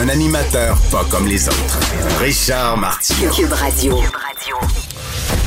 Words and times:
Un 0.00 0.08
animateur 0.08 0.76
pas 0.90 1.04
comme 1.10 1.26
les 1.26 1.48
autres. 1.48 1.80
Richard 2.20 2.76
Martineau. 2.76 3.30
Cube 3.30 3.52
Radio. 3.52 3.96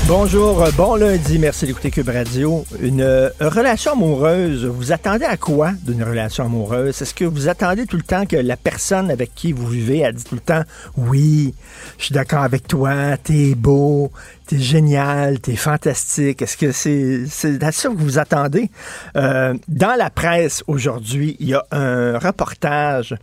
Bonjour, 0.08 0.64
bon 0.78 0.96
lundi, 0.96 1.38
merci 1.38 1.66
d'écouter 1.66 1.92
Cube 1.92 2.08
Radio. 2.08 2.64
Une 2.80 3.02
euh, 3.02 3.30
relation 3.42 3.92
amoureuse, 3.92 4.66
vous 4.66 4.94
attendez 4.94 5.26
à 5.26 5.36
quoi 5.36 5.72
d'une 5.84 6.02
relation 6.02 6.46
amoureuse? 6.46 7.02
Est-ce 7.02 7.14
que 7.14 7.26
vous 7.26 7.50
attendez 7.50 7.86
tout 7.86 7.98
le 7.98 8.04
temps 8.04 8.26
que 8.26 8.38
la 8.38 8.56
personne 8.56 9.12
avec 9.12 9.36
qui 9.36 9.52
vous 9.52 9.68
vivez 9.68 10.06
a 10.06 10.14
dit 10.14 10.24
tout 10.24 10.36
le 10.36 10.42
temps 10.42 10.64
oui, 10.96 11.54
je 11.98 12.06
suis 12.06 12.14
d'accord 12.14 12.44
avec 12.44 12.68
toi, 12.70 13.18
t'es 13.18 13.54
beau, 13.54 14.12
t'es 14.46 14.60
génial, 14.60 15.42
t'es 15.42 15.58
fantastique. 15.58 16.42
Est-ce 16.42 16.56
que 16.56 16.72
c'est 16.72 17.26
c'est 17.30 17.62
à 17.62 17.74
ça 17.74 17.90
que 17.90 17.96
vous 17.96 18.18
attendez? 18.18 18.72
Euh, 19.18 19.56
dans 19.68 19.96
la 19.98 20.10
presse 20.10 20.64
aujourd'hui, 20.68 21.36
il 21.42 21.50
y 21.50 21.54
a 21.54 21.66
un 21.72 22.18
reportage 22.18 23.14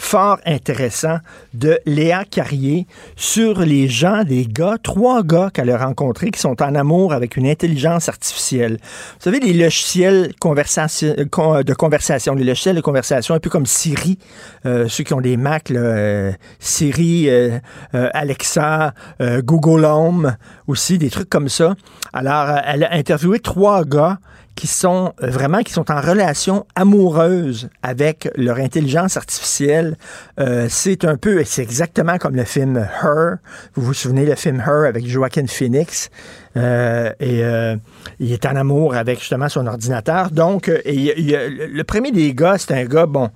fort 0.00 0.38
intéressant 0.46 1.18
de 1.52 1.78
Léa 1.84 2.24
Carrier 2.24 2.86
sur 3.16 3.60
les 3.60 3.86
gens, 3.86 4.24
des 4.24 4.46
gars, 4.46 4.76
trois 4.82 5.22
gars 5.22 5.50
qu'elle 5.52 5.70
a 5.70 5.76
rencontrés 5.76 6.30
qui 6.30 6.40
sont 6.40 6.60
en 6.62 6.74
amour 6.74 7.12
avec 7.12 7.36
une 7.36 7.46
intelligence 7.46 8.08
artificielle. 8.08 8.78
Vous 8.80 9.20
savez, 9.24 9.40
les 9.40 9.52
logiciels 9.52 10.32
euh, 10.42 11.24
con- 11.30 11.62
de 11.62 11.74
conversation, 11.74 12.34
les 12.34 12.44
logiciels 12.44 12.76
de 12.76 12.80
conversation, 12.80 13.34
un 13.34 13.40
peu 13.40 13.50
comme 13.50 13.66
Siri, 13.66 14.18
euh, 14.64 14.88
ceux 14.88 15.04
qui 15.04 15.12
ont 15.12 15.20
des 15.20 15.36
Mac, 15.36 15.70
euh, 15.70 16.32
Siri, 16.58 17.28
euh, 17.28 17.58
euh, 17.94 18.08
Alexa, 18.14 18.94
euh, 19.20 19.42
Google 19.42 19.84
Home, 19.84 20.34
aussi, 20.66 20.96
des 20.96 21.10
trucs 21.10 21.28
comme 21.28 21.50
ça. 21.50 21.74
Alors, 22.14 22.48
euh, 22.48 22.56
elle 22.64 22.84
a 22.84 22.94
interviewé 22.94 23.38
trois 23.38 23.84
gars 23.84 24.18
qui 24.60 24.66
sont 24.66 25.14
euh, 25.22 25.30
vraiment 25.30 25.60
qui 25.62 25.72
sont 25.72 25.90
en 25.90 26.02
relation 26.02 26.66
amoureuse 26.74 27.70
avec 27.82 28.28
leur 28.36 28.58
intelligence 28.58 29.16
artificielle. 29.16 29.96
Euh, 30.38 30.66
c'est 30.68 31.06
un 31.06 31.16
peu, 31.16 31.44
c'est 31.44 31.62
exactement 31.62 32.18
comme 32.18 32.36
le 32.36 32.44
film 32.44 32.76
Her. 32.76 33.36
Vous 33.74 33.82
vous 33.82 33.94
souvenez 33.94 34.26
le 34.26 34.34
film 34.34 34.60
Her 34.60 34.86
avec 34.86 35.06
Joaquin 35.06 35.46
Phoenix? 35.46 36.10
Euh, 36.58 37.10
et 37.20 37.42
euh, 37.42 37.74
il 38.18 38.32
est 38.32 38.44
en 38.44 38.54
amour 38.54 38.96
avec 38.96 39.20
justement 39.20 39.48
son 39.48 39.66
ordinateur. 39.66 40.30
Donc, 40.30 40.66
le 40.66 41.82
premier 41.84 42.12
des 42.12 42.34
gars, 42.34 42.58
c'est 42.58 42.74
un 42.74 42.84
gars, 42.84 43.06
bon, 43.06 43.30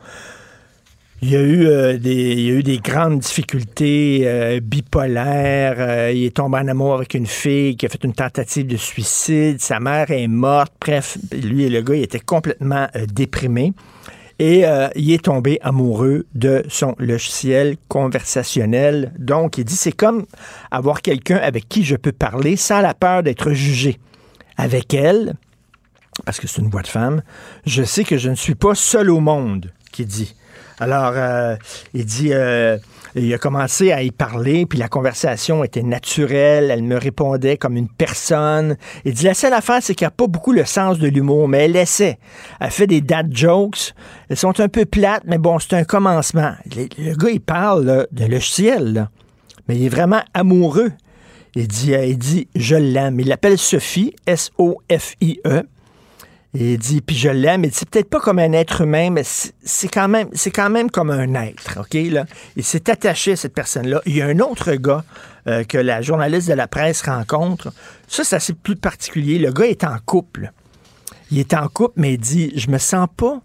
il 1.24 1.30
y 1.30 1.36
a 1.36 1.40
eu, 1.40 1.66
euh, 1.66 1.96
des, 1.96 2.12
il 2.12 2.40
y 2.40 2.50
a 2.50 2.54
eu 2.54 2.62
des 2.62 2.76
grandes 2.76 3.20
difficultés 3.20 4.24
euh, 4.24 4.60
bipolaires. 4.60 5.76
Euh, 5.78 6.12
il 6.14 6.24
est 6.24 6.36
tombé 6.36 6.58
en 6.58 6.68
amour 6.68 6.92
avec 6.92 7.14
une 7.14 7.26
fille 7.26 7.76
qui 7.76 7.86
a 7.86 7.88
fait 7.88 8.04
une 8.04 8.12
tentative 8.12 8.66
de 8.66 8.76
suicide. 8.76 9.58
Sa 9.58 9.80
mère 9.80 10.10
est 10.10 10.28
morte. 10.28 10.74
Bref, 10.78 11.16
lui 11.32 11.64
et 11.64 11.70
le 11.70 11.80
gars, 11.80 11.94
il 11.94 12.02
était 12.02 12.20
complètement 12.20 12.88
déprimé. 13.10 13.72
Et 14.38 14.64
il 14.96 15.12
est 15.12 15.24
tombé 15.24 15.60
amoureux 15.62 16.26
de 16.34 16.64
son 16.68 16.96
logiciel 16.98 17.76
conversationnel. 17.86 19.12
Donc, 19.16 19.58
il 19.58 19.64
dit, 19.64 19.76
c'est 19.76 19.92
comme 19.92 20.26
avoir 20.72 21.02
quelqu'un 21.02 21.36
avec 21.36 21.68
qui 21.68 21.84
je 21.84 21.94
peux 21.94 22.10
parler 22.10 22.56
sans 22.56 22.80
la 22.80 22.94
peur 22.94 23.22
d'être 23.22 23.52
jugé. 23.52 24.00
Avec 24.56 24.92
elle, 24.92 25.34
parce 26.24 26.40
que 26.40 26.48
c'est 26.48 26.62
une 26.62 26.68
voix 26.68 26.82
de 26.82 26.88
femme, 26.88 27.22
je 27.64 27.84
sais 27.84 28.02
que 28.02 28.18
je 28.18 28.28
ne 28.28 28.34
suis 28.34 28.56
pas 28.56 28.74
seul 28.74 29.08
au 29.08 29.20
monde, 29.20 29.72
qu'il 29.92 30.06
dit. 30.06 30.34
Alors, 30.80 31.12
euh, 31.14 31.56
il 31.92 32.04
dit, 32.04 32.30
euh, 32.32 32.78
il 33.14 33.32
a 33.32 33.38
commencé 33.38 33.92
à 33.92 34.02
y 34.02 34.10
parler, 34.10 34.66
puis 34.66 34.78
la 34.78 34.88
conversation 34.88 35.62
était 35.62 35.82
naturelle, 35.82 36.70
elle 36.70 36.82
me 36.82 36.96
répondait 36.96 37.56
comme 37.56 37.76
une 37.76 37.88
personne. 37.88 38.76
Il 39.04 39.14
dit, 39.14 39.24
la 39.24 39.34
seule 39.34 39.52
affaire, 39.52 39.78
c'est 39.80 39.94
qu'elle 39.94 40.06
n'a 40.06 40.10
pas 40.12 40.26
beaucoup 40.26 40.52
le 40.52 40.64
sens 40.64 40.98
de 40.98 41.08
l'humour, 41.08 41.48
mais 41.48 41.66
elle 41.66 41.76
essaie. 41.76 42.18
Elle 42.60 42.70
fait 42.70 42.86
des 42.86 43.00
dad 43.00 43.34
jokes, 43.34 43.94
elles 44.28 44.36
sont 44.36 44.58
un 44.60 44.68
peu 44.68 44.84
plates, 44.84 45.22
mais 45.26 45.38
bon, 45.38 45.58
c'est 45.58 45.74
un 45.74 45.84
commencement. 45.84 46.52
Le, 46.74 46.88
le 46.98 47.14
gars, 47.14 47.30
il 47.30 47.40
parle 47.40 47.84
là, 47.84 48.06
d'un 48.10 48.28
logiciel, 48.28 48.92
là, 48.92 49.10
mais 49.68 49.76
il 49.76 49.86
est 49.86 49.90
vraiment 49.90 50.22
amoureux. 50.34 50.92
Il 51.56 51.68
dit, 51.68 51.94
euh, 51.94 52.04
il 52.04 52.18
dit, 52.18 52.48
je 52.56 52.74
l'aime. 52.74 53.20
Il 53.20 53.28
l'appelle 53.28 53.58
Sophie, 53.58 54.14
S-O-F-I-E. 54.26 55.62
Et 56.56 56.74
il 56.74 56.78
dit, 56.78 57.00
puis 57.00 57.16
je 57.16 57.28
l'aime. 57.28 57.64
Il 57.64 57.70
dit, 57.70 57.76
c'est 57.76 57.88
peut-être 57.88 58.08
pas 58.08 58.20
comme 58.20 58.38
un 58.38 58.52
être 58.52 58.82
humain, 58.82 59.10
mais 59.10 59.24
c'est 59.24 59.52
c'est 59.64 59.88
quand 59.88 60.08
même, 60.08 60.28
c'est 60.34 60.50
quand 60.50 60.70
même 60.70 60.90
comme 60.90 61.10
un 61.10 61.34
être, 61.34 61.80
ok 61.80 61.94
là? 62.10 62.26
Il 62.56 62.64
s'est 62.64 62.90
attaché 62.90 63.32
à 63.32 63.36
cette 63.36 63.54
personne-là. 63.54 64.02
Il 64.06 64.14
y 64.14 64.22
a 64.22 64.26
un 64.26 64.38
autre 64.40 64.74
gars 64.74 65.04
euh, 65.46 65.64
que 65.64 65.78
la 65.78 66.02
journaliste 66.02 66.48
de 66.48 66.54
la 66.54 66.68
presse 66.68 67.02
rencontre. 67.02 67.72
Ça, 68.06 68.24
c'est 68.24 68.36
assez 68.36 68.52
plus 68.52 68.76
particulier. 68.76 69.38
Le 69.38 69.52
gars 69.52 69.66
est 69.66 69.84
en 69.84 69.96
couple. 70.04 70.52
Il 71.30 71.38
est 71.38 71.54
en 71.54 71.66
couple, 71.68 71.94
mais 71.96 72.14
il 72.14 72.18
dit, 72.18 72.52
je 72.54 72.70
me 72.70 72.78
sens 72.78 73.08
pas. 73.16 73.40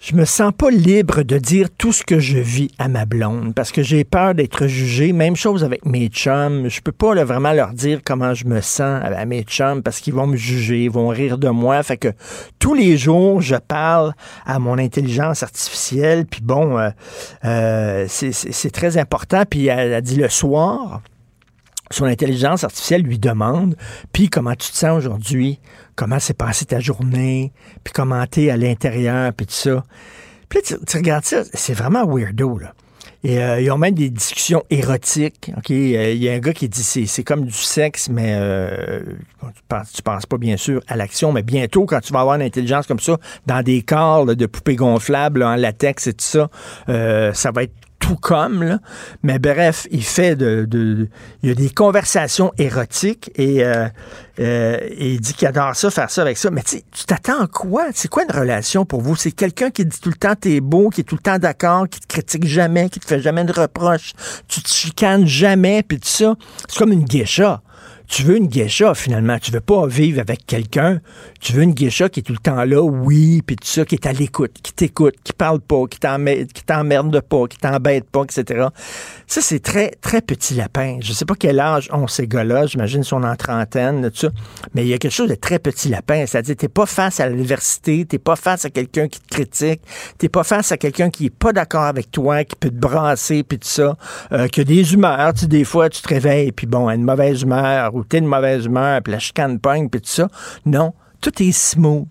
Je 0.00 0.14
me 0.14 0.24
sens 0.24 0.52
pas 0.56 0.70
libre 0.70 1.24
de 1.24 1.38
dire 1.38 1.70
tout 1.76 1.92
ce 1.92 2.04
que 2.04 2.20
je 2.20 2.38
vis 2.38 2.70
à 2.78 2.86
ma 2.86 3.04
blonde 3.04 3.52
parce 3.52 3.72
que 3.72 3.82
j'ai 3.82 4.04
peur 4.04 4.32
d'être 4.32 4.68
jugé. 4.68 5.12
Même 5.12 5.34
chose 5.34 5.64
avec 5.64 5.84
mes 5.84 6.06
chums. 6.06 6.68
Je 6.68 6.80
peux 6.80 6.92
pas 6.92 7.14
vraiment 7.24 7.52
leur 7.52 7.72
dire 7.72 8.00
comment 8.04 8.32
je 8.32 8.44
me 8.44 8.60
sens 8.60 9.02
à, 9.02 9.24
mes 9.24 9.42
chums 9.42 9.82
parce 9.82 9.98
qu'ils 9.98 10.14
vont 10.14 10.28
me 10.28 10.36
juger, 10.36 10.84
ils 10.84 10.90
vont 10.90 11.08
rire 11.08 11.36
de 11.36 11.48
moi. 11.48 11.82
Fait 11.82 11.96
que 11.96 12.08
tous 12.60 12.74
les 12.74 12.96
jours, 12.96 13.40
je 13.40 13.56
parle 13.56 14.12
à 14.46 14.60
mon 14.60 14.78
intelligence 14.78 15.42
artificielle. 15.42 16.26
Puis 16.26 16.42
bon, 16.42 16.78
euh, 16.78 16.90
euh, 17.44 18.06
c'est 18.08 18.70
très 18.70 18.98
important. 18.98 19.42
Puis 19.50 19.66
elle 19.66 19.94
a 19.94 20.00
dit 20.00 20.16
le 20.16 20.28
soir, 20.28 21.02
son 21.90 22.04
intelligence 22.04 22.62
artificielle 22.62 23.02
lui 23.02 23.18
demande, 23.18 23.74
puis 24.12 24.28
comment 24.28 24.54
tu 24.54 24.70
te 24.70 24.76
sens 24.76 24.96
aujourd'hui, 24.96 25.58
comment 25.98 26.20
s'est 26.20 26.32
passée 26.32 26.64
ta 26.64 26.78
journée, 26.78 27.52
puis 27.82 27.92
comment 27.92 28.24
t'es 28.24 28.50
à 28.50 28.56
l'intérieur, 28.56 29.32
puis 29.32 29.46
tout 29.46 29.52
ça. 29.52 29.84
Puis 30.48 30.60
là, 30.70 30.76
tu, 30.86 30.96
regardes 30.96 31.24
ça, 31.24 31.42
c'est 31.52 31.74
vraiment 31.74 32.06
weirdo, 32.06 32.56
là. 32.56 32.72
Et 33.24 33.42
euh, 33.42 33.60
ils 33.60 33.68
ont 33.72 33.78
même 33.78 33.94
des 33.94 34.08
discussions 34.08 34.62
érotiques. 34.70 35.50
ok? 35.56 35.72
Euh, 35.72 36.12
Il 36.12 36.22
y 36.22 36.28
a 36.28 36.34
un 36.34 36.38
gars 36.38 36.52
qui 36.52 36.68
dit 36.68 36.84
c'est 36.84 37.06
c'est 37.06 37.24
comme 37.24 37.46
du 37.46 37.52
sexe, 37.52 38.08
mais 38.08 38.36
euh, 38.36 39.00
tu, 39.42 39.62
penses, 39.68 40.00
penses 40.02 40.24
pas 40.24 40.38
bien 40.38 40.56
sûr 40.56 40.80
à 40.86 40.94
l'action, 40.94 41.32
mais 41.32 41.42
bientôt 41.42 41.84
quand 41.84 41.98
tu 41.98 42.12
vas 42.12 42.20
avoir 42.20 42.36
une 42.36 42.42
intelligence 42.42 42.86
comme 42.86 43.00
ça 43.00 43.16
dans 43.46 43.62
des 43.62 43.82
corps 43.82 44.24
de 44.24 44.46
poupées 44.46 44.76
gonflables 44.76 45.42
en 45.42 45.56
latex 45.56 46.06
et 46.06 46.12
tout 46.12 46.24
ça, 46.24 46.48
ça 47.34 47.50
va 47.50 47.64
être 47.64 47.74
comme, 48.16 48.62
là. 48.62 48.78
Mais 49.22 49.38
bref, 49.38 49.86
il 49.90 50.04
fait 50.04 50.36
de, 50.36 51.08
Il 51.42 51.48
y 51.48 51.52
a 51.52 51.54
des 51.54 51.70
conversations 51.70 52.52
érotiques 52.58 53.30
et, 53.34 53.64
euh, 53.64 53.88
euh, 54.40 54.78
et 54.82 55.12
il 55.12 55.20
dit 55.20 55.34
qu'il 55.34 55.48
adore 55.48 55.74
ça, 55.74 55.90
faire 55.90 56.10
ça 56.10 56.22
avec 56.22 56.38
ça. 56.38 56.50
Mais 56.50 56.62
tu 56.62 57.04
t'attends 57.06 57.40
à 57.40 57.46
quoi? 57.46 57.86
C'est 57.94 58.08
quoi 58.08 58.24
une 58.24 58.36
relation 58.36 58.84
pour 58.84 59.00
vous? 59.00 59.16
C'est 59.16 59.32
quelqu'un 59.32 59.70
qui 59.70 59.84
dit 59.84 60.00
tout 60.00 60.10
le 60.10 60.16
temps 60.16 60.34
t'es 60.34 60.60
beau, 60.60 60.90
qui 60.90 61.02
est 61.02 61.04
tout 61.04 61.16
le 61.16 61.22
temps 61.22 61.38
d'accord, 61.38 61.88
qui 61.88 62.00
te 62.00 62.06
critique 62.06 62.46
jamais, 62.46 62.88
qui 62.88 63.00
te 63.00 63.06
fait 63.06 63.20
jamais 63.20 63.44
de 63.44 63.52
reproches, 63.52 64.12
tu 64.46 64.62
te 64.62 64.68
chicanes 64.68 65.26
jamais, 65.26 65.82
puis 65.82 65.98
tout 65.98 66.08
ça. 66.08 66.34
C'est 66.68 66.78
comme 66.78 66.92
une 66.92 67.04
geisha. 67.04 67.62
Tu 68.08 68.22
veux 68.22 68.36
une 68.36 68.48
geisha, 68.48 68.94
finalement. 68.94 69.38
Tu 69.38 69.52
veux 69.52 69.60
pas 69.60 69.86
vivre 69.86 70.20
avec 70.20 70.46
quelqu'un. 70.46 71.00
Tu 71.40 71.52
veux 71.52 71.62
une 71.62 71.74
geisha 71.74 72.08
qui 72.08 72.20
est 72.20 72.22
tout 72.22 72.32
le 72.32 72.38
temps 72.38 72.64
là, 72.64 72.80
oui, 72.80 73.42
puis 73.46 73.56
tout 73.56 73.66
ça, 73.66 73.84
qui 73.84 73.96
est 73.96 74.06
à 74.06 74.12
l'écoute, 74.12 74.52
qui 74.62 74.72
t'écoute, 74.72 75.14
qui 75.22 75.34
parle 75.34 75.60
pas, 75.60 75.84
qui 75.88 76.00
t'emmerde, 76.00 77.20
pas, 77.20 77.46
qui 77.46 77.58
t'embête 77.58 78.08
pas, 78.10 78.22
etc. 78.22 78.68
Ça, 79.26 79.42
c'est 79.42 79.60
très, 79.60 79.90
très 80.00 80.22
petit 80.22 80.54
lapin. 80.54 80.98
Je 81.02 81.12
sais 81.12 81.26
pas 81.26 81.34
quel 81.38 81.60
âge 81.60 81.90
ont 81.92 82.06
ces 82.06 82.26
gars-là. 82.26 82.66
J'imagine 82.66 83.04
sont 83.04 83.22
en 83.22 83.36
trentaine, 83.36 84.10
tout 84.10 84.16
ça. 84.16 84.28
Mais 84.74 84.82
il 84.82 84.88
y 84.88 84.94
a 84.94 84.98
quelque 84.98 85.12
chose 85.12 85.28
de 85.28 85.34
très 85.34 85.58
petit 85.58 85.90
lapin. 85.90 86.24
C'est-à-dire, 86.26 86.56
t'es 86.56 86.68
pas 86.68 86.86
face 86.86 87.20
à 87.20 87.28
l'adversité, 87.28 88.06
t'es 88.06 88.18
pas 88.18 88.36
face 88.36 88.64
à 88.64 88.70
quelqu'un 88.70 89.08
qui 89.08 89.20
te 89.20 89.28
critique, 89.28 89.82
t'es 90.16 90.30
pas 90.30 90.44
face 90.44 90.72
à 90.72 90.78
quelqu'un 90.78 91.10
qui 91.10 91.26
est 91.26 91.30
pas 91.30 91.52
d'accord 91.52 91.84
avec 91.84 92.10
toi, 92.10 92.42
qui 92.44 92.56
peut 92.56 92.70
te 92.70 92.74
brasser, 92.74 93.42
puis 93.42 93.58
tout 93.58 93.68
ça, 93.68 93.96
euh, 94.32 94.48
qui 94.48 94.62
a 94.62 94.64
des 94.64 94.94
humeurs. 94.94 95.34
Tu 95.34 95.46
des 95.46 95.64
fois, 95.64 95.90
tu 95.90 96.00
te 96.00 96.08
réveilles, 96.08 96.52
puis 96.52 96.66
bon, 96.66 96.88
une 96.88 97.04
mauvaise 97.04 97.42
humeur, 97.42 97.92
t'es 98.04 98.20
de 98.20 98.26
mauvaise 98.26 98.66
humeur, 98.66 99.02
puis 99.02 99.12
la 99.12 99.18
chicane 99.18 99.58
pogne, 99.58 99.88
puis 99.88 100.00
tout 100.00 100.08
ça. 100.08 100.28
Non, 100.66 100.94
tout 101.20 101.42
est 101.42 101.52
smooth. 101.52 102.06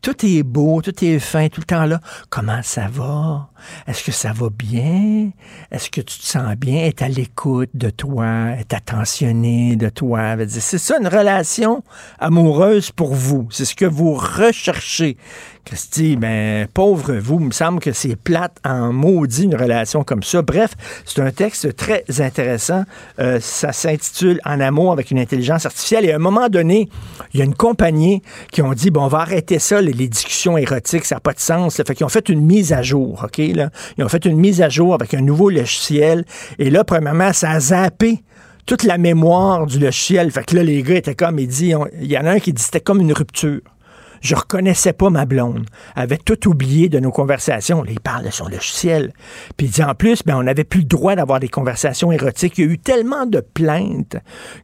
Tout 0.00 0.24
est 0.24 0.44
beau, 0.44 0.80
tout 0.80 1.04
est 1.04 1.18
fin, 1.18 1.48
tout 1.48 1.60
le 1.60 1.66
temps 1.66 1.84
là. 1.84 1.98
Comment 2.30 2.60
ça 2.62 2.86
va? 2.88 3.50
Est-ce 3.88 4.04
que 4.04 4.12
ça 4.12 4.32
va 4.32 4.48
bien? 4.48 5.32
Est-ce 5.72 5.90
que 5.90 6.00
tu 6.00 6.20
te 6.20 6.24
sens 6.24 6.54
bien? 6.54 6.84
Est 6.84 7.02
à 7.02 7.08
l'écoute 7.08 7.70
de 7.74 7.90
toi? 7.90 8.50
Est 8.56 8.72
attentionné 8.72 9.74
de 9.74 9.88
toi? 9.88 10.36
C'est 10.46 10.78
ça 10.78 10.98
une 11.00 11.08
relation 11.08 11.82
amoureuse 12.20 12.92
pour 12.92 13.12
vous. 13.12 13.48
C'est 13.50 13.64
ce 13.64 13.74
que 13.74 13.86
vous 13.86 14.14
recherchez 14.14 15.16
Christy, 15.68 16.16
ben, 16.16 16.66
pauvre 16.72 17.12
vous, 17.16 17.40
il 17.40 17.48
me 17.48 17.50
semble 17.50 17.78
que 17.80 17.92
c'est 17.92 18.16
plate 18.16 18.56
en 18.64 18.90
maudit 18.90 19.44
une 19.44 19.54
relation 19.54 20.02
comme 20.02 20.22
ça. 20.22 20.40
Bref, 20.40 20.70
c'est 21.04 21.20
un 21.20 21.30
texte 21.30 21.76
très 21.76 22.04
intéressant. 22.20 22.84
Euh, 23.18 23.38
ça 23.38 23.74
s'intitule 23.74 24.40
En 24.46 24.60
amour 24.60 24.92
avec 24.92 25.10
une 25.10 25.18
intelligence 25.18 25.66
artificielle. 25.66 26.06
Et 26.06 26.12
à 26.12 26.16
un 26.16 26.20
moment 26.20 26.48
donné, 26.48 26.88
il 27.34 27.40
y 27.40 27.42
a 27.42 27.44
une 27.44 27.54
compagnie 27.54 28.22
qui 28.50 28.62
ont 28.62 28.72
dit, 28.72 28.90
bon, 28.90 29.02
on 29.02 29.08
va 29.08 29.18
arrêter 29.18 29.58
ça, 29.58 29.82
les, 29.82 29.92
discussions 30.08 30.56
érotiques, 30.56 31.04
ça 31.04 31.16
n'a 31.16 31.20
pas 31.20 31.34
de 31.34 31.40
sens. 31.40 31.76
Fait 31.76 31.94
qu'ils 31.94 32.06
ont 32.06 32.08
fait 32.08 32.30
une 32.30 32.46
mise 32.46 32.72
à 32.72 32.80
jour, 32.80 33.20
OK? 33.22 33.36
Là? 33.54 33.68
Ils 33.98 34.04
ont 34.04 34.08
fait 34.08 34.24
une 34.24 34.38
mise 34.38 34.62
à 34.62 34.70
jour 34.70 34.94
avec 34.94 35.12
un 35.12 35.20
nouveau 35.20 35.50
logiciel. 35.50 36.24
Et 36.58 36.70
là, 36.70 36.82
premièrement, 36.82 37.34
ça 37.34 37.50
a 37.50 37.60
zappé 37.60 38.22
toute 38.64 38.84
la 38.84 38.96
mémoire 38.96 39.66
du 39.66 39.78
logiciel. 39.78 40.30
Fait 40.30 40.46
que 40.46 40.56
là, 40.56 40.62
les 40.62 40.82
gars 40.82 40.96
étaient 40.96 41.14
comme, 41.14 41.38
il 41.38 41.46
dit, 41.46 41.74
il 42.00 42.10
y 42.10 42.16
en 42.16 42.24
a 42.24 42.30
un 42.30 42.38
qui 42.38 42.54
dit 42.54 42.62
c'était 42.62 42.80
comme 42.80 43.00
une 43.00 43.12
rupture. 43.12 43.60
Je 44.20 44.34
reconnaissais 44.34 44.92
pas 44.92 45.10
ma 45.10 45.24
blonde. 45.24 45.66
Elle 45.96 46.02
avait 46.02 46.18
tout 46.18 46.48
oublié 46.48 46.88
de 46.88 46.98
nos 47.00 47.10
conversations. 47.10 47.82
Là, 47.82 47.90
il 47.92 48.00
parle 48.00 48.24
de 48.24 48.30
son 48.30 48.48
logiciel. 48.48 49.12
Puis 49.56 49.66
il 49.66 49.70
dit 49.70 49.82
en 49.82 49.94
plus, 49.94 50.22
ben, 50.24 50.36
on 50.36 50.42
n'avait 50.42 50.64
plus 50.64 50.80
le 50.80 50.86
droit 50.86 51.14
d'avoir 51.16 51.40
des 51.40 51.48
conversations 51.48 52.12
érotiques. 52.12 52.58
Il 52.58 52.64
y 52.64 52.68
a 52.68 52.72
eu 52.72 52.78
tellement 52.78 53.26
de 53.26 53.40
plaintes 53.40 54.16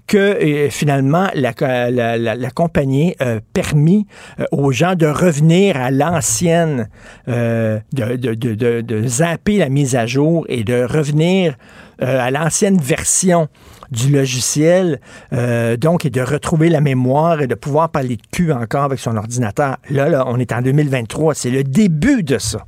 que 0.07 0.17
euh, 0.19 0.71
finalement, 0.71 1.29
la, 1.35 1.53
la, 1.91 2.51
compagnie 2.51 3.15
a 3.19 3.41
permis 3.53 4.07
euh, 4.39 4.45
aux 4.53 4.73
gens 4.73 4.95
de 4.95 5.07
revenir 5.07 5.77
à 5.77 5.91
l'ancienne, 5.91 6.89
euh, 7.29 7.79
de, 7.93 8.17
de, 8.17 8.35
de, 8.35 8.81
de, 8.81 9.07
zapper 9.07 9.59
la 9.59 9.69
mise 9.69 9.97
à 9.97 10.07
jour 10.07 10.45
et 10.49 10.65
de 10.65 10.85
revenir 10.85 11.57
à 12.01 12.31
l'ancienne 12.31 12.79
version 12.79 13.49
du 13.91 14.11
logiciel, 14.11 15.01
euh, 15.33 15.77
donc, 15.77 16.05
et 16.05 16.11
de 16.11 16.21
retrouver 16.21 16.69
la 16.69 16.81
mémoire 16.81 17.41
et 17.41 17.47
de 17.47 17.55
pouvoir 17.55 17.89
parler 17.91 18.17
de 18.17 18.23
cul 18.31 18.53
encore 18.53 18.85
avec 18.85 18.99
son 18.99 19.17
ordinateur. 19.17 19.77
Là, 19.91 20.09
là, 20.09 20.25
on 20.27 20.39
est 20.39 20.53
en 20.53 20.63
2023, 20.63 21.35
c'est 21.35 21.51
le 21.51 21.65
début 21.65 22.23
de 22.23 22.39
ça. 22.39 22.67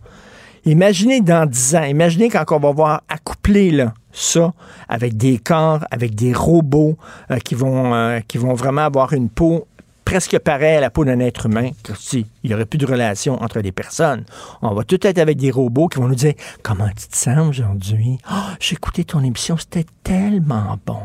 Imaginez 0.65 1.21
dans 1.21 1.47
10 1.47 1.77
ans, 1.77 1.85
imaginez 1.85 2.29
quand 2.29 2.45
on 2.51 2.59
va 2.59 2.73
voir 2.73 3.03
accoupler 3.09 3.71
là, 3.71 3.95
ça 4.13 4.53
avec 4.89 5.17
des 5.17 5.39
corps, 5.39 5.85
avec 5.91 6.15
des 6.15 6.33
robots 6.33 6.97
euh, 7.31 7.37
euh, 7.37 8.21
qui 8.27 8.39
vont 8.39 8.55
vraiment 8.55 8.83
avoir 8.83 9.13
une 9.13 9.29
peau 9.29 9.67
presque 10.07 10.39
pareil 10.39 10.77
à 10.77 10.81
la 10.81 10.89
peau 10.89 11.05
d'un 11.05 11.19
être 11.19 11.47
humain, 11.47 11.71
si 11.99 12.27
il 12.43 12.49
n'y 12.49 12.55
aurait 12.55 12.65
plus 12.65 12.79
de 12.79 12.87
relation 12.87 13.43
entre 13.43 13.59
les 13.59 13.73
personnes. 13.73 14.25
On 14.63 14.73
va 14.73 14.85
tout 14.85 15.05
être 15.05 15.19
avec 15.19 15.37
des 15.37 15.51
robots 15.51 15.89
qui 15.89 15.99
vont 15.99 16.09
nous 16.09 16.15
dire 16.15 16.33
Comment 16.63 16.89
tu 16.89 17.09
te 17.09 17.17
sens 17.17 17.47
aujourd'hui? 17.47 18.19
Oh, 18.31 18.35
j'ai 18.61 18.75
écouté 18.75 19.05
ton 19.05 19.23
émission, 19.23 19.57
c'était 19.59 19.85
tellement 20.05 20.79
bon. 20.87 21.01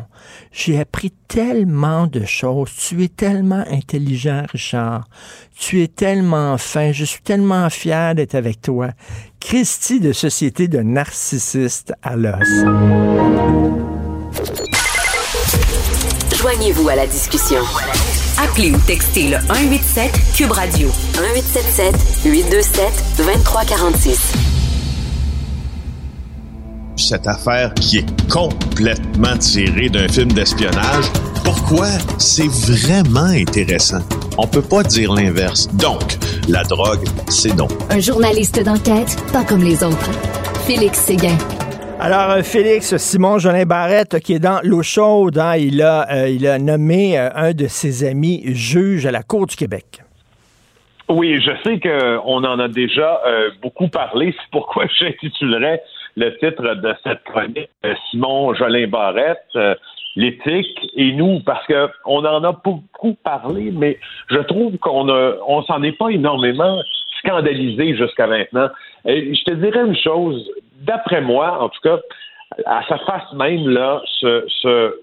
J'ai 0.51 0.79
appris 0.79 1.11
tellement 1.27 2.05
de 2.05 2.23
choses. 2.25 2.69
Tu 2.77 3.03
es 3.03 3.07
tellement 3.07 3.63
intelligent, 3.69 4.45
Richard. 4.51 5.07
Tu 5.57 5.81
es 5.81 5.87
tellement 5.87 6.57
fin. 6.59 6.91
Je 6.91 7.03
suis 7.03 7.21
tellement 7.21 7.69
fier 7.71 8.13
d'être 8.13 8.35
avec 8.35 8.61
toi. 8.61 8.91
Christy 9.39 9.99
de 9.99 10.13
société 10.13 10.67
de 10.67 10.79
narcissistes 10.79 11.91
à 12.03 12.15
l'os. 12.15 12.37
Joignez-vous 16.39 16.87
à 16.87 16.95
la 16.95 17.07
discussion. 17.07 17.61
Appelez 18.43 18.71
ou 18.71 18.77
textez 18.87 19.29
le 19.29 19.37
187 19.37 20.11
Cube 20.35 20.51
Radio 20.51 20.87
1877 21.13 21.95
827 22.25 22.85
2346. 23.17 24.33
Cette 26.95 27.27
affaire 27.27 27.71
qui 27.75 27.99
est 27.99 28.29
complètement 28.31 29.37
tirée 29.37 29.89
d'un 29.89 30.07
film 30.07 30.31
d'espionnage, 30.31 31.05
pourquoi 31.43 31.87
c'est 32.17 32.47
vraiment 32.47 33.25
intéressant? 33.25 34.01
On 34.39 34.47
peut 34.47 34.63
pas 34.63 34.81
dire 34.81 35.13
l'inverse. 35.13 35.67
Donc, 35.73 36.17
la 36.47 36.63
drogue, 36.63 37.07
c'est 37.29 37.55
donc. 37.55 37.71
Un 37.91 37.99
journaliste 37.99 38.63
d'enquête, 38.63 39.17
pas 39.31 39.43
comme 39.43 39.63
les 39.63 39.83
autres. 39.83 40.09
Félix 40.65 40.99
Séguin. 40.99 41.37
Alors, 42.03 42.31
euh, 42.31 42.41
Félix, 42.41 42.97
Simon 42.97 43.37
Jolin 43.37 43.65
Barrette, 43.65 44.19
qui 44.21 44.33
est 44.33 44.39
dans 44.39 44.59
l'eau 44.63 44.81
chaude, 44.81 45.37
hein, 45.37 45.53
il, 45.55 45.83
a, 45.83 46.09
euh, 46.11 46.29
il 46.29 46.47
a 46.47 46.57
nommé 46.57 47.15
euh, 47.15 47.29
un 47.35 47.53
de 47.53 47.67
ses 47.67 48.09
amis 48.09 48.41
juge 48.43 49.05
à 49.05 49.11
la 49.11 49.21
Cour 49.21 49.45
du 49.45 49.55
Québec. 49.55 50.01
Oui, 51.09 51.39
je 51.39 51.51
sais 51.61 51.79
qu'on 51.79 52.43
en 52.43 52.57
a 52.57 52.67
déjà 52.67 53.21
beaucoup 53.61 53.87
parlé. 53.87 54.33
C'est 54.35 54.49
pourquoi 54.51 54.85
j'intitulerais 54.99 55.83
le 56.15 56.35
titre 56.39 56.73
de 56.73 56.95
cette 57.03 57.23
chronique 57.23 57.69
Simon 58.09 58.55
Jolin 58.55 58.87
Barrette, 58.87 59.77
l'éthique 60.15 60.79
et 60.95 61.13
nous, 61.13 61.41
parce 61.41 61.67
qu'on 61.67 62.25
en 62.25 62.43
a 62.43 62.51
beaucoup 62.51 63.15
parlé, 63.23 63.71
mais 63.71 63.99
je 64.27 64.39
trouve 64.39 64.75
qu'on 64.79 65.07
on 65.07 65.61
s'en 65.65 65.83
est 65.83 65.95
pas 65.95 66.09
énormément 66.09 66.81
scandalisé 67.23 67.95
jusqu'à 67.95 68.27
maintenant. 68.27 68.69
Et 69.05 69.33
je 69.33 69.43
te 69.43 69.53
dirais 69.53 69.85
une 69.85 69.95
chose, 69.95 70.49
d'après 70.81 71.21
moi, 71.21 71.61
en 71.61 71.69
tout 71.69 71.81
cas, 71.81 71.99
à 72.65 72.81
sa 72.87 72.97
face 72.99 73.33
même, 73.33 73.69
là, 73.69 74.01
ce, 74.19 74.43
ce 74.61 74.93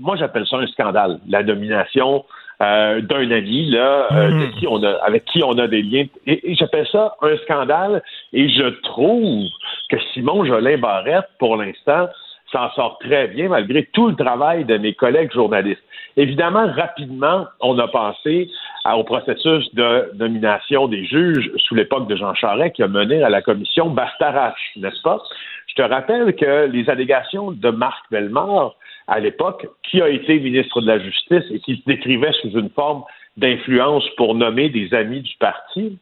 moi 0.00 0.16
j'appelle 0.16 0.46
ça 0.46 0.56
un 0.56 0.66
scandale, 0.66 1.20
la 1.28 1.42
nomination 1.42 2.24
euh, 2.60 3.00
d'un 3.02 3.30
ami 3.30 3.70
là, 3.70 4.08
euh, 4.10 4.30
hmm. 4.30 4.50
qui 4.58 4.66
on 4.66 4.82
a, 4.82 4.90
avec 5.04 5.24
qui 5.26 5.44
on 5.44 5.56
a 5.58 5.68
des 5.68 5.82
liens. 5.82 6.06
Et, 6.26 6.56
j'appelle 6.56 6.88
ça 6.90 7.14
un 7.22 7.36
scandale. 7.44 8.02
Et 8.32 8.48
je 8.48 8.68
trouve 8.82 9.46
que 9.88 9.96
Simon 10.12 10.44
Jolin 10.44 10.76
Barrette, 10.78 11.28
pour 11.38 11.56
l'instant, 11.56 12.08
s'en 12.50 12.68
sort 12.72 12.98
très 12.98 13.28
bien 13.28 13.48
malgré 13.48 13.84
tout 13.92 14.08
le 14.08 14.16
travail 14.16 14.64
de 14.64 14.76
mes 14.76 14.92
collègues 14.92 15.32
journalistes. 15.32 15.82
Évidemment, 16.18 16.66
rapidement, 16.72 17.46
on 17.60 17.78
a 17.78 17.86
pensé 17.86 18.50
au 18.92 19.04
processus 19.04 19.72
de 19.72 20.10
nomination 20.16 20.88
des 20.88 21.04
juges 21.04 21.48
sous 21.58 21.76
l'époque 21.76 22.08
de 22.08 22.16
Jean 22.16 22.34
Charest 22.34 22.74
qui 22.74 22.82
a 22.82 22.88
mené 22.88 23.22
à 23.22 23.30
la 23.30 23.40
commission 23.40 23.88
Bastarache, 23.90 24.72
n'est-ce 24.74 25.00
pas? 25.02 25.22
Je 25.68 25.74
te 25.76 25.82
rappelle 25.82 26.34
que 26.34 26.66
les 26.66 26.90
allégations 26.90 27.52
de 27.52 27.70
Marc 27.70 28.04
Bellemare, 28.10 28.74
à 29.06 29.20
l'époque, 29.20 29.68
qui 29.84 30.02
a 30.02 30.08
été 30.08 30.40
ministre 30.40 30.80
de 30.80 30.88
la 30.88 30.98
Justice 30.98 31.44
et 31.52 31.60
qui 31.60 31.76
se 31.76 31.82
décrivait 31.86 32.32
sous 32.42 32.50
une 32.50 32.70
forme 32.70 33.04
d'influence 33.36 34.04
pour 34.16 34.34
nommer 34.34 34.70
des 34.70 34.92
amis 34.94 35.20
du 35.20 35.36
parti, 35.38 36.00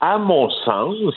à 0.00 0.16
mon 0.16 0.48
sens, 0.48 1.12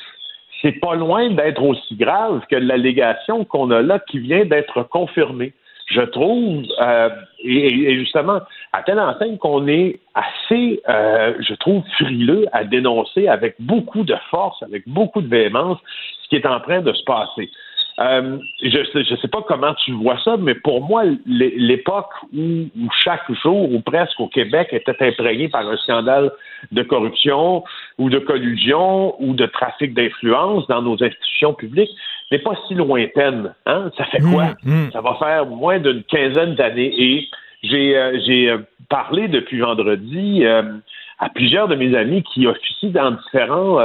c'est 0.61 0.77
pas 0.81 0.95
loin 0.95 1.29
d'être 1.29 1.63
aussi 1.63 1.95
grave 1.95 2.41
que 2.51 2.57
l'allégation 2.57 3.45
qu'on 3.45 3.71
a 3.71 3.81
là 3.81 3.99
qui 3.99 4.19
vient 4.19 4.43
d'être 4.43 4.83
confirmée 4.83 5.53
je 5.85 6.01
trouve, 6.01 6.63
euh, 6.81 7.09
et, 7.43 7.95
justement, 7.99 8.39
à 8.73 8.81
telle 8.83 8.99
enseigne 8.99 9.37
qu'on 9.37 9.67
est 9.67 9.99
assez, 10.15 10.81
euh, 10.89 11.33
je 11.39 11.53
trouve, 11.55 11.83
frileux 11.97 12.45
à 12.53 12.63
dénoncer 12.63 13.27
avec 13.27 13.55
beaucoup 13.59 14.03
de 14.03 14.15
force, 14.31 14.61
avec 14.63 14.83
beaucoup 14.87 15.21
de 15.21 15.27
véhémence, 15.27 15.77
ce 16.23 16.29
qui 16.29 16.35
est 16.37 16.47
en 16.47 16.59
train 16.59 16.81
de 16.81 16.91
se 16.91 17.03
passer. 17.03 17.51
Euh, 17.99 18.37
je 18.61 18.99
ne 18.99 19.15
sais, 19.15 19.27
pas 19.29 19.41
comment 19.47 19.73
tu 19.73 19.93
vois 19.93 20.17
ça, 20.25 20.35
mais 20.37 20.53
pour 20.53 20.81
moi, 20.81 21.03
l'époque 21.25 22.11
où, 22.35 22.67
chaque 23.03 23.31
jour, 23.41 23.71
ou 23.71 23.79
presque 23.79 24.19
au 24.19 24.27
Québec, 24.27 24.67
était 24.71 24.95
imprégné 24.99 25.47
par 25.47 25.65
un 25.67 25.77
scandale 25.77 26.31
de 26.73 26.83
corruption 26.83 27.63
ou 27.97 28.09
de 28.09 28.19
collusion 28.19 29.15
ou 29.21 29.33
de 29.33 29.45
trafic 29.45 29.93
d'influence 29.93 30.67
dans 30.67 30.81
nos 30.81 31.01
institutions 31.01 31.53
publiques 31.53 31.91
n'est 32.31 32.39
pas 32.39 32.55
si 32.67 32.73
lointaine. 32.73 33.53
Hein? 33.65 33.91
Ça 33.97 34.03
fait 34.05 34.19
quoi? 34.19 34.55
Mmh, 34.63 34.87
mmh. 34.87 34.91
Ça 34.91 34.99
va 34.99 35.15
faire 35.15 35.45
moins 35.45 35.79
d'une 35.79 36.03
quinzaine 36.03 36.55
d'années. 36.55 36.93
Et 36.97 37.27
j'ai 37.63 37.95
euh, 37.95 38.17
euh, 38.29 38.57
parlé 38.89 39.29
depuis 39.29 39.59
vendredi 39.59 40.43
à 40.45 41.29
plusieurs 41.29 41.69
de 41.69 41.75
mes 41.75 41.95
amis 41.95 42.23
qui 42.23 42.45
officient 42.45 42.89
dans 42.89 43.11
différents, 43.11 43.79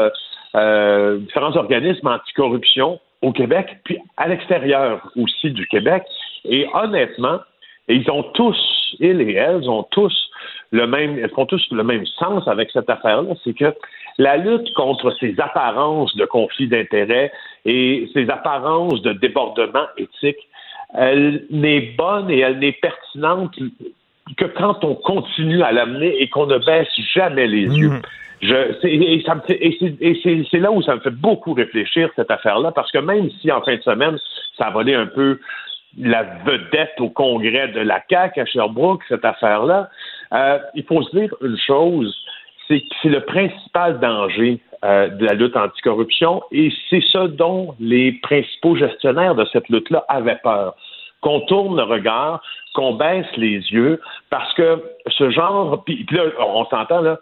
différents 0.52 1.56
organismes 1.56 2.08
anticorruption 2.08 2.98
au 3.22 3.32
Québec, 3.32 3.78
puis 3.84 3.98
à 4.16 4.28
l'extérieur 4.28 5.10
aussi 5.16 5.50
du 5.50 5.66
Québec. 5.66 6.02
Et 6.44 6.66
honnêtement, 6.72 7.40
ils 7.88 8.10
ont 8.10 8.22
tous, 8.34 8.56
ils 8.98 9.20
et 9.20 9.34
elles 9.34 9.68
ont 9.68 9.82
tous 9.90 10.30
le 10.72 10.86
même, 10.86 11.28
font 11.30 11.46
tous 11.46 11.66
le 11.72 11.82
même 11.82 12.06
sens 12.18 12.46
avec 12.46 12.70
cette 12.70 12.88
affaire-là, 12.88 13.34
c'est 13.42 13.54
que 13.54 13.74
la 14.18 14.36
lutte 14.36 14.72
contre 14.74 15.14
ces 15.18 15.34
apparences 15.40 16.14
de 16.16 16.24
conflit 16.24 16.68
d'intérêts 16.68 17.32
et 17.64 18.08
ces 18.14 18.30
apparences 18.30 19.02
de 19.02 19.12
débordement 19.14 19.86
éthique, 19.96 20.38
elle 20.94 21.44
n'est 21.50 21.92
bonne 21.96 22.30
et 22.30 22.38
elle 22.40 22.58
n'est 22.58 22.72
pertinente 22.72 23.54
que 24.36 24.44
quand 24.44 24.84
on 24.84 24.94
continue 24.94 25.62
à 25.62 25.72
l'amener 25.72 26.22
et 26.22 26.28
qu'on 26.28 26.46
ne 26.46 26.58
baisse 26.58 26.88
jamais 27.14 27.46
les 27.46 27.64
yeux. 27.64 28.00
Je, 28.42 28.54
et, 28.86 30.46
c'est 30.50 30.58
là 30.58 30.72
où 30.72 30.82
ça 30.82 30.94
me 30.94 31.00
fait 31.00 31.10
beaucoup 31.10 31.52
réfléchir, 31.52 32.08
cette 32.16 32.30
affaire-là, 32.30 32.72
parce 32.72 32.90
que 32.90 32.98
même 32.98 33.30
si 33.40 33.52
en 33.52 33.60
fin 33.62 33.76
de 33.76 33.82
semaine, 33.82 34.18
ça 34.56 34.66
a 34.66 34.70
volé 34.70 34.94
un 34.94 35.06
peu 35.06 35.38
la 35.98 36.22
vedette 36.44 36.94
au 37.00 37.10
congrès 37.10 37.68
de 37.68 37.80
la 37.80 38.02
CAQ 38.08 38.40
à 38.40 38.46
Sherbrooke, 38.46 39.02
cette 39.08 39.24
affaire-là, 39.24 39.90
euh, 40.32 40.58
il 40.74 40.84
faut 40.84 41.02
se 41.02 41.16
dire 41.16 41.34
une 41.42 41.58
chose, 41.58 42.16
c'est 42.68 42.80
que 42.80 42.86
c'est 43.02 43.08
le 43.08 43.20
principal 43.22 43.98
danger 43.98 44.60
euh, 44.84 45.08
de 45.08 45.26
la 45.26 45.34
lutte 45.34 45.56
anticorruption 45.56 46.42
et 46.52 46.72
c'est 46.88 47.02
ce 47.12 47.26
dont 47.26 47.74
les 47.80 48.12
principaux 48.22 48.76
gestionnaires 48.76 49.34
de 49.34 49.44
cette 49.52 49.68
lutte-là 49.68 50.04
avaient 50.08 50.38
peur. 50.42 50.76
Qu'on 51.20 51.40
tourne 51.40 51.76
le 51.76 51.82
regard, 51.82 52.40
qu'on 52.74 52.94
baisse 52.94 53.26
les 53.36 53.58
yeux, 53.72 54.00
parce 54.30 54.54
que 54.54 54.82
ce 55.08 55.30
genre, 55.30 55.84
puis 55.84 56.06
là, 56.12 56.22
on 56.38 56.64
s'entend 56.66 57.02
là, 57.02 57.18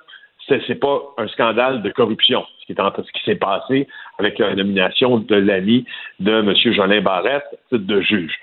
c'est 0.49 0.81
pas 0.81 1.01
un 1.19 1.29
scandale 1.29 1.83
de 1.83 1.91
corruption, 1.91 2.45
ce 2.61 2.73
qui 2.73 3.25
s'est 3.25 3.37
passé 3.37 3.89
avec 4.19 4.39
la 4.39 4.55
nomination 4.55 5.19
de 5.19 5.37
l'ami 5.37 5.85
de 6.21 6.33
M. 6.33 6.55
Jolin 6.75 7.01
Barrette, 7.01 7.59
de 7.73 8.01
juge. 8.01 8.35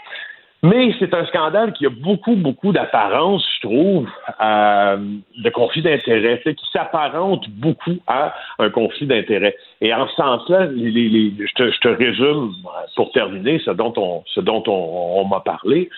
Mais 0.63 0.95
c'est 0.97 1.13
un 1.13 1.25
scandale 1.27 1.73
qui 1.73 1.85
a 1.85 1.89
beaucoup, 1.89 2.35
beaucoup 2.35 2.71
d'apparence, 2.71 3.45
je 3.57 3.67
trouve, 3.67 4.09
euh, 4.41 4.97
de 5.37 5.49
conflit 5.51 5.83
d'intérêts, 5.83 6.41
qui 6.43 6.65
s'apparente 6.73 7.47
beaucoup 7.49 7.97
à 8.07 8.33
un 8.57 8.71
conflit 8.71 9.05
d'intérêts. 9.05 9.55
Et 9.81 9.93
en 9.93 10.07
ce 10.07 10.15
sens-là, 10.15 10.67
je, 10.71 11.53
te, 11.53 11.87
résume, 11.87 12.51
pour 12.95 13.11
terminer, 13.11 13.59
ce 13.59 13.69
dont 13.71 13.93
on, 13.97 14.23
ce 14.33 14.39
dont 14.39 14.63
on, 14.65 15.21
on 15.21 15.25
m'a 15.25 15.41
parlé. 15.41 15.89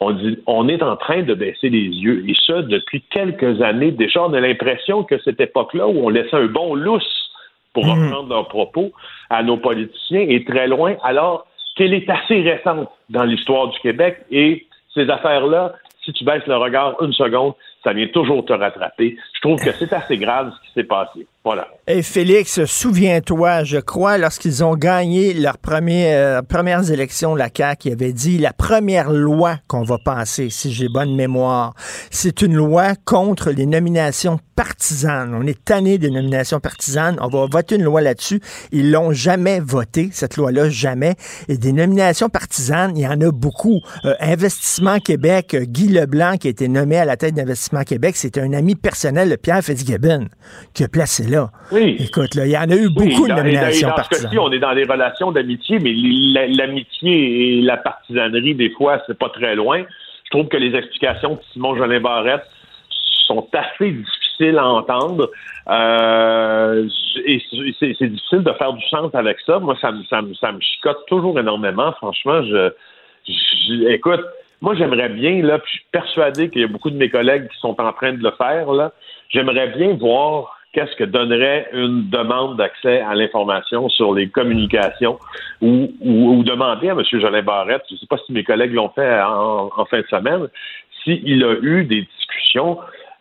On, 0.00 0.12
dit, 0.12 0.38
on 0.46 0.68
est 0.68 0.82
en 0.82 0.96
train 0.96 1.22
de 1.22 1.34
baisser 1.34 1.68
les 1.68 1.88
yeux, 1.88 2.24
et 2.26 2.34
ça 2.46 2.62
depuis 2.62 3.02
quelques 3.10 3.60
années. 3.60 3.90
Déjà, 3.90 4.22
on 4.22 4.32
a 4.32 4.40
l'impression 4.40 5.04
que 5.04 5.18
cette 5.22 5.40
époque-là 5.40 5.86
où 5.86 6.06
on 6.06 6.08
laissait 6.08 6.36
un 6.36 6.46
bon 6.46 6.74
lousse 6.74 7.30
pour 7.74 7.84
mmh. 7.84 8.04
reprendre 8.04 8.28
leurs 8.30 8.48
propos 8.48 8.92
à 9.28 9.42
nos 9.42 9.58
politiciens 9.58 10.20
est 10.20 10.46
très 10.46 10.68
loin. 10.68 10.96
Alors, 11.02 11.46
qu'elle 11.76 11.94
est 11.94 12.08
assez 12.10 12.42
récente 12.42 12.88
dans 13.08 13.24
l'histoire 13.24 13.68
du 13.68 13.78
Québec 13.80 14.18
et 14.30 14.66
ces 14.94 15.08
affaires-là, 15.08 15.74
si 16.04 16.12
tu 16.12 16.24
baisses 16.24 16.46
le 16.46 16.56
regard 16.56 17.00
une 17.02 17.12
seconde, 17.12 17.54
ça 17.82 17.92
vient 17.92 18.08
toujours 18.08 18.44
te 18.44 18.52
rattraper. 18.52 19.16
Je 19.34 19.40
trouve 19.40 19.58
que 19.60 19.72
c'est 19.78 19.92
assez 19.92 20.18
grave 20.18 20.52
ce 20.54 20.68
qui 20.68 20.74
s'est 20.74 20.84
passé. 20.84 21.26
Voilà. 21.42 21.68
Et 21.86 22.02
Félix, 22.02 22.66
souviens-toi, 22.66 23.64
je 23.64 23.78
crois, 23.78 24.18
lorsqu'ils 24.18 24.62
ont 24.62 24.76
gagné 24.76 25.32
leurs 25.32 25.56
premières, 25.56 26.44
premières 26.44 26.90
élections, 26.90 27.34
la 27.34 27.48
CAQ 27.54 27.88
il 27.88 27.92
avait 27.92 28.12
dit 28.12 28.36
la 28.36 28.52
première 28.52 29.10
loi 29.10 29.56
qu'on 29.66 29.82
va 29.82 29.96
passer, 29.96 30.50
si 30.50 30.70
j'ai 30.70 30.88
bonne 30.88 31.14
mémoire, 31.16 31.72
c'est 32.10 32.42
une 32.42 32.54
loi 32.54 32.92
contre 33.06 33.50
les 33.50 33.64
nominations 33.64 34.38
partisanes. 34.54 35.34
On 35.34 35.46
est 35.46 35.64
tanné 35.64 35.96
des 35.96 36.10
nominations 36.10 36.60
partisanes. 36.60 37.16
On 37.22 37.28
va 37.28 37.46
voter 37.50 37.76
une 37.76 37.84
loi 37.84 38.02
là-dessus. 38.02 38.40
Ils 38.72 38.90
l'ont 38.90 39.10
jamais 39.10 39.58
voté, 39.58 40.10
cette 40.12 40.36
loi-là, 40.36 40.68
jamais. 40.68 41.14
Et 41.48 41.56
des 41.56 41.72
nominations 41.72 42.28
partisanes, 42.28 42.94
il 42.94 43.04
y 43.04 43.06
en 43.06 43.18
a 43.22 43.30
beaucoup. 43.30 43.80
Euh, 44.04 44.14
Investissement 44.20 44.98
Québec, 44.98 45.54
euh, 45.54 45.64
Guy 45.64 45.88
Leblanc, 45.88 46.36
qui 46.36 46.48
a 46.48 46.50
été 46.50 46.68
nommé 46.68 46.98
à 46.98 47.06
la 47.06 47.16
tête 47.16 47.32
d'Investissement 47.32 47.69
Québec, 47.84 48.16
c'est 48.16 48.38
un 48.38 48.52
ami 48.52 48.74
personnel 48.74 49.30
de 49.30 49.36
Pierre 49.36 49.62
Fitzgibbon 49.62 50.26
qui 50.74 50.84
a 50.84 50.88
placé 50.88 51.24
là. 51.28 51.50
Oui. 51.72 51.96
Écoute, 52.00 52.34
là, 52.34 52.46
il 52.46 52.52
y 52.52 52.58
en 52.58 52.70
a 52.70 52.76
eu 52.76 52.88
beaucoup 52.90 53.28
de 53.28 53.32
nominations 53.32 53.88
dans, 53.88 53.94
dans 53.94 54.02
partisanes. 54.02 54.30
Ce 54.32 54.38
on 54.38 54.52
est 54.52 54.58
dans 54.58 54.74
des 54.74 54.84
relations 54.84 55.32
d'amitié, 55.32 55.78
mais 55.78 55.92
l'amitié 56.48 57.58
et 57.58 57.62
la 57.62 57.76
partisanerie, 57.76 58.54
des 58.54 58.70
fois, 58.70 59.02
c'est 59.06 59.18
pas 59.18 59.28
très 59.28 59.54
loin. 59.54 59.84
Je 60.24 60.30
trouve 60.30 60.48
que 60.48 60.56
les 60.56 60.76
explications 60.76 61.34
de 61.34 61.40
Simon 61.52 61.76
Jolin 61.76 62.00
Barrette 62.00 62.44
sont 63.26 63.48
assez 63.52 63.90
difficiles 63.90 64.58
à 64.58 64.66
entendre. 64.66 65.30
Euh, 65.68 66.88
et 67.24 67.42
c'est 67.78 68.08
difficile 68.08 68.42
de 68.42 68.52
faire 68.52 68.72
du 68.72 68.84
sens 68.88 69.14
avec 69.14 69.38
ça. 69.46 69.58
Moi, 69.58 69.76
ça 69.80 69.92
me, 69.92 70.02
ça 70.04 70.22
me, 70.22 70.34
ça 70.34 70.52
me 70.52 70.60
chicote 70.60 71.04
toujours 71.06 71.38
énormément. 71.38 71.92
Franchement, 71.92 72.42
je, 72.42 72.70
je 73.26 73.88
écoute, 73.90 74.24
moi, 74.60 74.74
j'aimerais 74.74 75.08
bien, 75.08 75.42
là, 75.42 75.58
puis 75.58 75.70
je 75.72 75.78
suis 75.78 75.86
persuadé 75.90 76.50
qu'il 76.50 76.60
y 76.60 76.64
a 76.64 76.68
beaucoup 76.68 76.90
de 76.90 76.96
mes 76.96 77.08
collègues 77.08 77.48
qui 77.48 77.58
sont 77.58 77.80
en 77.80 77.92
train 77.92 78.12
de 78.12 78.22
le 78.22 78.30
faire, 78.32 78.72
là. 78.72 78.92
J'aimerais 79.30 79.68
bien 79.68 79.94
voir 79.94 80.56
qu'est-ce 80.72 80.94
que 80.96 81.04
donnerait 81.04 81.68
une 81.72 82.08
demande 82.10 82.56
d'accès 82.56 83.00
à 83.00 83.14
l'information 83.14 83.88
sur 83.88 84.14
les 84.14 84.28
communications 84.28 85.18
ou, 85.60 85.90
ou, 86.00 86.42
demander 86.44 86.90
à 86.90 86.92
M. 86.92 87.02
Jolin 87.10 87.42
Barrette, 87.42 87.82
je 87.88 87.94
ne 87.94 87.98
sais 87.98 88.06
pas 88.06 88.18
si 88.18 88.32
mes 88.32 88.44
collègues 88.44 88.74
l'ont 88.74 88.90
fait 88.90 89.20
en, 89.22 89.84
fin 89.86 90.00
de 90.00 90.06
semaine, 90.06 90.48
s'il 91.02 91.44
a 91.44 91.54
eu 91.62 91.84
des 91.84 92.02
discussions 92.02 92.78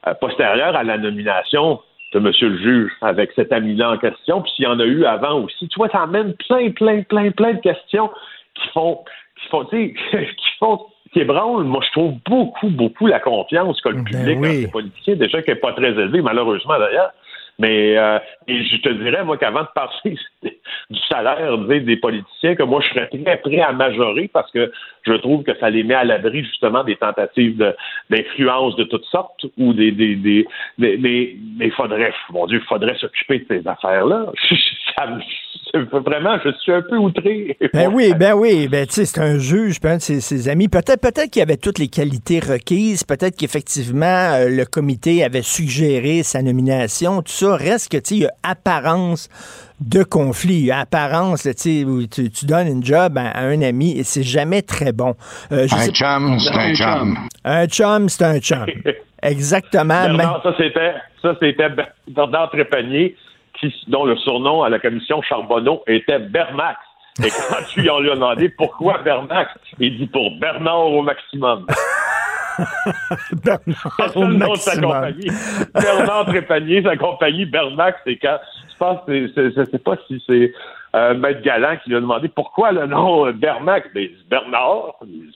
euh, 0.07 0.13
postérieures 0.15 0.75
à 0.75 0.83
la 0.83 0.97
nomination 0.97 1.79
de 2.13 2.19
M. 2.19 2.31
le 2.41 2.57
juge 2.57 2.91
avec 3.01 3.31
cet 3.35 3.51
ami-là 3.51 3.91
en 3.91 3.97
question, 3.97 4.41
puis 4.41 4.51
s'il 4.55 4.65
y 4.65 4.67
en 4.67 4.79
a 4.79 4.85
eu 4.85 5.05
avant 5.05 5.41
aussi. 5.41 5.67
Tu 5.69 5.77
vois, 5.77 5.89
ça 5.89 6.01
amène 6.01 6.33
plein, 6.47 6.71
plein, 6.71 7.01
plein, 7.03 7.31
plein 7.31 7.53
de 7.53 7.61
questions 7.61 8.09
qui 8.55 8.67
font, 8.73 9.03
qui 9.41 9.47
font, 9.49 9.65
qui 9.71 10.57
font 10.59 10.85
qui 11.11 11.19
ébranle, 11.19 11.63
moi, 11.63 11.81
je 11.85 11.91
trouve 11.91 12.13
beaucoup, 12.27 12.69
beaucoup 12.69 13.07
la 13.07 13.19
confiance 13.19 13.81
que 13.81 13.89
le 13.89 13.95
ben 13.95 14.03
public 14.03 14.39
ben 14.39 14.49
oui. 14.49 14.65
dans 14.65 14.71
politiciens, 14.71 15.15
déjà 15.15 15.41
qui 15.41 15.49
n'est 15.49 15.55
pas 15.55 15.73
très 15.73 15.89
élevé, 15.89 16.21
malheureusement 16.21 16.77
d'ailleurs, 16.77 17.11
mais 17.59 17.97
euh, 17.97 18.19
et 18.47 18.63
je 18.63 18.77
te 18.77 18.89
dirais, 18.89 19.23
moi, 19.25 19.37
qu'avant 19.37 19.63
de 19.63 19.67
parler 19.75 20.17
du 20.89 20.99
salaire 21.09 21.57
des 21.57 21.97
politiciens, 21.97 22.55
que 22.55 22.63
moi, 22.63 22.79
je 22.81 22.87
serais 22.89 23.09
très 23.09 23.37
prêt 23.37 23.59
à 23.59 23.73
majorer 23.73 24.29
parce 24.31 24.49
que 24.51 24.71
je 25.03 25.13
trouve 25.13 25.43
que 25.43 25.55
ça 25.59 25.69
les 25.69 25.83
met 25.83 25.93
à 25.93 26.05
l'abri 26.05 26.43
justement 26.45 26.85
des 26.85 26.95
tentatives 26.95 27.75
d'influence 28.09 28.77
de, 28.77 28.85
toutes 28.85 29.05
sortes 29.05 29.45
ou 29.57 29.73
des 29.73 29.91
des 29.91 30.15
des 30.15 30.47
mais 30.77 31.35
il 31.59 31.71
faudrait 31.71 32.13
mon 32.29 32.47
Dieu, 32.47 32.59
il 32.59 32.67
faudrait 32.67 32.95
s'occuper 32.95 33.39
de 33.39 33.45
ces 33.49 33.67
affaires-là. 33.67 34.27
vraiment, 35.73 36.37
je 36.43 36.51
suis 36.61 36.71
un 36.71 36.81
peu 36.81 36.97
outré. 36.97 37.57
Ben 37.73 37.89
oui, 37.93 38.13
ben 38.17 38.33
oui, 38.33 38.67
ben 38.67 38.85
tu 38.87 38.93
sais, 38.93 39.05
c'est 39.05 39.21
un 39.21 39.37
juge, 39.37 39.79
peut 39.79 39.97
ses, 39.99 40.21
ses 40.21 40.49
amis. 40.49 40.67
Peut-être 40.67 41.01
peut-être 41.01 41.29
qu'il 41.29 41.41
avait 41.41 41.57
toutes 41.57 41.79
les 41.79 41.87
qualités 41.87 42.39
requises, 42.39 43.03
peut-être 43.03 43.37
qu'effectivement 43.37 44.05
euh, 44.05 44.49
le 44.49 44.65
comité 44.65 45.23
avait 45.23 45.41
suggéré 45.41 46.23
sa 46.23 46.41
nomination, 46.41 47.21
tout 47.21 47.31
ça. 47.31 47.55
Reste 47.55 47.91
que 47.91 47.97
tu 47.97 48.03
sais, 48.05 48.15
il 48.15 48.21
y 48.21 48.25
a 48.25 48.31
apparence 48.43 49.29
de 49.79 50.03
conflit, 50.03 50.55
il 50.55 50.65
y 50.65 50.71
a 50.71 50.79
apparence, 50.79 51.43
tu, 51.43 51.85
tu, 52.11 52.29
tu 52.29 52.45
donnes 52.45 52.67
une 52.67 52.83
job 52.83 53.17
à, 53.17 53.39
un 53.39 53.61
ami 53.61 53.97
et 53.97 54.03
c'est 54.03 54.23
jamais 54.23 54.61
très 54.61 54.91
bon. 54.91 55.15
Euh, 55.51 55.67
un 55.71 55.91
chum, 55.91 56.39
c'est 56.39 56.53
un 56.53 56.73
chum. 56.73 57.17
Un 57.45 57.67
chum, 57.67 58.09
c'est 58.09 58.25
un 58.25 58.39
chum. 58.39 58.65
Exactement. 59.21 60.03
Bernard, 60.03 60.41
ça 60.43 60.53
c'était 60.57 60.93
ça 61.21 61.35
c'était 61.41 61.69
Bernard 62.07 62.49
Trépanier 62.51 63.15
qui, 63.59 63.73
dont 63.87 64.05
le 64.05 64.15
surnom 64.17 64.63
à 64.63 64.69
la 64.69 64.79
commission 64.79 65.21
Charbonneau 65.21 65.83
était 65.87 66.19
Bermax. 66.19 66.79
Et 67.23 67.29
quand 67.29 67.63
tu 67.69 67.81
lui 67.81 67.89
as 67.89 68.01
demandé 68.01 68.49
pourquoi 68.49 68.99
Bermax, 68.99 69.51
il 69.79 69.97
dit 69.97 70.07
pour 70.07 70.31
Bernard 70.39 70.87
au 70.87 71.01
maximum. 71.01 71.65
Bernard 73.43 74.15
au 74.15 74.25
maximum. 74.25 75.13
Bernard 75.73 76.25
Trépanier, 76.27 76.83
sa 76.83 76.95
compagnie 76.95 77.45
Bermax, 77.45 77.99
c'est 78.05 78.17
quand 78.17 78.37
je 78.71 78.77
pense 78.77 78.99
je 79.07 79.59
ne 79.59 79.65
sais 79.65 79.79
pas 79.79 79.95
si 80.07 80.23
c'est 80.25 80.53
euh, 80.95 81.13
Maître 81.13 81.41
Galant 81.41 81.77
qui 81.83 81.89
lui 81.89 81.97
a 81.97 82.01
demandé 82.01 82.29
pourquoi 82.29 82.71
le 82.71 82.85
nom 82.85 83.29
Bermax. 83.31 83.87
Ben, 83.93 84.07
Bernard. 84.29 84.95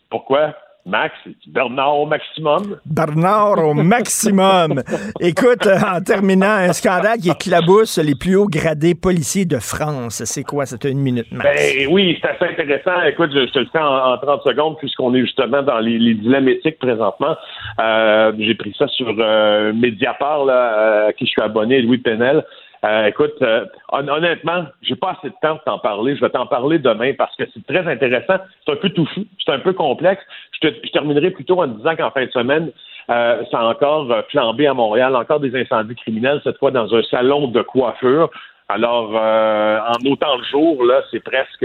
Pourquoi? 0.09 0.53
Max, 0.85 1.15
Bernard 1.47 1.99
au 1.99 2.05
maximum? 2.05 2.77
Bernard 2.85 3.65
au 3.65 3.73
maximum. 3.73 4.83
Écoute, 5.21 5.65
en 5.65 6.01
terminant, 6.01 6.51
un 6.51 6.73
scandale 6.73 7.19
qui 7.19 7.29
éclabousse 7.29 7.97
les 7.99 8.15
plus 8.15 8.35
hauts 8.35 8.47
gradés 8.47 8.93
policiers 8.93 9.45
de 9.45 9.59
France. 9.59 10.23
C'est 10.25 10.43
quoi? 10.43 10.65
C'était 10.65 10.91
une 10.91 10.99
minute, 10.99 11.31
Max? 11.31 11.49
Ben, 11.49 11.87
oui, 11.89 12.19
c'est 12.21 12.29
assez 12.29 12.51
intéressant. 12.51 13.01
Écoute, 13.03 13.31
je, 13.33 13.45
te 13.51 13.59
le 13.59 13.67
fais 13.71 13.79
en, 13.79 14.17
30 14.17 14.43
secondes 14.43 14.77
puisqu'on 14.77 15.13
est 15.15 15.21
justement 15.21 15.61
dans 15.63 15.79
les, 15.79 15.97
les 15.97 16.15
dilemmes 16.15 16.49
éthiques 16.49 16.79
présentement. 16.79 17.35
Euh, 17.79 18.33
j'ai 18.37 18.55
pris 18.55 18.75
ça 18.77 18.87
sur 18.89 19.15
euh, 19.17 19.71
Mediapart, 19.73 20.43
là, 20.43 20.53
euh, 20.53 21.07
à 21.09 21.13
qui 21.13 21.25
je 21.25 21.31
suis 21.31 21.41
abonné, 21.41 21.81
Louis 21.81 21.99
Penel. 21.99 22.43
Euh, 22.85 23.05
écoute, 23.05 23.35
euh, 23.41 23.65
honnêtement, 23.91 24.65
j'ai 24.81 24.95
pas 24.95 25.15
assez 25.17 25.29
de 25.29 25.35
temps 25.41 25.55
de 25.55 25.61
t'en 25.65 25.79
parler. 25.79 26.15
Je 26.15 26.21
vais 26.21 26.29
t'en 26.29 26.45
parler 26.45 26.79
demain 26.79 27.13
parce 27.17 27.35
que 27.35 27.43
c'est 27.53 27.65
très 27.65 27.87
intéressant. 27.89 28.35
C'est 28.65 28.73
un 28.73 28.75
peu 28.75 28.89
touffou, 28.89 29.25
c'est 29.43 29.53
un 29.53 29.59
peu 29.59 29.73
complexe. 29.73 30.21
Je, 30.51 30.67
te, 30.67 30.75
je 30.85 30.91
terminerai 30.91 31.31
plutôt 31.31 31.61
en 31.61 31.67
disant 31.67 31.95
qu'en 31.95 32.11
fin 32.11 32.25
de 32.25 32.31
semaine, 32.31 32.71
euh, 33.09 33.43
ça 33.51 33.59
a 33.59 33.65
encore 33.65 34.13
flambé 34.29 34.67
à 34.67 34.73
Montréal, 34.73 35.15
encore 35.15 35.39
des 35.39 35.55
incendies 35.55 35.95
criminels, 35.95 36.41
cette 36.43 36.57
fois 36.57 36.71
dans 36.71 36.93
un 36.93 37.03
salon 37.03 37.47
de 37.47 37.61
coiffure. 37.61 38.29
Alors, 38.73 39.11
euh, 39.15 39.77
en 39.77 40.11
autant 40.11 40.35
de 40.39 40.43
jours, 40.45 40.83
là, 40.83 41.01
c'est 41.11 41.19
presque, 41.19 41.63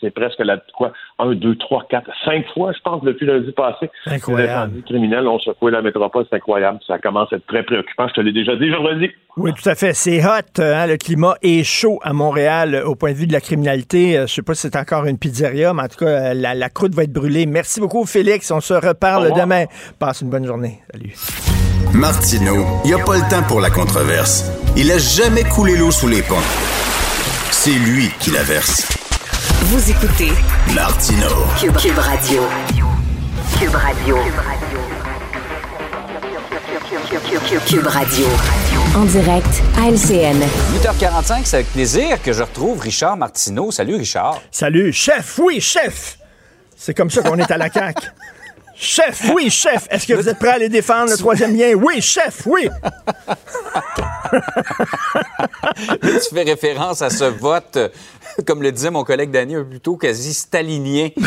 c'est 0.00 0.10
presque 0.10 0.38
la 0.40 0.58
quoi, 0.76 0.92
un, 1.18 1.32
deux, 1.34 1.56
trois, 1.56 1.84
quatre, 1.88 2.10
cinq 2.22 2.44
fois, 2.52 2.72
je 2.72 2.80
pense, 2.84 3.02
depuis 3.02 3.24
lundi 3.24 3.50
passé. 3.52 3.88
Incroyable. 4.04 4.74
Les 4.76 4.82
criminels 4.82 5.26
ont 5.26 5.38
secoué 5.38 5.70
la 5.70 5.80
métropole, 5.80 6.26
c'est 6.28 6.36
incroyable. 6.36 6.80
Ça 6.86 6.98
commence 6.98 7.32
à 7.32 7.36
être 7.36 7.46
très 7.46 7.62
préoccupant. 7.62 8.08
Je 8.08 8.12
te 8.12 8.20
l'ai 8.20 8.32
déjà 8.32 8.56
dit, 8.56 8.70
dis. 8.98 9.10
Oui, 9.38 9.52
tout 9.54 9.66
à 9.66 9.74
fait. 9.74 9.94
C'est 9.94 10.22
hot. 10.22 10.60
Hein? 10.60 10.86
Le 10.86 10.98
climat 10.98 11.36
est 11.40 11.64
chaud 11.64 11.98
à 12.02 12.12
Montréal 12.12 12.82
au 12.84 12.94
point 12.94 13.12
de 13.12 13.16
vue 13.16 13.26
de 13.26 13.32
la 13.32 13.40
criminalité. 13.40 14.18
Euh, 14.18 14.26
je 14.26 14.34
sais 14.34 14.42
pas 14.42 14.52
si 14.52 14.68
c'est 14.68 14.76
encore 14.76 15.06
une 15.06 15.16
pizzeria, 15.16 15.72
mais 15.72 15.84
en 15.84 15.88
tout 15.88 16.04
cas, 16.04 16.34
la, 16.34 16.54
la 16.54 16.68
croûte 16.68 16.94
va 16.94 17.04
être 17.04 17.12
brûlée. 17.12 17.46
Merci 17.46 17.80
beaucoup, 17.80 18.04
Félix. 18.04 18.50
On 18.50 18.60
se 18.60 18.74
reparle 18.74 19.32
demain. 19.34 19.64
Passe 19.98 20.20
une 20.20 20.28
bonne 20.28 20.44
journée. 20.44 20.80
Salut. 20.92 21.49
Martino, 21.92 22.66
il 22.84 22.88
n'y 22.88 23.00
a 23.00 23.04
pas 23.04 23.16
le 23.16 23.28
temps 23.28 23.42
pour 23.42 23.60
la 23.60 23.70
controverse. 23.70 24.44
Il 24.76 24.90
a 24.90 24.98
jamais 24.98 25.44
coulé 25.44 25.76
l'eau 25.76 25.90
sous 25.90 26.08
les 26.08 26.22
ponts. 26.22 26.36
C'est 27.50 27.70
lui 27.70 28.10
qui 28.20 28.30
la 28.30 28.42
verse. 28.42 28.86
Vous 29.62 29.90
écoutez 29.90 30.32
Martino. 30.74 31.28
Cube, 31.58 31.76
Cube 31.76 31.98
Radio. 31.98 32.42
Cube 33.58 33.74
Radio. 33.74 34.16
Cube 37.66 37.86
Radio. 37.86 38.26
En 38.96 39.04
direct 39.04 39.62
à 39.78 39.90
LCN. 39.90 40.40
8h45, 40.82 41.40
c'est 41.44 41.56
avec 41.56 41.72
plaisir 41.72 42.22
que 42.22 42.32
je 42.32 42.42
retrouve 42.42 42.80
Richard 42.80 43.16
Martineau. 43.16 43.70
Salut 43.70 43.96
Richard. 43.96 44.40
Salut, 44.50 44.92
chef. 44.92 45.38
Oui, 45.42 45.60
chef. 45.60 46.18
C'est 46.76 46.94
comme 46.94 47.10
ça 47.10 47.22
qu'on 47.22 47.38
est 47.38 47.50
à 47.50 47.58
la 47.58 47.70
CAQ. 47.70 48.08
Chef, 48.82 49.30
oui, 49.34 49.50
chef. 49.50 49.86
Est-ce 49.90 50.06
que 50.06 50.14
vous 50.14 50.26
êtes 50.26 50.38
prêt 50.38 50.48
à 50.48 50.54
aller 50.54 50.70
défendre 50.70 51.10
le 51.10 51.16
troisième 51.18 51.54
lien? 51.54 51.74
Oui, 51.74 52.00
chef, 52.00 52.46
oui. 52.46 52.66
tu 56.02 56.34
fais 56.34 56.44
référence 56.44 57.02
à 57.02 57.10
ce 57.10 57.24
vote, 57.24 57.76
comme 58.46 58.62
le 58.62 58.72
disait 58.72 58.90
mon 58.90 59.04
collègue 59.04 59.30
Danny 59.30 59.54
un 59.54 59.60
peu 59.60 59.68
plus 59.70 59.80
tôt, 59.80 59.96
quasi 59.96 60.34
stalinien 60.34 61.08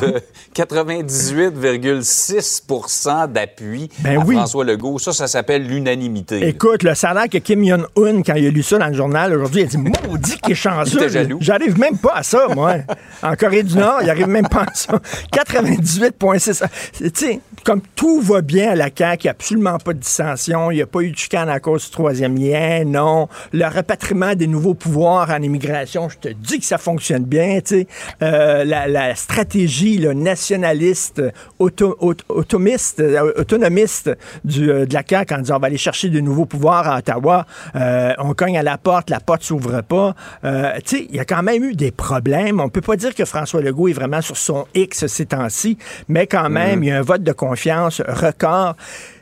de 0.00 0.20
98,6% 0.54 3.32
d'appui 3.32 3.88
Ben 4.00 4.20
à 4.20 4.24
oui. 4.24 4.34
François 4.36 4.64
Legault. 4.64 4.98
Ça, 4.98 5.12
ça 5.12 5.26
s'appelle 5.26 5.66
l'unanimité. 5.66 6.46
Écoute, 6.48 6.82
le 6.82 6.94
salaire 6.94 7.28
que 7.28 7.38
Kim 7.38 7.64
Jong-un, 7.64 8.22
quand 8.22 8.34
il 8.34 8.46
a 8.46 8.50
lu 8.50 8.62
ça 8.62 8.78
dans 8.78 8.88
le 8.88 8.94
journal 8.94 9.34
aujourd'hui, 9.34 9.62
il 9.62 9.64
a 9.64 9.68
dit 9.68 9.78
Maudit 10.08 10.38
qu'il 10.38 10.52
est 10.52 10.54
chanceux. 10.54 11.08
J'arrive 11.40 11.78
même 11.78 11.98
pas 11.98 12.14
à 12.16 12.22
ça, 12.22 12.48
moi. 12.54 12.76
En 13.22 13.34
Corée 13.36 13.62
du 13.62 13.76
Nord, 13.76 14.00
il 14.02 14.10
arrive 14.10 14.28
même 14.28 14.48
pas 14.48 14.62
à 14.62 14.74
ça. 14.74 15.00
98,6. 15.32 16.64
Tu 16.92 17.10
sais, 17.14 17.40
comme 17.64 17.80
tout 17.94 18.20
va 18.20 18.42
bien 18.42 18.70
à 18.70 18.74
la 18.74 18.90
CAQ, 18.94 19.22
il 19.22 19.26
n'y 19.26 19.28
a 19.28 19.32
absolument 19.32 19.78
pas 19.78 19.94
de 19.94 19.98
dissension, 19.98 20.70
il 20.70 20.76
n'y 20.76 20.82
a 20.82 20.86
pas 20.86 21.00
eu 21.00 21.10
de 21.10 21.16
chicane 21.16 21.48
à 21.48 21.60
cause 21.60 21.84
du 21.84 21.90
troisième 21.90 22.36
lien, 22.36 22.84
non. 22.84 23.28
Le 23.52 23.66
repatriement 23.66 24.34
des 24.34 24.46
nouveaux 24.46 24.74
pouvoirs 24.74 25.30
en 25.30 25.42
immigration, 25.42 26.08
je 26.08 26.18
te 26.18 26.28
dis 26.28 26.53
que 26.58 26.64
ça 26.64 26.78
fonctionne 26.78 27.24
bien, 27.24 27.60
tu 27.60 27.80
sais. 27.80 27.86
Euh, 28.22 28.64
la, 28.64 28.86
la 28.86 29.14
stratégie 29.14 29.98
le 29.98 30.12
nationaliste, 30.12 31.22
auto- 31.58 31.96
auto- 32.00 32.24
automiste, 32.28 33.00
euh, 33.00 33.32
autonomiste 33.36 34.10
du, 34.44 34.70
euh, 34.70 34.86
de 34.86 34.94
la 34.94 35.02
CAQ 35.08 35.34
en 35.34 35.38
disant 35.38 35.56
on 35.56 35.60
va 35.60 35.66
aller 35.66 35.76
chercher 35.78 36.08
de 36.08 36.20
nouveaux 36.20 36.46
pouvoirs 36.46 36.88
à 36.88 36.98
Ottawa, 36.98 37.46
euh, 37.76 38.12
on 38.18 38.34
cogne 38.34 38.58
à 38.58 38.62
la 38.62 38.78
porte, 38.78 39.10
la 39.10 39.20
porte 39.20 39.42
s'ouvre 39.42 39.80
pas. 39.82 40.14
Euh, 40.44 40.72
tu 40.84 40.96
sais, 40.98 41.06
il 41.10 41.16
y 41.16 41.20
a 41.20 41.24
quand 41.24 41.42
même 41.42 41.62
eu 41.64 41.74
des 41.74 41.90
problèmes. 41.90 42.60
On 42.60 42.68
peut 42.68 42.80
pas 42.80 42.96
dire 42.96 43.14
que 43.14 43.24
François 43.24 43.60
Legault 43.60 43.88
est 43.88 43.92
vraiment 43.92 44.20
sur 44.20 44.36
son 44.36 44.66
X 44.74 45.06
ces 45.06 45.26
temps-ci, 45.26 45.78
mais 46.08 46.26
quand 46.26 46.48
même, 46.50 46.82
il 46.82 46.88
y 46.88 46.92
a 46.92 46.98
un 46.98 47.02
vote 47.02 47.22
de 47.22 47.32
confiance 47.32 48.00
record. 48.06 48.76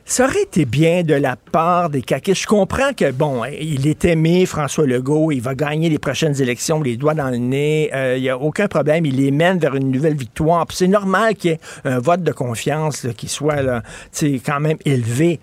Ça 0.04 0.24
aurait 0.26 0.42
été 0.42 0.64
bien 0.64 1.04
de 1.04 1.14
la 1.14 1.36
part 1.36 1.88
des 1.88 2.02
caquistes. 2.02 2.42
Je 2.42 2.46
comprends 2.46 2.92
que, 2.92 3.12
bon, 3.12 3.44
il 3.44 3.86
est 3.86 4.04
aimé, 4.04 4.46
François 4.46 4.84
Legault, 4.84 5.30
il 5.30 5.40
va 5.40 5.54
gagner 5.54 5.88
les 5.88 5.98
prochaines 5.98 6.40
élections, 6.42 6.82
les 6.82 6.96
doigts 6.96 7.14
dans 7.14 7.30
le 7.30 7.36
nez, 7.36 7.90
euh, 7.94 8.16
il 8.16 8.22
n'y 8.22 8.28
a 8.28 8.36
aucun 8.36 8.66
problème, 8.66 9.06
il 9.06 9.16
les 9.16 9.30
mène 9.30 9.58
vers 9.58 9.74
une 9.74 9.90
nouvelle 9.90 10.16
victoire. 10.16 10.66
C'est 10.70 10.88
normal 10.88 11.36
qu'il 11.36 11.52
y 11.52 11.54
ait 11.54 11.60
un 11.84 12.00
vote 12.00 12.22
de 12.22 12.32
confiance 12.32 13.06
qui 13.16 13.28
soit 13.28 13.62
là, 13.62 13.82
quand 14.44 14.60
même 14.60 14.78
élevé. 14.84 15.40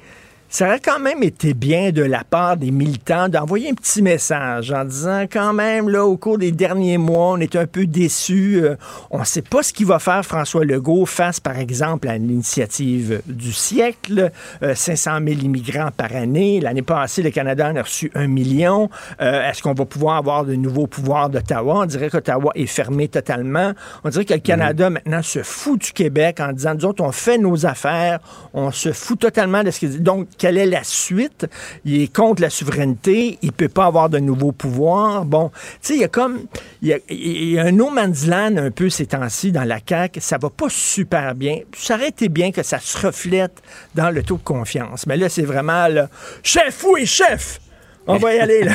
Ça 0.51 0.65
aurait 0.65 0.79
quand 0.79 0.97
même 0.99 1.21
été 1.21 1.53
bien 1.53 1.91
de 1.91 2.01
la 2.01 2.23
part 2.23 2.57
des 2.57 2.71
militants 2.71 3.29
d'envoyer 3.29 3.69
un 3.69 3.75
petit 3.75 4.01
message 4.01 4.71
en 4.71 4.83
disant 4.83 5.25
quand 5.31 5.53
même, 5.53 5.89
là, 5.89 6.03
au 6.05 6.17
cours 6.17 6.39
des 6.39 6.51
derniers 6.51 6.97
mois, 6.97 7.33
on 7.33 7.37
est 7.37 7.55
un 7.55 7.67
peu 7.67 7.85
déçus. 7.85 8.59
euh, 8.63 8.75
on 9.11 9.19
ne 9.19 9.25
sait 9.25 9.43
pas 9.43 9.61
ce 9.61 9.71
qu'il 9.71 9.85
va 9.85 9.99
faire 9.99 10.25
François 10.25 10.65
Legault 10.65 11.05
face, 11.05 11.39
par 11.39 11.59
exemple, 11.59 12.07
à 12.07 12.17
l'initiative 12.17 13.21
du 13.27 13.53
siècle, 13.53 14.31
euh, 14.63 14.73
500 14.73 15.19
000 15.23 15.41
immigrants 15.41 15.91
par 15.95 16.15
année. 16.15 16.59
L'année 16.59 16.81
passée, 16.81 17.21
le 17.21 17.29
Canada 17.29 17.69
en 17.69 17.75
a 17.75 17.83
reçu 17.83 18.11
un 18.15 18.25
million. 18.25 18.89
Euh, 19.21 19.47
Est-ce 19.47 19.61
qu'on 19.61 19.75
va 19.75 19.85
pouvoir 19.85 20.17
avoir 20.17 20.45
de 20.45 20.55
nouveaux 20.55 20.87
pouvoirs 20.87 21.29
d'Ottawa? 21.29 21.81
On 21.81 21.85
dirait 21.85 22.09
qu'Ottawa 22.09 22.51
est 22.55 22.65
fermé 22.65 23.07
totalement. 23.07 23.73
On 24.03 24.09
dirait 24.09 24.25
que 24.25 24.33
le 24.33 24.39
Canada, 24.39 24.89
maintenant, 24.89 25.21
se 25.21 25.43
fout 25.43 25.79
du 25.79 25.91
Québec 25.91 26.39
en 26.39 26.53
disant, 26.53 26.73
nous 26.73 26.85
autres, 26.85 27.03
on 27.03 27.11
fait 27.11 27.37
nos 27.37 27.67
affaires, 27.67 28.17
on 28.55 28.71
se 28.71 28.91
fout 28.93 29.19
totalement 29.19 29.63
de 29.63 29.69
ce 29.69 29.79
qu'il 29.79 29.91
dit. 29.91 29.99
Donc, 29.99 30.27
quelle 30.39 30.57
est 30.57 30.65
la 30.65 30.83
suite? 30.83 31.45
Il 31.85 32.01
est 32.01 32.11
contre 32.11 32.41
la 32.41 32.49
souveraineté, 32.49 33.37
il 33.43 33.51
peut 33.51 33.69
pas 33.69 33.85
avoir 33.85 34.09
de 34.09 34.17
nouveaux 34.17 34.51
pouvoirs. 34.51 35.25
Bon, 35.25 35.49
tu 35.49 35.59
sais, 35.81 35.93
il 35.95 35.99
y 35.99 36.03
a 36.03 36.07
comme, 36.07 36.39
il 36.81 36.87
y 36.87 36.93
a, 36.93 36.97
il 37.09 37.49
y 37.51 37.59
a 37.59 37.65
un 37.65 37.71
no 37.71 37.91
man's 37.91 38.25
land 38.25 38.57
un 38.57 38.71
peu 38.71 38.89
ces 38.89 39.05
temps-ci 39.05 39.51
dans 39.51 39.65
la 39.65 39.77
CAQ. 39.87 40.19
Ça 40.21 40.37
va 40.39 40.49
pas 40.49 40.67
super 40.69 41.35
bien. 41.35 41.59
Ça 41.77 41.95
aurait 41.95 42.07
été 42.09 42.29
bien 42.29 42.51
que 42.51 42.63
ça 42.63 42.79
se 42.79 42.97
reflète 43.05 43.61
dans 43.93 44.09
le 44.09 44.23
taux 44.23 44.37
de 44.37 44.43
confiance. 44.43 45.05
Mais 45.05 45.17
là, 45.17 45.29
c'est 45.29 45.43
vraiment, 45.43 45.87
là, 45.87 46.09
chef, 46.41 46.83
oui, 46.91 47.05
chef! 47.05 47.59
On 48.07 48.17
va 48.17 48.33
y 48.33 48.39
aller. 48.39 48.63
là. 48.63 48.73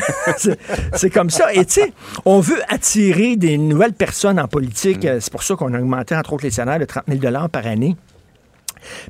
C'est- 0.93 1.09
comme 1.09 1.29
ça. 1.29 1.53
Et 1.53 1.65
tu 1.65 1.73
sais, 1.73 1.91
on 2.23 2.39
veut 2.39 2.61
attirer 2.69 3.35
des 3.35 3.57
nouvelles 3.57 3.91
personnes 3.93 4.39
en 4.39 4.47
politique. 4.47 5.03
Euh, 5.03 5.17
C'est 5.19 5.31
pour 5.31 5.43
ça 5.43 5.55
qu'on 5.55 5.73
a 5.73 5.79
augmenté, 5.79 6.15
entre 6.15 6.33
autres, 6.33 6.45
les 6.45 6.51
salaires 6.51 6.79
de 6.79 6.85
30 6.85 7.03
000 7.09 7.19
par 7.49 7.67
année. 7.67 7.97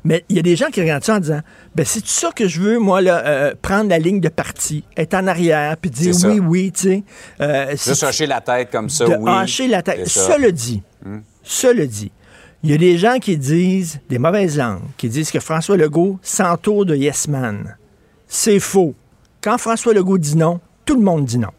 Mais 0.04 0.24
il 0.28 0.36
y 0.36 0.38
a 0.38 0.42
des 0.42 0.56
gens 0.56 0.68
qui 0.70 0.80
regardent 0.80 1.04
ça 1.04 1.16
en 1.16 1.20
disant 1.20 1.40
ben 1.74 1.84
c'est 1.84 2.06
ça 2.06 2.30
que 2.34 2.48
je 2.48 2.60
veux 2.60 2.78
moi 2.78 3.00
là 3.00 3.24
euh, 3.26 3.54
prendre 3.60 3.90
la 3.90 3.98
ligne 3.98 4.20
de 4.20 4.28
parti, 4.28 4.84
être 4.96 5.14
en 5.14 5.26
arrière 5.26 5.76
puis 5.76 5.90
dire 5.90 6.14
oui 6.24 6.40
oui, 6.40 6.72
tu 6.72 6.80
sais. 6.82 7.02
Euh, 7.40 7.70
Juste 7.70 8.02
hocher 8.02 8.26
la 8.26 8.40
tête 8.40 8.70
comme 8.70 8.88
ça, 8.88 9.04
de 9.04 9.16
oui. 9.16 9.68
la 9.68 9.82
tête. 9.82 10.06
Cela 10.06 10.50
dit, 10.50 10.82
cela 11.42 11.86
dit, 11.86 12.10
il 12.62 12.70
y 12.70 12.74
a 12.74 12.78
des 12.78 12.98
gens 12.98 13.18
qui 13.18 13.36
disent, 13.36 14.00
des 14.08 14.18
mauvaises 14.18 14.56
langues, 14.58 14.82
qui 14.96 15.08
disent 15.08 15.30
que 15.30 15.40
François 15.40 15.76
Legault 15.76 16.18
s'entoure 16.22 16.84
de 16.86 16.96
Yes 16.96 17.28
Man. 17.28 17.76
C'est 18.26 18.58
faux. 18.58 18.94
Quand 19.40 19.58
François 19.58 19.94
Legault 19.94 20.18
dit 20.18 20.36
non, 20.36 20.60
tout 20.84 20.96
le 20.96 21.02
monde 21.02 21.24
dit 21.24 21.38
non. 21.38 21.50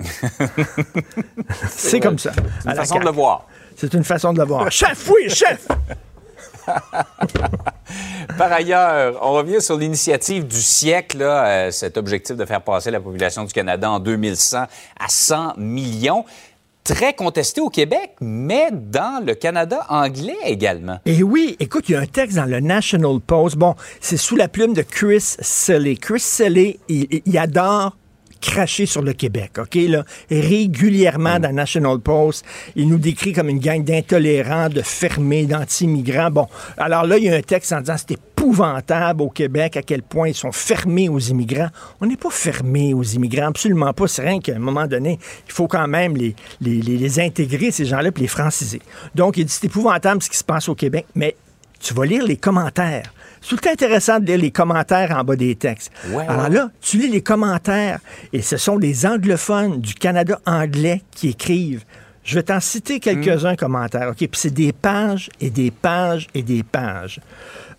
C'est 1.70 2.00
comme 2.00 2.18
ça. 2.18 2.32
C'est 2.62 2.70
une 2.70 2.76
façon 2.76 2.98
de 2.98 3.04
le 3.04 3.10
voir. 3.10 3.46
C'est 3.76 3.94
une 3.94 4.04
façon 4.04 4.32
de 4.32 4.38
le 4.38 4.44
voir. 4.44 4.70
Chef, 4.72 5.08
oui, 5.10 5.28
chef! 5.28 5.68
Par 8.38 8.52
ailleurs, 8.52 9.18
on 9.22 9.32
revient 9.32 9.60
sur 9.60 9.76
l'initiative 9.76 10.46
du 10.46 10.60
siècle, 10.60 11.22
euh, 11.22 11.70
cet 11.70 11.96
objectif 11.96 12.36
de 12.36 12.44
faire 12.44 12.62
passer 12.62 12.90
la 12.90 13.00
population 13.00 13.44
du 13.44 13.52
Canada 13.52 13.90
en 13.90 13.98
2100 13.98 14.58
à 14.58 15.08
100 15.08 15.54
millions. 15.56 16.24
Très 16.84 17.12
contesté 17.12 17.60
au 17.60 17.68
Québec, 17.68 18.12
mais 18.20 18.70
dans 18.72 19.22
le 19.22 19.34
Canada 19.34 19.84
anglais 19.90 20.38
également. 20.44 20.98
Et 21.04 21.22
oui, 21.22 21.56
écoute, 21.60 21.84
il 21.88 21.92
y 21.92 21.94
a 21.96 22.00
un 22.00 22.06
texte 22.06 22.36
dans 22.36 22.46
le 22.46 22.60
National 22.60 23.20
Post. 23.20 23.56
Bon, 23.56 23.74
c'est 24.00 24.16
sous 24.16 24.36
la 24.36 24.48
plume 24.48 24.72
de 24.72 24.80
Chris 24.80 25.20
Selley. 25.20 25.96
Chris 25.96 26.20
Selley, 26.20 26.78
il 26.88 27.38
adore 27.38 27.97
cracher 28.40 28.86
sur 28.86 29.02
le 29.02 29.12
Québec, 29.12 29.52
OK? 29.58 29.74
Là, 29.88 30.04
régulièrement 30.30 31.38
dans 31.38 31.48
le 31.48 31.54
National 31.54 31.98
Post, 31.98 32.44
il 32.76 32.88
nous 32.88 32.98
décrit 32.98 33.32
comme 33.32 33.48
une 33.48 33.58
gang 33.58 33.82
d'intolérants, 33.84 34.68
de 34.68 34.82
fermés, 34.82 35.46
d'anti-immigrants. 35.46 36.30
Bon, 36.30 36.46
alors 36.76 37.04
là, 37.04 37.18
il 37.18 37.24
y 37.24 37.28
a 37.28 37.34
un 37.36 37.42
texte 37.42 37.72
en 37.72 37.80
disant 37.80 37.96
c'est 37.96 38.12
épouvantable 38.12 39.22
au 39.22 39.28
Québec 39.30 39.76
à 39.76 39.82
quel 39.82 40.02
point 40.02 40.28
ils 40.28 40.34
sont 40.34 40.52
fermés 40.52 41.08
aux 41.08 41.18
immigrants. 41.18 41.68
On 42.00 42.06
n'est 42.06 42.16
pas 42.16 42.30
fermés 42.30 42.94
aux 42.94 43.02
immigrants, 43.02 43.48
absolument 43.48 43.92
pas. 43.92 44.06
C'est 44.08 44.22
rien 44.22 44.40
qu'à 44.40 44.54
un 44.56 44.60
moment 44.60 44.86
donné, 44.86 45.18
il 45.46 45.52
faut 45.52 45.66
quand 45.68 45.88
même 45.88 46.16
les, 46.16 46.34
les, 46.60 46.80
les- 46.80 46.96
les 46.96 47.20
intégrer, 47.20 47.70
ces 47.70 47.84
gens-là, 47.84 48.12
puis 48.12 48.22
les 48.22 48.28
franciser. 48.28 48.80
Donc, 49.14 49.36
il 49.36 49.44
dit 49.44 49.52
c'est 49.52 49.66
épouvantable 49.66 50.22
ce 50.22 50.30
qui 50.30 50.36
se 50.38 50.44
passe 50.44 50.68
au 50.68 50.74
Québec, 50.74 51.06
mais 51.14 51.36
tu 51.80 51.94
vas 51.94 52.04
lire 52.06 52.24
les 52.24 52.36
commentaires. 52.36 53.12
C'est 53.40 53.48
tout 53.50 53.54
le 53.56 53.60
temps 53.60 53.70
intéressant 53.72 54.18
de 54.20 54.26
lire 54.26 54.38
les 54.38 54.50
commentaires 54.50 55.16
en 55.16 55.24
bas 55.24 55.36
des 55.36 55.54
textes. 55.54 55.90
Ouais, 56.10 56.24
Alors 56.28 56.44
ouais. 56.44 56.50
là, 56.54 56.70
tu 56.80 56.98
lis 56.98 57.08
les 57.08 57.22
commentaires 57.22 58.00
et 58.32 58.42
ce 58.42 58.56
sont 58.56 58.78
les 58.78 59.06
anglophones 59.06 59.80
du 59.80 59.94
Canada 59.94 60.40
anglais 60.46 61.02
qui 61.10 61.28
écrivent. 61.28 61.84
Je 62.24 62.34
vais 62.34 62.42
t'en 62.42 62.60
citer 62.60 63.00
quelques-uns 63.00 63.56
commentaires, 63.56 64.08
OK? 64.10 64.16
Puis 64.18 64.28
c'est 64.34 64.50
des 64.52 64.72
pages 64.72 65.30
et 65.40 65.48
des 65.48 65.70
pages 65.70 66.26
et 66.34 66.42
des 66.42 66.62
pages. 66.62 67.20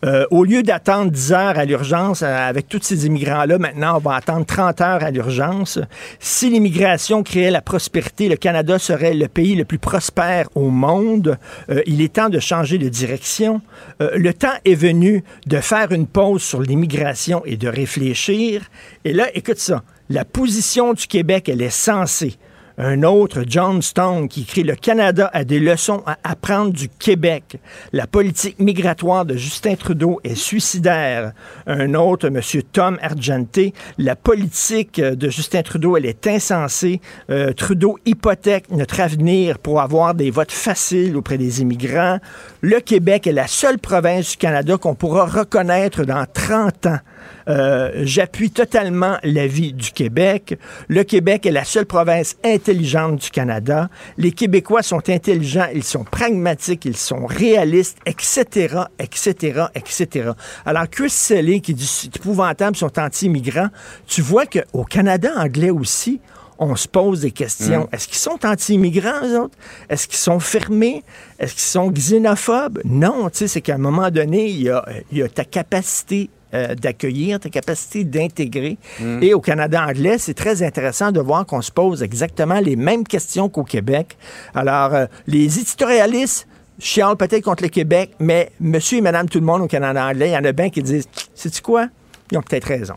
Euh, 0.05 0.25
au 0.31 0.45
lieu 0.45 0.63
d'attendre 0.63 1.11
10 1.11 1.33
heures 1.33 1.59
à 1.59 1.65
l'urgence, 1.65 2.21
euh, 2.21 2.25
avec 2.25 2.69
tous 2.69 2.79
ces 2.81 3.05
immigrants-là, 3.05 3.57
maintenant, 3.57 3.97
on 3.97 3.99
va 3.99 4.15
attendre 4.15 4.45
30 4.45 4.79
heures 4.79 5.03
à 5.03 5.11
l'urgence. 5.11 5.77
Si 6.19 6.49
l'immigration 6.49 7.21
créait 7.21 7.51
la 7.51 7.61
prospérité, 7.61 8.29
le 8.29 8.37
Canada 8.37 8.79
serait 8.79 9.13
le 9.13 9.27
pays 9.27 9.55
le 9.55 9.65
plus 9.65 9.77
prospère 9.77 10.47
au 10.55 10.69
monde. 10.69 11.37
Euh, 11.69 11.81
il 11.85 12.01
est 12.01 12.13
temps 12.13 12.29
de 12.29 12.39
changer 12.39 12.77
de 12.77 12.87
direction. 12.87 13.61
Le 13.99 14.31
temps 14.33 14.47
est 14.63 14.75
venu 14.75 15.23
de 15.47 15.57
faire 15.57 15.91
une 15.91 16.07
pause 16.07 16.41
sur 16.41 16.61
l'immigration 16.61 17.43
et 17.45 17.57
de 17.57 17.67
réfléchir. 17.67 18.69
Et 19.03 19.11
là, 19.11 19.27
écoute 19.33 19.59
ça. 19.59 19.83
La 20.09 20.25
position 20.25 20.93
du 20.93 21.05
Québec, 21.05 21.49
elle 21.49 21.61
est 21.61 21.69
censée 21.69 22.37
un 22.81 23.03
autre, 23.03 23.43
John 23.45 23.81
Stone, 23.81 24.29
qui 24.29 24.43
écrit 24.43 24.63
Le 24.63 24.75
Canada 24.75 25.29
a 25.33 25.43
des 25.43 25.59
leçons 25.59 26.01
à 26.05 26.17
apprendre 26.23 26.71
du 26.71 26.87
Québec. 26.87 27.57
La 27.91 28.07
politique 28.07 28.57
migratoire 28.57 29.25
de 29.25 29.35
Justin 29.35 29.75
Trudeau 29.75 30.21
est 30.23 30.35
suicidaire. 30.35 31.33
Un 31.67 31.93
autre, 31.93 32.27
M. 32.27 32.39
Tom 32.71 32.97
Argente, 33.01 33.59
la 33.97 34.15
politique 34.15 35.01
de 35.01 35.29
Justin 35.29 35.61
Trudeau, 35.61 35.97
elle 35.97 36.05
est 36.05 36.25
insensée. 36.25 37.01
Euh, 37.29 37.51
Trudeau 37.51 37.97
hypothèque 38.05 38.71
notre 38.71 39.01
avenir 39.01 39.59
pour 39.59 39.81
avoir 39.81 40.13
des 40.15 40.31
votes 40.31 40.53
faciles 40.53 41.17
auprès 41.17 41.37
des 41.37 41.61
immigrants. 41.61 42.19
Le 42.61 42.79
Québec 42.79 43.27
est 43.27 43.33
la 43.33 43.47
seule 43.47 43.79
province 43.79 44.31
du 44.31 44.37
Canada 44.37 44.77
qu'on 44.77 44.95
pourra 44.95 45.25
reconnaître 45.25 46.05
dans 46.05 46.25
30 46.33 46.85
ans. 46.85 46.99
Euh, 47.47 48.01
J'appuie 48.03 48.51
totalement 48.51 49.17
l'avis 49.23 49.73
du 49.73 49.91
Québec. 49.91 50.57
Le 50.87 51.03
Québec 51.03 51.45
est 51.45 51.51
la 51.51 51.63
seule 51.63 51.85
province 51.85 52.35
intelligente 52.43 53.21
du 53.21 53.29
Canada. 53.29 53.89
Les 54.17 54.31
Québécois 54.31 54.83
sont 54.83 55.09
intelligents, 55.09 55.67
ils 55.73 55.83
sont 55.83 56.03
pragmatiques, 56.03 56.85
ils 56.85 56.97
sont 56.97 57.25
réalistes, 57.25 57.97
etc., 58.05 58.83
etc., 58.99 59.65
etc. 59.75 60.31
Alors, 60.65 60.89
Chris 60.89 61.09
Selley, 61.09 61.59
qui 61.59 61.73
dit 61.73 61.85
c'est 61.85 62.15
épouvantable, 62.15 62.75
ils 62.75 62.79
sont 62.79 62.99
anti-immigrants, 62.99 63.69
tu 64.07 64.21
vois 64.21 64.45
qu'au 64.45 64.83
Canada 64.83 65.31
anglais 65.37 65.69
aussi, 65.69 66.19
on 66.59 66.75
se 66.75 66.87
pose 66.87 67.21
des 67.21 67.31
questions. 67.31 67.87
Est-ce 67.93 68.07
qu'ils 68.07 68.17
sont 68.17 68.45
anti-immigrants, 68.45 69.25
eux 69.25 69.39
autres? 69.39 69.57
Est-ce 69.89 70.07
qu'ils 70.07 70.17
sont 70.17 70.39
fermés? 70.39 71.03
Est-ce 71.39 71.53
qu'ils 71.53 71.61
sont 71.61 71.89
xénophobes? 71.89 72.81
Non, 72.83 73.29
tu 73.29 73.37
sais, 73.37 73.47
c'est 73.47 73.61
qu'à 73.61 73.75
un 73.75 73.79
moment 73.79 74.11
donné, 74.11 74.47
il 74.49 74.63
y 74.63 74.69
a, 74.69 74.85
il 75.11 75.19
y 75.19 75.23
a 75.23 75.29
ta 75.29 75.45
capacité 75.45 76.29
euh, 76.53 76.75
d'accueillir, 76.75 77.39
ta 77.39 77.49
capacité 77.49 78.03
d'intégrer. 78.03 78.77
Et 79.21 79.33
au 79.33 79.41
Canada 79.41 79.85
anglais, 79.87 80.17
c'est 80.17 80.33
très 80.33 80.63
intéressant 80.63 81.11
de 81.11 81.19
voir 81.19 81.45
qu'on 81.45 81.61
se 81.61 81.71
pose 81.71 82.03
exactement 82.03 82.59
les 82.59 82.75
mêmes 82.75 83.03
questions 83.03 83.49
qu'au 83.49 83.63
Québec. 83.63 84.17
Alors, 84.55 84.93
euh, 84.93 85.05
les 85.27 85.59
éditorialistes 85.59 86.47
chialent 86.79 87.17
peut-être 87.17 87.43
contre 87.43 87.63
le 87.63 87.69
Québec, 87.69 88.11
mais 88.19 88.51
monsieur 88.59 88.97
et 88.97 89.01
madame 89.01 89.27
tout 89.29 89.39
le 89.39 89.45
monde 89.45 89.61
au 89.61 89.67
Canada 89.67 90.05
anglais, 90.07 90.29
il 90.29 90.33
y 90.33 90.37
en 90.37 90.43
a 90.43 90.51
bien 90.51 90.69
qui 90.69 90.81
disent, 90.81 91.07
sais-tu 91.35 91.61
quoi? 91.61 91.87
Ils 92.31 92.37
ont 92.37 92.41
peut-être 92.41 92.65
raison. 92.65 92.95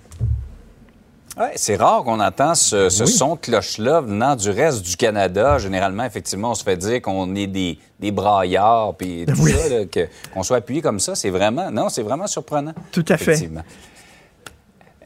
Ouais, 1.39 1.53
c'est 1.57 1.77
rare 1.77 2.05
qu'on 2.05 2.21
entend 2.21 2.55
ce, 2.55 2.91
ce 2.91 3.07
son 3.07 3.37
de 3.37 3.41
cloche-là 3.41 4.03
venant 4.03 4.37
du 4.37 4.51
reste 4.51 4.83
du 4.83 4.97
Canada. 4.97 5.57
Généralement, 5.59 6.05
effectivement, 6.05 6.51
on 6.51 6.55
se 6.55 6.63
fait 6.63 6.77
dire 6.77 7.01
qu'on 7.01 7.35
est 7.35 7.47
des, 7.47 7.79
des 7.99 8.11
braillards, 8.11 8.95
puis 8.99 9.25
tout 9.27 9.35
Oui. 9.41 9.53
ça, 9.53 9.69
là, 9.71 9.85
que- 9.87 10.09
qu'on 10.35 10.43
soit 10.43 10.59
appuyé 10.59 10.83
comme 10.83 11.01
ça. 11.01 11.15
C'est 11.15 11.31
vraiment, 11.31 11.71
non, 11.71 11.89
c'est 11.89 12.03
vraiment 12.03 12.27
surprenant. 12.27 12.75
Tout 12.91 13.05
à 13.09 13.17
fait. 13.17 13.49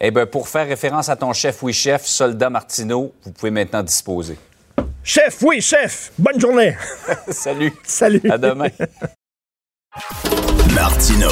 Eh 0.01 0.11
bien, 0.11 0.27
pour 0.27 0.49
faire 0.49 0.67
référence 0.67 1.09
à 1.09 1.15
ton 1.17 1.33
chef, 1.33 1.63
oui, 1.63 1.73
chef, 1.73 2.05
soldat 2.05 2.51
Martineau, 2.51 3.13
vous 3.25 3.31
pouvez 3.31 3.53
maintenant 3.53 3.83
disposer. 3.85 4.37
Chef, 5.05 5.39
oui, 5.43 5.61
chef! 5.61 6.11
Bonne 6.19 6.41
journée! 6.41 6.77
Salut. 7.31 7.73
Salut! 7.85 8.21
À 8.29 8.37
demain. 8.37 8.69
Martino. 10.75 11.29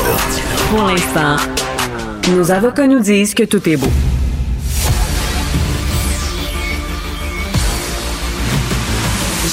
Pour 0.70 0.82
l'instant, 0.84 1.36
nos 2.30 2.50
avocats 2.52 2.86
nous 2.86 3.00
disent 3.00 3.34
que 3.34 3.42
tout 3.42 3.68
est 3.68 3.76
beau. 3.76 3.88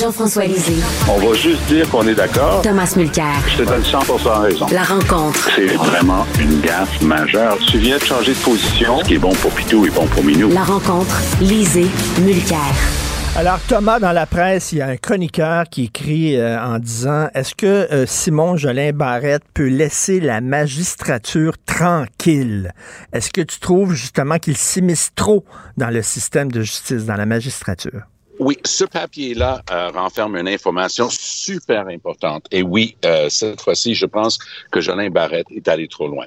Jean-François 0.01 0.45
Lisée. 0.45 0.81
On 1.07 1.19
va 1.19 1.33
juste 1.35 1.63
dire 1.67 1.87
qu'on 1.87 2.07
est 2.07 2.15
d'accord. 2.15 2.63
Thomas 2.63 2.91
Mulcair. 2.97 3.35
Je 3.49 3.57
te 3.57 3.69
donne 3.69 3.83
100% 3.83 4.41
raison. 4.41 4.65
La 4.71 4.81
rencontre. 4.81 5.51
C'est 5.55 5.67
vraiment 5.67 6.25
une 6.39 6.59
gaffe 6.59 6.99
majeure. 7.03 7.59
Tu 7.67 7.77
viens 7.77 7.99
de 7.99 8.03
changer 8.03 8.33
de 8.33 8.39
position. 8.39 8.97
Ce 8.97 9.03
qui 9.03 9.13
est 9.13 9.19
bon 9.19 9.33
pour 9.33 9.51
Pitou 9.51 9.85
est 9.85 9.91
bon 9.91 10.07
pour 10.07 10.23
Minou. 10.23 10.49
La 10.49 10.63
rencontre. 10.63 11.15
Lisée. 11.39 11.85
Mulcair. 12.21 12.57
Alors, 13.35 13.59
Thomas, 13.67 13.99
dans 13.99 14.11
la 14.11 14.25
presse, 14.25 14.71
il 14.71 14.79
y 14.79 14.81
a 14.81 14.87
un 14.87 14.97
chroniqueur 14.97 15.65
qui 15.69 15.83
écrit 15.83 16.35
euh, 16.35 16.59
en 16.59 16.79
disant 16.79 17.27
Est-ce 17.35 17.53
que 17.53 17.67
euh, 17.67 18.07
Simon 18.07 18.57
Jolin 18.57 18.93
Barrette 18.93 19.43
peut 19.53 19.69
laisser 19.69 20.19
la 20.19 20.41
magistrature 20.41 21.53
tranquille? 21.63 22.73
Est-ce 23.13 23.29
que 23.29 23.41
tu 23.41 23.59
trouves 23.59 23.93
justement 23.93 24.39
qu'il 24.39 24.57
s'immisce 24.57 25.11
trop 25.15 25.45
dans 25.77 25.91
le 25.91 26.01
système 26.01 26.51
de 26.51 26.61
justice, 26.61 27.05
dans 27.05 27.17
la 27.17 27.27
magistrature? 27.27 28.01
Oui, 28.41 28.57
ce 28.65 28.85
papier-là 28.85 29.61
euh, 29.69 29.91
renferme 29.91 30.35
une 30.35 30.47
information 30.47 31.07
super 31.11 31.87
importante. 31.87 32.47
Et 32.49 32.63
oui, 32.63 32.97
euh, 33.05 33.29
cette 33.29 33.61
fois-ci, 33.61 33.93
je 33.93 34.07
pense 34.07 34.39
que 34.71 34.81
Jolin 34.81 35.11
Barrette 35.11 35.45
est 35.51 35.67
allé 35.67 35.87
trop 35.87 36.07
loin. 36.07 36.25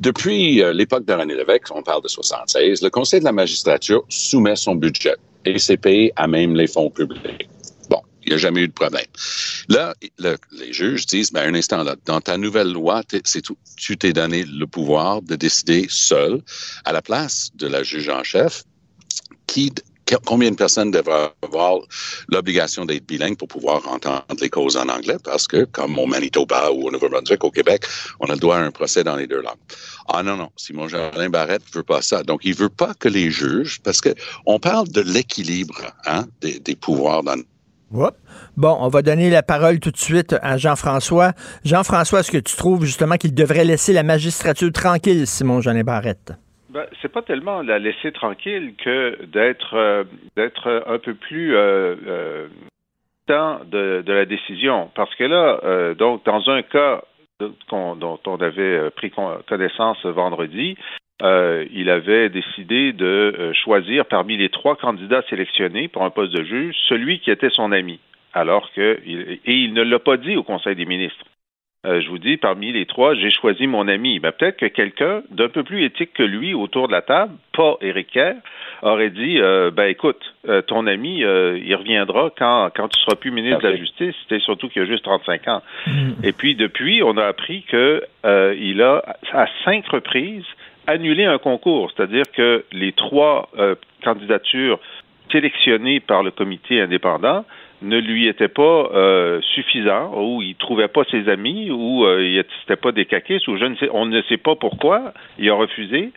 Depuis 0.00 0.60
euh, 0.60 0.72
l'époque 0.72 1.04
de 1.04 1.12
René 1.12 1.36
Lévesque, 1.36 1.72
on 1.72 1.84
parle 1.84 2.02
de 2.02 2.08
76, 2.08 2.82
le 2.82 2.90
Conseil 2.90 3.20
de 3.20 3.24
la 3.24 3.30
magistrature 3.30 4.02
soumet 4.08 4.56
son 4.56 4.74
budget 4.74 5.14
et 5.44 5.60
c'est 5.60 5.76
payé 5.76 6.12
à 6.16 6.26
même 6.26 6.56
les 6.56 6.66
fonds 6.66 6.90
publics. 6.90 7.48
Bon, 7.88 8.00
il 8.24 8.30
n'y 8.30 8.34
a 8.34 8.38
jamais 8.38 8.62
eu 8.62 8.68
de 8.68 8.72
problème. 8.72 9.06
Là, 9.68 9.94
le- 10.18 10.38
les 10.50 10.72
juges 10.72 11.06
disent, 11.06 11.30
ben, 11.30 11.48
un 11.48 11.54
instant, 11.54 11.84
là, 11.84 11.94
dans 12.06 12.20
ta 12.20 12.38
nouvelle 12.38 12.72
loi, 12.72 13.02
tu 13.76 13.96
t'es 13.96 14.12
donné 14.12 14.42
le 14.42 14.66
pouvoir 14.66 15.22
de 15.22 15.36
décider 15.36 15.86
seul, 15.88 16.42
à 16.84 16.92
la 16.92 17.02
place 17.02 17.50
de 17.54 17.68
la 17.68 17.84
juge 17.84 18.08
en 18.08 18.24
chef, 18.24 18.64
qui, 19.46 19.70
combien 20.24 20.50
de 20.50 20.56
personnes 20.56 20.90
devraient 20.90 21.32
avoir 21.42 21.78
l'obligation 22.28 22.84
d'être 22.84 23.06
bilingue 23.06 23.36
pour 23.36 23.48
pouvoir 23.48 23.86
entendre 23.88 24.24
les 24.40 24.50
causes 24.50 24.76
en 24.76 24.88
anglais, 24.88 25.16
parce 25.22 25.46
que, 25.46 25.64
comme 25.64 25.98
au 25.98 26.06
Manitoba 26.06 26.70
ou 26.70 26.88
au 26.88 26.90
Nouveau-Brunswick, 26.90 27.42
au 27.44 27.50
Québec, 27.50 27.84
on 28.20 28.26
a 28.26 28.34
le 28.34 28.38
droit 28.38 28.56
à 28.56 28.60
un 28.60 28.70
procès 28.70 29.04
dans 29.04 29.16
les 29.16 29.26
deux 29.26 29.40
langues. 29.40 29.54
Ah 30.08 30.22
non, 30.22 30.36
non, 30.36 30.50
Simon 30.56 30.88
Jolin 30.88 31.30
Barrette 31.30 31.62
veut 31.74 31.82
pas 31.82 32.02
ça. 32.02 32.22
Donc, 32.22 32.40
il 32.44 32.54
veut 32.54 32.68
pas 32.68 32.94
que 32.94 33.08
les 33.08 33.30
juges, 33.30 33.80
parce 33.82 34.00
que 34.00 34.14
on 34.44 34.58
parle 34.58 34.88
de 34.88 35.00
l'équilibre 35.00 35.92
hein, 36.06 36.26
des, 36.40 36.76
pouvoirs 36.76 37.22
dans. 37.22 37.36
Bon, 37.90 38.76
on 38.80 38.88
va 38.88 39.02
donner 39.02 39.30
la 39.30 39.42
parole 39.42 39.80
tout 39.80 39.90
de 39.90 39.96
suite 39.96 40.34
à 40.42 40.58
Jean-François. 40.58 41.32
Jean-François, 41.64 42.20
est-ce 42.20 42.30
que 42.30 42.38
tu 42.38 42.56
trouves 42.56 42.84
justement 42.84 43.16
qu'il 43.16 43.34
devrait 43.34 43.64
laisser 43.64 43.92
la 43.92 44.02
magistrature 44.02 44.72
tranquille, 44.72 45.26
Simon 45.26 45.60
Jolin 45.60 45.84
Barrette? 45.84 46.32
Ben, 46.76 46.84
c'est 47.00 47.10
pas 47.10 47.22
tellement 47.22 47.62
la 47.62 47.78
laisser 47.78 48.12
tranquille 48.12 48.74
que 48.76 49.24
d'être 49.24 49.72
euh, 49.72 50.04
d'être 50.36 50.84
un 50.86 50.98
peu 50.98 51.14
plus 51.14 51.56
euh, 51.56 51.96
euh, 52.06 52.48
temps 53.26 53.60
de, 53.64 54.04
la 54.06 54.26
décision. 54.26 54.90
Parce 54.94 55.14
que 55.14 55.24
là, 55.24 55.58
euh, 55.64 55.94
donc, 55.94 56.22
dans 56.26 56.50
un 56.50 56.60
cas 56.60 57.00
dont 57.40 58.20
on 58.26 58.36
avait 58.42 58.90
pris 58.90 59.10
con- 59.10 59.38
connaissance 59.48 60.04
vendredi, 60.04 60.76
il 61.22 61.88
avait 61.88 62.28
décidé 62.28 62.92
de 62.92 63.52
choisir 63.64 64.04
parmi 64.04 64.36
les 64.36 64.50
trois 64.50 64.76
candidats 64.76 65.22
sélectionnés 65.30 65.88
pour 65.88 66.04
un 66.04 66.10
poste 66.10 66.34
de 66.34 66.44
juge 66.44 66.76
celui 66.90 67.20
qui 67.20 67.30
était 67.30 67.50
son 67.50 67.72
ami. 67.72 68.00
Alors 68.34 68.70
que 68.72 69.00
et 69.06 69.40
il 69.46 69.72
ne 69.72 69.82
l'a 69.82 69.98
pas 69.98 70.18
dit 70.18 70.36
au 70.36 70.42
Conseil 70.42 70.76
des 70.76 70.84
ministres. 70.84 71.24
Euh, 71.86 72.00
je 72.00 72.08
vous 72.08 72.18
dis, 72.18 72.36
parmi 72.36 72.72
les 72.72 72.84
trois, 72.84 73.14
j'ai 73.14 73.30
choisi 73.30 73.66
mon 73.66 73.86
ami. 73.86 74.18
Ben, 74.18 74.32
peut-être 74.32 74.56
que 74.56 74.66
quelqu'un 74.66 75.22
d'un 75.30 75.48
peu 75.48 75.62
plus 75.62 75.84
éthique 75.84 76.12
que 76.12 76.22
lui 76.22 76.52
autour 76.52 76.88
de 76.88 76.92
la 76.92 77.02
table, 77.02 77.32
pas 77.52 77.76
Éric 77.80 78.08
Kerr, 78.10 78.34
aurait 78.82 79.10
dit 79.10 79.38
euh, 79.38 79.70
ben 79.70 79.84
écoute, 79.84 80.34
euh, 80.48 80.62
ton 80.62 80.86
ami, 80.86 81.18
il 81.20 81.74
reviendra 81.74 82.30
quand, 82.36 82.70
quand 82.74 82.88
tu 82.88 83.00
seras 83.00 83.16
plus 83.16 83.30
ministre 83.30 83.60
de 83.62 83.68
la 83.68 83.76
Justice, 83.76 84.14
c'était 84.22 84.42
surtout 84.42 84.68
qu'il 84.68 84.82
a 84.82 84.86
juste 84.86 85.04
35 85.04 85.48
ans. 85.48 85.62
Et 86.22 86.32
puis 86.32 86.56
depuis, 86.56 87.02
on 87.02 87.16
a 87.16 87.24
appris 87.24 87.62
que 87.62 88.02
il 88.58 88.82
a 88.82 89.02
à 89.32 89.46
cinq 89.64 89.86
reprises 89.88 90.44
annulé 90.86 91.24
un 91.24 91.38
concours, 91.38 91.92
c'est-à-dire 91.96 92.24
que 92.32 92.64
les 92.72 92.92
trois 92.92 93.48
candidatures 94.04 94.78
sélectionnées 95.30 96.00
par 96.00 96.22
le 96.22 96.30
comité 96.30 96.80
indépendant 96.80 97.44
ne 97.82 97.98
lui 97.98 98.26
étaient 98.26 98.48
pas 98.48 98.90
euh, 98.94 99.40
suffisants, 99.54 100.12
ou 100.16 100.42
il 100.42 100.54
trouvait 100.56 100.88
pas 100.88 101.04
ses 101.10 101.28
amis, 101.28 101.70
ou 101.70 102.04
euh, 102.04 102.24
il 102.24 102.44
c'était 102.60 102.80
pas 102.80 102.92
des 102.92 103.04
caquistes, 103.04 103.46
ou 103.48 103.56
je 103.56 103.64
ne 103.64 103.76
sais, 103.76 103.88
on 103.92 104.06
ne 104.06 104.22
sait 104.22 104.36
pas 104.38 104.54
pourquoi 104.54 105.12
il 105.38 105.48
a 105.50 105.54
refusé. 105.54 106.12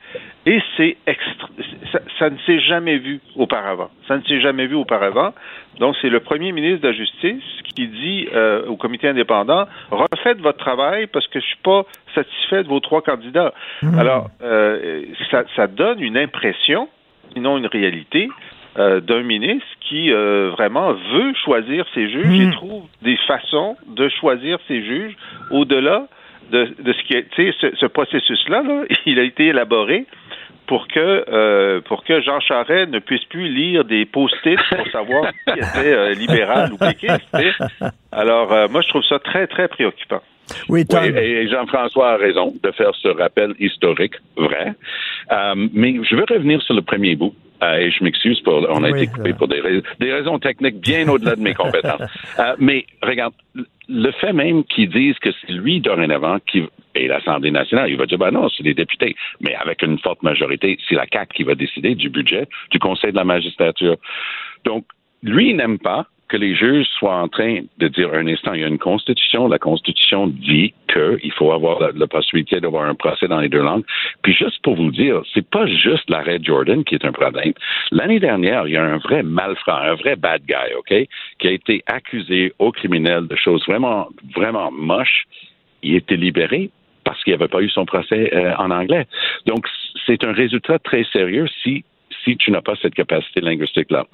Et 0.46 0.62
c'est 0.78 0.98
extra, 1.06 1.50
ça, 1.92 2.00
ça 2.18 2.30
ne 2.30 2.38
s'est 2.46 2.60
jamais 2.60 2.98
vu 2.98 3.20
auparavant. 3.36 3.90
Ça 4.08 4.18
ne 4.18 4.24
s'est 4.24 4.42
jamais 4.42 4.68
vu 4.68 4.76
auparavant. 4.76 5.34
Donc 5.80 5.96
c'est 6.02 6.10
le 6.10 6.20
premier 6.20 6.52
ministre 6.52 6.82
de 6.82 6.88
la 6.88 6.94
Justice 6.94 7.44
qui 7.76 7.88
dit 7.88 8.28
euh, 8.34 8.66
au 8.68 8.76
comité 8.76 9.08
indépendant 9.08 9.66
refaites 9.92 10.40
votre 10.40 10.58
travail 10.58 11.08
parce 11.08 11.28
que 11.28 11.40
je 11.40 11.46
suis 11.46 11.60
pas 11.64 11.84
satisfait 12.16 12.64
de 12.64 12.68
vos 12.68 12.80
trois 12.80 13.02
candidats. 13.02 13.54
Alors 13.98 14.30
euh, 14.42 15.04
ça, 15.32 15.44
ça 15.56 15.68
donne 15.68 16.02
une 16.02 16.18
impression, 16.18 16.90
sinon 17.34 17.58
une 17.58 17.68
réalité, 17.68 18.30
euh, 18.78 19.00
d'un 19.00 19.24
ministre 19.24 19.68
qui 19.82 20.12
euh, 20.12 20.52
vraiment 20.52 20.94
veut 20.94 21.34
choisir 21.44 21.86
ses 21.94 22.10
juges 22.10 22.40
et 22.40 22.52
trouve 22.52 22.84
des 23.02 23.18
façons 23.28 23.76
de 23.88 24.10
choisir 24.10 24.60
ses 24.68 24.84
juges 24.84 25.16
au-delà 25.52 26.08
de, 26.52 26.74
de 26.80 26.94
ce 26.94 27.04
qui 27.04 27.14
est, 27.14 27.30
tu 27.32 27.52
sais, 27.52 27.56
ce, 27.60 27.76
ce 27.76 27.86
processus-là, 27.86 28.64
là, 28.64 28.84
il 29.06 29.20
a 29.20 29.24
été 29.24 29.48
élaboré 29.48 30.06
pour 30.70 30.88
que 30.88 31.26
euh, 31.28 31.82
pour 31.82 32.04
que 32.04 32.22
Jean 32.22 32.40
Charest 32.40 32.92
ne 32.92 33.00
puisse 33.00 33.26
plus 33.26 33.50
lire 33.50 33.84
des 33.86 34.06
post-it 34.06 34.60
pour 34.70 34.88
savoir 34.92 35.32
qui 35.48 35.60
était 35.60 35.94
euh, 35.94 36.14
libéral 36.14 36.72
ou 36.72 36.78
péquiste. 36.78 37.26
Alors, 38.12 38.54
euh, 38.54 38.68
moi, 38.70 38.82
je 38.82 38.90
trouve 38.90 39.04
ça 39.04 39.18
très, 39.18 39.48
très 39.48 39.68
préoccupant. 39.68 40.22
Oui, 40.68 40.86
Tom. 40.86 41.00
Oui, 41.02 41.10
et 41.18 41.42
et 41.42 41.48
Jean-François 41.48 42.12
a 42.12 42.18
raison 42.18 42.54
de 42.64 42.72
faire 42.72 42.92
ce 43.02 43.08
rappel 43.08 43.56
historique, 43.60 44.16
vrai. 44.38 44.74
Euh, 45.32 45.68
mais 45.74 45.96
je 46.04 46.16
veux 46.16 46.26
revenir 46.30 46.62
sur 46.62 46.76
le 46.76 46.84
premier 46.84 47.16
bout. 47.16 47.34
Euh, 47.62 47.76
et 47.78 47.92
je 47.92 48.04
m'excuse 48.04 48.40
pour, 48.42 48.66
on 48.70 48.84
a 48.84 48.90
Oui, 48.92 49.04
été 49.04 49.12
coupé 49.12 49.34
pour 49.34 49.48
des, 49.48 49.60
rais- 49.60 49.84
des 50.00 50.14
raisons 50.14 50.40
techniques 50.40 50.80
bien 50.80 51.08
au-delà 51.10 51.36
de 51.36 51.42
mes 51.42 51.54
compétences. 51.54 52.02
Euh, 52.40 52.56
mais 52.58 52.86
regarde, 53.02 53.34
le 53.90 54.12
fait 54.12 54.32
même 54.32 54.64
qu'ils 54.64 54.90
disent 54.90 55.20
que 55.20 55.30
c'est 55.42 55.52
lui 55.52 55.82
dorénavant 55.82 56.38
qui 56.48 56.64
et 56.96 57.08
l'Assemblée 57.08 57.52
nationale, 57.52 57.90
il 57.90 57.98
va 57.98 58.06
dire 58.06 58.18
ben 58.18 58.32
non, 58.32 58.48
c'est 58.50 58.64
les 58.64 58.74
députés, 58.74 59.16
mais 59.42 59.56
avec 59.56 59.82
une 59.84 60.00
forte 60.00 60.24
majorité, 60.24 60.78
c'est 60.88 60.96
la 60.96 61.06
CAC 61.06 61.30
qui 61.34 61.44
va 61.44 61.54
décider 61.56 61.96
du 61.96 62.10
budget 62.10 62.48
du 62.72 62.80
Conseil 62.80 63.12
de 63.12 63.18
la 63.18 63.24
magistrature. 63.26 63.98
Donc, 64.64 64.86
lui, 65.24 65.54
n'aime 65.54 65.80
pas 65.80 66.08
que 66.30 66.38
les 66.38 66.56
juges 66.56 66.86
soient 66.98 67.16
en 67.16 67.28
train 67.28 67.62
de 67.80 67.88
dire 67.88 68.14
un 68.14 68.28
instant, 68.28 68.54
il 68.54 68.62
y 68.62 68.64
a 68.64 68.68
une 68.68 68.78
constitution, 68.78 69.48
la 69.48 69.58
constitution 69.58 70.28
dit 70.28 70.74
qu'il 70.92 71.32
faut 71.34 71.52
avoir 71.52 71.80
la, 71.80 72.08
possibilité 72.08 72.60
d'avoir 72.60 72.86
un 72.86 72.96
procès 72.96 73.28
dans 73.28 73.40
les 73.40 73.50
deux 73.50 73.62
langues. 73.62 73.84
Puis 74.22 74.34
juste 74.34 74.62
pour 74.64 74.76
vous 74.76 74.92
dire, 74.92 75.22
c'est 75.34 75.48
pas 75.48 75.66
juste 75.66 76.10
l'arrêt 76.10 76.40
Jordan 76.42 76.84
qui 76.84 76.96
est 76.96 77.06
un 77.06 77.12
problème. 77.12 77.54
L'année 77.92 78.20
dernière, 78.20 78.68
il 78.68 78.74
y 78.74 78.78
a 78.78 78.84
un 78.84 78.98
vrai 78.98 79.24
malfrat, 79.24 79.90
un 79.92 79.96
vrai 79.96 80.16
bad 80.16 80.42
guy, 80.48 80.74
OK, 80.78 81.08
qui 81.40 81.48
a 81.48 81.52
été 81.52 81.84
accusé 81.88 82.54
au 82.60 82.72
criminel 82.72 83.28
de 83.28 83.36
choses 83.36 83.64
vraiment, 83.68 84.08
vraiment 84.36 84.72
moches. 84.72 85.26
Il 85.82 85.96
été 85.96 86.16
libéré 86.16 86.70
parce 87.04 87.24
qu'il 87.24 87.34
n'avait 87.34 87.48
pas 87.48 87.62
eu 87.62 87.70
son 87.70 87.86
procès 87.86 88.34
euh, 88.34 88.54
en 88.58 88.70
anglais. 88.70 89.08
Donc, 89.46 89.66
c'est 90.06 90.24
un 90.24 90.34
résultat 90.34 90.78
très 90.80 91.04
sérieux 91.06 91.48
si 91.64 91.84
si 92.24 92.38
tu 92.38 92.52
n'as 92.52 92.62
pas 92.62 92.76
cette 92.82 92.96
capacité 92.96 93.40
linguistique-là. 93.42 94.06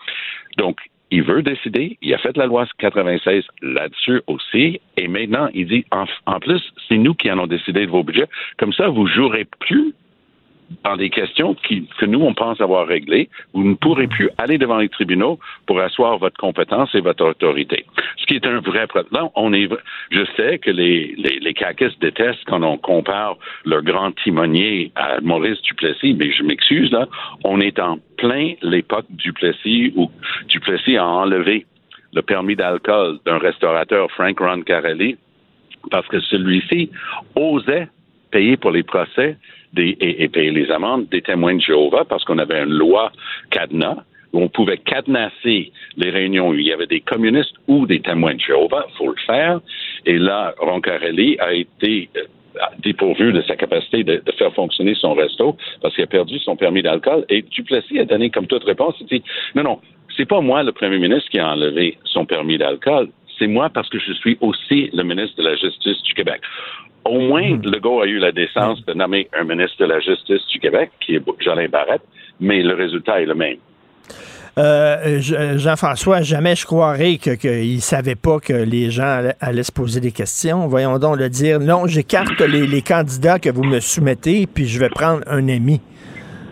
Donc, 0.57 0.77
il 1.11 1.23
veut 1.23 1.41
décider. 1.41 1.97
Il 2.01 2.13
a 2.13 2.17
fait 2.17 2.35
la 2.37 2.45
loi 2.45 2.65
96 2.77 3.43
là-dessus 3.61 4.21
aussi. 4.27 4.79
Et 4.97 5.07
maintenant, 5.07 5.49
il 5.53 5.67
dit, 5.67 5.85
en, 5.91 6.39
plus, 6.39 6.61
c'est 6.87 6.97
nous 6.97 7.13
qui 7.13 7.29
en 7.29 7.37
avons 7.37 7.47
décidé 7.47 7.85
de 7.85 7.91
vos 7.91 8.03
budgets. 8.03 8.27
Comme 8.57 8.73
ça, 8.73 8.87
vous 8.87 9.07
jouerez 9.07 9.45
plus 9.59 9.93
dans 10.83 10.97
des 10.97 11.09
questions 11.09 11.55
que 11.55 12.05
nous, 12.05 12.21
on 12.21 12.33
pense 12.33 12.61
avoir 12.61 12.87
réglées, 12.87 13.29
vous 13.53 13.63
ne 13.63 13.75
pourrez 13.75 14.07
plus 14.07 14.29
aller 14.37 14.57
devant 14.57 14.77
les 14.77 14.89
tribunaux 14.89 15.39
pour 15.65 15.79
asseoir 15.79 16.17
votre 16.17 16.37
compétence 16.37 16.93
et 16.95 17.01
votre 17.01 17.25
autorité. 17.25 17.85
Ce 18.17 18.25
qui 18.25 18.35
est 18.35 18.45
un 18.45 18.59
vrai 18.59 18.87
problème. 18.87 19.29
On 19.35 19.53
est, 19.53 19.69
je 20.11 20.25
sais 20.35 20.59
que 20.59 20.71
les, 20.71 21.15
les, 21.17 21.39
détestent 21.99 22.43
quand 22.45 22.63
on 22.63 22.77
compare 22.77 23.37
leur 23.65 23.81
grand 23.83 24.11
timonier 24.23 24.91
à 24.95 25.19
Maurice 25.21 25.61
Duplessis, 25.61 26.13
mais 26.13 26.31
je 26.31 26.43
m'excuse, 26.43 26.91
là, 26.91 27.07
on 27.43 27.59
est 27.59 27.79
en 27.79 27.97
plein 28.17 28.53
l'époque 28.61 29.05
Duplessis 29.09 29.93
où 29.95 30.09
Duplessis 30.47 30.97
a 30.97 31.05
enlevé 31.05 31.65
le 32.13 32.21
permis 32.21 32.55
d'alcool 32.55 33.19
d'un 33.25 33.37
restaurateur, 33.37 34.09
Frank 34.11 34.39
Roncarelli, 34.39 35.17
parce 35.91 36.07
que 36.07 36.19
celui-ci 36.19 36.89
osait 37.35 37.87
payer 38.31 38.57
pour 38.57 38.71
les 38.71 38.83
procès 38.83 39.37
et, 39.77 40.27
payer 40.29 40.51
les 40.51 40.71
amendes 40.71 41.07
des 41.09 41.21
témoins 41.21 41.55
de 41.55 41.61
Jéhovah 41.61 42.05
parce 42.05 42.23
qu'on 42.23 42.37
avait 42.37 42.63
une 42.63 42.73
loi 42.73 43.11
cadenas 43.51 44.03
où 44.33 44.41
on 44.41 44.49
pouvait 44.49 44.77
cadenasser 44.77 45.71
les 45.95 46.09
réunions 46.09 46.53
il 46.53 46.61
y 46.61 46.73
avait 46.73 46.87
des 46.87 46.99
communistes 46.99 47.55
ou 47.67 47.85
des 47.85 48.01
témoins 48.01 48.35
de 48.35 48.41
Jéhovah, 48.41 48.85
il 48.89 48.97
faut 48.97 49.07
le 49.07 49.21
faire. 49.25 49.61
Et 50.05 50.17
là, 50.17 50.53
Roncarelli 50.59 51.37
a 51.39 51.53
été 51.53 52.09
euh, 52.17 52.21
dépourvu 52.79 53.31
de 53.31 53.41
sa 53.41 53.55
capacité 53.55 54.03
de, 54.03 54.21
faire 54.37 54.53
fonctionner 54.53 54.95
son 54.95 55.13
resto 55.13 55.57
parce 55.81 55.95
qu'il 55.95 56.03
a 56.03 56.07
perdu 56.07 56.37
son 56.39 56.55
permis 56.55 56.81
d'alcool. 56.81 57.25
Et 57.29 57.41
Duplessis 57.43 57.99
a 57.99 58.05
donné 58.05 58.29
comme 58.29 58.47
toute 58.47 58.63
réponse, 58.63 58.95
il 58.99 59.07
dit, 59.07 59.23
non, 59.55 59.63
non, 59.63 59.79
c'est 60.15 60.27
pas 60.27 60.41
moi 60.41 60.63
le 60.63 60.71
premier 60.71 60.99
ministre 60.99 61.29
qui 61.29 61.39
a 61.39 61.51
enlevé 61.51 61.97
son 62.03 62.25
permis 62.25 62.57
d'alcool, 62.57 63.09
c'est 63.37 63.47
moi 63.47 63.69
parce 63.69 63.89
que 63.89 63.99
je 63.99 64.13
suis 64.13 64.37
aussi 64.41 64.89
le 64.93 65.03
ministre 65.03 65.37
de 65.37 65.47
la 65.47 65.55
Justice 65.55 66.01
du 66.03 66.13
Québec. 66.13 66.41
Au 67.05 67.19
moins, 67.19 67.51
hmm. 67.51 67.61
Legault 67.63 68.01
a 68.01 68.07
eu 68.07 68.17
la 68.17 68.31
décence 68.31 68.83
de 68.85 68.93
nommer 68.93 69.27
un 69.37 69.43
ministre 69.43 69.77
de 69.79 69.85
la 69.85 69.99
Justice 69.99 70.45
du 70.51 70.59
Québec, 70.59 70.91
qui 70.99 71.15
est 71.15 71.21
Jolin 71.39 71.67
Barrette, 71.69 72.01
mais 72.39 72.63
le 72.63 72.73
résultat 72.73 73.21
est 73.21 73.25
le 73.25 73.35
même. 73.35 73.57
Euh, 74.57 75.19
Jean-François, 75.57 76.21
jamais 76.21 76.55
je 76.55 76.65
croirais 76.65 77.17
qu'il 77.17 77.75
ne 77.75 77.81
savait 77.81 78.15
pas 78.15 78.39
que 78.39 78.53
les 78.53 78.89
gens 78.89 79.21
allaient, 79.41 79.63
se 79.63 79.71
poser 79.71 79.99
des 79.99 80.13
questions. 80.13 80.67
Voyons 80.67 80.97
donc 80.97 81.17
le 81.17 81.29
dire. 81.29 81.59
Non, 81.59 81.87
j'écarte 81.87 82.39
les, 82.39 82.81
candidats 82.81 83.37
que 83.37 83.49
vous 83.49 83.63
me 83.63 83.81
soumettez, 83.81 84.47
puis 84.47 84.65
je 84.67 84.79
vais 84.79 84.89
prendre 84.89 85.21
un 85.27 85.49
ami. 85.49 85.81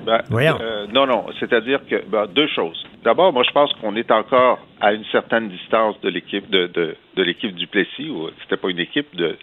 Ben. 0.05 0.21
Euh, 0.59 0.87
non, 0.93 1.05
non. 1.05 1.25
C'est-à-dire 1.39 1.79
que 1.89 2.03
ben, 2.07 2.27
deux 2.27 2.47
choses. 2.47 2.85
D'abord, 3.03 3.33
moi, 3.33 3.43
je 3.43 3.51
pense 3.51 3.73
qu'on 3.73 3.95
est 3.95 4.11
encore 4.11 4.59
à 4.79 4.93
une 4.93 5.05
certaine 5.05 5.49
distance 5.49 5.99
de 6.01 6.09
l'équipe 6.09 6.49
de, 6.49 6.67
de, 6.67 6.95
de 7.15 7.23
l'équipe 7.23 7.53
du 7.55 7.67
Plessis, 7.67 8.09
ou 8.09 8.29
c'était 8.41 8.57
pas 8.57 8.69
une 8.69 8.79
équipe 8.79 9.15
de, 9.15 9.37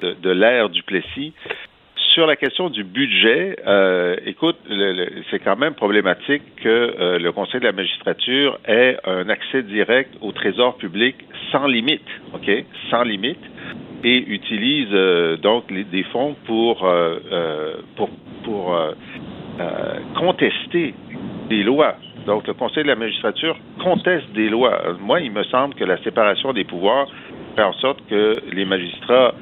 de, 0.00 0.14
de 0.20 0.30
l'ère 0.30 0.68
du 0.68 0.82
Plessis. 0.82 1.32
Sur 2.12 2.26
la 2.26 2.34
question 2.34 2.70
du 2.70 2.82
budget, 2.82 3.56
euh, 3.66 4.16
écoute, 4.26 4.56
c'est 5.30 5.38
quand 5.38 5.56
même 5.56 5.74
problématique 5.74 6.42
que 6.56 6.68
euh, 6.68 7.18
le 7.20 7.30
Conseil 7.30 7.60
de 7.60 7.66
la 7.66 7.72
magistrature 7.72 8.58
ait 8.66 8.96
un 9.04 9.28
accès 9.28 9.62
direct 9.62 10.16
au 10.20 10.32
trésor 10.32 10.76
public 10.76 11.14
sans 11.52 11.66
limite, 11.68 12.06
ok, 12.34 12.50
sans 12.90 13.04
limite, 13.04 13.38
et 14.02 14.16
utilise 14.16 14.88
euh, 14.92 15.36
donc 15.36 15.70
les, 15.70 15.84
des 15.84 16.02
fonds 16.04 16.34
pour 16.46 16.88
pour 17.96 18.10
pour 18.42 18.76
contester 20.16 20.94
des 21.48 21.62
lois. 21.62 21.96
Donc, 22.26 22.46
le 22.46 22.54
Conseil 22.54 22.82
de 22.84 22.88
la 22.88 22.96
magistrature 22.96 23.56
conteste 23.82 24.30
des 24.32 24.48
lois. 24.48 24.78
Moi, 25.00 25.20
il 25.20 25.32
me 25.32 25.42
semble 25.44 25.74
que 25.74 25.84
la 25.84 25.96
séparation 26.02 26.52
des 26.52 26.64
pouvoirs 26.64 27.08
fait 27.56 27.62
en 27.62 27.72
sorte 27.74 27.98
que 28.08 28.36
les 28.52 28.64
magistrats 28.64 29.34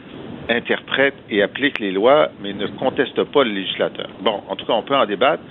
interprète 0.48 1.14
et 1.30 1.42
applique 1.42 1.78
les 1.78 1.92
lois, 1.92 2.28
mais 2.40 2.52
ne 2.52 2.66
conteste 2.66 3.22
pas 3.24 3.44
le 3.44 3.50
législateur. 3.50 4.08
Bon, 4.20 4.42
en 4.48 4.56
tout 4.56 4.66
cas, 4.66 4.72
on 4.72 4.82
peut 4.82 4.96
en 4.96 5.06
débattre. 5.06 5.42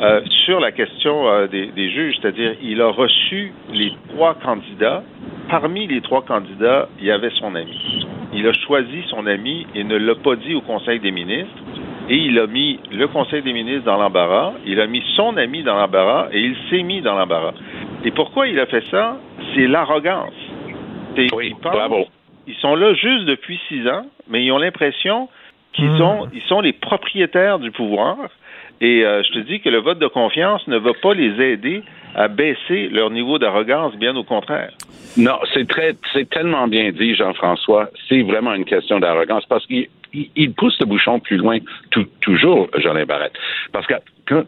Euh, 0.00 0.20
sur 0.44 0.60
la 0.60 0.72
question 0.72 1.28
euh, 1.28 1.46
des, 1.46 1.66
des, 1.66 1.90
juges, 1.90 2.16
c'est-à-dire, 2.20 2.54
il 2.62 2.80
a 2.80 2.88
reçu 2.88 3.52
les 3.72 3.92
trois 4.08 4.34
candidats. 4.34 5.02
Parmi 5.48 5.86
les 5.86 6.00
trois 6.00 6.22
candidats, 6.22 6.88
il 6.98 7.06
y 7.06 7.10
avait 7.10 7.30
son 7.38 7.54
ami. 7.54 8.06
Il 8.32 8.46
a 8.46 8.52
choisi 8.52 9.02
son 9.08 9.26
ami 9.26 9.66
et 9.74 9.84
ne 9.84 9.96
l'a 9.96 10.14
pas 10.14 10.36
dit 10.36 10.54
au 10.54 10.60
Conseil 10.60 11.00
des 11.00 11.10
ministres. 11.10 11.62
Et 12.10 12.16
il 12.16 12.38
a 12.38 12.46
mis 12.46 12.80
le 12.90 13.06
Conseil 13.08 13.42
des 13.42 13.52
ministres 13.52 13.84
dans 13.84 13.98
l'embarras, 13.98 14.54
il 14.64 14.80
a 14.80 14.86
mis 14.86 15.02
son 15.14 15.36
ami 15.36 15.62
dans 15.62 15.74
l'embarras 15.74 16.28
et 16.32 16.40
il 16.40 16.56
s'est 16.70 16.82
mis 16.82 17.02
dans 17.02 17.14
l'embarras. 17.14 17.52
Et 18.04 18.10
pourquoi 18.12 18.48
il 18.48 18.58
a 18.58 18.66
fait 18.66 18.84
ça? 18.90 19.18
C'est 19.54 19.66
l'arrogance. 19.66 20.32
Oui, 21.32 21.54
bravo 21.62 22.06
ils 22.48 22.56
sont 22.56 22.74
là 22.74 22.94
juste 22.94 23.26
depuis 23.26 23.60
six 23.68 23.86
ans, 23.88 24.06
mais 24.28 24.44
ils 24.44 24.50
ont 24.52 24.58
l'impression 24.58 25.28
qu'ils 25.74 25.96
sont, 25.98 26.28
ils 26.32 26.42
sont 26.42 26.60
les 26.60 26.72
propriétaires 26.72 27.58
du 27.58 27.70
pouvoir. 27.70 28.16
Et 28.80 29.04
euh, 29.04 29.22
je 29.22 29.32
te 29.32 29.38
dis 29.40 29.60
que 29.60 29.68
le 29.68 29.78
vote 29.78 29.98
de 29.98 30.06
confiance 30.06 30.66
ne 30.66 30.78
va 30.78 30.92
pas 30.94 31.12
les 31.12 31.40
aider 31.42 31.82
à 32.14 32.28
baisser 32.28 32.88
leur 32.88 33.10
niveau 33.10 33.38
d'arrogance, 33.38 33.94
bien 33.96 34.16
au 34.16 34.24
contraire. 34.24 34.72
Non, 35.16 35.38
c'est 35.52 35.68
très, 35.68 35.94
c'est 36.12 36.30
tellement 36.30 36.68
bien 36.68 36.90
dit, 36.90 37.14
Jean-François. 37.14 37.90
C'est 38.08 38.22
vraiment 38.22 38.54
une 38.54 38.64
question 38.64 38.98
d'arrogance 38.98 39.44
parce 39.46 39.66
qu'il 39.66 39.88
il, 40.12 40.52
pousse 40.54 40.78
le 40.80 40.86
bouchon 40.86 41.20
plus 41.20 41.36
loin 41.36 41.58
toujours, 42.20 42.68
Jolin 42.78 43.04
Barrette. 43.04 43.32
Parce 43.72 43.86
que 43.86 43.94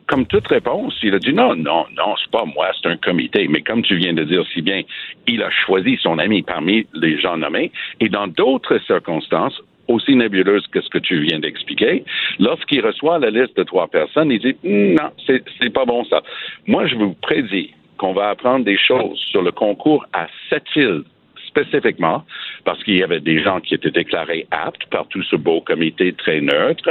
comme 0.07 0.27
toute 0.27 0.47
réponse, 0.49 0.99
il 1.03 1.15
a 1.15 1.19
dit 1.19 1.33
non, 1.33 1.55
non, 1.55 1.87
non, 1.97 2.15
c'est 2.23 2.31
pas 2.31 2.45
moi, 2.45 2.71
c'est 2.81 2.89
un 2.89 2.97
comité. 2.97 3.49
Mais 3.49 3.63
comme 3.63 3.83
tu 3.83 3.97
viens 3.97 4.13
de 4.13 4.25
dire 4.25 4.45
si 4.53 4.63
bien, 4.63 4.83
il 5.27 5.43
a 5.43 5.51
choisi 5.51 5.99
son 6.03 6.19
ami 6.19 6.43
parmi 6.43 6.87
les 6.95 7.19
gens 7.19 7.37
nommés. 7.37 7.73
Et 8.01 8.09
dans 8.09 8.27
d'autres 8.27 8.79
circonstances, 8.87 9.61
aussi 9.89 10.15
nébuleuses 10.15 10.67
que 10.69 10.81
ce 10.81 10.89
que 10.89 10.99
tu 10.99 11.21
viens 11.21 11.41
d'expliquer, 11.41 12.05
lorsqu'il 12.39 12.85
reçoit 12.85 13.19
la 13.19 13.31
liste 13.31 13.57
de 13.57 13.65
trois 13.65 13.89
personnes, 13.89 14.31
il 14.31 14.39
dit 14.39 14.57
non, 14.63 15.11
c'est, 15.27 15.43
c'est 15.61 15.71
pas 15.71 15.85
bon 15.85 16.05
ça. 16.05 16.23
Moi, 16.67 16.87
je 16.87 16.95
vous 16.95 17.15
prédis 17.15 17.73
qu'on 17.99 18.13
va 18.13 18.31
apprendre 18.31 18.65
des 18.65 18.79
choses 18.79 19.19
sur 19.31 19.43
le 19.43 19.53
concours 19.53 20.07
à 20.13 20.27
Sept-Îles 20.49 21.05
spécifiquement 21.51 22.25
parce 22.65 22.83
qu'il 22.85 22.97
y 22.97 23.03
avait 23.03 23.21
des 23.21 23.43
gens 23.43 23.61
qui 23.61 23.75
étaient 23.75 23.91
déclarés 23.91 24.47
aptes 24.51 24.87
par 24.91 25.07
tout 25.09 25.23
ce 25.23 25.37
beau 25.37 25.61
comité 25.61 26.13
très 26.13 26.41
neutre, 26.41 26.91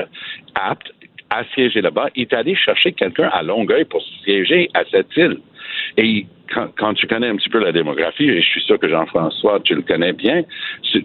aptes 0.55 0.91
à 1.29 1.43
siéger 1.53 1.81
là-bas. 1.81 2.09
Il 2.15 2.23
est 2.23 2.33
allé 2.33 2.55
chercher 2.55 2.91
quelqu'un 2.91 3.29
à 3.31 3.41
Longueuil 3.43 3.85
pour 3.85 4.03
siéger 4.23 4.69
à 4.73 4.83
cette 4.91 5.15
île. 5.15 5.37
Et 5.97 6.25
quand, 6.77 6.93
tu 6.95 7.05
connais 7.05 7.27
un 7.27 7.35
petit 7.35 7.49
peu 7.49 7.59
la 7.59 7.71
démographie, 7.71 8.27
et 8.27 8.41
je 8.41 8.47
suis 8.47 8.61
sûr 8.61 8.79
que 8.79 8.89
Jean-François, 8.89 9.59
tu 9.63 9.75
le 9.75 9.83
connais 9.83 10.13
bien, 10.13 10.43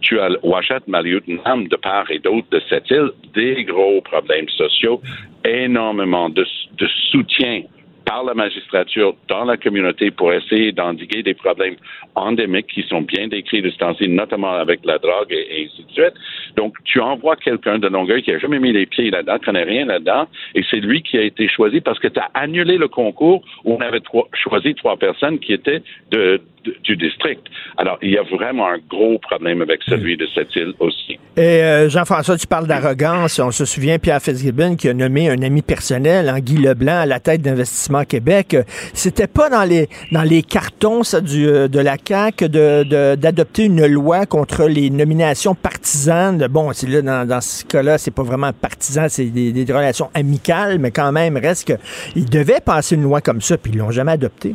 tu 0.00 0.18
as 0.18 0.30
Ouachat 0.42 0.80
Maliotenham 0.86 1.68
de 1.68 1.76
part 1.76 2.10
et 2.10 2.18
d'autre 2.18 2.46
de 2.50 2.60
cette 2.68 2.90
île, 2.90 3.10
des 3.34 3.64
gros 3.64 4.00
problèmes 4.00 4.48
sociaux, 4.48 5.02
énormément 5.44 6.30
de, 6.30 6.46
de 6.78 6.86
soutien 7.10 7.62
par 8.04 8.24
la 8.24 8.34
magistrature 8.34 9.14
dans 9.28 9.44
la 9.44 9.56
communauté 9.56 10.10
pour 10.10 10.32
essayer 10.32 10.72
d'endiguer 10.72 11.22
des 11.22 11.34
problèmes 11.34 11.76
endémiques 12.14 12.68
qui 12.68 12.82
sont 12.82 13.02
bien 13.02 13.28
décrits 13.28 13.62
de 13.62 13.70
ce 13.70 13.78
temps-ci, 13.78 14.08
notamment 14.08 14.52
avec 14.52 14.80
la 14.84 14.98
drogue 14.98 15.32
et, 15.32 15.66
ainsi 15.66 15.84
de 15.84 15.92
suite. 15.92 16.14
Donc, 16.56 16.76
tu 16.84 17.00
envoies 17.00 17.36
quelqu'un 17.36 17.78
de 17.78 17.88
Longueuil 17.88 18.22
qui 18.22 18.32
n'a 18.32 18.38
jamais 18.38 18.58
mis 18.58 18.72
les 18.72 18.86
pieds 18.86 19.10
là-dedans, 19.10 19.38
connaît 19.44 19.64
rien 19.64 19.86
là-dedans, 19.86 20.26
et 20.54 20.62
c'est 20.70 20.80
lui 20.80 21.02
qui 21.02 21.18
a 21.18 21.22
été 21.22 21.48
choisi 21.48 21.80
parce 21.80 21.98
que 21.98 22.08
tu 22.08 22.20
as 22.20 22.30
annulé 22.34 22.76
le 22.76 22.88
concours 22.88 23.42
où 23.64 23.74
on 23.74 23.80
avait 23.80 24.02
choisi 24.34 24.74
trois 24.74 24.96
personnes 24.96 25.38
qui 25.38 25.52
étaient 25.52 25.82
de, 26.10 26.40
du 26.84 26.96
district. 26.96 27.42
Alors, 27.76 27.98
il 28.02 28.10
y 28.10 28.18
a 28.18 28.22
vraiment 28.22 28.68
un 28.68 28.78
gros 28.88 29.18
problème 29.18 29.62
avec 29.62 29.80
celui 29.82 30.16
de 30.16 30.26
cette 30.34 30.54
île 30.56 30.72
aussi. 30.78 31.18
Et 31.36 31.62
euh, 31.62 31.88
Jean-François, 31.88 32.36
tu 32.36 32.46
parles 32.46 32.66
d'arrogance. 32.66 33.38
On 33.38 33.50
se 33.50 33.64
souvient 33.64 33.98
Pierre 33.98 34.22
Fitzgibbon 34.22 34.76
qui 34.76 34.88
a 34.88 34.94
nommé 34.94 35.28
un 35.28 35.42
ami 35.42 35.62
personnel, 35.62 36.28
hein, 36.28 36.40
Guy 36.40 36.58
Leblanc, 36.58 37.00
à 37.00 37.06
la 37.06 37.20
tête 37.20 37.42
d'Investissement 37.42 38.04
Québec. 38.04 38.56
C'était 38.92 39.26
pas 39.26 39.48
dans 39.50 39.64
les 39.64 40.42
cartons 40.42 41.02
euh, 41.14 41.68
de 41.68 41.80
la 41.80 41.96
CAQ 42.02 42.48
d'adopter 42.48 43.64
une 43.64 43.86
loi 43.86 44.26
contre 44.26 44.66
les 44.66 44.90
nominations 44.90 45.54
partisanes. 45.54 46.46
Bon, 46.48 46.70
là 46.88 47.24
dans, 47.24 47.40
ce 47.40 47.64
cas-là, 47.64 47.98
c'est 47.98 48.10
pas 48.10 48.22
vraiment 48.22 48.52
partisan, 48.52 49.06
c'est 49.08 49.26
des, 49.26 49.64
relations 49.72 50.10
amicales, 50.14 50.78
mais 50.78 50.90
quand 50.90 51.10
même 51.12 51.36
reste 51.36 51.66
qu'ils 51.66 52.28
devaient 52.28 52.60
passer 52.64 52.94
une 52.94 53.02
loi 53.02 53.20
comme 53.20 53.40
ça, 53.40 53.58
puis 53.58 53.72
ils 53.72 53.78
l'ont 53.78 53.90
jamais 53.90 54.12
adoptée. 54.12 54.54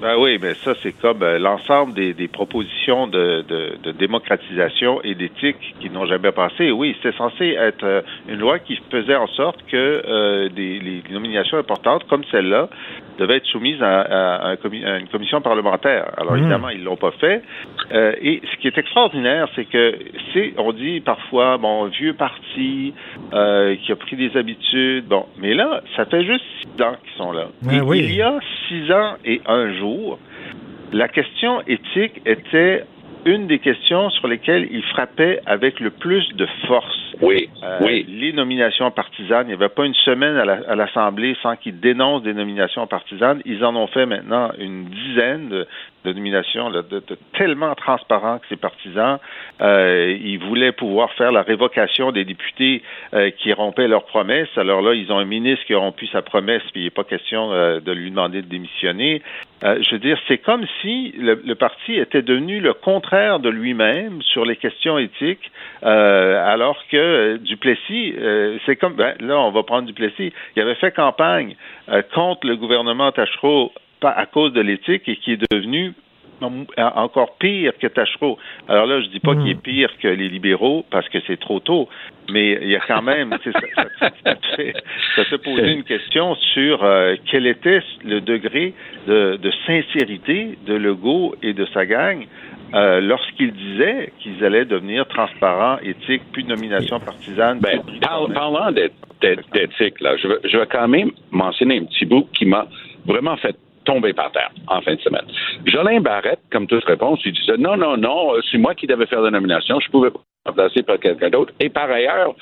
Ben 0.00 0.16
oui, 0.16 0.38
mais 0.40 0.54
ça, 0.54 0.74
c'est 0.80 0.92
comme 0.92 1.24
euh, 1.24 1.40
l'ensemble 1.40 1.92
des, 1.94 2.14
des, 2.14 2.28
propositions 2.28 3.08
de, 3.08 3.42
de, 3.48 3.76
de, 3.82 3.90
démocratisation 3.90 5.02
et 5.02 5.16
d'éthique 5.16 5.74
qui 5.80 5.90
n'ont 5.90 6.06
jamais 6.06 6.30
passé. 6.30 6.70
Oui, 6.70 6.96
c'était 7.02 7.16
censé 7.16 7.56
être 7.58 7.82
euh, 7.82 8.02
une 8.28 8.38
loi 8.38 8.60
qui 8.60 8.78
faisait 8.92 9.16
en 9.16 9.26
sorte 9.26 9.60
que 9.66 9.76
euh, 9.76 10.48
des 10.50 10.78
les 10.78 11.02
nominations 11.10 11.58
importantes 11.58 12.06
comme 12.08 12.22
celle-là 12.30 12.68
devait 13.18 13.36
être 13.36 13.46
soumise 13.46 13.82
à, 13.82 14.54
une 14.72 15.08
commission 15.08 15.40
parlementaire. 15.40 16.10
Alors 16.16 16.34
mmh. 16.34 16.38
évidemment, 16.38 16.68
ils 16.70 16.84
l'ont 16.84 16.96
pas 16.96 17.10
fait. 17.12 17.42
Euh, 17.92 18.12
et 18.20 18.40
ce 18.50 18.56
qui 18.58 18.68
est 18.68 18.78
extraordinaire, 18.78 19.48
c'est 19.54 19.64
que 19.64 19.98
c'est, 20.32 20.54
on 20.56 20.72
dit 20.72 21.00
parfois, 21.00 21.58
bon, 21.58 21.86
vieux 21.86 22.14
parti 22.14 22.94
euh, 23.32 23.76
qui 23.76 23.92
a 23.92 23.96
pris 23.96 24.16
des 24.16 24.36
habitudes, 24.36 25.06
bon, 25.06 25.26
mais 25.38 25.54
là, 25.54 25.82
ça 25.96 26.04
fait 26.04 26.24
juste 26.24 26.44
six 26.62 26.82
ans 26.82 26.94
qu'ils 27.02 27.16
sont 27.16 27.32
là. 27.32 27.48
et 27.70 27.80
Il 27.98 28.14
y 28.14 28.22
a 28.22 28.38
six 28.68 28.90
ans 28.92 29.14
et 29.24 29.40
un 29.46 29.74
jour, 29.74 30.18
la 30.92 31.08
question 31.08 31.62
éthique 31.66 32.22
était 32.24 32.84
une 33.24 33.46
des 33.46 33.58
questions 33.58 34.10
sur 34.10 34.28
lesquelles 34.28 34.68
il 34.70 34.82
frappait 34.84 35.40
avec 35.46 35.80
le 35.80 35.90
plus 35.90 36.26
de 36.34 36.46
force. 36.66 37.07
Oui, 37.20 37.48
euh, 37.62 37.78
oui. 37.80 38.06
Les 38.08 38.32
nominations 38.32 38.90
partisanes. 38.90 39.46
Il 39.46 39.48
n'y 39.48 39.54
avait 39.54 39.68
pas 39.68 39.84
une 39.84 39.94
semaine 39.94 40.36
à 40.36 40.74
l'Assemblée 40.74 41.36
sans 41.42 41.56
qu'ils 41.56 41.80
dénoncent 41.80 42.22
des 42.22 42.34
nominations 42.34 42.86
partisanes. 42.86 43.42
Ils 43.44 43.64
en 43.64 43.74
ont 43.74 43.88
fait 43.88 44.06
maintenant 44.06 44.50
une 44.58 44.84
dizaine 44.84 45.48
de, 45.48 45.66
de 46.04 46.12
nomination 46.12 46.70
de, 46.70 46.84
tellement 47.36 47.74
transparent 47.74 48.38
que 48.38 48.46
ces 48.48 48.56
partisans, 48.56 49.18
euh, 49.60 50.16
ils 50.20 50.38
voulaient 50.38 50.72
pouvoir 50.72 51.12
faire 51.14 51.32
la 51.32 51.42
révocation 51.42 52.12
des 52.12 52.24
députés 52.24 52.82
euh, 53.14 53.30
qui 53.30 53.52
rompaient 53.52 53.88
leurs 53.88 54.04
promesses. 54.04 54.56
Alors 54.56 54.80
là, 54.80 54.94
ils 54.94 55.10
ont 55.10 55.18
un 55.18 55.24
ministre 55.24 55.64
qui 55.66 55.74
a 55.74 55.78
rompu 55.78 56.06
sa 56.08 56.22
promesse, 56.22 56.62
puis 56.72 56.82
il 56.82 56.84
n'est 56.84 56.90
pas 56.90 57.04
question 57.04 57.50
de 57.50 57.92
lui 57.92 58.10
demander 58.10 58.42
de 58.42 58.46
démissionner. 58.48 59.22
je 59.62 59.90
veux 59.90 59.98
dire, 59.98 60.18
c'est 60.28 60.38
comme 60.38 60.64
si 60.82 61.12
le, 61.18 61.54
parti 61.54 61.94
était 61.94 62.22
devenu 62.22 62.60
le 62.60 62.74
contraire 62.74 63.40
de 63.40 63.48
lui-même 63.48 64.22
sur 64.22 64.44
les 64.44 64.56
questions 64.56 64.98
éthiques, 64.98 65.50
alors 65.82 66.84
que 66.90 67.07
Duplessis, 67.38 68.14
c'est 68.66 68.76
comme, 68.76 68.94
ben, 68.94 69.14
là, 69.20 69.38
on 69.40 69.50
va 69.50 69.62
prendre 69.62 69.86
Duplessis, 69.86 70.32
il 70.56 70.62
avait 70.62 70.74
fait 70.76 70.92
campagne 70.92 71.56
contre 72.14 72.46
le 72.46 72.56
gouvernement 72.56 73.12
Tachereau 73.12 73.72
à 74.02 74.26
cause 74.26 74.52
de 74.52 74.60
l'éthique 74.60 75.08
et 75.08 75.16
qui 75.16 75.32
est 75.32 75.52
devenu 75.52 75.92
encore 76.76 77.36
pire 77.38 77.72
que 77.78 77.86
Tachereau. 77.86 78.38
Alors 78.68 78.86
là, 78.86 79.00
je 79.00 79.08
dis 79.08 79.20
pas 79.20 79.34
qu'il 79.34 79.48
est 79.48 79.54
hmm. 79.54 79.60
pire 79.60 79.90
que 80.00 80.08
les 80.08 80.28
libéraux 80.28 80.84
parce 80.90 81.08
que 81.08 81.18
c'est 81.26 81.38
trop 81.38 81.60
tôt, 81.60 81.88
mais 82.30 82.58
il 82.62 82.68
y 82.68 82.76
a 82.76 82.80
quand 82.86 83.02
même, 83.02 83.36
ça, 83.44 84.10
ça, 85.16 85.24
se 85.24 85.36
posait 85.36 85.72
une 85.72 85.84
question 85.84 86.34
sur 86.34 86.82
euh, 86.82 87.16
quel 87.30 87.46
était 87.46 87.80
le 88.04 88.20
degré 88.20 88.74
de, 89.06 89.38
sincérité 89.66 90.58
de 90.66 90.74
Legault 90.74 91.34
et 91.42 91.52
de 91.52 91.66
sa 91.66 91.86
gang 91.86 92.26
euh, 92.74 93.00
lorsqu'ils 93.00 93.52
disaient 93.52 94.12
qu'ils 94.18 94.44
allaient 94.44 94.66
devenir 94.66 95.06
transparents, 95.06 95.78
éthiques, 95.82 96.22
plus 96.32 96.42
de 96.42 96.48
nomination 96.48 97.00
partisane. 97.00 97.60
Ben, 97.60 97.80
parlant 98.34 98.70
d'éthique, 98.72 100.00
là, 100.00 100.16
je 100.16 100.28
je 100.44 100.58
veux 100.58 100.66
quand 100.66 100.88
même 100.88 101.10
mentionner 101.30 101.78
un 101.78 101.84
petit 101.84 102.04
bout 102.04 102.28
qui 102.34 102.44
m'a 102.44 102.66
vraiment 103.06 103.36
fait 103.36 103.56
tombé 103.88 104.12
par 104.12 104.30
terre 104.32 104.50
en 104.66 104.82
fin 104.82 104.94
de 104.94 105.00
semaine. 105.00 105.24
Jolin 105.64 106.00
Barrette, 106.00 106.40
comme 106.52 106.66
toute 106.66 106.84
réponse, 106.84 107.20
il 107.24 107.32
disait 107.32 107.56
non, 107.56 107.76
non, 107.78 107.96
non, 107.96 108.34
euh, 108.34 108.40
c'est 108.50 108.58
moi 108.58 108.74
qui 108.74 108.86
devais 108.86 109.06
faire 109.06 109.22
la 109.22 109.30
nomination, 109.30 109.80
je 109.80 109.90
pouvais 109.90 110.10
pas 110.10 110.20
remplacer 110.44 110.82
par 110.82 110.98
quelqu'un 110.98 111.30
d'autre. 111.30 111.54
Et 111.58 111.70
par 111.70 111.90
ailleurs, 111.90 112.34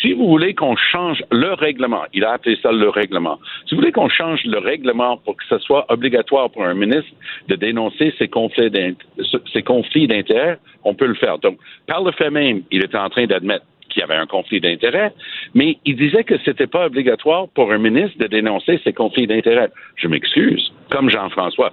si 0.00 0.14
vous 0.14 0.26
voulez 0.26 0.54
qu'on 0.54 0.76
change 0.76 1.22
le 1.30 1.52
règlement, 1.52 2.04
il 2.14 2.24
a 2.24 2.32
appelé 2.32 2.58
ça 2.62 2.72
le 2.72 2.88
règlement, 2.88 3.38
si 3.66 3.74
vous 3.74 3.82
voulez 3.82 3.92
qu'on 3.92 4.08
change 4.08 4.40
le 4.44 4.58
règlement 4.58 5.18
pour 5.18 5.36
que 5.36 5.44
ce 5.46 5.58
soit 5.58 5.84
obligatoire 5.92 6.50
pour 6.50 6.64
un 6.64 6.74
ministre 6.74 7.12
de 7.48 7.54
dénoncer 7.54 8.14
ses 8.18 8.28
conflits 8.28 10.06
d'intérêts, 10.06 10.58
on 10.84 10.94
peut 10.94 11.06
le 11.06 11.14
faire. 11.14 11.38
Donc, 11.38 11.58
par 11.86 12.02
le 12.02 12.12
fait 12.12 12.30
même, 12.30 12.62
il 12.70 12.82
était 12.82 12.96
en 12.96 13.10
train 13.10 13.26
d'admettre 13.26 13.66
qu'il 13.94 14.00
y 14.00 14.04
avait 14.04 14.14
un 14.16 14.26
conflit 14.26 14.60
d'intérêts, 14.60 15.12
mais 15.54 15.78
il 15.84 15.96
disait 15.96 16.24
que 16.24 16.34
c'était 16.44 16.66
pas 16.66 16.86
obligatoire 16.86 17.48
pour 17.54 17.72
un 17.72 17.78
ministre 17.78 18.18
de 18.18 18.26
dénoncer 18.26 18.80
ses 18.84 18.92
conflits 18.92 19.26
d'intérêts. 19.26 19.70
Je 19.96 20.08
m'excuse, 20.08 20.72
comme 20.90 21.08
Jean-François, 21.08 21.72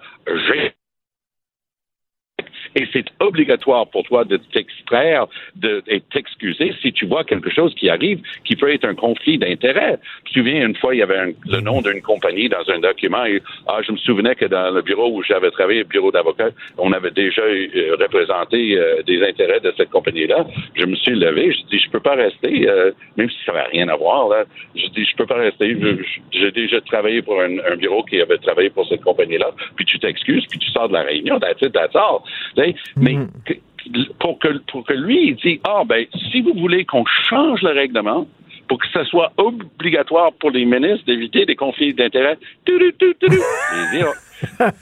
et 2.75 2.87
c'est 2.93 3.05
obligatoire 3.19 3.87
pour 3.87 4.03
toi 4.03 4.23
de 4.23 4.37
t'extraire 4.37 5.27
de, 5.55 5.83
et 5.87 6.01
t'excuser 6.01 6.73
si 6.81 6.93
tu 6.93 7.05
vois 7.05 7.23
quelque 7.23 7.49
chose 7.49 7.73
qui 7.75 7.89
arrive 7.89 8.19
qui 8.43 8.55
peut 8.55 8.71
être 8.71 8.85
un 8.85 8.95
conflit 8.95 9.37
d'intérêts. 9.37 9.99
Tu 10.25 10.33
te 10.33 10.39
souviens, 10.39 10.65
une 10.65 10.75
fois, 10.75 10.95
il 10.95 10.99
y 10.99 11.01
avait 11.01 11.35
le 11.45 11.61
nom 11.61 11.81
d'une 11.81 12.01
compagnie 12.01 12.49
dans 12.49 12.69
un 12.69 12.79
document 12.79 13.25
et 13.25 13.41
ah, 13.67 13.79
je 13.85 13.91
me 13.91 13.97
souvenais 13.97 14.35
que 14.35 14.45
dans 14.45 14.71
le 14.71 14.81
bureau 14.81 15.09
où 15.11 15.23
j'avais 15.23 15.51
travaillé, 15.51 15.79
le 15.79 15.85
bureau 15.85 16.11
d'avocat, 16.11 16.49
on 16.77 16.91
avait 16.91 17.11
déjà 17.11 17.41
euh, 17.41 17.95
représenté 17.99 18.77
euh, 18.77 19.01
des 19.03 19.23
intérêts 19.23 19.59
de 19.59 19.73
cette 19.77 19.89
compagnie-là. 19.89 20.45
Je 20.75 20.85
me 20.85 20.95
suis 20.95 21.15
levé, 21.15 21.51
je 21.51 21.65
dis, 21.69 21.79
je 21.79 21.89
peux 21.89 21.99
pas 21.99 22.15
rester, 22.15 22.67
euh, 22.67 22.91
même 23.17 23.29
si 23.29 23.37
ça 23.45 23.53
n'avait 23.53 23.69
rien 23.69 23.87
à 23.89 23.95
voir, 23.95 24.29
là. 24.29 24.45
Je 24.75 24.87
dis, 24.87 25.05
je 25.05 25.15
peux 25.15 25.25
pas 25.25 25.35
rester. 25.35 25.75
J'ai 26.31 26.51
déjà 26.51 26.81
travaillé 26.81 27.21
pour 27.21 27.41
un, 27.41 27.75
bureau 27.75 28.03
qui 28.03 28.21
avait 28.21 28.37
travaillé 28.37 28.69
pour 28.69 28.87
cette 28.87 29.01
compagnie-là, 29.01 29.51
puis 29.75 29.85
tu 29.85 29.97
t'excuses, 29.99 30.45
puis 30.47 30.59
tu 30.59 30.69
sors 30.71 30.87
de 30.87 30.93
la 30.93 31.01
réunion, 31.01 31.39
that's 31.39 31.61
it, 31.61 31.73
that's. 31.73 31.91
Mais 32.97 33.13
mm. 33.13 33.27
pour, 34.19 34.39
que, 34.39 34.57
pour 34.71 34.85
que 34.85 34.93
lui, 34.93 35.29
il 35.29 35.35
dit, 35.35 35.59
ah, 35.63 35.83
ben, 35.85 36.05
si 36.31 36.41
vous 36.41 36.53
voulez 36.53 36.85
qu'on 36.85 37.05
change 37.29 37.61
le 37.61 37.71
règlement, 37.71 38.27
pour 38.67 38.79
que 38.79 38.87
ce 38.93 39.03
soit 39.03 39.33
obligatoire 39.35 40.31
pour 40.39 40.51
les 40.51 40.63
ministres 40.63 41.05
d'éviter 41.05 41.45
des 41.45 41.57
conflits 41.57 41.93
d'intérêts, 41.93 42.37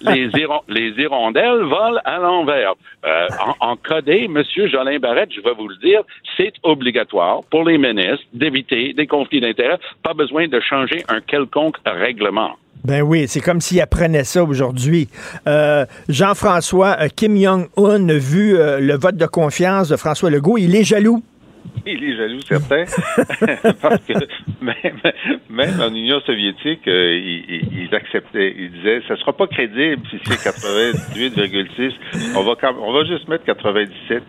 les, 0.02 0.30
les, 0.70 0.92
hirondelles 1.02 1.64
volent 1.64 2.00
à 2.06 2.20
l'envers. 2.20 2.74
Euh, 3.04 3.28
en, 3.40 3.72
en, 3.72 3.76
codé, 3.78 4.26
M. 4.26 4.44
Jolin 4.68 5.00
Barrette, 5.00 5.34
je 5.34 5.42
vais 5.42 5.54
vous 5.54 5.68
le 5.68 5.76
dire, 5.78 6.02
c'est 6.38 6.54
obligatoire 6.62 7.42
pour 7.50 7.64
les 7.64 7.80
ministres 7.80 8.26
d'éviter 8.32 8.94
des 8.94 9.08
conflits 9.08 9.42
d'intérêts. 9.42 9.80
Pas 10.04 10.14
besoin 10.14 10.48
de 10.48 10.60
changer 10.60 11.04
un 11.08 11.22
quelconque 11.22 11.78
règlement. 11.86 12.58
Ben 12.86 13.02
oui, 13.02 13.26
c'est 13.28 13.42
comme 13.42 13.60
s'il 13.60 13.82
apprenait 13.82 14.24
ça 14.24 14.44
aujourd'hui. 14.44 15.10
Euh, 15.48 15.86
Jean-François, 16.08 16.96
euh, 17.02 17.08
Kim 17.14 17.36
Jong-un 17.36 18.18
vu 18.18 18.56
euh, 18.56 18.80
le 18.80 18.96
vote 18.96 19.18
de 19.18 19.26
confiance 19.26 19.90
de 19.90 19.98
François 19.98 20.30
Legault. 20.30 20.58
Il 20.58 20.76
est 20.76 20.86
jaloux. 20.86 21.22
Il 21.86 22.04
est 22.04 22.16
jaloux, 22.16 22.40
certain. 22.48 22.86
Parce 23.82 24.02
que 24.06 24.14
même, 25.50 25.82
en 25.82 25.94
Union 25.94 26.22
soviétique, 26.22 26.82
ils, 26.86 27.90
acceptaient, 27.92 28.56
ils 28.58 28.72
disaient, 28.72 29.02
ça 29.08 29.18
sera 29.18 29.34
pas 29.34 29.48
crédible 29.48 30.02
si 30.10 30.18
c'est 30.26 30.50
98,6. 30.50 31.94
On 32.36 32.44
va, 32.44 32.56
on 32.82 32.94
va 32.94 33.06
juste 33.06 33.28
mettre 33.28 33.44
97. 33.46 34.24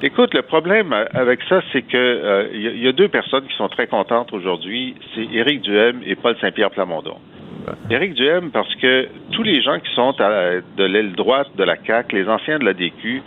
Écoute, 0.00 0.32
le 0.32 0.42
problème 0.42 0.94
avec 1.12 1.40
ça, 1.48 1.60
c'est 1.72 1.82
que 1.82 2.50
il 2.54 2.82
y, 2.82 2.86
a 2.86 2.92
deux 2.92 3.08
personnes 3.08 3.44
qui 3.48 3.56
sont 3.56 3.68
très 3.68 3.88
contentes 3.88 4.32
aujourd'hui. 4.32 4.94
C'est 5.14 5.24
Éric 5.32 5.62
Duhem 5.62 6.02
et 6.06 6.14
Paul 6.14 6.36
Saint-Pierre 6.40 6.70
Plamondon. 6.70 7.16
Éric 7.90 8.14
Duhem, 8.14 8.50
parce 8.50 8.72
que 8.76 9.08
tous 9.32 9.42
les 9.42 9.60
gens 9.62 9.78
qui 9.78 9.92
sont 9.94 10.12
de 10.12 10.84
l'aile 10.84 11.12
droite 11.12 11.48
de 11.56 11.64
la 11.64 11.76
CAQ, 11.76 12.16
les 12.16 12.28
anciens 12.28 12.58
de 12.58 12.64
la 12.64 12.74
DQ, 12.74 13.22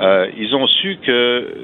euh, 0.00 0.26
ils 0.36 0.54
ont 0.54 0.66
su 0.66 0.98
que 1.04 1.54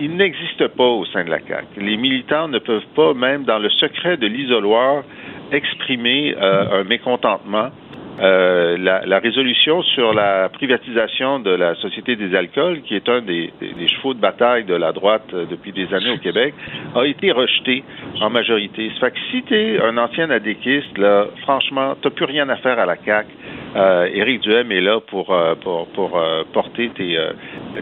il, 0.00 0.16
n'existe 0.16 0.68
pas 0.68 0.84
au 0.84 1.04
sein 1.06 1.24
de 1.24 1.30
la 1.30 1.40
CAQ. 1.40 1.80
Les 1.80 1.96
militants 1.96 2.48
ne 2.48 2.58
peuvent 2.58 2.86
pas, 2.94 3.14
même 3.14 3.44
dans 3.44 3.58
le 3.58 3.70
secret 3.70 4.16
de 4.16 4.26
l'isoloir, 4.26 5.04
exprimer 5.52 6.34
euh, 6.36 6.80
un 6.80 6.84
mécontentement 6.84 7.70
euh, 8.20 8.76
la, 8.78 9.18
résolution 9.18 9.82
sur 9.82 10.14
la 10.14 10.48
privatisation 10.48 11.40
de 11.40 11.50
la 11.50 11.74
Société 11.76 12.14
des 12.14 12.34
alcools, 12.36 12.82
qui 12.82 12.94
est 12.94 13.08
un 13.08 13.22
des, 13.22 13.50
chevaux 13.88 14.14
de 14.14 14.20
bataille 14.20 14.64
de 14.64 14.74
la 14.74 14.92
droite 14.92 15.24
euh, 15.32 15.46
depuis 15.50 15.72
des 15.72 15.92
années 15.92 16.12
au 16.12 16.18
Québec, 16.18 16.54
a 16.94 17.04
été 17.04 17.32
rejetée 17.32 17.82
en 18.20 18.30
majorité. 18.30 18.90
Ça 18.94 19.06
fait 19.06 19.12
que 19.12 19.18
si 19.30 19.42
tu 19.42 19.54
es 19.54 19.80
un 19.80 19.98
ancien 19.98 20.30
adéquiste, 20.30 20.96
là, 20.96 21.26
franchement, 21.42 21.96
tu 22.00 22.10
plus 22.10 22.26
rien 22.26 22.48
à 22.48 22.56
faire 22.56 22.78
à 22.78 22.86
la 22.86 22.96
CAQ. 22.96 23.28
Euh, 23.76 24.08
Éric 24.12 24.42
Duhem 24.42 24.70
est 24.70 24.80
là 24.80 25.00
pour, 25.00 25.34
euh, 25.34 25.56
pour, 25.56 25.88
pour 25.88 26.22
porter 26.52 26.90
tes, 26.90 27.18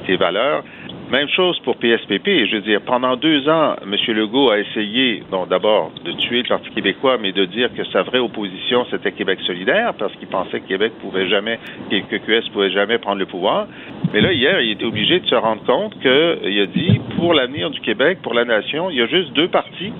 tes 0.06 0.16
valeurs. 0.16 0.64
Même 1.12 1.28
chose 1.28 1.58
pour 1.58 1.76
PSPP. 1.76 2.46
Je 2.46 2.54
veux 2.54 2.62
dire, 2.62 2.80
pendant 2.80 3.16
deux 3.16 3.46
ans, 3.46 3.76
M. 3.82 3.94
Legault 4.16 4.50
a 4.50 4.58
essayé, 4.58 5.22
bon, 5.30 5.44
d'abord, 5.44 5.92
de 6.02 6.12
tuer 6.12 6.38
le 6.38 6.48
Parti 6.48 6.70
québécois, 6.70 7.18
mais 7.20 7.32
de 7.32 7.44
dire 7.44 7.68
que 7.74 7.84
sa 7.84 8.00
vraie 8.00 8.18
opposition, 8.18 8.86
c'était 8.90 9.12
Québec 9.12 9.38
solidaire, 9.46 9.92
parce 9.98 10.14
qu'il 10.16 10.28
pensait 10.28 10.60
que 10.60 10.68
Québec 10.68 10.94
pouvait 11.02 11.28
jamais, 11.28 11.58
que 11.90 12.16
QS 12.16 12.48
pouvait 12.50 12.70
jamais 12.70 12.96
prendre 12.96 13.18
le 13.18 13.26
pouvoir. 13.26 13.66
Mais 14.14 14.22
là, 14.22 14.32
hier, 14.32 14.62
il 14.62 14.70
était 14.70 14.86
obligé 14.86 15.20
de 15.20 15.26
se 15.26 15.34
rendre 15.34 15.62
compte 15.64 16.00
qu'il 16.00 16.10
a 16.10 16.66
dit, 16.66 16.98
pour 17.16 17.34
l'avenir 17.34 17.68
du 17.68 17.80
Québec, 17.80 18.20
pour 18.22 18.32
la 18.32 18.46
nation, 18.46 18.88
il 18.88 18.96
y 18.96 19.02
a 19.02 19.06
juste 19.06 19.34
deux 19.34 19.48
partis, 19.48 19.92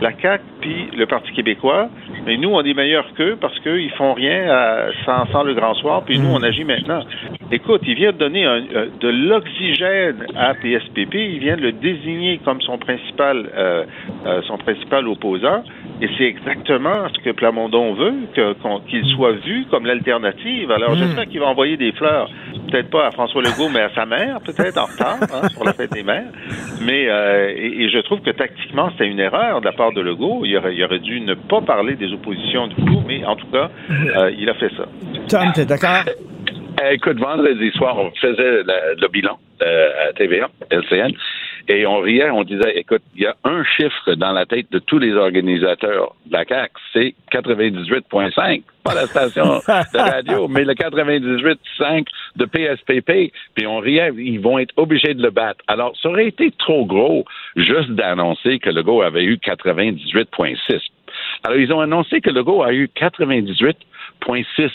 la 0.00 0.12
CAQ 0.12 0.44
puis 0.60 0.86
le 0.96 1.06
Parti 1.06 1.32
québécois. 1.32 1.88
Mais 2.26 2.36
nous, 2.36 2.50
on 2.50 2.62
est 2.62 2.74
meilleurs 2.74 3.12
qu'eux 3.14 3.36
parce 3.40 3.58
qu'ils 3.60 3.90
font 3.92 4.14
rien 4.14 4.46
sans, 5.04 5.26
sans, 5.32 5.42
le 5.42 5.54
grand 5.54 5.74
soir, 5.74 6.02
puis 6.04 6.18
nous, 6.18 6.30
on 6.30 6.42
agit 6.42 6.64
maintenant. 6.64 7.02
Écoute, 7.52 7.82
il 7.84 7.94
vient 7.94 8.12
de 8.12 8.18
donner 8.18 8.44
un, 8.44 8.62
euh, 8.74 8.86
de 9.00 9.08
l'oxygène 9.08 10.24
à 10.36 10.54
PSPP, 10.54 11.14
il 11.14 11.38
vient 11.40 11.56
de 11.56 11.62
le 11.62 11.72
désigner 11.72 12.38
comme 12.44 12.60
son 12.60 12.78
principal, 12.78 13.50
euh, 13.56 13.84
euh, 14.24 14.40
son 14.46 14.56
principal 14.58 15.08
opposant. 15.08 15.64
Et 16.00 16.08
c'est 16.16 16.24
exactement 16.24 17.08
ce 17.12 17.18
que 17.24 17.30
Plamondon 17.30 17.94
veut, 17.94 18.14
qu'il 18.88 19.04
soit 19.16 19.32
vu 19.32 19.66
comme 19.70 19.84
l'alternative. 19.84 20.70
Alors, 20.70 20.94
j'espère 20.94 21.26
qu'il 21.26 21.40
va 21.40 21.46
envoyer 21.46 21.76
des 21.76 21.92
fleurs, 21.92 22.30
peut-être 22.70 22.90
pas 22.90 23.06
à 23.06 23.10
François 23.10 23.42
Legault, 23.42 23.68
mais 23.68 23.80
à 23.80 23.90
sa 23.94 24.06
mère, 24.06 24.40
peut-être 24.40 24.78
en 24.78 24.86
retard, 24.86 25.18
hein, 25.22 25.48
pour 25.54 25.64
la 25.64 25.72
fête 25.72 25.92
des 25.92 26.02
mères. 26.02 26.30
Mais, 26.80 27.08
euh, 27.08 27.52
et, 27.56 27.88
je 27.90 27.98
trouve 28.00 28.20
que 28.20 28.30
tactiquement, 28.30 28.90
c'était 28.92 29.06
une 29.06 29.20
erreur 29.20 29.60
de 29.60 29.66
la 29.66 29.72
part 29.72 29.92
de 29.92 30.00
Legault. 30.00 30.42
Il 30.44 30.56
aurait, 30.56 30.74
il 30.74 30.84
aurait 30.84 30.98
dû 30.98 31.20
ne 31.20 31.34
pas 31.34 31.60
parler 31.60 31.96
des 31.96 32.12
oppositions 32.12 32.68
du 32.68 32.76
tout, 32.76 33.02
mais 33.06 33.24
en 33.24 33.36
tout 33.36 33.48
cas, 33.48 33.70
euh, 33.90 34.30
il 34.38 34.48
a 34.48 34.54
fait 34.54 34.70
ça. 34.76 34.84
Tom, 35.28 35.52
t'es 35.52 35.64
d'accord? 35.64 36.04
Euh, 36.80 36.90
écoute, 36.92 37.18
vendredi 37.18 37.70
soir, 37.72 37.96
on 37.98 38.10
faisait 38.12 38.62
le, 38.62 39.08
bilan 39.08 39.38
euh, 39.62 40.08
à 40.08 40.12
TVA, 40.12 40.48
LCN, 40.70 41.12
et 41.70 41.86
on 41.86 42.00
riait, 42.00 42.30
on 42.30 42.42
disait, 42.42 42.72
écoute, 42.76 43.02
il 43.14 43.22
y 43.22 43.26
a 43.26 43.36
un 43.44 43.62
chiffre 43.62 44.14
dans 44.14 44.32
la 44.32 44.44
tête 44.44 44.66
de 44.72 44.80
tous 44.80 44.98
les 44.98 45.14
organisateurs 45.14 46.16
de 46.26 46.32
la 46.32 46.44
CAQ, 46.44 46.72
c'est 46.92 47.14
98.5, 47.32 48.62
pas 48.82 48.94
la 48.94 49.06
station 49.06 49.44
de 49.44 49.98
radio, 49.98 50.48
mais 50.50 50.64
le 50.64 50.74
98.5 50.74 52.06
de 52.34 52.44
PSPP, 52.44 53.32
puis 53.54 53.66
on 53.68 53.78
riait, 53.78 54.10
ils 54.16 54.40
vont 54.40 54.58
être 54.58 54.74
obligés 54.76 55.14
de 55.14 55.22
le 55.22 55.30
battre. 55.30 55.64
Alors, 55.68 55.96
ça 56.02 56.08
aurait 56.08 56.26
été 56.26 56.50
trop 56.58 56.84
gros 56.86 57.24
juste 57.54 57.90
d'annoncer 57.90 58.58
que 58.58 58.70
le 58.70 58.82
go 58.82 59.02
avait 59.02 59.22
eu 59.22 59.36
98.6. 59.36 60.80
Alors, 61.44 61.56
ils 61.56 61.72
ont 61.72 61.80
annoncé 61.80 62.20
que 62.20 62.30
le 62.30 62.42
go 62.42 62.64
a 62.64 62.72
eu 62.72 62.90
98.6 62.96 64.70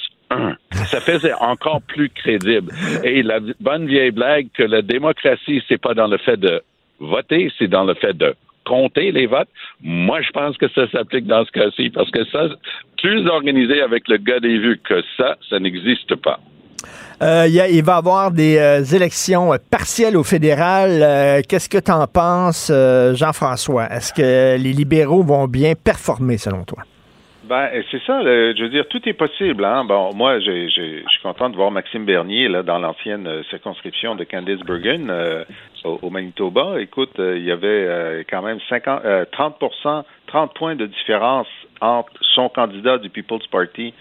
ça 0.71 0.99
faisait 1.01 1.33
encore 1.33 1.81
plus 1.83 2.09
crédible. 2.09 2.73
Et 3.03 3.21
la 3.21 3.39
bonne 3.59 3.85
vieille 3.85 4.11
blague 4.11 4.47
que 4.53 4.63
la 4.63 4.81
démocratie, 4.81 5.63
c'est 5.67 5.79
pas 5.79 5.93
dans 5.93 6.07
le 6.07 6.17
fait 6.17 6.37
de 6.37 6.61
voter, 6.99 7.51
c'est 7.57 7.67
dans 7.67 7.83
le 7.83 7.93
fait 7.95 8.13
de 8.13 8.35
compter 8.65 9.11
les 9.11 9.27
votes. 9.27 9.49
Moi, 9.81 10.21
je 10.21 10.31
pense 10.31 10.57
que 10.57 10.67
ça 10.69 10.89
s'applique 10.89 11.27
dans 11.27 11.45
ce 11.45 11.51
cas-ci 11.51 11.89
parce 11.91 12.09
que 12.11 12.25
ça, 12.25 12.47
plus 13.01 13.27
organisé 13.27 13.81
avec 13.81 14.07
le 14.07 14.17
gars 14.17 14.39
des 14.39 14.57
vues 14.57 14.79
que 14.83 15.01
ça, 15.17 15.37
ça 15.49 15.59
n'existe 15.59 16.15
pas. 16.15 16.39
Euh, 17.21 17.47
il 17.47 17.83
va 17.83 17.93
y 17.93 17.97
avoir 17.97 18.31
des 18.31 18.57
euh, 18.57 18.83
élections 18.83 19.51
partielles 19.71 20.17
au 20.17 20.23
fédéral. 20.23 21.01
Euh, 21.01 21.41
qu'est-ce 21.47 21.69
que 21.69 21.77
tu 21.77 21.91
en 21.91 22.05
penses, 22.07 22.71
Jean-François? 23.13 23.85
Est-ce 23.91 24.13
que 24.13 24.61
les 24.61 24.73
libéraux 24.73 25.23
vont 25.23 25.47
bien 25.47 25.73
performer 25.75 26.37
selon 26.37 26.63
toi? 26.63 26.83
Ben, 27.47 27.69
c'est 27.91 28.01
ça. 28.01 28.23
je 28.23 28.63
veux 28.63 28.69
dire, 28.69 28.87
tout 28.87 29.07
est 29.07 29.13
possible. 29.13 29.65
Hein? 29.65 29.85
Bon, 29.85 30.11
moi, 30.15 30.39
je 30.39 30.67
suis 30.67 31.21
content 31.21 31.49
de 31.49 31.55
voir 31.55 31.69
Maxime 31.69 32.03
Bernier 32.03 32.47
là 32.47 32.63
dans 32.63 32.79
l'ancienne 32.79 33.27
euh, 33.27 33.43
circonscription 33.51 34.15
de 34.15 34.23
Candice 34.23 34.61
Bergen 34.61 35.09
euh, 35.11 35.43
au, 35.85 36.09
Manitoba. 36.09 36.79
Écoute, 36.79 37.19
euh, 37.19 37.37
il 37.37 37.43
y 37.43 37.51
avait 37.51 38.25
quand 38.29 38.41
même 38.41 38.59
50, 38.69 39.03
30% 39.31 40.03
30 40.27 40.53
points 40.53 40.75
de 40.75 40.85
différence 40.85 41.47
entre 41.81 42.11
son 42.33 42.49
candidat 42.49 42.97
du 42.97 43.09
People's 43.09 43.47
Party 43.47 43.93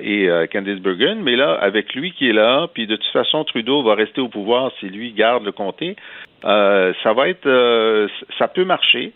et 0.00 0.28
Candice 0.52 0.78
Bergen. 0.80 1.22
Mais 1.22 1.34
là, 1.34 1.54
avec 1.54 1.94
lui 1.94 2.12
qui 2.12 2.28
est 2.28 2.32
là, 2.32 2.68
puis 2.72 2.86
de 2.86 2.94
toute 2.96 3.12
façon, 3.12 3.42
Trudeau 3.44 3.82
va 3.82 3.94
rester 3.94 4.20
au 4.20 4.28
pouvoir 4.28 4.70
si 4.78 4.86
lui 4.86 5.12
garde 5.12 5.44
le 5.44 5.52
comté. 5.52 5.96
ça 6.42 7.12
va 7.16 7.28
être, 7.28 8.08
ça 8.38 8.46
peut 8.48 8.64
marcher. 8.64 9.12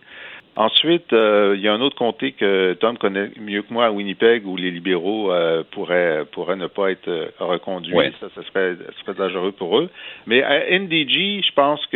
Ensuite, 0.58 1.12
euh, 1.12 1.54
il 1.56 1.62
y 1.62 1.68
a 1.68 1.72
un 1.72 1.80
autre 1.80 1.94
comté 1.94 2.32
que 2.32 2.72
Tom 2.80 2.98
connaît 2.98 3.30
mieux 3.40 3.62
que 3.62 3.72
moi 3.72 3.86
à 3.86 3.92
Winnipeg 3.92 4.44
où 4.44 4.56
les 4.56 4.72
libéraux 4.72 5.30
euh, 5.30 5.62
pourraient, 5.70 6.24
pourraient 6.32 6.56
ne 6.56 6.66
pas 6.66 6.90
être 6.90 7.06
euh, 7.06 7.28
reconduits. 7.38 7.94
Ça, 8.18 8.26
ça 8.34 8.42
serait, 8.42 8.74
ça 8.74 8.92
serait 9.04 9.14
dangereux 9.16 9.52
pour 9.52 9.78
eux. 9.78 9.88
Mais 10.26 10.42
à 10.42 10.76
NDG, 10.76 11.42
je 11.46 11.52
pense 11.54 11.86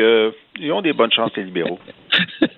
qu'ils 0.54 0.72
ont 0.72 0.82
des 0.82 0.92
bonnes 0.92 1.12
chances, 1.12 1.32
les 1.36 1.44
libéraux. 1.44 1.78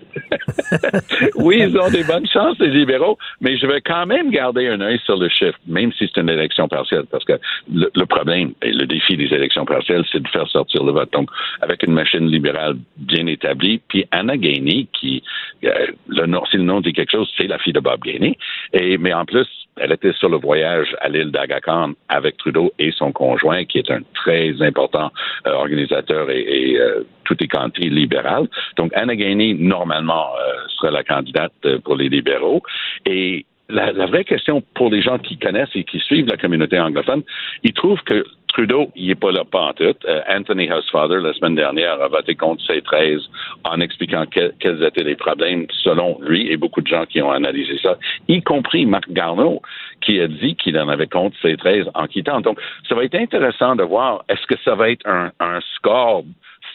oui, 1.37 1.59
ils 1.61 1.79
ont 1.79 1.91
des 1.91 2.05
bonnes 2.05 2.27
chances, 2.27 2.59
les 2.59 2.71
libéraux, 2.71 3.19
mais 3.41 3.57
je 3.57 3.67
vais 3.67 3.81
quand 3.81 4.07
même 4.07 4.31
garder 4.31 4.69
un 4.69 4.81
œil 4.81 4.99
sur 5.05 5.17
le 5.17 5.29
chiffre, 5.29 5.59
même 5.67 5.93
si 5.93 6.11
c'est 6.13 6.21
une 6.21 6.29
élection 6.29 6.69
partielle, 6.69 7.05
parce 7.11 7.25
que 7.25 7.35
le, 7.73 8.07
problème 8.07 8.53
et 8.63 8.73
le 8.73 8.87
défi 8.87 9.17
des 9.17 9.33
élections 9.33 9.65
partielles, 9.65 10.05
c'est 10.11 10.23
de 10.23 10.29
faire 10.29 10.49
sortir 10.49 10.85
le 10.85 10.93
vote. 10.93 11.13
Donc, 11.13 11.31
avec 11.61 11.83
une 11.83 11.93
machine 11.93 12.27
libérale 12.29 12.77
bien 12.97 13.27
établie, 13.27 13.81
puis 13.89 14.07
Anna 14.11 14.37
Gainey, 14.37 14.87
qui, 14.93 15.23
euh, 15.65 15.87
le 16.09 16.27
nom, 16.27 16.45
si 16.51 16.57
le 16.57 16.65
nom 16.65 16.81
dit 16.81 16.93
quelque 16.93 17.13
chose, 17.13 17.31
c'est 17.37 17.47
la 17.47 17.59
fille 17.59 17.73
de 17.73 17.81
Bob 17.81 18.03
Gainey, 18.03 18.37
et, 18.73 18.99
mais 18.99 19.13
en 19.13 19.25
plus, 19.25 19.47
elle 19.77 19.93
était 19.93 20.13
sur 20.13 20.29
le 20.29 20.37
voyage 20.37 20.95
à 21.01 21.09
l'île 21.09 21.31
d'Aga 21.31 21.61
avec 22.09 22.37
Trudeau 22.37 22.73
et 22.79 22.93
son 22.93 23.13
conjoint, 23.13 23.65
qui 23.65 23.79
est 23.79 23.91
un 23.91 24.01
très 24.15 24.55
important 24.61 25.11
euh, 25.47 25.53
organisateur 25.53 26.31
et, 26.31 26.43
et 26.43 26.79
euh, 26.79 27.03
tout 27.25 27.37
est 27.43 27.49
canté 27.49 27.89
libéral. 27.89 28.49
Donc, 28.77 28.93
Anna 28.95 29.17
Gainey, 29.17 29.55
normalement, 29.55 30.27
euh, 30.37 30.53
sera 30.77 30.91
la 30.91 31.05
candidate 31.05 31.53
pour 31.85 31.97
les 31.97 32.09
libéraux. 32.09 32.63
Et 33.07 33.47
la, 33.69 33.93
la, 33.93 34.07
vraie 34.07 34.25
question 34.25 34.63
pour 34.75 34.91
les 34.91 35.03
gens 35.03 35.19
qui 35.19 35.39
connaissent 35.39 35.75
et 35.75 35.85
qui 35.85 35.99
suivent 36.01 36.29
la 36.29 36.37
communauté 36.37 36.79
anglophone, 36.79 37.23
ils 37.63 37.73
trouvent 37.73 38.03
que 38.03 38.25
Trudeau, 38.55 38.93
il 38.95 39.09
n'est 39.09 39.17
pas 39.17 39.33
là 39.33 39.45
pas 39.45 39.63
en 39.63 39.73
tout. 39.73 39.83
Euh, 39.83 40.21
Anthony 40.29 40.71
Housefather, 40.71 41.19
la 41.21 41.33
semaine 41.33 41.57
dernière, 41.57 42.01
a 42.01 42.07
voté 42.07 42.37
contre 42.37 42.65
c 42.65 42.81
13 42.83 43.21
en 43.65 43.81
expliquant 43.81 44.27
quels 44.27 44.83
étaient 44.85 45.03
les 45.03 45.17
problèmes 45.17 45.67
selon 45.83 46.21
lui 46.21 46.49
et 46.49 46.57
beaucoup 46.57 46.81
de 46.81 46.87
gens 46.87 47.05
qui 47.05 47.21
ont 47.21 47.33
analysé 47.33 47.77
ça, 47.83 47.97
y 48.29 48.41
compris 48.43 48.87
Marc 48.87 49.11
Garneau, 49.11 49.61
qui 50.01 50.21
a 50.21 50.29
dit 50.29 50.55
qu'il 50.55 50.79
en 50.79 50.89
avait 50.89 51.09
contre 51.09 51.37
c 51.43 51.57
13 51.57 51.91
en 51.95 52.07
quittant. 52.07 52.41
Donc, 52.43 52.61
ça 52.89 52.95
va 52.95 53.03
être 53.03 53.17
intéressant 53.17 53.75
de 53.75 53.83
voir 53.83 54.25
est-ce 54.29 54.47
que 54.47 54.61
ça 54.65 54.77
va 54.77 54.89
être 54.89 55.05
un, 55.05 55.33
un 55.41 55.59
score 55.75 56.23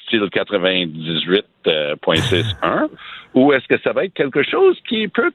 style 0.09 0.23
98.61 0.23 2.89
ou 3.35 3.53
est-ce 3.53 3.67
que 3.67 3.79
ça 3.83 3.93
va 3.93 4.05
être 4.05 4.13
quelque 4.13 4.43
chose 4.43 4.77
qui 4.87 5.07
peut 5.07 5.31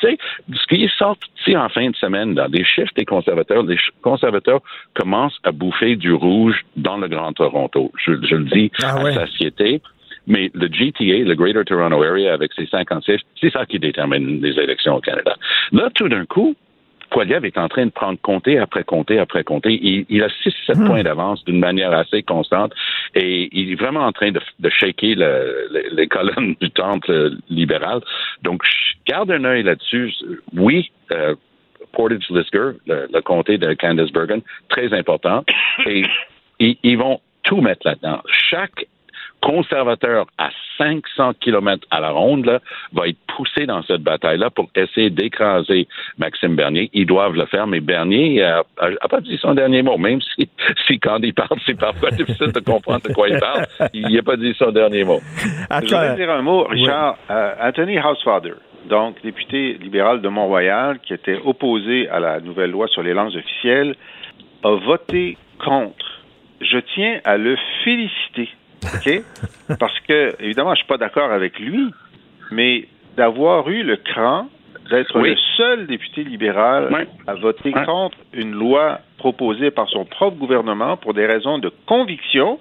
ce 0.00 0.66
qui 0.68 0.84
est 0.84 0.98
sorti 0.98 1.56
en 1.56 1.68
fin 1.68 1.90
de 1.90 1.96
semaine 1.96 2.34
dans 2.34 2.48
des 2.48 2.64
chiffres 2.64 2.92
des 2.96 3.04
conservateurs, 3.04 3.62
les 3.62 3.78
conservateurs 4.02 4.60
commencent 4.94 5.38
à 5.44 5.52
bouffer 5.52 5.96
du 5.96 6.12
rouge 6.12 6.64
dans 6.76 6.96
le 6.96 7.08
Grand 7.08 7.32
Toronto. 7.32 7.92
Je, 8.04 8.12
le 8.12 8.44
dis 8.44 8.70
ah 8.82 8.98
à 8.98 9.12
satiété. 9.12 9.80
Mais 10.26 10.50
le 10.54 10.68
GTA, 10.68 11.22
le 11.22 11.34
Greater 11.34 11.66
Toronto 11.66 12.02
Area, 12.02 12.32
avec 12.32 12.50
ses 12.54 12.66
50 12.66 13.04
sièges, 13.04 13.20
c'est 13.38 13.52
ça 13.52 13.66
qui 13.66 13.78
détermine 13.78 14.40
les 14.40 14.58
élections 14.58 14.94
au 14.94 15.00
Canada. 15.00 15.36
Là, 15.70 15.90
tout 15.94 16.08
d'un 16.08 16.24
coup, 16.24 16.56
Poiliev 17.14 17.44
est 17.44 17.58
en 17.58 17.68
train 17.68 17.86
de 17.86 17.92
prendre 17.92 18.18
comté 18.20 18.58
après 18.58 18.82
comté 18.82 19.20
après 19.20 19.44
comté. 19.44 19.78
Il, 20.08 20.22
a 20.24 20.26
6-7 20.26 20.74
hmm. 20.74 20.86
points 20.88 21.02
d'avance 21.04 21.44
d'une 21.44 21.60
manière 21.60 21.92
assez 21.92 22.24
constante 22.24 22.72
et 23.14 23.48
il 23.52 23.70
est 23.70 23.76
vraiment 23.76 24.00
en 24.00 24.10
train 24.10 24.32
de, 24.32 24.40
de 24.58 24.68
shaker 24.68 25.14
les 25.92 26.08
colonnes 26.08 26.56
du 26.60 26.70
temple 26.72 27.36
libéral. 27.48 28.00
Donc, 28.42 28.64
garde 29.06 29.30
un 29.30 29.44
œil 29.44 29.62
là-dessus. 29.62 30.12
Oui, 30.56 30.90
euh, 31.12 31.36
Portage 31.92 32.28
Lisker, 32.30 32.72
le, 32.88 33.20
comté 33.20 33.58
de 33.58 33.74
Candice 33.74 34.10
Bergen, 34.10 34.42
très 34.68 34.92
important. 34.92 35.44
Et 35.86 36.02
ils 36.58 36.98
vont 36.98 37.20
tout 37.44 37.60
mettre 37.60 37.86
là-dedans. 37.86 38.22
Chaque 38.50 38.88
conservateur 39.44 40.26
à 40.38 40.48
500 40.78 41.34
km 41.38 41.86
à 41.90 42.00
la 42.00 42.10
ronde 42.10 42.46
là, 42.46 42.60
va 42.94 43.08
être 43.08 43.18
poussé 43.36 43.66
dans 43.66 43.82
cette 43.82 44.00
bataille-là 44.00 44.48
pour 44.48 44.70
essayer 44.74 45.10
d'écraser 45.10 45.86
Maxime 46.16 46.56
Bernier. 46.56 46.88
Ils 46.94 47.04
doivent 47.04 47.34
le 47.34 47.44
faire, 47.44 47.66
mais 47.66 47.80
Bernier 47.80 48.40
n'a 48.40 49.08
pas 49.08 49.20
dit 49.20 49.36
son 49.36 49.52
dernier 49.52 49.82
mot, 49.82 49.98
même 49.98 50.20
si, 50.22 50.48
si 50.86 50.98
quand 50.98 51.18
il 51.22 51.34
parle, 51.34 51.58
c'est 51.66 51.78
parfois 51.78 52.10
difficile 52.12 52.52
de 52.52 52.60
comprendre 52.60 53.02
de 53.06 53.12
quoi 53.12 53.28
il 53.28 53.38
parle. 53.38 53.66
Il 53.92 54.14
n'a 54.14 54.22
pas 54.22 54.36
dit 54.36 54.54
son 54.58 54.70
dernier 54.70 55.04
mot. 55.04 55.20
Je 55.70 55.80
voudrais 55.80 56.16
dire 56.16 56.30
un 56.30 56.42
mot, 56.42 56.64
Richard. 56.64 57.18
Euh, 57.30 57.54
Anthony 57.60 57.98
Housefather, 57.98 58.54
donc 58.88 59.20
député 59.22 59.74
libéral 59.74 60.22
de 60.22 60.28
Mont-Royal, 60.28 61.00
qui 61.00 61.12
était 61.12 61.38
opposé 61.44 62.08
à 62.08 62.18
la 62.18 62.40
nouvelle 62.40 62.70
loi 62.70 62.88
sur 62.88 63.02
les 63.02 63.12
langues 63.12 63.36
officielles, 63.36 63.94
a 64.62 64.74
voté 64.76 65.36
contre. 65.62 66.22
Je 66.62 66.78
tiens 66.94 67.20
à 67.24 67.36
le 67.36 67.56
féliciter 67.84 68.48
OK? 68.94 69.22
Parce 69.78 69.98
que, 70.00 70.34
évidemment, 70.40 70.74
je 70.74 70.78
suis 70.78 70.86
pas 70.86 70.98
d'accord 70.98 71.30
avec 71.30 71.58
lui, 71.58 71.90
mais 72.50 72.86
d'avoir 73.16 73.68
eu 73.68 73.82
le 73.82 73.96
cran 73.96 74.48
d'être 74.90 75.18
le 75.18 75.34
seul 75.56 75.86
député 75.86 76.24
libéral 76.24 77.06
à 77.26 77.34
voter 77.34 77.72
contre 77.72 78.18
une 78.34 78.52
loi 78.52 79.00
proposée 79.16 79.70
par 79.70 79.88
son 79.88 80.04
propre 80.04 80.36
gouvernement 80.36 80.96
pour 80.98 81.14
des 81.14 81.24
raisons 81.24 81.58
de 81.58 81.72
conviction, 81.86 82.58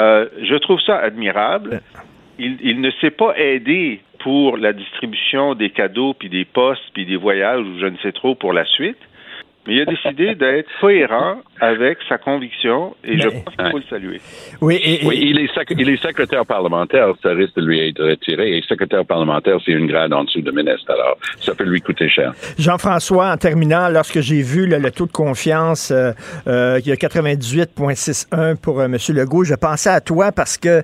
euh, 0.00 0.26
je 0.42 0.54
trouve 0.56 0.80
ça 0.80 0.96
admirable. 0.96 1.82
Il, 2.38 2.56
il, 2.62 2.80
ne 2.80 2.90
s'est 3.00 3.10
pas 3.10 3.34
aidé 3.36 4.00
pour 4.20 4.56
la 4.56 4.72
distribution 4.72 5.54
des 5.54 5.70
cadeaux, 5.70 6.14
puis 6.14 6.28
des 6.28 6.44
postes, 6.44 6.82
puis 6.94 7.04
des 7.04 7.16
voyages, 7.16 7.60
ou 7.60 7.78
je 7.78 7.86
ne 7.86 7.96
sais 7.98 8.12
trop 8.12 8.34
pour 8.34 8.52
la 8.52 8.64
suite. 8.64 8.98
Mais 9.70 9.76
il 9.76 9.82
a 9.82 9.84
décidé 9.84 10.34
d'être 10.34 10.68
cohérent 10.80 11.36
avec 11.60 11.98
sa 12.08 12.18
conviction 12.18 12.96
et 13.04 13.20
je 13.20 13.28
pense 13.28 13.54
qu'il 13.54 13.70
faut 13.70 13.78
le 13.78 13.84
saluer. 13.88 14.20
Oui, 14.60 14.80
il, 14.84 15.38
est 15.38 15.52
il, 15.70 15.88
est 15.90 16.02
secrétaire 16.02 16.44
parlementaire, 16.44 17.12
ça 17.22 17.28
risque 17.30 17.54
de 17.54 17.66
lui 17.66 17.88
être 17.88 18.02
retiré. 18.02 18.56
Et 18.56 18.62
secrétaire 18.62 19.04
parlementaire, 19.04 19.58
c'est 19.64 19.70
une 19.70 19.86
grade 19.86 20.12
en 20.12 20.24
dessous 20.24 20.40
de 20.40 20.50
ministre. 20.50 20.90
Alors, 20.90 21.16
ça 21.40 21.54
peut 21.54 21.62
lui 21.62 21.80
coûter 21.80 22.08
cher. 22.08 22.32
Jean-François, 22.58 23.30
en 23.30 23.36
terminant, 23.36 23.88
lorsque 23.90 24.20
j'ai 24.20 24.42
vu 24.42 24.66
le 24.66 24.90
taux 24.90 25.06
de 25.06 25.12
confiance, 25.12 25.92
euh, 25.92 26.10
euh, 26.48 26.80
il 26.82 26.88
y 26.88 26.92
a 26.92 26.96
98,61 26.96 28.56
pour 28.56 28.80
euh, 28.80 28.86
M. 28.86 28.96
Legault, 29.10 29.44
je 29.44 29.54
pensais 29.54 29.90
à 29.90 30.00
toi 30.00 30.32
parce 30.32 30.58
que 30.58 30.82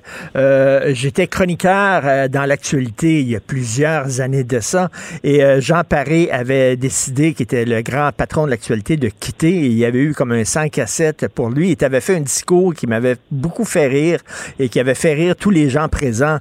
j'étais 0.93 1.27
chroniqueur 1.27 2.29
dans 2.29 2.45
l'actualité 2.45 3.19
il 3.19 3.29
y 3.29 3.35
a 3.35 3.41
plusieurs 3.41 4.21
années 4.21 4.45
de 4.45 4.61
ça. 4.61 4.87
Et 5.25 5.41
Jean 5.59 5.81
Paré 5.83 6.31
avait 6.31 6.77
décidé, 6.77 7.33
qui 7.33 7.43
était 7.43 7.65
le 7.65 7.81
grand 7.81 8.11
patron 8.15 8.45
de 8.45 8.51
l'actualité, 8.51 8.76
de 8.81 9.09
quitter. 9.09 9.51
il 9.51 9.73
y 9.73 9.85
avait 9.85 9.99
eu 9.99 10.13
comme 10.13 10.31
un 10.31 10.43
5 10.43 10.77
à 10.79 10.87
7 10.87 11.27
pour 11.33 11.49
lui. 11.49 11.71
Il 11.71 11.75
t'avait 11.75 12.01
fait 12.01 12.15
un 12.15 12.21
discours 12.21 12.73
qui 12.73 12.87
m'avait 12.87 13.17
beaucoup 13.31 13.65
fait 13.65 13.87
rire 13.87 14.19
et 14.59 14.69
qui 14.69 14.79
avait 14.79 14.95
fait 14.95 15.13
rire 15.13 15.35
tous 15.35 15.49
les 15.49 15.69
gens 15.69 15.87
présents. 15.89 16.39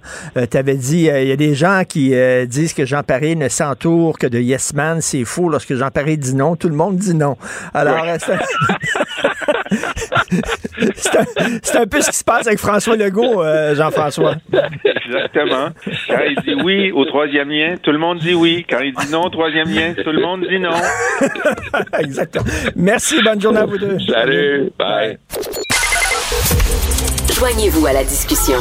tu 0.51 0.57
avais 0.57 0.77
dit, 0.77 1.09
il 1.13 1.27
y 1.27 1.33
a 1.33 1.37
des 1.37 1.55
gens 1.55 1.83
qui 1.89 2.15
disent 2.47 2.73
que 2.73 2.85
Jean 2.85 3.03
Paré 3.03 3.35
ne 3.35 3.49
s'entoure 3.49 4.19
que 4.19 4.27
de 4.27 4.39
yes 4.39 4.75
man. 4.75 5.01
C'est 5.01 5.25
faux. 5.25 5.49
Lorsque 5.49 5.75
Jean 5.75 5.91
Paré 5.91 6.17
dit 6.17 6.35
non, 6.35 6.57
tout 6.57 6.69
le 6.69 6.77
monde 6.77 6.97
dit 6.97 7.15
non. 7.15 7.37
Alors, 7.75 8.05
c'est 11.63 11.77
un, 11.77 11.87
peu 11.87 12.01
ce 12.01 12.11
qui 12.11 12.17
se 12.19 12.25
passe 12.25 12.47
avec 12.47 12.59
François 12.59 12.97
Legault, 12.97 13.43
euh, 13.43 13.75
Jean-François. 13.75 14.37
Exactement. 14.85 15.69
Quand 16.09 16.21
il 16.29 16.37
dit 16.45 16.63
oui 16.63 16.93
au 16.93 17.05
troisième 17.05 17.51
lien, 17.51 17.77
tout 17.83 17.93
le 17.93 17.99
monde 17.99 18.19
dit 18.19 18.35
oui. 18.35 18.67
Quand 18.69 18.81
il 18.81 18.95
dit 18.95 19.11
non 19.11 19.25
au 19.25 19.31
troisième 19.31 19.69
lien, 19.69 19.95
tout 19.95 20.11
le 20.11 20.21
monde 20.21 20.47
dit 20.49 20.59
non. 20.59 20.71
Exactement. 21.99 22.45
Merci, 22.77 23.23
bonne 23.23 23.41
journée 23.41 23.61
à 23.61 23.67
vous 23.67 23.79
deux. 23.79 23.99
Salut, 24.01 24.71
bye. 24.79 25.19
Joignez-vous 27.39 27.87
à 27.87 27.93
la 27.93 28.05
discussion. 28.05 28.59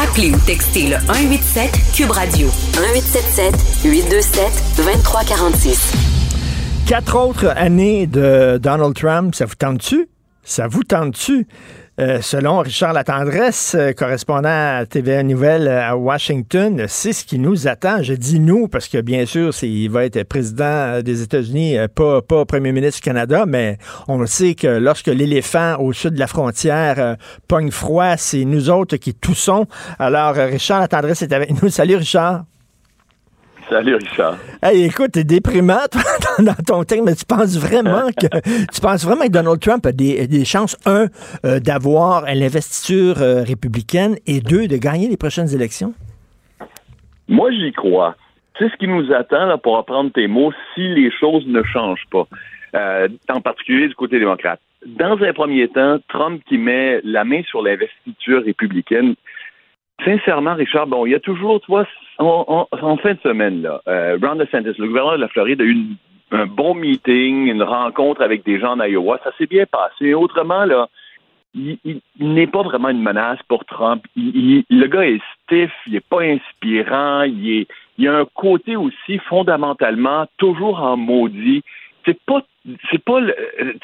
Appelez 0.00 0.30
ou 0.30 0.38
textez 0.46 0.86
le 0.88 0.96
187 1.06 1.70
Cube 1.96 2.10
Radio 2.10 2.46
1877 2.76 3.82
827 3.84 4.42
2346. 4.76 6.08
Quatre 6.86 7.16
autres 7.16 7.48
années 7.56 8.06
de 8.06 8.58
Donald 8.62 8.94
Trump, 8.94 9.34
ça 9.34 9.44
vous 9.44 9.56
tente-tu? 9.56 10.08
Ça 10.48 10.66
vous 10.66 10.82
tente-tu? 10.82 11.46
Euh, 12.00 12.22
selon 12.22 12.60
Richard 12.60 12.94
Latendresse, 12.94 13.76
euh, 13.78 13.92
correspondant 13.92 14.78
à 14.78 14.86
TVA 14.86 15.22
Nouvelle 15.22 15.68
euh, 15.68 15.90
à 15.90 15.94
Washington, 15.94 16.86
c'est 16.88 17.12
ce 17.12 17.26
qui 17.26 17.38
nous 17.38 17.68
attend. 17.68 18.02
Je 18.02 18.14
dis 18.14 18.40
nous 18.40 18.66
parce 18.66 18.88
que 18.88 18.98
bien 19.02 19.26
sûr, 19.26 19.50
il 19.62 19.88
va 19.88 20.06
être 20.06 20.22
président 20.22 21.02
des 21.02 21.20
États-Unis, 21.20 21.76
pas, 21.94 22.22
pas 22.22 22.46
premier 22.46 22.72
ministre 22.72 23.02
du 23.02 23.04
Canada, 23.04 23.44
mais 23.46 23.76
on 24.06 24.24
sait 24.24 24.54
que 24.54 24.68
lorsque 24.68 25.08
l'éléphant 25.08 25.76
au 25.80 25.92
sud 25.92 26.14
de 26.14 26.18
la 26.18 26.28
frontière 26.28 27.18
pogne 27.46 27.70
froid, 27.70 28.16
c'est 28.16 28.46
nous 28.46 28.70
autres 28.70 28.96
qui 28.96 29.12
toussons. 29.12 29.66
Alors, 29.98 30.34
Richard 30.34 30.80
Latendresse 30.80 31.20
est 31.20 31.32
avec 31.34 31.62
nous. 31.62 31.68
Salut 31.68 31.96
Richard. 31.96 32.44
Salut 33.68 33.96
Richard. 33.96 34.36
Hey, 34.62 34.84
écoute, 34.84 35.12
t'es 35.12 35.24
déprimant 35.24 35.84
dans 36.38 36.54
ton 36.66 36.84
terme, 36.84 37.04
mais 37.04 37.14
tu 37.14 37.26
penses 37.26 37.58
vraiment 37.58 38.08
que 38.08 38.26
tu 38.72 38.80
penses 38.80 39.04
vraiment 39.04 39.26
que 39.26 39.32
Donald 39.32 39.60
Trump 39.60 39.84
a 39.84 39.92
des, 39.92 40.44
chances, 40.46 40.76
un, 40.86 41.06
euh, 41.44 41.60
d'avoir 41.60 42.22
l'investiture 42.22 43.20
euh, 43.20 43.42
républicaine 43.42 44.16
et 44.26 44.40
deux, 44.40 44.68
de 44.68 44.76
gagner 44.78 45.08
les 45.08 45.18
prochaines 45.18 45.54
élections? 45.54 45.92
Moi, 47.28 47.50
j'y 47.52 47.72
crois. 47.72 48.16
C'est 48.58 48.70
ce 48.70 48.76
qui 48.76 48.88
nous 48.88 49.12
attend, 49.12 49.44
là, 49.44 49.58
pour 49.58 49.76
reprendre 49.76 50.10
tes 50.12 50.28
mots, 50.28 50.52
si 50.74 50.88
les 50.88 51.10
choses 51.10 51.46
ne 51.46 51.62
changent 51.62 52.06
pas, 52.10 52.26
euh, 52.74 53.08
en 53.28 53.42
particulier 53.42 53.88
du 53.88 53.94
côté 53.94 54.18
démocrate? 54.18 54.60
Dans 54.86 55.20
un 55.22 55.32
premier 55.34 55.68
temps, 55.68 55.98
Trump 56.08 56.40
qui 56.48 56.56
met 56.56 57.00
la 57.04 57.24
main 57.24 57.42
sur 57.42 57.62
l'investiture 57.62 58.42
républicaine, 58.44 59.14
sincèrement, 60.04 60.54
Richard, 60.54 60.86
bon, 60.86 61.06
il 61.06 61.12
y 61.12 61.14
a 61.14 61.20
toujours, 61.20 61.60
tu 61.60 61.66
vois, 61.68 61.86
en, 62.18 62.66
fin 63.02 63.14
de 63.14 63.20
semaine, 63.22 63.62
là, 63.62 63.80
euh, 63.88 64.18
Ron 64.20 64.36
DeSantis, 64.36 64.78
le 64.78 64.88
gouverneur 64.88 65.16
de 65.16 65.22
la 65.22 65.28
Floride, 65.28 65.60
a 65.60 65.64
eu 65.64 65.76
un 66.30 66.46
bon 66.46 66.74
meeting, 66.74 67.46
une 67.46 67.62
rencontre 67.62 68.22
avec 68.22 68.44
des 68.44 68.58
gens 68.60 68.78
en 68.78 68.82
Iowa. 68.82 69.18
Ça 69.24 69.30
s'est 69.38 69.46
bien 69.46 69.64
passé. 69.66 70.14
Autrement, 70.14 70.64
là, 70.64 70.88
il, 71.54 72.00
n'est 72.18 72.46
pas 72.46 72.62
vraiment 72.62 72.90
une 72.90 73.02
menace 73.02 73.38
pour 73.48 73.64
Trump. 73.64 74.04
le 74.16 74.86
gars 74.86 75.06
est 75.06 75.20
stiff, 75.44 75.72
il 75.86 75.94
n'est 75.94 76.00
pas 76.00 76.22
inspirant, 76.22 77.22
il, 77.22 77.60
est, 77.60 77.68
il 77.96 78.08
a 78.08 78.18
un 78.18 78.26
côté 78.26 78.76
aussi 78.76 79.18
fondamentalement 79.28 80.26
toujours 80.36 80.80
en 80.80 80.96
maudit. 80.96 81.62
C'est 82.04 82.18
pas, 82.24 82.42
c'est 82.90 83.02
pas, 83.02 83.20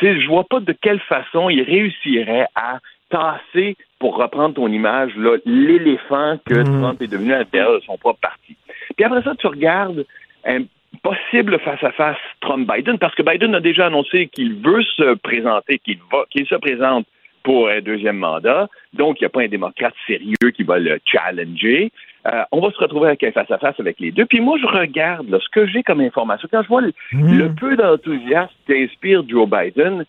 je 0.01 0.29
vois 0.29 0.45
pas 0.45 0.61
de 0.61 0.73
quelle 0.73 1.01
façon 1.01 1.51
il 1.51 1.63
réussirait 1.63 2.47
à 2.55 2.79
tasser, 3.11 3.77
pour 4.05 4.19
reprendre 4.19 4.55
ton 4.55 4.69
image, 4.69 5.13
l'éléphant 5.47 6.37
que 6.45 6.57
mhm. 6.57 6.79
Trump 6.79 7.01
est 7.01 7.07
devenu 7.07 7.33
à 7.33 7.39
l'intérieur 7.39 7.73
de 7.73 7.85
son 7.87 7.97
propre 7.97 8.21
parti. 8.21 8.55
Puis 8.95 9.03
après 9.03 9.23
ça, 9.23 9.35
tu 9.35 9.47
regardes 9.47 10.05
un 10.45 10.65
possible 11.03 11.59
face-à-face 11.61 12.19
Trump-Biden, 12.43 12.99
parce 12.99 13.15
que 13.15 13.23
Biden 13.23 13.55
a 13.55 13.61
déjà 13.61 13.87
annoncé 13.87 14.27
qu'il 14.27 14.57
veut 14.57 14.83
se 14.83 15.15
présenter, 15.15 15.79
qu'il 15.79 16.01
va, 16.13 16.27
qu'il 16.29 16.47
se 16.47 16.55
présente 16.57 17.07
pour 17.45 17.71
un 17.71 17.81
deuxième 17.81 18.19
mandat. 18.19 18.69
Donc, 18.93 19.19
il 19.21 19.23
n'y 19.23 19.27
a 19.27 19.31
pas 19.31 19.41
un 19.41 19.49
démocrate 19.49 19.95
sérieux 20.07 20.51
qui 20.55 20.65
va 20.65 20.79
le 20.79 20.99
challenger. 21.07 21.91
Euh, 22.27 22.43
on 22.53 22.61
va 22.61 22.73
se 22.73 22.79
retrouver 22.79 23.07
avec 23.07 23.25
un 23.25 23.33
face-à-face 23.33 23.81
avec 23.81 24.01
les 24.01 24.11
deux. 24.11 24.27
Puis 24.27 24.41
moi, 24.41 24.59
je 24.61 24.67
regarde 24.67 25.31
ce 25.31 25.49
que 25.49 25.67
j'ai 25.67 25.83
comme 25.83 26.03
information. 26.03 26.47
Quand 26.53 26.63
je 26.63 26.69
vois 26.69 26.83
le, 26.83 26.93
mhm. 27.13 27.39
le 27.39 27.55
peu 27.55 27.75
d'enthousiasme 27.75 28.53
qu'inspire 28.69 29.23
Joe 29.27 29.49
Biden, 29.49 30.05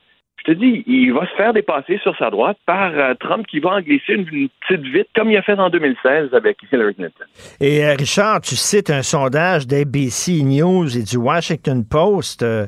te 0.46 0.52
dis, 0.52 0.84
il 0.88 1.12
va 1.14 1.26
se 1.28 1.36
faire 1.36 1.54
dépasser 1.54 2.00
sur 2.04 2.16
sa 2.18 2.30
droite 2.30 2.58
par 2.66 2.91
euh, 2.93 3.14
Trump 3.20 3.46
qui 3.48 3.60
va 3.60 3.72
en 3.72 3.82
glisser 3.82 4.14
une, 4.14 4.26
petite 4.26 4.86
vite, 4.86 5.08
comme 5.16 5.32
il 5.32 5.38
a 5.38 5.41
fait 5.41 5.58
en 5.60 5.70
2016 5.70 6.34
avec 6.34 6.58
Hillary 6.72 6.96
Clinton. 6.96 7.26
Et 7.60 7.84
euh, 7.84 7.96
Richard, 7.98 8.41
tu 8.41 8.56
cites 8.56 8.89
un 8.89 9.02
sondage 9.02 9.68
d'ABC 9.68 10.43
News 10.43 10.98
et 10.98 11.04
du 11.04 11.18
Washington 11.18 11.84
Post 11.84 12.43
euh, 12.43 12.68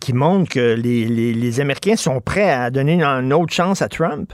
qui 0.00 0.12
montre 0.12 0.50
que 0.52 0.74
les, 0.74 1.04
les, 1.06 1.60
Américains 1.60 1.96
sont 1.96 2.20
prêts 2.20 2.50
à 2.50 2.70
donner 2.70 3.02
une 3.02 3.32
autre 3.32 3.52
chance 3.52 3.82
à 3.82 3.88
Trump? 3.88 4.32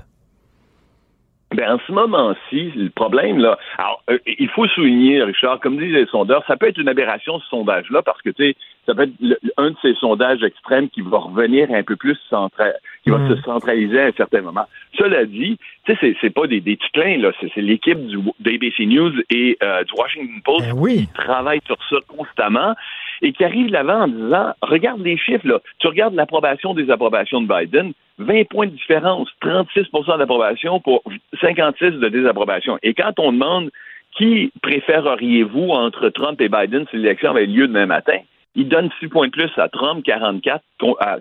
Ben, 1.54 1.72
en 1.72 1.78
ce 1.86 1.92
moment-ci, 1.92 2.72
le 2.76 2.90
problème, 2.90 3.38
là, 3.38 3.58
alors, 3.78 4.02
il 4.26 4.48
faut 4.50 4.66
souligner, 4.68 5.22
Richard, 5.22 5.60
comme 5.60 5.78
disent 5.78 5.94
les 5.94 6.04
sondeurs, 6.06 6.44
ça 6.46 6.58
peut 6.58 6.68
être 6.68 6.78
une 6.78 6.88
aberration, 6.88 7.40
ce 7.40 7.48
sondage-là, 7.48 8.02
parce 8.02 8.20
que, 8.20 8.28
tu 8.28 8.48
sais, 8.48 8.56
ça 8.84 8.94
peut 8.94 9.04
être 9.04 9.40
un 9.56 9.70
de 9.70 9.76
ces 9.80 9.94
sondages 9.94 10.42
extrêmes 10.42 10.90
qui 10.90 11.00
va 11.00 11.18
revenir 11.18 11.70
un 11.72 11.82
peu 11.82 11.96
plus 11.96 12.18
central, 12.28 12.74
qui 13.02 13.10
va 13.10 13.18
mm. 13.18 13.34
se 13.34 13.42
centraliser 13.42 13.98
à 13.98 14.06
un 14.06 14.12
certain 14.12 14.42
moment. 14.42 14.66
Cela 14.98 15.24
dit, 15.24 15.58
tu 15.86 15.96
sais, 15.96 16.16
c'est 16.20 16.30
pas 16.30 16.46
des, 16.46 16.60
des 16.60 16.78
là, 16.94 17.32
c'est 17.40 17.56
l'équipe 17.56 18.06
du 18.06 18.18
d'ABC 18.40 18.86
News 18.86 19.12
et 19.30 19.56
euh, 19.62 19.84
du 19.84 19.92
Washington 19.96 20.42
Post 20.44 20.66
ben 20.74 20.86
qui 20.86 21.06
travaillent 21.14 21.62
sur 21.66 21.78
ça 21.88 21.96
constamment 22.08 22.74
et 23.22 23.32
qui 23.32 23.44
arrivent 23.44 23.70
l'avant 23.70 24.02
en 24.02 24.08
disant, 24.08 24.52
regarde 24.62 25.00
les 25.02 25.16
chiffres, 25.16 25.46
là, 25.46 25.60
tu 25.78 25.86
regardes 25.86 26.14
l'approbation 26.14 26.74
des 26.74 26.90
approbations 26.90 27.40
de 27.40 27.48
Biden, 27.48 27.92
20 28.18 28.48
points 28.48 28.66
de 28.66 28.72
différence, 28.72 29.28
36% 29.42 30.18
d'approbation 30.18 30.80
pour 30.80 31.02
56 31.40 31.92
de 31.92 32.08
désapprobation. 32.08 32.78
Et 32.82 32.94
quand 32.94 33.18
on 33.18 33.32
demande 33.32 33.70
qui 34.16 34.52
préféreriez-vous 34.62 35.68
entre 35.70 36.08
Trump 36.08 36.40
et 36.40 36.48
Biden 36.48 36.86
si 36.90 36.96
l'élection 36.96 37.30
avait 37.30 37.46
lieu 37.46 37.68
demain 37.68 37.86
matin, 37.86 38.18
il 38.56 38.68
donne 38.68 38.90
6 38.98 39.08
points 39.08 39.26
de 39.26 39.32
plus 39.32 39.50
à 39.56 39.68
Trump, 39.68 40.04
44 40.04 40.64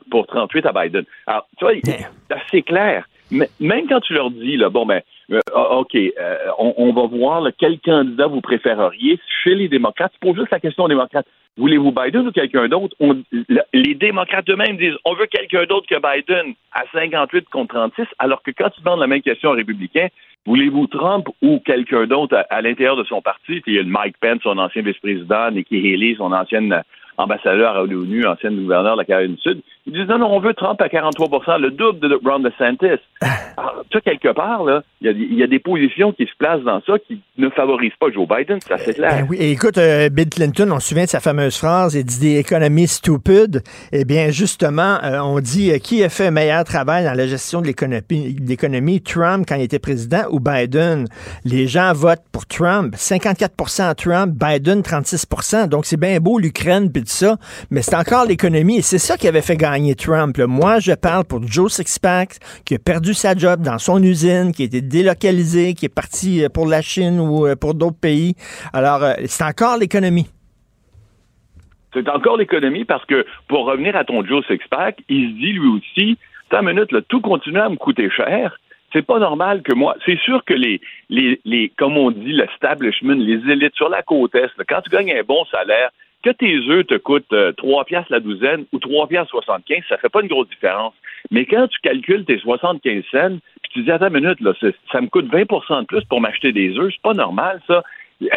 pour 0.10 0.28
38 0.28 0.66
à 0.66 0.72
Biden. 0.72 1.04
Alors, 1.28 1.48
tu 1.58 1.66
vois, 1.66 1.74
c'est 1.84 2.08
assez 2.34 2.64
clair. 2.64 3.06
Même 3.32 3.88
quand 3.88 4.00
tu 4.02 4.14
leur 4.14 4.32
dis, 4.32 4.58
là, 4.58 4.70
bon, 4.70 4.86
ben, 4.86 5.02
euh, 5.32 5.40
ah, 5.54 5.78
OK, 5.78 5.96
euh, 5.96 6.38
on, 6.58 6.94
va 6.94 7.08
voir 7.08 7.48
quel 7.58 7.80
candidat 7.80 8.28
vous 8.28 8.42
préféreriez 8.42 9.20
chez 9.44 9.56
les 9.56 9.68
démocrates. 9.68 10.14
Tu 10.14 10.20
poses 10.20 10.38
juste 10.38 10.52
la 10.52 10.60
question 10.60 10.86
aux 10.86 10.88
démocrates. 10.88 11.28
Voulez-vous 11.58 11.92
Biden 11.92 12.28
ou 12.28 12.32
quelqu'un 12.32 12.68
d'autre? 12.68 12.96
les 13.74 13.96
démocrates 13.96 14.48
eux-mêmes 14.50 14.78
disent 14.78 14.96
on 15.06 15.16
veut 15.16 15.26
quelqu'un 15.26 15.66
d'autre 15.66 15.88
que 15.88 15.96
Biden 15.96 16.54
à 16.72 16.84
58 16.94 17.50
contre 17.50 17.74
36, 17.74 18.06
alors 18.20 18.44
que 18.44 18.52
quand 18.52 18.70
tu 18.70 18.82
demandes 18.82 19.00
la 19.00 19.08
même 19.08 19.24
question 19.24 19.50
aux 19.50 19.56
républicains, 19.56 20.08
voulez-vous 20.46 20.86
Trump 20.88 21.28
ou 21.42 21.60
quelqu'un 21.66 22.06
d'autre 22.06 22.46
à, 22.50 22.62
l'intérieur 22.62 22.96
de 22.96 23.04
son 23.06 23.24
parti? 23.24 23.64
Il 23.66 23.74
y 23.74 23.80
a 23.80 23.84
Mike 23.84 24.18
Pence, 24.22 24.42
son 24.44 24.60
ancien 24.60 24.84
vice-président, 24.84 25.50
Nikki 25.50 25.78
Haley, 25.78 26.16
son 26.18 26.32
ancienne 26.32 26.84
ambassadeur 27.18 27.76
à 27.76 27.84
l'ONU, 27.84 28.26
ancienne 28.26 28.55
gouverneur 28.55 28.93
de 28.93 29.01
la 29.01 29.05
Caroline 29.05 29.36
du 29.36 29.41
Sud. 29.41 29.61
Ils 29.88 29.93
disent 29.93 30.07
non, 30.07 30.20
non, 30.20 30.28
on 30.32 30.39
veut 30.39 30.53
Trump 30.53 30.82
à 30.82 30.89
43 30.89 31.57
le 31.57 31.72
double 31.72 31.99
de 31.99 32.20
Ron 32.24 32.39
DeSantis. 32.39 33.01
Alors, 33.57 33.84
tu 33.89 34.01
quelque 34.01 34.34
part, 34.34 34.63
là, 34.63 34.84
il 35.01 35.34
y, 35.34 35.43
a 35.43 35.47
des 35.47 35.59
positions 35.59 36.11
qui 36.11 36.26
se 36.26 36.36
placent 36.38 36.63
dans 36.63 36.82
ça 36.82 36.99
qui 36.99 37.22
ne 37.38 37.49
favorisent 37.49 37.95
pas 37.99 38.11
Joe 38.11 38.28
Biden, 38.28 38.59
c'est 38.61 38.74
assez 38.74 38.93
clair. 38.93 39.09
Ben 39.09 39.28
oui, 39.30 39.38
écoute, 39.39 39.78
euh, 39.78 40.09
Bill 40.09 40.30
Clinton, 40.30 40.70
on 40.72 40.80
se 40.80 40.89
souvient 40.89 41.05
de 41.05 41.09
sa 41.09 41.20
fameuse 41.20 41.57
phrase, 41.57 41.95
il 41.95 42.03
dit 42.03 42.20
des 42.20 42.39
économies 42.39 42.88
stupides. 42.88 43.63
Eh 43.91 44.05
bien, 44.05 44.30
justement, 44.30 44.99
euh, 45.03 45.20
on 45.20 45.39
dit 45.39 45.72
euh, 45.72 45.78
qui 45.78 46.03
a 46.03 46.09
fait 46.09 46.28
un 46.28 46.32
meilleur 46.32 46.63
travail 46.65 47.05
dans 47.05 47.13
la 47.13 47.26
gestion 47.26 47.61
de 47.61 47.68
l'économie, 47.68 49.01
Trump 49.01 49.45
quand 49.47 49.55
il 49.55 49.63
était 49.63 49.80
président 49.80 50.24
ou 50.32 50.39
Biden? 50.39 51.07
Les 51.45 51.68
gens 51.68 51.93
votent 51.93 52.26
pour 52.32 52.45
Trump. 52.45 52.95
54% 52.95 53.95
Trump, 53.95 54.34
Biden 54.36 54.82
36% 54.82 55.70
Donc, 55.70 55.86
c'est 55.86 55.99
bien 55.99 56.20
beau 56.20 56.39
l'Ukraine, 56.39 56.91
puis 56.91 57.03
ça, 57.10 57.38
mais 57.72 57.82
c'est 57.82 57.95
encore 57.95 58.26
l'économie 58.26 58.78
et 58.78 58.82
c'est 58.82 58.97
ça 58.97 59.18
qui 59.18 59.28
avait 59.28 59.41
fait 59.41 59.58
gagner 59.58 59.95
Trump. 59.95 60.38
Moi, 60.38 60.80
je 60.80 60.93
parle 60.93 61.26
pour 61.26 61.45
Joe 61.45 61.72
Sixpack 61.72 62.38
qui 62.66 62.76
a 62.76 62.80
perdu 62.80 63.14
sa 63.14 63.36
job 63.36 63.62
dans 63.62 63.78
son 63.78 64.01
usine, 64.01 64.51
qui 64.51 64.64
a 64.64 64.66
été 64.66 64.82
délocalisé, 64.82 65.74
qui 65.74 65.86
est 65.86 65.93
parti 65.93 66.43
euh, 66.43 66.49
pour 66.49 66.68
la 66.68 66.82
Chine 66.82 67.20
ou 67.20 67.47
euh, 67.47 67.55
pour 67.55 67.74
d'autres 67.74 67.99
pays. 67.99 68.36
Alors, 68.74 69.03
euh, 69.03 69.14
c'est 69.26 69.43
encore 69.43 69.78
l'économie. 69.78 70.28
C'est 71.93 72.08
encore 72.10 72.38
l'économie 72.38 72.86
parce 72.86 73.05
que, 73.05 73.26
pour 73.47 73.66
revenir 73.66 73.95
à 73.95 74.03
ton 74.03 74.24
Joe 74.26 74.45
Sixpack, 74.47 74.97
il 75.10 75.30
se 75.30 75.34
dit 75.36 75.53
lui 75.53 75.68
aussi, 75.68 76.18
ta 76.49 76.62
minute, 76.62 76.89
tout 77.08 77.22
continue 77.22 77.60
à 77.60 77.70
me 77.70 77.76
coûter 77.76 78.10
cher 78.10 78.58
c'est 78.93 79.05
pas 79.05 79.20
normal 79.20 79.62
que 79.64 79.74
moi. 79.74 79.95
C'est 80.05 80.18
sûr 80.20 80.43
que 80.45 80.53
les, 80.53 80.82
les, 81.10 81.39
les, 81.45 81.70
comme 81.78 81.97
on 81.97 82.12
dit, 82.12 82.32
l'establishment, 82.32 83.16
les 83.16 83.51
élites 83.51 83.76
sur 83.76 83.89
la 83.89 84.01
côte 84.01 84.34
est, 84.36 84.49
quand 84.68 84.82
tu 84.82 84.89
gagnes 84.89 85.12
un 85.12 85.24
bon 85.24 85.45
salaire, 85.45 85.91
que 86.28 86.38
tes 86.38 86.58
œufs 86.70 86.86
te 86.86 86.96
coûtent 86.96 87.34
3 87.58 87.82
euh, 87.82 87.84
piastres 87.86 88.12
la 88.12 88.20
douzaine 88.20 88.66
ou 88.74 88.80
3 88.80 89.08
piastres 89.08 89.32
75, 89.32 89.84
ça 89.88 89.98
fait 89.98 90.10
pas 90.10 90.22
une 90.22 90.28
grosse 90.28 90.50
différence. 90.50 90.94
Mais 91.32 91.46
quand 91.46 91.68
tu 91.68 91.80
calcules 91.80 92.26
tes 92.26 92.40
75 92.40 93.04
cents, 93.12 93.38
puis 93.64 93.72
tu 93.72 93.84
dis, 93.84 93.92
attends 93.92 94.08
une 94.08 94.22
minute, 94.22 94.42
là, 94.42 94.54
ça 94.92 95.02
me 95.02 95.08
coûte 95.08 95.32
20% 95.32 95.82
de 95.82 95.86
plus 95.86 96.04
pour 96.06 96.22
m'acheter 96.22 96.52
des 96.52 96.78
œufs, 96.78 96.92
c'est 96.94 97.02
pas 97.02 97.14
normal, 97.14 97.62
ça. 97.68 97.84
Euh, 98.24 98.28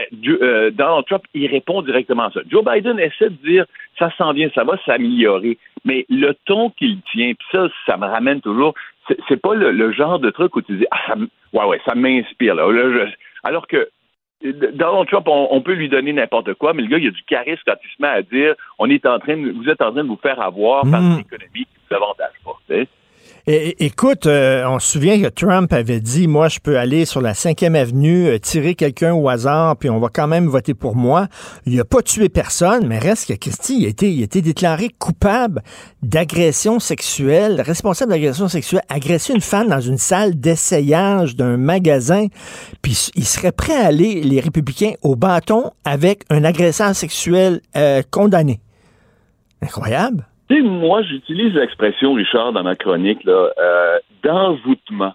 euh, 0.42 0.70
Donald 0.70 1.06
Trump, 1.06 1.24
il 1.32 1.46
répond 1.46 1.80
directement 1.80 2.24
à 2.24 2.30
ça. 2.32 2.40
Joe 2.50 2.62
Biden 2.62 2.98
essaie 2.98 3.30
de 3.30 3.48
dire, 3.48 3.64
ça 3.98 4.12
s'en 4.18 4.32
vient, 4.32 4.50
ça 4.54 4.62
va 4.62 4.78
s'améliorer. 4.84 5.56
Mais 5.84 6.04
le 6.10 6.34
ton 6.44 6.70
qu'il 6.70 7.00
tient, 7.12 7.32
puis 7.32 7.46
ça, 7.50 7.68
ça 7.86 7.96
me 7.96 8.06
ramène 8.06 8.42
toujours, 8.42 8.74
c'est 9.28 9.40
pas 9.40 9.54
le, 9.54 9.92
genre 9.92 10.18
de 10.18 10.30
truc 10.30 10.54
où 10.54 10.60
tu 10.60 10.76
dis, 10.76 10.86
ah, 10.90 10.98
ça, 11.08 11.14
ouais, 11.54 11.64
ouais, 11.64 11.80
ça 11.86 11.94
m'inspire, 11.94 12.54
là. 12.54 12.68
alors 13.42 13.66
que 13.66 13.88
Donald 14.42 15.06
Trump, 15.08 15.28
on, 15.28 15.60
peut 15.60 15.74
lui 15.74 15.88
donner 15.88 16.12
n'importe 16.14 16.54
quoi, 16.54 16.72
mais 16.72 16.82
le 16.82 16.88
gars, 16.88 16.96
il 16.96 17.08
a 17.08 17.10
du 17.10 17.22
charisme 17.24 17.60
quand 17.66 17.74
il 17.84 17.88
se 17.90 18.00
met 18.00 18.08
à 18.08 18.22
dire 18.22 18.54
on 18.78 18.88
est 18.88 19.04
en 19.04 19.18
train 19.18 19.36
vous 19.36 19.68
êtes 19.68 19.82
en 19.82 19.92
train 19.92 20.02
de 20.02 20.08
vous 20.08 20.16
faire 20.22 20.40
avoir 20.40 20.82
par 20.90 21.00
une 21.00 21.16
mm. 21.16 21.20
économie 21.20 21.66
qui 21.66 21.78
vous 21.88 21.96
avantage 21.96 22.32
pas 22.44 22.56
écoute, 23.46 24.26
euh, 24.26 24.64
on 24.66 24.78
se 24.78 24.92
souvient 24.92 25.20
que 25.20 25.28
Trump 25.28 25.72
avait 25.72 26.00
dit, 26.00 26.26
moi, 26.26 26.48
je 26.48 26.58
peux 26.58 26.78
aller 26.78 27.04
sur 27.04 27.20
la 27.20 27.32
5e 27.32 27.74
avenue, 27.74 28.26
euh, 28.26 28.38
tirer 28.38 28.74
quelqu'un 28.74 29.12
au 29.14 29.28
hasard, 29.28 29.76
puis 29.76 29.90
on 29.90 29.98
va 29.98 30.08
quand 30.12 30.26
même 30.26 30.46
voter 30.46 30.74
pour 30.74 30.96
moi. 30.96 31.28
Il 31.66 31.76
n'a 31.76 31.84
pas 31.84 32.02
tué 32.02 32.28
personne, 32.28 32.86
mais 32.86 32.98
reste 32.98 33.28
que 33.28 33.34
Christy, 33.34 33.78
il 33.80 33.86
a 33.86 33.88
été, 33.88 34.12
il 34.12 34.20
a 34.20 34.24
été 34.24 34.42
déclaré 34.42 34.88
coupable 34.98 35.62
d'agression 36.02 36.80
sexuelle, 36.80 37.60
responsable 37.60 38.12
d'agression 38.12 38.48
sexuelle, 38.48 38.82
agresser 38.88 39.32
une 39.32 39.40
femme 39.40 39.68
dans 39.68 39.80
une 39.80 39.98
salle 39.98 40.38
d'essayage 40.38 41.36
d'un 41.36 41.56
magasin, 41.56 42.26
puis 42.82 43.10
il 43.14 43.26
serait 43.26 43.52
prêt 43.52 43.76
à 43.76 43.86
aller, 43.86 44.22
les 44.22 44.40
républicains, 44.40 44.92
au 45.02 45.16
bâton 45.16 45.70
avec 45.84 46.24
un 46.30 46.44
agresseur 46.44 46.94
sexuel 46.94 47.60
euh, 47.76 48.02
condamné. 48.10 48.60
Incroyable 49.62 50.29
moi, 50.62 51.02
j'utilise 51.02 51.54
l'expression, 51.54 52.14
Richard, 52.14 52.52
dans 52.52 52.64
ma 52.64 52.74
chronique, 52.74 53.22
là, 53.24 53.50
euh, 53.58 53.98
d'envoûtement 54.22 55.14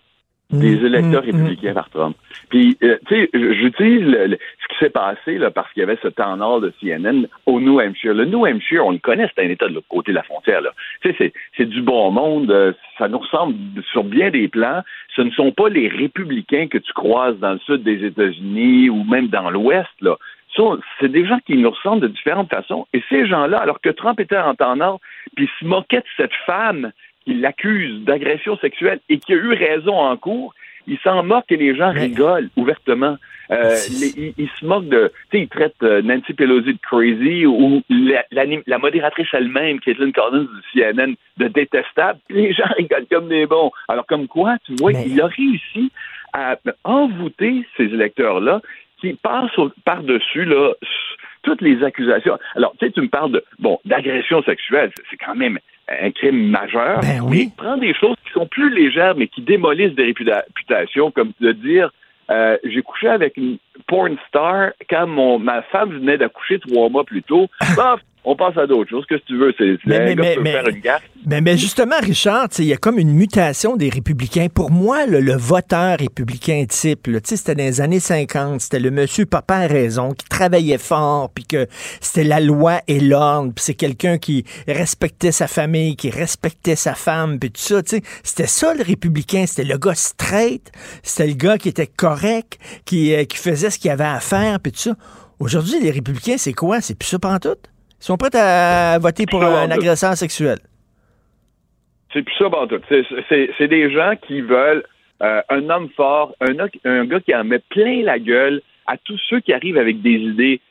des 0.52 0.76
mmh, 0.76 0.86
électeurs 0.86 1.24
mmh, 1.24 1.26
républicains 1.26 1.74
par 1.74 1.90
Trump. 1.90 2.16
Puis, 2.50 2.78
euh, 2.84 2.98
tu 3.08 3.16
sais, 3.16 3.30
j'utilise 3.34 4.06
ce 4.06 4.68
qui 4.70 4.78
s'est 4.80 4.92
passé 4.92 5.38
là, 5.40 5.50
parce 5.50 5.72
qu'il 5.74 5.82
y 5.82 5.84
avait 5.84 5.98
ce 6.04 6.08
temps 6.08 6.38
nord 6.38 6.62
de 6.62 6.72
CNN 6.80 7.28
au 7.48 7.60
New 7.60 7.80
Hampshire. 7.80 8.14
Le 8.14 8.26
New 8.26 8.46
Hampshire, 8.46 8.86
on 8.86 8.92
le 8.92 9.00
connaît, 9.00 9.28
c'est 9.36 9.44
un 9.44 9.50
État 9.50 9.68
de 9.68 9.74
l'autre 9.74 9.88
côté 9.90 10.12
de 10.12 10.16
la 10.16 10.24
frontière. 10.24 10.62
Tu 11.02 11.14
sais, 11.16 11.34
c'est 11.58 11.66
du 11.66 11.82
bon 11.82 12.12
monde, 12.12 12.52
euh, 12.52 12.74
ça 12.98 13.08
nous 13.08 13.18
ressemble 13.18 13.56
sur 13.92 14.04
bien 14.04 14.30
des 14.30 14.48
plans. 14.48 14.84
Ce 15.16 15.22
ne 15.24 15.32
sont 15.32 15.52
pas 15.52 15.70
les 15.70 15.88
républicains 15.88 16.68
que 16.68 16.78
tu 16.78 16.94
croises 16.94 17.38
dans 17.40 17.54
le 17.54 17.60
sud 17.60 17.84
des 17.84 18.06
États-Unis 18.06 18.90
ou 18.90 19.04
même 19.04 19.28
dans 19.28 19.50
l'ouest, 19.50 19.90
là 20.02 20.16
c'est 21.00 21.12
des 21.12 21.26
gens 21.26 21.40
qui 21.46 21.58
nous 21.58 21.70
ressemblent 21.70 22.02
de 22.02 22.08
différentes 22.08 22.50
façons. 22.50 22.88
Et 22.94 23.04
ces 23.10 23.28
gens-là, 23.28 23.58
alors 23.58 23.82
que 23.82 23.90
Trump 23.90 24.20
était 24.20 24.38
en 24.38 24.76
nord, 24.76 25.00
puis 25.36 25.50
se 25.60 25.66
moquait 25.66 26.00
de 26.00 26.06
cette 26.18 26.34
femme 26.46 26.92
qui 27.24 27.34
l'accuse 27.34 28.04
d'agression 28.04 28.58
sexuelle 28.58 29.00
et 29.10 29.18
qui 29.18 29.34
a 29.34 29.36
eu 29.36 29.54
raison 29.54 29.98
en 29.98 30.16
cours, 30.18 30.54
il 30.88 31.00
s'en 31.00 31.24
moque 31.24 31.46
et 31.50 31.58
les 31.58 31.76
gens 31.76 31.92
rigolent 31.92 32.50
ouvertement. 32.56 33.18
Euh, 33.52 33.76
il, 34.38 34.50
se 34.60 34.66
moque 34.66 34.88
de, 34.88 35.12
tu 35.30 35.38
sais, 35.38 35.44
il 35.44 35.48
traite 35.48 35.76
euh, 35.84 36.02
Nancy 36.02 36.34
Pelosi 36.34 36.74
de 36.74 36.80
crazy 36.82 37.46
ou 37.46 37.82
la, 37.90 38.78
modératrice 38.80 39.28
elle-même, 39.34 39.80
Caitlin 39.80 40.12
Collins 40.12 40.46
du 40.46 40.82
CNN, 40.82 41.14
de 41.38 41.48
détestable. 41.48 42.20
Les 42.30 42.54
gens 42.54 42.70
rigolent 42.78 43.06
comme 43.12 43.28
des 43.28 43.46
bons. 43.46 43.72
Alors 43.88 44.06
comme 44.06 44.28
quoi, 44.28 44.58
tu 44.66 44.74
vois, 44.76 44.94
il 44.94 45.20
a 45.22 45.28
réussi 45.28 45.92
à 46.34 46.58
envoûter 46.84 47.66
ces 47.78 47.86
électeurs-là 47.86 48.62
qui 49.06 49.14
passe 49.14 49.52
par-dessus 49.84 50.46
là 50.46 50.74
toutes 51.44 51.62
les 51.62 51.84
accusations. 51.84 52.38
Alors, 52.56 52.74
tu 52.80 52.86
sais, 52.86 52.92
tu 52.92 53.02
me 53.02 53.08
parles 53.08 53.32
de 53.32 53.44
bon 53.60 53.80
d'agression 53.86 54.42
sexuelle, 54.44 54.92
c'est 55.10 55.18
quand 55.18 55.36
même 55.36 55.60
un 55.88 56.12
crime 56.12 56.50
majeur. 56.50 57.02
Ben 57.02 57.22
oui. 57.22 57.46
Mais 57.46 57.64
prends 57.64 57.78
des 57.78 57.94
choses 57.94 58.16
qui 58.26 58.34
sont 58.34 58.48
plus 58.48 58.74
légères, 58.74 59.16
mais 59.16 59.28
qui 59.28 59.42
démolissent 59.42 59.94
des 59.94 60.06
réputations, 60.06 61.12
comme 61.12 61.32
de 61.40 61.52
dire 61.52 61.92
euh, 62.32 62.58
j'ai 62.64 62.82
couché 62.82 63.08
avec 63.08 63.38
une 63.38 63.58
porn 63.88 64.18
star 64.28 64.72
quand 64.90 65.06
mon, 65.06 65.38
ma 65.38 65.62
femme 65.62 65.92
venait 65.92 66.18
d'accoucher 66.18 66.60
trois 66.60 66.90
mois 66.90 67.04
plus 67.04 67.22
tôt. 67.22 67.48
on 68.26 68.36
passe 68.36 68.58
à 68.58 68.68
d'autres 68.68 68.90
choses. 68.90 69.06
Qu'est-ce 69.08 69.22
que 69.22 69.28
tu 69.28 69.38
veux? 69.38 69.54
C'est 69.58 69.78
mais, 69.86 70.16
mais, 70.16 70.38
mais, 70.42 70.52
faire 70.52 70.68
une 70.68 70.80
gaffe. 70.80 71.04
Mais, 71.28 71.58
justement, 71.58 71.96
Richard, 72.02 72.50
il 72.60 72.66
y 72.66 72.74
a 72.74 72.78
comme 72.78 73.00
une 73.00 73.14
mutation 73.14 73.78
des 73.78 73.90
républicains. 73.90 74.48
Pour 74.54 74.72
moi, 74.72 75.06
le 75.06 75.36
voteur 75.36 76.00
républicain 76.00 76.66
type, 76.68 77.08
c'était 77.24 77.56
dans 77.56 77.64
les 77.64 77.82
années 77.82 78.00
50, 78.00 78.62
c'était 78.62 78.80
le 78.80 78.92
monsieur 78.92 79.26
papa 79.26 79.56
a 79.56 79.68
raison, 79.68 80.12
qui 80.12 80.28
travaillait 80.28 80.78
fort, 80.78 81.30
puis 81.34 81.46
que 81.46 81.68
c'était 82.02 82.24
la 82.24 82.40
loi 82.40 82.82
et 82.88 83.00
l'ordre, 83.00 83.54
puis 83.56 83.64
c'est 83.64 83.74
quelqu'un 83.74 84.18
qui 84.18 84.46
respectait 84.68 85.32
sa 85.32 85.48
famille, 85.48 85.96
qui 85.96 86.10
respectait 86.10 86.76
sa 86.76 86.94
femme, 86.94 87.40
puis 87.40 87.52
tout 87.52 87.62
ça. 87.62 87.82
C'était 88.24 88.48
ça 88.48 88.74
le 88.74 88.84
républicain, 88.84 89.46
c'était 89.46 89.68
le 89.68 89.78
gars 89.78 89.96
straight, 89.96 90.72
c'était 91.04 91.28
le 91.28 91.36
gars 91.36 91.58
qui 91.58 91.70
était 91.70 91.88
correct, 91.88 92.60
qui, 92.86 93.14
euh, 93.14 93.24
qui 93.26 93.38
faisait 93.38 93.70
ce 93.70 93.80
qu'il 93.80 93.92
avait 93.92 94.04
à 94.04 94.20
faire, 94.20 94.60
puis 94.60 94.72
tout 94.72 94.80
ça. 94.80 94.96
Aujourd'hui, 95.40 95.82
les 95.82 95.92
républicains, 95.92 96.38
c'est 96.38 96.54
quoi? 96.54 96.82
C'est 96.82 96.98
plus 96.98 97.08
ça 97.08 97.18
tout? 97.40 97.58
Ils 98.00 98.06
sont 98.06 98.18
prêts 98.18 98.36
à 98.36 98.98
voter 99.00 99.26
pour 99.26 99.44
un, 99.44 99.72
agresseur 99.72 100.16
sexuel. 100.16 100.60
C'est 102.14 102.22
plus 102.22 102.36
ça, 102.36 102.50
tout. 102.70 102.82
C'est 103.30 103.68
des 103.68 103.92
gens 103.92 104.14
qui 104.28 104.42
veulent 104.42 104.84
euh, 105.22 105.42
un 105.50 105.70
homme 105.70 105.90
fort, 105.96 106.36
un, 106.42 106.56
un 106.86 107.06
gars 107.06 107.20
qui 107.20 107.36
en 107.36 107.44
met 107.44 107.60
plein 107.70 108.04
la 108.04 108.20
gueule 108.20 108.62
à 108.86 108.98
tous 108.98 109.20
ceux 109.30 109.40
qui 109.40 109.54
arrivent 109.54 109.78
avec 109.78 110.02
des 110.02 110.12
idées 110.12 110.62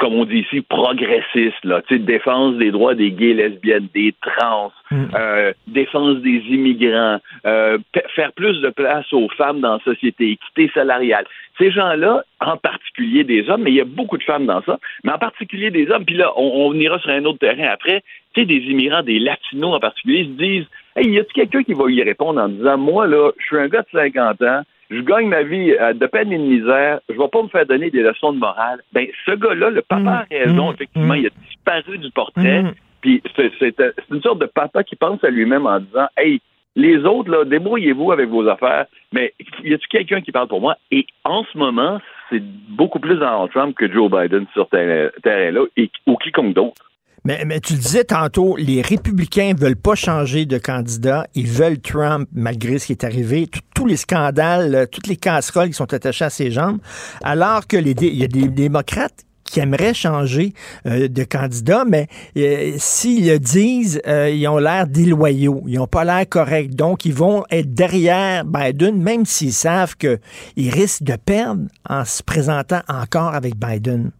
comme 0.00 0.14
on 0.14 0.24
dit 0.24 0.40
ici, 0.40 0.60
progressistes, 0.62 1.64
là, 1.64 1.82
défense 1.90 2.56
des 2.56 2.70
droits 2.70 2.94
des 2.94 3.10
gays, 3.12 3.34
lesbiennes, 3.34 3.88
des 3.94 4.14
trans, 4.20 4.72
mm. 4.90 5.04
euh, 5.14 5.52
défense 5.66 6.18
des 6.18 6.42
immigrants, 6.48 7.18
euh, 7.46 7.78
faire 8.14 8.32
plus 8.32 8.60
de 8.60 8.70
place 8.70 9.10
aux 9.12 9.28
femmes 9.30 9.60
dans 9.60 9.74
la 9.74 9.80
société, 9.80 10.32
équité 10.32 10.70
salariale. 10.74 11.24
Ces 11.58 11.70
gens-là, 11.70 12.24
en 12.40 12.56
particulier 12.56 13.24
des 13.24 13.48
hommes, 13.48 13.62
mais 13.62 13.70
il 13.70 13.76
y 13.76 13.80
a 13.80 13.84
beaucoup 13.84 14.18
de 14.18 14.22
femmes 14.22 14.46
dans 14.46 14.62
ça, 14.62 14.78
mais 15.04 15.12
en 15.12 15.18
particulier 15.18 15.70
des 15.70 15.90
hommes, 15.90 16.04
puis 16.04 16.16
là, 16.16 16.32
on, 16.36 16.72
ira 16.74 16.98
sur 16.98 17.10
un 17.10 17.24
autre 17.24 17.38
terrain 17.38 17.68
après, 17.72 18.02
tu 18.34 18.40
sais, 18.40 18.46
des 18.46 18.58
immigrants, 18.70 19.02
des 19.02 19.18
latinos 19.18 19.74
en 19.74 19.80
particulier, 19.80 20.20
ils 20.20 20.36
se 20.36 20.42
disent, 20.42 20.66
hey, 20.96 21.10
y 21.10 21.18
a-t-il 21.18 21.32
quelqu'un 21.32 21.62
qui 21.62 21.72
va 21.72 21.90
y 21.90 22.02
répondre 22.02 22.40
en 22.40 22.48
disant, 22.48 22.78
moi, 22.78 23.06
là, 23.06 23.30
je 23.38 23.44
suis 23.44 23.56
un 23.56 23.68
gars 23.68 23.82
de 23.82 23.98
50 23.98 24.42
ans, 24.42 24.62
je 24.90 25.00
gagne 25.00 25.28
ma 25.28 25.42
vie 25.42 25.68
de 25.70 26.06
peine 26.06 26.32
et 26.32 26.38
de 26.38 26.42
misère, 26.42 27.00
je 27.08 27.14
vais 27.14 27.28
pas 27.28 27.42
me 27.42 27.48
faire 27.48 27.66
donner 27.66 27.90
des 27.90 28.02
leçons 28.02 28.32
de 28.32 28.38
morale. 28.38 28.80
Ben, 28.92 29.06
ce 29.26 29.32
gars-là, 29.32 29.70
le 29.70 29.82
papa 29.82 30.10
a 30.10 30.22
mm. 30.22 30.26
raison, 30.30 30.70
mm. 30.70 30.74
effectivement, 30.74 31.14
il 31.14 31.26
a 31.26 31.30
disparu 31.46 31.98
du 31.98 32.10
portrait. 32.10 32.62
Mm. 32.62 32.74
Puis 33.00 33.22
c'est 33.36 33.74
une 34.10 34.22
sorte 34.22 34.40
de 34.40 34.46
papa 34.46 34.82
qui 34.82 34.96
pense 34.96 35.22
à 35.22 35.30
lui-même 35.30 35.66
en 35.66 35.80
disant 35.80 36.06
Hey, 36.16 36.40
les 36.74 37.04
autres, 37.04 37.30
là, 37.30 37.44
débrouillez-vous 37.44 38.12
avec 38.12 38.28
vos 38.28 38.46
affaires, 38.48 38.86
mais 39.12 39.34
y 39.64 39.74
a-t-il 39.74 39.88
quelqu'un 39.88 40.20
qui 40.20 40.32
parle 40.32 40.48
pour 40.48 40.60
moi? 40.60 40.76
Et 40.90 41.06
en 41.24 41.44
ce 41.44 41.58
moment, 41.58 42.00
c'est 42.30 42.42
beaucoup 42.42 43.00
plus 43.00 43.16
Donald 43.16 43.50
Trump 43.50 43.76
que 43.76 43.90
Joe 43.90 44.10
Biden 44.10 44.46
sur 44.52 44.68
ce 44.72 45.10
terrain-là, 45.20 45.62
ou 46.06 46.16
quiconque 46.16 46.54
d'autre. 46.54 46.87
Mais, 47.28 47.60
tu 47.60 47.74
le 47.74 47.78
disais 47.78 48.04
tantôt, 48.04 48.56
les 48.56 48.80
républicains 48.80 49.52
veulent 49.54 49.76
pas 49.76 49.94
changer 49.94 50.46
de 50.46 50.56
candidat. 50.56 51.26
Ils 51.34 51.46
veulent 51.46 51.78
Trump 51.78 52.26
malgré 52.32 52.78
ce 52.78 52.86
qui 52.86 52.92
est 52.92 53.04
arrivé, 53.04 53.50
tous 53.74 53.84
les 53.84 53.98
scandales, 53.98 54.74
euh, 54.74 54.86
toutes 54.86 55.08
les 55.08 55.16
casseroles 55.16 55.68
qui 55.68 55.74
sont 55.74 55.92
attachées 55.92 56.24
à 56.24 56.30
ses 56.30 56.50
jambes. 56.50 56.78
Alors 57.22 57.66
que 57.66 57.76
les, 57.76 57.94
il 58.00 58.16
y 58.16 58.24
a 58.24 58.28
des 58.28 58.48
démocrates 58.48 59.26
qui 59.44 59.60
aimeraient 59.60 59.92
changer 59.92 60.54
euh, 60.86 61.08
de 61.08 61.22
candidat, 61.22 61.84
mais 61.86 62.06
euh, 62.38 62.72
s'ils 62.78 63.28
le 63.28 63.38
disent, 63.38 64.00
ils 64.06 64.48
ont 64.48 64.56
l'air 64.56 64.86
déloyaux, 64.86 65.64
ils 65.66 65.76
n'ont 65.76 65.86
pas 65.86 66.04
l'air 66.04 66.26
corrects. 66.26 66.74
Donc, 66.74 67.04
ils 67.04 67.12
vont 67.12 67.44
être 67.50 67.74
derrière 67.74 68.46
Biden, 68.46 69.02
même 69.02 69.26
s'ils 69.26 69.52
savent 69.52 69.98
qu'ils 69.98 70.70
risquent 70.70 71.02
de 71.02 71.16
perdre 71.16 71.66
en 71.86 72.06
se 72.06 72.22
présentant 72.22 72.80
encore 72.88 73.34
avec 73.34 73.54
Biden. 73.54 74.12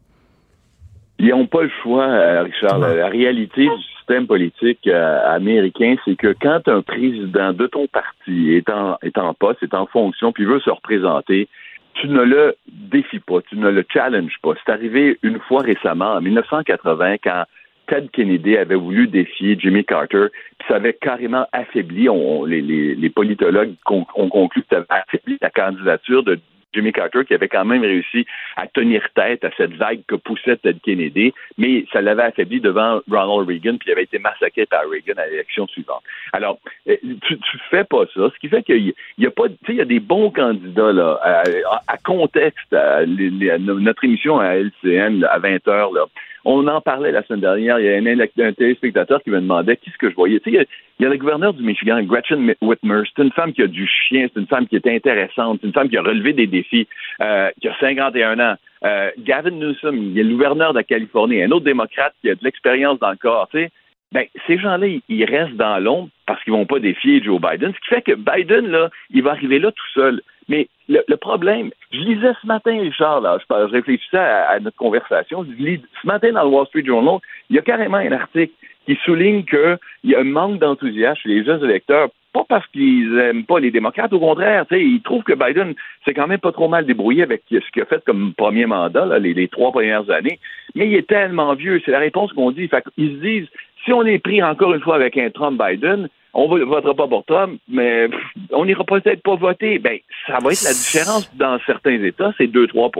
Ils 1.18 1.28
n'ont 1.30 1.46
pas 1.46 1.62
le 1.62 1.70
choix, 1.82 2.06
euh, 2.06 2.42
Richard. 2.42 2.78
La, 2.78 3.08
réalité 3.08 3.62
du 3.62 3.82
système 3.98 4.26
politique 4.26 4.86
euh, 4.86 5.34
américain, 5.34 5.96
c'est 6.04 6.16
que 6.16 6.34
quand 6.40 6.68
un 6.68 6.82
président 6.82 7.52
de 7.52 7.66
ton 7.66 7.88
parti 7.88 8.52
est 8.52 8.70
en, 8.70 8.96
est 9.02 9.18
en 9.18 9.34
poste, 9.34 9.62
est 9.62 9.74
en 9.74 9.86
fonction, 9.86 10.32
puis 10.32 10.44
veut 10.44 10.60
se 10.60 10.70
représenter, 10.70 11.48
tu 11.94 12.08
ne 12.08 12.22
le 12.22 12.56
défies 12.68 13.18
pas, 13.18 13.40
tu 13.48 13.56
ne 13.56 13.68
le 13.68 13.84
challenges 13.92 14.38
pas. 14.42 14.52
C'est 14.64 14.72
arrivé 14.72 15.18
une 15.22 15.40
fois 15.40 15.62
récemment, 15.62 16.14
en 16.14 16.20
1980, 16.20 17.16
quand 17.24 17.44
Ted 17.88 18.08
Kennedy 18.12 18.56
avait 18.56 18.76
voulu 18.76 19.08
défier 19.08 19.56
Jimmy 19.58 19.84
Carter, 19.84 20.26
puis 20.58 20.68
ça 20.68 20.76
avait 20.76 20.92
carrément 20.92 21.46
affaibli, 21.52 22.08
on, 22.08 22.44
les, 22.44 22.60
les, 22.60 22.94
les, 22.94 23.10
politologues 23.10 23.74
ont, 23.90 24.04
conclu 24.04 24.62
que 24.62 24.68
ça 24.70 24.76
avait 24.76 25.02
affaibli 25.02 25.38
la 25.40 25.50
candidature 25.50 26.22
de 26.22 26.38
Jimmy 26.78 26.92
Carter, 26.92 27.24
qui 27.26 27.34
avait 27.34 27.48
quand 27.48 27.64
même 27.64 27.82
réussi 27.82 28.24
à 28.56 28.68
tenir 28.68 29.02
tête 29.14 29.44
à 29.44 29.50
cette 29.56 29.74
vague 29.74 30.00
que 30.06 30.14
poussait 30.14 30.56
Ted 30.58 30.78
Kennedy, 30.84 31.34
mais 31.56 31.84
ça 31.92 32.00
l'avait 32.00 32.22
affaibli 32.22 32.60
devant 32.60 33.00
Ronald 33.10 33.48
Reagan, 33.48 33.78
puis 33.78 33.88
il 33.88 33.92
avait 33.92 34.04
été 34.04 34.20
massacré 34.20 34.64
par 34.66 34.82
Reagan 34.88 35.14
à 35.16 35.26
l'élection 35.26 35.66
suivante. 35.66 36.02
Alors, 36.32 36.58
euh, 36.88 36.96
tu, 37.26 37.36
tu 37.36 37.58
fais 37.68 37.82
pas 37.82 38.04
ça, 38.14 38.30
ce 38.32 38.38
qui 38.38 38.48
fait 38.48 38.62
qu'il 38.62 38.94
y 39.18 39.26
a 39.26 39.30
pas, 39.32 39.48
tu 39.48 39.54
sais, 39.66 39.72
il 39.72 39.76
y 39.76 39.80
a 39.80 39.86
des 39.86 39.98
bons 39.98 40.30
candidats 40.30 40.92
là, 40.92 41.18
à, 41.88 41.96
contexte, 41.98 42.72
notre 42.72 44.04
émission 44.04 44.38
à 44.38 44.54
LCN 44.54 45.24
à 45.24 45.38
20 45.38 45.56
h 45.66 45.94
là. 45.94 46.04
On 46.45 46.66
en 46.66 46.80
parlait 46.80 47.12
la 47.12 47.22
semaine 47.24 47.41
dernière. 47.41 47.78
Il 47.78 47.86
y 47.86 48.43
a 48.43 48.47
un, 48.47 48.53
téléspectateur 48.53 49.22
qui 49.22 49.30
me 49.30 49.41
demandait 49.41 49.76
qu'est-ce 49.76 49.99
que 49.99 50.11
je 50.11 50.14
voyais. 50.14 50.41
Tu 50.41 50.51
sais, 50.51 50.66
il 50.99 51.05
y, 51.05 51.07
a, 51.07 51.09
le 51.09 51.16
gouverneur 51.16 51.53
du 51.53 51.62
Michigan, 51.62 52.03
Gretchen 52.03 52.55
Whitmer. 52.61 53.03
C'est 53.14 53.22
une 53.22 53.32
femme 53.32 53.53
qui 53.53 53.62
a 53.62 53.66
du 53.66 53.86
chien. 53.86 54.28
C'est 54.32 54.41
une 54.41 54.47
femme 54.47 54.66
qui 54.66 54.76
est 54.76 54.86
intéressante. 54.86 55.59
C'est 55.61 55.66
une 55.66 55.72
femme 55.72 55.89
qui 55.89 55.97
a 55.97 56.03
relevé 56.03 56.32
des 56.32 56.47
défis, 56.47 56.86
euh, 57.20 57.51
qui 57.61 57.68
a 57.68 57.76
51 57.80 58.39
ans. 58.41 58.55
Euh, 58.84 59.11
Gavin 59.18 59.51
Newsom, 59.51 59.97
il 59.97 60.18
est 60.18 60.22
le 60.22 60.30
gouverneur 60.30 60.72
de 60.72 60.78
la 60.78 60.84
Californie. 60.84 61.43
Un 61.43 61.51
autre 61.51 61.64
démocrate 61.64 62.14
qui 62.20 62.30
a 62.30 62.34
de 62.34 62.45
l'expérience 62.45 62.99
dans 62.99 63.11
le 63.11 63.16
corps. 63.16 63.49
Tu 63.51 63.59
sais, 63.59 63.70
ben, 64.12 64.24
ces 64.47 64.59
gens-là, 64.59 64.86
ils 65.09 65.24
restent 65.24 65.57
dans 65.57 65.78
l'ombre 65.82 66.09
parce 66.26 66.43
qu'ils 66.45 66.53
vont 66.53 66.66
pas 66.66 66.78
défier 66.78 67.22
Joe 67.22 67.41
Biden. 67.41 67.72
Ce 67.74 67.80
qui 67.80 67.95
fait 67.95 68.03
que 68.03 68.14
Biden, 68.14 68.68
là, 68.68 68.91
il 69.11 69.22
va 69.22 69.32
arriver 69.32 69.59
là 69.59 69.70
tout 69.70 69.91
seul. 69.95 70.22
Mais 70.49 70.68
le, 70.88 71.16
problème, 71.16 71.70
je 71.92 71.99
lisais 71.99 72.32
ce 72.40 72.46
matin, 72.46 72.78
Richard, 72.80 73.20
là, 73.20 73.38
je, 73.38 73.55
réfléchissais 73.55 74.16
à, 74.16 74.59
notre 74.61 74.76
conversation, 74.76 75.44
je 75.44 75.62
lis, 75.62 75.82
ce 76.03 76.07
matin 76.07 76.32
dans 76.32 76.44
le 76.44 76.49
Wall 76.49 76.66
Street 76.66 76.84
Journal, 76.84 77.18
il 77.51 77.57
y 77.57 77.59
a 77.59 77.62
carrément 77.62 77.99
un 77.99 78.12
article 78.12 78.53
qui 78.86 78.96
souligne 79.05 79.44
qu'il 79.44 79.78
y 80.05 80.14
a 80.14 80.20
un 80.20 80.24
manque 80.24 80.59
d'enthousiasme 80.59 81.20
chez 81.20 81.28
les 81.28 81.44
jeunes 81.44 81.62
électeurs, 81.62 82.09
pas 82.32 82.44
parce 82.49 82.66
qu'ils 82.68 83.12
n'aiment 83.14 83.44
pas 83.44 83.61
les 83.61 83.70
démocrates, 83.70 84.12
au 84.14 84.20
contraire, 84.20 84.64
ils 84.70 85.03
trouvent 85.03 85.22
que 85.22 85.34
Biden 85.34 85.74
s'est 86.05 86.14
quand 86.14 86.26
même 86.26 86.40
pas 86.40 86.53
trop 86.53 86.68
mal 86.68 86.86
débrouillé 86.86 87.22
avec 87.22 87.42
ce 87.51 87.59
qu'il 87.72 87.82
a 87.82 87.86
fait 87.86 88.03
comme 88.05 88.32
premier 88.34 88.64
mandat, 88.64 89.18
les, 89.18 89.49
trois 89.49 89.72
premières 89.72 90.09
années, 90.11 90.38
mais 90.74 90.88
il 90.88 90.94
est 90.94 91.07
tellement 91.07 91.55
vieux, 91.55 91.82
c'est 91.84 91.90
la 91.90 91.99
réponse 91.99 92.32
qu'on 92.32 92.51
dit. 92.51 92.70
ils 92.96 93.16
se 93.16 93.20
disent, 93.20 93.49
si 93.84 93.92
on 93.92 94.05
est 94.05 94.18
pris 94.18 94.42
encore 94.42 94.74
une 94.74 94.80
fois 94.80 94.96
avec 94.96 95.18
un 95.18 95.28
Trump-Biden, 95.28 96.09
on 96.39 96.57
ne 96.57 96.64
votera 96.64 96.95
pas 96.95 97.09
pour 97.09 97.24
Trump, 97.24 97.61
mais 97.68 98.09
on 98.53 98.64
n'ira 98.64 98.84
peut-être 98.84 99.22
pas 99.22 99.34
voter. 99.34 99.78
Ben, 99.78 99.99
ça 100.26 100.39
va 100.43 100.53
être 100.53 100.62
la 100.62 100.72
différence 100.72 101.30
dans 101.36 101.59
certains 101.66 102.03
États, 102.03 102.32
c'est 102.39 102.47
2-3 102.47 102.91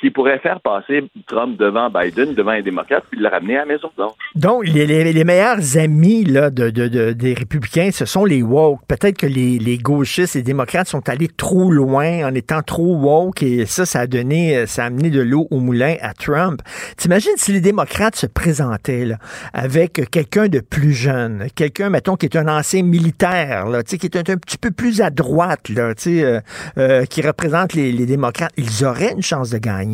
qui 0.00 0.10
pourrait 0.10 0.38
faire 0.40 0.60
passer 0.60 1.04
Trump 1.26 1.58
devant 1.58 1.88
Biden, 1.88 2.34
devant 2.34 2.50
un 2.50 2.60
démocrate, 2.60 3.04
puis 3.10 3.18
le 3.18 3.28
ramener 3.28 3.56
à 3.56 3.60
la 3.60 3.66
Maison 3.66 3.90
Blanche. 3.96 4.12
Donc, 4.34 4.66
les, 4.66 5.24
meilleurs 5.24 5.78
amis 5.78 6.24
là, 6.24 6.50
de, 6.50 6.68
des 7.12 7.34
républicains, 7.34 7.90
ce 7.92 8.04
sont 8.04 8.26
les 8.26 8.42
woke. 8.42 8.80
Peut-être 8.88 9.16
que 9.16 9.26
les, 9.26 9.58
les 9.58 9.78
gauchistes, 9.78 10.34
les 10.34 10.42
démocrates 10.42 10.88
sont 10.88 11.08
allés 11.08 11.28
trop 11.28 11.70
loin 11.70 12.28
en 12.28 12.34
étant 12.34 12.60
trop 12.60 12.94
woke, 12.94 13.42
et 13.42 13.64
ça, 13.64 13.86
ça 13.86 14.00
a 14.00 14.06
donné, 14.06 14.66
ça 14.66 14.82
a 14.82 14.86
amené 14.86 15.08
de 15.08 15.22
l'eau 15.22 15.48
au 15.50 15.60
moulin 15.60 15.94
à 16.02 16.12
Trump. 16.12 16.60
T'imagines 16.98 17.32
si 17.36 17.52
les 17.52 17.60
démocrates 17.60 18.16
se 18.16 18.26
présentaient 18.26 19.06
là, 19.06 19.16
avec 19.54 20.10
quelqu'un 20.10 20.48
de 20.48 20.60
plus 20.60 20.92
jeune, 20.92 21.46
quelqu'un, 21.54 21.88
mettons, 21.88 22.16
qui 22.16 22.26
est 22.26 22.36
un 22.36 22.48
ancien 22.48 22.82
militaire, 22.82 23.66
là, 23.66 23.82
qui 23.82 23.94
est 23.94 24.16
un, 24.16 24.36
petit 24.36 24.58
peu 24.58 24.70
plus 24.70 25.00
à 25.00 25.08
droite, 25.08 25.70
là, 25.70 25.94
euh, 26.06 26.40
euh, 26.76 27.04
qui 27.06 27.22
représente 27.22 27.72
les, 27.72 27.92
les 27.92 28.04
démocrates, 28.04 28.52
ils 28.58 28.84
auraient 28.84 29.12
une 29.12 29.22
chance 29.22 29.50
de 29.50 29.58
gagner. 29.58 29.85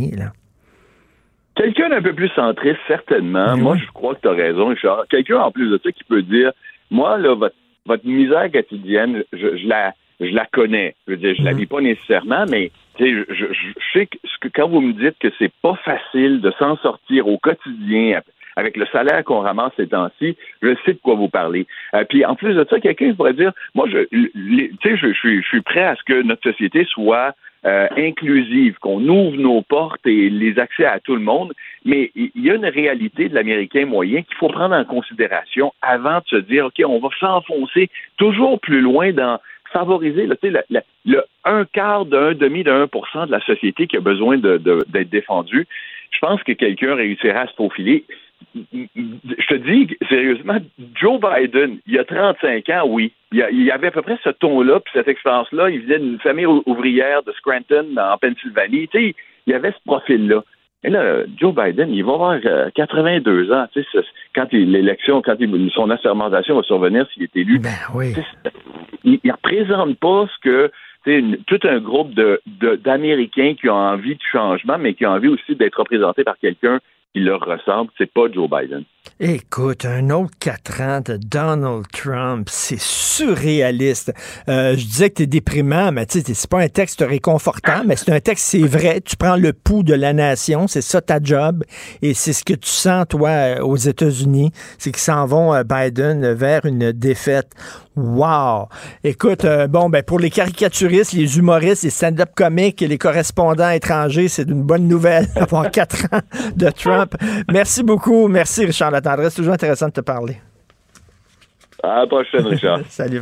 Quelqu'un 1.54 1.90
d'un 1.90 2.00
peu 2.00 2.14
plus 2.14 2.30
centriste, 2.30 2.80
certainement. 2.88 3.56
Moi, 3.56 3.76
je 3.76 3.86
crois 3.92 4.14
que 4.14 4.22
tu 4.22 4.28
as 4.28 4.32
raison, 4.32 4.68
Richard. 4.68 5.04
Quelqu'un, 5.10 5.38
en 5.38 5.50
plus 5.50 5.70
de 5.70 5.78
ça, 5.82 5.92
qui 5.92 6.04
peut 6.04 6.22
dire 6.22 6.52
Moi, 6.90 7.18
là, 7.18 7.34
votre, 7.34 8.06
misère 8.06 8.50
quotidienne, 8.50 9.24
je, 9.32 9.66
la, 9.66 9.92
je 10.20 10.32
la 10.34 10.46
connais. 10.46 10.94
Je 11.06 11.12
veux 11.12 11.18
dire, 11.18 11.34
je 11.36 11.42
la 11.42 11.52
mhm. 11.52 11.58
vis 11.58 11.66
pas 11.66 11.80
nécessairement, 11.80 12.46
mais 12.50 12.70
je, 12.98 13.24
je, 13.28 13.46
sais 13.92 14.06
que, 14.06 14.48
quand 14.48 14.68
vous 14.68 14.80
me 14.80 14.92
dites 14.92 15.18
que 15.18 15.28
c'est 15.38 15.52
pas 15.62 15.74
facile 15.84 16.40
de 16.40 16.50
s'en 16.58 16.76
sortir 16.78 17.28
au 17.28 17.38
quotidien 17.38 18.20
avec 18.56 18.76
le 18.76 18.86
salaire 18.86 19.24
qu'on 19.24 19.40
ramasse 19.40 19.72
ces 19.76 19.88
temps-ci, 19.88 20.36
je 20.62 20.74
sais 20.84 20.94
de 20.94 20.98
quoi 21.02 21.14
vous 21.14 21.28
parlez. 21.28 21.66
Euh, 21.94 22.04
puis 22.04 22.24
en 22.24 22.34
plus 22.34 22.54
de 22.54 22.66
ça, 22.68 22.80
quelqu'un 22.80 23.14
pourrait 23.14 23.32
dire, 23.34 23.52
moi, 23.74 23.86
je, 23.90 24.06
sais, 24.82 24.96
je, 24.96 25.12
suis, 25.12 25.42
je 25.42 25.46
suis 25.48 25.62
prêt 25.62 25.84
à 25.84 25.96
ce 25.96 26.02
que 26.04 26.22
notre 26.22 26.50
société 26.50 26.86
soit 26.90 27.34
euh, 27.64 27.86
inclusive, 27.96 28.76
qu'on 28.80 29.06
ouvre 29.08 29.36
nos 29.36 29.62
portes 29.62 30.06
et 30.06 30.30
les 30.30 30.58
accès 30.58 30.84
à 30.84 30.98
tout 30.98 31.14
le 31.14 31.22
monde. 31.22 31.52
Mais 31.84 32.10
il 32.14 32.30
y 32.34 32.50
a 32.50 32.54
une 32.54 32.66
réalité 32.66 33.28
de 33.28 33.34
l'Américain 33.34 33.86
moyen 33.86 34.22
qu'il 34.22 34.36
faut 34.36 34.48
prendre 34.48 34.74
en 34.74 34.84
considération 34.84 35.72
avant 35.80 36.18
de 36.18 36.24
se 36.28 36.36
dire, 36.36 36.66
OK, 36.66 36.82
on 36.84 36.98
va 36.98 37.08
s'enfoncer 37.20 37.88
toujours 38.16 38.60
plus 38.60 38.80
loin 38.80 39.12
dans 39.12 39.38
favoriser 39.72 40.26
le 40.26 40.36
un 41.44 41.64
quart 41.64 42.04
d'un 42.04 42.34
demi 42.34 42.62
de 42.62 42.70
1 42.70 43.26
de 43.26 43.32
la 43.32 43.40
société 43.40 43.86
qui 43.86 43.96
a 43.96 44.00
besoin 44.00 44.36
d'être 44.36 44.62
de, 44.62 45.02
défendu. 45.02 45.66
Je 46.10 46.18
pense 46.20 46.42
que 46.42 46.52
quelqu'un 46.52 46.94
réussira 46.94 47.40
à 47.40 47.46
se 47.46 47.54
faufiler 47.54 48.04
je 48.74 49.46
te 49.46 49.54
dis 49.54 49.96
sérieusement, 50.08 50.58
Joe 50.94 51.20
Biden, 51.20 51.78
il 51.86 51.94
y 51.94 51.98
a 51.98 52.04
35 52.04 52.68
ans, 52.70 52.84
oui, 52.86 53.12
il 53.32 53.64
y, 53.64 53.70
avait 53.70 53.88
à 53.88 53.90
peu 53.90 54.02
près 54.02 54.18
ce 54.22 54.30
ton-là, 54.30 54.80
puis 54.80 54.92
cette 54.94 55.08
expérience-là. 55.08 55.70
Il 55.70 55.82
venait 55.82 55.98
d'une 55.98 56.18
famille 56.18 56.46
ouvrière 56.46 57.22
de 57.22 57.32
Scranton, 57.32 57.86
en 57.96 58.18
Pennsylvanie. 58.18 58.88
Tu 58.88 58.98
sais, 58.98 59.14
il 59.46 59.52
y 59.52 59.54
avait 59.54 59.72
ce 59.72 59.82
profil-là. 59.86 60.44
Et 60.84 60.90
là, 60.90 61.22
Joe 61.38 61.54
Biden, 61.54 61.90
il 61.94 62.04
va 62.04 62.14
avoir 62.14 62.40
82 62.74 63.30
euh, 63.30 63.54
ans. 63.54 63.66
Tu 63.72 63.82
sais, 63.82 64.00
quand 64.34 64.52
l'élection, 64.52 65.22
quand 65.22 65.36
son 65.74 65.90
assermentation 65.90 66.56
va 66.56 66.62
survenir 66.62 67.06
s'il 67.12 67.22
est 67.22 67.36
élu, 67.36 67.60
ben 67.60 67.70
oui. 67.94 68.12
il, 69.04 69.20
ne 69.24 69.32
représente 69.32 69.96
pas 69.98 70.26
ce 70.26 70.40
que 70.42 70.70
une, 71.06 71.38
tout 71.46 71.60
un 71.64 71.80
groupe 71.80 72.14
de 72.14 72.40
d'Américains 72.84 73.54
qui 73.60 73.68
ont 73.68 73.74
envie 73.74 74.14
de 74.14 74.22
changement, 74.30 74.78
mais 74.78 74.94
qui 74.94 75.06
ont 75.06 75.10
envie 75.10 75.28
aussi 75.28 75.56
d'être 75.56 75.78
représentés 75.78 76.24
par 76.24 76.38
quelqu'un 76.38 76.78
qui 77.12 77.20
leur 77.20 77.40
ressemble, 77.40 77.90
c'est 77.98 78.12
pas 78.12 78.30
Joe 78.30 78.48
Biden. 78.48 78.84
Écoute, 79.24 79.84
un 79.84 80.10
autre 80.10 80.32
quatre 80.40 80.80
ans 80.80 81.00
de 81.00 81.16
Donald 81.16 81.84
Trump, 81.92 82.48
c'est 82.50 82.80
surréaliste. 82.80 84.12
Euh, 84.48 84.76
je 84.76 84.84
disais 84.84 85.10
que 85.10 85.14
t'es 85.14 85.26
déprimant, 85.26 85.92
mais 85.92 86.06
tu 86.06 86.20
sais, 86.20 86.34
c'est 86.34 86.50
pas 86.50 86.60
un 86.60 86.68
texte 86.68 87.04
réconfortant, 87.06 87.82
mais 87.86 87.94
c'est 87.94 88.10
un 88.10 88.20
texte, 88.20 88.46
c'est 88.50 88.66
vrai. 88.66 89.00
Tu 89.00 89.16
prends 89.16 89.36
le 89.36 89.52
pouls 89.52 89.84
de 89.84 89.94
la 89.94 90.12
nation, 90.12 90.66
c'est 90.66 90.82
ça 90.82 91.00
ta 91.00 91.20
job, 91.22 91.62
et 92.00 92.14
c'est 92.14 92.32
ce 92.32 92.42
que 92.42 92.54
tu 92.54 92.68
sens, 92.68 93.06
toi, 93.08 93.62
aux 93.62 93.76
États-Unis, 93.76 94.50
c'est 94.78 94.90
qu'ils 94.90 95.00
s'en 95.00 95.26
vont, 95.26 95.54
euh, 95.54 95.62
Biden, 95.62 96.32
vers 96.32 96.64
une 96.64 96.90
défaite. 96.90 97.50
Wow! 97.94 98.68
Écoute, 99.04 99.44
euh, 99.44 99.66
bon, 99.66 99.90
ben 99.90 100.02
pour 100.02 100.18
les 100.18 100.30
caricaturistes, 100.30 101.12
les 101.12 101.36
humoristes, 101.36 101.82
les 101.82 101.90
stand-up 101.90 102.30
comiques 102.34 102.80
et 102.80 102.88
les 102.88 102.96
correspondants 102.96 103.68
étrangers, 103.68 104.28
c'est 104.28 104.48
une 104.48 104.62
bonne 104.62 104.88
nouvelle 104.88 105.28
d'avoir 105.34 105.70
quatre 105.70 106.06
ans 106.10 106.20
de 106.56 106.70
Trump. 106.70 107.14
Merci 107.52 107.82
beaucoup. 107.82 108.28
Merci, 108.28 108.64
Richard 108.64 108.91
Latendresse. 108.92 109.34
C'est 109.34 109.40
toujours 109.42 109.54
intéressant 109.54 109.88
de 109.88 109.92
te 109.92 110.00
parler. 110.00 110.40
À 111.82 112.00
la 112.00 112.06
prochaine, 112.06 112.46
Richard. 112.46 112.80
Salut. 112.88 113.20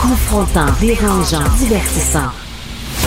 Confrontant, 0.00 0.66
dérangeant, 0.80 1.48
divertissant. 1.58 2.30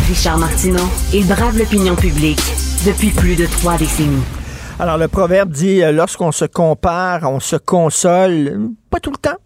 Richard 0.08 0.38
Martineau, 0.38 0.88
il 1.14 1.28
brave 1.28 1.58
l'opinion 1.58 1.96
publique 1.96 2.42
depuis 2.86 3.10
plus 3.10 3.36
de 3.36 3.46
trois 3.46 3.78
décennies. 3.78 4.24
Alors, 4.80 4.98
le 4.98 5.08
proverbe 5.08 5.50
dit, 5.50 5.82
euh, 5.84 5.92
lorsqu'on 5.92 6.32
se 6.32 6.46
compare, 6.46 7.24
on 7.24 7.40
se 7.40 7.56
console. 7.56 8.70
Pas 8.90 9.00
tout 9.00 9.12
le 9.12 9.18
temps 9.18 9.38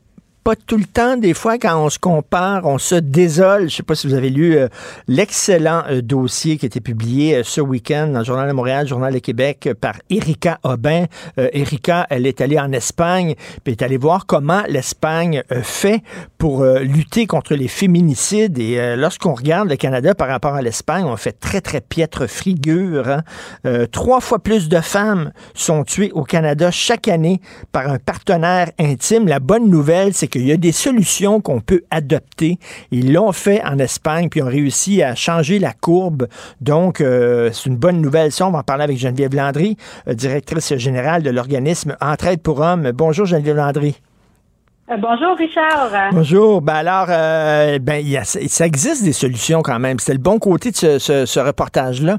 pas 0.43 0.55
tout 0.55 0.77
le 0.77 0.85
temps. 0.85 1.17
Des 1.17 1.33
fois, 1.33 1.57
quand 1.57 1.83
on 1.83 1.89
se 1.89 1.99
compare, 1.99 2.65
on 2.65 2.77
se 2.77 2.95
désole. 2.95 3.69
Je 3.69 3.75
sais 3.75 3.83
pas 3.83 3.95
si 3.95 4.07
vous 4.07 4.13
avez 4.13 4.29
lu 4.29 4.55
euh, 4.55 4.67
l'excellent 5.07 5.83
euh, 5.89 6.01
dossier 6.01 6.57
qui 6.57 6.65
a 6.65 6.67
été 6.67 6.79
publié 6.79 7.35
euh, 7.35 7.43
ce 7.43 7.61
week-end 7.61 8.07
dans 8.07 8.19
le 8.19 8.25
Journal 8.25 8.47
de 8.47 8.53
Montréal, 8.53 8.87
Journal 8.87 9.13
de 9.13 9.19
Québec 9.19 9.69
par 9.79 9.95
Erika 10.09 10.59
Aubin. 10.63 11.05
Erika, 11.37 12.07
elle 12.09 12.25
est 12.25 12.41
allée 12.41 12.59
en 12.59 12.71
Espagne, 12.71 13.35
puis 13.63 13.73
est 13.73 13.81
allée 13.81 13.97
voir 13.97 14.25
comment 14.25 14.63
l'Espagne 14.67 15.43
fait 15.63 16.01
pour 16.37 16.63
lutter 16.63 17.27
contre 17.27 17.55
les 17.55 17.67
féminicides. 17.67 18.57
Et 18.59 18.95
lorsqu'on 18.95 19.33
regarde 19.33 19.69
le 19.69 19.75
Canada 19.75 20.15
par 20.15 20.27
rapport 20.27 20.55
à 20.55 20.61
l'Espagne, 20.61 21.05
on 21.05 21.17
fait 21.17 21.37
très, 21.39 21.61
très 21.61 21.81
piètre 21.81 22.27
frigure. 22.27 23.07
Hein. 23.07 23.85
trois 23.91 24.21
fois 24.21 24.39
plus 24.39 24.69
de 24.69 24.79
femmes 24.79 25.31
sont 25.53 25.83
tuées 25.83 26.11
au 26.13 26.23
Canada 26.23 26.71
chaque 26.71 27.07
année 27.07 27.41
par 27.71 27.87
un 27.89 27.99
partenaire 27.99 28.71
intime. 28.79 29.27
La 29.27 29.39
bonne 29.39 29.69
nouvelle, 29.69 30.13
c'est 30.13 30.27
qu'il 30.29 30.47
y 30.47 30.51
a 30.51 30.57
des 30.57 30.71
solutions 30.71 31.41
qu'on 31.41 31.59
peut 31.59 31.81
adopter. 31.91 32.57
Ils 32.91 33.13
l'ont 33.13 33.31
fait 33.31 33.61
en 33.65 33.77
Espagne, 33.79 34.29
puis 34.29 34.41
ont 34.41 34.47
réussi 34.47 35.03
à 35.03 35.15
changer 35.15 35.59
la 35.59 35.73
courbe. 35.73 36.27
Donc, 36.61 37.01
euh, 37.01 37.49
c'est 37.51 37.69
une 37.69 37.77
bonne 37.77 38.01
nouvelle. 38.01 38.31
Ça, 38.31 38.47
on 38.47 38.51
va 38.51 38.59
en 38.59 38.63
parler 38.63 38.83
avec 38.83 38.97
Geneviève 38.97 39.35
Landry, 39.35 39.75
euh, 40.07 40.13
directrice 40.13 40.75
générale 40.75 41.23
de 41.23 41.29
l'organisme 41.29 41.97
Entraide 42.01 42.41
pour 42.41 42.59
Hommes. 42.59 42.91
Bonjour, 42.93 43.25
Geneviève 43.25 43.57
Landry. 43.57 43.99
Euh, 44.89 44.97
bonjour 44.97 45.37
Richard. 45.37 45.91
Bonjour. 46.11 46.61
Ben 46.61 46.75
alors, 46.75 47.07
ben, 47.07 48.23
ça 48.23 48.65
existe 48.65 49.03
des 49.03 49.13
solutions 49.13 49.61
quand 49.61 49.79
même. 49.79 49.99
C'est 49.99 50.13
le 50.13 50.19
bon 50.19 50.39
côté 50.39 50.71
de 50.71 50.97
ce 50.99 51.39
reportage-là. 51.39 52.17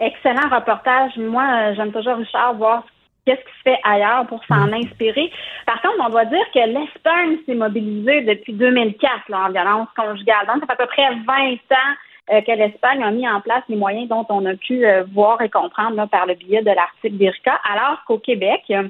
Excellent 0.00 0.48
reportage. 0.50 1.12
Moi, 1.16 1.72
j'aime 1.74 1.92
toujours 1.92 2.16
Richard 2.16 2.54
voir 2.56 2.84
qu'est-ce 3.24 3.40
qui 3.40 3.58
se 3.58 3.62
fait 3.62 3.80
ailleurs 3.84 4.26
pour 4.26 4.44
s'en 4.44 4.68
Mm. 4.68 4.74
inspirer. 4.74 5.30
Par 5.66 5.80
contre, 5.82 5.96
on 6.00 6.10
doit 6.10 6.26
dire 6.26 6.44
que 6.52 6.58
l'Espagne 6.58 7.38
s'est 7.46 7.54
mobilisée 7.54 8.22
depuis 8.22 8.52
2004 8.52 9.28
là, 9.28 9.46
en 9.46 9.50
violence 9.50 9.88
conjugale. 9.96 10.46
Donc, 10.46 10.60
ça 10.60 10.66
fait 10.66 10.72
à 10.72 10.76
peu 10.76 10.86
près 10.86 11.08
20 11.26 11.52
ans 11.52 11.94
euh, 12.32 12.40
que 12.40 12.52
l'Espagne 12.52 13.02
a 13.02 13.10
mis 13.10 13.28
en 13.28 13.40
place 13.40 13.62
les 13.68 13.76
moyens 13.76 14.08
dont 14.08 14.26
on 14.30 14.44
a 14.46 14.54
pu 14.54 14.86
euh, 14.86 15.04
voir 15.12 15.40
et 15.42 15.50
comprendre 15.50 15.96
là, 15.96 16.06
par 16.06 16.26
le 16.26 16.34
biais 16.34 16.62
de 16.62 16.70
l'article 16.70 17.16
d'IRCA, 17.16 17.60
alors 17.70 18.02
qu'au 18.06 18.18
Québec, 18.18 18.62
euh, 18.70 18.88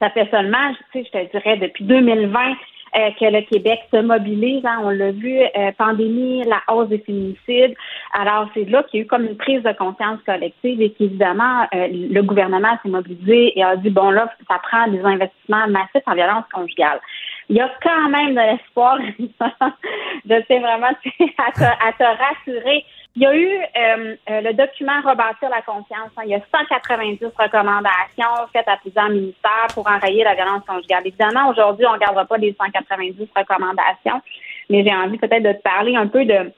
ça 0.00 0.10
fait 0.10 0.28
seulement, 0.30 0.72
tu 0.92 1.02
sais, 1.02 1.08
je 1.12 1.18
te 1.18 1.30
dirais, 1.32 1.56
depuis 1.56 1.84
2020 1.84 2.54
euh, 2.96 3.10
que 3.18 3.24
le 3.24 3.42
Québec 3.42 3.80
se 3.92 4.00
mobilise. 4.00 4.64
hein. 4.64 4.80
on 4.82 4.90
l'a 4.90 5.12
vu, 5.12 5.40
euh, 5.40 5.72
pandémie, 5.76 6.44
la 6.44 6.62
hausse 6.74 6.88
des 6.88 6.98
féminicides. 6.98 7.74
Alors, 8.12 8.48
c'est 8.54 8.64
là 8.64 8.82
qu'il 8.84 9.00
y 9.00 9.02
a 9.02 9.04
eu 9.04 9.08
comme 9.08 9.26
une 9.26 9.36
prise 9.36 9.62
de 9.62 9.72
conscience 9.72 10.20
collective 10.24 10.80
et 10.80 10.90
qu'évidemment, 10.90 11.66
euh, 11.74 11.88
le 11.90 12.22
gouvernement 12.22 12.78
s'est 12.82 12.88
mobilisé 12.88 13.58
et 13.58 13.62
a 13.62 13.76
dit, 13.76 13.90
bon, 13.90 14.10
là, 14.10 14.32
ça 14.48 14.60
prend 14.62 14.88
des 14.88 15.00
investissements 15.00 15.68
massifs 15.68 16.02
en 16.06 16.14
violence 16.14 16.44
conjugale. 16.52 17.00
Il 17.48 17.56
y 17.56 17.60
a 17.60 17.70
quand 17.82 18.08
même 18.10 18.34
de 18.34 18.40
l'espoir, 18.40 18.98
je 19.18 20.42
sais 20.46 20.58
vraiment 20.58 20.88
à 21.38 21.52
te, 21.52 21.64
à 21.64 21.92
te 21.92 22.04
rassurer. 22.04 22.84
Il 23.18 23.22
y 23.22 23.26
a 23.26 23.34
eu 23.34 23.48
euh, 23.48 24.14
euh, 24.30 24.40
le 24.42 24.52
document 24.54 25.00
Rebâtir 25.04 25.48
la 25.50 25.60
confiance. 25.62 26.12
hein. 26.16 26.22
Il 26.24 26.30
y 26.30 26.34
a 26.36 26.40
190 26.54 27.18
recommandations 27.36 28.46
faites 28.52 28.68
à 28.68 28.76
plusieurs 28.76 29.08
ministères 29.08 29.66
pour 29.74 29.88
enrayer 29.88 30.22
la 30.22 30.36
violence 30.36 30.62
conjugale. 30.64 31.02
Évidemment, 31.04 31.48
aujourd'hui, 31.48 31.84
on 31.84 31.88
ne 31.88 31.94
regardera 31.94 32.26
pas 32.26 32.36
les 32.36 32.54
190 32.56 33.28
recommandations, 33.34 34.22
mais 34.70 34.84
j'ai 34.84 34.94
envie 34.94 35.18
peut-être 35.18 35.42
de 35.42 35.52
te 35.52 35.62
parler 35.62 35.96
un 35.96 36.06
peu 36.06 36.24
de 36.24 36.52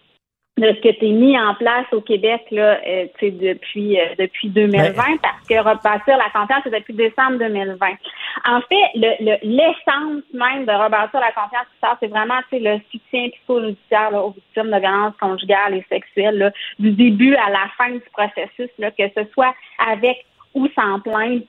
de 0.58 0.66
ce 0.74 0.80
que 0.80 0.98
tu 0.98 1.06
mis 1.06 1.38
en 1.38 1.54
place 1.54 1.86
au 1.92 2.00
Québec 2.00 2.42
là, 2.50 2.78
euh, 2.86 3.06
tu 3.18 3.26
sais, 3.26 3.30
depuis 3.30 3.98
euh, 3.98 4.04
depuis 4.18 4.48
2020 4.50 4.92
parce 5.22 5.46
que 5.48 5.54
rebâtir 5.58 6.18
la 6.18 6.28
confiance 6.30 6.60
c'est 6.64 6.70
depuis 6.74 6.92
décembre 6.94 7.38
2020. 7.38 7.86
En 8.46 8.60
fait, 8.62 8.90
le 8.94 9.10
le- 9.24 9.38
l'essence 9.42 10.22
même 10.34 10.66
de 10.66 10.72
rebâtir 10.72 11.20
la 11.20 11.32
confiance, 11.32 11.66
c'est 12.00 12.08
vraiment 12.08 12.40
tu 12.50 12.58
sais, 12.58 12.58
le 12.58 12.78
soutien 12.90 13.28
psychojudiciaire 13.30 14.12
aux 14.12 14.30
victimes 14.32 14.70
de 14.70 14.78
violences 14.80 15.16
conjugales 15.20 15.74
et 15.74 15.84
sexuelles 15.88 16.36
là, 16.36 16.50
du 16.78 16.90
début 16.90 17.34
à 17.36 17.48
la 17.50 17.68
fin 17.78 17.90
du 17.90 18.02
processus 18.12 18.70
là, 18.78 18.90
que 18.90 19.04
ce 19.16 19.24
soit 19.32 19.54
avec 19.90 20.26
ou 20.54 20.66
sans 20.74 21.00
plainte 21.00 21.44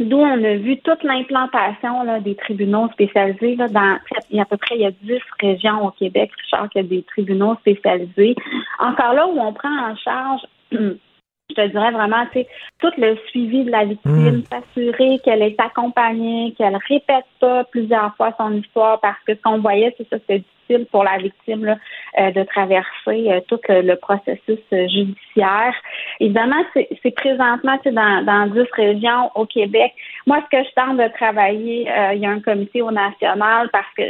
D'où 0.00 0.16
on 0.18 0.44
a 0.44 0.56
vu 0.56 0.78
toute 0.78 1.02
l'implantation 1.02 2.02
là, 2.04 2.20
des 2.20 2.34
tribunaux 2.34 2.88
spécialisés. 2.92 3.56
Là, 3.56 3.68
dans, 3.68 3.98
il 4.30 4.36
y 4.36 4.38
a 4.38 4.42
à 4.42 4.46
peu 4.46 4.56
près 4.56 4.76
il 4.76 4.80
y 4.80 4.86
a 4.86 4.90
10 4.90 5.20
régions 5.40 5.86
au 5.86 5.90
Québec, 5.90 6.30
Richard, 6.42 6.68
qu'il 6.70 6.82
y 6.82 6.84
a 6.84 6.88
des 6.88 7.02
tribunaux 7.02 7.54
spécialisés. 7.56 8.34
Encore 8.78 9.12
là 9.12 9.26
où 9.26 9.38
on 9.38 9.52
prend 9.52 9.90
en 9.90 9.96
charge, 9.96 10.40
je 10.72 11.54
te 11.54 11.66
dirais 11.66 11.90
vraiment, 11.90 12.24
tu 12.32 12.40
sais, 12.40 12.48
tout 12.78 12.92
le 12.96 13.16
suivi 13.28 13.64
de 13.64 13.70
la 13.70 13.84
victime, 13.84 14.38
Mm. 14.38 14.42
s'assurer 14.44 15.18
qu'elle 15.24 15.42
est 15.42 15.60
accompagnée, 15.60 16.54
qu'elle 16.56 16.78
répète 16.88 17.26
pas 17.40 17.64
plusieurs 17.64 18.14
fois 18.16 18.32
son 18.38 18.54
histoire, 18.54 19.00
parce 19.00 19.18
que 19.26 19.34
ce 19.34 19.40
qu'on 19.42 19.58
voyait, 19.58 19.94
c'est 19.98 20.08
ça, 20.08 20.16
c'est 20.28 20.42
pour 20.90 21.04
la 21.04 21.18
victime 21.18 21.76
euh, 22.18 22.30
de 22.32 22.42
traverser 22.44 23.30
euh, 23.30 23.40
tout 23.48 23.60
le, 23.68 23.94
processus 23.94 24.58
euh, 24.72 24.88
judiciaire. 24.88 25.74
Évidemment, 26.18 26.62
c'est 26.74 27.14
présentement 27.14 27.78
dans, 27.84 28.24
dans 28.24 28.46
10 28.52 28.66
régions 28.72 29.30
au 29.34 29.46
Québec. 29.46 29.92
Moi, 30.26 30.42
ce 30.44 30.56
que 30.56 30.64
je 30.64 30.74
tente 30.74 30.96
de 30.96 31.08
travailler, 31.14 31.88
il 32.14 32.18
y 32.18 32.26
a 32.26 32.30
un 32.30 32.40
comité 32.40 32.82
au 32.82 32.90
national 32.90 33.68
parce 33.72 33.86
que 33.96 34.02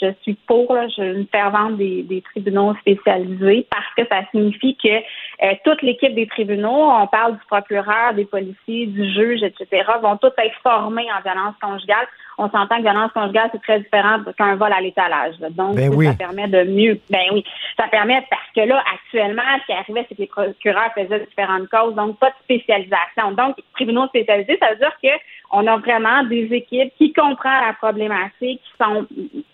je, 0.00 0.12
suis 0.22 0.34
pour, 0.46 0.74
je 0.96 1.02
une 1.02 1.26
fervente 1.26 1.76
des, 1.76 2.02
des 2.02 2.22
tribunaux 2.22 2.74
spécialisés 2.80 3.66
parce 3.70 3.86
que 3.96 4.06
ça 4.06 4.22
signifie 4.30 4.76
que 4.76 5.56
toute 5.64 5.82
l'équipe 5.82 6.14
des 6.14 6.26
tribunaux, 6.26 6.90
on 6.90 7.06
parle 7.06 7.34
du 7.34 7.44
procureur, 7.46 8.14
des 8.14 8.24
policiers, 8.24 8.86
du 8.86 9.12
juge, 9.12 9.42
etc., 9.42 9.84
vont 10.02 10.16
tous 10.16 10.32
être 10.38 10.56
formés 10.62 11.06
en 11.12 11.20
violence 11.22 11.54
conjugale. 11.60 12.06
On 12.40 12.48
s'entend 12.48 12.78
que 12.78 12.82
violence 12.82 13.12
conjugale, 13.12 13.50
c'est 13.52 13.60
très 13.60 13.80
différent 13.80 14.16
qu'un 14.38 14.56
vol 14.56 14.72
à 14.72 14.80
l'étalage. 14.80 15.34
Donc, 15.50 15.76
Ben 15.76 15.90
ça, 15.90 15.96
oui. 15.96 16.06
ça 16.06 16.14
permet 16.14 16.48
de 16.48 16.64
mieux. 16.64 16.98
Ben 17.10 17.26
oui, 17.32 17.44
ça 17.76 17.86
permet 17.88 18.24
parce 18.30 18.50
que 18.56 18.62
là, 18.66 18.82
actuellement, 18.94 19.42
ce 19.60 19.66
qui 19.66 19.72
arrivait, 19.72 20.06
c'est 20.08 20.14
que 20.14 20.22
les 20.22 20.26
procureurs 20.26 20.90
faisaient 20.94 21.26
différentes 21.26 21.68
causes, 21.68 21.94
donc 21.94 22.18
pas 22.18 22.30
de 22.30 22.34
spécialisation. 22.44 23.32
Donc, 23.32 23.56
tribunaux 23.74 24.06
spécialisés, 24.06 24.56
ça 24.58 24.70
veut 24.70 24.76
dire 24.76 24.96
que 25.02 25.10
on 25.52 25.66
a 25.66 25.76
vraiment 25.76 26.24
des 26.24 26.48
équipes 26.50 26.94
qui 26.96 27.12
comprennent 27.12 27.66
la 27.66 27.74
problématique, 27.74 28.62
qui 28.62 28.72
sont 28.82 29.06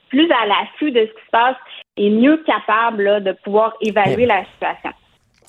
plus 0.09 0.30
à 0.30 0.47
l'affût 0.47 0.93
de 0.93 1.01
ce 1.01 1.11
qui 1.11 1.26
se 1.26 1.30
passe 1.32 1.57
et 1.97 2.09
mieux 2.09 2.37
capables 2.47 3.03
là, 3.03 3.20
de 3.20 3.32
pouvoir 3.32 3.74
évaluer 3.80 4.26
la 4.26 4.45
situation. 4.45 4.93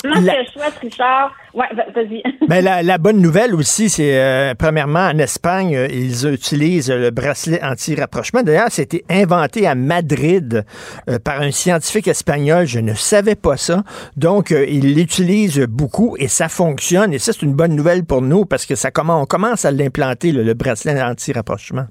Moi, 0.06 0.16
ce 0.18 0.22
La- 0.22 0.34
que 0.36 0.40
je 0.46 0.52
souhaite, 0.52 0.74
Richard, 0.82 1.32
ouais, 1.56 1.66
va- 1.76 1.86
vas-y. 1.96 2.22
Ben, 2.48 2.64
la, 2.64 2.84
la 2.84 2.98
bonne 3.00 3.20
nouvelle 3.20 3.56
aussi, 3.56 3.90
c'est 3.90 4.18
euh, 4.18 4.54
premièrement 4.54 5.08
en 5.08 5.18
Espagne, 5.18 5.76
euh, 5.76 5.88
ils 5.92 6.28
utilisent 6.32 6.92
le 6.92 7.10
bracelet 7.10 7.60
anti-rapprochement. 7.64 8.44
D'ailleurs, 8.44 8.68
c'était 8.70 9.04
inventé 9.10 9.66
à 9.66 9.74
Madrid 9.76 10.64
euh, 11.10 11.18
par 11.20 11.42
un 11.42 11.50
scientifique 11.52 12.08
espagnol. 12.08 12.68
Je 12.68 12.80
ne 12.80 12.94
savais 12.94 13.36
pas 13.36 13.58
ça. 13.58 13.84
Donc, 14.16 14.52
euh, 14.52 14.66
ils 14.70 14.94
l'utilisent 14.96 15.60
beaucoup 15.68 16.16
et 16.20 16.28
ça 16.28 16.48
fonctionne. 16.48 17.12
Et 17.12 17.20
ça, 17.20 17.34
c'est 17.34 17.42
une 17.42 17.56
bonne 17.56 17.76
nouvelle 17.76 18.06
pour 18.06 18.22
nous 18.22 18.46
parce 18.46 18.66
que 18.68 18.76
ça 18.76 18.92
commence, 18.92 19.24
on 19.24 19.26
commence 19.26 19.66
à 19.66 19.72
l'implanter, 19.72 20.32
le, 20.32 20.44
le 20.44 20.54
bracelet 20.54 21.02
anti-rapprochement. 21.02 21.88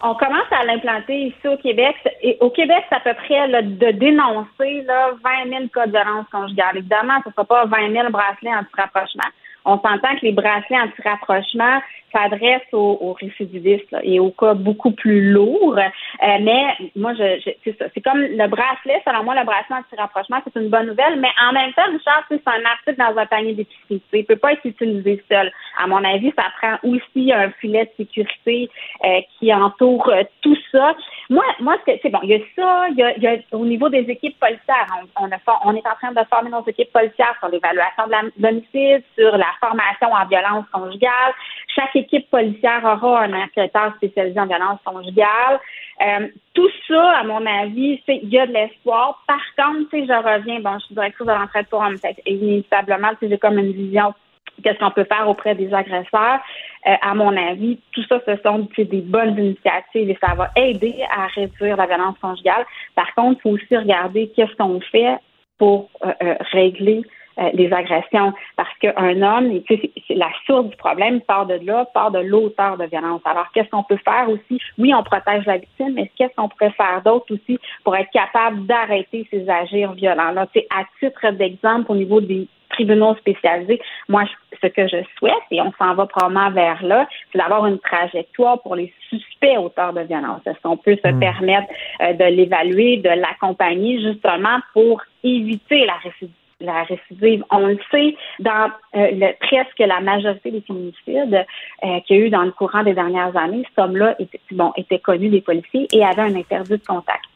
On 0.00 0.14
commence 0.14 0.46
à 0.52 0.64
l'implanter 0.64 1.26
ici 1.26 1.48
au 1.48 1.56
Québec. 1.56 1.96
Et 2.22 2.36
au 2.40 2.50
Québec, 2.50 2.84
c'est 2.88 2.96
à 2.96 3.00
peu 3.00 3.14
près 3.14 3.48
là, 3.48 3.62
de 3.62 3.90
dénoncer 3.90 4.82
là, 4.82 5.10
20 5.24 5.48
000 5.50 5.68
cas 5.74 5.86
de 5.86 5.92
violence 5.92 6.26
conjugale. 6.30 6.78
Évidemment, 6.78 7.20
ce 7.24 7.30
ne 7.30 7.32
sera 7.34 7.44
pas 7.44 7.64
20 7.66 7.92
000 7.92 8.10
bracelets 8.10 8.54
anti-rapprochement. 8.54 9.28
On 9.64 9.76
s'entend 9.80 10.14
que 10.16 10.22
les 10.22 10.32
bracelets 10.32 10.80
anti-rapprochement 10.80 11.80
s'adressent 12.12 12.72
aux, 12.72 12.98
aux 13.00 13.12
récidivistes 13.12 13.90
là, 13.90 14.00
et 14.02 14.20
aux 14.20 14.30
cas 14.30 14.54
beaucoup 14.54 14.90
plus 14.92 15.30
lourds. 15.32 15.78
Euh, 15.78 16.38
mais 16.40 16.64
moi, 16.96 17.14
je, 17.14 17.40
je- 17.44 17.50
c'est 17.64 17.76
ça. 17.78 17.86
C'est 17.94 18.00
comme 18.00 18.20
le 18.20 18.46
bracelet, 18.48 19.02
selon 19.06 19.24
moi, 19.24 19.34
le 19.34 19.44
bracelet 19.44 19.76
anti-rapprochement, 19.76 20.38
c'est 20.44 20.60
une 20.60 20.68
bonne 20.68 20.86
nouvelle. 20.86 21.18
Mais 21.20 21.30
en 21.48 21.52
même 21.52 21.72
temps, 21.72 21.90
Richard, 21.90 22.24
c'est 22.28 22.46
un 22.46 22.64
article 22.64 22.96
dans 22.98 23.16
un 23.18 23.26
panier 23.26 23.54
d'épicerie. 23.54 24.02
Il 24.12 24.18
ne 24.20 24.22
peut 24.24 24.36
pas 24.36 24.52
être 24.52 24.64
utilisé 24.64 25.22
seul. 25.30 25.50
À 25.82 25.86
mon 25.86 26.02
avis, 26.04 26.32
ça 26.36 26.44
prend 26.60 26.76
aussi 26.90 27.32
un 27.32 27.50
filet 27.60 27.84
de 27.86 28.04
sécurité 28.04 28.70
euh, 29.04 29.20
qui 29.38 29.52
entoure 29.52 30.08
euh, 30.08 30.22
tout 30.42 30.56
ça. 30.72 30.94
Moi, 31.30 31.44
moi, 31.60 31.76
c'est 31.86 32.08
bon. 32.10 32.20
Il 32.22 32.30
y 32.30 32.34
a 32.34 32.38
ça. 32.56 32.86
Il 32.90 32.96
y 32.98 33.02
a, 33.02 33.18
y 33.18 33.26
a 33.26 33.36
au 33.52 33.64
niveau 33.64 33.88
des 33.88 34.06
équipes 34.08 34.38
policières, 34.38 34.86
on, 35.20 35.26
a 35.26 35.36
on 35.64 35.74
est 35.74 35.86
en 35.86 35.94
train 36.00 36.12
de 36.12 36.26
former 36.28 36.50
nos 36.50 36.64
équipes 36.66 36.92
policières 36.92 37.34
sur 37.38 37.48
l'évaluation 37.48 38.06
de 38.06 38.42
l'homicide, 38.42 39.02
sur 39.16 39.36
la 39.36 39.46
formation 39.60 40.12
en 40.12 40.26
violence 40.26 40.64
conjugale. 40.72 41.32
Chaque 41.74 41.94
équipe 41.98 42.30
policière 42.30 42.82
aura 42.84 43.22
un 43.22 43.32
enquêteur 43.32 43.94
spécialisé 43.96 44.38
en 44.38 44.46
violence 44.46 44.78
conjugale. 44.84 45.60
Euh, 46.00 46.28
tout 46.54 46.68
ça, 46.86 47.18
à 47.18 47.24
mon 47.24 47.44
avis, 47.44 48.00
il 48.08 48.28
y 48.28 48.38
a 48.38 48.46
de 48.46 48.52
l'espoir. 48.52 49.22
Par 49.26 49.40
contre, 49.56 49.90
sais, 49.90 50.06
je 50.06 50.12
reviens, 50.12 50.60
bon, 50.60 50.78
je 50.78 50.86
suis 50.86 50.94
directrice 50.94 51.26
de 51.26 51.32
l'entraide 51.32 51.66
pour 51.68 51.80
hommes, 51.80 51.96
inévitablement, 52.26 53.10
j'ai 53.20 53.38
comme 53.38 53.58
une 53.58 53.72
vision 53.72 54.14
qu'est-ce 54.62 54.78
qu'on 54.78 54.90
peut 54.90 55.04
faire 55.04 55.28
auprès 55.28 55.54
des 55.54 55.72
agresseurs. 55.72 56.40
Euh, 56.86 56.94
à 57.00 57.14
mon 57.14 57.36
avis, 57.36 57.78
tout 57.92 58.02
ça, 58.08 58.20
ce 58.26 58.36
sont 58.42 58.68
des 58.76 59.02
bonnes 59.02 59.38
initiatives 59.38 60.10
et 60.10 60.18
ça 60.20 60.34
va 60.34 60.50
aider 60.56 60.96
à 61.10 61.26
réduire 61.26 61.76
la 61.76 61.86
violence 61.86 62.18
conjugale. 62.20 62.66
Par 62.94 63.14
contre, 63.14 63.38
il 63.38 63.42
faut 63.42 63.50
aussi 63.50 63.76
regarder 63.76 64.32
qu'est-ce 64.34 64.54
qu'on 64.56 64.80
fait 64.80 65.16
pour 65.58 65.90
euh, 66.04 66.34
régler 66.52 67.02
euh, 67.38 67.50
les 67.54 67.72
agressions. 67.72 68.32
Parce 68.56 68.72
qu'un 68.80 69.22
homme, 69.22 69.62
tu 69.62 69.76
sais, 69.76 69.80
c'est- 69.82 70.02
c'est 70.08 70.14
la 70.14 70.30
source 70.46 70.66
du 70.66 70.76
problème 70.76 71.20
part 71.20 71.46
de 71.46 71.58
là, 71.64 71.86
part 71.94 72.10
de 72.10 72.20
l'auteur 72.20 72.76
de 72.76 72.84
violence. 72.86 73.20
Alors, 73.24 73.46
qu'est-ce 73.52 73.68
qu'on 73.70 73.82
peut 73.82 73.98
faire 74.04 74.28
aussi? 74.28 74.60
Oui, 74.78 74.92
on 74.94 75.02
protège 75.02 75.46
la 75.46 75.58
victime, 75.58 75.94
mais 75.94 76.10
qu'est-ce 76.16 76.34
qu'on 76.36 76.48
pourrait 76.48 76.72
faire 76.72 77.02
d'autre 77.04 77.32
aussi 77.34 77.58
pour 77.84 77.96
être 77.96 78.10
capable 78.10 78.66
d'arrêter 78.66 79.26
ces 79.30 79.48
agirs 79.48 79.92
violents? 79.92 80.32
Là, 80.32 80.46
tu 80.52 80.60
sais, 80.60 80.66
à 80.70 80.84
titre 81.00 81.30
d'exemple, 81.32 81.92
au 81.92 81.96
niveau 81.96 82.20
des 82.20 82.46
tribunaux 82.70 83.14
spécialisés, 83.16 83.80
moi, 84.08 84.24
ce 84.62 84.66
que 84.66 84.86
je 84.86 84.98
souhaite, 85.16 85.46
et 85.50 85.60
on 85.60 85.72
s'en 85.78 85.94
va 85.94 86.06
probablement 86.06 86.50
vers 86.50 86.82
là, 86.84 87.08
c'est 87.32 87.38
d'avoir 87.38 87.66
une 87.66 87.78
trajectoire 87.78 88.60
pour 88.62 88.76
les 88.76 88.92
suspects 89.08 89.56
auteurs 89.58 89.92
de 89.92 90.02
violence. 90.02 90.42
Est-ce 90.46 90.60
qu'on 90.62 90.76
peut 90.76 90.96
se 90.96 91.12
permettre 91.18 91.68
euh, 92.02 92.12
de 92.12 92.24
l'évaluer, 92.24 92.98
de 92.98 93.08
l'accompagner 93.08 94.00
justement 94.00 94.58
pour 94.74 95.00
éviter 95.24 95.86
la 95.86 95.94
récidive? 95.94 96.34
La 96.60 96.82
récidive, 96.82 97.44
on 97.52 97.68
le 97.68 97.78
sait, 97.90 98.16
dans 98.40 98.70
euh, 98.96 99.10
le, 99.12 99.32
presque 99.38 99.78
la 99.78 100.00
majorité 100.00 100.50
des 100.50 100.60
féminicides 100.60 101.46
euh, 101.84 102.00
qu'il 102.00 102.16
y 102.16 102.20
a 102.20 102.26
eu 102.26 102.30
dans 102.30 102.42
le 102.42 102.50
courant 102.50 102.82
des 102.82 102.94
dernières 102.94 103.36
années, 103.36 103.62
cet 103.68 103.78
homme-là 103.78 104.16
était, 104.18 104.40
bon, 104.50 104.72
était 104.76 104.98
connu 104.98 105.28
des 105.28 105.40
policiers 105.40 105.86
et 105.92 106.04
avait 106.04 106.22
un 106.22 106.34
interdit 106.34 106.72
de 106.72 106.84
contact. 106.84 107.26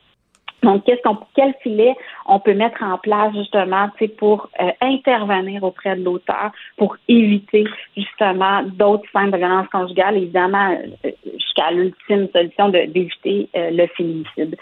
Donc, 0.63 0.85
qu'est-ce 0.85 1.03
qu'on, 1.03 1.19
quel 1.35 1.55
filet 1.63 1.95
on 2.27 2.39
peut 2.39 2.55
mettre 2.55 2.83
en 2.83 2.99
place 2.99 3.35
justement, 3.35 3.89
pour 4.19 4.49
euh, 4.61 4.71
intervenir 4.81 5.63
auprès 5.65 5.97
de 5.97 6.05
l'auteur, 6.05 6.53
pour 6.77 6.97
éviter 7.09 7.65
justement 7.97 8.63
d'autres 8.63 9.09
scènes 9.13 9.31
de 9.31 9.37
violence 9.37 9.69
conjugale, 9.69 10.17
évidemment 10.17 10.77
euh, 11.05 11.11
jusqu'à 11.35 11.71
l'ultime 11.73 12.29
solution 12.33 12.69
de, 12.69 12.87
d'éviter 12.87 13.49
euh, 13.57 13.71
le 13.71 13.87
féminicide. 13.89 14.57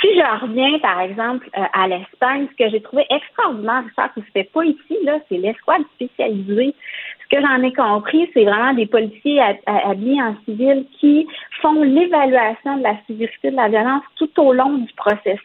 Si 0.00 0.08
je 0.14 0.40
reviens, 0.42 0.78
par 0.80 1.00
exemple, 1.00 1.48
à 1.54 1.88
l'Espagne, 1.88 2.48
ce 2.50 2.64
que 2.64 2.70
j'ai 2.70 2.80
trouvé 2.82 3.06
extraordinaire, 3.08 3.84
ça 3.96 4.10
qui 4.10 4.20
se 4.20 4.30
fait 4.32 4.50
pas 4.52 4.64
ici, 4.64 4.98
là, 5.04 5.18
c'est 5.28 5.38
l'escouade 5.38 5.82
spécialisée. 5.94 6.74
Ce 7.22 7.36
que 7.36 7.42
j'en 7.42 7.62
ai 7.62 7.72
compris, 7.72 8.30
c'est 8.34 8.44
vraiment 8.44 8.74
des 8.74 8.86
policiers 8.86 9.40
habillés 9.66 10.20
en 10.20 10.36
civil 10.44 10.84
qui 11.00 11.26
font 11.62 11.82
l'évaluation 11.82 12.76
de 12.76 12.82
la 12.82 12.96
sévérité 13.06 13.50
de 13.50 13.56
la 13.56 13.68
violence 13.68 14.02
tout 14.16 14.28
au 14.38 14.52
long 14.52 14.74
du 14.78 14.92
processus, 14.94 15.40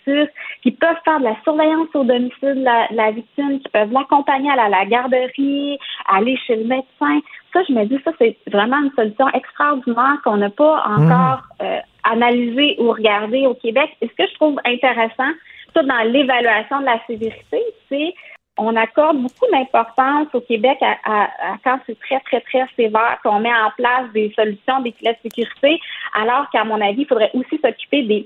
qui 0.64 0.72
peuvent 0.72 0.98
faire 1.06 1.20
de 1.20 1.26
la 1.26 1.36
surveillance 1.44 1.88
au 1.94 2.04
domicile 2.04 2.56
de 2.56 2.96
la, 2.96 3.12
victime, 3.12 3.60
qui 3.60 3.70
peuvent 3.70 3.92
l'accompagner 3.92 4.52
à 4.52 4.70
la, 4.70 4.86
garderie, 4.86 5.78
aller 6.08 6.38
chez 6.46 6.56
le 6.56 6.66
médecin. 6.66 7.20
Ça, 7.54 7.62
je 7.68 7.74
me 7.74 7.86
dis, 7.86 8.00
ça, 8.04 8.12
c'est 8.20 8.38
vraiment 8.52 8.78
une 8.84 8.92
solution 8.96 9.28
extraordinaire 9.30 10.18
qu'on 10.24 10.38
n'a 10.38 10.50
pas 10.50 10.84
encore 10.86 11.42
mmh. 11.60 11.64
euh, 11.64 11.80
analysée 12.04 12.76
ou 12.80 12.92
regardée 12.92 13.48
au 13.48 13.54
Québec. 13.54 13.90
Et 14.02 14.08
ce 14.08 14.14
que 14.14 14.30
je 14.30 14.36
trouve 14.36 14.60
intéressant, 14.66 15.32
ça, 15.74 15.84
dans 15.84 16.12
l'évaluation 16.12 16.82
de 16.82 16.86
la 16.86 17.00
sévérité, 17.08 17.62
c'est 17.90 18.14
on 18.60 18.76
accorde 18.76 19.18
beaucoup 19.18 19.46
d'importance 19.52 20.28
au 20.34 20.42
Québec 20.42 20.78
à, 20.82 21.30
quand 21.64 21.80
c'est 21.88 21.98
très, 22.00 22.20
très, 22.20 22.42
très 22.42 22.66
sévère, 22.76 23.18
qu'on 23.24 23.40
met 23.40 23.54
en 23.54 23.72
place 23.78 24.12
des 24.14 24.32
solutions, 24.36 24.82
des 24.82 24.92
filets 24.92 25.18
de 25.24 25.30
sécurité, 25.30 25.80
alors 26.14 26.50
qu'à 26.52 26.66
mon 26.66 26.82
avis, 26.82 27.02
il 27.02 27.08
faudrait 27.08 27.32
aussi 27.34 27.58
s'occuper 27.64 28.04
des 28.04 28.26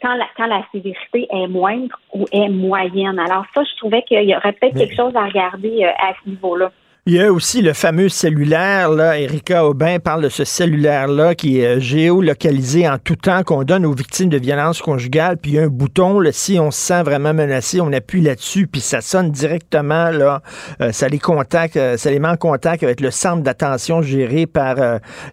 quand 0.00 0.14
la, 0.14 0.26
quand 0.36 0.46
la 0.46 0.64
sévérité 0.72 1.26
est 1.30 1.46
moindre 1.48 1.98
ou 2.12 2.26
est 2.32 2.48
moyenne. 2.48 3.18
Alors 3.18 3.44
ça, 3.54 3.62
je 3.64 3.76
trouvais 3.76 4.02
qu'il 4.02 4.22
y 4.22 4.36
aurait 4.36 4.52
peut-être 4.52 4.76
quelque 4.76 4.94
chose 4.94 5.14
à 5.16 5.24
regarder 5.24 5.84
euh, 5.84 5.90
à 5.98 6.14
ce 6.22 6.30
niveau-là. 6.30 6.70
Il 7.04 7.14
y 7.14 7.20
a 7.20 7.32
aussi 7.32 7.62
le 7.62 7.72
fameux 7.72 8.08
cellulaire, 8.08 8.88
là. 8.88 9.18
Erika 9.18 9.66
Aubin 9.66 9.98
parle 9.98 10.22
de 10.22 10.28
ce 10.28 10.44
cellulaire-là 10.44 11.34
qui 11.34 11.58
est 11.58 11.66
euh, 11.66 11.80
géolocalisé 11.80 12.88
en 12.88 12.96
tout 12.96 13.16
temps, 13.16 13.42
qu'on 13.42 13.64
donne 13.64 13.84
aux 13.84 13.92
victimes 13.92 14.28
de 14.28 14.38
violences 14.38 14.80
conjugales. 14.80 15.36
Puis 15.36 15.50
il 15.50 15.54
y 15.56 15.58
a 15.58 15.64
un 15.64 15.66
bouton, 15.66 16.20
là, 16.20 16.30
si 16.30 16.60
on 16.60 16.70
se 16.70 16.78
sent 16.78 17.02
vraiment 17.02 17.34
menacé, 17.34 17.80
on 17.80 17.92
appuie 17.92 18.20
là-dessus, 18.20 18.68
puis 18.68 18.80
ça 18.80 19.00
sonne 19.00 19.32
directement, 19.32 20.10
là. 20.10 20.42
Euh, 20.80 20.92
ça 20.92 21.08
les 21.08 21.18
contacte, 21.18 21.76
euh, 21.76 21.96
ça 21.96 22.08
les 22.08 22.20
met 22.20 22.28
en 22.28 22.36
contact 22.36 22.84
avec 22.84 23.00
le 23.00 23.10
centre 23.10 23.42
d'attention 23.42 24.00
géré 24.00 24.46
par 24.46 24.76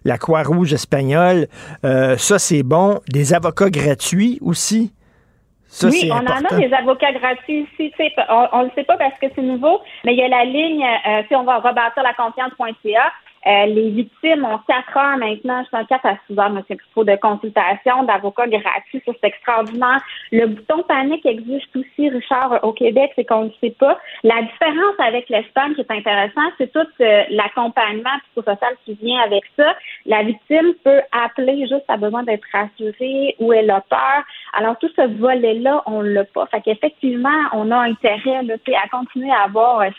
la 0.04 0.18
Croix-Rouge 0.18 0.72
espagnole. 0.72 1.46
ça, 1.84 2.38
c'est 2.40 2.64
bon. 2.64 2.98
Des 3.08 3.32
avocats 3.32 3.70
gratuits 3.70 4.40
aussi 4.42 4.92
oui, 5.84 6.10
on 6.12 6.16
en 6.16 6.44
a 6.44 6.56
des 6.56 6.72
avocats 6.72 7.12
gratuits 7.12 7.66
ici. 7.78 7.92
On 8.28 8.58
ne 8.60 8.64
le 8.64 8.70
sait 8.74 8.84
pas 8.84 8.96
parce 8.96 9.18
que 9.20 9.26
c'est 9.34 9.42
nouveau, 9.42 9.80
mais 10.04 10.14
il 10.14 10.18
y 10.18 10.22
a 10.22 10.28
la 10.28 10.44
ligne, 10.44 10.84
euh, 10.84 11.22
si 11.28 11.34
on 11.34 11.44
va 11.44 11.58
rebâtir 11.58 12.02
la 12.02 12.14
confiance.ca, 12.14 13.12
euh, 13.46 13.66
les 13.66 13.90
victimes 13.90 14.44
ont 14.44 14.58
quatre 14.68 14.96
heures 14.96 15.16
maintenant, 15.16 15.62
je 15.62 15.76
suis 15.76 15.86
4 15.86 16.06
à 16.06 16.16
6 16.26 16.38
heures, 16.38 16.50
monsieur 16.50 16.76
trop 16.92 17.04
de 17.04 17.16
consultation, 17.16 18.02
d'avocats 18.02 18.48
gratuits, 18.48 19.02
ça 19.06 19.12
c'est 19.20 19.28
extraordinaire. 19.28 20.02
Le 20.30 20.46
bouton 20.46 20.82
panique 20.82 21.24
existe 21.24 21.74
aussi, 21.74 22.10
Richard, 22.10 22.62
au 22.62 22.72
Québec, 22.72 23.12
c'est 23.16 23.24
qu'on 23.24 23.44
ne 23.44 23.50
sait 23.60 23.74
pas. 23.78 23.98
La 24.24 24.42
différence 24.42 24.94
avec 24.98 25.28
l'Espagne 25.30 25.74
qui 25.74 25.80
est 25.80 25.90
intéressant, 25.90 26.42
c'est 26.58 26.70
tout 26.70 26.86
euh, 27.00 27.22
l'accompagnement 27.30 28.10
psychosocial 28.24 28.74
qui 28.84 28.94
vient 29.00 29.20
avec 29.22 29.44
ça. 29.56 29.74
La 30.04 30.22
victime 30.22 30.74
peut 30.84 31.00
appeler 31.10 31.60
juste 31.66 31.88
à 31.88 31.96
besoin 31.96 32.22
d'être 32.24 32.44
rassurée 32.52 33.36
ou 33.38 33.54
elle 33.54 33.70
a 33.70 33.80
peur. 33.80 34.22
Alors 34.52 34.76
tout 34.78 34.90
ce 34.94 35.06
volet-là, 35.18 35.82
on 35.86 36.02
l'a 36.02 36.24
pas. 36.24 36.46
Fait 36.46 36.60
qu'effectivement, 36.60 37.28
on 37.52 37.70
a 37.70 37.78
intérêt 37.78 38.42
là, 38.42 38.54
à 38.84 38.88
continuer 38.88 39.32
à 39.32 39.46
voir 39.48 39.80
euh, 39.80 39.90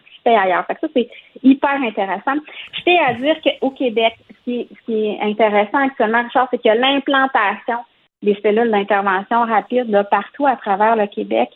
ça, 0.79 0.87
c'est 0.93 1.09
hyper 1.43 1.81
intéressant. 1.81 2.35
Je 2.73 3.03
à 3.05 3.13
dire 3.13 3.35
qu'au 3.41 3.71
Québec, 3.71 4.13
ce 4.29 4.43
qui, 4.43 4.67
est, 4.89 5.19
intéressant 5.21 5.79
actuellement, 5.79 6.23
Richard, 6.23 6.47
c'est 6.51 6.61
que 6.61 6.69
l'implantation 6.69 7.79
des 8.21 8.37
cellules 8.43 8.69
d'intervention 8.69 9.45
rapide 9.45 10.07
partout 10.11 10.45
à 10.45 10.55
travers 10.55 10.95
le 10.95 11.07
Québec. 11.07 11.49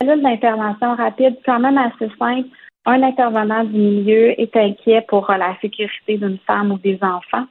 Cellules 0.00 0.22
d'intervention 0.22 0.94
rapide, 0.94 1.36
quand 1.44 1.58
même 1.58 1.78
assez 1.78 2.08
simple. 2.18 2.48
Un 2.86 3.02
intervenant 3.02 3.64
du 3.64 3.78
milieu 3.78 4.38
est 4.38 4.54
inquiet 4.56 5.04
pour 5.08 5.30
la 5.30 5.56
sécurité 5.60 6.18
d'une 6.18 6.38
femme 6.46 6.70
ou 6.70 6.78
des 6.78 6.98
enfants. 7.02 7.46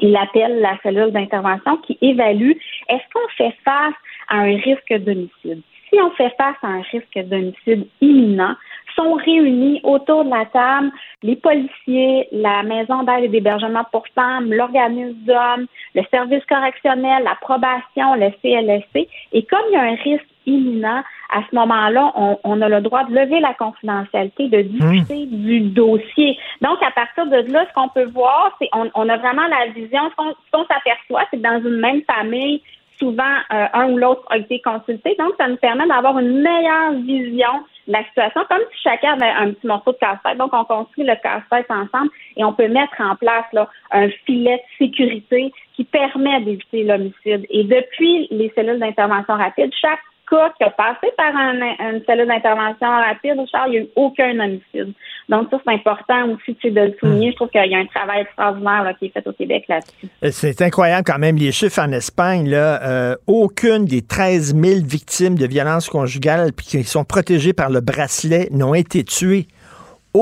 Il 0.00 0.16
appelle 0.16 0.60
la 0.60 0.78
cellule 0.82 1.10
d'intervention 1.10 1.78
qui 1.78 1.98
évalue 2.00 2.52
est-ce 2.88 3.02
qu'on 3.12 3.28
fait 3.36 3.54
face 3.64 3.94
à 4.28 4.36
un 4.36 4.56
risque 4.56 4.92
d'homicide? 4.92 5.62
Si 5.90 6.00
on 6.00 6.10
fait 6.12 6.34
face 6.36 6.56
à 6.62 6.68
un 6.68 6.82
risque 6.82 7.18
d'homicide 7.18 7.86
imminent, 8.00 8.54
sont 8.98 9.14
réunis 9.14 9.80
autour 9.84 10.24
de 10.24 10.30
la 10.30 10.44
table 10.46 10.90
les 11.22 11.36
policiers, 11.36 12.28
la 12.32 12.62
maison 12.62 13.02
d'aide 13.02 13.24
et 13.24 13.28
d'hébergement 13.28 13.84
pour 13.90 14.04
femmes, 14.14 14.52
l'organisme 14.52 15.16
d'hommes, 15.24 15.66
le 15.94 16.02
service 16.10 16.44
correctionnel, 16.46 17.24
la 17.24 17.36
probation, 17.40 18.14
le 18.14 18.30
CLSC. 18.42 19.08
Et 19.32 19.44
comme 19.44 19.60
il 19.70 19.74
y 19.74 19.76
a 19.76 19.82
un 19.82 19.94
risque 19.94 20.26
imminent, 20.46 21.02
à 21.30 21.42
ce 21.50 21.54
moment-là, 21.56 22.12
on, 22.42 22.62
a 22.62 22.68
le 22.68 22.80
droit 22.80 23.04
de 23.04 23.14
lever 23.14 23.40
la 23.40 23.52
confidentialité, 23.54 24.48
de 24.48 24.62
discuter 24.62 25.26
mmh. 25.26 25.44
du 25.44 25.60
dossier. 25.60 26.38
Donc, 26.62 26.82
à 26.82 26.90
partir 26.90 27.26
de 27.26 27.52
là, 27.52 27.66
ce 27.68 27.74
qu'on 27.74 27.88
peut 27.88 28.06
voir, 28.06 28.56
c'est 28.58 28.68
on, 28.72 28.88
on 28.94 29.08
a 29.08 29.16
vraiment 29.18 29.46
la 29.46 29.66
vision, 29.72 30.00
ce 30.10 30.50
qu'on 30.52 30.64
s'aperçoit, 30.64 31.24
c'est 31.30 31.36
que 31.36 31.42
dans 31.42 31.58
une 31.58 31.80
même 31.80 32.00
famille, 32.02 32.62
souvent 32.98 33.36
euh, 33.52 33.66
un 33.72 33.90
ou 33.92 33.98
l'autre 33.98 34.22
a 34.30 34.38
été 34.38 34.60
consulté. 34.60 35.14
Donc, 35.18 35.34
ça 35.38 35.48
nous 35.48 35.56
permet 35.56 35.86
d'avoir 35.86 36.18
une 36.18 36.40
meilleure 36.42 36.92
vision 36.94 37.64
de 37.86 37.92
la 37.92 38.04
situation, 38.04 38.42
comme 38.48 38.62
si 38.72 38.82
chacun 38.82 39.14
avait 39.14 39.30
un 39.30 39.52
petit 39.52 39.66
morceau 39.66 39.92
de 39.92 39.98
casse-tête. 39.98 40.36
Donc, 40.36 40.52
on 40.52 40.64
construit 40.64 41.04
le 41.04 41.14
casse-tête 41.22 41.70
ensemble 41.70 42.10
et 42.36 42.44
on 42.44 42.52
peut 42.52 42.68
mettre 42.68 43.00
en 43.00 43.16
place 43.16 43.46
là, 43.52 43.68
un 43.92 44.08
filet 44.26 44.56
de 44.56 44.86
sécurité 44.86 45.52
qui 45.74 45.84
permet 45.84 46.40
d'éviter 46.40 46.84
l'homicide. 46.84 47.46
Et 47.50 47.64
depuis 47.64 48.28
les 48.30 48.52
cellules 48.54 48.80
d'intervention 48.80 49.34
rapide, 49.34 49.70
chaque 49.80 50.00
cas 50.30 50.52
qui 50.56 50.64
a 50.64 50.70
passé 50.70 51.08
par 51.16 51.32
une 51.34 52.02
cellule 52.06 52.26
d'intervention 52.26 52.88
rapide, 52.88 53.36
Charles, 53.50 53.68
il 53.68 53.70
n'y 53.70 53.78
a 53.78 53.80
eu 53.82 53.88
aucun 53.96 54.38
homicide. 54.38 54.92
Donc, 55.28 55.48
ça, 55.50 55.58
c'est 55.64 55.74
important 55.74 56.30
aussi 56.30 56.56
de 56.70 56.80
le 56.80 56.94
souligner. 56.98 57.32
Je 57.32 57.36
trouve 57.36 57.48
qu'il 57.50 57.70
y 57.70 57.74
a 57.74 57.78
un 57.78 57.86
travail 57.86 58.22
extraordinaire 58.22 58.94
qui 58.98 59.06
est 59.06 59.08
fait 59.10 59.26
au 59.26 59.32
Québec 59.32 59.64
là-dessus. 59.68 60.08
Euh, 60.24 60.30
c'est 60.30 60.62
incroyable 60.62 61.04
quand 61.06 61.18
même. 61.18 61.36
Les 61.36 61.52
chiffres 61.52 61.80
en 61.80 61.92
Espagne, 61.92 62.48
là, 62.48 62.82
euh, 62.82 63.16
aucune 63.26 63.84
des 63.84 64.02
13 64.02 64.54
000 64.54 64.80
victimes 64.86 65.36
de 65.36 65.46
violences 65.46 65.88
conjugales 65.88 66.52
qui 66.52 66.82
sont 66.84 67.04
protégées 67.04 67.52
par 67.52 67.68
le 67.68 67.80
bracelet 67.80 68.48
n'ont 68.52 68.74
été 68.74 69.04
tuées 69.04 69.48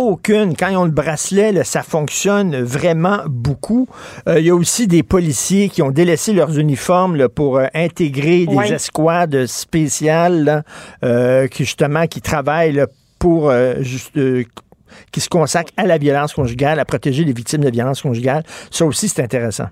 aucune. 0.05 0.57
Quand 0.57 0.69
ils 0.69 0.77
ont 0.77 0.85
le 0.85 0.91
bracelet, 0.91 1.65
ça 1.65 1.83
fonctionne 1.83 2.57
vraiment 2.57 3.19
beaucoup. 3.27 3.87
Euh, 4.29 4.41
il 4.41 4.47
y 4.47 4.51
a 4.51 4.55
aussi 4.55 4.87
des 4.87 5.03
policiers 5.03 5.69
qui 5.69 5.83
ont 5.83 5.91
délaissé 5.91 6.33
leurs 6.33 6.59
uniformes 6.59 7.29
pour 7.29 7.59
euh, 7.59 7.67
intégrer 7.75 8.47
des 8.47 8.73
escouades 8.73 9.47
spéciales 9.47 10.63
euh, 11.05 11.47
qui 11.49 11.65
justement 11.65 12.07
qui 12.07 12.21
travaillent 12.21 12.85
pour 13.19 13.51
juste, 13.81 14.19
qui 15.11 15.21
se 15.21 15.29
consacrent 15.29 15.73
à 15.77 15.85
la 15.85 15.99
violence 15.99 16.35
conjugale, 16.35 16.79
à 16.79 16.85
protéger 16.85 17.25
les 17.25 17.33
victimes 17.33 17.65
de 17.65 17.71
violence 17.71 18.03
conjugale. 18.03 18.43
Ça 18.71 18.85
aussi, 18.85 19.09
c'est 19.09 19.23
intéressant. 19.23 19.67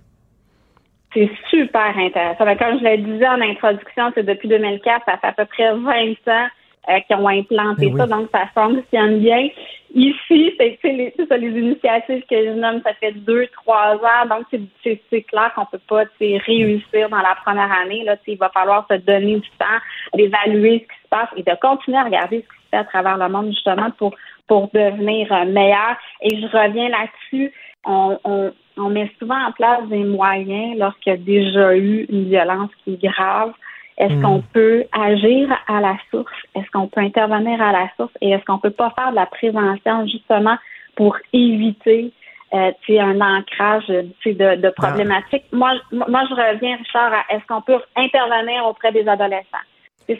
C'est 1.12 1.30
super 1.50 1.96
intéressant. 1.96 2.44
Comme 2.56 2.78
je 2.80 2.84
l'ai 2.84 2.98
dit 2.98 3.24
en 3.24 3.40
introduction, 3.40 4.10
c'est 4.14 4.24
depuis 4.24 4.48
2004, 4.48 5.04
ça 5.04 5.18
fait 5.18 5.26
à 5.28 5.32
peu 5.32 5.44
près 5.44 5.72
20 5.72 6.32
ans 6.32 6.48
euh, 6.88 7.00
qui 7.00 7.14
ont 7.14 7.28
implanté 7.28 7.88
ben 7.88 7.98
ça, 7.98 8.06
donc 8.06 8.28
ça 8.32 8.46
fonctionne 8.54 9.20
bien. 9.20 9.48
Ici, 9.94 10.52
c'est 10.58 10.78
les, 10.82 11.14
les 11.16 11.60
initiatives 11.60 12.24
que 12.28 12.36
je 12.44 12.50
nomme, 12.50 12.80
ça 12.84 12.94
fait 12.94 13.12
deux, 13.12 13.46
trois 13.62 13.94
ans, 13.94 14.26
donc 14.28 14.44
c'est 14.82 15.22
clair 15.22 15.52
qu'on 15.54 15.66
peut 15.66 15.80
pas 15.88 16.02
réussir 16.18 17.08
dans 17.08 17.18
la 17.20 17.36
première 17.44 17.70
année. 17.72 18.02
Là, 18.02 18.16
il 18.26 18.36
va 18.36 18.48
falloir 18.48 18.86
se 18.90 18.96
donner 18.96 19.36
du 19.36 19.50
temps, 19.58 19.80
d'évaluer 20.14 20.80
ce 20.80 20.94
qui 20.94 21.02
se 21.04 21.08
passe 21.08 21.28
et 21.36 21.42
de 21.42 21.56
continuer 21.60 21.98
à 21.98 22.04
regarder 22.04 22.38
ce 22.38 22.42
qui 22.42 22.64
se 22.64 22.68
fait 22.70 22.76
à 22.78 22.84
travers 22.84 23.16
le 23.18 23.28
monde 23.28 23.50
justement 23.50 23.90
pour 23.92 24.14
pour 24.46 24.68
devenir 24.74 25.32
euh, 25.32 25.44
meilleur. 25.46 25.96
Et 26.20 26.40
je 26.40 26.46
reviens 26.46 26.88
là-dessus. 26.88 27.52
On, 27.86 28.18
on, 28.24 28.52
on 28.76 28.90
met 28.90 29.10
souvent 29.18 29.46
en 29.46 29.52
place 29.52 29.86
des 29.88 30.04
moyens 30.04 30.76
lorsqu'il 30.78 31.12
y 31.12 31.14
a 31.14 31.18
déjà 31.18 31.76
eu 31.76 32.06
une 32.10 32.28
violence 32.28 32.70
qui 32.82 32.94
est 32.94 33.02
grave 33.02 33.52
est-ce 33.96 34.20
qu'on 34.20 34.38
hmm. 34.38 34.44
peut 34.52 34.84
agir 34.92 35.56
à 35.68 35.80
la 35.80 35.96
source? 36.10 36.32
Est-ce 36.56 36.68
qu'on 36.72 36.88
peut 36.88 37.00
intervenir 37.00 37.60
à 37.62 37.72
la 37.72 37.88
source? 37.96 38.12
Et 38.20 38.30
est-ce 38.30 38.44
qu'on 38.44 38.58
peut 38.58 38.70
pas 38.70 38.92
faire 38.96 39.10
de 39.10 39.16
la 39.16 39.26
prévention 39.26 40.06
justement 40.06 40.56
pour 40.96 41.16
éviter 41.32 42.12
euh, 42.52 42.72
un 42.88 43.20
ancrage 43.20 43.86
de, 43.86 44.56
de 44.56 44.70
problématiques? 44.70 45.44
Moi, 45.52 45.74
moi, 45.92 46.22
je 46.28 46.34
reviens, 46.34 46.76
Richard, 46.76 47.12
à 47.12 47.34
est-ce 47.34 47.46
qu'on 47.46 47.62
peut 47.62 47.78
intervenir 47.96 48.66
auprès 48.66 48.92
des 48.92 49.06
adolescents? 49.06 49.58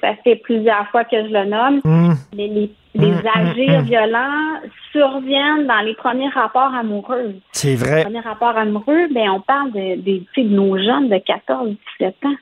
ça 0.01 0.15
fait 0.25 0.37
plusieurs 0.37 0.89
fois 0.89 1.05
que 1.05 1.17
je 1.17 1.31
le 1.31 1.45
nomme. 1.45 1.81
Hmm. 1.85 2.15
Les, 2.33 2.71
les, 2.95 3.11
hmm, 3.11 3.23
agirs 3.35 3.83
violents 3.83 4.61
surviennent 4.93 5.67
dans 5.67 5.81
les 5.81 5.95
premiers 5.95 6.31
rapports 6.31 6.73
amoureux. 6.75 7.35
C'est 7.53 7.75
vrai. 7.75 7.97
Les 7.99 8.05
premiers 8.05 8.21
rapports 8.21 8.57
amoureux, 8.57 9.09
ben, 9.13 9.29
on 9.31 9.41
parle 9.41 9.73
de, 9.73 10.01
de, 10.01 10.23
de 10.37 10.43
nos 10.49 10.79
jeunes 10.79 11.09
de 11.11 11.19
14, 11.19 11.75
17 11.99 12.15
ans. 12.25 12.35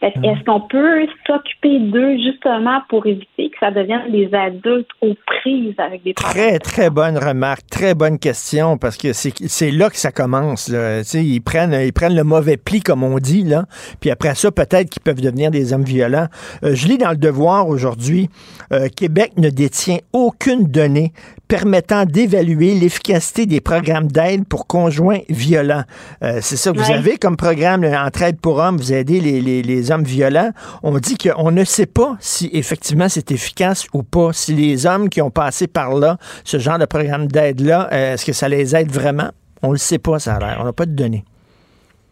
Fait 0.00 0.14
Est-ce 0.22 0.44
qu'on 0.44 0.60
peut 0.60 1.06
s'occuper 1.26 1.80
d'eux 1.80 2.16
justement 2.18 2.80
pour 2.88 3.04
éviter 3.06 3.50
que 3.50 3.56
ça 3.58 3.72
devienne 3.72 4.12
des 4.12 4.32
adultes 4.32 4.88
aux 5.00 5.14
prises 5.26 5.74
avec 5.78 6.04
des 6.04 6.14
Très, 6.14 6.60
très 6.60 6.88
bonne 6.88 7.18
remarque, 7.18 7.66
très 7.68 7.94
bonne 7.94 8.20
question, 8.20 8.78
parce 8.78 8.96
que 8.96 9.12
c'est 9.12 9.70
là 9.72 9.90
que 9.90 9.96
ça 9.96 10.12
commence. 10.12 10.68
Là. 10.68 11.00
Ils, 11.14 11.40
prennent, 11.40 11.72
ils 11.72 11.92
prennent 11.92 12.14
le 12.14 12.22
mauvais 12.22 12.56
pli, 12.56 12.80
comme 12.80 13.02
on 13.02 13.18
dit, 13.18 13.42
là, 13.42 13.64
puis 14.00 14.10
après 14.10 14.36
ça, 14.36 14.52
peut-être 14.52 14.88
qu'ils 14.88 15.02
peuvent 15.02 15.20
devenir 15.20 15.50
des 15.50 15.72
hommes 15.72 15.84
violents. 15.84 16.28
Euh, 16.62 16.74
je 16.74 16.86
lis 16.86 16.98
dans 16.98 17.10
le 17.10 17.16
Devoir 17.16 17.68
aujourd'hui, 17.68 18.28
euh, 18.72 18.88
Québec 18.94 19.32
ne 19.36 19.50
détient 19.50 19.98
aucune 20.12 20.64
donnée 20.64 21.12
permettant 21.48 22.04
d'évaluer 22.04 22.74
l'efficacité 22.74 23.46
des 23.46 23.60
programmes 23.60 24.06
d'aide 24.06 24.46
pour 24.46 24.66
conjoints 24.66 25.20
violents. 25.30 25.84
Euh, 26.22 26.38
c'est 26.42 26.56
ça 26.56 26.72
que 26.72 26.78
vous 26.78 26.92
avez 26.92 27.16
comme 27.16 27.36
programme 27.36 27.84
Entraide 27.84 28.38
pour 28.38 28.58
hommes, 28.58 28.76
vous 28.76 28.92
aidez 28.92 29.18
les, 29.20 29.40
les, 29.40 29.62
les 29.62 29.87
hommes 29.90 30.04
violents. 30.04 30.50
On 30.82 30.98
dit 30.98 31.16
qu'on 31.16 31.50
ne 31.50 31.64
sait 31.64 31.86
pas 31.86 32.16
si 32.20 32.50
effectivement 32.52 33.08
c'est 33.08 33.30
efficace 33.30 33.86
ou 33.92 34.02
pas. 34.02 34.32
Si 34.32 34.54
les 34.54 34.86
hommes 34.86 35.08
qui 35.08 35.20
ont 35.22 35.30
passé 35.30 35.66
par 35.66 35.94
là, 35.94 36.16
ce 36.44 36.58
genre 36.58 36.78
de 36.78 36.86
programme 36.86 37.26
d'aide-là, 37.26 37.88
euh, 37.92 38.14
est-ce 38.14 38.26
que 38.26 38.32
ça 38.32 38.48
les 38.48 38.74
aide 38.76 38.90
vraiment? 38.90 39.30
On 39.62 39.68
ne 39.68 39.72
le 39.72 39.78
sait 39.78 39.98
pas, 39.98 40.18
ça 40.18 40.36
a 40.36 40.38
l'air. 40.38 40.58
On 40.60 40.64
n'a 40.64 40.72
pas 40.72 40.86
de 40.86 40.94
données. 40.94 41.24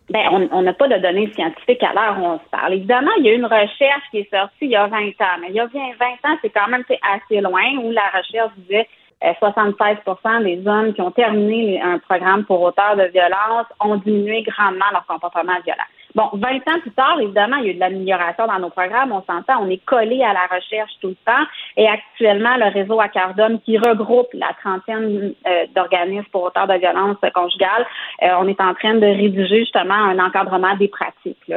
Ben, 0.08 0.48
on 0.52 0.62
n'a 0.62 0.72
pas 0.72 0.86
de 0.86 0.98
données 0.98 1.32
scientifiques 1.34 1.82
à 1.82 1.92
l'heure 1.92 2.16
où 2.20 2.24
on 2.24 2.38
se 2.38 2.48
parle. 2.50 2.74
Évidemment, 2.74 3.10
il 3.18 3.26
y 3.26 3.30
a 3.30 3.32
une 3.32 3.44
recherche 3.44 4.04
qui 4.12 4.18
est 4.18 4.30
sortie 4.30 4.54
il 4.62 4.70
y 4.70 4.76
a 4.76 4.86
20 4.86 4.98
ans, 4.98 5.38
mais 5.40 5.48
il 5.48 5.56
y 5.56 5.60
a 5.60 5.66
20 5.66 5.74
ans, 5.74 6.38
c'est 6.42 6.50
quand 6.50 6.68
même 6.68 6.84
assez 6.88 7.40
loin 7.40 7.64
où 7.82 7.90
la 7.90 8.06
recherche 8.16 8.52
disait 8.58 8.86
76% 9.20 9.96
euh, 10.26 10.44
des 10.44 10.68
hommes 10.68 10.92
qui 10.92 11.00
ont 11.00 11.10
terminé 11.10 11.80
un 11.80 11.98
programme 11.98 12.44
pour 12.44 12.60
auteur 12.62 12.96
de 12.96 13.04
violence 13.04 13.66
ont 13.80 13.96
diminué 13.96 14.42
grandement 14.42 14.84
leur 14.92 15.06
comportement 15.06 15.58
violent. 15.64 15.82
Bon, 16.16 16.30
20 16.32 16.66
ans 16.66 16.80
plus 16.80 16.92
tard, 16.92 17.20
évidemment, 17.20 17.58
il 17.58 17.66
y 17.66 17.68
a 17.68 17.70
eu 17.72 17.74
de 17.74 17.80
l'amélioration 17.80 18.46
dans 18.46 18.58
nos 18.58 18.70
programmes. 18.70 19.12
On 19.12 19.22
s'entend, 19.30 19.62
on 19.62 19.68
est 19.68 19.84
collé 19.84 20.22
à 20.22 20.32
la 20.32 20.46
recherche 20.46 20.92
tout 21.02 21.08
le 21.08 21.16
temps. 21.26 21.44
Et 21.76 21.86
actuellement, 21.86 22.56
le 22.56 22.72
réseau 22.72 22.98
Accardum, 22.98 23.60
qui 23.60 23.76
regroupe 23.76 24.28
la 24.32 24.54
trentaine 24.64 25.34
euh, 25.46 25.66
d'organismes 25.74 26.24
pour 26.32 26.44
auteurs 26.44 26.68
de 26.68 26.78
violence 26.78 27.18
conjugale, 27.34 27.86
euh, 28.22 28.28
on 28.40 28.48
est 28.48 28.58
en 28.62 28.72
train 28.72 28.94
de 28.94 29.04
rédiger 29.04 29.58
justement 29.58 29.92
un 29.92 30.18
encadrement 30.18 30.74
des 30.76 30.88
pratiques 30.88 31.52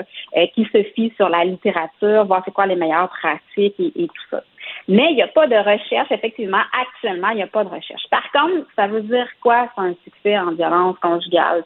qui 0.53 0.65
se 0.73 0.83
fie 0.93 1.13
sur 1.15 1.29
la 1.29 1.45
littérature, 1.45 2.25
voir 2.25 2.41
c'est 2.43 2.51
quoi 2.51 2.65
les 2.65 2.75
meilleures 2.75 3.07
pratiques 3.07 3.79
et 3.79 4.07
tout 4.07 4.25
ça. 4.29 4.43
Mais 4.89 5.11
il 5.11 5.15
n'y 5.17 5.21
a 5.21 5.27
pas 5.27 5.45
de 5.45 5.55
recherche, 5.55 6.11
effectivement, 6.11 6.63
actuellement, 6.73 7.29
il 7.29 7.35
n'y 7.35 7.43
a 7.43 7.47
pas 7.47 7.63
de 7.63 7.69
recherche. 7.69 8.01
Par 8.09 8.23
contre, 8.31 8.65
ça 8.75 8.87
veut 8.87 9.01
dire 9.01 9.27
quoi, 9.39 9.69
c'est 9.75 9.83
un 9.83 9.93
succès 10.03 10.37
en 10.37 10.51
violence 10.53 10.97
conjugale? 10.99 11.63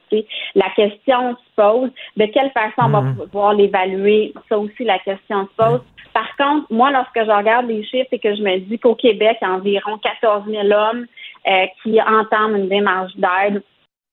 La 0.56 0.70
question 0.76 1.32
se 1.38 1.56
pose, 1.56 1.90
de 2.18 2.26
quelle 2.26 2.52
façon 2.52 2.74
on 2.80 2.90
va 2.90 3.02
mhm. 3.02 3.16
pouvoir 3.16 3.54
l'évaluer? 3.54 4.34
Ça 4.50 4.60
aussi, 4.60 4.84
la 4.84 5.00
question 5.00 5.48
se 5.48 5.56
pose. 5.56 5.82
Par 6.14 6.36
contre, 6.36 6.68
moi, 6.70 6.92
lorsque 6.92 7.16
je 7.16 7.32
regarde 7.32 7.68
les 7.68 7.86
chiffres 7.86 8.10
et 8.12 8.20
que 8.20 8.36
je 8.36 8.42
me 8.42 8.58
dis 8.60 8.78
qu'au 8.78 8.96
Québec, 8.96 9.38
il 9.42 9.48
y 9.48 9.50
a 9.50 9.54
environ 9.54 9.98
14 10.00 10.44
000 10.46 10.68
hommes 10.72 11.06
euh, 11.48 11.66
qui 11.82 12.02
entament 12.02 12.58
une 12.58 12.68
démarche 12.68 13.14
d'aide, 13.16 13.64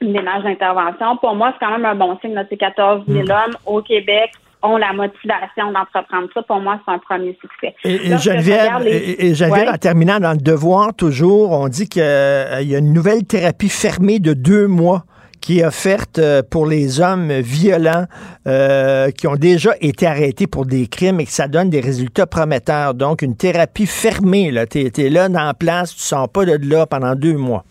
une 0.01 0.13
démarche 0.13 0.45
d'intervention, 0.45 1.17
pour 1.17 1.35
moi, 1.35 1.53
c'est 1.53 1.67
quand 1.67 1.73
même 1.73 1.85
un 1.85 1.97
bon 1.97 2.17
signe. 2.21 2.35
de 2.35 2.47
ces 2.49 2.57
14 2.57 3.07
000 3.09 3.25
mhm. 3.25 3.31
hommes 3.33 3.57
au 3.67 3.83
Québec 3.83 4.31
ont 4.63 4.77
la 4.77 4.93
motivation 4.93 5.73
d'entreprendre 5.73 6.29
ça. 6.35 6.43
Pour 6.43 6.61
moi, 6.61 6.81
c'est 6.85 6.93
un 6.93 6.99
premier 6.99 7.37
succès. 7.41 7.75
Et, 7.85 8.17
Geneviève, 8.19 8.87
et, 8.87 9.69
en 9.69 9.79
terminant 9.79 10.21
dans 10.21 10.33
le 10.33 10.39
devoir, 10.39 10.95
toujours, 10.95 11.53
on 11.53 11.69
dit 11.69 11.89
qu'il 11.89 12.03
euh, 12.03 12.61
y 12.63 12.75
a 12.75 12.79
une 12.79 12.93
nouvelle 12.93 13.25
thérapie 13.25 13.69
fermée 13.69 14.19
de 14.19 14.35
deux 14.35 14.67
mois 14.67 15.05
qui 15.41 15.61
est 15.61 15.65
offerte 15.65 16.19
euh, 16.19 16.43
pour 16.49 16.67
les 16.67 17.01
hommes 17.01 17.33
violents 17.41 18.05
euh, 18.47 19.11
qui 19.11 19.27
ont 19.27 19.37
déjà 19.37 19.73
été 19.81 20.07
arrêtés 20.07 20.47
pour 20.47 20.67
des 20.67 20.87
crimes 20.87 21.21
et 21.21 21.25
que 21.25 21.33
ça 21.33 21.49
donne 21.49 21.71
des 21.71 21.81
résultats 21.81 22.27
prometteurs. 22.27 22.95
Donc, 22.95 23.23
une 23.23 23.37
thérapie 23.37 23.87
fermée. 23.87 24.53
Tu 24.71 24.81
es, 24.81 25.09
là, 25.09 25.29
dans 25.29 25.45
la 25.45 25.55
place, 25.55 25.95
tu 25.95 26.03
ne 26.03 26.05
sors 26.05 26.29
pas 26.29 26.45
de 26.45 26.59
là 26.69 26.87
pendant 26.87 27.15
deux 27.15 27.37
mois. 27.37 27.65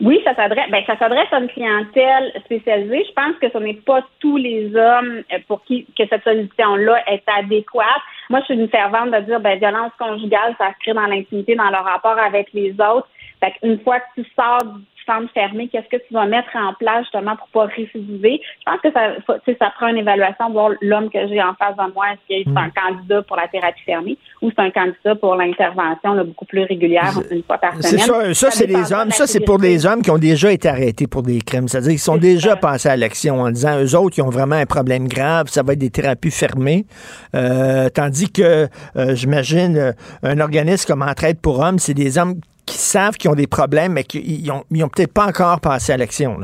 Oui, 0.00 0.20
ça 0.24 0.34
s'adresse, 0.34 0.70
ben, 0.70 0.84
ça 0.86 0.98
s'adresse 0.98 1.32
à 1.32 1.38
une 1.38 1.48
clientèle 1.48 2.32
spécialisée. 2.44 3.04
Je 3.08 3.12
pense 3.12 3.34
que 3.40 3.50
ce 3.50 3.56
n'est 3.56 3.80
pas 3.80 4.06
tous 4.20 4.36
les 4.36 4.74
hommes 4.76 5.22
euh, 5.32 5.38
pour 5.48 5.64
qui 5.64 5.86
que 5.98 6.06
cette 6.06 6.22
solution-là 6.22 7.02
est 7.10 7.22
adéquate. 7.26 8.02
Moi, 8.28 8.40
je 8.40 8.44
suis 8.46 8.54
une 8.54 8.68
fervente 8.68 9.10
de 9.10 9.20
dire, 9.20 9.40
ben, 9.40 9.58
violence 9.58 9.92
conjugale, 9.98 10.54
ça 10.58 10.68
se 10.68 10.78
crée 10.80 10.92
dans 10.92 11.06
l'intimité, 11.06 11.54
dans 11.54 11.70
le 11.70 11.78
rapport 11.78 12.18
avec 12.18 12.52
les 12.52 12.72
autres. 12.72 13.08
Fait 13.40 13.54
une 13.62 13.80
fois 13.80 14.00
que 14.00 14.20
tu 14.20 14.28
sors 14.34 14.76
centre 15.06 15.32
fermé, 15.32 15.68
qu'est-ce 15.68 15.88
que 15.88 16.02
tu 16.06 16.14
vas 16.14 16.26
mettre 16.26 16.48
en 16.54 16.74
place 16.74 17.04
justement 17.04 17.36
pour 17.36 17.48
pas 17.48 17.74
récidiver? 17.74 18.40
Je 18.60 18.70
pense 18.70 18.80
que 18.80 18.92
ça, 18.92 19.54
ça 19.58 19.72
prend 19.76 19.88
une 19.88 19.98
évaluation, 19.98 20.50
voir 20.50 20.70
l'homme 20.80 21.10
que 21.10 21.26
j'ai 21.28 21.42
en 21.42 21.54
face 21.54 21.76
de 21.76 21.92
moi, 21.94 22.06
est-ce 22.12 22.26
qu'il 22.26 22.36
est 22.40 22.58
un 22.58 22.68
hmm. 22.68 22.72
candidat 22.72 23.22
pour 23.22 23.36
la 23.36 23.48
thérapie 23.48 23.82
fermée 23.84 24.18
ou 24.42 24.50
c'est 24.50 24.62
un 24.62 24.70
candidat 24.70 25.14
pour 25.14 25.34
l'intervention 25.34 26.16
beaucoup 26.24 26.44
plus 26.44 26.64
régulière, 26.64 27.12
une 27.30 27.42
fois 27.42 27.58
par 27.58 27.82
semaine. 27.82 28.34
Ça, 28.34 28.34
ça, 28.34 28.50
c'est 28.50 28.66
les 28.66 28.92
hommes. 28.92 29.10
Ça, 29.10 29.26
c'est 29.26 29.40
pour 29.40 29.58
les 29.58 29.86
hommes 29.86 30.02
qui 30.02 30.10
ont 30.10 30.18
déjà 30.18 30.52
été 30.52 30.68
arrêtés 30.68 31.06
pour 31.06 31.22
des 31.22 31.38
crimes. 31.38 31.68
C'est-à-dire 31.68 31.90
qu'ils 31.90 31.98
sont 31.98 32.16
déjà 32.16 32.56
passés 32.56 32.88
à 32.88 32.96
l'action 32.96 33.40
en 33.40 33.50
disant, 33.50 33.80
eux 33.82 33.96
autres, 33.96 34.18
ils 34.18 34.22
ont 34.22 34.30
vraiment 34.30 34.56
un 34.56 34.66
problème 34.66 35.08
grave, 35.08 35.48
ça 35.48 35.62
va 35.62 35.72
être 35.72 35.78
des 35.78 35.90
thérapies 35.90 36.30
fermées. 36.30 36.86
Euh, 37.34 37.88
tandis 37.88 38.30
que, 38.30 38.68
euh, 38.96 39.14
j'imagine, 39.14 39.76
euh, 39.76 39.92
un 40.22 40.40
organisme 40.40 40.86
comme 40.86 41.02
Entraide 41.02 41.40
pour 41.40 41.60
hommes, 41.60 41.78
c'est 41.78 41.94
des 41.94 42.18
hommes 42.18 42.34
qui 42.66 42.76
savent 42.76 43.16
qu'ils 43.16 43.30
ont 43.30 43.34
des 43.34 43.46
problèmes, 43.46 43.92
mais 43.92 44.04
qu'ils 44.04 44.46
n'ont 44.46 44.64
ont, 44.84 44.88
peut-être 44.88 45.12
pas 45.12 45.26
encore 45.26 45.60
passé 45.60 45.92
à 45.92 45.96
l'action. 45.96 46.38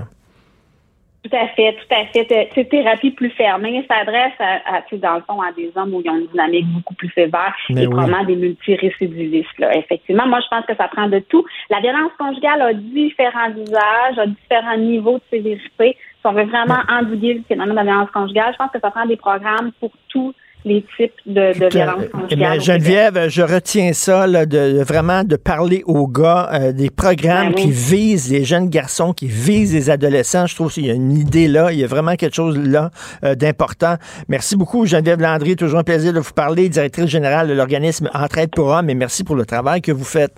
Tout 1.25 1.37
à 1.37 1.47
fait, 1.49 1.75
tout 1.75 1.95
à 1.95 2.05
fait. 2.07 2.49
Ces 2.53 2.64
thérapies 2.66 3.12
plus 3.12 3.31
fermées 3.31 3.87
s'adressent 3.89 4.41
à, 4.41 4.79
à, 4.79 4.83
dans 4.91 5.14
le 5.14 5.20
fond, 5.20 5.41
à 5.41 5.53
des 5.53 5.70
hommes 5.77 5.95
où 5.95 6.03
ils 6.05 6.11
ont 6.11 6.18
une 6.18 6.27
dynamique 6.27 6.66
beaucoup 6.75 6.95
plus 6.95 7.11
sévère 7.11 7.55
et 7.70 7.87
probablement 7.87 8.25
des 8.25 8.35
multirécidivistes. 8.35 9.59
Là. 9.59 9.77
Effectivement, 9.77 10.27
moi, 10.27 10.41
je 10.41 10.49
pense 10.49 10.66
que 10.66 10.75
ça 10.75 10.89
prend 10.89 11.09
de 11.09 11.20
tout. 11.20 11.45
La 11.70 11.79
violence 11.81 12.11
conjugale 12.18 12.62
a 12.62 12.73
différents 12.75 13.51
usages, 13.51 14.18
a 14.18 14.27
différents 14.27 14.77
niveaux 14.77 15.18
de 15.18 15.23
sévérité. 15.31 15.97
Si 16.20 16.27
on 16.27 16.33
veut 16.33 16.45
vraiment 16.45 16.81
endiguer 16.89 17.35
le 17.35 17.43
phénomène 17.47 17.75
de 17.75 17.77
la 17.77 17.85
violence 17.85 18.11
conjugale, 18.11 18.53
je 18.55 18.59
pense 18.59 18.73
que 18.73 18.81
ça 18.81 18.91
prend 18.91 19.07
des 19.07 19.16
programmes 19.16 19.70
pour 19.79 19.93
tout 20.09 20.35
les 20.64 20.84
types 20.96 21.12
de, 21.26 21.58
de 21.58 21.68
violences 21.68 22.08
conjugales. 22.12 22.60
Geneviève, 22.60 23.28
je 23.28 23.42
retiens 23.42 23.92
ça, 23.92 24.26
de, 24.26 24.82
vraiment 24.82 25.24
de 25.24 25.36
parler 25.36 25.82
aux 25.86 26.06
gars 26.06 26.50
euh, 26.52 26.72
des 26.72 26.90
programmes 26.90 27.52
ben 27.52 27.54
qui 27.54 27.70
visent 27.70 28.30
les 28.30 28.44
jeunes 28.44 28.68
garçons, 28.68 29.12
qui 29.12 29.26
visent 29.26 29.74
les 29.74 29.90
adolescents. 29.90 30.46
Je 30.46 30.54
trouve 30.54 30.72
qu'il 30.72 30.86
y 30.86 30.90
a 30.90 30.94
une 30.94 31.12
idée 31.12 31.48
là, 31.48 31.72
il 31.72 31.78
y 31.78 31.84
a 31.84 31.86
vraiment 31.86 32.14
quelque 32.16 32.34
chose 32.34 32.58
là 32.58 32.90
euh, 33.24 33.34
d'important. 33.34 33.96
Merci 34.28 34.56
beaucoup, 34.56 34.86
Geneviève 34.86 35.20
Landry. 35.20 35.56
Toujours 35.56 35.80
un 35.80 35.84
plaisir 35.84 36.12
de 36.12 36.20
vous 36.20 36.32
parler, 36.32 36.68
directrice 36.68 37.06
générale 37.06 37.48
de 37.48 37.54
l'organisme 37.54 38.08
Entraide 38.14 38.50
pour 38.50 38.68
hommes, 38.68 38.88
et 38.90 38.94
merci 38.94 39.24
pour 39.24 39.36
le 39.36 39.44
travail 39.44 39.82
que 39.82 39.92
vous 39.92 40.04
faites. 40.04 40.34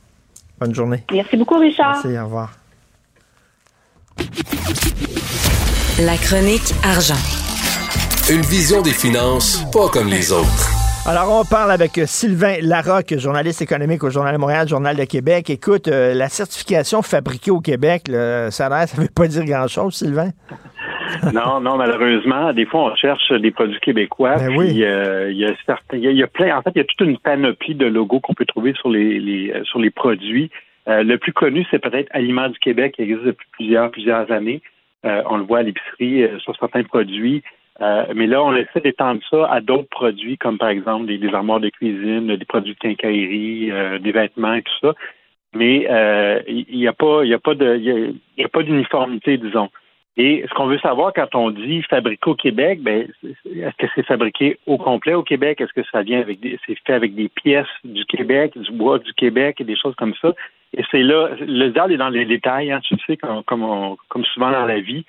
Bonne 0.58 0.74
journée. 0.74 1.04
Merci 1.12 1.36
beaucoup, 1.36 1.58
Richard. 1.58 2.00
Merci, 2.04 2.18
au 2.18 2.24
revoir. 2.24 2.52
La 6.00 6.16
chronique 6.16 6.74
argent. 6.82 7.43
Une 8.32 8.40
vision 8.40 8.80
des 8.80 8.96
finances 8.96 9.60
pas 9.70 9.92
comme 9.92 10.08
les 10.08 10.32
autres. 10.32 10.72
Alors, 11.06 11.28
on 11.28 11.44
parle 11.44 11.70
avec 11.70 12.00
Sylvain 12.06 12.56
Larocque, 12.62 13.18
journaliste 13.18 13.60
économique 13.60 14.02
au 14.02 14.08
Journal 14.08 14.32
de 14.32 14.40
Montréal, 14.40 14.66
Journal 14.66 14.96
de 14.96 15.04
Québec. 15.04 15.50
Écoute, 15.50 15.88
euh, 15.88 16.14
la 16.14 16.30
certification 16.30 17.02
fabriquée 17.02 17.50
au 17.50 17.60
Québec, 17.60 18.04
le 18.08 18.48
salaire, 18.48 18.88
ça 18.88 18.96
ne 18.96 19.02
veut 19.02 19.12
pas 19.14 19.26
dire 19.26 19.44
grand-chose, 19.44 19.96
Sylvain? 19.96 20.30
non, 21.34 21.60
non, 21.60 21.76
malheureusement, 21.76 22.54
des 22.54 22.64
fois, 22.64 22.92
on 22.92 22.94
cherche 22.96 23.30
des 23.30 23.50
produits 23.50 23.78
québécois. 23.80 24.36
Ben 24.36 24.56
oui. 24.56 24.82
Euh, 24.82 25.30
il 25.30 25.36
y 25.36 25.44
a 25.44 25.52
certains, 25.66 25.98
il 25.98 26.16
y, 26.16 26.22
a 26.22 26.26
plein, 26.26 26.56
en 26.56 26.62
fait, 26.62 26.70
il 26.74 26.78
y 26.78 26.80
a 26.80 26.84
toute 26.84 27.06
une 27.06 27.18
panoplie 27.18 27.74
de 27.74 27.84
logos 27.84 28.20
qu'on 28.20 28.32
peut 28.32 28.46
trouver 28.46 28.72
sur 28.72 28.88
les, 28.88 29.52
euh, 29.54 29.64
sur 29.64 29.80
les 29.80 29.90
produits. 29.90 30.50
le 30.86 31.16
plus 31.16 31.34
connu, 31.34 31.66
c'est 31.70 31.78
peut-être 31.78 32.08
Aliments 32.12 32.48
du 32.48 32.58
Québec, 32.58 32.94
qui 32.96 33.02
existe 33.02 33.24
depuis 33.24 33.48
plusieurs, 33.52 33.90
plusieurs 33.90 34.32
années. 34.32 34.62
on 35.04 35.36
le 35.36 35.44
voit 35.44 35.58
à 35.58 35.62
l'épicerie 35.62 36.26
sur 36.40 36.56
certains 36.56 36.84
produits. 36.84 37.42
Euh, 37.80 38.06
mais 38.14 38.26
là, 38.26 38.42
on 38.42 38.54
essaie 38.54 38.80
d'étendre 38.80 39.20
ça 39.28 39.46
à 39.50 39.60
d'autres 39.60 39.88
produits, 39.88 40.38
comme 40.38 40.58
par 40.58 40.68
exemple 40.68 41.06
des, 41.06 41.34
armoires 41.34 41.60
de 41.60 41.70
cuisine, 41.70 42.36
des 42.36 42.44
produits 42.44 42.74
de 42.74 42.78
quincaillerie, 42.78 43.70
euh, 43.72 43.98
des 43.98 44.12
vêtements 44.12 44.54
et 44.54 44.62
tout 44.62 44.78
ça. 44.80 44.94
Mais 45.54 45.86
euh, 45.90 46.40
il 46.46 46.78
n'y 46.78 46.88
a 46.88 46.92
pas, 46.92 47.24
d'uniformité, 48.62 49.38
disons. 49.38 49.70
Et 50.16 50.44
ce 50.48 50.54
qu'on 50.54 50.66
veut 50.66 50.78
savoir 50.78 51.12
quand 51.12 51.34
on 51.34 51.50
dit 51.50 51.82
fabriqué 51.82 52.30
au 52.30 52.34
Québec, 52.36 52.80
ben, 52.82 53.08
est-ce 53.24 53.76
que 53.76 53.86
c'est 53.94 54.06
fabriqué 54.06 54.58
au 54.66 54.78
complet 54.78 55.14
au 55.14 55.24
Québec? 55.24 55.60
Est-ce 55.60 55.72
que 55.72 55.86
ça 55.90 56.02
vient 56.02 56.20
avec 56.20 56.38
des, 56.38 56.58
c'est 56.66 56.76
fait 56.86 56.92
avec 56.92 57.16
des 57.16 57.28
pièces 57.28 57.66
du 57.82 58.04
Québec, 58.04 58.56
du 58.56 58.70
bois 58.72 59.00
du 59.00 59.12
Québec 59.14 59.60
et 59.60 59.64
des 59.64 59.76
choses 59.76 59.96
comme 59.96 60.14
ça? 60.22 60.32
Et 60.76 60.84
c'est 60.90 61.02
là, 61.02 61.30
le 61.40 61.68
diable 61.70 61.92
est 61.92 61.98
dans 61.98 62.08
les 62.08 62.24
détails, 62.24 62.70
hein, 62.70 62.80
tu 62.84 62.96
sais, 63.06 63.16
comme, 63.16 63.42
comme, 63.42 63.96
comme 64.08 64.24
souvent 64.24 64.52
dans 64.52 64.66
la 64.66 64.78
vie. 64.78 65.04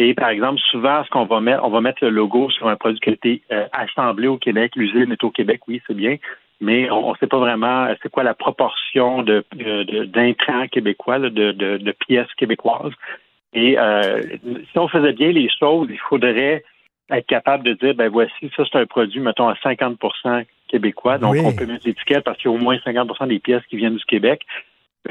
Et 0.00 0.14
par 0.14 0.28
exemple, 0.28 0.60
souvent, 0.70 1.02
ce 1.04 1.10
qu'on 1.10 1.24
va 1.24 1.40
mettre, 1.40 1.64
on 1.64 1.70
va 1.70 1.80
mettre 1.80 2.04
le 2.04 2.10
logo 2.10 2.50
sur 2.50 2.68
un 2.68 2.76
produit 2.76 3.00
qui 3.00 3.10
a 3.10 3.12
été 3.14 3.42
euh, 3.50 3.66
assemblé 3.72 4.28
au 4.28 4.38
Québec. 4.38 4.76
L'usine 4.76 5.10
est 5.10 5.24
au 5.24 5.30
Québec, 5.32 5.62
oui, 5.66 5.82
c'est 5.88 5.96
bien, 5.96 6.18
mais 6.60 6.88
on 6.88 7.10
ne 7.10 7.16
sait 7.16 7.26
pas 7.26 7.38
vraiment 7.38 7.88
c'est 8.00 8.08
quoi 8.08 8.22
la 8.22 8.34
proportion 8.34 9.24
de, 9.24 9.44
d'intrants 10.04 10.68
québécois, 10.68 11.18
de, 11.18 11.50
de, 11.50 11.92
pièces 12.06 12.32
québécoises. 12.36 12.92
Et 13.52 13.76
euh, 13.76 14.22
si 14.70 14.78
on 14.78 14.86
faisait 14.86 15.14
bien 15.14 15.32
les 15.32 15.48
choses, 15.58 15.88
il 15.90 15.98
faudrait 16.08 16.62
être 17.10 17.26
capable 17.26 17.64
de 17.64 17.72
dire, 17.72 17.96
ben 17.96 18.08
voici, 18.08 18.52
ça 18.56 18.62
c'est 18.70 18.78
un 18.78 18.86
produit, 18.86 19.18
mettons, 19.18 19.48
à 19.48 19.54
50% 19.54 20.44
québécois, 20.68 21.18
donc 21.18 21.34
on 21.42 21.52
peut 21.52 21.66
mettre 21.66 21.88
l'étiquette 21.88 22.22
parce 22.22 22.38
qu'il 22.38 22.52
y 22.52 22.54
a 22.54 22.56
au 22.56 22.60
moins 22.60 22.76
50% 22.76 23.26
des 23.26 23.40
pièces 23.40 23.64
qui 23.68 23.76
viennent 23.76 23.96
du 23.96 24.04
Québec. 24.04 24.42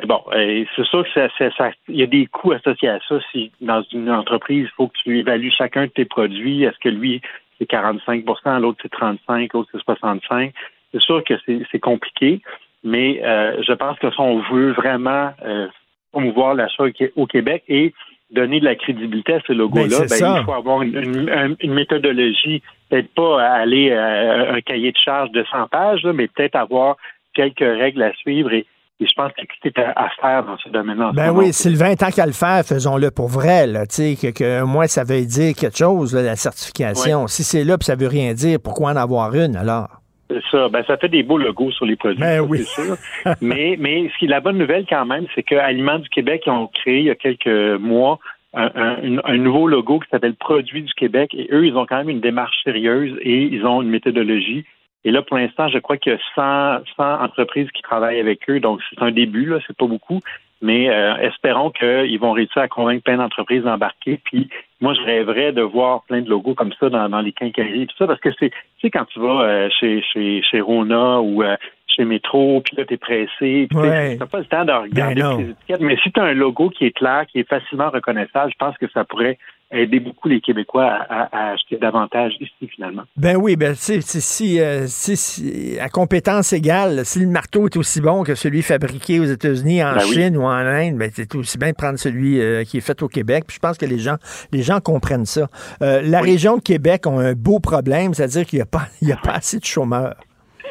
Bon, 0.05 0.21
c'est 0.32 0.86
sûr 0.86 1.03
que 1.03 1.28
ça, 1.37 1.49
ça, 1.57 1.71
il 1.87 1.95
y 1.95 2.03
a 2.03 2.07
des 2.07 2.28
coûts 2.28 2.51
associés 2.51 2.89
à 2.89 2.99
ça. 3.07 3.19
Si 3.32 3.51
dans 3.61 3.82
une 3.91 4.11
entreprise, 4.11 4.65
il 4.65 4.75
faut 4.75 4.87
que 4.87 4.97
tu 5.03 5.17
évalues 5.19 5.51
chacun 5.51 5.86
de 5.86 5.91
tes 5.91 6.05
produits. 6.05 6.63
Est-ce 6.63 6.78
que 6.79 6.89
lui, 6.89 7.21
c'est 7.57 7.69
45% 7.69 8.59
l'autre 8.59 8.79
c'est 8.82 8.91
35, 8.91 9.53
l'autre 9.53 9.69
c'est 9.71 9.82
65. 9.82 10.53
C'est 10.91 11.01
sûr 11.01 11.24
que 11.24 11.33
c'est 11.45 11.79
compliqué, 11.79 12.41
mais 12.83 13.21
euh, 13.24 13.61
je 13.67 13.74
pense 13.74 13.97
que 13.99 14.11
si 14.11 14.19
on 14.19 14.39
veut 14.51 14.71
vraiment 14.71 15.32
euh, 15.43 15.67
promouvoir 16.11 16.53
l'achat 16.53 16.83
au 17.15 17.25
Québec 17.25 17.63
et 17.67 17.93
donner 18.32 18.59
de 18.59 18.65
la 18.65 18.75
crédibilité 18.75 19.36
à 19.36 19.41
ce 19.47 19.53
logo-là, 19.53 19.99
ben, 19.99 20.19
ben 20.19 20.37
il 20.39 20.45
faut 20.45 20.53
avoir 20.53 20.82
une, 20.82 21.74
méthodologie, 21.74 22.61
peut-être 22.89 23.13
pas 23.13 23.41
aller 23.41 23.91
à 23.93 24.53
un 24.53 24.61
cahier 24.61 24.91
de 24.91 24.97
charge 24.97 25.32
de 25.32 25.43
100 25.49 25.67
pages, 25.67 26.05
mais 26.05 26.28
peut-être 26.28 26.55
avoir 26.55 26.97
quelques 27.33 27.59
règles 27.59 28.03
à 28.03 28.13
suivre 28.13 28.53
et, 28.53 28.65
je 29.05 29.13
pense 29.15 29.32
qu'il 29.33 29.71
y 29.75 29.79
a 29.79 29.93
à 29.95 30.09
faire 30.19 30.43
dans 30.43 30.57
ce 30.57 30.69
domaine-là. 30.69 31.11
Ben 31.13 31.32
oui, 31.32 31.53
Sylvain, 31.53 31.95
tant 31.95 32.09
qu'à 32.09 32.25
le 32.25 32.32
faire, 32.32 32.63
faisons-le 32.65 33.11
pour 33.11 33.28
vrai. 33.28 33.67
Là, 33.67 33.86
que, 33.86 34.32
que 34.32 34.63
moi, 34.63 34.87
ça 34.87 35.03
veut 35.03 35.25
dire 35.25 35.53
quelque 35.55 35.78
chose, 35.78 36.15
la 36.15 36.36
certification. 36.36 37.28
Si 37.28 37.43
c'est 37.43 37.63
là 37.63 37.78
puis 37.78 37.86
ça 37.86 37.95
veut 37.95 38.07
rien 38.07 38.33
dire, 38.33 38.59
pourquoi 38.63 38.91
en 38.91 38.95
avoir 38.95 39.33
une 39.36 39.55
alors? 39.55 39.89
C'est 40.29 40.43
ça. 40.51 40.67
Ben, 40.69 40.83
ça 40.86 40.97
fait 40.97 41.09
des 41.09 41.24
beaux 41.24 41.37
logos 41.37 41.71
sur 41.71 41.86
les 41.86 41.95
produits. 41.95 42.19
Ben 42.19 42.41
oui. 42.41 42.59
C'est 42.59 42.82
sûr. 42.82 42.95
mais, 43.41 43.78
mais 43.79 44.09
ce 44.13 44.17
qui 44.17 44.25
est 44.25 44.29
la 44.29 44.41
bonne 44.41 44.57
nouvelle 44.57 44.86
quand 44.89 45.05
même, 45.05 45.25
c'est 45.36 45.43
que 45.43 45.55
Aliments 45.55 45.99
du 45.99 46.09
Québec 46.09 46.43
ils 46.45 46.51
ont 46.51 46.67
créé 46.67 46.99
il 46.99 47.05
y 47.05 47.09
a 47.09 47.15
quelques 47.15 47.79
mois 47.79 48.19
un, 48.53 49.37
nouveau 49.37 49.67
logo 49.67 49.99
qui 49.99 50.09
s'appelle 50.09 50.36
Produits 50.36 50.83
du 50.83 50.93
Québec. 50.93 51.33
Et 51.33 51.47
eux, 51.51 51.65
ils 51.65 51.75
ont 51.75 51.86
quand 51.86 51.97
même 51.97 52.09
une 52.09 52.21
démarche 52.21 52.55
sérieuse 52.63 53.17
et 53.21 53.43
ils 53.43 53.65
ont 53.65 53.82
une 53.82 53.89
méthodologie. 53.89 54.65
Et 55.08 55.12
là, 55.12 55.21
pour 55.21 55.38
l'instant, 55.38 55.70
je 55.70 55.78
crois 55.78 55.96
qu'il 55.96 56.12
y 56.12 56.16
a 56.16 56.79
100, 56.82 56.84
100 56.97 57.24
entreprises 57.24 57.71
qui 57.71 57.82
travaillent 57.82 58.20
avec 58.20 58.42
eux. 58.50 58.59
Donc, 58.59 58.82
c'est 58.89 59.01
un 59.01 59.12
début, 59.12 59.46
là, 59.46 59.59
c'est 59.66 59.78
pas 59.78 59.86
beaucoup. 59.86 60.20
Mais 60.62 60.89
euh, 60.89 61.16
espérons 61.20 61.70
qu'ils 61.70 62.20
vont 62.20 62.34
réussir 62.34 62.62
à 62.62 62.67
convaincre 62.67 63.04
plein 63.04 63.16
d'entreprises 63.16 63.63
d'embarquer. 63.63 64.20
Puis 64.25 64.50
moi, 64.82 64.93
je 64.96 65.01
rêverais 65.01 65.54
de 65.54 65.62
voir 65.62 66.04
plein 66.09 66.21
de 66.21 66.29
logos 66.29 66.55
comme 66.55 66.74
ça 66.78 66.89
dans, 66.89 67.21
les 67.21 67.32
quincailleries 67.32 67.84
et 67.84 67.88
tout 67.88 67.96
ça, 67.97 68.05
parce 68.05 68.20
que 68.20 68.32
c'est, 68.38 68.50
tu 68.50 68.58
sais, 68.82 68.89
quand 68.89 69.05
tu 69.05 69.21
vas 69.21 69.43
euh, 69.43 69.70
chez, 69.79 70.04
chez, 70.12 70.42
chez 70.43 70.59
Rona 70.59 71.21
ou 71.21 71.42
euh, 71.42 71.55
chez 71.88 72.04
Métro, 72.04 72.62
puis 72.66 72.75
là, 72.75 72.84
t'es 72.84 72.97
pressé, 72.97 73.29
puis 73.39 73.70
t'as 73.70 74.25
pas 74.25 74.39
le 74.39 74.46
temps 74.46 74.66
de 74.66 74.74
regarder 74.74 75.21
ben 75.21 75.38
les 75.38 75.50
étiquettes. 75.51 75.79
Mais 75.79 75.96
si 76.04 76.12
tu 76.12 76.20
as 76.20 76.24
un 76.24 76.34
logo 76.34 76.70
qui 76.70 76.86
est 76.86 76.92
clair, 76.92 77.25
qui 77.32 77.39
est 77.39 77.47
facilement 77.47 77.92
reconnaissable, 77.92 78.51
je 78.51 78.58
pense 78.58 78.78
que 78.78 78.89
ça 78.89 79.05
pourrait 79.05 79.38
aider 79.71 79.99
beaucoup 79.99 80.29
les 80.29 80.39
Québécois 80.39 81.05
à, 81.09 81.51
acheter 81.51 81.77
davantage 81.77 82.33
ici, 82.39 82.69
finalement. 82.73 83.03
Ben 83.17 83.35
oui, 83.35 83.55
ben 83.55 83.75
si, 83.75 84.01
si, 84.01 84.59
euh, 84.61 84.85
si, 84.87 85.77
à 85.79 85.89
compétence 85.89 86.53
égale, 86.53 87.05
si 87.05 87.19
le 87.19 87.27
marteau 87.27 87.65
est 87.65 87.75
aussi 87.75 87.99
bon 87.99 88.23
que 88.23 88.35
celui 88.35 88.61
fabriqué 88.61 89.19
aux 89.19 89.25
États-Unis, 89.25 89.83
en 89.83 89.93
Ben 89.95 90.01
Chine 90.01 90.37
ou 90.37 90.43
en 90.43 90.51
Inde, 90.51 90.97
ben 90.97 91.11
c'est 91.13 91.35
aussi 91.35 91.57
bien 91.57 91.71
de 91.71 91.75
prendre 91.75 91.99
celui 91.99 92.39
euh, 92.39 92.63
qui 92.63 92.77
est 92.77 92.81
fait 92.81 93.01
au 93.03 93.07
Québec. 93.07 93.43
Puis 93.47 93.55
je 93.55 93.59
pense 93.59 93.77
que 93.77 93.85
les 93.85 93.99
gens, 93.99 94.17
les 94.51 94.61
gens 94.61 94.79
comprennent 94.79 95.25
ça. 95.25 95.49
Euh, 95.81 96.01
la 96.01 96.21
région 96.21 96.57
de 96.57 96.61
Québec 96.61 97.05
a 97.05 97.11
un 97.11 97.33
beau 97.33 97.59
problème, 97.59 98.13
c'est-à-dire 98.13 98.45
qu'il 98.45 98.57
n'y 98.57 98.63
a, 98.63 98.67
pas, 98.67 98.87
il 99.01 99.09
y 99.09 99.11
a 99.11 99.17
pas 99.17 99.33
assez 99.33 99.59
de 99.59 99.65
chômeurs. 99.65 100.15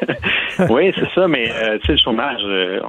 oui, 0.69 0.91
c'est 0.95 1.09
ça, 1.13 1.27
mais 1.27 1.49
euh, 1.51 1.77
tu 1.79 1.87
sais, 1.87 1.91
le 1.93 1.97
chômage, 1.97 2.41
euh, 2.43 2.79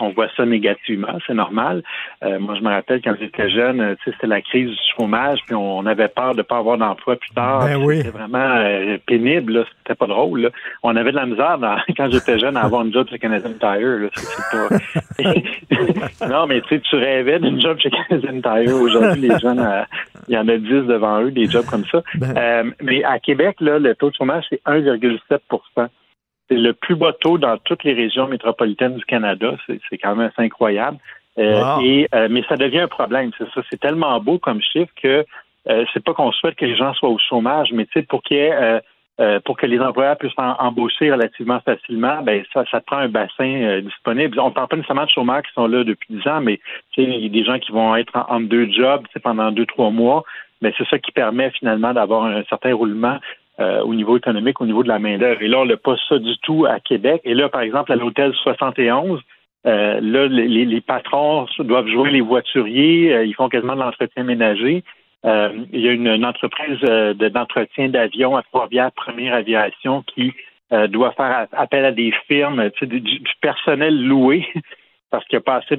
on, 0.00 0.10
voit 0.10 0.28
ça 0.36 0.44
négativement, 0.44 1.18
c'est 1.26 1.34
normal. 1.34 1.82
Euh, 2.24 2.38
moi, 2.38 2.54
je 2.56 2.62
me 2.62 2.68
rappelle 2.68 3.00
quand 3.02 3.14
j'étais 3.18 3.50
jeune, 3.50 3.96
tu 3.96 4.04
sais, 4.04 4.16
c'était 4.16 4.26
la 4.26 4.40
crise 4.40 4.70
du 4.70 4.78
chômage, 4.96 5.40
puis 5.46 5.54
on, 5.54 5.84
avait 5.86 6.08
peur 6.08 6.32
de 6.32 6.38
ne 6.38 6.42
pas 6.42 6.58
avoir 6.58 6.78
d'emploi 6.78 7.16
plus 7.16 7.30
tard. 7.30 7.64
Ben 7.64 7.76
oui. 7.76 7.98
C'était 7.98 8.10
vraiment 8.10 8.64
pénible, 9.06 9.64
c'était 9.78 9.94
pas 9.94 10.06
drôle. 10.06 10.42
Là. 10.42 10.50
On 10.82 10.94
avait 10.96 11.10
de 11.10 11.16
la 11.16 11.26
misère 11.26 11.58
quand 11.96 12.10
j'étais 12.10 12.38
jeune 12.38 12.56
à 12.56 12.62
avoir 12.62 12.82
une 12.82 12.92
job 12.92 13.08
chez 13.08 13.18
Canadian 13.18 13.52
Tire. 13.58 13.98
Là. 13.98 14.08
pas... 14.52 16.28
non, 16.28 16.46
mais 16.46 16.60
tu 16.62 16.68
sais, 16.68 16.80
tu 16.80 16.96
rêvais 16.96 17.38
d'une 17.38 17.60
job 17.60 17.78
chez 17.78 17.90
Canadian 17.90 18.40
Tire. 18.40 18.76
Aujourd'hui, 18.76 19.22
les 19.22 19.38
jeunes, 19.38 19.66
il 20.28 20.34
y 20.34 20.38
en 20.38 20.48
a 20.48 20.56
10 20.56 20.68
devant 20.86 21.22
eux, 21.22 21.30
des 21.30 21.46
jobs 21.46 21.66
comme 21.66 21.84
ça. 21.86 22.02
Ben. 22.14 22.72
mais 22.82 23.02
à 23.04 23.18
Québec, 23.18 23.56
là, 23.60 23.78
le 23.78 23.94
taux 23.94 24.10
de 24.10 24.14
chômage, 24.14 24.44
c'est 24.50 24.62
1,7 24.66 25.38
c'est 26.50 26.56
le 26.56 26.72
plus 26.72 26.96
bas 26.96 27.12
taux 27.12 27.38
dans 27.38 27.56
toutes 27.58 27.84
les 27.84 27.92
régions 27.92 28.26
métropolitaines 28.26 28.96
du 28.96 29.04
Canada. 29.04 29.56
C'est 29.66 29.98
quand 29.98 30.16
même 30.16 30.30
assez 30.34 30.44
incroyable. 30.44 30.98
Euh, 31.38 31.62
et, 31.80 32.08
euh, 32.14 32.28
mais 32.30 32.42
ça 32.48 32.56
devient 32.56 32.80
un 32.80 32.88
problème. 32.88 33.30
C'est 33.38 33.48
ça. 33.54 33.62
C'est 33.70 33.80
tellement 33.80 34.18
beau 34.20 34.38
comme 34.38 34.60
chiffre 34.60 34.92
que 35.00 35.24
euh, 35.68 35.84
c'est 35.92 36.04
pas 36.04 36.12
qu'on 36.12 36.32
souhaite 36.32 36.56
que 36.56 36.64
les 36.64 36.76
gens 36.76 36.92
soient 36.94 37.08
au 37.08 37.18
chômage, 37.18 37.68
mais 37.72 37.86
tu 37.86 37.92
sais, 37.94 38.02
pour 38.02 38.22
qu'il 38.22 38.38
y 38.38 38.40
ait 38.40 38.80
pour 39.44 39.58
que 39.58 39.66
les 39.66 39.78
employeurs 39.78 40.16
puissent 40.16 40.32
embaucher 40.38 41.12
relativement 41.12 41.60
facilement, 41.60 42.22
ben 42.22 42.42
ça, 42.54 42.64
ça 42.70 42.80
prend 42.80 42.96
un 42.96 43.08
bassin 43.10 43.82
disponible. 43.82 44.40
On 44.40 44.48
ne 44.48 44.54
parle 44.54 44.68
pas 44.68 44.76
nécessairement 44.76 45.04
de 45.04 45.10
chômeurs 45.10 45.42
qui 45.42 45.52
sont 45.52 45.66
là 45.66 45.84
depuis 45.84 46.14
10 46.14 46.26
ans, 46.26 46.40
mais 46.40 46.58
il 46.96 47.24
y 47.24 47.26
a 47.26 47.28
des 47.28 47.44
gens 47.44 47.58
qui 47.58 47.70
vont 47.70 47.94
être 47.96 48.16
en, 48.30 48.40
deux 48.40 48.70
jobs 48.70 49.04
pendant 49.22 49.52
deux, 49.52 49.66
trois 49.66 49.90
mois. 49.90 50.24
Mais 50.62 50.72
c'est 50.78 50.88
ça 50.88 50.98
qui 50.98 51.12
permet 51.12 51.50
finalement 51.50 51.92
d'avoir 51.92 52.24
un 52.24 52.42
certain 52.44 52.74
roulement 52.74 53.18
euh, 53.60 53.82
au 53.82 53.94
niveau 53.94 54.16
économique, 54.16 54.60
au 54.60 54.66
niveau 54.66 54.82
de 54.82 54.88
la 54.88 54.98
main-d'œuvre. 54.98 55.42
Et 55.42 55.48
là, 55.48 55.60
on 55.60 55.66
n'a 55.66 55.76
pas 55.76 55.96
ça 56.08 56.18
du 56.18 56.36
tout 56.38 56.66
à 56.66 56.80
Québec. 56.80 57.20
Et 57.24 57.34
là, 57.34 57.48
par 57.48 57.60
exemple, 57.60 57.92
à 57.92 57.96
l'hôtel 57.96 58.32
71, 58.42 59.20
euh, 59.66 60.00
là, 60.00 60.26
les, 60.28 60.80
patrons 60.80 61.46
doivent 61.58 61.88
jouer 61.88 62.10
les 62.10 62.22
voituriers, 62.22 63.12
euh, 63.12 63.24
ils 63.24 63.34
font 63.34 63.48
quasiment 63.48 63.74
de 63.74 63.80
l'entretien 63.80 64.24
ménager. 64.24 64.82
il 65.24 65.80
y 65.80 65.88
a 65.88 65.92
une, 65.92 66.24
entreprise 66.24 66.80
d'entretien 66.80 67.90
d'avion 67.90 68.36
à 68.36 68.42
Trois-Rivières, 68.44 68.92
Première 68.92 69.34
Aviation, 69.34 70.02
qui 70.02 70.32
doit 70.88 71.12
faire 71.12 71.46
appel 71.52 71.84
à 71.84 71.92
des 71.92 72.12
firmes, 72.28 72.70
du, 72.80 73.00
du 73.00 73.32
personnel 73.42 74.02
loué 74.06 74.46
parce 75.10 75.24
qu'il 75.26 75.38
n'y 75.38 75.42
a 75.42 75.44
pas 75.44 75.56
assez 75.56 75.76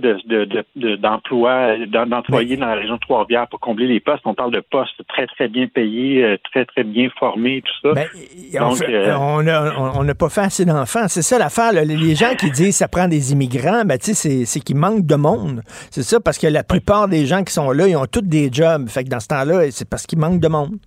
d'emplois, 0.98 1.78
d'employés 1.88 2.58
dans 2.58 2.68
la 2.68 2.76
région 2.76 2.96
de 2.96 3.00
Trois-Rivières 3.00 3.48
pour 3.48 3.60
combler 3.60 3.88
les 3.88 4.00
postes. 4.00 4.22
On 4.26 4.34
parle 4.34 4.52
de 4.52 4.60
postes 4.60 5.02
très, 5.08 5.26
très 5.28 5.48
bien 5.48 5.68
payés, 5.68 6.24
euh, 6.24 6.38
très, 6.52 6.66
très 6.66 6.84
bien 6.84 7.10
formés, 7.18 7.62
tout 7.62 7.90
ça. 7.90 7.94
Ben, 7.94 8.08
euh, 8.56 9.72
on 9.96 10.04
n'a 10.04 10.16
pas 10.16 10.30
fait 10.30 10.42
assez 10.42 10.66
d'enfants. 10.66 11.08
C'est 11.08 11.22
ça 11.22 11.40
l'affaire. 11.40 11.72
Les 11.72 12.16
gens 12.16 12.36
qui 12.38 12.52
disent 12.52 12.70
que 12.70 12.76
ça 12.76 12.88
prend 12.88 13.08
des 13.08 13.32
immigrants, 13.32 13.84
ben, 13.86 13.98
c'est 14.02 14.60
qu'il 14.60 14.76
manque 14.76 15.06
de 15.06 15.16
monde. 15.16 15.62
C'est 15.90 16.04
ça, 16.04 16.20
parce 16.20 16.38
que 16.38 16.48
la 16.48 16.64
plupart 16.64 17.08
des 17.08 17.26
gens 17.26 17.44
qui 17.44 17.54
sont 17.54 17.72
là, 17.72 17.88
ils 17.88 17.96
ont 17.96 18.08
tous 18.08 18.22
des 18.22 18.50
jobs. 18.52 18.90
Fait 18.90 19.06
que 19.06 19.10
dans 19.10 19.20
ce 19.20 19.28
temps-là, 19.28 19.72
c'est 19.72 19.90
parce 19.90 20.06
qu'il 20.06 20.20
manque 20.20 20.42
de 20.42 20.48
monde. 20.50 20.78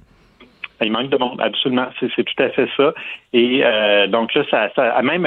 Il 0.82 0.90
manque 0.90 1.10
de 1.10 1.16
monde, 1.16 1.40
absolument. 1.40 1.86
C'est 2.00 2.24
tout 2.24 2.42
à 2.42 2.50
fait 2.50 2.68
ça. 2.76 2.92
Et 3.32 3.60
euh, 3.64 4.06
donc 4.06 4.34
là, 4.34 4.42
ça, 4.50 4.70
ça 4.74 5.00
même 5.02 5.22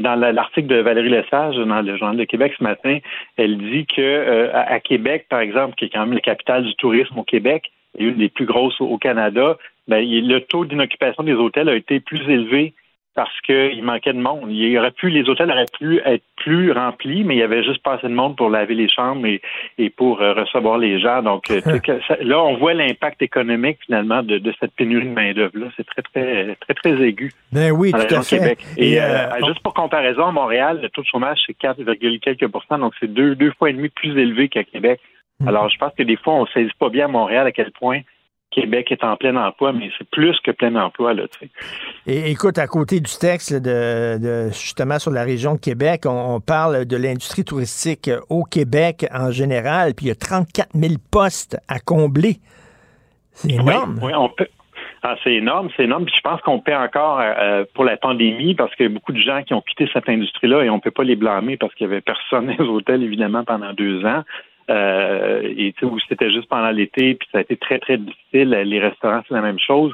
dans 0.00 0.14
l'article 0.14 0.68
de 0.68 0.76
Valérie 0.76 1.08
Lesage 1.08 1.56
dans 1.56 1.80
le 1.80 1.96
Journal 1.96 2.16
de 2.16 2.24
Québec 2.24 2.52
ce 2.58 2.62
matin, 2.62 2.98
elle 3.36 3.56
dit 3.58 3.86
que 3.86 4.00
euh, 4.00 4.50
à 4.52 4.80
Québec, 4.80 5.26
par 5.28 5.40
exemple, 5.40 5.74
qui 5.76 5.86
est 5.86 5.88
quand 5.88 6.00
même 6.00 6.14
la 6.14 6.20
capitale 6.20 6.64
du 6.64 6.74
tourisme 6.74 7.18
au 7.18 7.24
Québec, 7.24 7.70
et 7.98 8.04
une 8.04 8.16
des 8.16 8.28
plus 8.28 8.46
grosses 8.46 8.80
au 8.80 8.96
Canada, 8.98 9.56
ben, 9.88 10.04
le 10.04 10.38
taux 10.40 10.64
d'inoccupation 10.64 11.22
des 11.22 11.34
hôtels 11.34 11.68
a 11.68 11.74
été 11.74 12.00
plus 12.00 12.22
élevé 12.28 12.74
parce 13.14 13.40
qu'il 13.42 13.82
manquait 13.82 14.12
de 14.12 14.20
monde. 14.20 14.50
Il 14.50 14.78
aurait 14.78 14.90
pu, 14.90 15.10
les 15.10 15.28
hôtels 15.28 15.50
auraient 15.50 15.66
pu 15.78 16.00
être 16.04 16.24
plus 16.36 16.72
remplis, 16.72 17.24
mais 17.24 17.36
il 17.36 17.38
y 17.38 17.42
avait 17.42 17.62
juste 17.62 17.82
pas 17.82 17.94
assez 17.94 18.08
de 18.08 18.14
monde 18.14 18.36
pour 18.36 18.48
laver 18.48 18.74
les 18.74 18.88
chambres 18.88 19.26
et, 19.26 19.42
et 19.78 19.90
pour 19.90 20.22
euh, 20.22 20.32
recevoir 20.32 20.78
les 20.78 20.98
gens. 20.98 21.22
Donc 21.22 21.50
euh, 21.50 21.60
là, 22.20 22.42
on 22.42 22.56
voit 22.56 22.74
l'impact 22.74 23.20
économique 23.20 23.78
finalement 23.84 24.22
de, 24.22 24.38
de 24.38 24.52
cette 24.58 24.72
pénurie 24.72 25.06
de 25.06 25.12
main 25.12 25.32
d'œuvre 25.34 25.58
là. 25.58 25.66
C'est 25.76 25.86
très 25.86 26.02
très 26.02 26.56
très 26.56 26.74
très 26.74 27.02
aigu. 27.02 27.32
Ben 27.52 27.70
oui, 27.70 27.92
tout 27.92 27.98
à 27.98 28.22
fait. 28.22 28.38
Québec. 28.38 28.58
Et, 28.78 29.00
euh, 29.00 29.28
juste 29.46 29.60
pour 29.60 29.74
comparaison, 29.74 30.26
à 30.26 30.32
Montréal, 30.32 30.80
le 30.82 30.88
taux 30.88 31.02
de 31.02 31.06
chômage 31.06 31.38
c'est 31.46 31.54
4, 31.54 31.82
quelques 32.18 32.48
pourcents, 32.48 32.78
donc 32.78 32.94
c'est 32.98 33.12
deux 33.12 33.34
deux 33.34 33.52
fois 33.52 33.70
et 33.70 33.74
demi 33.74 33.90
plus 33.90 34.16
élevé 34.18 34.48
qu'à 34.48 34.64
Québec. 34.64 35.00
Hmm. 35.40 35.48
Alors 35.48 35.68
je 35.68 35.76
pense 35.76 35.92
que 35.94 36.02
des 36.02 36.16
fois 36.16 36.34
on 36.34 36.46
saisit 36.46 36.72
pas 36.78 36.88
bien 36.88 37.04
à 37.04 37.08
Montréal 37.08 37.46
à 37.46 37.52
quel 37.52 37.72
point 37.72 38.00
Québec 38.52 38.92
est 38.92 39.02
en 39.02 39.16
plein 39.16 39.34
emploi, 39.36 39.72
mais 39.72 39.90
c'est 39.98 40.08
plus 40.10 40.38
que 40.44 40.50
plein 40.50 40.74
emploi. 40.76 41.14
Là, 41.14 41.24
Et 42.06 42.30
écoute, 42.30 42.58
à 42.58 42.66
côté 42.66 43.00
du 43.00 43.10
texte 43.18 43.52
de, 43.52 44.48
justement 44.48 44.98
sur 44.98 45.10
la 45.10 45.24
région 45.24 45.54
de 45.54 45.60
Québec, 45.60 46.02
on, 46.06 46.40
parle 46.40 46.84
de 46.84 46.96
l'industrie 46.96 47.44
touristique 47.44 48.10
au 48.28 48.44
Québec 48.44 49.06
en 49.12 49.30
général, 49.30 49.94
puis 49.94 50.06
il 50.06 50.08
y 50.08 50.12
a 50.12 50.14
34 50.14 50.70
000 50.74 50.94
postes 51.10 51.56
à 51.68 51.78
combler. 51.78 52.36
C'est 53.32 53.52
énorme. 53.52 53.98
Oui, 54.02 54.12
on 54.14 54.28
peut. 54.28 54.46
Ah, 55.04 55.16
c'est 55.24 55.34
énorme, 55.34 55.68
c'est 55.76 55.84
énorme. 55.84 56.04
Puis 56.04 56.14
je 56.16 56.20
pense 56.20 56.40
qu'on 56.42 56.60
paie 56.60 56.76
encore 56.76 57.20
euh, 57.20 57.64
pour 57.74 57.84
la 57.84 57.96
pandémie 57.96 58.54
parce 58.54 58.72
qu'il 58.76 58.86
y 58.86 58.88
a 58.88 58.92
beaucoup 58.92 59.12
de 59.12 59.20
gens 59.20 59.42
qui 59.42 59.52
ont 59.52 59.60
quitté 59.60 59.88
cette 59.92 60.08
industrie-là 60.08 60.62
et 60.62 60.70
on 60.70 60.76
ne 60.76 60.80
peut 60.80 60.92
pas 60.92 61.02
les 61.02 61.16
blâmer 61.16 61.56
parce 61.56 61.74
qu'il 61.74 61.88
n'y 61.88 61.92
avait 61.92 62.02
personne 62.02 62.46
dans 62.46 62.52
les 62.52 62.70
hôtels, 62.70 63.02
évidemment, 63.02 63.42
pendant 63.44 63.72
deux 63.72 64.04
ans. 64.04 64.22
Euh, 64.70 65.42
et 65.42 65.74
où 65.82 65.98
c'était 66.08 66.30
juste 66.30 66.48
pendant 66.48 66.70
l'été, 66.70 67.14
puis 67.14 67.28
ça 67.32 67.38
a 67.38 67.40
été 67.40 67.56
très, 67.56 67.78
très 67.78 67.98
difficile. 67.98 68.50
Les 68.50 68.80
restaurants, 68.80 69.22
c'est 69.28 69.34
la 69.34 69.42
même 69.42 69.58
chose. 69.58 69.92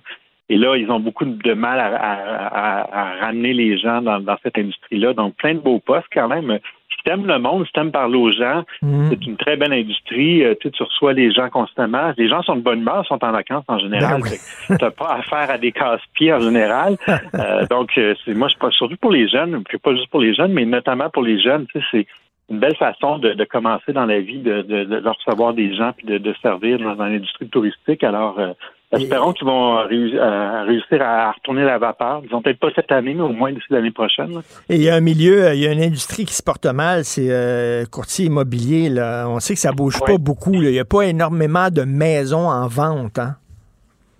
Et 0.50 0.56
là, 0.56 0.76
ils 0.76 0.90
ont 0.90 1.00
beaucoup 1.00 1.26
de 1.26 1.52
mal 1.52 1.78
à, 1.78 3.16
ramener 3.20 3.52
les 3.52 3.78
gens 3.78 4.00
dans, 4.00 4.36
cette 4.42 4.56
industrie-là. 4.56 5.12
Donc, 5.12 5.34
plein 5.36 5.54
de 5.54 5.60
beaux 5.60 5.78
postes 5.78 6.06
quand 6.12 6.28
même. 6.28 6.58
Qui 6.88 7.04
t'aimes 7.04 7.26
le 7.26 7.38
monde, 7.38 7.66
si 7.66 7.72
t'aimes 7.72 7.92
parler 7.92 8.16
aux 8.16 8.32
gens, 8.32 8.64
Mhm. 8.80 9.08
c'est 9.10 9.26
une 9.26 9.36
très 9.36 9.56
belle 9.56 9.74
industrie. 9.74 10.42
Euh, 10.42 10.54
tu 10.60 10.82
reçois 10.82 11.12
les 11.12 11.30
gens 11.32 11.50
constamment. 11.50 12.12
Les 12.16 12.28
gens 12.28 12.42
sont 12.42 12.56
de 12.56 12.62
bonne 12.62 12.80
humeur, 12.80 13.06
sont 13.06 13.22
en 13.22 13.30
vacances 13.30 13.64
en 13.68 13.78
général. 13.78 14.22
Ben 14.22 14.30
oui. 14.70 14.76
T'as 14.78 14.90
pas 14.90 15.16
affaire 15.18 15.50
à 15.50 15.58
des 15.58 15.70
casse-pieds 15.72 16.32
en 16.32 16.40
général. 16.40 16.96
Euh, 17.34 17.66
donc, 17.66 17.90
euh, 17.98 18.14
c'est 18.24 18.34
moi, 18.34 18.48
je 18.48 18.56
pense 18.56 18.74
surtout 18.74 18.96
pour 18.96 19.12
les 19.12 19.28
jeunes, 19.28 19.62
puis 19.64 19.78
pas 19.78 19.94
juste 19.94 20.08
pour 20.10 20.20
les 20.20 20.34
jeunes, 20.34 20.52
mais 20.52 20.64
notamment 20.64 21.10
pour 21.10 21.22
les 21.22 21.40
jeunes, 21.40 21.66
tu 21.66 21.78
sais, 21.78 21.86
c'est 21.90 22.06
une 22.50 22.60
belle 22.60 22.76
façon 22.76 23.18
de, 23.18 23.34
de 23.34 23.44
commencer 23.44 23.92
dans 23.92 24.06
la 24.06 24.20
vie, 24.20 24.38
de, 24.38 24.62
de, 24.62 24.84
de 24.84 25.08
recevoir 25.08 25.54
des 25.54 25.74
gens 25.74 25.92
puis 25.96 26.06
de, 26.06 26.18
de 26.18 26.34
servir 26.42 26.78
dans, 26.78 26.94
dans 26.94 27.04
l'industrie 27.06 27.48
touristique. 27.48 28.02
Alors, 28.02 28.38
euh, 28.38 28.52
espérons 28.92 29.34
qu'ils 29.34 29.46
vont 29.46 29.78
euh, 29.78 30.64
réussir 30.64 31.02
à 31.02 31.32
retourner 31.32 31.64
la 31.64 31.76
vapeur. 31.78 32.22
Ils 32.24 32.34
ont 32.34 32.40
peut-être 32.40 32.58
pas 32.58 32.70
cette 32.74 32.90
année, 32.90 33.12
mais 33.12 33.22
au 33.22 33.28
moins 33.32 33.52
d'ici 33.52 33.66
l'année 33.68 33.90
prochaine. 33.90 34.32
là. 34.32 34.40
Et 34.70 34.76
il 34.76 34.82
y 34.82 34.88
a 34.88 34.94
un 34.94 35.00
milieu, 35.00 35.44
euh, 35.44 35.54
il 35.54 35.60
y 35.60 35.66
a 35.66 35.72
une 35.72 35.82
industrie 35.82 36.24
qui 36.24 36.32
se 36.32 36.42
porte 36.42 36.64
mal, 36.66 37.04
c'est 37.04 37.28
euh, 37.30 37.84
courtier 37.84 38.26
immobilier. 38.26 38.88
Là. 38.88 39.26
On 39.28 39.40
sait 39.40 39.52
que 39.52 39.60
ça 39.60 39.72
bouge 39.72 40.00
pas 40.00 40.16
beaucoup. 40.18 40.52
là. 40.52 40.70
Il 40.70 40.72
n'y 40.72 40.78
a 40.78 40.86
pas 40.86 41.02
énormément 41.02 41.68
de 41.70 41.82
maisons 41.82 42.48
en 42.48 42.66
vente. 42.66 43.18
Hein? 43.18 43.36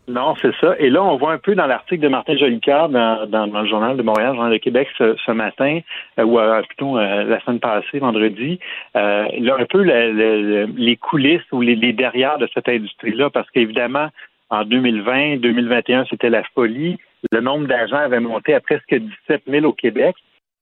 Non, 0.08 0.34
c'est 0.40 0.54
ça. 0.58 0.74
Et 0.78 0.88
là, 0.88 1.02
on 1.04 1.16
voit 1.18 1.32
un 1.32 1.38
peu 1.38 1.54
dans 1.54 1.66
l'article 1.66 2.02
de 2.02 2.08
Martin 2.08 2.34
Jolicoeur 2.34 2.88
dans, 2.88 3.26
dans, 3.26 3.46
dans 3.46 3.60
le 3.60 3.68
Journal 3.68 3.94
de 3.94 4.02
Montréal, 4.02 4.34
Journal 4.34 4.52
de 4.52 4.56
Québec 4.56 4.88
ce, 4.96 5.14
ce 5.26 5.32
matin, 5.32 5.80
euh, 6.18 6.24
ou 6.24 6.38
euh, 6.38 6.62
plutôt 6.62 6.96
euh, 6.96 7.24
la 7.24 7.38
semaine 7.40 7.60
passée, 7.60 7.98
vendredi, 7.98 8.58
euh, 8.96 9.26
là, 9.38 9.56
un 9.58 9.66
peu 9.66 9.82
le- 9.82 10.12
le- 10.12 10.68
les 10.78 10.96
coulisses 10.96 11.42
ou 11.52 11.60
les, 11.60 11.74
les 11.76 11.92
derrière 11.92 12.38
de 12.38 12.48
cette 12.54 12.70
industrie-là, 12.70 13.28
parce 13.28 13.50
qu'évidemment, 13.50 14.08
en 14.48 14.64
2020, 14.64 15.36
2021, 15.40 16.06
c'était 16.08 16.30
la 16.30 16.42
folie. 16.54 16.96
Le 17.30 17.40
nombre 17.42 17.66
d'agents 17.66 17.96
avait 17.98 18.20
monté 18.20 18.54
à 18.54 18.60
presque 18.60 18.94
17 18.94 19.42
000 19.46 19.66
au 19.66 19.74
Québec. 19.74 20.16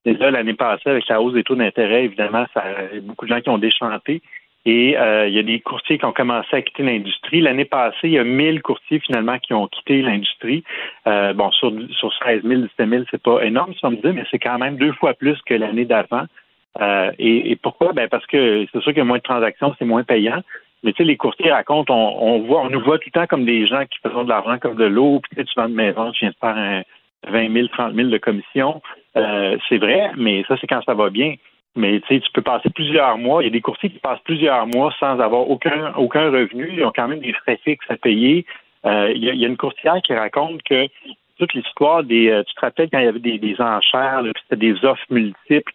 Et 0.07 0.15
là, 0.15 0.33
l'année 0.33 0.55
passée, 0.55 0.91
avec 0.91 1.07
la 1.09 1.21
hausse 1.21 1.35
des 1.35 1.45
taux 1.45 1.55
d'intérêt, 1.55 2.05
évidemment, 2.05 2.47
ça, 2.53 2.65
beaucoup 3.03 3.27
de 3.27 3.31
gens 3.35 3.41
qui 3.41 3.49
ont 3.51 3.59
déchanté. 3.59 4.23
Et 4.67 4.99
euh, 4.99 5.29
il 5.29 5.35
y 5.35 5.39
a 5.39 5.45
des 5.45 5.61
courtiers 5.61 5.97
qui 5.97 6.05
ont 6.05 6.13
commencé 6.13 6.49
à 6.57 6.61
quitter 6.61 6.83
l'industrie. 6.83 7.41
L'année 7.41 7.65
passée, 7.65 8.09
il 8.09 8.11
y 8.11 8.19
a 8.19 8.25
1000 8.25 8.63
courtiers 8.63 8.99
finalement 8.99 9.39
qui 9.39 9.55
ont 9.55 9.69
quitté 9.69 10.03
l'industrie. 10.03 10.65
Euh, 11.07 11.33
bon, 11.33 11.53
sur, 11.53 11.73
sur 11.93 12.13
16 12.25 12.43
000, 12.43 12.63
17 12.63 12.89
000, 12.89 13.05
c'est 13.11 13.23
pas 13.23 13.45
énorme, 13.45 13.73
ça 13.81 13.91
me 13.91 13.97
dit, 13.97 14.13
mais 14.13 14.25
c'est 14.31 14.41
quand 14.41 14.59
même 14.59 14.77
deux 14.77 14.93
fois 14.93 15.15
plus 15.15 15.41
que 15.43 15.55
l'année 15.55 15.85
d'avant. 15.85 16.25
Euh, 16.81 17.13
et, 17.19 17.53
et 17.53 17.57
pourquoi? 17.57 17.93
Ben 17.93 18.09
parce 18.09 18.27
que 18.27 18.67
c'est 18.73 18.83
sûr 18.83 18.93
qu'il 18.93 18.99
y 18.99 19.01
a 19.01 19.05
moins 19.05 19.19
de 19.19 19.23
transactions, 19.23 19.75
c'est 19.79 19.85
moins 19.85 20.03
payant. 20.03 20.43
Mais 20.83 20.93
tu 20.93 20.99
sais, 20.99 21.05
les 21.05 21.17
courtiers 21.17 21.53
racontent, 21.53 21.95
on, 21.95 22.35
on 22.35 22.41
voit, 22.41 22.63
on 22.63 22.69
nous 22.69 22.81
voit 22.81 22.99
tout 22.99 23.09
le 23.15 23.21
temps 23.21 23.27
comme 23.27 23.45
des 23.45 23.67
gens 23.67 23.85
qui 23.87 23.99
font 24.07 24.25
de 24.25 24.29
l'argent 24.29 24.59
comme 24.59 24.75
de 24.75 24.85
l'eau, 24.85 25.21
puis 25.21 25.45
tu 25.45 25.53
vends 25.57 25.69
une 25.69 25.75
maison, 25.75 26.11
tu 26.11 26.25
viens 26.25 26.31
de 26.31 26.37
faire 26.41 26.57
un 26.57 26.83
20 27.29 27.53
000, 27.53 27.69
30 27.69 27.95
000 27.95 28.09
de 28.09 28.19
commission. 28.19 28.83
Euh, 29.17 29.57
c'est 29.69 29.79
vrai, 29.79 30.11
mais 30.17 30.45
ça, 30.49 30.57
c'est 30.61 30.67
quand 30.67 30.83
ça 30.85 30.95
va 30.95 31.09
bien. 31.11 31.35
Mais 31.77 32.01
tu 32.01 32.07
sais, 32.15 32.21
tu 32.21 32.31
peux 32.33 32.43
passer 32.43 32.71
plusieurs 32.71 33.19
mois. 33.19 33.43
Il 33.43 33.47
y 33.47 33.49
a 33.49 33.53
des 33.53 33.61
courtiers 33.61 33.91
qui 33.91 33.99
passent 33.99 34.21
plusieurs 34.25 34.67
mois 34.67 34.93
sans 34.99 35.21
avoir 35.21 35.49
aucun 35.51 35.93
aucun 35.97 36.31
revenu. 36.31 36.71
Ils 36.73 36.85
ont 36.85 36.93
quand 36.95 37.09
même 37.09 37.21
des 37.21 37.33
frais 37.35 37.59
fixes 37.65 37.91
à 37.91 37.97
payer. 37.97 38.47
Euh, 38.87 39.13
il, 39.15 39.23
y 39.25 39.31
a, 39.31 39.33
il 39.35 39.41
y 39.41 39.45
a 39.45 39.49
une 39.49 39.57
courtière 39.57 40.01
qui 40.03 40.15
raconte 40.15 40.63
que 40.63 40.87
toute 41.39 41.53
l'histoire 41.55 42.03
des. 42.03 42.31
euh, 42.31 42.43
tu 42.45 42.55
te 42.55 42.61
rappelles 42.61 42.89
quand 42.91 42.99
il 42.99 43.05
y 43.05 43.09
avait 43.09 43.19
des, 43.19 43.39
des 43.39 43.61
enchères, 43.61 44.23
c'était 44.43 44.57
des 44.73 44.85
offres 44.85 45.05
multiples. 45.11 45.73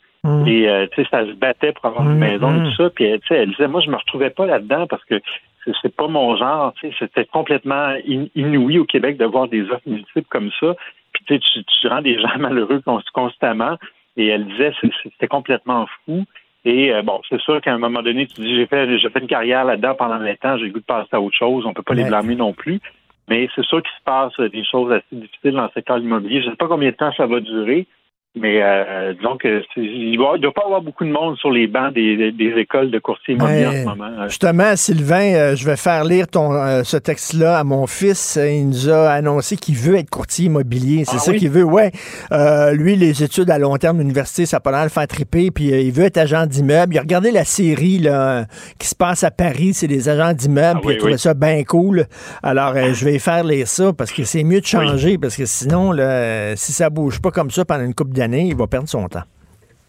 Et 0.48 0.69
euh, 0.69 0.86
tu 0.94 1.02
sais, 1.03 1.07
ça 1.10 1.26
se 1.26 1.32
battait 1.34 1.72
pour 1.72 1.86
avoir 1.88 2.03
une 2.10 2.18
maison 2.19 2.49
et 2.53 2.69
tout 2.69 2.76
ça. 2.76 2.90
Puis 2.91 3.06
tu 3.22 3.28
sais, 3.28 3.36
elle 3.36 3.49
disait, 3.52 3.68
moi, 3.68 3.82
je 3.82 3.90
me 3.90 3.95
retrouvais 3.95 4.30
pas 4.30 4.45
là-dedans 4.45 4.86
parce 4.88 5.03
que 5.06 5.19
c'est- 5.65 5.95
pas 5.95 6.07
mon 6.07 6.36
genre. 6.38 6.73
Tu 6.80 6.90
sais, 6.90 6.95
c'était 6.99 7.26
complètement 7.26 7.94
in- 8.07 8.28
inouï 8.36 8.80
au 8.80 8.86
Québec 8.86 9.18
de 9.18 9.26
voir 9.26 9.48
des 9.48 9.64
offres 9.69 9.88
multiples 9.88 10.28
comme 10.30 10.49
ça. 10.60 10.76
Puis 11.14 11.23
tu 11.26 11.34
sais, 11.36 11.40
tu, 11.40 11.64
tu 11.64 11.88
rends 11.88 12.02
des 12.02 12.19
gens 12.19 12.30
malheureux 12.40 12.82
cons- 12.86 13.02
constamment. 13.14 13.78
Et 14.17 14.27
elle 14.27 14.45
disait, 14.45 14.73
c'était 15.03 15.27
complètement 15.27 15.88
fou. 16.05 16.25
Et 16.63 16.93
euh, 16.93 17.01
bon, 17.01 17.21
c'est 17.29 17.39
sûr 17.41 17.59
qu'à 17.61 17.73
un 17.73 17.79
moment 17.79 18.03
donné, 18.03 18.27
tu 18.27 18.41
dis, 18.41 18.55
j'ai 18.55 18.67
fait, 18.67 18.99
j'ai 18.99 19.09
fait 19.09 19.19
une 19.19 19.27
carrière 19.27 19.65
là-dedans 19.65 19.95
pendant 19.95 20.19
20 20.19 20.45
ans, 20.45 20.57
j'ai 20.57 20.65
le 20.65 20.71
goût 20.71 20.79
de 20.79 20.85
passer 20.85 21.09
à 21.11 21.21
autre 21.21 21.35
chose. 21.35 21.65
On 21.65 21.73
peut 21.73 21.81
pas 21.81 21.93
les 21.93 22.03
blâmer 22.03 22.35
non 22.35 22.53
plus. 22.53 22.79
Mais 23.29 23.47
c'est 23.55 23.63
sûr 23.65 23.81
qu'il 23.81 23.91
se 23.97 24.03
passe 24.03 24.51
des 24.51 24.63
choses 24.65 24.91
assez 24.91 25.05
difficiles 25.11 25.53
dans 25.53 25.63
le 25.63 25.69
secteur 25.73 25.97
immobilier. 25.97 26.41
Je 26.41 26.47
ne 26.47 26.51
sais 26.51 26.57
pas 26.57 26.67
combien 26.67 26.89
de 26.89 26.95
temps 26.95 27.13
ça 27.13 27.25
va 27.25 27.39
durer, 27.39 27.88
mais 28.34 28.62
euh, 28.64 29.14
disons 29.14 29.36
que 29.38 29.62
c'est- 29.76 29.82
il 29.82 30.12
ne 30.14 30.38
doit 30.38 30.53
pas 30.53 30.62
y 30.62 30.66
avoir 30.66 30.82
beaucoup 30.82 31.03
de 31.03 31.12
monde 31.12 31.36
sur 31.38 31.52
les 31.52 31.68
bancs 31.68 31.94
des, 31.94 32.32
des- 32.32 32.53
écoles 32.58 32.90
de 32.91 32.99
courtiers 32.99 33.34
immobiliers 33.34 33.66
en 33.66 33.70
Ouais. 33.72 33.82
ce 33.82 33.86
moment. 33.86 34.10
Euh, 34.20 34.28
Justement, 34.30 34.76
Sylvain, 34.76 35.34
euh, 35.34 35.56
je 35.56 35.66
vais 35.66 35.76
faire 35.76 36.03
lire 36.06 36.28
ton, 36.28 36.53
euh, 36.53 36.84
ce 36.84 36.95
texte-là 36.98 37.58
à 37.60 37.64
mon 37.66 37.88
fils. 37.88 38.40
Il 38.41 38.70
nous 38.70 38.90
a 38.90 39.10
annoncé 39.12 39.58
qu'il 39.58 39.76
veut 39.76 39.95
être 39.95 40.10
courtier 40.10 40.45
immobilier. 40.45 41.03
C'est 41.06 41.16
Ah 41.18 41.20
ça 41.20 41.32
oui? 41.32 41.40
qu'il 41.40 41.49
veut. 41.49 41.64
Ouais. 41.64 41.91
Euh, 42.32 42.72
lui, 42.74 42.95
les 42.95 43.22
études 43.24 43.49
à 43.49 43.58
long 43.60 43.76
terme 43.78 43.98
l'université, 43.99 44.45
ça 44.45 44.60
pas 44.60 44.72
l'air 44.72 44.84
le 44.84 44.90
faire 44.90 45.08
triper. 45.08 45.52
Puis 45.52 45.66
il 45.70 45.91
veut 45.91 46.06
être 46.06 46.18
agent 46.18 46.45
d'immeuble. 46.45 46.94
Il 46.94 46.98
a 46.99 47.02
regardé 47.02 47.32
la 47.32 47.44
série 47.45 47.98
là, 47.99 48.45
qui 48.80 48.88
se 48.88 48.95
passe 48.95 49.24
à 49.26 49.32
Paris. 49.32 49.74
C'est 49.74 49.88
des 49.88 50.08
agents 50.08 50.34
d'immeuble. 50.34 50.78
Ah 50.78 50.80
puis 50.80 50.88
oui, 50.90 50.94
il 50.94 50.98
a 50.98 50.99
trouvé 50.99 51.14
oui. 51.14 51.20
ça 51.20 51.34
bien 51.34 51.64
cool. 51.64 52.06
Alors, 52.44 52.76
je 52.94 53.03
vais 53.06 53.20
faire 53.20 53.44
lire 53.44 53.68
ça 53.68 53.91
parce 53.94 54.12
que 54.14 54.24
c'est 54.24 54.44
mieux 54.44 54.62
de 54.62 54.66
changer. 54.66 55.18
Parce 55.18 55.36
que 55.36 55.45
sinon, 55.45 55.91
là, 55.91 56.56
si 56.56 56.72
ça 56.72 56.90
bouge 56.90 57.20
pas 57.22 57.32
comme 57.32 57.52
ça 57.52 57.66
pendant 57.66 57.84
une 57.84 57.94
couple 57.95 58.12
d'années, 58.12 58.20
il 58.30 58.56
va 58.56 58.68
perdre 58.68 58.88
son 58.89 59.07
temps. 59.07 59.23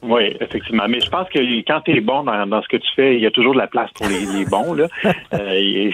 Oui, 0.02 0.36
effectivement. 0.40 0.88
Mais 0.88 0.98
je 1.00 1.08
pense 1.08 1.28
que 1.28 1.38
quand 1.64 1.80
tu 1.82 1.96
es 1.96 2.00
bon 2.00 2.24
dans, 2.24 2.44
dans 2.46 2.60
ce 2.60 2.66
que 2.68 2.76
tu 2.76 2.88
fais, 2.96 3.14
il 3.14 3.20
y 3.22 3.26
a 3.26 3.30
toujours 3.30 3.52
de 3.54 3.58
la 3.58 3.68
place 3.68 3.88
pour 3.92 4.06
les, 4.08 4.26
les 4.38 4.44
bons. 4.44 4.74
Là. 4.74 4.88
Euh, 5.34 5.90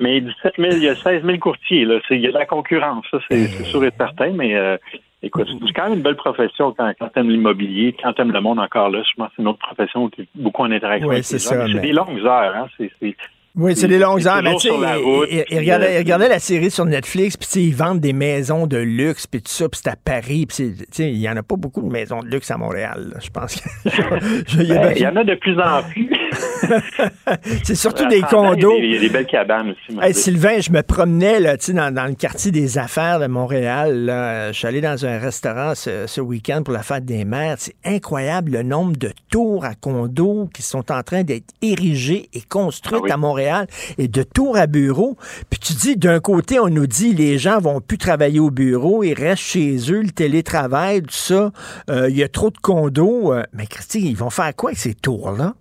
mais 0.00 0.20
17 0.20 0.54
000, 0.58 0.72
il 0.72 0.82
y 0.82 0.88
a 0.88 0.94
16 0.96 1.24
000 1.24 1.38
courtiers. 1.38 1.84
Là. 1.84 2.00
Il 2.10 2.20
y 2.20 2.26
a 2.26 2.32
de 2.32 2.38
la 2.38 2.44
concurrence, 2.46 3.04
ça, 3.10 3.18
c'est 3.30 3.46
sûr 3.64 3.84
et 3.84 3.92
certain. 3.96 4.32
Mais 4.32 4.54
euh, 4.56 4.76
écoute, 5.22 5.48
c'est 5.66 5.72
quand 5.72 5.84
même 5.84 5.94
une 5.98 6.02
belle 6.02 6.16
profession 6.16 6.74
quand, 6.76 6.92
quand 6.98 7.08
tu 7.08 7.20
aimes 7.20 7.30
l'immobilier, 7.30 7.94
quand 8.02 8.12
tu 8.14 8.22
aimes 8.22 8.32
le 8.32 8.40
monde 8.40 8.58
encore 8.58 8.90
là. 8.90 9.02
Je 9.08 9.14
pense 9.16 9.28
que 9.28 9.34
c'est 9.36 9.42
une 9.42 9.48
autre 9.48 9.60
profession 9.60 10.08
qui 10.10 10.22
est 10.22 10.28
beaucoup 10.34 10.62
en 10.62 10.70
interaction 10.72 11.08
Oui, 11.08 11.14
avec 11.14 11.24
c'est 11.24 11.36
les 11.36 11.56
gens. 11.58 11.66
C'est 11.68 11.74
mais- 11.74 11.80
des 11.80 11.92
longues 11.92 12.18
heures. 12.26 12.56
Hein. 12.56 12.66
C'est- 12.76 13.16
Oui, 13.54 13.76
c'est 13.76 13.88
des 13.88 13.98
longues 13.98 14.26
heures. 14.26 14.42
Mais 14.42 14.54
tu 14.54 14.60
sais, 14.60 14.68
sur 14.68 14.80
la 14.80 14.96
il- 14.96 15.04
route, 15.04 15.28
il, 15.30 15.38
il 15.38 15.44
puis, 15.44 15.58
regardait, 15.58 16.26
euh, 16.26 16.28
la 16.28 16.38
série 16.38 16.70
sur 16.70 16.86
Netflix, 16.86 17.36
puis 17.36 17.48
ils 17.64 17.74
vendent 17.74 18.00
des 18.00 18.14
maisons 18.14 18.66
de 18.66 18.78
luxe, 18.78 19.26
puis 19.26 19.42
tout 19.42 19.50
ça, 19.52 19.68
puis 19.68 19.80
c'est 19.84 19.90
à 19.90 19.96
Paris, 19.96 20.46
puis 20.46 20.56
c'est- 20.56 20.76
tu 20.76 20.84
sais, 20.90 21.10
il 21.10 21.18
y 21.18 21.28
en 21.28 21.36
a 21.36 21.42
pas 21.42 21.56
beaucoup 21.56 21.82
de 21.82 21.90
maisons 21.92 22.20
de 22.22 22.28
luxe 22.28 22.50
à 22.50 22.56
Montréal. 22.56 23.10
là. 23.12 23.20
Je 23.22 23.28
pense 23.30 23.56
que 23.56 23.68
je- 24.48 24.62
il 24.62 24.68
y 24.68 24.72
a- 24.72 24.78
Ben, 24.78 24.92
il 24.96 25.02
y 25.02 25.06
en 25.06 25.16
a 25.16 25.24
de 25.24 25.34
plus 25.34 25.58
en 25.60 25.82
plus. 25.82 26.08
c'est 27.64 27.74
surtout 27.74 28.06
des 28.08 28.20
condos. 28.22 28.74
Il 28.78 28.78
y, 28.78 28.78
a 28.78 28.80
des, 28.80 28.86
il 28.86 28.92
y 28.94 28.96
a 28.96 29.00
des 29.00 29.08
belles 29.08 29.26
cabanes 29.26 29.70
aussi. 29.70 29.98
Hey, 30.00 30.14
Sylvain, 30.14 30.60
je 30.60 30.70
me 30.70 30.82
promenais 30.82 31.40
là, 31.40 31.56
tu 31.56 31.66
sais, 31.66 31.72
dans, 31.72 31.92
dans 31.92 32.06
le 32.06 32.14
quartier 32.14 32.50
des 32.50 32.78
affaires 32.78 33.20
de 33.20 33.26
Montréal. 33.26 34.04
là. 34.06 34.52
Je 34.52 34.58
suis 34.58 34.66
allé 34.66 34.80
dans 34.80 35.04
un 35.06 35.18
restaurant 35.18 35.74
ce, 35.74 36.06
ce 36.06 36.20
week-end 36.20 36.62
pour 36.64 36.74
la 36.74 36.82
fête 36.82 37.04
des 37.04 37.24
mères. 37.24 37.56
C'est 37.58 37.76
incroyable 37.84 38.52
le 38.52 38.62
nombre 38.62 38.96
de 38.96 39.12
tours 39.30 39.64
à 39.64 39.74
condos 39.74 40.48
qui 40.54 40.62
sont 40.62 40.90
en 40.92 41.02
train 41.02 41.22
d'être 41.22 41.50
érigées 41.62 42.28
et 42.32 42.40
construites 42.40 42.96
Ah 43.00 43.04
oui. 43.04 43.10
à 43.10 43.16
Montréal 43.16 43.66
et 43.98 44.08
de 44.08 44.22
tours 44.22 44.56
à 44.56 44.66
bureaux. 44.66 45.16
Puis 45.50 45.58
tu 45.60 45.72
dis, 45.74 45.96
d'un 45.96 46.20
côté, 46.20 46.58
on 46.60 46.68
nous 46.68 46.86
dit 46.86 47.12
les 47.14 47.38
gens 47.38 47.58
vont 47.58 47.80
plus 47.80 47.98
travailler 47.98 48.40
au 48.40 48.50
bureau, 48.50 49.02
ils 49.02 49.14
restent 49.14 49.42
chez 49.42 49.76
eux, 49.90 50.02
le 50.02 50.10
télétravail, 50.10 51.02
tout 51.02 51.08
ça. 51.10 51.50
Euh, 51.90 52.08
Il 52.10 52.16
y 52.16 52.22
a 52.22 52.28
trop 52.28 52.50
de 52.50 52.58
condos. 52.58 53.32
Euh, 53.32 53.42
mais 53.52 53.66
Christy, 53.66 54.00
ils 54.10 54.16
vont 54.16 54.30
faire 54.30 54.54
quoi 54.54 54.70
avec 54.70 54.78
ces 54.78 54.94
tours-là? 54.94 55.54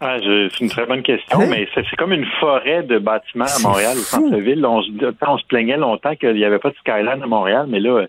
Ah, 0.00 0.16
c'est 0.20 0.60
une 0.60 0.68
très 0.70 0.86
bonne 0.86 1.02
question, 1.02 1.40
Hein? 1.40 1.46
mais 1.50 1.68
c'est 1.74 1.96
comme 1.96 2.12
une 2.12 2.26
forêt 2.40 2.82
de 2.82 2.98
bâtiments 2.98 3.44
à 3.44 3.62
Montréal, 3.68 3.92
au 3.96 4.00
centre-ville. 4.00 4.64
On, 4.64 4.82
se- 4.82 4.90
on 5.26 5.38
se 5.38 5.44
plaignait 5.46 5.76
longtemps 5.76 6.14
qu'il 6.16 6.34
n'y 6.34 6.44
avait 6.44 6.58
pas 6.58 6.70
de 6.70 6.76
skyline 6.76 7.22
à 7.22 7.26
Montréal, 7.26 7.66
mais 7.68 7.80
là, 7.80 8.06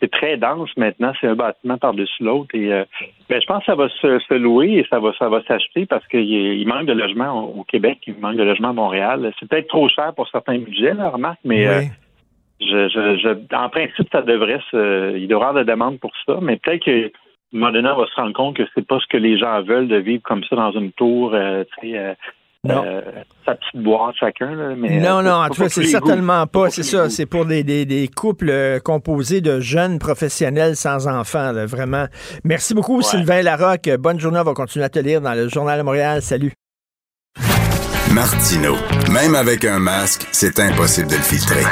c'est 0.00 0.10
très 0.10 0.36
dense 0.36 0.70
maintenant. 0.76 1.12
C'est 1.20 1.26
un 1.28 1.34
bâtiment 1.34 1.76
par-dessus 1.78 2.22
l'autre. 2.22 2.54
Et 2.54 2.72
euh, 2.72 2.84
ben, 3.28 3.40
je 3.40 3.46
pense 3.46 3.60
que 3.60 3.66
ça 3.66 3.74
va 3.74 3.88
se, 3.88 4.18
se 4.20 4.34
louer 4.34 4.78
et 4.78 4.86
ça 4.90 4.98
va, 5.00 5.12
ça 5.18 5.28
va 5.28 5.42
s'acheter 5.44 5.86
parce 5.86 6.06
qu'il 6.08 6.22
il 6.28 6.66
manque 6.68 6.86
de 6.86 6.92
logements 6.92 7.44
au, 7.48 7.60
au 7.60 7.64
Québec, 7.64 7.98
il 8.06 8.14
manque 8.18 8.36
de 8.36 8.44
logements 8.44 8.70
à 8.70 8.74
Montréal. 8.74 9.32
C'est 9.38 9.48
peut-être 9.48 9.68
trop 9.68 9.88
cher 9.88 10.12
pour 10.14 10.28
certains 10.28 10.58
budgets, 10.58 10.94
là, 10.94 11.08
remarque, 11.10 11.40
mais 11.44 11.66
euh, 11.66 11.82
je, 12.60 12.88
je, 12.88 13.16
je- 13.18 13.56
en 13.56 13.68
principe, 13.70 14.08
ça 14.12 14.22
devrait 14.22 14.60
se. 14.70 15.16
Il 15.16 15.26
doit 15.28 15.38
y 15.40 15.42
avoir 15.42 15.54
de 15.54 15.68
demande 15.68 15.98
pour 15.98 16.12
ça, 16.26 16.38
mais 16.42 16.56
peut-être 16.56 16.84
que 16.84 17.10
un 17.54 17.58
moment 17.58 17.72
donné, 17.72 17.88
on 17.90 17.98
va 17.98 18.06
se 18.06 18.14
rendre 18.20 18.32
compte 18.32 18.56
que 18.56 18.62
c'est 18.74 18.86
pas 18.86 18.98
ce 19.00 19.06
que 19.10 19.16
les 19.16 19.38
gens 19.38 19.62
veulent 19.62 19.88
de 19.88 19.96
vivre 19.96 20.22
comme 20.24 20.42
ça 20.48 20.56
dans 20.56 20.72
une 20.72 20.92
tour, 20.92 21.32
euh, 21.34 21.64
tu 21.80 21.90
sais, 21.90 21.98
euh, 21.98 22.14
Non. 22.64 22.82
euh, 22.86 23.00
sa 23.44 23.54
petite 23.56 23.82
boîte 23.82 24.14
chacun. 24.18 24.54
Là, 24.54 24.74
mais, 24.76 25.00
non, 25.00 25.18
euh, 25.18 25.22
non, 25.22 25.32
en 25.32 25.48
tout 25.48 25.62
cas, 25.62 25.68
c'est 25.68 25.84
certainement 25.84 26.42
goûts. 26.44 26.48
pas. 26.60 26.70
C'est 26.70 26.82
ça. 26.84 27.10
C'est 27.10 27.26
pour 27.26 27.44
des, 27.44 27.62
des- 27.64 27.84
des 27.84 28.08
couples 28.08 28.48
euh, 28.50 28.78
composés 28.78 29.40
de 29.40 29.60
jeunes 29.60 29.98
professionnels 29.98 30.76
sans 30.76 31.08
enfants, 31.08 31.52
là, 31.52 31.66
vraiment. 31.66 32.06
Merci 32.44 32.72
beaucoup, 32.74 33.02
Sylvain 33.02 33.42
Larocque. 33.42 33.90
Bonne 33.98 34.18
journée. 34.20 34.38
On 34.40 34.44
va 34.44 34.54
continuer 34.54 34.84
à 34.84 34.88
te 34.88 34.98
lire 35.00 35.20
dans 35.20 35.34
le 35.34 35.48
Journal 35.48 35.78
de 35.78 35.84
Montréal. 35.84 36.22
Salut. 36.22 36.52
Martino. 38.14 38.76
Même 39.10 39.34
avec 39.34 39.64
un 39.64 39.78
masque, 39.78 40.26
c'est 40.32 40.58
impossible 40.60 41.08
de 41.08 41.16
le 41.16 41.22
filtrer. 41.22 41.64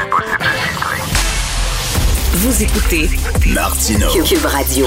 Vous 2.33 2.63
écoutez 2.63 3.07
Martino. 3.55 4.07
Cube 4.25 4.45
Radio. 4.47 4.87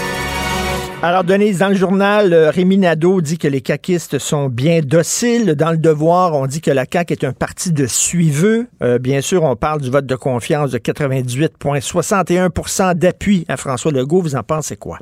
Alors, 1.03 1.23
Denise, 1.23 1.57
dans 1.57 1.69
le 1.69 1.73
journal, 1.73 2.31
euh, 2.31 2.51
Rémi 2.51 2.77
Nadeau 2.77 3.21
dit 3.21 3.39
que 3.39 3.47
les 3.47 3.61
caquistes 3.61 4.19
sont 4.19 4.49
bien 4.49 4.81
dociles. 4.81 5.55
Dans 5.55 5.71
le 5.71 5.77
devoir, 5.77 6.35
on 6.35 6.45
dit 6.45 6.61
que 6.61 6.69
la 6.69 6.85
CAQ 6.85 7.13
est 7.13 7.23
un 7.23 7.33
parti 7.33 7.73
de 7.73 7.87
suiveux. 7.87 8.67
Euh, 8.83 8.99
bien 8.99 9.21
sûr, 9.21 9.41
on 9.41 9.55
parle 9.55 9.81
du 9.81 9.89
vote 9.89 10.05
de 10.05 10.15
confiance 10.15 10.69
de 10.69 10.77
98,61% 10.77 12.93
d'appui 12.93 13.45
à 13.49 13.57
François 13.57 13.91
Legault. 13.91 14.21
Vous 14.21 14.35
en 14.35 14.43
pensez 14.43 14.77
quoi? 14.77 14.99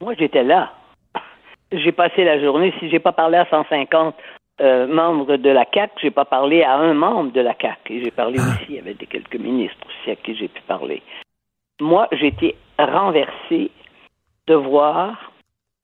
Moi, 0.00 0.14
j'étais 0.18 0.44
là. 0.44 0.72
J'ai 1.70 1.92
passé 1.92 2.24
la 2.24 2.40
journée. 2.40 2.72
Si 2.80 2.88
j'ai 2.88 3.00
pas 3.00 3.12
parlé 3.12 3.36
à 3.36 3.44
150 3.50 4.14
euh, 4.62 4.86
membres 4.86 5.36
de 5.36 5.50
la 5.50 5.66
CAC, 5.66 5.90
j'ai 6.00 6.10
pas 6.10 6.24
parlé 6.24 6.62
à 6.62 6.74
un 6.74 6.94
membre 6.94 7.32
de 7.32 7.42
la 7.42 7.52
CAC. 7.52 7.80
Et 7.90 8.02
j'ai 8.02 8.10
parlé 8.10 8.38
ah. 8.40 8.54
aussi 8.54 8.78
avec 8.78 9.06
quelques 9.10 9.36
ministres 9.36 9.86
aussi 9.86 10.10
à 10.10 10.16
qui 10.16 10.34
j'ai 10.34 10.48
pu 10.48 10.62
parler. 10.62 11.02
Moi, 11.82 12.08
j'ai 12.12 12.28
été 12.28 12.56
renversé 12.78 13.70
de 14.48 14.54
voir 14.54 15.32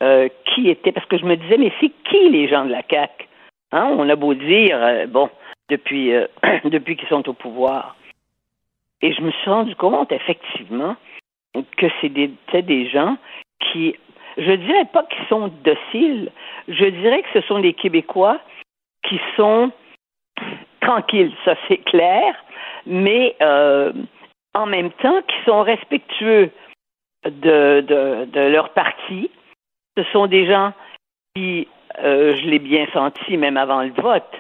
euh, 0.03 0.29
qui 0.47 0.69
était, 0.69 0.91
parce 0.91 1.07
que 1.07 1.19
je 1.19 1.25
me 1.25 1.37
disais, 1.37 1.57
mais 1.57 1.73
c'est 1.81 1.93
qui 2.11 2.29
les 2.31 2.49
gens 2.49 2.65
de 2.65 2.73
la 2.73 2.83
CAC 2.83 3.29
hein? 3.73 3.95
On 3.97 4.09
a 4.09 4.17
beau 4.17 4.35
dire, 4.35 4.77
euh, 4.83 5.07
bon, 5.07 5.31
depuis, 5.69 6.13
euh, 6.13 6.27
depuis 6.65 6.97
qu'ils 6.97 7.09
sont 7.09 7.29
au 7.29 7.35
pouvoir. 7.35 7.97
Et 9.03 9.13
je 9.13 9.21
me 9.21 9.31
suis 9.31 9.51
rendu 9.51 9.77
compte, 9.77 10.11
effectivement, 10.11 10.97
que 11.77 11.87
c'est 12.01 12.09
des, 12.09 12.31
des 12.53 12.89
gens 12.89 13.17
qui, 13.61 13.95
je 14.39 14.53
dirais 14.53 14.87
pas 14.93 15.05
qu'ils 15.05 15.27
sont 15.29 15.53
dociles, 15.63 16.31
je 16.69 16.87
dirais 16.87 17.23
que 17.23 17.41
ce 17.41 17.47
sont 17.47 17.61
des 17.61 17.75
Québécois 17.75 18.41
qui 19.09 19.21
sont 19.37 19.71
tranquilles, 20.81 21.33
ça 21.45 21.55
c'est 21.69 21.79
clair, 21.79 22.35
mais 22.87 23.37
en 24.55 24.67
même 24.67 24.91
temps 24.93 25.21
qui 25.23 25.37
sont 25.45 25.63
respectueux 25.63 26.51
de, 27.25 28.27
de, 28.27 28.41
leur 28.41 28.71
parti. 28.71 29.31
Ce 29.97 30.05
sont 30.13 30.27
des 30.27 30.47
gens 30.47 30.73
qui, 31.35 31.69
euh, 31.99 32.37
je 32.37 32.47
l'ai 32.47 32.59
bien 32.59 32.87
senti 32.93 33.37
même 33.37 33.57
avant 33.57 33.83
le 33.83 33.93
vote, 33.93 34.31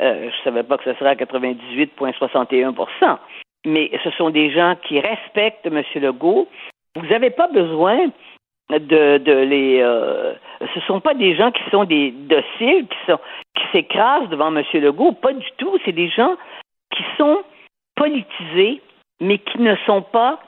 euh, 0.00 0.30
je 0.30 0.38
ne 0.38 0.42
savais 0.44 0.62
pas 0.62 0.78
que 0.78 0.84
ce 0.84 0.94
serait 0.94 1.10
à 1.10 1.14
98,61% 1.14 3.18
mais 3.66 3.90
ce 4.02 4.10
sont 4.12 4.30
des 4.30 4.50
gens 4.50 4.76
qui 4.86 5.00
respectent 5.00 5.66
M. 5.66 5.82
Legault. 5.96 6.48
Vous 6.96 7.06
n'avez 7.06 7.30
pas 7.30 7.48
besoin 7.48 8.10
de, 8.70 9.18
de 9.18 9.32
les. 9.32 9.80
Euh, 9.80 10.34
ce 10.60 10.78
ne 10.78 10.84
sont 10.84 11.00
pas 11.00 11.14
des 11.14 11.36
gens 11.36 11.50
qui 11.50 11.62
sont 11.70 11.84
des 11.84 12.10
dociles, 12.10 12.86
qui 12.88 12.98
sont 13.06 13.18
qui 13.54 13.64
s'écrasent 13.72 14.28
devant 14.28 14.54
M. 14.54 14.64
Legault. 14.74 15.12
Pas 15.12 15.32
du 15.32 15.46
tout. 15.58 15.78
C'est 15.84 15.92
des 15.92 16.08
gens 16.08 16.36
qui 16.94 17.02
sont 17.18 17.42
politisés, 17.96 18.80
mais 19.20 19.38
qui 19.38 19.60
ne 19.60 19.76
sont 19.86 20.02
pas 20.02 20.40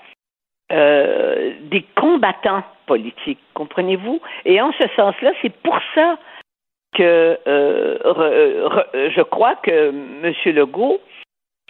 euh, 0.73 1.53
des 1.65 1.85
combattants 1.97 2.63
politiques, 2.87 3.41
comprenez-vous? 3.53 4.21
Et 4.47 4.61
en 4.61 4.73
ce 4.73 4.89
sens-là, 4.97 5.33
c'est 5.43 5.53
pour 5.53 5.79
ça 5.95 6.17
que 6.95 7.39
euh, 7.47 7.99
euh, 8.07 9.11
je 9.15 9.23
crois 9.23 9.57
que 9.57 9.91
M. 9.91 10.33
Legault, 10.55 11.01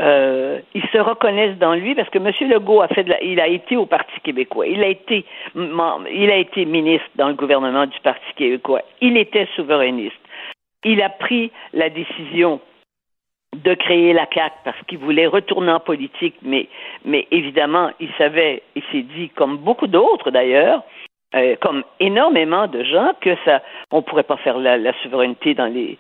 ils 0.01 0.89
se 0.93 0.99
reconnaissent 0.99 1.59
dans 1.59 1.75
lui 1.75 1.95
parce 1.95 2.11
que 2.11 2.19
M. 2.19 2.31
Legault 2.49 2.81
a 2.81 2.89
fait 2.89 3.07
il 3.23 3.41
a 3.41 3.49
été 3.49 3.77
au 3.77 3.87
Parti 3.87 4.21
québécois, 4.23 4.67
il 4.67 4.83
a 4.83 4.89
été 4.89 5.25
il 5.57 6.31
a 6.31 6.37
été 6.37 6.65
ministre 6.65 7.09
dans 7.17 7.29
le 7.29 7.35
gouvernement 7.35 7.87
du 7.87 7.99
Parti 8.01 8.33
québécois, 8.37 8.83
il 9.01 9.17
était 9.17 9.49
souverainiste, 9.57 10.15
il 10.85 11.03
a 11.03 11.09
pris 11.09 11.51
la 11.73 11.89
décision 11.89 12.61
de 13.57 13.75
créer 13.75 14.13
la 14.13 14.27
CAQ 14.33 14.55
parce 14.65 14.81
qu'il 14.87 14.99
voulait 14.99 15.27
retourner 15.27 15.73
en 15.73 15.81
politique, 15.81 16.37
mais, 16.43 16.69
mais 17.05 17.27
évidemment, 17.31 17.91
il 18.01 18.09
savait, 18.17 18.63
il 18.75 18.83
s'est 18.91 19.03
dit, 19.03 19.29
comme 19.31 19.59
beaucoup 19.59 19.87
d'autres 19.87 20.31
d'ailleurs, 20.31 20.83
euh, 21.35 21.57
comme 21.61 21.85
énormément 22.01 22.67
de 22.67 22.83
gens, 22.85 23.13
que 23.21 23.37
ça, 23.45 23.63
on 23.91 24.03
pourrait 24.03 24.23
pas 24.23 24.37
faire 24.39 24.59
la, 24.59 24.93
souveraineté 25.03 25.55
dans 25.55 25.67
les. 25.67 25.99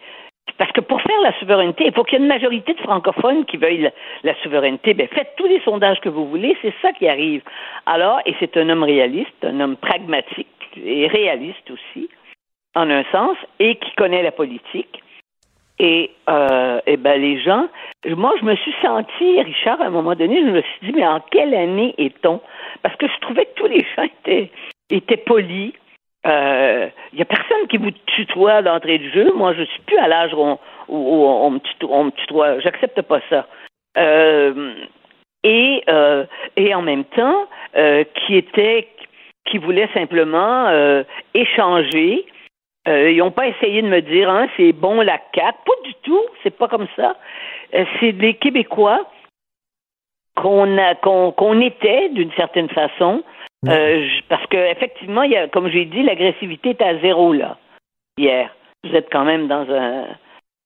Parce 0.58 0.72
que 0.72 0.80
pour 0.80 1.00
faire 1.00 1.20
la 1.22 1.38
souveraineté, 1.38 1.84
il 1.86 1.92
faut 1.92 2.04
qu'il 2.04 2.18
y 2.18 2.22
ait 2.22 2.24
une 2.24 2.28
majorité 2.28 2.74
de 2.74 2.80
francophones 2.80 3.44
qui 3.44 3.56
veuillent 3.58 3.90
la, 4.22 4.34
souveraineté. 4.42 4.94
Ben, 4.94 5.08
faites 5.08 5.34
tous 5.36 5.46
les 5.46 5.60
sondages 5.60 6.00
que 6.00 6.08
vous 6.08 6.26
voulez, 6.26 6.56
c'est 6.62 6.74
ça 6.80 6.92
qui 6.92 7.08
arrive. 7.08 7.42
Alors, 7.86 8.20
et 8.26 8.34
c'est 8.40 8.56
un 8.56 8.68
homme 8.68 8.82
réaliste, 8.82 9.44
un 9.44 9.60
homme 9.60 9.76
pragmatique 9.76 10.48
et 10.76 11.06
réaliste 11.06 11.70
aussi, 11.70 12.08
en 12.74 12.90
un 12.90 13.04
sens, 13.12 13.36
et 13.58 13.76
qui 13.76 13.92
connaît 13.92 14.22
la 14.22 14.32
politique 14.32 15.01
et, 15.78 16.10
euh, 16.28 16.80
et 16.86 16.96
ben 16.96 17.20
les 17.20 17.40
gens, 17.42 17.68
moi 18.06 18.32
je 18.40 18.44
me 18.44 18.54
suis 18.56 18.74
senti, 18.82 19.40
Richard, 19.40 19.80
à 19.80 19.86
un 19.86 19.90
moment 19.90 20.14
donné, 20.14 20.40
je 20.40 20.50
me 20.50 20.62
suis 20.62 20.86
dit, 20.86 20.92
mais 20.94 21.06
en 21.06 21.20
quelle 21.30 21.54
année 21.54 21.94
est-on? 21.98 22.40
Parce 22.82 22.96
que 22.96 23.06
je 23.08 23.18
trouvais 23.20 23.46
que 23.46 23.54
tous 23.54 23.66
les 23.66 23.84
gens 23.96 24.06
étaient, 24.90 25.16
polis. 25.16 25.72
Il 26.24 26.30
euh, 26.30 26.88
n'y 27.14 27.22
a 27.22 27.24
personne 27.24 27.66
qui 27.68 27.78
vous 27.78 27.90
tutoie 28.06 28.62
d'entrée 28.62 28.98
de 28.98 29.10
jeu. 29.10 29.32
Moi, 29.34 29.54
je 29.54 29.64
suis 29.64 29.82
plus 29.82 29.98
à 29.98 30.06
l'âge 30.06 30.32
où 30.34 30.56
on, 30.88 31.50
me 31.50 31.58
tutoie, 31.58 32.10
tutoie. 32.16 32.60
J'accepte 32.60 33.02
pas 33.02 33.20
ça. 33.28 33.46
Euh, 33.98 34.74
et, 35.42 35.82
euh, 35.88 36.24
et 36.56 36.74
en 36.74 36.82
même 36.82 37.04
temps, 37.04 37.48
euh, 37.76 38.04
qui 38.14 38.36
était, 38.36 38.88
qui 39.46 39.58
voulait 39.58 39.88
simplement 39.92 40.70
échanger 41.34 42.24
euh, 42.88 43.10
ils 43.10 43.18
n'ont 43.18 43.30
pas 43.30 43.46
essayé 43.46 43.80
de 43.82 43.88
me 43.88 44.00
dire 44.00 44.28
hein, 44.28 44.48
c'est 44.56 44.72
bon 44.72 45.00
la 45.00 45.18
CAQ. 45.34 45.56
Pas 45.64 45.72
du 45.84 45.94
tout, 46.02 46.22
c'est 46.42 46.56
pas 46.56 46.68
comme 46.68 46.88
ça. 46.96 47.16
Euh, 47.74 47.84
c'est 48.00 48.12
des 48.12 48.34
Québécois 48.34 49.06
qu'on 50.36 50.78
a 50.78 50.94
qu'on 50.96 51.60
était 51.60 52.08
d'une 52.10 52.32
certaine 52.32 52.68
façon. 52.68 53.22
Euh, 53.68 54.08
parce 54.28 54.44
que 54.48 54.56
effectivement, 54.56 55.22
y 55.22 55.36
a, 55.36 55.46
comme 55.46 55.68
j'ai 55.68 55.84
dit, 55.84 56.02
l'agressivité 56.02 56.70
est 56.70 56.82
à 56.82 56.98
zéro 56.98 57.32
là 57.32 57.58
hier. 58.18 58.50
Vous 58.82 58.94
êtes 58.96 59.08
quand 59.12 59.24
même 59.24 59.46
dans 59.46 59.70
un 59.70 60.06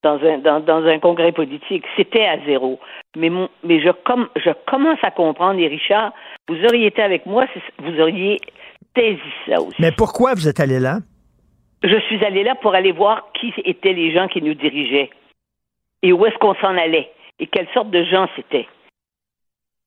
dans 0.02 0.18
un 0.24 0.38
dans, 0.38 0.60
dans 0.60 0.86
un 0.86 0.98
congrès 0.98 1.32
politique. 1.32 1.84
C'était 1.96 2.24
à 2.24 2.38
zéro. 2.46 2.80
Mais 3.14 3.28
mon, 3.28 3.50
mais 3.62 3.80
je 3.82 3.90
comme 3.90 4.28
je 4.36 4.50
commence 4.66 4.98
à 5.02 5.10
comprendre, 5.10 5.60
et 5.60 5.68
Richard, 5.68 6.12
vous 6.48 6.64
auriez 6.64 6.86
été 6.86 7.02
avec 7.02 7.26
moi, 7.26 7.44
vous 7.80 8.00
auriez 8.00 8.40
saisi 8.96 9.20
ça 9.46 9.60
aussi. 9.60 9.76
Mais 9.78 9.92
pourquoi 9.92 10.32
vous 10.32 10.48
êtes 10.48 10.60
allé 10.60 10.78
là? 10.78 11.00
Je 11.86 12.00
suis 12.00 12.24
allée 12.24 12.42
là 12.42 12.56
pour 12.56 12.74
aller 12.74 12.92
voir 12.92 13.30
qui 13.32 13.52
étaient 13.64 13.92
les 13.92 14.12
gens 14.12 14.26
qui 14.26 14.42
nous 14.42 14.54
dirigeaient 14.54 15.10
et 16.02 16.12
où 16.12 16.26
est-ce 16.26 16.36
qu'on 16.38 16.54
s'en 16.56 16.76
allait 16.76 17.10
et 17.38 17.46
quelle 17.46 17.68
sorte 17.72 17.90
de 17.90 18.02
gens 18.04 18.28
c'était. 18.34 18.66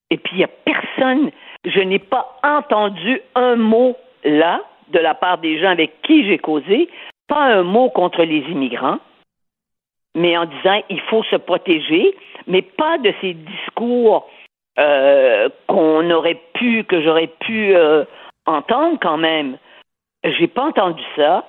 Et 0.10 0.18
puis, 0.18 0.34
il 0.36 0.38
n'y 0.38 0.44
a 0.44 0.48
personne, 0.48 1.32
je 1.66 1.80
n'ai 1.82 2.00
pas 2.00 2.40
entendu 2.44 3.22
un 3.36 3.56
mot 3.56 3.96
là 4.24 4.62
de 4.90 5.00
la 5.00 5.14
part 5.14 5.38
des 5.40 5.60
gens 5.60 5.70
avec 5.70 6.02
qui 6.02 6.26
j'ai 6.26 6.40
causé, 6.40 6.90
pas 7.28 7.54
un 7.54 7.64
mot 7.64 7.90
contre 7.90 8.24
les 8.24 8.40
immigrants, 8.50 9.00
mais 10.16 10.38
en 10.38 10.46
disant 10.46 10.82
il 10.90 11.02
faut 11.02 11.24
se 11.24 11.36
protéger, 11.36 12.16
mais 12.48 12.62
pas 12.62 12.98
de 12.98 13.14
ces 13.22 13.34
discours 13.34 14.28
euh, 14.80 15.50
qu'on 15.68 16.10
aurait 16.10 16.42
pu, 16.54 16.84
que 16.86 17.02
j'aurais 17.02 17.32
pu 17.40 17.76
euh, 17.76 18.06
entendre 18.46 18.98
quand 19.02 19.18
même. 19.18 19.58
J'ai 20.24 20.48
pas 20.48 20.64
entendu 20.64 21.04
ça 21.16 21.46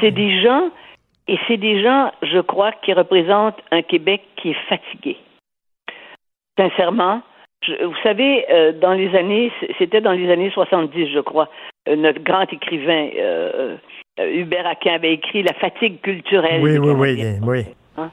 c'est 0.00 0.10
des 0.10 0.42
gens, 0.42 0.70
et 1.28 1.38
c'est 1.46 1.56
des 1.56 1.82
gens, 1.82 2.12
je 2.22 2.40
crois, 2.40 2.72
qui 2.82 2.92
représentent 2.92 3.60
un 3.70 3.82
Québec 3.82 4.22
qui 4.36 4.50
est 4.50 4.68
fatigué. 4.68 5.16
Sincèrement, 6.58 7.22
vous 7.68 7.96
savez, 8.02 8.46
euh, 8.50 8.72
dans 8.72 8.94
les 8.94 9.14
années, 9.14 9.52
c'était 9.78 10.00
dans 10.00 10.12
les 10.12 10.30
années 10.30 10.50
70, 10.50 11.08
je 11.12 11.20
crois, 11.20 11.48
euh, 11.88 11.96
notre 11.96 12.22
grand 12.22 12.50
écrivain 12.52 13.10
euh, 13.16 13.76
Hubert 14.18 14.66
Aquin 14.66 14.94
avait 14.94 15.12
écrit 15.12 15.42
La 15.42 15.52
fatigue 15.54 16.00
culturelle. 16.00 16.62
Oui, 16.62 16.78
oui, 16.78 16.92
oui, 16.92 17.38
oui. 17.42 17.64
Hein? 17.98 18.10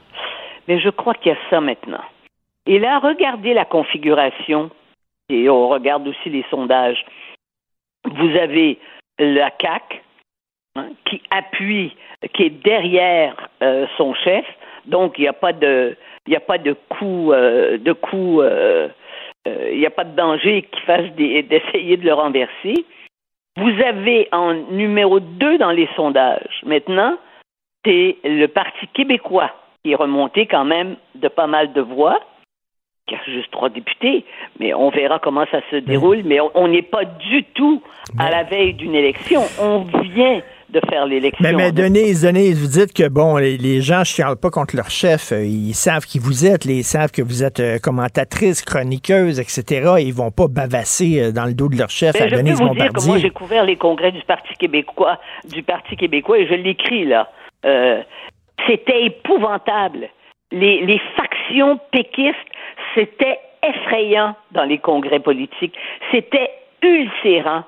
Mais 0.66 0.78
je 0.80 0.90
crois 0.90 1.14
qu'il 1.14 1.32
y 1.32 1.34
a 1.34 1.38
ça 1.48 1.60
maintenant. 1.60 2.04
Et 2.66 2.78
là, 2.78 2.98
regardez 2.98 3.54
la 3.54 3.64
configuration, 3.64 4.70
et 5.30 5.48
on 5.48 5.68
regarde 5.68 6.06
aussi 6.06 6.28
les 6.28 6.44
sondages. 6.50 7.04
Vous 8.04 8.36
avez 8.36 8.78
la 9.18 9.50
CAC 9.50 10.02
Hein, 10.78 10.90
qui 11.06 11.20
appuie, 11.30 11.96
qui 12.34 12.44
est 12.44 12.62
derrière 12.62 13.34
euh, 13.62 13.86
son 13.96 14.14
chef. 14.14 14.44
Donc, 14.86 15.18
il 15.18 15.22
n'y 15.22 15.28
a 15.28 15.32
pas 15.32 15.52
de, 15.52 15.96
il 16.26 16.36
a 16.36 16.40
pas 16.40 16.58
de 16.58 16.76
coup, 16.88 17.32
euh, 17.32 17.78
de 17.78 17.92
coup, 17.92 18.40
euh, 18.40 18.88
il 19.44 19.78
n'y 19.78 19.86
a 19.86 19.90
pas 19.90 20.04
de 20.04 20.14
danger 20.14 20.68
qui 20.70 20.80
fasse 20.82 21.10
d'essayer 21.16 21.96
de 21.96 22.04
le 22.04 22.12
renverser. 22.12 22.74
Vous 23.56 23.82
avez 23.84 24.28
en 24.30 24.54
numéro 24.54 25.18
2 25.18 25.58
dans 25.58 25.72
les 25.72 25.88
sondages, 25.96 26.60
maintenant, 26.64 27.16
c'est 27.84 28.16
le 28.22 28.46
Parti 28.46 28.86
québécois 28.94 29.50
qui 29.82 29.92
est 29.92 29.96
remonté 29.96 30.46
quand 30.46 30.64
même 30.64 30.96
de 31.16 31.26
pas 31.26 31.48
mal 31.48 31.72
de 31.72 31.80
voix, 31.80 32.20
qui 33.08 33.16
a 33.16 33.18
juste 33.24 33.50
trois 33.50 33.68
députés, 33.68 34.24
mais 34.60 34.74
on 34.74 34.90
verra 34.90 35.18
comment 35.18 35.46
ça 35.50 35.60
se 35.70 35.76
déroule. 35.76 36.22
Mais 36.24 36.38
on 36.54 36.68
n'est 36.68 36.82
pas 36.82 37.04
du 37.04 37.42
tout 37.42 37.82
à 38.18 38.30
la 38.30 38.44
veille 38.44 38.74
d'une 38.74 38.94
élection. 38.94 39.40
On 39.60 39.78
vient 40.02 40.40
de 40.70 40.80
faire 40.90 41.06
l'élection. 41.06 41.42
Mais, 41.42 41.52
mais 41.52 41.72
Denise, 41.72 42.22
Denise, 42.22 42.60
vous 42.60 42.80
dites 42.80 42.92
que 42.92 43.08
bon, 43.08 43.36
les, 43.36 43.80
gens 43.80 44.00
ne 44.00 44.04
chialent 44.04 44.36
pas 44.36 44.50
contre 44.50 44.76
leur 44.76 44.90
chef. 44.90 45.32
Euh, 45.32 45.44
ils 45.44 45.74
savent 45.74 46.04
qui 46.04 46.18
vous 46.18 46.46
êtes, 46.46 46.64
ils 46.66 46.84
savent 46.84 47.10
que 47.10 47.22
vous 47.22 47.42
êtes 47.42 47.60
euh, 47.60 47.78
commentatrice, 47.78 48.62
chroniqueuse, 48.62 49.40
etc. 49.40 49.94
ils 50.00 50.12
vont 50.12 50.30
pas 50.30 50.46
bavasser 50.48 51.20
euh, 51.20 51.32
dans 51.32 51.44
le 51.44 51.54
dos 51.54 51.68
de 51.68 51.76
leur 51.76 51.90
chef 51.90 52.14
ben, 52.14 52.24
à 52.24 52.36
Denise 52.36 52.58
je 52.58 52.62
peux 52.62 52.68
vous 52.68 52.74
Dire 52.74 52.92
que 52.92 53.06
moi, 53.06 53.18
j'ai 53.18 53.30
couvert 53.30 53.64
les 53.64 53.76
congrès 53.76 54.12
du 54.12 54.22
Parti 54.22 54.54
québécois, 54.54 55.18
du 55.44 55.62
Parti 55.62 55.96
québécois, 55.96 56.38
et 56.38 56.46
je 56.46 56.54
l'écris 56.54 57.04
là. 57.04 57.28
c'était 58.66 59.04
épouvantable. 59.04 60.08
Les, 60.50 60.84
les 60.86 61.00
factions 61.16 61.78
péquistes, 61.92 62.36
c'était 62.94 63.38
effrayant 63.62 64.34
dans 64.52 64.64
les 64.64 64.78
congrès 64.78 65.20
politiques. 65.20 65.74
C'était 66.10 66.50
ulcérant. 66.82 67.64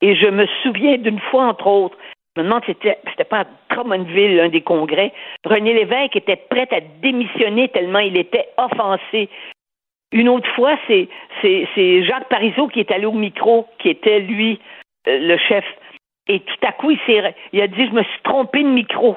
Et 0.00 0.16
je 0.16 0.26
me 0.26 0.46
souviens 0.62 0.98
d'une 0.98 1.20
fois, 1.30 1.46
entre 1.46 1.66
autres, 1.66 1.96
je 2.36 2.40
me 2.40 2.46
demande 2.46 2.64
si 2.64 2.72
c'était, 2.72 3.24
pas 3.24 3.40
à 3.40 3.44
Drummondville, 3.70 4.36
l'un 4.36 4.48
des 4.48 4.60
congrès, 4.60 5.12
René 5.44 5.72
Lévesque 5.72 6.16
était 6.16 6.36
prêt 6.36 6.68
à 6.72 6.80
démissionner 6.80 7.68
tellement 7.68 8.00
il 8.00 8.16
était 8.16 8.48
offensé. 8.56 9.28
Une 10.10 10.28
autre 10.28 10.48
fois, 10.54 10.76
c'est, 10.88 11.08
Jacques 12.04 12.28
Parizeau 12.28 12.68
qui 12.68 12.80
est 12.80 12.90
allé 12.90 13.06
au 13.06 13.12
micro, 13.12 13.66
qui 13.78 13.88
était, 13.88 14.20
lui, 14.20 14.60
euh, 15.06 15.18
le 15.18 15.36
chef. 15.38 15.64
Et 16.26 16.40
tout 16.40 16.66
à 16.66 16.72
coup, 16.72 16.90
il, 16.90 17.34
il 17.52 17.60
a 17.60 17.66
dit, 17.68 17.86
je 17.86 17.92
me 17.92 18.02
suis 18.02 18.22
trompé 18.22 18.62
de 18.62 18.68
micro. 18.68 19.16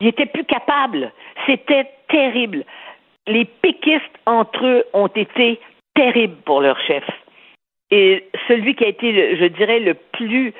Il 0.00 0.08
était 0.08 0.26
plus 0.26 0.44
capable. 0.44 1.12
C'était 1.46 1.90
terrible. 2.08 2.64
Les 3.26 3.44
péquistes 3.44 4.02
entre 4.26 4.64
eux 4.64 4.84
ont 4.92 5.06
été 5.06 5.58
terribles 5.94 6.36
pour 6.44 6.60
leur 6.60 6.78
chef. 6.80 7.04
Et 7.90 8.28
celui 8.48 8.74
qui 8.74 8.84
a 8.84 8.88
été, 8.88 9.36
je 9.36 9.44
dirais, 9.46 9.80
le 9.80 9.94
plus 9.94 10.52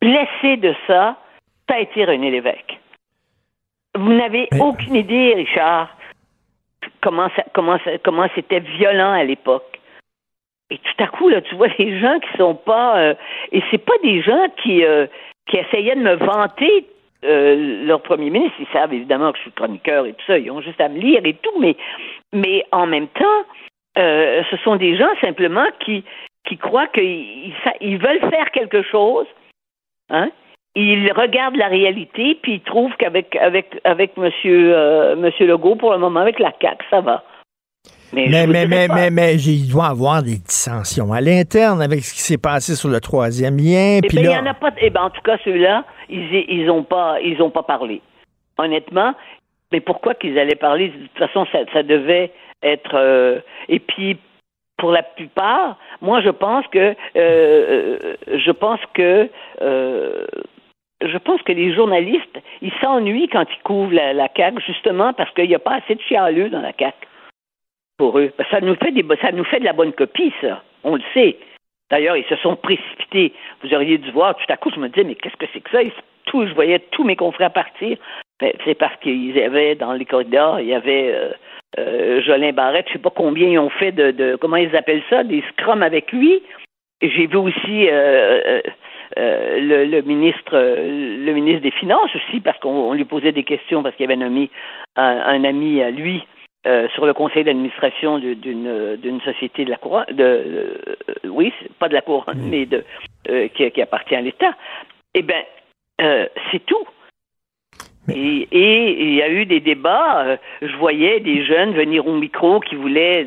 blessé 0.00 0.56
de 0.56 0.74
ça, 0.86 1.16
ça 1.68 1.76
a 1.76 1.80
été 1.80 2.04
René 2.04 2.30
Lévesque. 2.30 2.78
Vous 3.94 4.12
n'avez 4.12 4.48
aucune 4.60 4.94
idée, 4.94 5.34
Richard, 5.34 5.88
comment 7.02 7.28
comment 7.52 7.78
comment 8.04 8.28
c'était 8.34 8.60
violent 8.60 9.12
à 9.12 9.24
l'époque. 9.24 9.80
Et 10.70 10.78
tout 10.78 11.02
à 11.02 11.06
coup, 11.06 11.28
là, 11.28 11.40
tu 11.40 11.54
vois 11.54 11.68
les 11.78 11.98
gens 11.98 12.18
qui 12.20 12.36
sont 12.36 12.54
pas, 12.54 12.98
euh, 12.98 13.14
et 13.52 13.62
c'est 13.70 13.84
pas 13.84 13.96
des 14.02 14.22
gens 14.22 14.46
qui 14.62 14.84
euh, 14.84 15.06
qui 15.46 15.56
essayaient 15.56 15.96
de 15.96 16.02
me 16.02 16.14
vanter 16.14 16.86
euh, 17.24 17.86
leur 17.86 18.02
premier 18.02 18.30
ministre. 18.30 18.56
Ils 18.60 18.72
savent 18.72 18.92
évidemment 18.92 19.32
que 19.32 19.38
je 19.38 19.42
suis 19.42 19.52
chroniqueur 19.52 20.06
et 20.06 20.12
tout 20.12 20.24
ça. 20.26 20.38
Ils 20.38 20.50
ont 20.50 20.60
juste 20.60 20.80
à 20.80 20.88
me 20.88 20.98
lire 20.98 21.22
et 21.24 21.34
tout, 21.34 21.58
mais 21.58 21.76
mais 22.32 22.64
en 22.72 22.86
même 22.86 23.08
temps, 23.08 23.44
ce 23.96 24.56
sont 24.62 24.76
des 24.76 24.96
gens 24.96 25.10
simplement 25.20 25.66
qui 25.80 26.04
qui 26.44 26.56
croient 26.56 26.86
qu'ils 26.88 27.52
ils 27.80 27.98
veulent 27.98 28.30
faire 28.30 28.50
quelque 28.52 28.82
chose, 28.82 29.26
hein? 30.10 30.30
Ils 30.74 31.10
regardent 31.12 31.56
la 31.56 31.68
réalité, 31.68 32.38
puis 32.40 32.54
ils 32.54 32.60
trouvent 32.60 32.94
qu'avec 32.98 33.34
avec 33.36 33.80
avec 33.84 34.16
Monsieur 34.16 34.76
euh, 34.76 35.16
Monsieur 35.16 35.46
Legault, 35.46 35.76
pour 35.76 35.92
le 35.92 35.98
moment, 35.98 36.20
avec 36.20 36.38
la 36.38 36.52
CAC, 36.52 36.78
ça 36.90 37.00
va. 37.00 37.24
Mais, 38.12 38.26
mais, 38.28 38.46
mais, 38.46 38.66
mais, 38.66 38.88
mais, 38.88 39.10
mais, 39.10 39.34
il 39.34 39.70
doit 39.70 39.86
avoir 39.86 40.22
des 40.22 40.36
dissensions 40.38 41.12
à 41.12 41.20
l'interne 41.20 41.82
avec 41.82 42.00
ce 42.00 42.14
qui 42.14 42.20
s'est 42.20 42.38
passé 42.38 42.74
sur 42.74 42.88
le 42.88 43.00
troisième 43.00 43.58
lien. 43.58 43.98
Eh 43.98 44.06
puis 44.06 44.16
ben, 44.16 44.24
il 44.24 44.30
y 44.30 44.36
en 44.36 44.46
a 44.46 44.54
pas. 44.54 44.70
Eh 44.80 44.88
ben, 44.88 45.02
en 45.02 45.10
tout 45.10 45.20
cas, 45.22 45.36
ceux-là, 45.44 45.84
ils 46.08 46.44
ils 46.48 46.70
ont 46.70 46.84
pas 46.84 47.20
ils 47.20 47.42
ont 47.42 47.50
pas 47.50 47.62
parlé. 47.62 48.00
Honnêtement, 48.56 49.14
mais 49.72 49.80
pourquoi 49.80 50.14
qu'ils 50.14 50.38
allaient 50.38 50.54
parler? 50.54 50.88
De 50.88 51.06
toute 51.06 51.18
façon, 51.18 51.46
ça, 51.52 51.58
ça 51.72 51.82
devait 51.82 52.32
être. 52.62 52.94
Euh, 52.94 53.40
et 53.68 53.78
puis 53.78 54.18
pour 54.78 54.92
la 54.92 55.02
plupart, 55.02 55.76
moi 56.00 56.20
je 56.22 56.30
pense 56.30 56.66
que 56.68 56.94
euh, 57.16 58.16
je 58.26 58.50
pense 58.50 58.80
que 58.94 59.28
euh, 59.60 60.26
je 61.00 61.18
pense 61.18 61.42
que 61.42 61.52
les 61.52 61.72
journalistes, 61.74 62.38
ils 62.62 62.72
s'ennuient 62.80 63.28
quand 63.28 63.44
ils 63.50 63.62
couvrent 63.62 63.94
la, 63.94 64.12
la 64.12 64.28
CAQ, 64.34 64.60
justement 64.66 65.12
parce 65.12 65.32
qu'il 65.34 65.48
n'y 65.48 65.54
a 65.54 65.60
pas 65.60 65.76
assez 65.76 65.94
de 65.94 66.00
chialeux 66.00 66.48
dans 66.48 66.60
la 66.60 66.72
CAQ 66.76 66.96
pour 67.98 68.18
eux. 68.18 68.32
Ça 68.50 68.60
nous 68.60 68.76
fait 68.76 68.92
des, 68.92 69.04
ça 69.20 69.32
nous 69.32 69.44
fait 69.44 69.60
de 69.60 69.64
la 69.64 69.72
bonne 69.74 69.92
copie, 69.92 70.32
ça. 70.40 70.62
On 70.84 70.94
le 70.94 71.02
sait. 71.12 71.36
D'ailleurs, 71.90 72.16
ils 72.16 72.24
se 72.24 72.36
sont 72.36 72.56
précipités. 72.56 73.32
Vous 73.62 73.74
auriez 73.74 73.98
dû 73.98 74.10
voir, 74.12 74.36
tout 74.36 74.52
à 74.52 74.56
coup, 74.56 74.70
je 74.74 74.80
me 74.80 74.88
disais, 74.88 75.04
mais 75.04 75.14
qu'est-ce 75.14 75.36
que 75.36 75.46
c'est 75.52 75.60
que 75.60 75.70
ça? 75.70 75.80
tout, 76.24 76.46
je 76.46 76.54
voyais 76.54 76.78
tous 76.90 77.04
mes 77.04 77.16
confrères 77.16 77.52
partir. 77.52 77.96
Ben, 78.40 78.52
c'est 78.64 78.76
parce 78.76 78.96
qu'ils 79.00 79.38
avaient 79.40 79.74
dans 79.74 79.92
les 79.92 80.04
corridors, 80.04 80.60
il 80.60 80.68
y 80.68 80.74
avait 80.74 81.12
euh, 81.12 81.30
euh, 81.78 82.22
Jolin 82.22 82.52
Barrette, 82.52 82.86
je 82.88 82.94
sais 82.94 82.98
pas 82.98 83.10
combien 83.10 83.48
ils 83.48 83.58
ont 83.58 83.68
fait 83.68 83.92
de, 83.92 84.36
comment 84.36 84.56
ils 84.56 84.74
appellent 84.74 85.02
ça, 85.10 85.22
des 85.22 85.42
scrums 85.52 85.82
avec 85.82 86.12
lui. 86.12 86.42
J'ai 87.02 87.26
vu 87.26 87.36
aussi 87.36 87.88
euh, 87.88 88.60
euh, 89.18 89.84
le, 89.84 90.00
ministre 90.02 90.56
le 90.56 91.32
ministre 91.32 91.62
des 91.62 91.70
Finances 91.70 92.10
aussi, 92.14 92.40
parce 92.40 92.58
qu'on 92.58 92.92
lui 92.94 93.04
posait 93.04 93.32
des 93.32 93.44
questions 93.44 93.82
parce 93.82 93.94
qu'il 93.96 94.06
avait 94.06 94.16
nommé 94.16 94.50
un, 94.96 95.44
ami 95.44 95.82
à 95.82 95.90
lui 95.90 96.24
sur 96.94 97.06
le 97.06 97.14
conseil 97.14 97.44
d'administration 97.44 98.18
d'une 98.18 98.96
d'une 98.96 99.20
société 99.20 99.64
de 99.64 99.70
la 99.70 99.76
couronne 99.76 100.06
de 100.10 100.80
oui, 101.24 101.52
pas 101.78 101.88
de 101.88 101.94
la 101.94 102.02
couronne, 102.02 102.48
mais 102.50 102.66
de 102.66 102.84
qui, 103.54 103.70
qui, 103.70 103.82
appartient 103.82 104.16
à 104.16 104.20
l'État. 104.20 104.54
Eh 105.14 105.22
bien, 105.22 105.44
c'est 106.50 106.64
tout. 106.66 106.86
Et, 108.14 108.48
il 108.52 109.14
y 109.14 109.22
a 109.22 109.28
eu 109.28 109.46
des 109.46 109.60
débats. 109.60 110.24
Euh, 110.24 110.36
je 110.62 110.76
voyais 110.76 111.20
des 111.20 111.44
jeunes 111.44 111.72
venir 111.72 112.06
au 112.06 112.16
micro 112.16 112.60
qui 112.60 112.74
voulaient 112.74 113.26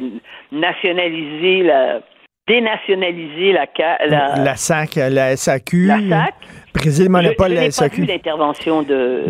nationaliser 0.51 1.63
la, 1.63 2.01
dénationaliser 2.47 3.53
la, 3.53 3.67
la, 4.07 4.35
la 4.43 4.55
SAC, 4.55 4.95
la 4.95 5.35
SAQ. 5.35 5.85
La 5.85 5.99
SAC. 5.99 6.33
Briser 6.73 7.03
le 7.03 7.09
monopole 7.09 7.51
de 7.51 7.55
la 7.55 7.71
SAQ. 7.71 7.95
Je 7.95 8.01
n'ai 8.01 8.07
pas 8.07 8.13
vu 8.13 8.17
l'intervention 8.17 8.81
de, 8.81 9.23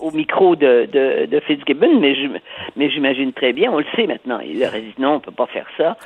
au 0.00 0.10
micro 0.10 0.56
de, 0.56 0.88
de, 0.90 1.26
de 1.26 1.40
Fitzgibbon, 1.40 2.00
mais, 2.00 2.14
mais 2.76 2.90
j'imagine 2.90 3.32
très 3.32 3.52
bien, 3.52 3.70
on 3.70 3.78
le 3.78 3.84
sait 3.94 4.06
maintenant. 4.06 4.40
Il 4.40 4.64
a 4.64 4.70
dit 4.70 4.94
non, 4.98 5.10
on 5.10 5.14
ne 5.14 5.20
peut 5.20 5.30
pas 5.30 5.46
faire 5.46 5.66
ça. 5.76 5.96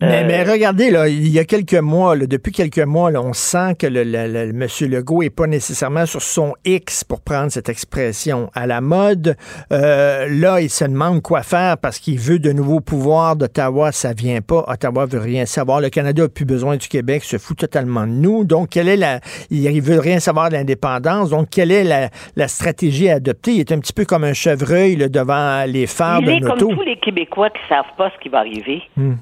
Mais, 0.00 0.22
mais, 0.22 0.46
euh, 0.46 0.52
regardez, 0.52 0.90
là, 0.92 1.08
il 1.08 1.26
y 1.26 1.40
a 1.40 1.44
quelques 1.44 1.74
mois, 1.74 2.14
là, 2.14 2.26
depuis 2.28 2.52
quelques 2.52 2.78
mois, 2.78 3.10
là, 3.10 3.20
on 3.20 3.32
sent 3.32 3.74
que 3.80 3.86
le, 3.88 4.04
le, 4.04 4.28
le, 4.28 4.50
M. 4.50 4.66
Legault 4.82 5.22
n'est 5.22 5.30
pas 5.30 5.48
nécessairement 5.48 6.06
sur 6.06 6.22
son 6.22 6.54
X, 6.64 7.02
pour 7.02 7.20
prendre 7.20 7.50
cette 7.50 7.68
expression, 7.68 8.48
à 8.54 8.68
la 8.68 8.80
mode. 8.80 9.34
Euh, 9.72 10.28
là, 10.30 10.60
il 10.60 10.70
se 10.70 10.84
demande 10.84 11.20
quoi 11.20 11.42
faire 11.42 11.78
parce 11.78 11.98
qu'il 11.98 12.20
veut 12.20 12.38
de 12.38 12.52
nouveaux 12.52 12.78
pouvoirs 12.78 13.34
d'Ottawa. 13.34 13.90
Ça 13.90 14.12
vient 14.12 14.40
pas. 14.40 14.64
Ottawa 14.68 15.06
veut 15.06 15.18
rien 15.18 15.46
savoir. 15.46 15.80
Le 15.80 15.88
Canada 15.88 16.24
a 16.24 16.28
plus 16.28 16.44
besoin 16.44 16.76
du 16.76 16.86
Québec, 16.86 17.24
se 17.24 17.36
fout 17.36 17.58
totalement 17.58 18.06
de 18.06 18.12
nous. 18.12 18.44
Donc, 18.44 18.68
quelle 18.70 18.88
est 18.88 18.96
la... 18.96 19.18
Il 19.50 19.82
veut 19.82 19.98
rien 19.98 20.20
savoir 20.20 20.48
de 20.48 20.54
l'indépendance. 20.54 21.30
Donc, 21.30 21.48
quelle 21.50 21.72
est 21.72 21.82
la, 21.82 22.10
la, 22.36 22.46
stratégie 22.46 23.10
à 23.10 23.16
adopter? 23.16 23.50
Il 23.50 23.60
est 23.60 23.72
un 23.72 23.80
petit 23.80 23.92
peu 23.92 24.04
comme 24.04 24.22
un 24.22 24.32
chevreuil 24.32 24.94
là, 24.94 25.08
devant 25.08 25.64
les 25.66 25.88
phares 25.88 26.22
de 26.22 26.30
auto. 26.34 26.66
comme 26.66 26.76
tous 26.76 26.82
les 26.82 26.98
Québécois 26.98 27.50
qui 27.50 27.60
savent 27.68 27.96
pas 27.96 28.12
ce 28.16 28.22
qui 28.22 28.28
va 28.28 28.38
arriver. 28.38 28.82
Hmm. 28.96 29.14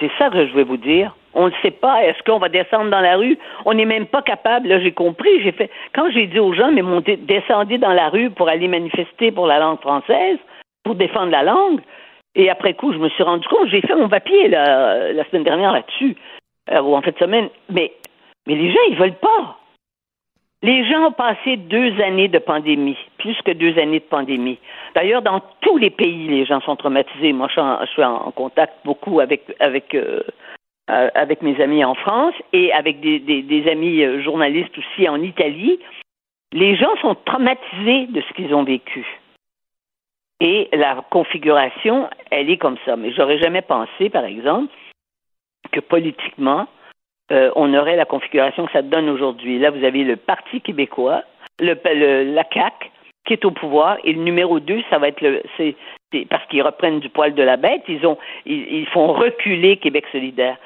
C'est 0.00 0.10
ça 0.18 0.30
que 0.30 0.46
je 0.46 0.54
vais 0.54 0.64
vous 0.64 0.78
dire. 0.78 1.14
On 1.34 1.46
ne 1.46 1.52
sait 1.62 1.70
pas. 1.70 2.04
Est-ce 2.04 2.22
qu'on 2.24 2.38
va 2.38 2.48
descendre 2.48 2.90
dans 2.90 3.00
la 3.00 3.16
rue? 3.16 3.38
On 3.64 3.74
n'est 3.74 3.84
même 3.84 4.06
pas 4.06 4.22
capable. 4.22 4.68
Là, 4.68 4.80
j'ai 4.80 4.92
compris. 4.92 5.42
J'ai 5.42 5.52
fait. 5.52 5.70
Quand 5.94 6.10
j'ai 6.10 6.26
dit 6.26 6.38
aux 6.38 6.52
gens, 6.54 6.72
mais 6.72 6.82
montez, 6.82 7.16
descendez 7.16 7.78
dans 7.78 7.92
la 7.92 8.08
rue 8.08 8.30
pour 8.30 8.48
aller 8.48 8.66
manifester 8.66 9.30
pour 9.30 9.46
la 9.46 9.58
langue 9.58 9.80
française, 9.80 10.38
pour 10.82 10.94
défendre 10.94 11.30
la 11.30 11.42
langue. 11.42 11.80
Et 12.34 12.50
après 12.50 12.74
coup, 12.74 12.92
je 12.92 12.98
me 12.98 13.08
suis 13.10 13.22
rendu 13.22 13.46
compte. 13.48 13.68
J'ai 13.68 13.80
fait 13.82 13.94
mon 13.94 14.08
papier 14.08 14.48
la, 14.48 15.24
semaine 15.30 15.44
dernière 15.44 15.72
là-dessus, 15.72 16.16
euh, 16.72 16.80
ou 16.80 16.94
en 16.94 17.02
fait 17.02 17.18
semaine. 17.18 17.48
Mais, 17.68 17.92
mais 18.46 18.54
les 18.54 18.70
gens, 18.72 18.80
ils 18.88 18.96
veulent 18.96 19.14
pas. 19.14 19.59
Les 20.62 20.84
gens 20.84 21.06
ont 21.06 21.12
passé 21.12 21.56
deux 21.56 22.00
années 22.02 22.28
de 22.28 22.38
pandémie, 22.38 22.98
plus 23.16 23.36
que 23.42 23.52
deux 23.52 23.78
années 23.78 24.00
de 24.00 24.04
pandémie. 24.04 24.58
D'ailleurs, 24.94 25.22
dans 25.22 25.40
tous 25.62 25.78
les 25.78 25.88
pays, 25.88 26.28
les 26.28 26.44
gens 26.44 26.60
sont 26.60 26.76
traumatisés. 26.76 27.32
Moi, 27.32 27.48
je 27.48 27.86
suis 27.92 28.04
en, 28.04 28.30
contact 28.32 28.74
beaucoup 28.84 29.20
avec 29.20 29.42
avec 29.58 29.94
euh, 29.94 30.20
euh, 30.90 31.08
avec 31.14 31.40
mes 31.40 31.60
amis 31.62 31.84
en 31.84 31.94
France 31.94 32.34
et 32.52 32.72
avec 32.72 33.00
des, 33.00 33.20
des, 33.20 33.70
amis 33.70 34.02
euh, 34.02 34.22
journalistes 34.22 34.76
aussi 34.76 35.08
en 35.08 35.22
Italie. 35.22 35.78
Les 36.52 36.76
gens 36.76 36.94
sont 37.00 37.14
traumatisés 37.14 38.06
de 38.08 38.20
ce 38.20 38.32
qu'ils 38.34 38.52
ont 38.52 38.64
vécu. 38.64 39.06
Et 40.40 40.68
la 40.72 41.04
configuration, 41.10 42.08
elle 42.30 42.50
est 42.50 42.56
comme 42.56 42.76
ça. 42.84 42.96
Mais 42.96 43.12
j'aurais 43.12 43.38
jamais 43.38 43.62
pensé, 43.62 44.10
par 44.10 44.24
exemple, 44.24 44.72
que 45.70 45.80
politiquement, 45.80 46.66
euh, 47.32 47.50
on 47.54 47.72
aurait 47.74 47.96
la 47.96 48.04
configuration 48.04 48.66
que 48.66 48.72
ça 48.72 48.82
donne 48.82 49.08
aujourd'hui. 49.08 49.58
Là, 49.58 49.70
vous 49.70 49.84
avez 49.84 50.04
le 50.04 50.16
Parti 50.16 50.60
québécois, 50.60 51.22
le, 51.60 51.74
la 52.32 52.44
CAC 52.44 52.90
qui 53.26 53.34
est 53.34 53.44
au 53.44 53.50
pouvoir, 53.50 53.98
et 54.02 54.12
le 54.12 54.22
numéro 54.22 54.60
deux, 54.60 54.82
ça 54.90 54.98
va 54.98 55.08
être 55.08 55.20
le, 55.20 55.42
parce 56.28 56.44
qu'ils 56.46 56.62
reprennent 56.62 57.00
du 57.00 57.08
poil 57.08 57.34
de 57.34 57.42
la 57.42 57.56
bête, 57.56 57.82
ils 57.86 58.04
ont, 58.06 58.18
ils, 58.46 58.86
font 58.86 59.12
reculer 59.12 59.76
Québec 59.76 60.06
solidaire. 60.10 60.56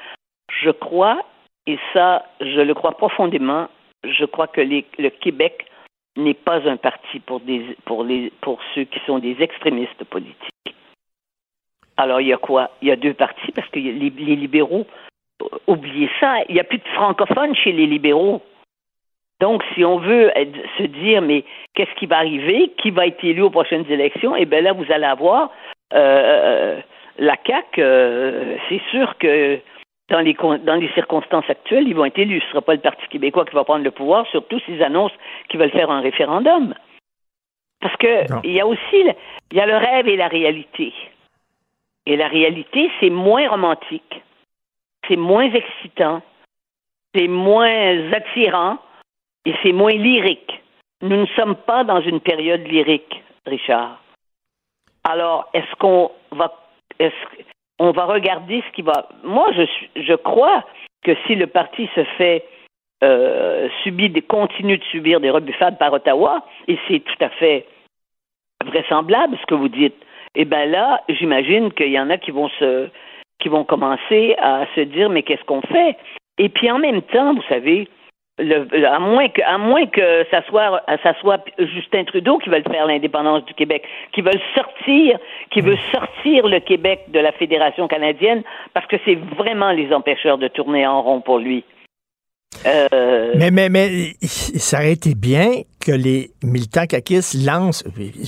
Je 0.63 0.71
crois, 0.71 1.19
et 1.67 1.77
ça, 1.93 2.25
je 2.39 2.61
le 2.61 2.73
crois 2.73 2.93
profondément, 2.93 3.67
je 4.03 4.25
crois 4.25 4.47
que 4.47 4.61
le 4.61 5.09
Québec 5.09 5.65
n'est 6.17 6.33
pas 6.33 6.67
un 6.67 6.77
parti 6.77 7.19
pour 7.19 7.41
des, 7.41 7.75
pour 7.85 8.03
les, 8.03 8.31
pour 8.41 8.59
ceux 8.73 8.85
qui 8.85 8.99
sont 9.05 9.19
des 9.19 9.35
extrémistes 9.41 10.03
politiques. 10.05 10.75
Alors, 11.97 12.21
il 12.21 12.27
y 12.27 12.33
a 12.33 12.37
quoi? 12.37 12.71
Il 12.81 12.87
y 12.87 12.91
a 12.91 12.95
deux 12.95 13.13
partis 13.13 13.51
parce 13.53 13.67
que 13.69 13.79
les, 13.79 13.91
les 13.91 14.35
libéraux 14.35 14.87
oubliez 15.67 16.09
ça, 16.19 16.37
il 16.49 16.55
n'y 16.55 16.61
a 16.61 16.63
plus 16.63 16.77
de 16.77 16.87
francophones 16.95 17.55
chez 17.55 17.71
les 17.71 17.85
libéraux. 17.85 18.41
Donc, 19.41 19.63
si 19.73 19.83
on 19.83 19.97
veut 19.97 20.31
se 20.77 20.83
dire, 20.83 21.21
mais 21.21 21.43
qu'est-ce 21.73 21.93
qui 21.95 22.05
va 22.05 22.17
arriver, 22.17 22.71
qui 22.77 22.91
va 22.91 23.07
être 23.07 23.23
élu 23.23 23.41
aux 23.41 23.49
prochaines 23.49 23.89
élections, 23.91 24.35
eh 24.35 24.45
bien 24.45 24.61
là, 24.61 24.71
vous 24.71 24.89
allez 24.89 25.05
avoir 25.05 25.51
euh, 25.93 26.79
la 27.17 27.35
CAQ, 27.45 27.81
euh, 27.81 28.55
c'est 28.69 28.81
sûr 28.91 29.17
que 29.17 29.59
dans 30.09 30.19
les, 30.19 30.33
dans 30.33 30.75
les 30.75 30.89
circonstances 30.93 31.49
actuelles, 31.49 31.87
ils 31.87 31.95
vont 31.95 32.05
être 32.05 32.19
élus. 32.19 32.39
Ce 32.41 32.45
ne 32.45 32.51
sera 32.51 32.61
pas 32.61 32.75
le 32.75 32.79
Parti 32.79 33.05
québécois 33.09 33.45
qui 33.45 33.55
va 33.55 33.63
prendre 33.63 33.83
le 33.83 33.91
pouvoir, 33.91 34.25
surtout 34.27 34.59
s'ils 34.61 34.83
annoncent 34.83 35.15
qu'ils 35.49 35.59
veulent 35.59 35.71
faire 35.71 35.91
un 35.91 36.01
référendum. 36.01 36.73
Parce 37.81 37.95
que 37.97 38.25
il 38.43 38.53
y 38.53 38.61
a 38.61 38.67
aussi 38.67 38.79
il 39.51 39.57
y 39.57 39.59
a 39.59 39.65
le 39.65 39.77
rêve 39.77 40.07
et 40.07 40.15
la 40.15 40.27
réalité. 40.27 40.93
Et 42.05 42.17
la 42.17 42.27
réalité, 42.27 42.91
c'est 42.99 43.09
moins 43.09 43.47
romantique, 43.49 44.21
c'est 45.07 45.15
moins 45.15 45.51
excitant, 45.51 46.21
c'est 47.13 47.27
moins 47.27 48.11
attirant 48.11 48.77
et 49.45 49.53
c'est 49.63 49.71
moins 49.71 49.93
lyrique. 49.93 50.61
Nous 51.01 51.17
ne 51.17 51.27
sommes 51.35 51.55
pas 51.55 51.83
dans 51.83 52.01
une 52.01 52.19
période 52.19 52.65
lyrique, 52.67 53.23
Richard. 53.45 54.01
Alors, 55.03 55.49
est-ce 55.53 55.75
qu'on 55.75 56.11
va, 56.31 56.51
est 56.99 57.11
on 57.79 57.91
va 57.91 58.05
regarder 58.05 58.63
ce 58.67 58.71
qui 58.73 58.81
va. 58.81 59.07
Moi, 59.23 59.51
je, 59.53 60.01
je 60.01 60.13
crois 60.13 60.63
que 61.03 61.11
si 61.27 61.35
le 61.35 61.47
parti 61.47 61.89
se 61.93 62.03
fait 62.17 62.45
euh, 63.03 63.69
subir, 63.83 64.09
continue 64.27 64.77
de 64.77 64.83
subir 64.85 65.19
des 65.19 65.29
rebuffades 65.29 65.77
par 65.77 65.93
Ottawa, 65.93 66.45
et 66.67 66.77
c'est 66.87 66.99
tout 67.01 67.23
à 67.23 67.29
fait 67.29 67.65
vraisemblable 68.63 69.37
ce 69.39 69.45
que 69.45 69.55
vous 69.55 69.69
dites, 69.69 69.95
eh 70.35 70.45
bien 70.45 70.65
là, 70.65 71.01
j'imagine 71.09 71.71
qu'il 71.73 71.91
y 71.91 71.99
en 71.99 72.09
a 72.09 72.17
qui 72.17 72.31
vont 72.31 72.49
se, 72.49 72.89
qui 73.39 73.49
vont 73.49 73.63
commencer 73.63 74.35
à 74.41 74.65
se 74.75 74.81
dire 74.81 75.09
mais 75.09 75.23
qu'est-ce 75.23 75.43
qu'on 75.43 75.61
fait? 75.61 75.97
Et 76.37 76.49
puis 76.49 76.69
en 76.69 76.79
même 76.79 77.01
temps, 77.01 77.33
vous 77.33 77.43
savez, 77.47 77.87
à 78.37 78.99
moins 78.99 79.29
que, 79.29 79.41
à 79.43 79.57
moins 79.57 79.85
que 79.85 80.25
ça 80.29 80.43
soit, 80.47 80.81
ça 81.03 81.13
soit 81.21 81.41
Justin 81.57 82.03
Trudeau 82.03 82.37
qui 82.37 82.49
veut 82.49 82.61
faire 82.69 82.85
l'indépendance 82.85 83.45
du 83.45 83.53
Québec, 83.53 83.83
qui 84.11 84.21
veut 84.21 84.39
sortir, 84.53 85.17
qui 85.51 85.61
veut 85.61 85.77
sortir 85.93 86.47
le 86.47 86.59
Québec 86.59 87.05
de 87.09 87.19
la 87.19 87.31
Fédération 87.31 87.87
canadienne, 87.87 88.43
parce 88.73 88.85
que 88.87 88.97
c'est 89.05 89.15
vraiment 89.15 89.71
les 89.71 89.93
empêcheurs 89.93 90.37
de 90.37 90.49
tourner 90.49 90.85
en 90.85 91.01
rond 91.01 91.21
pour 91.21 91.39
lui. 91.39 91.63
Euh, 92.65 93.33
mais, 93.37 93.51
mais, 93.51 93.69
mais 93.69 94.15
ça 94.21 94.77
aurait 94.77 94.93
été 94.93 95.15
bien 95.15 95.51
que 95.79 95.91
les 95.91 96.31
militants 96.43 96.87
caquistes 96.87 97.35
lancent, 97.45 97.83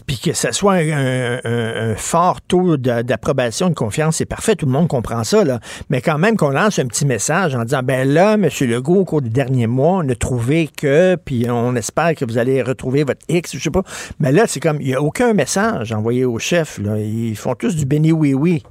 puis 0.05 0.19
que 0.19 0.33
ce 0.33 0.51
soit 0.51 0.75
un, 0.75 1.95
fort 1.95 2.39
taux 2.41 2.77
d'approbation, 2.77 3.69
de 3.69 3.73
confiance, 3.73 4.17
c'est 4.17 4.25
parfait, 4.25 4.55
tout 4.55 4.67
le 4.67 4.71
monde 4.71 4.87
comprend 4.87 5.23
ça, 5.23 5.43
là. 5.43 5.59
Mais 5.89 6.01
quand 6.01 6.19
même 6.19 6.37
qu'on 6.37 6.51
lance 6.51 6.77
un 6.77 6.85
petit 6.85 7.05
message 7.05 7.55
en 7.55 7.63
disant, 7.63 7.81
ben 7.83 8.07
là, 8.07 8.33
M. 8.33 8.47
Legault, 8.61 8.97
au 8.97 9.05
cours 9.05 9.21
des 9.23 9.29
derniers 9.29 9.65
mois, 9.65 10.01
on 10.03 10.09
a 10.09 10.15
trouvé 10.15 10.67
que, 10.67 11.15
puis 11.15 11.49
on 11.49 11.75
espère 11.75 12.13
que 12.13 12.25
vous 12.25 12.37
allez 12.37 12.61
retrouver 12.61 13.03
votre 13.03 13.25
X, 13.27 13.55
je 13.55 13.59
sais 13.59 13.71
pas. 13.71 13.83
Mais 14.19 14.31
là, 14.31 14.43
c'est 14.45 14.59
comme, 14.59 14.79
il 14.79 14.87
n'y 14.87 14.95
a 14.95 15.01
aucun 15.01 15.33
message 15.33 15.91
envoyé 15.91 16.25
au 16.25 16.37
chef, 16.37 16.77
là. 16.77 16.99
Ils 16.99 17.35
font 17.35 17.55
tous 17.55 17.75
du 17.75 17.85
béni 17.85 18.11
oui-oui. 18.11 18.61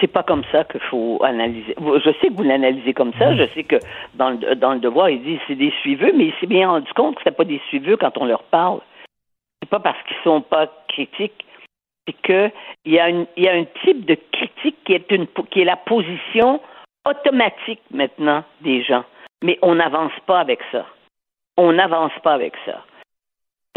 C'est 0.00 0.12
pas 0.12 0.22
comme 0.22 0.44
ça 0.52 0.64
qu'il 0.64 0.80
faut 0.80 1.18
analyser. 1.22 1.74
Je 1.78 2.10
sais 2.20 2.28
que 2.28 2.34
vous 2.34 2.42
l'analysez 2.42 2.94
comme 2.94 3.12
ça. 3.18 3.34
Je 3.34 3.44
sais 3.54 3.64
que 3.64 3.76
dans 4.14 4.30
le, 4.30 4.54
dans 4.54 4.74
le 4.74 4.80
devoir, 4.80 5.10
il 5.10 5.22
dit 5.22 5.38
c'est 5.46 5.54
des 5.54 5.72
suiveux, 5.80 6.12
mais 6.14 6.26
il 6.26 6.34
s'est 6.40 6.46
bien 6.46 6.68
rendu 6.68 6.92
compte 6.94 7.16
que 7.16 7.22
c'est 7.24 7.36
pas 7.36 7.44
des 7.44 7.60
suiveux 7.68 7.96
quand 7.96 8.16
on 8.18 8.24
leur 8.24 8.42
parle. 8.44 8.80
C'est 9.62 9.70
pas 9.70 9.80
parce 9.80 10.00
qu'ils 10.06 10.16
sont 10.24 10.42
pas 10.42 10.68
critiques, 10.88 11.44
c'est 12.06 12.14
qu'il 12.22 12.52
y, 12.92 12.98
a 12.98 13.08
une, 13.08 13.26
il 13.36 13.44
y 13.44 13.48
a 13.48 13.54
un 13.54 13.64
type 13.84 14.04
de 14.04 14.16
critique 14.32 14.76
qui 14.84 14.92
est, 14.92 15.10
une, 15.10 15.26
qui 15.50 15.60
est 15.60 15.64
la 15.64 15.76
position 15.76 16.60
automatique 17.08 17.80
maintenant 17.90 18.44
des 18.60 18.82
gens. 18.82 19.04
Mais 19.42 19.58
on 19.62 19.74
n'avance 19.74 20.12
pas 20.26 20.40
avec 20.40 20.60
ça. 20.72 20.86
On 21.56 21.72
n'avance 21.72 22.12
pas 22.22 22.34
avec 22.34 22.54
ça. 22.64 22.84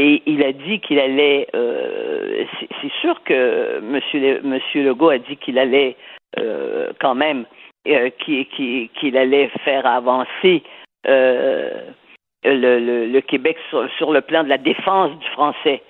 Et 0.01 0.23
il 0.25 0.41
a 0.43 0.53
dit 0.53 0.79
qu'il 0.79 0.97
allait. 0.97 1.49
Euh, 1.53 2.45
c'est 2.81 2.91
sûr 3.01 3.21
que 3.23 3.81
Monsieur, 3.81 4.39
Monsieur 4.43 4.81
Legault 4.81 5.09
a 5.09 5.17
dit 5.17 5.35
qu'il 5.35 5.59
allait 5.59 5.97
euh, 6.39 6.93
quand 7.01 7.15
même 7.15 7.45
euh, 7.85 8.09
qu'il 8.17 9.17
allait 9.17 9.49
faire 9.65 9.85
avancer 9.85 10.63
le, 11.03 13.19
Québec 13.19 13.57
sur, 13.97 14.13
le 14.13 14.21
plan 14.21 14.45
de 14.45 14.49
la 14.49 14.57
défense 14.57 15.11
du 15.19 15.27
français. 15.31 15.83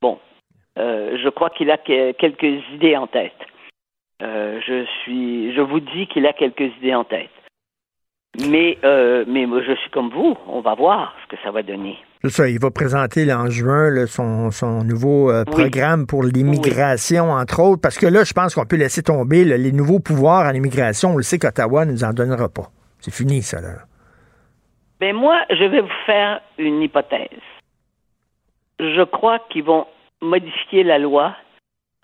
Bon, 0.00 0.18
je 0.78 1.28
crois 1.28 1.50
qu'il 1.50 1.70
a 1.70 1.76
quelques 1.76 2.62
idées 2.72 2.96
en 2.96 3.06
tête. 3.06 3.36
je 4.22 4.86
suis, 5.02 5.52
je 5.52 5.60
vous 5.60 5.80
dis 5.80 6.06
qu'il 6.06 6.26
a 6.26 6.32
quelques 6.32 6.74
idées 6.78 6.94
en 6.94 7.04
tête. 7.04 7.28
Mais, 8.48 8.78
mais 9.26 9.44
moi, 9.44 9.60
je 9.60 9.74
suis 9.74 9.90
comme 9.90 10.08
vous. 10.08 10.34
On 10.48 10.60
va 10.60 10.74
voir 10.74 11.14
ce 11.22 11.36
que 11.36 11.42
ça 11.42 11.50
va 11.50 11.62
donner. 11.62 11.98
Ça, 12.28 12.48
il 12.48 12.58
va 12.58 12.70
présenter 12.70 13.30
en 13.34 13.50
juin 13.50 14.06
son, 14.06 14.50
son, 14.50 14.82
nouveau 14.82 15.30
euh, 15.30 15.44
programme 15.44 16.06
pour 16.06 16.22
l'immigration, 16.22 17.30
entre 17.30 17.60
autres, 17.60 17.82
parce 17.82 17.98
que 17.98 18.06
là, 18.06 18.24
je 18.24 18.32
pense 18.32 18.54
qu'on 18.54 18.64
peut 18.64 18.76
laisser 18.76 19.02
tomber 19.02 19.44
les 19.44 19.72
nouveaux 19.72 20.00
pouvoirs 20.00 20.46
en 20.46 20.54
immigration. 20.54 21.10
On 21.10 21.16
le 21.16 21.22
sait 21.22 21.38
qu'Ottawa 21.38 21.84
ne 21.84 21.92
nous 21.92 22.02
en 22.02 22.14
donnera 22.14 22.48
pas. 22.48 22.70
C'est 23.00 23.12
fini, 23.12 23.42
ça, 23.42 23.60
là. 23.60 23.84
Ben 25.00 25.14
moi, 25.14 25.44
je 25.50 25.64
vais 25.64 25.82
vous 25.82 25.88
faire 26.06 26.40
une 26.56 26.80
hypothèse. 26.80 27.28
Je 28.80 29.02
crois 29.04 29.40
qu'ils 29.50 29.64
vont 29.64 29.86
modifier 30.22 30.82
la 30.82 30.98
loi 30.98 31.36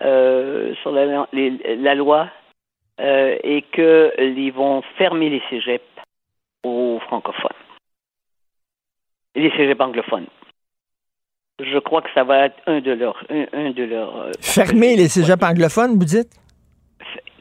euh, 0.03 0.75
sur 0.83 0.91
la, 0.91 1.25
la 1.33 1.95
loi 1.95 2.27
euh, 2.99 3.37
et 3.43 3.63
qu'ils 3.73 4.53
vont 4.53 4.83
fermer 4.99 5.29
les 5.29 5.41
cégeps 5.49 5.83
aux 6.63 6.99
francophones 7.07 7.60
les 9.35 9.49
cégeps 9.51 9.81
anglophones. 9.81 10.27
Je 11.59 11.77
crois 11.79 12.01
que 12.01 12.09
ça 12.13 12.23
va 12.23 12.45
être 12.45 12.55
un 12.65 12.79
de 12.79 12.91
leurs. 12.91 13.23
Un, 13.29 13.71
de 13.71 13.83
leurs 13.83 14.17
euh, 14.17 14.31
Fermer 14.39 14.95
les 14.95 15.07
cégeps 15.07 15.43
anglophones, 15.43 15.97
vous 15.97 16.05
dites? 16.05 16.29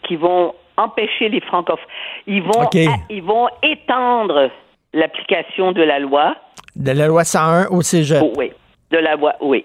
Qui 0.07 0.17
vont 0.17 0.55
empêcher 0.77 1.29
les 1.29 1.41
francophones. 1.41 1.85
Ils 2.27 2.43
vont, 2.43 2.69
ils 3.09 3.23
vont 3.23 3.49
étendre 3.63 4.51
l'application 4.93 5.73
de 5.73 5.83
la 5.83 5.99
loi. 5.99 6.37
De 6.77 6.93
la 6.93 7.07
loi 7.07 7.25
101 7.25 7.67
au 7.69 7.83
cégep. 7.83 8.23
Oh, 8.23 8.33
oui. 8.37 8.53
De 8.91 8.99
la 8.99 9.17
loi, 9.17 9.35
oui. 9.41 9.65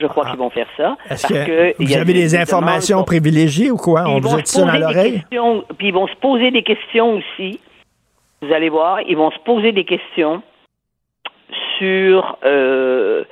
Je 0.00 0.06
crois 0.06 0.24
ah. 0.26 0.30
qu'ils 0.30 0.38
vont 0.38 0.50
faire 0.50 0.66
ça. 0.76 0.96
Est-ce 1.08 1.26
que, 1.26 1.82
vous 1.82 1.96
avez 1.96 2.12
des, 2.12 2.36
informations 2.36 3.04
privilégiées 3.04 3.70
ou 3.70 3.76
quoi? 3.76 4.04
On 4.06 4.18
vous 4.18 4.34
a 4.34 4.42
dit 4.42 4.50
ça 4.50 4.64
dans 4.64 4.78
l'oreille? 4.78 5.22
Puis 5.30 5.88
ils 5.88 5.94
vont 5.94 6.08
se 6.08 6.16
poser 6.16 6.50
des 6.50 6.62
questions 6.62 7.14
aussi. 7.14 7.60
Vous 8.40 8.52
allez 8.52 8.68
voir, 8.68 9.00
ils 9.02 9.16
vont 9.16 9.30
se 9.30 9.38
poser 9.44 9.70
des 9.70 9.84
questions 9.84 10.42
sur, 11.78 12.38
euh, 12.44 13.24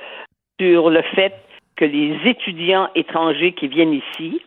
sur 0.59 0.89
le 0.89 1.01
fait 1.15 1.33
que 1.75 1.85
les 1.85 2.17
étudiants 2.25 2.89
étrangers 2.95 3.53
qui 3.53 3.67
viennent 3.67 3.93
ici 3.93 4.41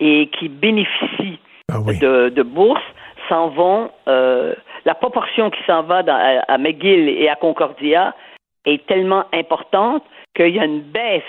et 0.00 0.28
qui 0.38 0.48
bénéficient 0.48 1.38
ah 1.72 1.78
de, 1.78 2.28
de 2.28 2.42
bourses 2.42 2.80
s'en 3.28 3.48
vont. 3.48 3.90
Euh, 4.08 4.54
la 4.84 4.94
proportion 4.94 5.50
qui 5.50 5.60
s'en 5.66 5.82
va 5.82 6.02
à, 6.48 6.58
McGill 6.58 7.08
et 7.08 7.28
à 7.28 7.36
Concordia 7.36 8.14
est 8.66 8.84
tellement 8.86 9.24
importante 9.32 10.02
qu'il 10.34 10.54
y 10.54 10.58
a 10.58 10.64
une 10.64 10.82
baisse 10.82 11.22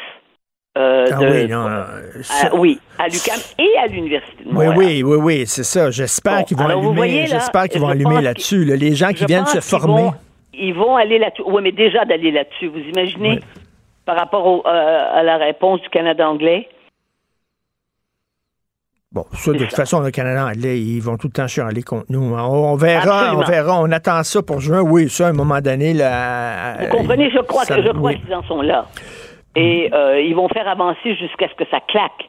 euh, 0.75 1.05
ah 1.11 1.19
oui, 1.21 1.47
non, 1.47 1.67
à, 1.67 2.55
oui, 2.55 2.79
à 2.97 3.07
l'UQAM 3.07 3.39
et 3.59 3.77
à 3.77 3.85
l'Université 3.85 4.43
de 4.43 4.51
Montréal. 4.51 4.73
Oui, 4.75 4.85
oui, 4.85 5.03
oui, 5.03 5.17
oui, 5.17 5.43
c'est 5.45 5.63
ça. 5.63 5.91
J'espère 5.91 6.45
qu'ils 6.45 6.57
vont 6.57 6.65
allumer, 6.65 7.27
j'espère 7.27 7.69
qu'ils 7.69 7.79
vont 7.79 7.89
allumer 7.89 8.21
là-dessus. 8.21 8.65
les 8.65 8.95
gens 8.95 9.09
qui 9.09 9.25
viennent 9.25 9.45
se 9.45 9.59
former 9.59 10.09
ils 10.53 10.73
vont 10.73 10.95
aller 10.95 11.19
là-dessus. 11.19 11.43
Oui, 11.45 11.61
mais 11.61 11.71
déjà 11.71 12.05
d'aller 12.05 12.31
là-dessus. 12.31 12.67
Vous 12.67 12.79
imaginez 12.79 13.39
par 14.05 14.17
rapport 14.17 14.63
euh, 14.65 15.19
à 15.19 15.23
la 15.23 15.37
réponse 15.37 15.81
du 15.81 15.89
Canada 15.89 16.29
anglais? 16.29 16.67
Bon, 19.11 19.25
ça, 19.31 19.51
de 19.51 19.59
toute 19.59 19.75
façon, 19.75 19.99
le 19.99 20.09
Canada 20.09 20.47
anglais, 20.47 20.79
ils 20.79 20.99
vont 20.99 21.17
tout 21.17 21.27
le 21.27 21.33
temps 21.33 21.47
chialer 21.47 21.83
contre 21.83 22.07
nous. 22.09 22.33
On, 22.33 22.75
verra, 22.75 23.35
on 23.35 23.41
verra. 23.41 23.79
On 23.79 23.91
attend 23.91 24.23
ça 24.23 24.41
pour 24.41 24.59
juin. 24.59 24.81
Oui, 24.81 25.07
ça, 25.07 25.27
à 25.27 25.29
un 25.29 25.33
moment 25.33 25.61
donné, 25.61 25.93
là. 25.93 26.77
Vous 26.79 26.97
comprenez? 26.97 27.29
Je 27.29 27.39
crois, 27.39 27.63
que, 27.65 27.79
je 27.79 27.89
crois 27.89 28.15
qu'ils 28.15 28.33
en 28.33 28.41
sont 28.43 28.61
là. 28.61 28.87
Et 29.55 29.89
mm. 29.89 29.93
euh, 29.93 30.21
ils 30.21 30.33
vont 30.33 30.49
faire 30.49 30.67
avancer 30.67 31.15
jusqu'à 31.15 31.47
ce 31.47 31.53
que 31.53 31.69
ça 31.69 31.79
claque. 31.87 32.27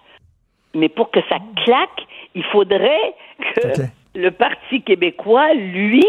Mais 0.75 0.91
pour 0.91 1.11
que 1.11 1.21
ça 1.29 1.39
claque, 1.65 2.07
il 2.35 2.45
faudrait 2.45 3.15
que 3.57 3.69
le 4.15 4.31
Parti 4.31 4.83
québécois, 4.83 5.55
lui, 5.55 6.05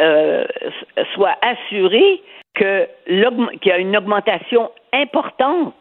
euh, 0.00 0.44
soit 1.14 1.36
assuré 1.42 2.22
que 2.54 2.88
qu'il 3.06 3.68
y 3.68 3.72
a 3.72 3.78
une 3.78 3.96
augmentation 3.96 4.70
importante 4.92 5.74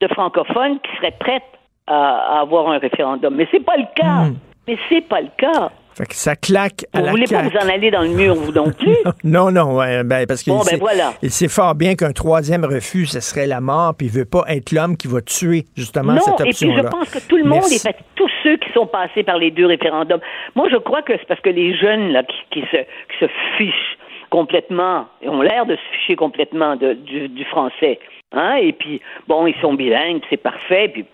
de 0.00 0.08
francophones 0.08 0.80
qui 0.80 0.96
seraient 0.96 1.16
prêtes 1.18 1.42
à, 1.86 2.40
avoir 2.40 2.68
un 2.68 2.78
référendum. 2.78 3.34
Mais 3.34 3.48
c'est 3.50 3.64
pas 3.64 3.76
le 3.76 3.86
cas. 3.94 4.24
Hmm. 4.24 4.36
Mais 4.66 4.78
c'est 4.88 5.06
pas 5.08 5.20
le 5.20 5.30
cas. 5.36 5.70
Fait 5.96 6.04
que 6.04 6.14
ça 6.14 6.36
claque 6.36 6.84
à 6.92 6.98
vous 6.98 7.06
la 7.06 7.10
voulez 7.12 7.24
pas 7.24 7.40
vous 7.40 7.56
en 7.56 7.68
aller 7.72 7.90
dans 7.90 8.02
le 8.02 8.10
mur, 8.10 8.34
vous 8.34 8.52
non 8.52 8.70
plus? 8.70 8.96
non, 9.24 9.50
non, 9.50 9.76
ouais, 9.76 10.04
ben, 10.04 10.26
parce 10.26 10.42
qu'il 10.42 10.52
bon, 10.52 10.60
ben 10.62 10.78
voilà. 10.78 11.14
il 11.22 11.30
sait 11.30 11.48
fort 11.48 11.74
bien 11.74 11.94
qu'un 11.94 12.12
troisième 12.12 12.66
refus, 12.66 13.06
ce 13.06 13.20
serait 13.20 13.46
la 13.46 13.62
mort, 13.62 13.94
puis 13.96 14.08
il 14.08 14.12
veut 14.12 14.26
pas 14.26 14.44
être 14.48 14.72
l'homme 14.72 14.98
qui 14.98 15.08
va 15.08 15.22
tuer 15.22 15.64
justement 15.74 16.18
cette 16.18 16.38
option-là. 16.38 16.74
Non, 16.74 16.80
et 16.80 16.82
puis 16.82 16.90
je 16.90 16.98
pense 16.98 17.10
que 17.10 17.26
tout 17.26 17.38
le 17.38 17.44
monde 17.44 17.64
est 17.72 17.82
fait, 17.82 17.96
tous 18.14 18.30
ceux 18.42 18.58
qui 18.58 18.70
sont 18.74 18.86
passés 18.86 19.22
par 19.22 19.38
les 19.38 19.50
deux 19.50 19.64
référendums. 19.64 20.20
Moi, 20.54 20.68
je 20.70 20.76
crois 20.76 21.00
que 21.00 21.14
c'est 21.16 21.26
parce 21.26 21.40
que 21.40 21.48
les 21.48 21.74
jeunes 21.74 22.12
là 22.12 22.22
qui, 22.50 22.60
se, 22.60 22.76
qui 22.76 23.18
se 23.18 23.26
fichent 23.56 23.96
complètement, 24.28 25.06
ont 25.24 25.40
l'air 25.40 25.64
de 25.64 25.76
se 25.76 25.96
ficher 25.98 26.16
complètement 26.16 26.76
de, 26.76 26.92
du, 26.92 27.44
français. 27.46 27.98
Hein? 28.32 28.56
Et 28.56 28.72
puis, 28.72 29.00
bon, 29.28 29.46
ils 29.46 29.54
sont 29.62 29.72
bilingues, 29.72 30.20
c'est 30.28 30.36
parfait. 30.36 30.88
Puis, 30.88 31.06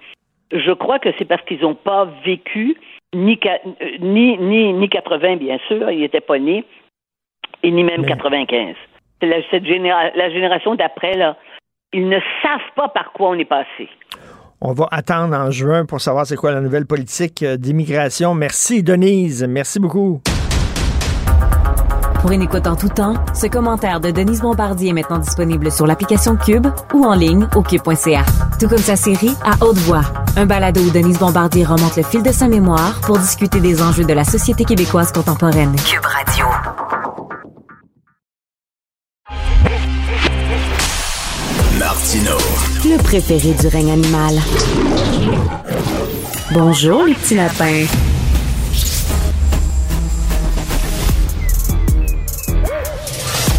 je 0.50 0.72
crois 0.72 0.98
que 0.98 1.10
c'est 1.18 1.24
parce 1.24 1.42
qu'ils 1.42 1.60
n'ont 1.60 1.76
pas 1.76 2.08
vécu 2.24 2.76
ni, 3.14 3.38
euh, 3.44 3.72
ni, 4.00 4.38
ni, 4.38 4.72
ni 4.72 4.88
80, 4.88 5.36
bien 5.36 5.58
sûr, 5.68 5.90
ils 5.90 6.00
n'étaient 6.00 6.20
pas 6.20 6.38
nés, 6.38 6.64
et 7.62 7.70
ni 7.70 7.84
même 7.84 8.04
95. 8.04 8.74
C'est 9.20 9.26
la, 9.26 9.36
cette 9.50 9.64
la 9.64 10.30
génération 10.30 10.74
d'après, 10.74 11.14
là, 11.14 11.36
ils 11.92 12.08
ne 12.08 12.18
savent 12.42 12.72
pas 12.74 12.88
par 12.88 13.12
quoi 13.12 13.30
on 13.30 13.34
est 13.34 13.44
passé. 13.44 13.88
On 14.60 14.72
va 14.72 14.86
attendre 14.90 15.36
en 15.36 15.50
juin 15.50 15.84
pour 15.84 16.00
savoir 16.00 16.26
c'est 16.26 16.36
quoi 16.36 16.52
la 16.52 16.60
nouvelle 16.60 16.86
politique 16.86 17.42
euh, 17.42 17.56
d'immigration. 17.56 18.34
Merci, 18.34 18.82
Denise. 18.82 19.44
Merci 19.48 19.80
beaucoup. 19.80 20.22
Pour 22.22 22.30
une 22.30 22.42
écoute 22.42 22.68
en 22.68 22.76
tout 22.76 22.88
temps, 22.88 23.14
ce 23.34 23.48
commentaire 23.48 23.98
de 23.98 24.12
Denise 24.12 24.42
Bombardier 24.42 24.90
est 24.90 24.92
maintenant 24.92 25.18
disponible 25.18 25.72
sur 25.72 25.88
l'application 25.88 26.36
Cube 26.36 26.68
ou 26.94 27.04
en 27.04 27.14
ligne 27.14 27.48
au 27.56 27.62
cube.ca. 27.62 28.24
Tout 28.60 28.68
comme 28.68 28.78
sa 28.78 28.94
série 28.94 29.34
À 29.44 29.56
haute 29.64 29.78
voix, 29.78 30.04
un 30.36 30.46
balado 30.46 30.80
où 30.80 30.90
Denise 30.90 31.18
Bombardier 31.18 31.64
remonte 31.64 31.96
le 31.96 32.04
fil 32.04 32.22
de 32.22 32.30
sa 32.30 32.46
mémoire 32.46 33.00
pour 33.00 33.18
discuter 33.18 33.58
des 33.58 33.82
enjeux 33.82 34.04
de 34.04 34.12
la 34.12 34.22
société 34.22 34.64
québécoise 34.64 35.10
contemporaine. 35.10 35.74
Cube 35.84 36.06
Radio. 36.06 36.46
Martino. 41.76 42.36
Le 42.84 43.02
préféré 43.02 43.52
du 43.54 43.66
règne 43.66 43.90
animal. 43.90 44.38
Bonjour 46.52 47.02
les 47.02 47.14
petits 47.14 47.34
lapins. 47.34 47.84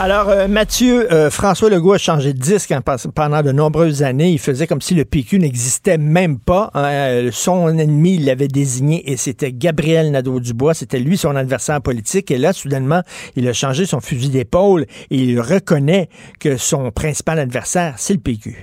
Alors, 0.00 0.28
euh, 0.28 0.46
Mathieu, 0.46 1.12
euh, 1.12 1.28
François 1.28 1.70
Legault 1.70 1.94
a 1.94 1.98
changé 1.98 2.32
de 2.32 2.38
disque 2.38 2.72
pendant 3.16 3.42
de 3.42 3.50
nombreuses 3.50 4.04
années. 4.04 4.30
Il 4.30 4.38
faisait 4.38 4.68
comme 4.68 4.80
si 4.80 4.94
le 4.94 5.04
PQ 5.04 5.40
n'existait 5.40 5.98
même 5.98 6.38
pas. 6.38 6.70
Euh, 6.76 7.30
son 7.32 7.76
ennemi, 7.76 8.14
il 8.14 8.26
l'avait 8.26 8.46
désigné 8.46 9.10
et 9.10 9.16
c'était 9.16 9.50
Gabriel 9.50 10.12
Nadeau-Dubois. 10.12 10.74
C'était 10.74 11.00
lui 11.00 11.16
son 11.16 11.34
adversaire 11.34 11.82
politique. 11.82 12.30
Et 12.30 12.38
là, 12.38 12.52
soudainement, 12.52 13.00
il 13.34 13.48
a 13.48 13.52
changé 13.52 13.86
son 13.86 14.00
fusil 14.00 14.30
d'épaule 14.30 14.82
et 15.10 15.16
il 15.16 15.40
reconnaît 15.40 16.06
que 16.38 16.56
son 16.56 16.92
principal 16.92 17.40
adversaire, 17.40 17.94
c'est 17.96 18.14
le 18.14 18.20
PQ. 18.20 18.56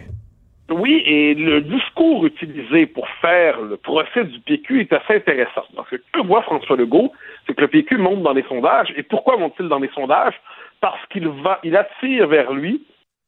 Oui, 0.71 1.03
et 1.05 1.35
le 1.35 1.61
discours 1.61 2.25
utilisé 2.25 2.87
pour 2.87 3.07
faire 3.21 3.61
le 3.61 3.75
procès 3.75 4.23
du 4.23 4.39
PQ 4.39 4.81
est 4.81 4.93
assez 4.93 5.15
intéressant. 5.15 5.65
Parce 5.75 5.89
que 5.89 5.97
que 6.13 6.25
voit 6.25 6.41
François 6.43 6.77
Legault, 6.77 7.11
c'est 7.45 7.53
que 7.55 7.61
le 7.61 7.67
PQ 7.67 7.97
monte 7.97 8.23
dans 8.23 8.33
les 8.33 8.43
sondages. 8.43 8.93
Et 8.95 9.03
pourquoi 9.03 9.37
monte-t-il 9.37 9.67
dans 9.67 9.79
les 9.79 9.89
sondages? 9.89 10.33
Parce 10.81 11.03
qu'il 11.07 11.27
attire 11.75 12.27
vers 12.27 12.51
lui 12.53 12.83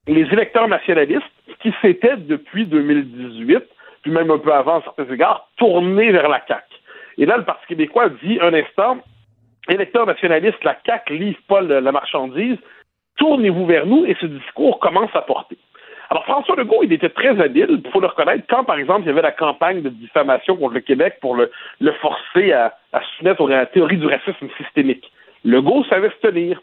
les 0.07 0.21
électeurs 0.31 0.67
nationalistes 0.67 1.23
qui 1.61 1.73
s'étaient 1.81 2.17
depuis 2.17 2.65
2018, 2.65 3.63
puis 4.01 4.11
même 4.11 4.31
un 4.31 4.37
peu 4.37 4.53
avant 4.53 4.79
à 4.79 4.83
certains 4.83 5.11
égards, 5.13 5.49
tournés 5.57 6.11
vers 6.11 6.29
la 6.29 6.41
CAQ. 6.47 6.63
Et 7.17 7.25
là, 7.25 7.37
le 7.37 7.43
Parti 7.43 7.65
québécois 7.67 8.09
dit 8.23 8.39
un 8.41 8.53
instant, 8.53 8.99
électeurs 9.67 10.05
nationalistes, 10.05 10.63
la 10.63 10.77
CAQ 10.85 11.17
livre 11.17 11.39
pas 11.47 11.61
la 11.61 11.91
marchandise, 11.91 12.57
tournez-vous 13.17 13.65
vers 13.65 13.85
nous 13.85 14.05
et 14.05 14.15
ce 14.21 14.27
discours 14.27 14.79
commence 14.79 15.13
à 15.13 15.21
porter. 15.21 15.57
Alors, 16.09 16.23
François 16.23 16.55
Legault, 16.55 16.83
il 16.83 16.93
était 16.93 17.09
très 17.09 17.37
habile, 17.41 17.81
il 17.83 17.91
faut 17.91 17.99
le 17.99 18.07
reconnaître, 18.07 18.45
quand, 18.49 18.63
par 18.63 18.79
exemple, 18.79 19.01
il 19.01 19.07
y 19.07 19.09
avait 19.09 19.21
la 19.21 19.33
campagne 19.33 19.81
de 19.81 19.89
diffamation 19.89 20.55
contre 20.55 20.75
le 20.75 20.79
Québec 20.79 21.17
pour 21.19 21.35
le, 21.35 21.51
forcer 21.99 22.53
à, 22.53 22.77
à 22.93 23.01
soumettre 23.17 23.43
à 23.45 23.49
la 23.49 23.65
théorie 23.65 23.97
du 23.97 24.07
racisme 24.07 24.47
systémique. 24.57 25.11
Legault 25.43 25.83
savait 25.85 26.09
se 26.09 26.27
tenir 26.27 26.61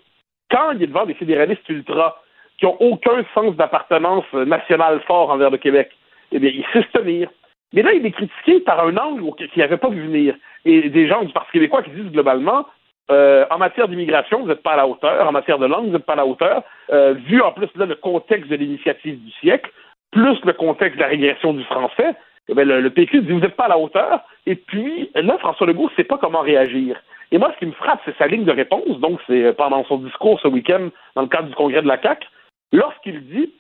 quand 0.55 0.70
il 0.72 0.82
est 0.85 0.86
devant 0.86 1.06
des 1.06 1.14
fédéralistes 1.14 1.68
ultra 1.68 2.20
qui 2.59 2.66
n'ont 2.66 2.76
aucun 2.78 3.24
sens 3.35 3.56
d'appartenance 3.56 4.32
nationale 4.32 5.01
fort 5.06 5.31
envers 5.31 5.51
le 5.51 5.59
Québec, 5.59 5.90
eh 6.31 6.39
bien, 6.39 6.51
il 6.55 6.64
sait 6.72 6.86
se 6.86 6.98
tenir. 6.98 7.28
Mais 7.72 7.82
là, 7.82 7.93
il 7.93 8.06
est 8.06 8.12
critiqué 8.12 8.60
par 8.60 8.86
un 8.86 8.97
angle 8.97 9.35
qu'il 9.35 9.48
n'avait 9.56 9.76
pas 9.76 9.89
vu 9.89 10.02
venir. 10.02 10.36
Et 10.64 10.89
des 10.90 11.09
gens 11.09 11.24
du 11.24 11.32
Parti 11.32 11.51
québécois 11.52 11.82
qui 11.82 11.90
disent 11.90 12.12
globalement, 12.12 12.66
euh, 13.10 13.44
en 13.51 13.59
matière 13.59 13.89
d'immigration, 13.89 14.43
vous 14.43 14.47
n'êtes 14.47 14.62
pas 14.62 14.74
à 14.74 14.76
la 14.76 14.86
hauteur. 14.86 15.26
En 15.26 15.32
matière 15.32 15.59
de 15.59 15.66
langue, 15.66 15.86
vous 15.86 15.93
n'êtes 15.93 16.06
pas 16.06 16.12
à 16.12 16.16
la 16.16 16.26
hauteur. 16.26 16.62
Euh, 16.93 17.14
vu 17.14 17.43
en 17.43 17.51
plus 17.51 17.68
là, 17.74 17.86
le 17.86 17.97
contexte 17.97 18.48
de 18.48 18.56
l'initiative 18.56 19.20
du 19.20 19.31
siècle, 19.40 19.70
plus 20.12 20.39
le 20.44 20.52
contexte 20.52 20.97
de 20.97 21.02
la 21.02 21.09
régression 21.09 21.52
du 21.52 21.64
français, 21.64 22.14
eh 22.48 22.55
bien, 22.55 22.64
le, 22.64 22.90
PQ 22.90 23.22
dit 23.22 23.32
vous 23.32 23.40
n'êtes 23.40 23.56
pas 23.56 23.64
à 23.64 23.68
la 23.68 23.78
hauteur. 23.78 24.20
Et 24.47 24.55
puis 24.55 25.10
là, 25.16 25.36
François 25.39 25.66
Legault 25.66 25.90
ne 25.90 25.97
sait 25.97 26.05
pas 26.05 26.18
comment 26.18 26.43
réagir. 26.43 26.97
Et 27.35 27.39
moi, 27.39 27.51
ce 27.52 27.59
qui 27.59 27.66
me 27.66 27.73
frappe, 27.73 28.01
c'est 28.05 28.16
sa 28.16 28.28
ligne 28.28 28.44
de 28.44 28.52
réponse. 28.52 29.01
Donc, 29.01 29.19
c'est 29.27 29.43
euh, 29.43 29.52
pendant 29.52 29.85
son 29.86 29.97
discours 29.97 30.39
ce 30.40 30.47
week-end, 30.47 30.90
dans 31.16 31.23
le 31.23 31.28
cadre 31.28 31.48
du 31.48 31.55
congrès 31.56 31.82
de 31.82 31.89
la 31.89 32.01
CAQ, 32.01 32.24
lorsqu'il 32.73 33.27
dit 33.27 33.52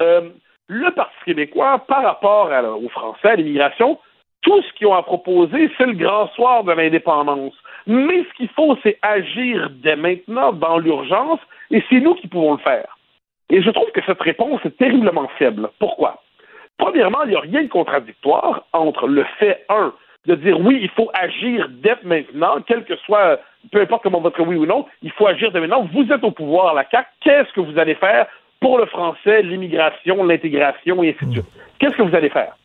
euh, 0.00 0.30
le 0.68 0.90
Parti 0.92 1.14
québécois, 1.26 1.84
par 1.86 2.02
rapport 2.02 2.50
aux 2.82 2.88
Français, 2.88 3.28
à 3.28 3.36
l'immigration, 3.36 3.98
tout 4.40 4.62
ce 4.62 4.72
qu'ils 4.72 4.86
ont 4.86 4.94
à 4.94 5.02
proposer, 5.02 5.70
c'est 5.76 5.84
le 5.84 5.92
grand 5.92 6.28
soir 6.28 6.64
de 6.64 6.72
l'indépendance. 6.72 7.52
Mais 7.86 8.24
ce 8.24 8.36
qu'il 8.38 8.48
faut, 8.48 8.74
c'est 8.82 8.98
agir 9.02 9.68
dès 9.82 9.96
maintenant, 9.96 10.54
dans 10.54 10.78
l'urgence, 10.78 11.40
et 11.70 11.84
c'est 11.90 12.00
nous 12.00 12.14
qui 12.14 12.26
pouvons 12.26 12.52
le 12.52 12.60
faire. 12.60 12.96
Et 13.50 13.60
je 13.60 13.68
trouve 13.68 13.90
que 13.90 14.00
cette 14.06 14.22
réponse 14.22 14.64
est 14.64 14.78
terriblement 14.78 15.28
faible. 15.38 15.68
Pourquoi? 15.78 16.22
Premièrement, 16.78 17.22
il 17.24 17.30
n'y 17.30 17.36
a 17.36 17.40
rien 17.40 17.64
de 17.64 17.68
contradictoire 17.68 18.64
entre 18.72 19.06
le 19.06 19.24
fait, 19.38 19.66
un, 19.68 19.92
de 20.26 20.34
dire 20.34 20.58
oui, 20.60 20.78
il 20.82 20.88
faut 20.90 21.10
agir 21.14 21.68
dès 21.70 21.96
maintenant, 22.02 22.56
quel 22.66 22.84
que 22.84 22.96
soit, 22.96 23.40
peu 23.70 23.80
importe 23.80 24.02
comment 24.02 24.20
votre 24.20 24.42
oui 24.42 24.56
ou 24.56 24.66
non, 24.66 24.86
il 25.02 25.10
faut 25.12 25.26
agir 25.26 25.52
dès 25.52 25.60
maintenant. 25.60 25.88
Vous 25.92 26.10
êtes 26.10 26.24
au 26.24 26.30
pouvoir 26.30 26.68
à 26.68 26.74
la 26.74 26.88
CAQ, 26.90 27.08
qu'est-ce 27.20 27.52
que 27.52 27.60
vous 27.60 27.78
allez 27.78 27.94
faire 27.94 28.26
pour 28.60 28.78
le 28.78 28.86
français, 28.86 29.42
l'immigration, 29.42 30.24
l'intégration 30.24 31.02
et 31.02 31.10
ainsi 31.10 31.26
de 31.26 31.32
suite? 31.32 31.46
Qu'est-ce 31.78 31.96
que 31.96 32.02
vous 32.02 32.14
allez 32.14 32.30
faire? 32.30 32.56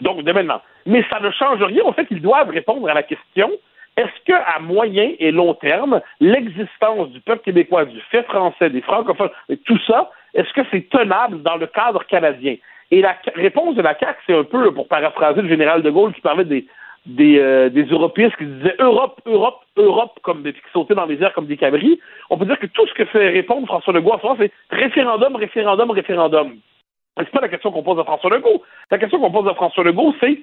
Donc, 0.00 0.22
dès 0.22 0.32
maintenant. 0.32 0.62
Mais 0.84 1.04
ça 1.10 1.20
ne 1.20 1.30
change 1.30 1.62
rien 1.62 1.82
au 1.84 1.92
fait 1.92 2.06
qu'ils 2.06 2.22
doivent 2.22 2.50
répondre 2.50 2.88
à 2.88 2.94
la 2.94 3.02
question 3.02 3.50
est-ce 3.96 4.24
qu'à 4.26 4.58
moyen 4.60 5.12
et 5.18 5.30
long 5.30 5.54
terme, 5.54 6.02
l'existence 6.20 7.08
du 7.10 7.20
peuple 7.20 7.42
québécois, 7.42 7.86
du 7.86 7.98
fait 8.10 8.24
français, 8.24 8.68
des 8.68 8.82
francophones, 8.82 9.30
tout 9.64 9.78
ça, 9.86 10.10
est-ce 10.34 10.52
que 10.52 10.60
c'est 10.70 10.88
tenable 10.90 11.42
dans 11.42 11.56
le 11.56 11.66
cadre 11.66 12.04
canadien? 12.04 12.56
Et 12.90 13.00
la 13.00 13.16
réponse 13.34 13.74
de 13.74 13.80
la 13.80 13.98
CAQ, 13.98 14.18
c'est 14.26 14.36
un 14.36 14.44
peu, 14.44 14.72
pour 14.72 14.86
paraphraser 14.86 15.40
le 15.40 15.48
général 15.48 15.82
de 15.82 15.90
Gaulle 15.90 16.12
qui 16.12 16.20
parlait 16.20 16.44
des, 16.44 16.66
des, 17.06 17.38
euh, 17.38 17.70
des 17.70 17.84
européistes 17.84 18.36
qui 18.36 18.46
disaient 18.46 18.76
Europe, 18.78 19.20
Europe, 19.26 19.60
Europe, 19.76 20.18
comme 20.22 20.42
des, 20.42 20.52
qui 20.52 20.60
sautaient 20.72 20.94
dans 20.94 21.06
les 21.06 21.22
airs 21.22 21.32
comme 21.32 21.46
des 21.46 21.56
cabris, 21.56 22.00
on 22.30 22.36
peut 22.36 22.46
dire 22.46 22.58
que 22.58 22.66
tout 22.66 22.86
ce 22.86 22.94
que 22.94 23.04
fait 23.06 23.30
répondre 23.30 23.66
François 23.66 23.92
Legault 23.92 24.12
en 24.12 24.18
ce 24.18 24.22
moment, 24.26 24.36
c'est 24.38 24.52
référendum, 24.70 25.36
référendum, 25.36 25.90
référendum. 25.90 26.56
C'est 27.16 27.30
pas 27.30 27.40
la 27.40 27.48
question 27.48 27.72
qu'on 27.72 27.82
pose 27.82 27.98
à 27.98 28.04
François 28.04 28.30
Legault. 28.30 28.62
La 28.90 28.98
question 28.98 29.18
qu'on 29.18 29.30
pose 29.30 29.48
à 29.48 29.54
François 29.54 29.84
Legault, 29.84 30.14
c'est 30.20 30.38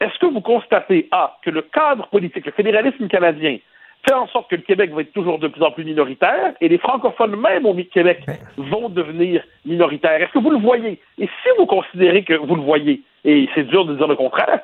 est-ce 0.00 0.18
que 0.18 0.26
vous 0.26 0.40
constatez, 0.40 1.08
A, 1.12 1.36
que 1.42 1.50
le 1.50 1.62
cadre 1.62 2.08
politique, 2.08 2.46
le 2.46 2.52
fédéralisme 2.52 3.08
canadien, 3.08 3.58
fait 4.06 4.14
en 4.14 4.26
sorte 4.28 4.50
que 4.50 4.56
le 4.56 4.62
Québec 4.62 4.92
va 4.92 5.02
être 5.02 5.12
toujours 5.12 5.38
de 5.38 5.48
plus 5.48 5.62
en 5.62 5.70
plus 5.70 5.84
minoritaire 5.84 6.52
et 6.60 6.68
les 6.68 6.78
francophones 6.78 7.36
même 7.36 7.66
au 7.66 7.74
Québec 7.74 8.24
vont 8.56 8.88
devenir 8.88 9.42
minoritaires? 9.64 10.20
Est-ce 10.22 10.32
que 10.32 10.38
vous 10.38 10.50
le 10.50 10.58
voyez? 10.58 11.00
Et 11.18 11.26
si 11.26 11.48
vous 11.58 11.66
considérez 11.66 12.22
que 12.22 12.34
vous 12.34 12.56
le 12.56 12.62
voyez, 12.62 13.02
et 13.24 13.48
c'est 13.54 13.64
dur 13.64 13.84
de 13.84 13.94
dire 13.94 14.06
le 14.06 14.16
contraire, 14.16 14.60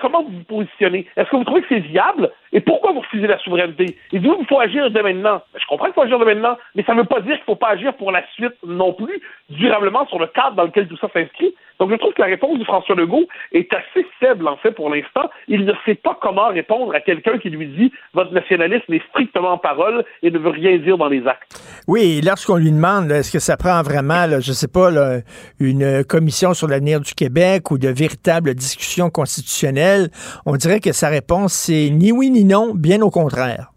comment 0.00 0.22
vous 0.22 0.38
vous 0.38 0.44
positionnez? 0.44 1.06
Est-ce 1.16 1.28
que 1.30 1.36
vous 1.36 1.44
trouvez 1.44 1.62
que 1.62 1.68
c'est 1.68 1.80
viable? 1.80 2.30
Et 2.52 2.60
pourquoi 2.60 2.92
vous 2.92 3.00
refusez 3.00 3.26
la 3.26 3.38
souveraineté? 3.38 3.98
Et 4.12 4.18
vous, 4.18 4.36
il 4.40 4.46
faut 4.46 4.60
agir 4.60 4.90
dès 4.90 5.02
maintenant. 5.02 5.42
Ben, 5.52 5.60
je 5.60 5.66
comprends 5.66 5.86
qu'il 5.86 5.94
faut 5.94 6.02
agir 6.02 6.18
dès 6.18 6.24
maintenant, 6.24 6.56
mais 6.74 6.82
ça 6.84 6.94
ne 6.94 7.00
veut 7.00 7.06
pas 7.06 7.20
dire 7.20 7.34
qu'il 7.34 7.42
ne 7.42 7.46
faut 7.46 7.56
pas 7.56 7.70
agir 7.70 7.94
pour 7.94 8.12
la 8.12 8.26
suite 8.34 8.54
non 8.66 8.92
plus, 8.92 9.20
durablement 9.50 10.06
sur 10.06 10.18
le 10.18 10.26
cadre 10.28 10.56
dans 10.56 10.64
lequel 10.64 10.88
tout 10.88 10.96
ça 10.96 11.08
s'inscrit. 11.12 11.54
Donc, 11.78 11.90
je 11.90 11.96
trouve 11.96 12.12
que 12.14 12.22
la 12.22 12.28
réponse 12.28 12.58
de 12.58 12.64
François 12.64 12.94
Legault 12.94 13.26
est 13.52 13.72
assez 13.72 14.06
faible, 14.18 14.48
en 14.48 14.56
fait, 14.56 14.72
pour 14.72 14.90
l'instant. 14.90 15.30
Il 15.48 15.64
ne 15.64 15.72
sait 15.84 15.94
pas 15.94 16.18
comment 16.20 16.48
répondre 16.48 16.94
à 16.94 17.00
quelqu'un 17.00 17.38
qui 17.38 17.50
lui 17.50 17.66
dit 17.66 17.92
votre 18.14 18.32
nationalisme 18.32 18.92
est 18.92 19.06
strictement 19.10 19.52
en 19.52 19.58
parole 19.58 20.04
et 20.22 20.30
ne 20.30 20.38
veut 20.38 20.50
rien 20.50 20.78
dire 20.78 20.98
dans 20.98 21.08
les 21.08 21.26
actes. 21.26 21.60
Oui, 21.86 22.20
lorsqu'on 22.24 22.56
lui 22.56 22.70
demande 22.70 23.10
est-ce 23.12 23.32
que 23.32 23.38
ça 23.38 23.56
prend 23.56 23.82
vraiment, 23.82 24.26
je 24.40 24.50
ne 24.50 24.54
sais 24.54 24.68
pas, 24.68 24.90
une 25.60 26.04
commission 26.04 26.54
sur 26.54 26.68
l'avenir 26.68 27.00
du 27.00 27.14
Québec 27.14 27.70
ou 27.70 27.78
de 27.78 27.88
véritables 27.88 28.54
discussions 28.54 29.10
constitutionnelles, 29.10 30.08
on 30.46 30.56
dirait 30.56 30.80
que 30.80 30.92
sa 30.92 31.08
réponse, 31.08 31.52
c'est 31.52 31.90
ni 31.90 32.12
oui 32.12 32.30
ni 32.30 32.44
non, 32.44 32.72
bien 32.74 33.02
au 33.02 33.10
contraire. 33.10 33.72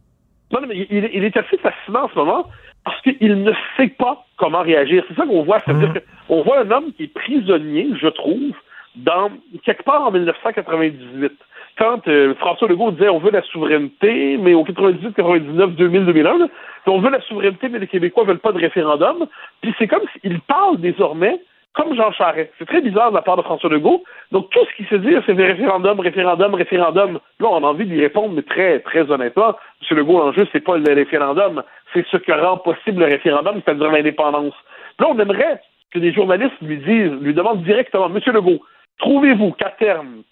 Non, 0.51 0.59
mais 0.67 0.88
il, 0.89 1.09
il 1.13 1.23
est 1.23 1.38
assez 1.38 1.57
fascinant 1.57 2.05
en 2.05 2.09
ce 2.09 2.15
moment 2.15 2.45
parce 2.84 3.01
qu'il 3.01 3.43
ne 3.43 3.51
sait 3.77 3.89
pas 3.89 4.26
comment 4.38 4.61
réagir. 4.61 5.03
C'est 5.07 5.15
ça 5.15 5.26
qu'on 5.26 5.43
voit. 5.43 5.59
cest 5.59 5.77
dire 5.77 5.89
mmh. 5.89 5.99
Qu'on 6.30 6.43
voit 6.43 6.60
un 6.60 6.72
homme 6.72 6.93
qui 6.93 7.06
est 7.06 7.14
prisonnier, 7.14 7.89
je 7.99 8.07
trouve, 8.07 8.53
dans 8.95 9.31
quelque 9.65 9.84
part 9.84 10.03
en 10.03 10.11
1998. 10.11 11.34
quand 11.77 12.07
euh, 12.07 12.35
François 12.35 12.68
Legault 12.68 12.91
disait 12.91 13.10
on 13.10 13.19
veut 13.19 13.31
la 13.31 13.41
souveraineté, 13.41 14.38
mais 14.38 14.53
au 14.53 14.64
98, 14.64 15.14
99, 15.15 15.72
2000, 15.72 16.06
2001, 16.06 16.49
on 16.85 16.99
veut 16.99 17.10
la 17.10 17.22
souveraineté, 17.22 17.68
mais 17.69 17.80
les 17.80 17.88
Québécois 17.88 18.26
veulent 18.26 18.39
pas 18.39 18.51
de 18.51 18.60
référendum. 18.60 19.27
Puis 19.61 19.73
c'est 19.80 19.88
comme 19.88 20.03
s'il 20.22 20.39
parle 20.41 20.80
désormais 20.80 21.39
comme 21.73 21.95
Jean 21.95 22.11
Charest. 22.11 22.51
C'est 22.57 22.68
très 22.68 22.81
bizarre 22.81 23.11
de 23.11 23.15
la 23.15 23.22
part 23.22 23.38
de 23.38 23.41
François 23.41 23.69
Legault. 23.69 24.03
Donc 24.31 24.49
tout 24.49 24.60
ce 24.69 24.76
qui 24.76 24.89
se 24.89 24.95
dit, 24.95 25.15
c'est 25.26 25.34
référendum, 25.34 25.99
référendum, 25.99 26.53
référendum. 26.53 27.19
Là, 27.39 27.47
on 27.49 27.64
a 27.64 27.68
envie 27.68 27.85
d'y 27.85 27.99
répondre, 27.99 28.34
mais 28.35 28.41
très, 28.41 28.80
très 28.80 29.10
honnêtement, 29.10 29.56
M. 29.89 29.97
Legault, 29.97 30.19
l'enjeu, 30.19 30.47
c'est 30.51 30.64
pas 30.64 30.77
le 30.77 30.93
référendum, 30.93 31.64
c'est 31.93 32.06
ce 32.07 32.18
que 32.18 32.31
rend 32.31 32.57
possible 32.57 32.99
le 32.99 33.06
référendum, 33.06 33.61
c'est-à-dire 33.64 33.91
l'indépendance. 33.91 34.53
Là, 34.99 35.07
on 35.10 35.19
aimerait 35.19 35.61
que 35.91 35.99
des 35.99 36.14
journalistes 36.14 36.60
lui 36.61 36.78
disent, 36.78 37.22
lui 37.22 37.34
demandent 37.34 37.64
directement, 37.64 38.07
M. 38.07 38.20
Legault, 38.34 38.61
trouvez-vous 38.99 39.52
qu'à 39.53 39.70
terme, 39.72 40.24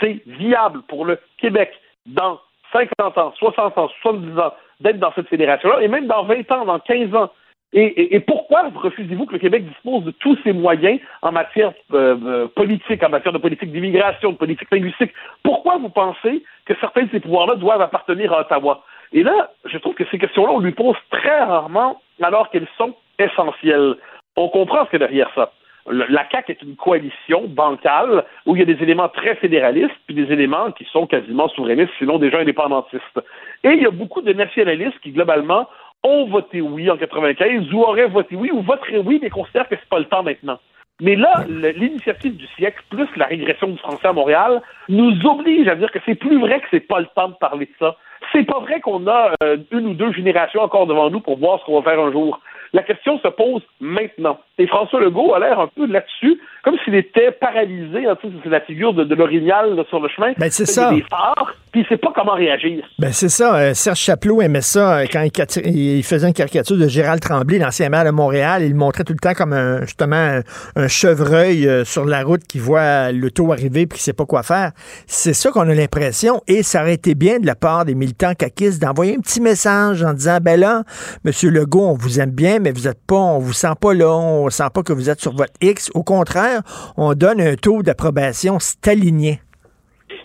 c'est 0.00 0.22
viable 0.26 0.82
pour 0.88 1.04
le 1.04 1.18
Québec 1.38 1.72
dans 2.06 2.40
50 2.72 3.18
ans, 3.18 3.32
60 3.36 3.78
ans, 3.78 3.88
70 4.02 4.38
ans 4.38 4.54
d'être 4.80 4.98
dans 4.98 5.12
cette 5.14 5.28
fédération-là, 5.28 5.82
et 5.82 5.88
même 5.88 6.06
dans 6.06 6.24
20 6.24 6.50
ans, 6.52 6.64
dans 6.64 6.78
15 6.78 7.14
ans? 7.14 7.30
Et, 7.74 8.20
pourquoi 8.20 8.64
refusez-vous 8.74 9.24
que 9.24 9.32
le 9.32 9.38
Québec 9.38 9.66
dispose 9.66 10.04
de 10.04 10.10
tous 10.10 10.36
ses 10.44 10.52
moyens 10.52 11.00
en 11.22 11.32
matière 11.32 11.72
euh, 11.94 12.18
euh, 12.22 12.46
politique, 12.48 13.02
en 13.02 13.08
matière 13.08 13.32
de 13.32 13.38
politique 13.38 13.72
d'immigration, 13.72 14.32
de 14.32 14.36
politique 14.36 14.70
linguistique? 14.70 15.10
Pourquoi 15.42 15.78
vous 15.78 15.88
pensez 15.88 16.44
que 16.66 16.74
certains 16.80 17.04
de 17.04 17.10
ces 17.10 17.20
pouvoirs-là 17.20 17.54
doivent 17.54 17.80
appartenir 17.80 18.30
à 18.34 18.40
Ottawa? 18.40 18.84
Et 19.14 19.22
là, 19.22 19.52
je 19.64 19.78
trouve 19.78 19.94
que 19.94 20.04
ces 20.10 20.18
questions-là, 20.18 20.52
on 20.52 20.60
lui 20.60 20.72
pose 20.72 20.96
très 21.10 21.44
rarement 21.44 22.02
alors 22.20 22.50
qu'elles 22.50 22.68
sont 22.76 22.94
essentielles. 23.18 23.96
On 24.36 24.48
comprend 24.48 24.84
ce 24.84 24.90
qu'il 24.90 25.00
y 25.00 25.04
a 25.04 25.06
derrière 25.06 25.30
ça 25.34 25.52
la 25.90 26.28
CAQ 26.30 26.52
est 26.52 26.62
une 26.62 26.76
coalition 26.76 27.44
bancale 27.48 28.24
où 28.46 28.54
il 28.54 28.60
y 28.60 28.62
a 28.62 28.66
des 28.66 28.82
éléments 28.82 29.08
très 29.08 29.34
fédéralistes 29.36 29.94
puis 30.06 30.14
des 30.14 30.32
éléments 30.32 30.70
qui 30.72 30.84
sont 30.92 31.06
quasiment 31.06 31.48
souverainistes, 31.48 31.92
sinon 31.98 32.18
déjà 32.18 32.38
indépendantistes. 32.38 33.20
Et 33.64 33.70
il 33.70 33.82
y 33.82 33.86
a 33.86 33.90
beaucoup 33.90 34.22
de 34.22 34.32
nationalistes 34.32 34.98
qui, 35.02 35.10
globalement, 35.10 35.68
ont 36.04 36.26
voté 36.26 36.60
oui 36.60 36.90
en 36.90 36.96
95 36.96 37.72
ou 37.72 37.82
auraient 37.82 38.08
voté 38.08 38.36
oui 38.36 38.50
ou 38.52 38.62
voteraient 38.62 38.98
oui, 38.98 39.18
mais 39.22 39.30
considèrent 39.30 39.68
que 39.68 39.76
c'est 39.76 39.88
pas 39.88 39.98
le 39.98 40.04
temps 40.06 40.22
maintenant. 40.22 40.58
Mais 41.00 41.16
là, 41.16 41.44
l'initiative 41.48 42.36
du 42.36 42.46
siècle, 42.48 42.80
plus 42.90 43.08
la 43.16 43.26
régression 43.26 43.68
du 43.68 43.78
français 43.78 44.06
à 44.06 44.12
Montréal, 44.12 44.62
nous 44.88 45.12
oblige 45.26 45.66
à 45.66 45.74
dire 45.74 45.90
que 45.90 45.98
c'est 46.06 46.14
plus 46.14 46.38
vrai 46.38 46.60
que 46.60 46.66
c'est 46.70 46.86
pas 46.86 47.00
le 47.00 47.08
temps 47.16 47.28
de 47.28 47.34
parler 47.34 47.66
de 47.66 47.72
ça. 47.80 47.96
C'est 48.30 48.44
pas 48.44 48.60
vrai 48.60 48.80
qu'on 48.80 49.08
a 49.08 49.32
euh, 49.42 49.56
une 49.72 49.88
ou 49.88 49.94
deux 49.94 50.12
générations 50.12 50.60
encore 50.60 50.86
devant 50.86 51.10
nous 51.10 51.20
pour 51.20 51.38
voir 51.38 51.58
ce 51.58 51.64
qu'on 51.64 51.80
va 51.80 51.90
faire 51.90 52.00
un 52.00 52.12
jour. 52.12 52.38
La 52.74 52.82
question 52.82 53.18
se 53.18 53.28
pose 53.28 53.62
maintenant. 53.80 54.38
Et 54.58 54.66
François 54.66 55.00
Legault 55.00 55.34
a 55.34 55.40
l'air 55.40 55.60
un 55.60 55.68
peu 55.68 55.86
là-dessus, 55.86 56.40
comme 56.64 56.76
s'il 56.84 56.94
était 56.94 57.32
paralysé. 57.32 58.06
Hein, 58.06 58.16
c'est 58.42 58.48
la 58.48 58.60
figure 58.60 58.94
de, 58.94 59.04
de 59.04 59.14
l'orignal 59.14 59.84
sur 59.88 60.00
le 60.00 60.08
chemin. 60.08 60.32
Ben, 60.38 60.50
c'est 60.50 60.66
ça. 60.66 60.90
Des 60.90 61.02
phares, 61.02 61.54
puis 61.70 61.82
il 61.82 61.86
sait 61.86 61.96
pas 61.96 62.12
comment 62.14 62.34
réagir. 62.34 62.84
Ben, 62.98 63.12
c'est 63.12 63.28
ça. 63.28 63.56
Euh, 63.56 63.74
Serge 63.74 63.98
Chaplot 63.98 64.40
aimait 64.40 64.60
ça 64.60 65.00
euh, 65.00 65.06
quand 65.10 65.26
il, 65.64 66.02
faisait 66.02 66.26
une 66.26 66.32
caricature 66.32 66.76
de 66.76 66.88
Gérald 66.88 67.20
Tremblay, 67.20 67.58
l'ancien 67.58 67.88
maire 67.88 68.04
de 68.04 68.10
Montréal. 68.10 68.62
Il 68.62 68.70
le 68.70 68.76
montrait 68.76 69.04
tout 69.04 69.12
le 69.12 69.18
temps 69.18 69.34
comme 69.34 69.52
un, 69.52 69.82
justement 69.82 70.40
un, 70.76 70.88
chevreuil 70.88 71.66
euh, 71.66 71.84
sur 71.84 72.04
la 72.04 72.22
route 72.22 72.42
qui 72.44 72.58
voit 72.58 73.12
l'auto 73.12 73.52
arriver 73.52 73.86
puis 73.86 73.98
qui 73.98 74.04
sait 74.04 74.12
pas 74.12 74.26
quoi 74.26 74.42
faire. 74.42 74.72
C'est 75.06 75.34
ça 75.34 75.50
qu'on 75.50 75.68
a 75.68 75.74
l'impression. 75.74 76.40
Et 76.46 76.62
ça 76.62 76.82
aurait 76.82 76.94
été 76.94 77.14
bien 77.14 77.38
de 77.38 77.46
la 77.46 77.54
part 77.54 77.84
des 77.84 77.94
militants 77.94 78.34
caquistes 78.34 78.80
d'envoyer 78.80 79.16
un 79.16 79.20
petit 79.20 79.40
message 79.40 80.02
en 80.02 80.12
disant, 80.12 80.38
ben 80.40 80.58
là, 80.58 80.84
Monsieur 81.24 81.50
Legault, 81.50 81.88
on 81.88 81.94
vous 81.94 82.20
aime 82.20 82.30
bien, 82.30 82.60
mais 82.62 82.72
vous 82.72 82.88
êtes 82.88 83.04
pas, 83.06 83.16
on 83.16 83.38
vous 83.38 83.52
sent 83.52 83.74
pas 83.80 83.92
là, 83.92 84.08
on 84.08 84.48
sent 84.48 84.70
pas 84.74 84.82
que 84.82 84.92
vous 84.92 85.10
êtes 85.10 85.20
sur 85.20 85.32
votre 85.32 85.52
X. 85.60 85.90
Au 85.94 86.02
contraire, 86.02 86.60
on 86.96 87.14
donne 87.14 87.40
un 87.40 87.56
taux 87.56 87.82
d'approbation 87.82 88.58
stalinien. 88.58 89.34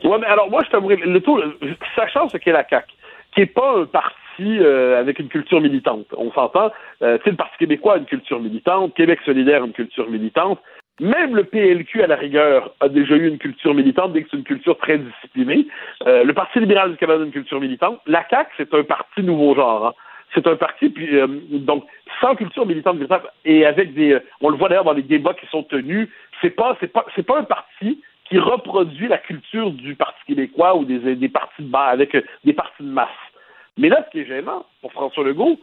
Oui, 0.03 0.17
mais 0.21 0.27
alors 0.27 0.49
moi, 0.49 0.63
je 0.65 0.69
t'avouerai, 0.69 0.97
le 0.97 1.19
taux, 1.21 1.39
sachant 1.95 2.29
ce 2.29 2.37
qu'est 2.37 2.51
la 2.51 2.67
CAQ, 2.67 2.87
qui 3.33 3.41
n'est 3.41 3.47
pas 3.47 3.79
un 3.79 3.85
parti 3.85 4.13
euh, 4.39 4.99
avec 4.99 5.19
une 5.19 5.29
culture 5.29 5.59
militante. 5.59 6.05
On 6.15 6.31
s'entend, 6.31 6.71
euh, 7.01 7.17
le 7.25 7.35
Parti 7.35 7.57
québécois 7.57 7.95
a 7.95 7.97
une 7.97 8.05
culture 8.05 8.39
militante, 8.39 8.93
Québec 8.93 9.19
solidaire 9.25 9.63
a 9.63 9.65
une 9.65 9.73
culture 9.73 10.09
militante, 10.09 10.59
même 10.99 11.35
le 11.35 11.43
PLQ, 11.43 12.03
à 12.03 12.07
la 12.07 12.15
rigueur, 12.15 12.73
a 12.79 12.89
déjà 12.89 13.15
eu 13.15 13.27
une 13.27 13.37
culture 13.37 13.73
militante, 13.73 14.13
dès 14.13 14.23
que 14.23 14.29
c'est 14.31 14.37
une 14.37 14.43
culture 14.43 14.77
très 14.77 14.97
disciplinée. 14.97 15.67
Euh, 16.07 16.23
le 16.23 16.33
Parti 16.33 16.59
libéral 16.59 16.91
du 16.91 16.97
Canada 16.97 17.21
a 17.21 17.25
une 17.25 17.31
culture 17.31 17.59
militante. 17.59 17.99
La 18.07 18.25
CAQ, 18.27 18.49
c'est 18.57 18.73
un 18.73 18.83
parti 18.83 19.21
nouveau 19.21 19.55
genre. 19.55 19.87
Hein 19.87 19.93
c'est 20.33 20.47
un 20.47 20.55
parti 20.55 20.89
puis 20.89 21.15
euh, 21.15 21.27
donc 21.51 21.85
sans 22.21 22.35
culture 22.35 22.65
militante 22.65 22.97
et 23.45 23.65
avec 23.65 23.93
des 23.93 24.13
euh, 24.13 24.19
on 24.41 24.49
le 24.49 24.57
voit 24.57 24.69
d'ailleurs 24.69 24.83
dans 24.83 24.93
les 24.93 25.03
débats 25.03 25.33
qui 25.33 25.47
sont 25.47 25.63
tenus 25.63 26.09
c'est 26.41 26.49
pas 26.49 26.75
c'est 26.79 26.91
pas 26.91 27.05
c'est 27.15 27.25
pas 27.25 27.39
un 27.39 27.43
parti 27.43 28.01
qui 28.29 28.39
reproduit 28.39 29.07
la 29.07 29.17
culture 29.17 29.71
du 29.71 29.95
Parti 29.95 30.19
québécois 30.27 30.75
ou 30.75 30.85
des, 30.85 31.29
partis 31.29 31.61
de 31.61 31.69
bas 31.69 31.85
avec 31.85 32.15
euh, 32.15 32.21
des 32.43 32.53
partis 32.53 32.83
de 32.83 32.89
masse. 32.89 33.07
Mais 33.77 33.89
là, 33.89 34.03
ce 34.05 34.11
qui 34.11 34.19
est 34.19 34.25
gênant 34.25 34.65
pour 34.81 34.91
François 34.91 35.23
Legault, 35.23 35.59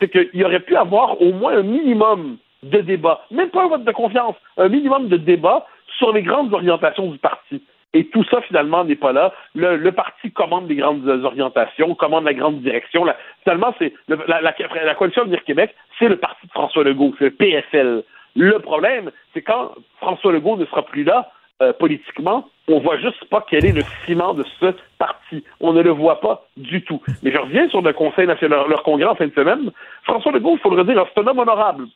c'est 0.00 0.10
qu'il 0.10 0.44
aurait 0.44 0.60
pu 0.60 0.76
avoir 0.76 1.20
au 1.20 1.32
moins 1.32 1.56
un 1.56 1.62
minimum 1.62 2.38
de 2.62 2.80
débat, 2.80 3.24
même 3.30 3.50
pas 3.50 3.64
un 3.64 3.68
vote 3.68 3.84
de 3.84 3.92
confiance, 3.92 4.34
un 4.56 4.68
minimum 4.68 5.08
de 5.08 5.16
débat 5.16 5.66
sur 5.98 6.12
les 6.12 6.22
grandes 6.22 6.52
orientations 6.52 7.10
du 7.10 7.18
parti. 7.18 7.62
Et 7.94 8.06
tout 8.08 8.24
ça, 8.30 8.42
finalement, 8.42 8.84
n'est 8.84 8.96
pas 8.96 9.12
là. 9.12 9.32
Le, 9.54 9.90
parti 9.90 10.30
commande 10.30 10.68
les 10.68 10.76
grandes 10.76 11.08
orientations, 11.08 11.94
commande 11.94 12.24
la 12.24 12.34
grande 12.34 12.60
direction. 12.60 13.06
finalement, 13.44 13.74
c'est 13.78 13.94
la, 14.08 14.40
la, 14.42 14.94
coalition 14.94 15.22
Avenir 15.22 15.42
Québec, 15.44 15.74
c'est 15.98 16.08
le 16.08 16.16
parti 16.16 16.46
de 16.46 16.52
François 16.52 16.84
Legault, 16.84 17.14
c'est 17.18 17.24
le 17.24 17.30
PSL. 17.30 18.02
Le 18.36 18.58
problème, 18.58 19.10
c'est 19.32 19.42
quand 19.42 19.72
François 19.96 20.32
Legault 20.32 20.58
ne 20.58 20.66
sera 20.66 20.82
plus 20.82 21.02
là, 21.02 21.30
euh, 21.60 21.72
politiquement, 21.72 22.48
on 22.68 22.78
voit 22.78 22.98
juste 22.98 23.24
pas 23.24 23.44
quel 23.48 23.64
est 23.64 23.72
le 23.72 23.82
ciment 24.04 24.32
de 24.32 24.44
ce 24.60 24.66
parti. 24.98 25.42
On 25.60 25.72
ne 25.72 25.82
le 25.82 25.90
voit 25.90 26.20
pas 26.20 26.46
du 26.56 26.84
tout. 26.84 27.02
Mais 27.22 27.32
je 27.32 27.38
reviens 27.38 27.68
sur 27.68 27.82
le 27.82 27.92
Conseil 27.92 28.28
national, 28.28 28.68
leur 28.68 28.84
congrès 28.84 29.08
en 29.08 29.16
fin 29.16 29.26
de 29.26 29.34
semaine. 29.34 29.72
François 30.04 30.30
Legault, 30.30 30.52
il 30.54 30.60
faut 30.60 30.70
le 30.70 30.76
redire, 30.76 31.04
c'est 31.12 31.20
un 31.20 31.26
homme 31.26 31.38
honorable. 31.38 31.86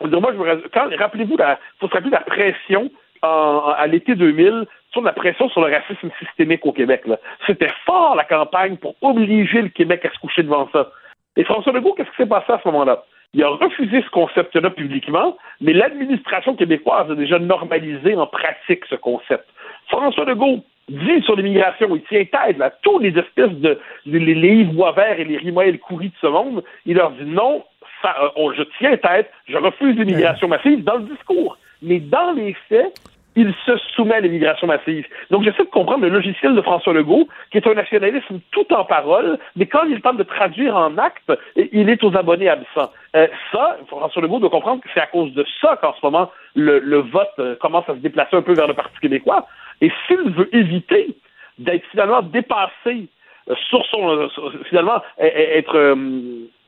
Moi, 0.00 0.32
je 0.32 0.96
rappelez-vous, 0.98 1.36
il 1.38 1.56
faut 1.80 1.88
se 1.88 1.92
rappeler 1.94 2.10
la 2.10 2.20
pression 2.20 2.90
à 3.22 3.86
l'été 3.86 4.14
2000 4.14 4.66
sur 4.92 5.02
la 5.02 5.12
pression 5.12 5.48
sur 5.50 5.60
le 5.60 5.72
racisme 5.74 6.10
systémique 6.18 6.64
au 6.64 6.72
Québec. 6.72 7.02
C'était 7.46 7.72
fort 7.84 8.16
la 8.16 8.24
campagne 8.24 8.76
pour 8.76 8.94
obliger 9.02 9.62
le 9.62 9.68
Québec 9.68 10.04
à 10.04 10.10
se 10.12 10.18
coucher 10.18 10.42
devant 10.42 10.68
ça. 10.72 10.90
Et 11.36 11.44
François 11.44 11.72
Legault, 11.72 11.94
qu'est-ce 11.94 12.10
qui 12.10 12.16
s'est 12.16 12.26
passé 12.26 12.52
à 12.52 12.60
ce 12.62 12.68
moment-là? 12.68 13.04
Il 13.34 13.42
a 13.44 13.48
refusé 13.48 14.02
ce 14.02 14.10
concept-là 14.10 14.70
publiquement, 14.70 15.36
mais 15.60 15.74
l'administration 15.74 16.56
québécoise 16.56 17.10
a 17.10 17.14
déjà 17.14 17.38
normalisé 17.38 18.16
en 18.16 18.26
pratique 18.26 18.84
ce 18.88 18.94
concept. 18.94 19.44
François 19.88 20.24
Legault 20.24 20.64
dit 20.88 21.22
sur 21.24 21.36
l'immigration, 21.36 21.94
il 21.94 22.02
tient 22.04 22.24
tête 22.24 22.60
à 22.60 22.70
tous 22.70 22.98
les 22.98 23.16
espèces 23.18 23.52
de 23.52 23.78
les, 24.06 24.18
les 24.18 24.48
Yves 24.48 24.74
Boisvert 24.74 25.20
et 25.20 25.24
les 25.24 25.36
Rimaël 25.36 25.78
Coury 25.78 26.08
de 26.08 26.14
ce 26.20 26.26
monde. 26.26 26.64
Il 26.86 26.96
leur 26.96 27.10
dit 27.10 27.26
non, 27.26 27.62
euh, 28.04 28.52
je 28.56 28.62
tiens 28.78 28.96
tête, 28.96 29.30
je 29.46 29.58
refuse 29.58 29.96
l'immigration 29.96 30.48
massive 30.48 30.82
dans 30.82 30.96
le 30.96 31.04
discours. 31.04 31.58
Mais 31.82 32.00
dans 32.00 32.32
les 32.32 32.54
faits, 32.68 32.94
il 33.38 33.54
se 33.64 33.76
soumet 33.94 34.14
à 34.14 34.20
l'immigration 34.20 34.66
massive. 34.66 35.06
Donc, 35.30 35.44
j'essaie 35.44 35.62
de 35.62 35.70
comprendre 35.70 36.02
le 36.02 36.08
logiciel 36.08 36.56
de 36.56 36.62
François 36.62 36.92
Legault, 36.92 37.28
qui 37.52 37.58
est 37.58 37.66
un 37.68 37.74
nationalisme 37.74 38.40
tout 38.50 38.72
en 38.72 38.84
parole, 38.84 39.38
mais 39.54 39.66
quand 39.66 39.84
il 39.84 40.00
tente 40.00 40.16
de 40.16 40.24
traduire 40.24 40.74
en 40.74 40.98
acte, 40.98 41.32
il 41.54 41.88
est 41.88 42.02
aux 42.02 42.16
abonnés 42.16 42.48
absents. 42.48 42.90
Euh, 43.14 43.28
ça, 43.52 43.76
François 43.86 44.22
Legault 44.22 44.40
doit 44.40 44.50
comprendre 44.50 44.82
que 44.82 44.88
c'est 44.92 45.00
à 45.00 45.06
cause 45.06 45.32
de 45.34 45.44
ça 45.60 45.78
qu'en 45.80 45.94
ce 45.94 46.00
moment, 46.02 46.32
le, 46.56 46.98
vote 46.98 47.28
euh, 47.38 47.54
commence 47.56 47.88
à 47.88 47.94
se 47.94 48.00
déplacer 48.00 48.36
un 48.36 48.42
peu 48.42 48.54
vers 48.54 48.66
le 48.66 48.74
Parti 48.74 48.98
québécois. 49.00 49.46
Et 49.80 49.92
s'il 50.06 50.30
veut 50.32 50.52
éviter 50.52 51.14
d'être 51.58 51.86
finalement 51.92 52.22
dépassé 52.22 53.06
euh, 53.48 53.54
sur 53.68 53.86
son... 53.86 54.28
finalement, 54.68 55.00
être 55.18 55.96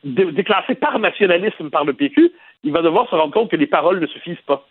déclassé 0.05 0.77
par 0.77 0.99
nationalisme 1.01 1.69
par 1.69 1.85
le 1.85 1.95
PQ, 1.95 2.31
il 2.63 2.73
va 2.73 2.83
devoir 2.83 3.09
se 3.11 3.15
rendre 3.17 3.33
compte 3.33 3.51
que 3.51 3.57
les 3.57 3.67
paroles 3.67 3.99
ne 3.99 4.07
suffisent 4.07 4.41
pas. 4.47 4.65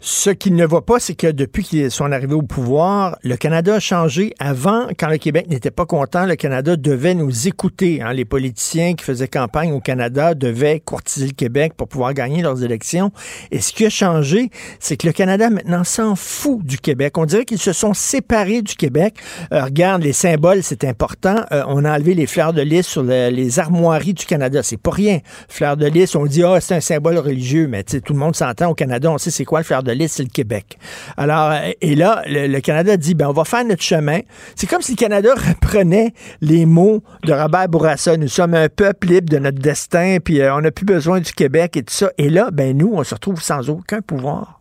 Ce 0.00 0.30
qu'il 0.30 0.54
ne 0.54 0.66
voit 0.66 0.84
pas, 0.84 1.00
c'est 1.00 1.14
que 1.14 1.26
depuis 1.26 1.64
qu'ils 1.64 1.90
sont 1.90 2.12
arrivés 2.12 2.34
au 2.34 2.42
pouvoir, 2.42 3.18
le 3.22 3.36
Canada 3.36 3.76
a 3.76 3.80
changé. 3.80 4.34
Avant, 4.38 4.86
quand 4.98 5.08
le 5.08 5.16
Québec 5.16 5.48
n'était 5.48 5.70
pas 5.70 5.86
content, 5.86 6.26
le 6.26 6.36
Canada 6.36 6.76
devait 6.76 7.14
nous 7.14 7.48
écouter. 7.48 8.02
Hein. 8.02 8.12
Les 8.12 8.24
politiciens 8.24 8.94
qui 8.94 9.04
faisaient 9.04 9.26
campagne 9.26 9.72
au 9.72 9.80
Canada 9.80 10.34
devaient 10.34 10.80
courtiser 10.80 11.26
le 11.26 11.32
Québec 11.32 11.72
pour 11.76 11.88
pouvoir 11.88 12.12
gagner 12.12 12.42
leurs 12.42 12.62
élections. 12.62 13.10
Et 13.50 13.60
ce 13.60 13.72
qui 13.72 13.86
a 13.86 13.90
changé, 13.90 14.50
c'est 14.80 14.96
que 14.96 15.06
le 15.06 15.12
Canada 15.12 15.48
maintenant 15.48 15.82
s'en 15.82 16.14
fout 16.14 16.62
du 16.62 16.78
Québec. 16.78 17.16
On 17.16 17.24
dirait 17.24 17.44
qu'ils 17.44 17.58
se 17.58 17.72
sont 17.72 17.94
séparés 17.94 18.62
du 18.62 18.76
Québec. 18.76 19.14
Euh, 19.52 19.64
regarde, 19.64 20.02
les 20.02 20.12
symboles, 20.12 20.62
c'est 20.62 20.84
important. 20.84 21.36
Euh, 21.52 21.64
on 21.68 21.84
a 21.84 21.94
enlevé 21.94 22.14
les 22.14 22.26
fleurs 22.26 22.52
de 22.52 22.62
lys 22.62 22.86
sur 22.86 23.02
les 23.02 23.58
armoiries 23.58 24.14
du 24.14 24.26
Canada. 24.26 24.62
C'est 24.62 24.80
pas 24.80 24.90
rien. 24.90 25.20
Fleurs 25.48 25.76
de 25.76 25.86
lys, 25.86 26.14
on 26.14 26.26
dit, 26.26 26.44
ah, 26.44 26.60
c'est 26.60 26.74
un 26.74 26.80
symbole 26.80 27.18
religieux, 27.18 27.66
mais 27.66 27.82
tout 27.82 28.12
le 28.12 28.18
monde 28.18 28.36
s'entend 28.36 28.70
au 28.70 28.74
Canada, 28.74 29.10
on 29.10 29.18
sait 29.18 29.30
c'est 29.30 29.45
quoi 29.46 29.60
le 29.60 29.82
de 29.82 29.92
lys, 29.92 30.12
c'est 30.12 30.22
le 30.22 30.28
Québec. 30.28 30.76
Alors, 31.16 31.52
et 31.80 31.94
là, 31.94 32.22
le, 32.26 32.60
Canada 32.60 32.96
dit, 32.96 33.14
ben, 33.14 33.28
on 33.28 33.32
va 33.32 33.44
faire 33.44 33.64
notre 33.64 33.82
chemin. 33.82 34.20
C'est 34.54 34.68
comme 34.68 34.82
si 34.82 34.92
le 34.92 34.98
Canada 34.98 35.30
reprenait 35.34 36.12
les 36.42 36.66
mots 36.66 37.02
de 37.24 37.32
Robert 37.32 37.68
Bourassa. 37.68 38.16
Nous 38.16 38.28
sommes 38.28 38.54
un 38.54 38.68
peuple 38.68 39.08
libre 39.08 39.30
de 39.30 39.38
notre 39.38 39.58
destin, 39.58 40.18
puis 40.22 40.40
euh, 40.40 40.54
on 40.54 40.60
n'a 40.60 40.70
plus 40.70 40.86
besoin 40.86 41.20
du 41.20 41.32
Québec 41.32 41.76
et 41.76 41.82
tout 41.82 41.94
ça. 41.94 42.10
Et 42.18 42.28
là, 42.28 42.50
ben, 42.52 42.76
nous, 42.76 42.92
on 42.94 43.02
se 43.04 43.14
retrouve 43.14 43.40
sans 43.40 43.70
aucun 43.70 44.00
pouvoir. 44.02 44.60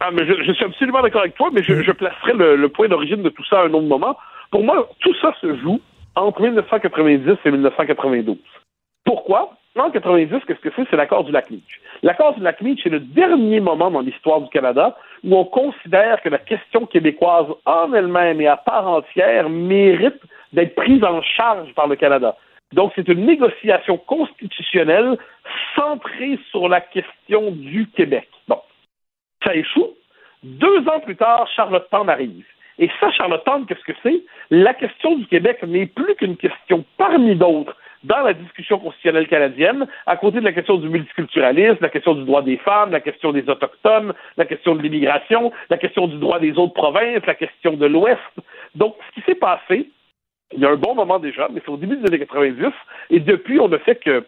Ah, 0.00 0.10
mais 0.12 0.26
je, 0.26 0.52
suis 0.52 0.64
absolument 0.64 1.00
d'accord 1.00 1.20
avec 1.20 1.36
toi, 1.36 1.50
mais 1.52 1.62
je, 1.62 1.92
placerai 1.92 2.32
le, 2.32 2.68
point 2.68 2.88
d'origine 2.88 3.22
de 3.22 3.28
tout 3.28 3.44
ça 3.44 3.60
à 3.60 3.66
un 3.66 3.72
autre 3.72 3.86
moment. 3.86 4.16
Pour 4.50 4.64
moi, 4.64 4.88
tout 4.98 5.14
ça 5.20 5.32
se 5.40 5.56
joue 5.58 5.80
entre 6.16 6.42
1990 6.42 7.36
et 7.44 7.50
1992. 7.50 8.36
Pourquoi? 9.04 9.54
En 9.78 9.90
90, 9.90 10.44
qu'est-ce 10.46 10.60
que 10.60 10.68
c'est? 10.76 10.86
C'est 10.90 10.96
l'accord 10.96 11.24
du 11.24 11.32
lac 11.32 11.50
Meach. 11.50 11.80
L'accord 12.02 12.34
du 12.34 12.42
lac 12.42 12.60
Meach 12.60 12.84
est 12.84 12.90
le 12.90 13.00
dernier 13.00 13.58
moment 13.60 13.90
dans 13.90 14.00
l'histoire 14.00 14.42
du 14.42 14.48
Canada 14.50 14.96
où 15.24 15.34
on 15.34 15.44
considère 15.44 16.20
que 16.20 16.28
la 16.28 16.38
question 16.38 16.84
québécoise 16.84 17.46
en 17.64 17.92
elle-même 17.94 18.40
et 18.42 18.48
à 18.48 18.58
part 18.58 18.86
entière 18.86 19.48
mérite 19.48 20.20
d'être 20.52 20.74
prise 20.74 21.02
en 21.02 21.22
charge 21.22 21.72
par 21.74 21.86
le 21.86 21.96
Canada. 21.96 22.36
Donc, 22.74 22.92
c'est 22.94 23.08
une 23.08 23.24
négociation 23.24 23.96
constitutionnelle 23.96 25.16
centrée 25.74 26.38
sur 26.50 26.68
la 26.68 26.80
question 26.80 27.50
du 27.50 27.88
Québec. 27.90 28.28
Bon, 28.48 28.60
ça 29.44 29.54
échoue. 29.54 29.90
Deux 30.42 30.86
ans 30.88 31.00
plus 31.00 31.16
tard, 31.16 31.48
Charlottetown 31.54 32.10
arrive. 32.10 32.44
Et 32.78 32.90
ça, 33.00 33.10
Charlottetown, 33.10 33.64
qu'est-ce 33.66 33.84
que 33.84 33.98
c'est? 34.02 34.22
La 34.50 34.74
question 34.74 35.16
du 35.16 35.26
Québec 35.26 35.62
n'est 35.62 35.86
plus 35.86 36.14
qu'une 36.16 36.36
question 36.36 36.84
parmi 36.98 37.36
d'autres 37.36 37.76
dans 38.04 38.20
la 38.20 38.32
discussion 38.32 38.78
constitutionnelle 38.78 39.28
canadienne, 39.28 39.86
à 40.06 40.16
côté 40.16 40.40
de 40.40 40.44
la 40.44 40.52
question 40.52 40.76
du 40.76 40.88
multiculturalisme, 40.88 41.78
la 41.80 41.88
question 41.88 42.14
du 42.14 42.24
droit 42.24 42.42
des 42.42 42.56
femmes, 42.58 42.90
la 42.90 43.00
question 43.00 43.32
des 43.32 43.48
Autochtones, 43.48 44.12
la 44.36 44.44
question 44.44 44.74
de 44.74 44.82
l'immigration, 44.82 45.52
la 45.70 45.78
question 45.78 46.06
du 46.08 46.16
droit 46.16 46.40
des 46.40 46.58
autres 46.58 46.74
provinces, 46.74 47.24
la 47.26 47.34
question 47.34 47.74
de 47.74 47.86
l'Ouest. 47.86 48.20
Donc, 48.74 48.96
ce 49.08 49.20
qui 49.20 49.26
s'est 49.26 49.38
passé, 49.38 49.88
il 50.54 50.60
y 50.60 50.66
a 50.66 50.70
un 50.70 50.76
bon 50.76 50.94
moment 50.94 51.18
déjà, 51.18 51.48
mais 51.52 51.60
c'est 51.64 51.70
au 51.70 51.76
début 51.76 51.96
des 51.96 52.06
années 52.06 52.18
90, 52.18 52.66
et 53.10 53.20
depuis, 53.20 53.60
on 53.60 53.68
ne 53.68 53.78
fait 53.78 53.96
que 53.96 54.24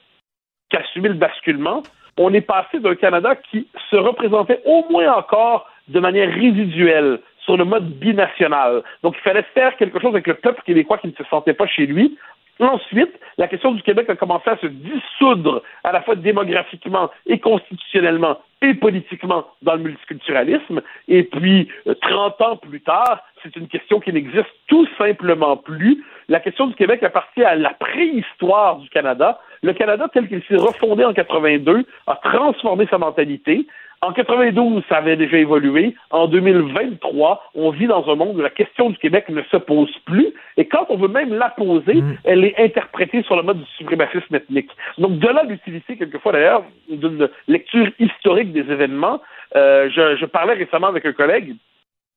qu'assumer 0.70 1.08
le 1.08 1.14
basculement. 1.14 1.82
On 2.16 2.32
est 2.32 2.40
passé 2.40 2.78
d'un 2.78 2.94
Canada 2.94 3.34
qui 3.34 3.68
se 3.90 3.96
représentait 3.96 4.60
au 4.64 4.84
moins 4.90 5.12
encore 5.12 5.68
de 5.88 6.00
manière 6.00 6.32
résiduelle 6.32 7.20
sur 7.44 7.56
le 7.56 7.64
mode 7.64 7.90
binational. 7.98 8.82
Donc, 9.02 9.16
il 9.18 9.20
fallait 9.20 9.44
faire 9.54 9.76
quelque 9.76 10.00
chose 10.00 10.14
avec 10.14 10.26
le 10.26 10.34
peuple 10.34 10.62
québécois 10.64 10.98
qui 10.98 11.08
ne 11.08 11.12
se 11.12 11.24
sentait 11.24 11.52
pas 11.52 11.66
chez 11.66 11.86
lui. 11.86 12.16
Ensuite, 12.60 13.12
la 13.36 13.48
question 13.48 13.72
du 13.72 13.82
Québec 13.82 14.08
a 14.08 14.16
commencé 14.16 14.48
à 14.48 14.56
se 14.58 14.66
dissoudre 14.66 15.62
à 15.82 15.92
la 15.92 16.02
fois 16.02 16.14
démographiquement 16.14 17.10
et 17.26 17.40
constitutionnellement 17.40 18.38
et 18.62 18.74
politiquement 18.74 19.46
dans 19.62 19.74
le 19.74 19.82
multiculturalisme. 19.82 20.80
Et 21.08 21.24
puis, 21.24 21.68
30 22.00 22.34
euh, 22.40 22.44
ans 22.44 22.56
plus 22.56 22.80
tard, 22.80 23.22
c'est 23.42 23.56
une 23.56 23.68
question 23.68 24.00
qui 24.00 24.12
n'existe 24.12 24.48
tout 24.68 24.86
simplement 24.96 25.56
plus. 25.56 26.02
La 26.28 26.40
question 26.40 26.68
du 26.68 26.74
Québec 26.74 27.02
appartient 27.02 27.44
à 27.44 27.56
la 27.56 27.74
préhistoire 27.74 28.78
du 28.78 28.88
Canada. 28.88 29.40
Le 29.62 29.72
Canada, 29.72 30.08
tel 30.12 30.28
qu'il 30.28 30.42
s'est 30.44 30.56
refondé 30.56 31.04
en 31.04 31.12
82, 31.12 31.84
a 32.06 32.20
transformé 32.22 32.86
sa 32.90 32.98
mentalité. 32.98 33.66
En 34.04 34.12
92, 34.12 34.82
ça 34.86 34.98
avait 34.98 35.16
déjà 35.16 35.38
évolué. 35.38 35.94
En 36.10 36.28
2023, 36.28 37.42
on 37.54 37.70
vit 37.70 37.86
dans 37.86 38.06
un 38.10 38.14
monde 38.16 38.36
où 38.36 38.42
la 38.42 38.50
question 38.50 38.90
du 38.90 38.98
Québec 38.98 39.30
ne 39.30 39.40
se 39.44 39.56
pose 39.56 39.90
plus. 40.04 40.34
Et 40.58 40.66
quand 40.66 40.84
on 40.90 40.96
veut 40.98 41.08
même 41.08 41.32
la 41.32 41.48
poser, 41.48 41.94
mm. 41.94 42.18
elle 42.24 42.44
est 42.44 42.54
interprétée 42.58 43.22
sur 43.22 43.34
le 43.34 43.42
mode 43.42 43.60
du 43.60 43.70
suprémacisme 43.78 44.34
ethnique. 44.34 44.70
Donc, 44.98 45.18
de 45.18 45.28
là 45.28 45.44
l'utilité, 45.44 45.96
quelquefois 45.96 46.32
d'ailleurs, 46.32 46.64
d'une 46.90 47.30
lecture 47.48 47.88
historique 47.98 48.52
des 48.52 48.70
événements. 48.70 49.22
Euh, 49.56 49.88
je, 49.88 50.16
je 50.16 50.26
parlais 50.26 50.52
récemment 50.52 50.88
avec 50.88 51.06
un 51.06 51.12
collègue 51.12 51.54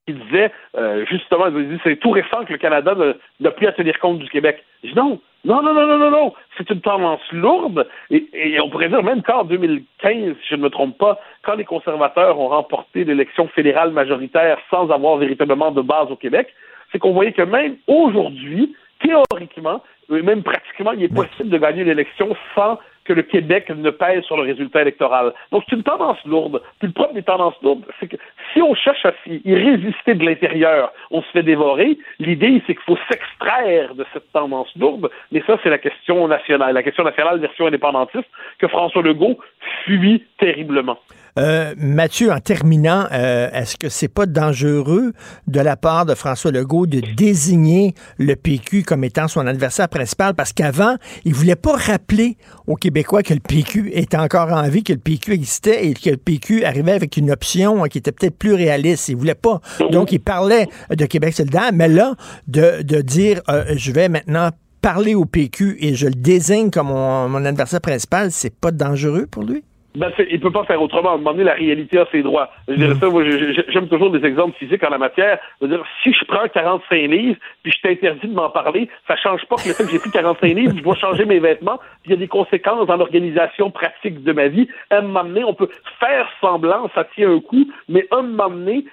qui 0.05 0.13
disait 0.13 0.51
euh, 0.75 1.05
justement, 1.09 1.45
c'est 1.85 1.97
tout 2.01 2.11
récent 2.11 2.43
que 2.45 2.51
le 2.51 2.59
Canada 2.59 2.95
n'a 3.39 3.51
plus 3.51 3.67
à 3.67 3.71
tenir 3.71 3.97
compte 3.99 4.19
du 4.19 4.29
Québec. 4.29 4.61
Je 4.83 4.89
dis 4.89 4.95
non, 4.95 5.21
non, 5.47 5.61
non, 5.63 5.73
non, 5.73 5.87
non, 5.87 5.97
non, 5.97 6.11
non, 6.11 6.33
c'est 6.57 6.69
une 6.69 6.81
tendance 6.81 7.21
lourde. 7.31 7.87
Et, 8.09 8.27
et 8.33 8.59
on 8.59 8.69
pourrait 8.69 8.89
dire 8.89 9.01
même 9.01 9.23
qu'en 9.23 9.45
2015, 9.45 10.35
si 10.41 10.47
je 10.49 10.55
ne 10.55 10.63
me 10.63 10.69
trompe 10.69 10.97
pas, 10.97 11.19
quand 11.43 11.55
les 11.55 11.63
conservateurs 11.63 12.37
ont 12.37 12.49
remporté 12.49 13.05
l'élection 13.05 13.47
fédérale 13.47 13.91
majoritaire 13.91 14.57
sans 14.69 14.91
avoir 14.91 15.15
véritablement 15.15 15.71
de 15.71 15.81
base 15.81 16.11
au 16.11 16.17
Québec, 16.17 16.53
c'est 16.91 16.99
qu'on 16.99 17.13
voyait 17.13 17.31
que 17.31 17.43
même 17.43 17.77
aujourd'hui, 17.87 18.75
théoriquement, 19.01 19.81
même 20.09 20.43
pratiquement, 20.43 20.91
il 20.91 21.03
est 21.03 21.13
possible 21.13 21.49
de 21.49 21.57
gagner 21.57 21.85
l'élection 21.85 22.35
sans 22.53 22.77
que 23.07 23.13
le 23.13 23.23
Québec 23.23 23.69
ne 23.69 23.89
pèse 23.89 24.23
sur 24.23 24.37
le 24.37 24.43
résultat 24.43 24.81
électoral. 24.81 25.33
Donc, 25.51 25.63
c'est 25.67 25.75
une 25.75 25.83
tendance 25.83 26.17
lourde. 26.25 26.61
Puis 26.79 26.87
le 26.87 26.93
problème 26.93 27.15
des 27.15 27.23
tendances 27.23 27.55
lourdes, 27.63 27.85
c'est 27.99 28.07
que 28.07 28.17
si 28.53 28.61
on 28.61 28.75
cherche 28.75 29.05
à 29.05 29.13
y 29.25 29.55
résister 29.55 30.13
de 30.13 30.25
l'intérieur, 30.25 30.91
on 31.11 31.21
se 31.21 31.27
fait 31.31 31.43
dévorer. 31.43 31.97
L'idée, 32.19 32.61
c'est 32.67 32.75
qu'il 32.75 32.83
faut 32.83 32.97
s'extraire 33.09 33.95
de 33.95 34.05
cette 34.13 34.31
tendance 34.33 34.69
lourde. 34.75 35.09
Mais 35.31 35.41
ça, 35.47 35.57
c'est 35.63 35.69
la 35.69 35.77
question 35.77 36.27
nationale. 36.27 36.73
La 36.73 36.83
question 36.83 37.03
nationale 37.03 37.39
version 37.39 37.67
indépendantiste 37.67 38.29
que 38.59 38.67
François 38.67 39.01
Legault 39.01 39.39
fuit 39.85 40.23
terriblement. 40.37 40.97
Euh, 41.37 41.75
Mathieu, 41.77 42.31
en 42.31 42.39
terminant, 42.39 43.05
euh, 43.11 43.49
est-ce 43.51 43.77
que 43.77 43.89
c'est 43.89 44.07
pas 44.07 44.25
dangereux 44.25 45.13
de 45.47 45.59
la 45.59 45.77
part 45.77 46.05
de 46.05 46.15
François 46.15 46.51
Legault 46.51 46.87
de 46.87 47.01
désigner 47.15 47.93
le 48.17 48.35
PQ 48.35 48.83
comme 48.83 49.03
étant 49.03 49.27
son 49.27 49.45
adversaire 49.45 49.87
principal? 49.87 50.33
Parce 50.33 50.51
qu'avant, 50.51 50.95
il 51.25 51.35
voulait 51.35 51.55
pas 51.55 51.75
rappeler 51.75 52.37
aux 52.65 52.75
Québécois 52.75 53.21
que 53.21 53.33
le 53.33 53.39
PQ 53.39 53.91
était 53.93 54.17
encore 54.17 54.51
en 54.51 54.67
vie, 54.67 54.83
que 54.83 54.93
le 54.93 54.99
PQ 54.99 55.33
existait 55.33 55.87
et 55.87 55.93
que 55.93 56.09
le 56.09 56.17
PQ 56.17 56.65
arrivait 56.65 56.93
avec 56.93 57.17
une 57.17 57.29
option 57.29 57.83
qui 57.83 57.99
était 57.99 58.11
peut-être 58.11 58.37
plus 58.37 58.55
réaliste. 58.55 59.09
Il 59.09 59.17
voulait 59.17 59.35
pas. 59.35 59.61
Donc, 59.91 60.11
il 60.11 60.19
parlait 60.19 60.67
de 60.89 61.05
Québec 61.05 61.35
solidaire, 61.35 61.69
mais 61.71 61.87
là, 61.87 62.15
de, 62.47 62.81
de 62.81 63.01
dire, 63.01 63.41
euh, 63.49 63.75
je 63.75 63.91
vais 63.91 64.09
maintenant 64.09 64.49
parler 64.81 65.15
au 65.15 65.25
PQ 65.25 65.77
et 65.81 65.95
je 65.95 66.07
le 66.07 66.13
désigne 66.13 66.71
comme 66.71 66.87
mon, 66.87 67.29
mon 67.29 67.45
adversaire 67.45 67.81
principal, 67.81 68.31
c'est 68.31 68.55
pas 68.55 68.71
dangereux 68.71 69.27
pour 69.29 69.43
lui? 69.43 69.63
Ben, 69.97 70.11
il 70.29 70.39
peut 70.39 70.51
pas 70.51 70.63
faire 70.65 70.79
autrement. 70.79 71.09
À 71.09 71.13
un 71.13 71.17
moment 71.17 71.31
donné, 71.31 71.43
la 71.43 71.55
réalité 71.55 71.97
a 71.97 72.05
ses 72.11 72.21
droits. 72.21 72.51
Je 72.67 72.75
dirais 72.75 72.93
mm. 72.93 72.99
ça, 72.99 73.09
moi, 73.09 73.23
j'aime 73.69 73.87
toujours 73.87 74.11
des 74.11 74.23
exemples 74.27 74.55
physiques 74.57 74.83
en 74.83 74.91
la 74.91 74.99
matière. 74.99 75.39
Je 75.59 75.65
veux 75.65 75.75
dire, 75.75 75.83
si 76.03 76.13
je 76.13 76.23
prends 76.25 76.47
45 76.47 76.95
livres, 77.09 77.39
puis 77.63 77.71
je 77.71 77.81
t'interdis 77.81 78.27
de 78.27 78.33
m'en 78.33 78.51
parler, 78.51 78.89
ça 79.07 79.15
change 79.15 79.43
pas 79.45 79.55
que 79.55 79.67
le 79.67 79.73
fait 79.73 79.85
que 79.85 79.89
j'ai 79.89 79.97
pris 79.97 80.11
45 80.11 80.53
livres, 80.53 80.73
je 80.77 80.83
dois 80.83 80.95
changer 80.95 81.25
mes 81.25 81.39
vêtements, 81.39 81.79
puis 82.03 82.07
il 82.07 82.11
y 82.11 82.13
a 82.13 82.17
des 82.17 82.27
conséquences 82.27 82.85
dans 82.85 82.95
l'organisation 82.95 83.71
pratique 83.71 84.23
de 84.23 84.33
ma 84.33 84.49
vie. 84.49 84.67
À 84.91 84.97
un 84.97 85.01
moment 85.01 85.23
donné, 85.23 85.43
on 85.43 85.55
peut 85.55 85.69
faire 85.99 86.29
semblant, 86.41 86.91
ça 86.93 87.03
tient 87.15 87.31
un 87.31 87.39
coup, 87.39 87.67
mais 87.89 88.05
à 88.11 88.17
un 88.17 88.21
moment 88.21 88.49
donné, 88.49 88.85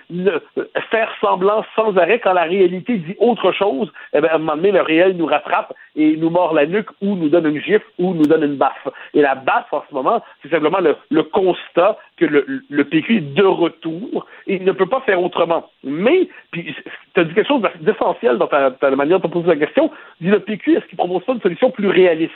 faire 0.90 1.10
semblant 1.20 1.66
sans 1.76 1.94
arrêt 1.98 2.18
quand 2.18 2.32
la 2.32 2.44
réalité 2.44 2.96
dit 2.96 3.14
autre 3.18 3.52
chose, 3.52 3.92
eh 4.14 4.22
ben, 4.22 4.28
à 4.28 4.36
un 4.36 4.38
moment 4.38 4.56
donné, 4.56 4.72
le 4.72 4.80
réel 4.80 5.18
nous 5.18 5.26
rattrape 5.26 5.74
et 5.96 6.16
nous 6.16 6.30
mord 6.30 6.54
la 6.54 6.64
nuque 6.66 6.90
ou 7.02 7.14
nous 7.14 7.28
donne 7.28 7.46
une 7.46 7.60
gifle 7.60 7.84
ou 7.98 8.14
nous 8.14 8.24
donne 8.24 8.42
une 8.42 8.56
baffe. 8.56 8.88
Et 9.12 9.20
la 9.20 9.34
baffe, 9.34 9.72
en 9.72 9.84
ce 9.88 9.94
moment, 9.94 10.22
c'est 10.42 10.50
simplement 10.50 10.80
le 10.80 10.93
le, 11.10 11.22
constat 11.22 11.98
que 12.16 12.24
le, 12.24 12.84
PQ 12.84 13.16
est 13.16 13.34
de 13.34 13.44
retour 13.44 14.26
et 14.46 14.56
il 14.56 14.64
ne 14.64 14.72
peut 14.72 14.86
pas 14.86 15.00
faire 15.02 15.22
autrement. 15.22 15.70
Mais, 15.82 16.28
tu 16.52 16.74
as 17.16 17.24
dit 17.24 17.34
quelque 17.34 17.48
chose 17.48 17.62
d'essentiel 17.80 18.38
dans 18.38 18.46
ta, 18.46 18.90
manière 18.90 19.20
de 19.20 19.28
poser 19.28 19.48
la 19.48 19.56
question. 19.56 19.90
Dis 20.20 20.28
le 20.28 20.40
PQ, 20.40 20.76
est-ce 20.76 20.86
qu'il 20.86 20.98
propose 20.98 21.24
pas 21.24 21.32
une 21.32 21.40
solution 21.40 21.70
plus 21.70 21.88
réaliste? 21.88 22.32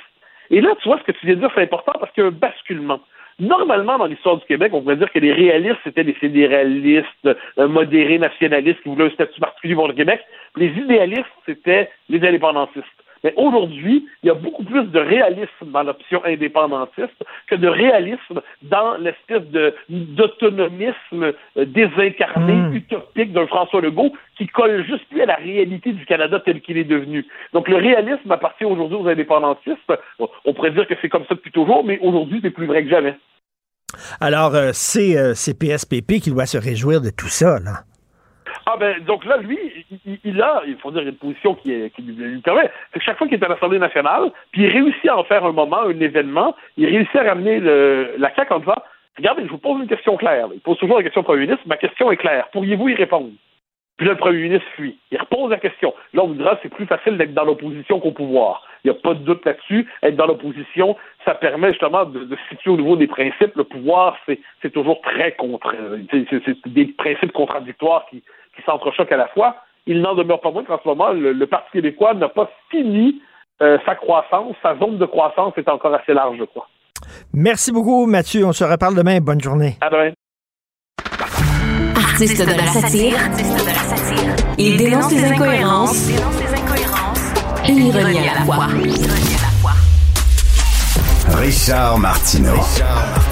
Et 0.50 0.60
là, 0.60 0.70
tu 0.80 0.88
vois, 0.88 0.98
ce 0.98 1.04
que 1.04 1.12
tu 1.12 1.26
viens 1.26 1.34
de 1.34 1.40
dire, 1.40 1.50
c'est 1.54 1.62
important 1.62 1.92
parce 2.00 2.12
qu'il 2.12 2.22
y 2.22 2.26
a 2.26 2.28
un 2.28 2.32
basculement. 2.32 3.00
Normalement, 3.40 3.98
dans 3.98 4.06
l'histoire 4.06 4.36
du 4.36 4.44
Québec, 4.46 4.72
on 4.74 4.82
pourrait 4.82 4.96
dire 4.96 5.12
que 5.12 5.18
les 5.20 5.32
réalistes, 5.32 5.78
c'était 5.84 6.02
les 6.02 6.14
fédéralistes, 6.14 7.06
euh, 7.26 7.68
modérés, 7.68 8.18
nationalistes 8.18 8.82
qui 8.82 8.88
voulaient 8.88 9.06
un 9.06 9.10
statut 9.10 9.40
particulier 9.40 9.76
pour 9.76 9.86
le 9.86 9.94
Québec. 9.94 10.20
Les 10.56 10.68
idéalistes, 10.68 11.24
c'était 11.46 11.88
les 12.08 12.26
indépendantistes. 12.26 12.84
Mais 13.24 13.34
aujourd'hui, 13.36 14.06
il 14.22 14.26
y 14.26 14.30
a 14.30 14.34
beaucoup 14.34 14.64
plus 14.64 14.84
de 14.84 14.98
réalisme 14.98 15.66
dans 15.66 15.82
l'option 15.82 16.24
indépendantiste 16.24 17.24
que 17.48 17.54
de 17.54 17.68
réalisme 17.68 18.40
dans 18.62 18.96
l'espèce 18.96 19.44
de 19.50 19.74
d'autonomisme 19.88 21.32
euh, 21.56 21.64
désincarné, 21.64 22.52
hmm. 22.52 22.74
utopique 22.74 23.32
d'un 23.32 23.46
François 23.46 23.80
Legault 23.80 24.12
qui 24.36 24.46
colle 24.46 24.84
juste 24.86 25.08
plus 25.08 25.22
à 25.22 25.26
la 25.26 25.36
réalité 25.36 25.92
du 25.92 26.04
Canada 26.06 26.40
tel 26.40 26.60
qu'il 26.60 26.78
est 26.78 26.84
devenu. 26.84 27.26
Donc 27.52 27.68
le 27.68 27.76
réalisme 27.76 28.30
appartient 28.30 28.64
aujourd'hui 28.64 28.98
aux 28.98 29.08
indépendantistes. 29.08 29.92
On 30.18 30.54
pourrait 30.54 30.70
dire 30.70 30.86
que 30.86 30.94
c'est 31.00 31.08
comme 31.08 31.24
ça 31.28 31.34
depuis 31.34 31.50
toujours, 31.50 31.84
mais 31.84 31.98
aujourd'hui, 32.00 32.40
c'est 32.42 32.50
plus 32.50 32.66
vrai 32.66 32.84
que 32.84 32.90
jamais. 32.90 33.14
Alors, 34.20 34.54
euh, 34.54 34.70
c'est 34.72 35.16
euh, 35.16 35.32
PSPP 35.34 36.20
qui 36.20 36.30
doit 36.30 36.46
se 36.46 36.58
réjouir 36.58 37.00
de 37.00 37.10
tout 37.10 37.28
ça, 37.28 37.58
là. 37.58 37.84
Ah 38.70 38.76
ben 38.78 39.02
donc 39.04 39.24
là, 39.24 39.38
lui, 39.38 39.58
il, 40.24 40.42
a, 40.42 40.62
il 40.66 40.76
faut 40.76 40.90
dire, 40.90 41.00
une 41.00 41.14
position 41.14 41.54
qui, 41.54 41.72
est, 41.72 41.90
lui 41.98 42.40
permet. 42.40 42.70
C'est 42.92 42.98
que 42.98 43.04
chaque 43.04 43.16
fois 43.16 43.26
qu'il 43.26 43.40
est 43.40 43.44
à 43.44 43.48
l'Assemblée 43.48 43.78
nationale, 43.78 44.30
puis 44.52 44.64
il 44.64 44.68
réussit 44.68 45.08
à 45.08 45.16
en 45.16 45.24
faire 45.24 45.42
un 45.46 45.52
moment, 45.52 45.84
un 45.84 46.00
événement, 46.00 46.54
il 46.76 46.84
réussit 46.84 47.16
à 47.16 47.22
ramener 47.22 47.60
le, 47.60 48.14
la 48.18 48.34
CAQ 48.34 48.52
en 48.52 48.58
disant 48.58 48.82
Regardez, 49.16 49.44
je 49.46 49.50
vous 49.50 49.58
pose 49.58 49.80
une 49.80 49.88
question 49.88 50.18
claire. 50.18 50.48
Il 50.52 50.60
pose 50.60 50.76
toujours 50.76 50.98
la 50.98 51.02
question 51.02 51.22
au 51.22 51.24
Premier 51.24 51.46
ministre. 51.46 51.64
Ma 51.66 51.78
question 51.78 52.12
est 52.12 52.18
claire. 52.18 52.48
Pourriez-vous 52.52 52.90
y 52.90 52.94
répondre? 52.94 53.30
Puis 53.98 54.06
là, 54.06 54.12
le 54.12 54.18
premier 54.18 54.42
ministre 54.42 54.66
fuit. 54.76 54.96
Il 55.10 55.18
repose 55.18 55.50
la 55.50 55.58
question. 55.58 55.92
Là, 56.14 56.22
on 56.22 56.28
vous 56.28 56.34
dira 56.34 56.56
c'est 56.62 56.68
plus 56.68 56.86
facile 56.86 57.18
d'être 57.18 57.34
dans 57.34 57.44
l'opposition 57.44 58.00
qu'au 58.00 58.12
pouvoir. 58.12 58.62
Il 58.84 58.90
n'y 58.90 58.96
a 58.96 59.00
pas 59.00 59.14
de 59.14 59.24
doute 59.24 59.44
là-dessus. 59.44 59.86
Être 60.02 60.16
dans 60.16 60.26
l'opposition, 60.26 60.96
ça 61.24 61.34
permet 61.34 61.72
justement 61.72 62.04
de, 62.04 62.20
de, 62.20 62.36
se 62.36 62.48
situer 62.50 62.70
au 62.70 62.76
niveau 62.76 62.96
des 62.96 63.08
principes. 63.08 63.56
Le 63.56 63.64
pouvoir, 63.64 64.16
c'est 64.26 64.70
toujours 64.70 65.00
très 65.02 65.32
contre. 65.32 65.74
C'est 66.12 66.68
des 66.68 66.86
principes 66.96 67.32
contradictoires 67.32 68.06
qui, 68.08 68.22
qui 68.56 68.62
s'entrechoquent 68.64 69.12
à 69.12 69.16
la 69.16 69.28
fois. 69.28 69.56
Il 69.86 70.00
n'en 70.00 70.14
demeure 70.14 70.40
pas 70.40 70.50
moins 70.50 70.64
qu'en 70.64 70.78
ce 70.82 70.86
moment, 70.86 71.10
le, 71.12 71.46
Parti 71.46 71.70
québécois 71.72 72.14
n'a 72.14 72.28
pas 72.28 72.50
fini 72.70 73.20
euh, 73.62 73.78
sa 73.84 73.96
croissance. 73.96 74.54
Sa 74.62 74.76
zone 74.78 74.98
de 74.98 75.06
croissance 75.06 75.54
est 75.56 75.68
encore 75.68 75.94
assez 75.94 76.12
large, 76.14 76.36
je 76.38 76.44
crois. 76.44 76.68
Merci 77.32 77.72
beaucoup, 77.72 78.06
Mathieu. 78.06 78.44
On 78.44 78.52
se 78.52 78.64
reparle 78.64 78.94
demain. 78.94 79.18
Bonne 79.20 79.40
journée. 79.40 79.76
À 79.80 79.90
demain. 79.90 80.12
Artiste 81.96 82.46
de 82.46 82.56
la 82.56 82.66
satire. 82.66 83.87
Il 84.60 84.76
dénonce 84.76 85.12
les 85.12 85.24
incohérences 85.24 86.08
et 87.64 87.72
l'ironie 87.72 88.28
à 88.28 88.40
la 88.40 88.44
fois. 88.44 88.66
Richard 91.36 91.98
Martineau. 91.98 92.54
Richard. 92.54 93.27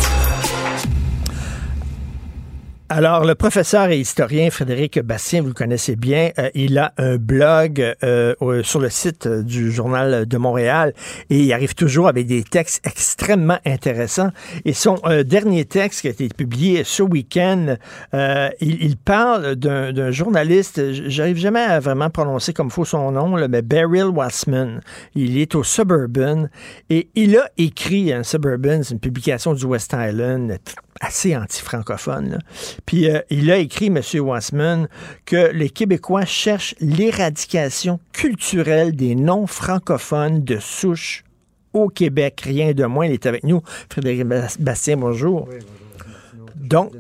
Alors, 2.89 3.25
le 3.25 3.35
professeur 3.35 3.89
et 3.89 3.99
historien 3.99 4.49
Frédéric 4.49 5.01
Bastien, 5.01 5.43
vous 5.43 5.49
le 5.49 5.55
connaissez 5.55 5.97
bien, 5.97 6.31
euh, 6.39 6.51
il 6.55 6.79
a 6.79 6.93
un 6.99 7.17
blog 7.17 7.97
euh, 8.05 8.63
sur 8.63 8.79
le 8.79 8.91
site 8.91 9.27
du 9.27 9.73
Journal 9.73 10.25
de 10.25 10.39
Montréal 10.39 10.93
et 11.29 11.41
il 11.41 11.53
arrive 11.53 11.75
toujours 11.75 12.07
avec 12.07 12.29
des 12.29 12.45
textes 12.45 12.87
extrêmement 12.87 13.59
intéressants. 13.67 14.31
Et 14.65 14.73
son 14.73 15.01
euh, 15.05 15.25
dernier 15.25 15.65
texte 15.65 16.03
qui 16.03 16.07
a 16.07 16.11
été 16.11 16.29
publié 16.29 16.85
ce 16.85 17.03
week-end, 17.03 17.75
il, 18.13 18.85
il, 18.85 18.97
parle 18.97 19.57
d'un 19.57 20.13
journaliste, 20.13 20.81
j'arrive 21.09 21.39
jamais 21.39 21.63
à 21.63 21.81
vraiment 21.81 22.09
prononcer 22.09 22.53
comme 22.53 22.71
faut 22.71 22.85
son 22.85 23.11
nom, 23.11 23.35
là, 23.35 23.49
mais 23.49 23.63
Beryl 23.63 24.07
Wassman. 24.15 24.81
Il 25.17 25.39
est 25.39 25.57
au 25.57 25.65
Suburban 25.65 26.47
et 26.89 27.09
il 27.17 27.37
a 27.37 27.51
écrit, 27.59 28.13
un 28.13 28.23
Suburban, 28.23 28.85
c'est 28.85 28.95
une 28.95 29.01
publication 29.01 29.55
du 29.55 29.65
West 29.65 29.93
Island, 29.93 30.59
assez 31.01 31.37
anti-francophone. 31.37 32.39
Puis 32.85 33.11
euh, 33.11 33.21
il 33.31 33.51
a 33.51 33.59
écrit, 33.59 33.87
M. 33.87 34.01
Wassman, 34.21 34.89
que 35.25 35.51
les 35.53 35.71
Québécois 35.71 36.25
cherchent 36.25 36.75
l'éradication 36.81 38.01
culturelle 38.13 38.95
des 38.95 39.15
non-francophones 39.15 40.45
de 40.45 40.59
souche 40.59 41.25
au 41.73 41.89
Québec. 41.89 42.41
Rien 42.45 42.73
de 42.73 42.85
moins. 42.85 43.07
Il 43.07 43.13
est 43.13 43.27
avec 43.27 43.45
nous. 43.45 43.63
Frédéric 43.91 44.25
Bastien, 44.59 44.97
bonjour. 44.97 45.49
Oui, 45.49 45.57
bonjour. 45.59 46.51
Donc, 46.57 46.93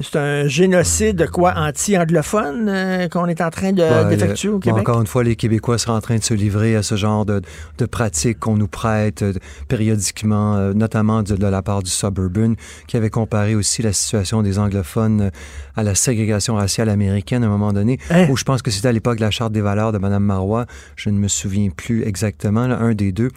c'est 0.00 0.16
un 0.16 0.48
génocide 0.48 1.28
quoi? 1.30 1.52
Anti-anglophone 1.56 2.68
euh, 2.68 3.08
qu'on 3.08 3.26
est 3.26 3.40
en 3.40 3.50
train 3.50 3.72
d'effectuer 3.72 4.48
au 4.48 4.58
Québec? 4.58 4.80
Encore 4.80 5.00
une 5.00 5.06
fois, 5.06 5.22
les 5.22 5.36
Québécois 5.36 5.76
sont 5.76 5.92
en 5.92 6.00
train 6.00 6.16
de 6.16 6.22
se 6.22 6.32
livrer 6.32 6.74
à 6.74 6.82
ce 6.82 6.94
genre 6.96 7.26
de, 7.26 7.42
de 7.78 7.86
pratiques 7.86 8.38
qu'on 8.38 8.56
nous 8.56 8.68
prête 8.68 9.22
euh, 9.22 9.34
périodiquement, 9.68 10.56
euh, 10.56 10.72
notamment 10.72 11.22
de, 11.22 11.34
la 11.34 11.62
part 11.62 11.82
du 11.82 11.90
Suburban, 11.90 12.54
qui 12.86 12.96
avait 12.96 13.10
comparé 13.10 13.54
aussi 13.54 13.82
la 13.82 13.92
situation 13.92 14.42
des 14.42 14.58
anglophones 14.58 15.30
à 15.76 15.82
la 15.82 15.94
ségrégation 15.94 16.54
raciale 16.54 16.88
américaine 16.88 17.44
à 17.44 17.46
un 17.46 17.50
moment 17.50 17.72
donné, 17.72 17.98
hein? 18.10 18.26
où 18.30 18.36
je 18.36 18.44
pense 18.44 18.62
que 18.62 18.70
c'était 18.70 18.88
à 18.88 18.92
l'époque 18.92 19.16
de 19.16 19.22
la 19.22 19.30
Charte 19.30 19.52
des 19.52 19.60
valeurs 19.60 19.92
de 19.92 19.98
Mme 19.98 20.24
Marois. 20.24 20.64
Je 20.96 21.10
ne 21.10 21.18
me 21.18 21.28
souviens 21.28 21.68
plus 21.70 22.04
exactement, 22.04 22.62
un 22.62 22.94
des 22.94 23.12
deux. 23.12 23.30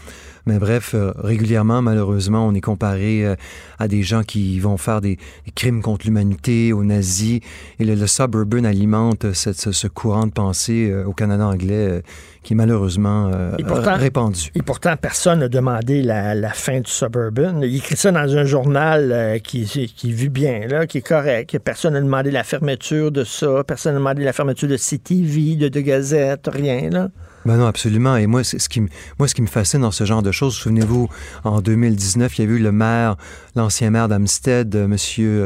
Mais 0.46 0.60
bref, 0.60 0.96
régulièrement, 1.18 1.82
malheureusement, 1.82 2.46
on 2.46 2.54
est 2.54 2.62
comparé 2.62 3.36
à 3.80 3.88
des 3.88 4.04
gens 4.04 4.24
qui 4.24 4.60
vont 4.60 4.78
faire 4.78 5.02
des 5.02 5.18
crimes 5.56 5.82
contre 5.82 6.06
l'humanité 6.06 6.74
aux 6.74 6.84
nazis. 6.84 7.40
Et 7.80 7.86
le, 7.86 8.08
suburban 8.08 8.64
alimente 8.66 9.34
ce, 9.34 9.88
courant 9.88 10.28
de 10.28 10.32
pensée 10.32 10.90
euh, 10.90 11.06
au 11.06 11.14
Canada 11.14 11.46
anglais 11.46 11.88
euh, 11.90 12.02
qui 12.44 12.54
est 12.54 12.56
malheureusement 12.56 13.32
euh, 13.34 13.56
répandu. 13.96 14.52
Et 14.56 14.62
pourtant, 14.62 14.96
personne 14.98 15.40
n'a 15.40 15.50
demandé 15.50 16.02
la, 16.02 16.50
fin 16.50 16.80
du 16.80 16.92
suburban. 16.92 17.62
Il 17.62 17.76
écrit 17.78 17.96
ça 17.96 18.12
dans 18.12 18.36
un 18.36 18.46
journal 18.46 19.40
qui, 19.44 19.66
qui 19.66 20.12
vit 20.12 20.30
bien, 20.30 20.68
là, 20.68 20.86
qui 20.86 21.00
est 21.00 21.08
correct. 21.08 21.58
Personne 21.60 21.94
n'a 21.94 22.02
demandé 22.02 22.32
la 22.32 22.44
fermeture 22.44 23.12
de 23.12 23.24
ça. 23.24 23.64
Personne 23.66 23.94
n'a 23.94 24.00
demandé 24.00 24.24
la 24.24 24.34
fermeture 24.34 24.68
de 24.68 24.78
CTV, 24.78 25.56
de, 25.56 25.70
de 25.70 25.80
Gazette, 25.80 26.50
rien. 26.52 26.90
Là. 26.90 27.10
Ben 27.46 27.58
non, 27.58 27.66
absolument. 27.66 28.16
Et 28.16 28.28
moi, 28.28 28.44
ce 28.44 28.56
qui, 28.70 28.82
ce 29.26 29.34
qui 29.34 29.42
me 29.42 29.48
fascine 29.48 29.82
dans 29.82 29.92
ce 29.92 30.06
genre 30.06 30.22
de 30.22 30.32
choses, 30.32 30.56
souvenez-vous, 30.56 31.10
en 31.44 31.62
2019, 31.62 32.38
il 32.38 32.46
y 32.46 32.48
a 32.48 32.52
eu 32.52 32.60
le 32.60 32.72
maire, 32.72 33.18
l'ancien 33.56 33.90
maire 33.90 34.08
d'Amstead, 34.08 34.76
M. 34.76 34.98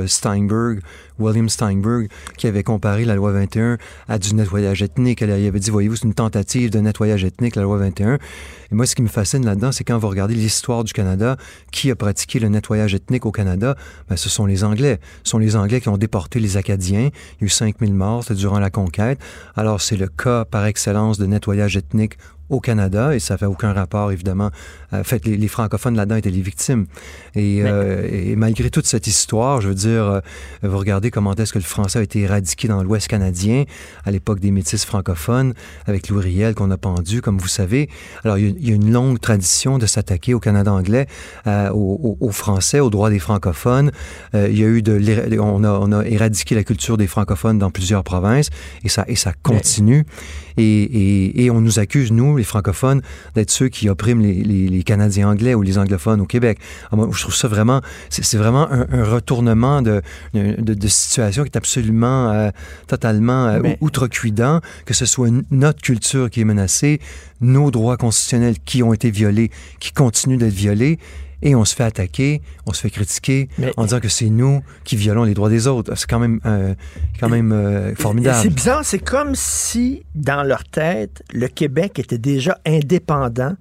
Steinberg, 0.07 0.81
William 1.19 1.49
Steinberg, 1.49 2.09
qui 2.37 2.47
avait 2.47 2.63
comparé 2.63 3.05
la 3.05 3.15
loi 3.15 3.31
21 3.31 3.77
à 4.07 4.19
du 4.19 4.33
nettoyage 4.33 4.81
ethnique. 4.81 5.21
Il 5.21 5.31
avait 5.31 5.59
dit, 5.59 5.69
voyez-vous, 5.69 5.95
c'est 5.95 6.05
une 6.05 6.13
tentative 6.13 6.69
de 6.69 6.79
nettoyage 6.79 7.23
ethnique, 7.23 7.55
la 7.55 7.63
loi 7.63 7.77
21. 7.77 8.15
Et 8.15 8.75
moi, 8.75 8.85
ce 8.85 8.95
qui 8.95 9.01
me 9.01 9.07
fascine 9.07 9.45
là-dedans, 9.45 9.71
c'est 9.71 9.83
quand 9.83 9.97
vous 9.97 10.09
regardez 10.09 10.35
l'histoire 10.35 10.83
du 10.83 10.93
Canada, 10.93 11.37
qui 11.71 11.89
a 11.89 11.95
pratiqué 11.95 12.39
le 12.39 12.49
nettoyage 12.49 12.93
ethnique 12.93 13.25
au 13.25 13.31
Canada, 13.31 13.75
ben, 14.09 14.17
ce 14.17 14.29
sont 14.29 14.45
les 14.45 14.63
Anglais. 14.63 14.99
Ce 15.23 15.31
sont 15.31 15.37
les 15.37 15.55
Anglais 15.55 15.81
qui 15.81 15.89
ont 15.89 15.97
déporté 15.97 16.39
les 16.39 16.57
Acadiens. 16.57 17.09
Il 17.09 17.41
y 17.41 17.43
a 17.43 17.45
eu 17.45 17.49
5000 17.49 17.93
morts, 17.93 18.25
durant 18.31 18.59
la 18.59 18.69
conquête. 18.69 19.19
Alors, 19.55 19.81
c'est 19.81 19.97
le 19.97 20.07
cas 20.07 20.45
par 20.45 20.65
excellence 20.65 21.17
de 21.17 21.25
nettoyage 21.25 21.77
ethnique 21.77 22.17
au 22.49 22.59
Canada, 22.59 23.13
et 23.13 23.19
ça 23.19 23.37
fait 23.37 23.45
aucun 23.45 23.73
rapport, 23.73 24.11
évidemment. 24.11 24.51
En 24.93 25.03
fait, 25.03 25.25
les, 25.25 25.47
francophones 25.47 25.95
là-dedans 25.95 26.15
étaient 26.15 26.29
les 26.29 26.41
victimes. 26.41 26.85
Et, 27.35 27.61
euh, 27.63 28.07
et, 28.09 28.35
malgré 28.35 28.69
toute 28.69 28.85
cette 28.85 29.07
histoire, 29.07 29.59
je 29.59 29.67
veux 29.69 29.75
dire, 29.75 30.03
euh, 30.03 30.19
vous 30.63 30.77
regardez 30.77 31.11
comment 31.11 31.35
est-ce 31.35 31.51
que 31.51 31.59
le 31.59 31.65
français 31.65 31.99
a 31.99 32.01
été 32.01 32.21
éradiqué 32.21 32.67
dans 32.67 32.83
l'Ouest 32.83 33.07
canadien 33.07 33.65
à 34.05 34.11
l'époque 34.11 34.39
des 34.39 34.51
métis 34.51 34.85
francophones, 34.85 35.53
avec 35.87 36.07
Louis 36.09 36.23
Riel 36.23 36.55
qu'on 36.55 36.71
a 36.71 36.77
pendu, 36.77 37.21
comme 37.21 37.37
vous 37.37 37.47
savez. 37.49 37.89
Alors, 38.23 38.37
il 38.37 38.65
y 38.65 38.71
a, 38.71 38.75
une 38.75 38.91
longue 38.91 39.19
tradition 39.19 39.77
de 39.77 39.85
s'attaquer 39.85 40.33
au 40.33 40.39
Canada 40.39 40.71
anglais, 40.71 41.07
euh, 41.47 41.69
aux, 41.71 42.31
Français, 42.31 42.79
aux 42.79 42.89
droits 42.89 43.09
des 43.09 43.19
francophones. 43.19 43.91
il 44.33 44.57
y 44.57 44.63
a 44.63 44.67
eu 44.67 44.81
de... 44.81 45.39
On 45.39 45.63
a, 45.63 45.69
on 45.69 45.91
a 45.91 46.05
éradiqué 46.05 46.55
la 46.55 46.63
culture 46.63 46.97
des 46.97 47.07
francophones 47.07 47.57
dans 47.57 47.71
plusieurs 47.71 48.03
provinces, 48.03 48.49
et 48.83 48.89
ça, 48.89 49.03
et 49.07 49.15
ça 49.15 49.33
continue. 49.33 50.05
Et, 50.57 50.63
et, 50.63 51.45
et 51.45 51.51
on 51.51 51.61
nous 51.61 51.79
accuse, 51.79 52.11
nous, 52.11 52.36
les 52.37 52.43
francophones, 52.43 53.01
d'être 53.35 53.51
ceux 53.51 53.69
qui 53.69 53.89
oppriment 53.89 54.21
les, 54.21 54.43
les, 54.43 54.83
Canadiens 54.83 55.29
anglais 55.29 55.53
ou 55.53 55.61
les 55.61 55.77
anglophones 55.77 56.21
au 56.21 56.25
Québec. 56.25 56.59
Alors, 56.91 57.07
moi, 57.07 57.15
je 57.15 57.21
trouve 57.21 57.35
ça 57.35 57.47
vraiment, 57.47 57.81
c'est 58.09 58.37
vraiment 58.37 58.71
un, 58.71 58.87
un 58.91 59.03
retournement 59.03 59.81
de, 59.81 60.01
de, 60.33 60.73
de, 60.73 60.87
situation 60.87 61.43
qui 61.43 61.49
est 61.49 61.57
absolument, 61.57 62.31
euh, 62.31 62.49
totalement 62.87 63.47
euh, 63.47 63.73
outrecuidant, 63.81 64.61
que 64.85 64.93
ce 64.93 65.05
soit 65.05 65.29
notre 65.51 65.81
culture 65.81 66.29
qui 66.29 66.41
est 66.41 66.45
menacée, 66.45 67.01
nos 67.41 67.69
droits 67.71 67.97
constitutionnels 67.97 68.59
qui 68.59 68.81
ont 68.83 68.93
été 68.93 69.11
violés, 69.11 69.51
qui 69.79 69.91
continuent 69.91 70.37
d'être 70.37 70.53
violés, 70.53 70.99
et 71.41 71.55
on 71.55 71.65
se 71.65 71.75
fait 71.75 71.83
attaquer, 71.83 72.41
on 72.65 72.73
se 72.73 72.81
fait 72.81 72.89
critiquer 72.89 73.49
en 73.77 73.83
disant 73.83 73.99
que 73.99 74.09
c'est 74.09 74.29
nous 74.29 74.61
qui 74.83 74.95
violons 74.95 75.23
les 75.23 75.33
droits 75.33 75.49
des 75.49 75.67
autres. 75.67 75.95
C'est 75.95 76.09
quand 76.09 76.19
même, 76.19 76.39
euh, 76.45 76.73
quand 77.19 77.29
même 77.29 77.51
euh, 77.51 77.95
formidable. 77.95 78.39
C'est 78.41 78.53
bizarre, 78.53 78.83
c'est 78.83 78.99
comme 78.99 79.35
si 79.35 80.05
dans 80.15 80.43
leur 80.43 80.63
tête, 80.63 81.23
le 81.33 81.47
Québec 81.47 81.99
était 81.99 82.17
déjà 82.17 82.57
indépendant 82.65 83.53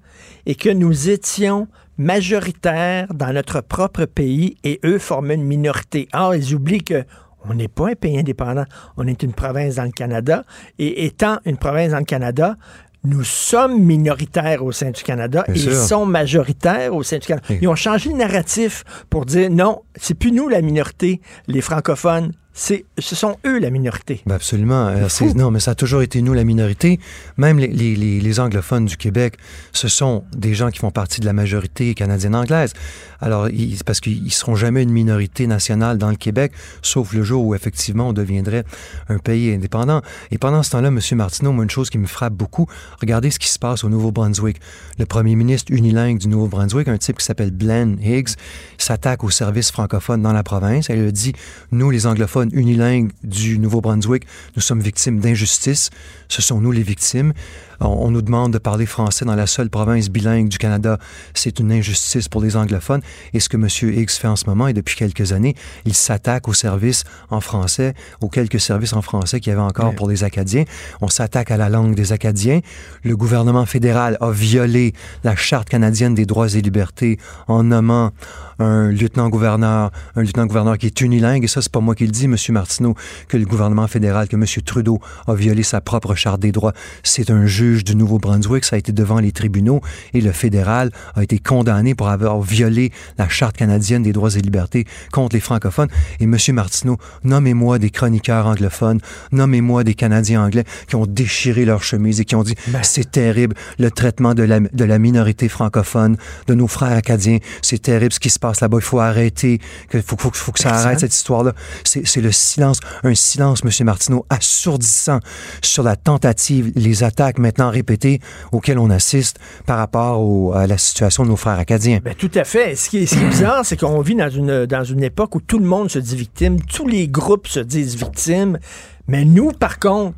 et 0.45 0.55
que 0.55 0.69
nous 0.69 1.09
étions 1.09 1.67
majoritaires 1.97 3.07
dans 3.13 3.33
notre 3.33 3.61
propre 3.61 4.05
pays 4.05 4.57
et 4.63 4.79
eux 4.85 4.99
formaient 4.99 5.35
une 5.35 5.45
minorité. 5.45 6.07
Or, 6.13 6.35
ils 6.35 6.53
oublient 6.53 6.83
que 6.83 7.03
on 7.49 7.53
n'est 7.53 7.67
pas 7.67 7.91
un 7.91 7.95
pays 7.95 8.19
indépendant, 8.19 8.65
on 8.97 9.07
est 9.07 9.23
une 9.23 9.33
province 9.33 9.75
dans 9.75 9.83
le 9.83 9.91
Canada. 9.91 10.43
Et 10.79 11.05
étant 11.05 11.39
une 11.45 11.57
province 11.57 11.91
dans 11.91 11.99
le 11.99 12.05
Canada, 12.05 12.57
nous 13.03 13.23
sommes 13.23 13.79
minoritaires 13.79 14.63
au 14.63 14.71
sein 14.71 14.91
du 14.91 15.03
Canada 15.03 15.43
et 15.47 15.53
ils 15.53 15.75
sont 15.75 16.05
majoritaires 16.05 16.93
au 16.93 17.03
sein 17.03 17.19
du 17.19 17.27
Canada. 17.27 17.47
Ils 17.61 17.67
ont 17.67 17.75
changé 17.75 18.09
le 18.09 18.17
narratif 18.17 18.83
pour 19.09 19.25
dire 19.25 19.49
non, 19.49 19.81
c'est 19.95 20.13
plus 20.13 20.31
nous 20.31 20.49
la 20.49 20.61
minorité, 20.61 21.21
les 21.47 21.61
francophones, 21.61 22.33
c'est, 22.59 22.85
ce 22.97 23.15
sont 23.15 23.37
eux 23.45 23.59
la 23.59 23.69
minorité. 23.69 24.23
Ben 24.25 24.33
absolument. 24.33 24.87
Euh, 24.87 25.07
non, 25.35 25.51
mais 25.51 25.59
ça 25.59 25.71
a 25.71 25.75
toujours 25.75 26.01
été 26.01 26.23
nous 26.23 26.33
la 26.33 26.43
minorité. 26.43 26.99
Même 27.37 27.59
les, 27.59 27.67
les, 27.67 27.95
les, 27.95 28.39
anglophones 28.39 28.85
du 28.85 28.97
Québec, 28.97 29.35
ce 29.73 29.87
sont 29.87 30.23
des 30.35 30.55
gens 30.55 30.71
qui 30.71 30.79
font 30.79 30.89
partie 30.89 31.21
de 31.21 31.27
la 31.27 31.33
majorité 31.33 31.93
canadienne-anglaise. 31.93 32.73
Alors, 33.21 33.47
ils, 33.49 33.77
parce 33.83 33.99
qu'ils 33.99 34.31
seront 34.31 34.55
jamais 34.55 34.81
une 34.81 34.89
minorité 34.89 35.45
nationale 35.45 35.99
dans 35.99 36.09
le 36.09 36.15
Québec, 36.15 36.51
sauf 36.81 37.13
le 37.13 37.21
jour 37.21 37.45
où 37.45 37.53
effectivement 37.53 38.09
on 38.09 38.13
deviendrait 38.13 38.63
un 39.07 39.19
pays 39.19 39.53
indépendant. 39.53 40.01
Et 40.31 40.39
pendant 40.39 40.63
ce 40.63 40.71
temps-là, 40.71 40.87
M. 40.87 40.99
Martineau, 41.11 41.51
moi, 41.51 41.63
une 41.63 41.69
chose 41.69 41.91
qui 41.91 41.99
me 41.99 42.07
frappe 42.07 42.33
beaucoup, 42.33 42.65
regardez 42.99 43.29
ce 43.29 43.37
qui 43.37 43.49
se 43.49 43.59
passe 43.59 43.83
au 43.83 43.89
Nouveau-Brunswick. 43.89 44.59
Le 44.97 45.05
premier 45.05 45.35
ministre 45.35 45.71
unilingue 45.71 46.17
du 46.17 46.27
Nouveau-Brunswick, 46.27 46.87
un 46.87 46.97
type 46.97 47.19
qui 47.19 47.25
s'appelle 47.25 47.55
Glenn 47.55 47.99
Higgs, 48.01 48.33
s'attaque 48.79 49.23
aux 49.23 49.29
services 49.29 49.69
francophones 49.69 50.23
dans 50.23 50.33
la 50.33 50.41
province. 50.41 50.89
Elle 50.89 51.07
a 51.07 51.11
dit, 51.11 51.33
nous, 51.71 51.91
les 51.91 52.07
anglophones, 52.07 52.46
unilingue 52.53 53.11
du 53.23 53.59
Nouveau-Brunswick, 53.59 54.23
nous 54.55 54.61
sommes 54.61 54.81
victimes 54.81 55.19
d'injustice. 55.19 55.89
Ce 56.27 56.41
sont 56.41 56.61
nous 56.61 56.71
les 56.71 56.83
victimes. 56.83 57.33
On, 57.79 58.09
nous 58.11 58.21
demande 58.21 58.53
de 58.53 58.57
parler 58.57 58.85
français 58.85 59.25
dans 59.25 59.35
la 59.35 59.47
seule 59.47 59.69
province 59.69 60.09
bilingue 60.09 60.49
du 60.49 60.57
Canada. 60.57 60.97
C'est 61.33 61.59
une 61.59 61.71
injustice 61.71 62.27
pour 62.27 62.41
les 62.41 62.55
anglophones. 62.55 63.01
Et 63.33 63.39
ce 63.39 63.49
que 63.49 63.57
M. 63.57 63.67
X 63.99 64.17
fait 64.17 64.27
en 64.27 64.35
ce 64.35 64.45
moment, 64.45 64.67
et 64.67 64.73
depuis 64.73 64.95
quelques 64.95 65.31
années, 65.31 65.55
il 65.85 65.93
s'attaque 65.93 66.47
aux 66.47 66.53
services 66.53 67.03
en 67.29 67.41
français, 67.41 67.93
aux 68.21 68.29
quelques 68.29 68.59
services 68.59 68.93
en 68.93 69.01
français 69.01 69.39
qu'il 69.39 69.51
y 69.51 69.53
avait 69.53 69.61
encore 69.61 69.93
pour 69.95 70.09
les 70.09 70.23
Acadiens. 70.23 70.63
On 71.01 71.07
s'attaque 71.07 71.51
à 71.51 71.57
la 71.57 71.69
langue 71.69 71.95
des 71.95 72.13
Acadiens. 72.13 72.61
Le 73.03 73.15
gouvernement 73.15 73.65
fédéral 73.65 74.17
a 74.21 74.31
violé 74.31 74.93
la 75.23 75.35
Charte 75.35 75.69
canadienne 75.69 76.15
des 76.15 76.25
droits 76.25 76.49
et 76.49 76.61
libertés 76.61 77.19
en 77.47 77.63
nommant 77.63 78.11
un 78.59 78.89
lieutenant-gouverneur, 78.91 79.91
un 80.15 80.23
lieutenant-gouverneur 80.23 80.77
qui 80.77 80.87
est 80.87 81.01
unilingue, 81.01 81.43
et 81.43 81.47
ça, 81.47 81.61
c'est 81.61 81.71
pas 81.71 81.79
moi 81.79 81.93
qui 81.93 82.05
le 82.05 82.11
dis, 82.11 82.25
M. 82.25 82.35
Martineau, 82.49 82.95
que 83.27 83.37
le 83.37 83.45
gouvernement 83.45 83.87
fédéral, 83.87 84.27
que 84.27 84.35
M. 84.35 84.45
Trudeau 84.65 84.99
a 85.27 85.35
violé 85.35 85.61
sa 85.61 85.79
propre 85.79 86.15
charte 86.15 86.39
des 86.39 86.51
droits. 86.51 86.73
C'est 87.03 87.29
un 87.29 87.45
juge 87.45 87.66
juge 87.67 87.83
du 87.83 87.95
Nouveau-Brunswick, 87.95 88.63
ça 88.63 88.75
a 88.75 88.79
été 88.79 88.91
devant 88.91 89.19
les 89.19 89.31
tribunaux 89.31 89.81
et 90.13 90.21
le 90.21 90.31
fédéral 90.31 90.91
a 91.15 91.23
été 91.23 91.39
condamné 91.39 91.95
pour 91.95 92.07
avoir 92.07 92.41
violé 92.41 92.91
la 93.17 93.27
Charte 93.27 93.57
canadienne 93.57 94.03
des 94.03 94.13
droits 94.13 94.35
et 94.35 94.39
libertés 94.39 94.85
contre 95.11 95.35
les 95.35 95.41
francophones. 95.41 95.89
Et 96.19 96.23
M. 96.23 96.37
Martineau, 96.53 96.97
nommez-moi 97.23 97.79
des 97.79 97.89
chroniqueurs 97.89 98.45
anglophones, 98.45 98.99
nommez-moi 99.31 99.83
des 99.83 99.95
Canadiens 99.95 100.43
anglais 100.45 100.63
qui 100.87 100.95
ont 100.95 101.05
déchiré 101.05 101.65
leur 101.65 101.83
chemise 101.83 102.21
et 102.21 102.25
qui 102.25 102.35
ont 102.35 102.43
dit 102.43 102.55
ben. 102.67 102.81
c'est 102.83 103.11
terrible 103.11 103.55
le 103.79 103.91
traitement 103.91 104.33
de 104.33 104.43
la, 104.43 104.59
de 104.59 104.83
la 104.83 104.99
minorité 104.99 105.49
francophone, 105.49 106.17
de 106.47 106.53
nos 106.53 106.67
frères 106.67 106.95
acadiens, 106.95 107.39
c'est 107.61 107.81
terrible 107.81 108.13
ce 108.13 108.19
qui 108.19 108.29
se 108.29 108.39
passe 108.39 108.61
là-bas, 108.61 108.77
il 108.79 108.83
faut 108.83 108.99
arrêter, 108.99 109.59
il 109.93 110.01
faut, 110.01 110.15
faut, 110.17 110.31
faut, 110.31 110.51
que 110.51 110.59
ça 110.59 110.73
arrête 110.73 110.99
cette 110.99 111.13
histoire-là. 111.13 111.53
C'est 111.83 112.21
le 112.21 112.31
silence, 112.31 112.79
un 113.03 113.15
silence, 113.15 113.61
M. 113.63 113.85
Martineau, 113.85 114.25
assourdissant 114.29 115.19
sur 115.61 115.83
la 115.83 115.95
tentative, 115.95 116.71
les 116.75 117.03
attaques 117.03 117.39
maintenant 117.39 117.56
répétées 117.59 118.19
auxquelles 118.51 118.79
on 118.79 118.89
assiste 118.89 119.39
par 119.65 119.77
rapport 119.77 120.55
à 120.55 120.67
la 120.67 120.77
situation 120.77 121.23
de 121.23 121.29
nos 121.29 121.35
frères 121.35 121.59
acadiens. 121.59 121.99
Ben, 122.03 122.15
tout 122.15 122.31
à 122.35 122.43
fait. 122.43 122.75
Ce 122.75 122.89
qui 122.89 122.99
est, 122.99 123.05
ce 123.05 123.15
qui 123.15 123.23
est 123.23 123.29
bizarre, 123.29 123.65
c'est 123.65 123.77
qu'on 123.77 124.01
vit 124.01 124.15
dans 124.15 124.29
une, 124.29 124.65
dans 124.65 124.83
une 124.83 125.03
époque 125.03 125.35
où 125.35 125.41
tout 125.41 125.59
le 125.59 125.65
monde 125.65 125.89
se 125.89 125.99
dit 125.99 126.15
victime, 126.15 126.61
tous 126.61 126.87
les 126.87 127.07
groupes 127.07 127.47
se 127.47 127.59
disent 127.59 127.95
victimes, 127.95 128.59
mais 129.07 129.25
nous, 129.25 129.51
par 129.51 129.79
contre, 129.79 130.15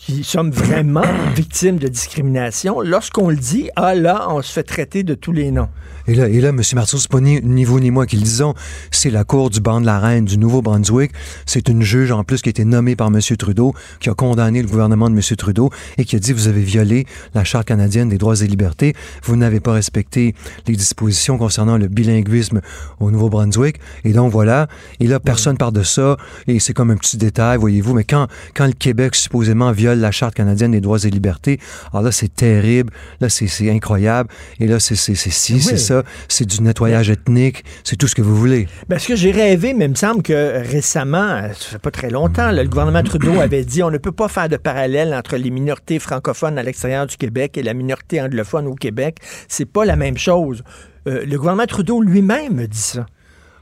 qui 0.00 0.24
sommes 0.24 0.50
vraiment 0.50 1.04
victimes 1.34 1.78
de 1.78 1.86
discrimination, 1.86 2.80
lorsqu'on 2.80 3.28
le 3.28 3.36
dit, 3.36 3.68
ah 3.76 3.94
là, 3.94 4.28
on 4.30 4.40
se 4.40 4.50
fait 4.50 4.62
traiter 4.62 5.02
de 5.02 5.14
tous 5.14 5.32
les 5.32 5.50
noms. 5.50 5.68
Et 6.10 6.14
là, 6.16 6.28
et 6.28 6.40
là 6.40 6.48
M. 6.48 6.60
Marceau, 6.74 6.98
c'est 6.98 7.08
pas 7.08 7.20
ni, 7.20 7.64
vous 7.64 7.78
ni 7.78 7.92
moi 7.92 8.04
qui 8.04 8.16
le 8.16 8.22
disons, 8.22 8.54
c'est 8.90 9.10
la 9.10 9.22
Cour 9.22 9.48
du 9.48 9.60
banc 9.60 9.80
de 9.80 9.86
la 9.86 10.00
Reine 10.00 10.24
du 10.24 10.38
Nouveau-Brunswick. 10.38 11.12
C'est 11.46 11.68
une 11.68 11.82
juge 11.82 12.10
en 12.10 12.24
plus 12.24 12.42
qui 12.42 12.48
a 12.48 12.50
été 12.50 12.64
nommée 12.64 12.96
par 12.96 13.06
M. 13.06 13.20
Trudeau, 13.38 13.74
qui 14.00 14.10
a 14.10 14.14
condamné 14.14 14.60
le 14.60 14.66
gouvernement 14.66 15.08
de 15.08 15.14
M. 15.14 15.22
Trudeau 15.36 15.70
et 15.98 16.04
qui 16.04 16.16
a 16.16 16.18
dit 16.18 16.32
vous 16.32 16.48
avez 16.48 16.62
violé 16.62 17.06
la 17.32 17.44
Charte 17.44 17.68
canadienne 17.68 18.08
des 18.08 18.18
droits 18.18 18.34
et 18.34 18.48
libertés, 18.48 18.96
vous 19.22 19.36
n'avez 19.36 19.60
pas 19.60 19.72
respecté 19.72 20.34
les 20.66 20.74
dispositions 20.74 21.38
concernant 21.38 21.78
le 21.78 21.86
bilinguisme 21.86 22.60
au 22.98 23.12
Nouveau-Brunswick. 23.12 23.76
Et 24.02 24.12
donc 24.12 24.32
voilà, 24.32 24.66
et 24.98 25.06
là, 25.06 25.20
personne 25.20 25.58
parle 25.58 25.74
de 25.74 25.84
ça, 25.84 26.16
et 26.48 26.58
c'est 26.58 26.74
comme 26.74 26.90
un 26.90 26.96
petit 26.96 27.18
détail, 27.18 27.56
voyez-vous, 27.56 27.94
mais 27.94 28.02
quand, 28.02 28.26
quand 28.56 28.66
le 28.66 28.72
Québec 28.72 29.14
supposément 29.14 29.70
viole 29.70 30.00
la 30.00 30.10
Charte 30.10 30.34
canadienne 30.34 30.72
des 30.72 30.80
droits 30.80 30.98
et 31.04 31.10
libertés, 31.10 31.60
alors 31.92 32.02
là, 32.02 32.10
c'est 32.10 32.34
terrible, 32.34 32.92
là, 33.20 33.28
c'est 33.28 33.70
incroyable, 33.70 34.28
et 34.58 34.66
là, 34.66 34.80
c'est 34.80 34.96
si, 34.96 35.14
c'est 35.14 35.76
ça 35.76 35.99
c'est 36.28 36.46
du 36.46 36.62
nettoyage 36.62 37.10
ethnique, 37.10 37.64
c'est 37.84 37.96
tout 37.96 38.08
ce 38.08 38.14
que 38.14 38.22
vous 38.22 38.36
voulez. 38.36 38.66
Ben, 38.88 38.98
ce 38.98 39.08
que 39.08 39.16
j'ai 39.16 39.30
rêvé, 39.30 39.74
mais 39.74 39.86
il 39.86 39.90
me 39.90 39.94
semble 39.94 40.22
que 40.22 40.62
récemment, 40.70 41.42
ça 41.54 41.70
fait 41.70 41.78
pas 41.78 41.90
très 41.90 42.10
longtemps, 42.10 42.50
le 42.52 42.64
gouvernement 42.64 43.02
Trudeau 43.02 43.32
avait 43.40 43.64
dit 43.64 43.82
on 43.82 43.90
ne 43.90 43.98
peut 43.98 44.12
pas 44.12 44.28
faire 44.28 44.48
de 44.48 44.56
parallèle 44.56 45.14
entre 45.14 45.36
les 45.36 45.50
minorités 45.50 45.98
francophones 45.98 46.58
à 46.58 46.62
l'extérieur 46.62 47.06
du 47.06 47.16
Québec 47.16 47.56
et 47.56 47.62
la 47.62 47.74
minorité 47.74 48.20
anglophone 48.20 48.66
au 48.66 48.74
Québec. 48.74 49.18
C'est 49.48 49.66
pas 49.66 49.84
la 49.84 49.96
même 49.96 50.18
chose. 50.18 50.62
Euh, 51.06 51.24
le 51.24 51.36
gouvernement 51.38 51.66
Trudeau 51.66 52.02
lui-même 52.02 52.66
dit 52.66 52.78
ça. 52.78 53.06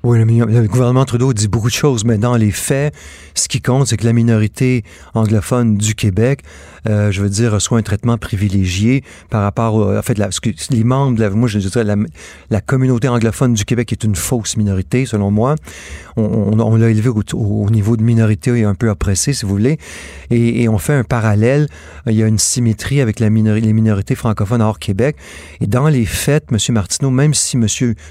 Oui, 0.05 0.19
le, 0.19 0.67
gouvernement 0.69 1.05
Trudeau 1.05 1.33
dit 1.33 1.49
beaucoup 1.49 1.69
de 1.69 1.75
choses, 1.75 2.05
mais 2.05 2.19
dans 2.19 2.37
les 2.37 2.53
faits, 2.53 2.95
ce 3.35 3.49
qui 3.49 3.61
compte, 3.61 3.89
c'est 3.89 3.97
que 3.97 4.05
la 4.05 4.13
minorité 4.13 4.85
anglophone 5.13 5.77
du 5.77 5.97
Québec, 5.97 6.43
euh, 6.89 7.11
je 7.11 7.23
veux 7.23 7.29
dire, 7.29 7.53
reçoit 7.53 7.79
un 7.79 7.83
traitement 7.83 8.19
privilégié 8.19 9.05
par 9.31 9.43
rapport, 9.43 9.75
au, 9.75 9.97
en 9.97 10.03
fait, 10.03 10.19
la, 10.19 10.31
les 10.71 10.85
membres, 10.85 11.19
de 11.19 11.29
moi, 11.29 11.49
je 11.49 11.59
dirais, 11.59 11.85
la, 11.85 11.97
la, 12.51 12.61
communauté 12.61 13.09
anglophone 13.09 13.55
du 13.55 13.65
Québec 13.65 13.93
est 13.93 14.05
une 14.05 14.15
fausse 14.15 14.57
minorité, 14.57 15.07
selon 15.07 15.31
moi. 15.31 15.55
On, 16.17 16.77
l'a 16.77 16.91
élevé 16.91 17.09
au, 17.09 17.71
niveau 17.71 17.97
de 17.97 18.03
minorité 18.03 18.51
et 18.59 18.65
un 18.65 18.75
peu 18.75 18.89
oppressé, 18.89 19.33
si 19.33 19.45
vous 19.45 19.53
voulez, 19.53 19.79
et, 20.31 20.69
on 20.69 20.79
fait 20.79 20.95
un 20.95 21.05
parallèle. 21.05 21.69
Il 22.07 22.15
y 22.15 22.23
a 22.23 22.27
une 22.27 22.39
symétrie 22.39 23.01
avec 23.01 23.21
la 23.21 23.29
les 23.29 23.73
minorités 23.73 24.15
francophones 24.15 24.63
hors 24.63 24.79
Québec. 24.79 25.17
Et 25.61 25.67
dans 25.67 25.89
les 25.89 26.07
faits, 26.07 26.47
M. 26.51 26.59
Martineau, 26.75 27.11
même 27.11 27.35
si 27.35 27.57
M. 27.57 27.67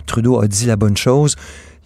Trudeau 0.05 0.39
a 0.39 0.47
dit 0.47 0.65
la 0.65 0.75
bonne 0.75 0.97
chose, 0.97 1.35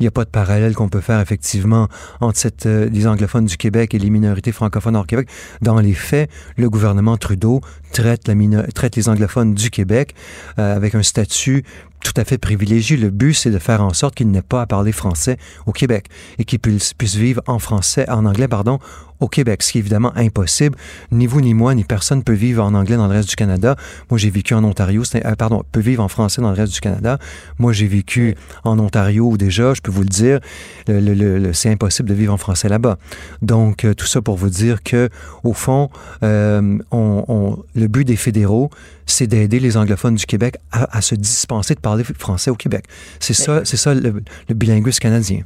il 0.01 0.05
n'y 0.05 0.07
a 0.07 0.11
pas 0.11 0.25
de 0.25 0.31
parallèle 0.31 0.73
qu'on 0.73 0.89
peut 0.89 0.99
faire 0.99 1.19
effectivement 1.19 1.87
entre 2.21 2.41
euh, 2.65 2.89
les 2.89 3.05
anglophones 3.05 3.45
du 3.45 3.55
Québec 3.55 3.93
et 3.93 3.99
les 3.99 4.09
minorités 4.09 4.51
francophones 4.51 4.95
hors 4.95 5.05
Québec. 5.05 5.29
Dans 5.61 5.79
les 5.79 5.93
faits, 5.93 6.27
le 6.57 6.71
gouvernement 6.71 6.80
Trudeau 7.17 7.61
traite, 7.91 8.27
les 8.27 9.09
anglophones 9.09 9.53
du 9.53 9.69
Québec 9.69 10.15
euh, 10.59 10.75
avec 10.75 10.95
un 10.95 11.03
statut 11.03 11.63
tout 12.03 12.13
à 12.17 12.23
fait 12.23 12.37
privilégié. 12.37 12.97
Le 12.97 13.09
but, 13.09 13.33
c'est 13.33 13.51
de 13.51 13.59
faire 13.59 13.81
en 13.81 13.93
sorte 13.93 14.15
qu'ils 14.15 14.29
n'aient 14.31 14.41
pas 14.41 14.61
à 14.61 14.65
parler 14.65 14.91
français 14.91 15.37
au 15.65 15.71
Québec 15.71 16.07
et 16.39 16.45
qu'ils 16.45 16.59
puissent, 16.59 16.93
puissent 16.93 17.15
vivre 17.15 17.41
en 17.47 17.59
français, 17.59 18.09
en 18.09 18.25
anglais, 18.25 18.47
pardon, 18.47 18.79
au 19.21 19.27
Québec, 19.27 19.63
ce 19.63 19.71
qui 19.71 19.77
est 19.77 19.81
évidemment 19.81 20.11
impossible. 20.17 20.75
Ni 21.11 21.27
vous, 21.27 21.39
ni 21.39 21.53
moi, 21.53 21.73
ni 21.75 21.83
personne 21.83 22.23
peut 22.23 22.33
vivre 22.33 22.63
en 22.63 22.73
anglais 22.73 22.97
dans 22.97 23.07
le 23.07 23.13
reste 23.13 23.29
du 23.29 23.35
Canada. 23.35 23.77
Moi, 24.09 24.17
j'ai 24.17 24.29
vécu 24.29 24.53
en 24.53 24.63
Ontario, 24.63 25.03
euh, 25.15 25.35
pardon, 25.35 25.63
peut 25.71 25.79
vivre 25.79 26.03
en 26.03 26.07
français 26.07 26.41
dans 26.41 26.49
le 26.49 26.55
reste 26.55 26.73
du 26.73 26.81
Canada. 26.81 27.19
Moi, 27.59 27.71
j'ai 27.71 27.87
vécu 27.87 28.35
en 28.63 28.77
Ontario 28.79 29.37
déjà, 29.37 29.73
je 29.73 29.81
peux 29.81 29.91
vous 29.91 30.01
le 30.01 30.09
dire, 30.09 30.39
le, 30.87 31.53
c'est 31.53 31.69
impossible 31.69 32.09
de 32.09 32.13
vivre 32.15 32.33
en 32.33 32.37
français 32.37 32.67
là-bas. 32.67 32.97
Donc, 33.41 33.85
euh, 33.85 33.93
tout 33.93 34.07
ça 34.07 34.21
pour 34.21 34.35
vous 34.35 34.49
dire 34.49 34.81
que, 34.83 35.09
au 35.43 35.53
fond, 35.53 35.89
euh, 36.23 36.79
on, 36.91 37.57
le 37.75 37.87
but 37.87 38.05
des 38.05 38.15
fédéraux, 38.15 38.71
c'est 39.05 39.27
d'aider 39.27 39.59
les 39.59 39.77
anglophones 39.77 40.15
du 40.15 40.25
Québec 40.25 40.57
à, 40.71 41.01
se 41.01 41.15
dispenser 41.15 41.75
de 41.75 41.79
parler 41.79 42.03
français 42.03 42.49
au 42.49 42.55
Québec. 42.55 42.85
C'est 43.19 43.33
ça, 43.33 43.61
c'est 43.65 43.77
ça 43.77 43.93
le, 43.93 44.23
le 44.49 44.55
bilinguisme 44.55 44.99
canadien. 44.99 45.41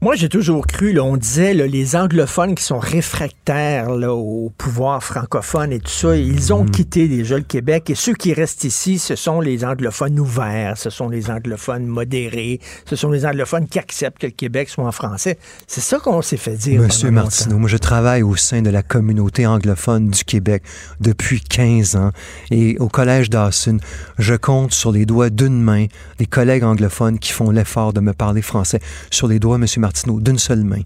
Moi, 0.00 0.14
j'ai 0.14 0.28
toujours 0.28 0.68
cru, 0.68 0.92
là, 0.92 1.02
on 1.02 1.16
disait, 1.16 1.54
les 1.54 1.96
anglophones 1.96 2.54
qui 2.54 2.62
sont 2.62 2.78
réfractaires 2.78 3.90
au 3.90 4.52
pouvoir 4.56 5.02
francophone 5.02 5.72
et 5.72 5.80
tout 5.80 5.90
ça, 5.90 6.16
ils 6.16 6.52
ont 6.52 6.62
mhm. 6.62 6.70
quitté 6.70 7.08
déjà 7.08 7.36
le 7.36 7.42
Québec 7.42 7.90
et 7.90 7.96
ceux 7.96 8.14
qui 8.14 8.32
restent 8.32 8.62
ici, 8.62 9.00
ce 9.00 9.16
sont 9.16 9.40
les 9.40 9.64
anglophones 9.64 10.20
ouverts, 10.20 10.76
ce 10.76 10.88
sont 10.88 11.08
les 11.08 11.32
anglophones 11.32 11.84
modérés, 11.84 12.60
ce 12.88 12.94
sont 12.94 13.10
les 13.10 13.26
anglophones 13.26 13.66
qui 13.66 13.80
acceptent 13.80 14.18
que 14.18 14.26
le 14.26 14.32
Québec 14.32 14.68
soit 14.68 14.84
en 14.84 14.92
français. 14.92 15.36
C'est 15.66 15.80
ça 15.80 15.98
qu'on 15.98 16.22
s'est 16.22 16.36
fait 16.36 16.54
dire. 16.54 16.80
Monsieur 16.80 17.10
Martineau, 17.10 17.58
moi, 17.58 17.68
je 17.68 17.76
travaille 17.76 18.22
au 18.22 18.36
sein 18.36 18.62
de 18.62 18.70
la 18.70 18.84
communauté 18.84 19.48
anglophone 19.48 20.10
du 20.10 20.22
Québec 20.22 20.62
depuis 21.00 21.40
15 21.40 21.96
ans 21.96 22.12
et 22.52 22.78
au 22.78 22.86
Collège 22.86 23.30
Dawson, 23.30 23.78
je 24.20 24.36
compte 24.36 24.72
sur 24.72 24.92
les 24.92 25.06
doigts 25.06 25.30
d'une 25.30 25.60
main 25.60 25.86
des 26.18 26.26
collègues 26.26 26.62
anglophones 26.62 27.18
qui 27.18 27.32
font 27.32 27.50
l'effort 27.50 27.92
de 27.92 27.98
me 27.98 28.12
parler 28.12 28.42
français. 28.42 28.78
Sur 29.10 29.26
les 29.26 29.40
doigts, 29.40 29.58
Monsieur 29.58 29.80
d'une 30.06 30.38
seule 30.38 30.64
main. 30.64 30.82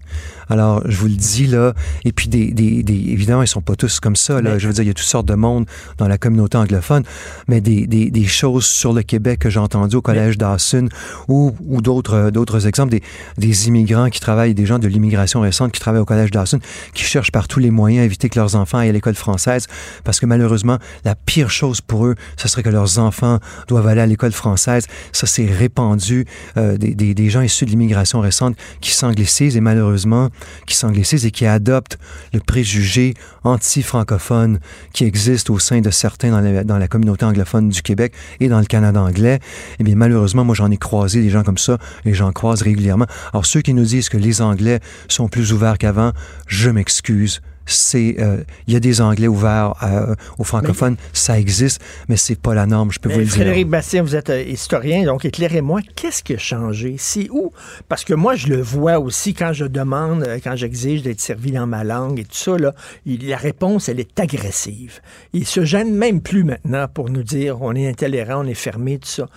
Alors, 0.49 0.81
je 0.85 0.97
vous 0.97 1.07
le 1.07 1.15
dis 1.15 1.47
là, 1.47 1.73
et 2.03 2.11
puis 2.11 2.27
des, 2.27 2.51
des, 2.51 2.83
des 2.83 2.93
évidemment, 2.93 3.41
ils 3.41 3.47
sont 3.47 3.61
pas 3.61 3.75
tous 3.75 3.99
comme 3.99 4.15
ça. 4.15 4.41
Là. 4.41 4.59
Je 4.59 4.67
veux 4.67 4.73
dire, 4.73 4.83
il 4.83 4.87
y 4.87 4.91
a 4.91 4.93
toutes 4.93 5.05
sortes 5.07 5.25
de 5.27 5.35
monde 5.35 5.65
dans 5.97 6.07
la 6.07 6.17
communauté 6.17 6.57
anglophone, 6.57 7.03
mais 7.47 7.61
des, 7.61 7.87
des, 7.87 8.11
des 8.11 8.25
choses 8.25 8.65
sur 8.65 8.93
le 8.93 9.03
Québec 9.03 9.39
que 9.39 9.49
j'ai 9.49 9.59
entendues 9.59 9.95
au 9.95 10.01
collège 10.01 10.37
d'Assun 10.37 10.87
ou, 11.27 11.55
ou 11.65 11.81
d'autres 11.81 12.29
d'autres 12.29 12.67
exemples, 12.67 12.91
des, 12.91 13.03
des 13.37 13.67
immigrants 13.67 14.09
qui 14.09 14.19
travaillent, 14.19 14.53
des 14.53 14.65
gens 14.65 14.79
de 14.79 14.87
l'immigration 14.87 15.41
récente 15.41 15.71
qui 15.71 15.79
travaillent 15.79 16.01
au 16.01 16.05
collège 16.05 16.31
d'Assun, 16.31 16.59
qui 16.93 17.03
cherchent 17.03 17.31
par 17.31 17.47
tous 17.47 17.59
les 17.59 17.71
moyens 17.71 18.03
à 18.03 18.05
éviter 18.05 18.29
que 18.29 18.39
leurs 18.39 18.55
enfants 18.55 18.79
aillent 18.79 18.89
à 18.89 18.93
l'école 18.93 19.15
française, 19.15 19.67
parce 20.03 20.19
que 20.19 20.25
malheureusement, 20.25 20.77
la 21.05 21.15
pire 21.15 21.49
chose 21.49 21.81
pour 21.81 22.05
eux, 22.05 22.15
ce 22.37 22.47
serait 22.47 22.63
que 22.63 22.69
leurs 22.69 22.99
enfants 22.99 23.39
doivent 23.67 23.87
aller 23.87 24.01
à 24.01 24.05
l'école 24.05 24.31
française. 24.31 24.87
Ça, 25.11 25.25
c'est 25.25 25.45
répandu. 25.45 26.25
Euh, 26.57 26.77
des, 26.77 26.95
des, 26.95 27.13
des 27.13 27.29
gens 27.29 27.41
issus 27.41 27.65
de 27.65 27.69
l'immigration 27.69 28.19
récente 28.19 28.55
qui 28.81 28.91
s'anglicisent 28.95 29.57
et 29.57 29.61
malheureusement 29.61 30.29
qui 30.65 30.75
s'anglicisent 30.75 31.25
et 31.25 31.31
qui 31.31 31.45
adoptent 31.45 31.97
le 32.33 32.39
préjugé 32.39 33.13
anti-francophone 33.43 34.59
qui 34.93 35.05
existe 35.05 35.49
au 35.49 35.59
sein 35.59 35.81
de 35.81 35.89
certains 35.89 36.31
dans 36.31 36.39
la, 36.39 36.63
dans 36.63 36.77
la, 36.77 36.87
communauté 36.87 37.25
anglophone 37.25 37.69
du 37.69 37.81
Québec 37.81 38.13
et 38.39 38.47
dans 38.47 38.59
le 38.59 38.65
Canada 38.65 39.01
anglais. 39.01 39.39
Eh 39.79 39.83
bien, 39.83 39.95
malheureusement, 39.95 40.45
moi, 40.45 40.55
j'en 40.55 40.71
ai 40.71 40.77
croisé 40.77 41.21
des 41.21 41.29
gens 41.29 41.43
comme 41.43 41.57
ça 41.57 41.77
et 42.05 42.13
j'en 42.13 42.31
croise 42.31 42.61
régulièrement. 42.61 43.07
Alors, 43.31 43.45
ceux 43.45 43.61
qui 43.61 43.73
nous 43.73 43.85
disent 43.85 44.09
que 44.09 44.17
les 44.17 44.41
Anglais 44.41 44.79
sont 45.07 45.27
plus 45.27 45.53
ouverts 45.53 45.77
qu'avant, 45.77 46.11
je 46.47 46.69
m'excuse 46.69 47.41
c'est 47.65 48.15
euh, 48.19 48.43
il 48.67 48.73
y 48.73 48.77
a 48.77 48.79
des 48.79 49.01
Anglais 49.01 49.27
ouverts 49.27 49.73
euh, 49.83 50.15
aux 50.37 50.43
francophones, 50.43 50.97
ça 51.13 51.39
existe, 51.39 51.81
mais 52.09 52.17
c'est 52.17 52.39
pas 52.39 52.53
la 52.53 52.65
norme, 52.65 52.91
je 52.91 52.99
peux 52.99 53.11
vous 53.11 53.19
le 53.19 53.25
dire. 53.25 53.33
Frédéric 53.33 53.67
Bastien, 53.67 54.03
vous 54.03 54.15
êtes 54.15 54.29
euh, 54.29 54.41
historien, 54.41 55.05
donc 55.05 55.25
éclairez-moi, 55.25 55.81
qu'est-ce 55.95 56.23
qui 56.23 56.33
a 56.33 56.37
changé? 56.37 56.95
C'est 56.97 57.29
où? 57.29 57.51
Parce 57.87 58.03
que 58.03 58.13
moi, 58.13 58.35
je 58.35 58.47
le 58.47 58.61
vois 58.61 58.99
aussi 58.99 59.33
quand 59.33 59.53
je 59.53 59.65
demande, 59.65 60.27
quand 60.43 60.55
j'exige 60.55 61.03
d'être 61.03 61.21
servi 61.21 61.51
dans 61.51 61.67
ma 61.67 61.83
langue 61.83 62.19
et 62.19 62.25
tout 62.25 62.35
ça, 62.35 62.57
là, 62.57 62.73
la 63.05 63.37
réponse, 63.37 63.89
elle 63.89 63.99
est 63.99 64.19
agressive. 64.19 65.01
Il 65.33 65.45
se 65.45 65.63
gêne 65.63 65.93
même 65.93 66.21
plus 66.21 66.43
maintenant 66.43 66.87
pour 66.93 67.09
nous 67.09 67.23
dire 67.23 67.61
on 67.61 67.73
est 67.75 67.87
intolérant, 67.87 68.43
on 68.43 68.47
est 68.47 68.53
fermé, 68.53 68.99
tout 68.99 69.07
ça. 69.07 69.27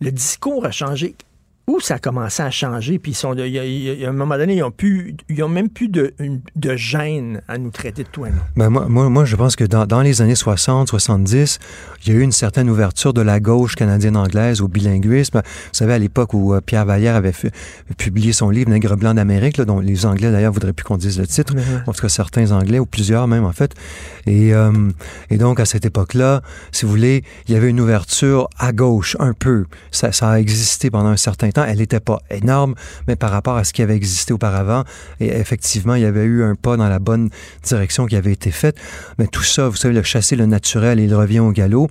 Le 0.00 0.12
discours 0.12 0.64
a 0.64 0.70
changé 0.70 1.16
où 1.68 1.80
ça 1.80 1.96
a 1.96 1.98
commencé 1.98 2.42
à 2.42 2.50
changer, 2.50 2.98
puis 2.98 3.12
y, 3.12 3.58
a, 4.02 4.06
à 4.06 4.10
un 4.10 4.12
moment 4.12 4.38
donné, 4.38 4.56
ils 4.56 4.62
ont, 4.62 4.70
plus, 4.70 5.14
ils 5.28 5.42
ont 5.42 5.48
même 5.48 5.68
plus 5.68 5.88
de, 5.88 6.14
de 6.56 6.76
gêne 6.76 7.42
à 7.46 7.58
nous 7.58 7.70
traiter 7.70 8.04
de 8.04 8.08
toi. 8.08 8.28
Ben 8.56 8.70
moi, 8.70 8.86
moi, 8.88 9.10
moi, 9.10 9.24
je 9.26 9.36
pense 9.36 9.54
que 9.54 9.64
dans, 9.64 9.84
dans, 9.86 10.00
les 10.00 10.22
années 10.22 10.34
60, 10.34 10.88
70, 10.88 11.58
il 12.02 12.12
y 12.12 12.16
a 12.16 12.18
eu 12.18 12.22
une 12.22 12.32
certaine 12.32 12.70
ouverture 12.70 13.12
de 13.12 13.20
la 13.20 13.38
gauche 13.38 13.76
canadienne-anglaise 13.76 14.62
au 14.62 14.68
bilinguisme. 14.68 15.42
Vous 15.44 15.68
savez, 15.72 15.92
à 15.92 15.98
l'époque 15.98 16.32
où 16.32 16.54
euh, 16.54 16.62
Pierre 16.62 16.86
Vallière 16.86 17.16
avait 17.16 17.32
fait, 17.32 17.52
publié 17.98 18.32
son 18.32 18.48
livre 18.48 18.70
Nègre 18.70 18.96
blanc 18.96 19.12
d'Amérique, 19.12 19.60
dont 19.60 19.80
les 19.80 20.06
Anglais 20.06 20.32
d'ailleurs 20.32 20.52
voudraient 20.52 20.72
plus 20.72 20.84
qu'on 20.84 20.96
dise 20.96 21.18
le 21.18 21.26
titre, 21.26 21.54
en 21.86 21.92
tout 21.92 22.00
cas 22.00 22.08
certains 22.08 22.50
Anglais, 22.52 22.78
ou 22.78 22.86
plusieurs 22.86 23.28
même 23.28 23.44
en 23.44 23.52
fait. 23.52 23.74
Et, 24.26 24.54
euh, 24.54 24.72
et 25.28 25.36
donc 25.36 25.60
à 25.60 25.66
cette 25.66 25.84
époque-là, 25.84 26.40
si 26.72 26.86
vous 26.86 26.90
voulez, 26.90 27.24
il 27.46 27.54
y 27.54 27.56
avait 27.56 27.68
une 27.68 27.80
ouverture 27.80 28.48
à 28.58 28.72
gauche 28.72 29.16
un 29.20 29.34
peu. 29.34 29.66
Ça, 29.90 30.12
ça 30.12 30.30
a 30.30 30.38
existé 30.38 30.90
pendant 30.90 31.10
un 31.10 31.16
certain 31.16 31.50
temps. 31.50 31.57
Elle 31.64 31.78
n'était 31.78 32.00
pas 32.00 32.20
énorme, 32.30 32.74
mais 33.06 33.16
par 33.16 33.30
rapport 33.30 33.56
à 33.56 33.64
ce 33.64 33.72
qui 33.72 33.82
avait 33.82 33.96
existé 33.96 34.32
auparavant, 34.32 34.84
et 35.20 35.28
effectivement, 35.28 35.94
il 35.94 36.02
y 36.02 36.06
avait 36.06 36.24
eu 36.24 36.42
un 36.42 36.54
pas 36.54 36.76
dans 36.76 36.88
la 36.88 36.98
bonne 36.98 37.30
direction 37.62 38.06
qui 38.06 38.16
avait 38.16 38.32
été 38.32 38.50
faite. 38.50 38.76
Mais 39.18 39.26
tout 39.26 39.42
ça, 39.42 39.68
vous 39.68 39.76
savez, 39.76 39.94
le 39.94 40.02
chasser 40.02 40.36
le 40.36 40.46
naturel, 40.46 41.00
il 41.00 41.14
revient 41.14 41.40
au 41.40 41.52
galop. 41.52 41.88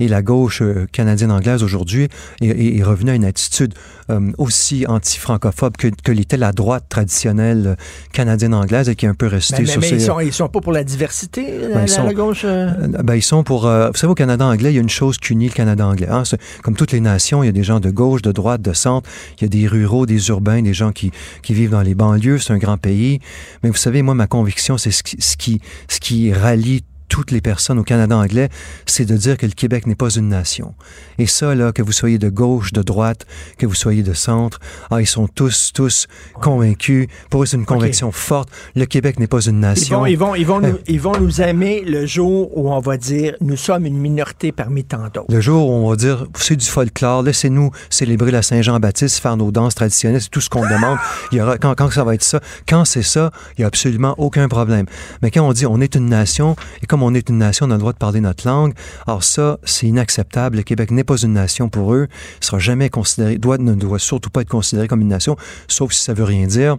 Et 0.00 0.08
la 0.08 0.22
gauche 0.22 0.62
euh, 0.62 0.86
canadienne-anglaise 0.92 1.62
aujourd'hui 1.62 2.08
est, 2.40 2.78
est, 2.78 2.82
revenue 2.82 3.10
à 3.10 3.14
une 3.14 3.24
attitude 3.24 3.74
euh, 4.10 4.32
aussi 4.38 4.86
anti-francophobe 4.86 5.76
que, 5.76 5.88
que 5.88 6.12
l'était 6.12 6.36
la 6.36 6.52
droite 6.52 6.84
traditionnelle 6.88 7.76
canadienne-anglaise 8.12 8.88
et 8.88 8.96
qui 8.96 9.06
est 9.06 9.08
un 9.08 9.14
peu 9.14 9.26
restée 9.26 9.62
mais, 9.62 9.66
sur 9.66 9.80
mais 9.80 9.90
ils 9.90 10.00
sont, 10.00 10.20
ils 10.20 10.32
sont 10.32 10.48
pas 10.48 10.60
pour 10.60 10.72
la 10.72 10.84
diversité, 10.84 11.58
la, 11.68 11.74
ben, 11.74 11.82
ils 11.82 11.88
sont, 11.88 12.04
la 12.04 12.14
gauche? 12.14 12.42
Euh... 12.44 12.70
Ben, 13.02 13.14
ils 13.14 13.22
sont 13.22 13.42
pour... 13.42 13.66
Euh, 13.66 13.90
vous 13.90 13.96
savez, 13.96 14.10
au 14.10 14.14
Canada 14.14 14.46
anglais, 14.46 14.72
il 14.72 14.74
y 14.74 14.78
a 14.78 14.82
une 14.82 14.88
chose 14.88 15.18
qui 15.18 15.32
unit 15.32 15.48
le 15.48 15.52
Canada 15.52 15.86
anglais. 15.86 16.08
Hein? 16.10 16.22
Comme 16.62 16.76
toutes 16.76 16.92
les 16.92 17.00
nations, 17.00 17.42
il 17.42 17.46
y 17.46 17.48
a 17.48 17.52
des 17.52 17.64
gens 17.64 17.80
de 17.80 17.90
gauche, 17.90 18.22
de 18.22 18.32
droite, 18.32 18.62
de 18.62 18.72
centre. 18.72 19.08
Il 19.38 19.42
y 19.42 19.44
a 19.44 19.48
des 19.48 19.66
ruraux, 19.66 20.06
des 20.06 20.28
urbains, 20.28 20.62
des 20.62 20.74
gens 20.74 20.92
qui, 20.92 21.10
qui 21.42 21.54
vivent 21.54 21.70
dans 21.70 21.82
les 21.82 21.94
banlieues. 21.94 22.38
C'est 22.38 22.52
un 22.52 22.58
grand 22.58 22.78
pays. 22.78 23.20
Mais 23.62 23.70
vous 23.70 23.76
savez, 23.76 24.02
moi, 24.02 24.14
ma 24.14 24.26
conviction, 24.26 24.78
c'est 24.78 24.90
ce 24.90 25.02
qui, 25.02 25.16
ce 25.20 25.36
qui, 25.36 25.60
ce 25.88 26.00
qui 26.00 26.32
rallie 26.32 26.82
toutes 27.08 27.30
les 27.30 27.40
personnes 27.40 27.78
au 27.78 27.84
Canada 27.84 28.16
anglais, 28.16 28.48
c'est 28.86 29.04
de 29.04 29.16
dire 29.16 29.36
que 29.36 29.46
le 29.46 29.52
Québec 29.52 29.86
n'est 29.86 29.94
pas 29.94 30.10
une 30.10 30.28
nation. 30.28 30.74
Et 31.18 31.26
ça, 31.26 31.54
là, 31.54 31.72
que 31.72 31.82
vous 31.82 31.92
soyez 31.92 32.18
de 32.18 32.28
gauche, 32.28 32.72
de 32.72 32.82
droite, 32.82 33.26
que 33.58 33.66
vous 33.66 33.74
soyez 33.74 34.02
de 34.02 34.12
centre, 34.12 34.60
ah, 34.90 35.00
ils 35.00 35.06
sont 35.06 35.26
tous, 35.26 35.72
tous 35.74 36.06
convaincus. 36.40 37.08
Pour 37.30 37.42
eux, 37.42 37.46
c'est 37.46 37.56
une 37.56 37.66
conviction 37.66 38.08
okay. 38.08 38.16
forte. 38.16 38.50
Le 38.76 38.86
Québec 38.86 39.18
n'est 39.18 39.26
pas 39.26 39.40
une 39.40 39.60
nation. 39.60 40.06
Ils 40.06 40.16
vont, 40.16 40.34
ils 40.34 40.46
vont, 40.46 40.60
ils 40.60 40.60
vont, 40.60 40.60
nous, 40.60 40.78
ils 40.86 41.00
vont 41.00 41.18
nous 41.18 41.40
aimer 41.40 41.82
le 41.86 42.06
jour 42.06 42.56
où 42.56 42.70
on 42.70 42.80
va 42.80 42.96
dire 42.96 43.34
nous 43.40 43.56
sommes 43.56 43.86
une 43.86 43.98
minorité 43.98 44.52
parmi 44.52 44.84
tant 44.84 45.04
d'autres. 45.04 45.32
Le 45.32 45.40
jour 45.40 45.68
où 45.68 45.72
on 45.72 45.90
va 45.90 45.96
dire 45.96 46.26
c'est 46.36 46.56
du 46.56 46.66
folklore, 46.66 47.22
laissez-nous 47.22 47.70
célébrer 47.90 48.30
la 48.30 48.42
Saint-Jean-Baptiste, 48.42 49.18
faire 49.18 49.36
nos 49.36 49.50
danses 49.50 49.74
traditionnelles, 49.74 50.22
c'est 50.22 50.30
tout 50.30 50.40
ce 50.40 50.50
qu'on 50.50 50.66
demande. 50.68 50.98
Il 51.32 51.38
y 51.38 51.40
aura, 51.40 51.58
quand, 51.58 51.74
quand 51.74 51.90
ça 51.90 52.04
va 52.04 52.14
être 52.14 52.22
ça, 52.22 52.40
quand 52.68 52.84
c'est 52.84 53.02
ça, 53.02 53.30
il 53.56 53.62
n'y 53.62 53.64
a 53.64 53.68
absolument 53.68 54.14
aucun 54.18 54.48
problème. 54.48 54.86
Mais 55.22 55.30
quand 55.30 55.46
on 55.46 55.52
dit 55.52 55.66
on 55.66 55.80
est 55.80 55.94
une 55.94 56.06
nation, 56.06 56.56
et 56.82 56.86
comme 56.86 56.97
on 57.02 57.14
est 57.14 57.28
une 57.28 57.38
nation, 57.38 57.66
on 57.66 57.70
a 57.70 57.74
le 57.74 57.80
droit 57.80 57.92
de 57.92 57.98
parler 57.98 58.20
notre 58.20 58.46
langue. 58.46 58.72
Alors 59.06 59.24
ça, 59.24 59.58
c'est 59.64 59.86
inacceptable. 59.86 60.56
Le 60.56 60.62
Québec 60.62 60.90
n'est 60.90 61.04
pas 61.04 61.16
une 61.16 61.32
nation 61.32 61.68
pour 61.68 61.94
eux. 61.94 62.08
Il 62.40 62.44
sera 62.44 62.58
jamais 62.58 62.90
considéré, 62.90 63.38
doit, 63.38 63.58
ne 63.58 63.74
doit 63.74 63.98
surtout 63.98 64.30
pas 64.30 64.42
être 64.42 64.48
considéré 64.48 64.88
comme 64.88 65.00
une 65.00 65.08
nation, 65.08 65.36
sauf 65.68 65.92
si 65.92 66.02
ça 66.02 66.14
veut 66.14 66.24
rien 66.24 66.46
dire. 66.46 66.76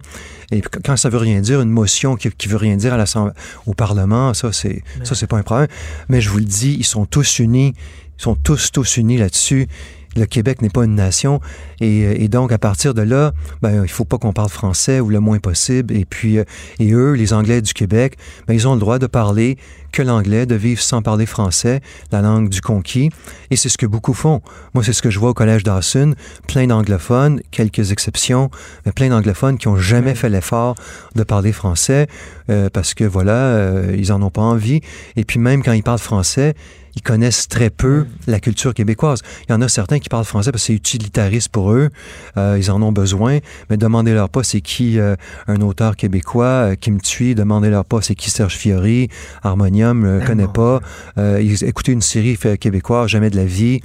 Et 0.50 0.60
quand 0.60 0.96
ça 0.96 1.08
veut 1.08 1.18
rien 1.18 1.40
dire, 1.40 1.60
une 1.60 1.70
motion 1.70 2.16
qui, 2.16 2.30
qui 2.30 2.48
veut 2.48 2.56
rien 2.56 2.76
dire 2.76 2.94
à 2.94 2.96
l'Assemblée, 2.96 3.32
au 3.66 3.74
Parlement, 3.74 4.34
ça, 4.34 4.52
c'est, 4.52 4.82
ça, 5.04 5.14
c'est 5.14 5.26
pas 5.26 5.38
un 5.38 5.42
problème. 5.42 5.68
Mais 6.08 6.20
je 6.20 6.30
vous 6.30 6.38
le 6.38 6.44
dis, 6.44 6.76
ils 6.78 6.84
sont 6.84 7.06
tous 7.06 7.38
unis. 7.38 7.74
Ils 8.18 8.22
sont 8.22 8.34
tous, 8.34 8.70
tous 8.72 8.96
unis 8.98 9.16
là-dessus 9.16 9.68
le 10.16 10.26
Québec 10.26 10.62
n'est 10.62 10.70
pas 10.70 10.84
une 10.84 10.94
nation. 10.94 11.40
Et, 11.80 12.24
et, 12.24 12.28
donc, 12.28 12.52
à 12.52 12.58
partir 12.58 12.94
de 12.94 13.02
là, 13.02 13.32
ben, 13.62 13.82
il 13.84 13.90
faut 13.90 14.04
pas 14.04 14.18
qu'on 14.18 14.32
parle 14.32 14.48
français 14.48 15.00
ou 15.00 15.08
le 15.08 15.20
moins 15.20 15.38
possible. 15.38 15.94
Et 15.94 16.04
puis, 16.04 16.36
et 16.36 16.92
eux, 16.92 17.12
les 17.12 17.32
Anglais 17.32 17.62
du 17.62 17.72
Québec, 17.72 18.16
ben, 18.46 18.54
ils 18.54 18.66
ont 18.66 18.74
le 18.74 18.80
droit 18.80 18.98
de 18.98 19.06
parler 19.06 19.56
que 19.92 20.02
l'anglais, 20.02 20.46
de 20.46 20.54
vivre 20.54 20.80
sans 20.80 21.02
parler 21.02 21.26
français, 21.26 21.80
la 22.12 22.20
langue 22.22 22.48
du 22.48 22.60
conquis. 22.60 23.10
Et 23.50 23.56
c'est 23.56 23.68
ce 23.68 23.78
que 23.78 23.86
beaucoup 23.86 24.14
font. 24.14 24.40
Moi, 24.74 24.84
c'est 24.84 24.92
ce 24.92 25.02
que 25.02 25.10
je 25.10 25.18
vois 25.18 25.30
au 25.30 25.34
Collège 25.34 25.62
Dawson. 25.62 26.14
Plein 26.46 26.66
d'anglophones, 26.66 27.40
quelques 27.50 27.92
exceptions, 27.92 28.50
mais 28.86 28.92
plein 28.92 29.08
d'anglophones 29.08 29.58
qui 29.58 29.68
ont 29.68 29.76
jamais 29.76 30.14
fait 30.14 30.28
l'effort 30.28 30.74
de 31.14 31.22
parler 31.22 31.52
français 31.52 32.06
euh, 32.50 32.68
parce 32.72 32.94
que, 32.94 33.04
voilà, 33.04 33.32
euh, 33.32 33.96
ils 33.96 34.12
en 34.12 34.22
ont 34.22 34.30
pas 34.30 34.42
envie. 34.42 34.80
Et 35.16 35.24
puis, 35.24 35.38
même 35.38 35.62
quand 35.62 35.72
ils 35.72 35.82
parlent 35.82 35.98
français, 35.98 36.54
ils 36.96 37.02
connaissent 37.02 37.48
très 37.48 37.70
peu 37.70 38.06
la 38.26 38.40
culture 38.40 38.74
québécoise. 38.74 39.22
Il 39.48 39.52
y 39.52 39.54
en 39.54 39.60
a 39.62 39.68
certains 39.68 39.98
qui 39.98 40.08
parlent 40.08 40.24
français 40.24 40.52
parce 40.52 40.62
que 40.62 40.66
c'est 40.68 40.74
utilitariste 40.74 41.48
pour 41.50 41.72
eux. 41.72 41.90
Euh, 42.36 42.56
ils 42.58 42.70
en 42.70 42.82
ont 42.82 42.92
besoin. 42.92 43.38
Mais 43.68 43.76
demandez-leur 43.76 44.28
pas 44.28 44.42
c'est 44.42 44.60
qui 44.60 44.98
euh, 44.98 45.16
un 45.46 45.60
auteur 45.60 45.96
québécois, 45.96 46.44
euh, 46.44 46.74
Kim 46.74 47.00
Thuy. 47.00 47.34
Demandez-leur 47.34 47.84
pas 47.84 48.00
c'est 48.00 48.14
qui 48.14 48.30
Serge 48.30 48.56
Fiori, 48.56 49.08
Harmonium, 49.42 50.18
ne 50.18 50.26
connaît 50.26 50.48
pas. 50.48 50.80
ils, 51.16 51.64
écoutez 51.64 51.92
une 51.92 52.02
série 52.02 52.36
québécoise, 52.58 53.08
jamais 53.08 53.30
de 53.30 53.36
la 53.36 53.44
vie. 53.44 53.80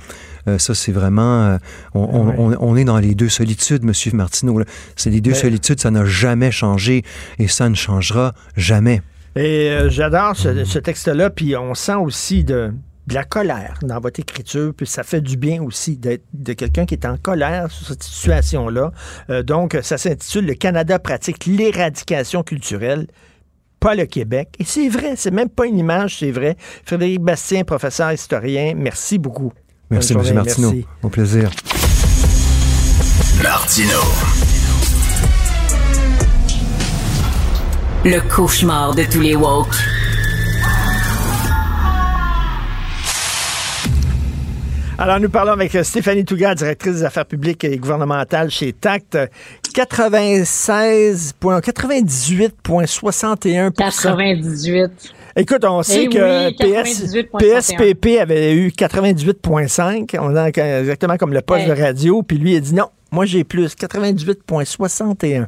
Ça, 0.57 0.75
c'est 0.75 0.91
vraiment... 0.91 1.57
On, 1.95 2.01
on, 2.37 2.55
on, 2.59 2.75
est 2.75 2.83
dans 2.83 2.99
les 2.99 3.15
deux 3.15 3.29
solitudes, 3.29 3.83
Monsieur 3.83 4.11
Martineau. 4.11 4.61
C'est 4.95 5.09
les 5.09 5.19
deux 5.19 5.31
Mais... 5.31 5.37
solitudes, 5.37 5.79
ça 5.79 5.89
n'a 5.89 6.05
jamais 6.05 6.51
changé 6.51 7.03
et 7.39 7.47
ça 7.47 7.67
ne 7.67 7.73
changera 7.73 8.33
jamais. 8.55 9.01
Et 9.35 9.69
euh, 9.69 9.89
j'adore 9.89 10.35
ce, 10.37 10.63
ce 10.63 10.79
texte-là, 10.79 11.29
puis 11.29 11.57
on 11.57 11.73
sent 11.73 11.95
aussi 11.95 12.45
de, 12.45 12.71
de 13.07 13.13
la 13.13 13.23
colère 13.23 13.79
dans 13.83 13.99
votre 13.99 14.19
écriture, 14.19 14.73
puis 14.75 14.87
ça 14.87 15.03
fait 15.03 15.21
du 15.21 15.37
bien 15.37 15.61
aussi 15.61 15.97
d'être 15.97 16.23
de 16.33 16.53
quelqu'un 16.53 16.85
qui 16.85 16.95
est 16.95 17.05
en 17.05 17.17
colère 17.17 17.71
sur 17.71 17.87
cette 17.87 18.03
situation-là. 18.03 18.91
Euh, 19.29 19.43
donc, 19.43 19.77
ça 19.81 19.97
s'intitule 19.97 20.45
Le 20.45 20.55
Canada 20.55 20.99
pratique 20.99 21.45
l'éradication 21.45 22.43
culturelle 22.43 23.07
pas 23.79 23.93
le 23.93 24.05
Québec. 24.07 24.49
Et 24.57 24.63
c'est 24.63 24.89
vrai, 24.89 25.13
c'est 25.15 25.29
même 25.29 25.49
pas 25.49 25.67
une 25.67 25.77
image, 25.77 26.17
c'est 26.17 26.31
vrai. 26.31 26.57
Frédéric 26.85 27.21
Bastien, 27.21 27.63
professeur 27.63 28.11
historien, 28.11 28.73
merci 28.75 29.19
beaucoup. 29.19 29.53
Merci, 29.91 30.13
M. 30.13 30.33
Martineau. 30.33 30.71
Merci. 30.71 30.87
Au 31.03 31.09
plaisir. 31.09 31.51
Martineau. 33.43 34.01
Le 38.03 38.19
cauchemar 38.35 38.95
de 38.95 39.03
tous 39.03 39.21
les 39.21 39.35
woke. 39.35 39.75
Alors, 44.97 45.19
nous 45.19 45.29
parlons 45.29 45.51
avec 45.51 45.77
Stéphanie 45.83 46.23
Touga, 46.23 46.55
directrice 46.55 46.93
des 46.95 47.03
affaires 47.03 47.25
publiques 47.25 47.65
et 47.65 47.75
gouvernementales 47.77 48.49
chez 48.49 48.71
TACT. 48.71 49.17
96, 49.73 51.33
98,61 51.41 53.71
98. 53.73 54.91
Écoute, 55.35 55.65
on 55.65 55.83
sait 55.83 56.03
Eh 56.05 56.09
que 56.09 56.47
oui, 56.47 56.55
PS, 56.55 57.13
98,61. 57.13 57.39
PSPP 57.39 58.19
avait 58.21 58.55
eu 58.55 58.69
98,5. 58.69 60.17
On 60.17 60.33
est 60.33 60.57
exactement 60.57 61.17
comme 61.17 61.33
le 61.33 61.41
poste 61.41 61.67
Ouais. 61.67 61.75
de 61.75 61.81
radio. 61.81 62.23
Puis 62.23 62.37
lui, 62.37 62.53
il 62.53 62.57
a 62.57 62.61
dit 62.61 62.73
non, 62.73 62.87
moi 63.11 63.25
j'ai 63.25 63.43
plus, 63.43 63.75
98,61. 63.75 65.47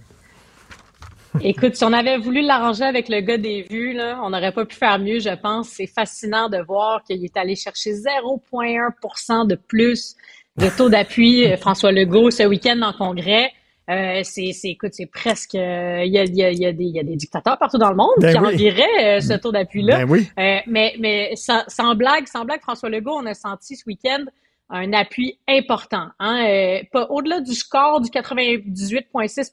Écoute, 1.41 1.75
si 1.75 1.83
on 1.83 1.93
avait 1.93 2.17
voulu 2.17 2.41
l'arranger 2.41 2.83
avec 2.83 3.09
le 3.09 3.21
gars 3.21 3.37
des 3.37 3.63
vues, 3.69 3.93
là, 3.93 4.19
on 4.23 4.29
n'aurait 4.29 4.51
pas 4.51 4.65
pu 4.65 4.75
faire 4.75 4.99
mieux, 4.99 5.19
je 5.19 5.33
pense. 5.35 5.69
C'est 5.69 5.87
fascinant 5.87 6.49
de 6.49 6.57
voir 6.57 7.03
qu'il 7.03 7.23
est 7.23 7.37
allé 7.37 7.55
chercher 7.55 7.91
0,1% 7.91 9.47
de 9.47 9.55
plus 9.55 10.15
de 10.57 10.69
taux 10.75 10.89
d'appui, 10.89 11.45
euh, 11.45 11.57
François 11.57 11.91
Legault, 11.91 12.31
ce 12.31 12.43
week-end 12.43 12.81
en 12.81 12.93
congrès. 12.93 13.51
Euh, 13.89 14.19
c'est, 14.23 14.51
c'est, 14.51 14.69
écoute, 14.69 14.91
c'est 14.93 15.05
presque, 15.05 15.55
euh, 15.55 16.03
il 16.05 16.11
y, 16.11 16.17
a, 16.19 16.25
y, 16.25 16.43
a, 16.43 16.51
y, 16.51 16.65
a 16.65 16.71
y 16.71 16.99
a 16.99 17.03
des 17.03 17.15
dictateurs 17.15 17.57
partout 17.57 17.77
dans 17.77 17.89
le 17.89 17.95
monde 17.95 18.09
Ben 18.17 18.33
qui 18.33 18.39
oui. 18.39 18.47
envieraient 18.47 19.17
euh, 19.17 19.21
ce 19.21 19.33
taux 19.33 19.51
d'appui-là. 19.53 19.99
Ben 19.99 20.09
oui. 20.09 20.27
Euh, 20.37 20.57
mais, 20.67 20.95
mais 20.99 21.31
sans, 21.35 21.63
sans 21.67 21.95
blague, 21.95 22.27
sans 22.27 22.43
blague, 22.43 22.59
François 22.61 22.89
Legault, 22.89 23.17
on 23.17 23.25
a 23.25 23.33
senti 23.33 23.77
ce 23.77 23.83
week-end 23.87 24.25
un 24.69 24.91
appui 24.91 25.39
important. 25.47 26.07
Hein, 26.19 26.45
euh, 26.45 26.79
pas 26.91 27.07
au-delà 27.09 27.39
du 27.39 27.53
score 27.53 28.01
du 28.01 28.09
98,6 28.09 29.51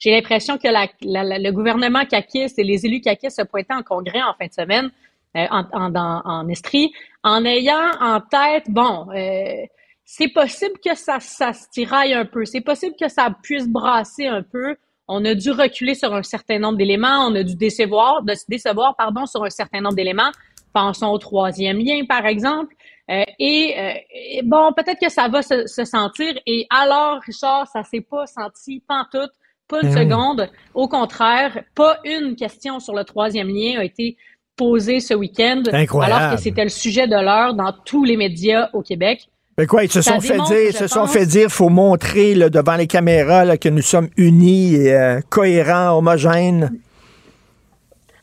j'ai 0.00 0.10
l'impression 0.10 0.58
que 0.58 0.66
la, 0.66 0.88
la, 1.02 1.22
la- 1.22 1.38
le 1.38 1.52
gouvernement 1.52 2.04
caquiste 2.06 2.58
et 2.58 2.64
les 2.64 2.84
élus 2.86 3.00
caquistes 3.00 3.36
se 3.36 3.42
pointaient 3.46 3.74
en 3.74 3.82
congrès 3.84 4.22
en 4.22 4.34
fin 4.34 4.46
de 4.48 4.52
semaine, 4.52 4.90
euh, 5.36 5.46
en, 5.50 5.64
en, 5.72 5.94
en, 5.94 6.48
Estrie, 6.48 6.90
en 7.22 7.44
ayant 7.44 7.92
en 8.00 8.20
tête, 8.20 8.64
bon, 8.68 9.06
euh, 9.14 9.64
c'est 10.04 10.28
possible 10.28 10.74
que 10.84 10.96
ça, 10.96 11.20
ça 11.20 11.52
se 11.52 11.68
tiraille 11.70 12.14
un 12.14 12.24
peu, 12.24 12.44
c'est 12.44 12.62
possible 12.62 12.96
que 13.00 13.08
ça 13.08 13.32
puisse 13.42 13.68
brasser 13.68 14.26
un 14.26 14.42
peu. 14.42 14.74
On 15.06 15.24
a 15.24 15.34
dû 15.34 15.50
reculer 15.50 15.94
sur 15.94 16.14
un 16.14 16.22
certain 16.22 16.58
nombre 16.58 16.78
d'éléments, 16.78 17.26
on 17.28 17.34
a 17.34 17.42
dû 17.42 17.54
décevoir, 17.56 18.22
de 18.22 18.34
se 18.34 18.44
décevoir, 18.48 18.96
pardon, 18.96 19.26
sur 19.26 19.44
un 19.44 19.50
certain 19.50 19.80
nombre 19.80 19.96
d'éléments. 19.96 20.30
Pensons 20.72 21.08
au 21.08 21.18
troisième 21.18 21.78
lien, 21.78 22.04
par 22.08 22.26
exemple. 22.26 22.74
Euh, 23.10 23.24
et, 23.40 23.74
euh, 23.76 24.40
bon, 24.44 24.72
peut-être 24.72 25.00
que 25.00 25.08
ça 25.08 25.26
va 25.28 25.42
se, 25.42 25.66
se 25.66 25.84
sentir. 25.84 26.32
Et 26.46 26.66
alors, 26.70 27.20
Richard, 27.26 27.66
ça 27.66 27.82
s'est 27.82 28.02
pas 28.02 28.26
senti 28.26 28.80
pantoute, 28.86 29.32
pas 29.70 29.80
une 29.82 29.94
Ben 29.94 29.96
oui. 29.96 30.04
seconde. 30.04 30.50
Au 30.74 30.88
contraire, 30.88 31.62
pas 31.74 31.98
une 32.04 32.36
question 32.36 32.80
sur 32.80 32.94
le 32.94 33.04
troisième 33.04 33.48
lien 33.48 33.78
a 33.78 33.84
été 33.84 34.16
posée 34.56 35.00
ce 35.00 35.14
week-end. 35.14 35.62
Incroyable. 35.72 36.12
Alors 36.12 36.34
que 36.34 36.42
c'était 36.42 36.64
le 36.64 36.70
sujet 36.70 37.06
de 37.06 37.14
l'heure 37.14 37.54
dans 37.54 37.72
tous 37.84 38.04
les 38.04 38.16
médias 38.16 38.68
au 38.74 38.82
Québec. 38.82 39.28
Mais 39.56 39.66
quoi, 39.66 39.84
ils 39.84 39.90
se 39.90 40.02
sont 40.02 40.20
fait 40.20 40.38
dire, 40.48 40.74
se 40.74 40.86
sont 40.86 41.06
fait 41.06 41.26
dire, 41.26 41.50
faut 41.50 41.68
montrer 41.68 42.34
là, 42.34 42.50
devant 42.50 42.76
les 42.76 42.86
caméras 42.86 43.56
que 43.56 43.68
nous 43.68 43.82
sommes 43.82 44.08
unis 44.16 44.74
et 44.74 44.94
euh, 44.94 45.20
cohérents, 45.28 45.96
homogènes. 45.98 46.70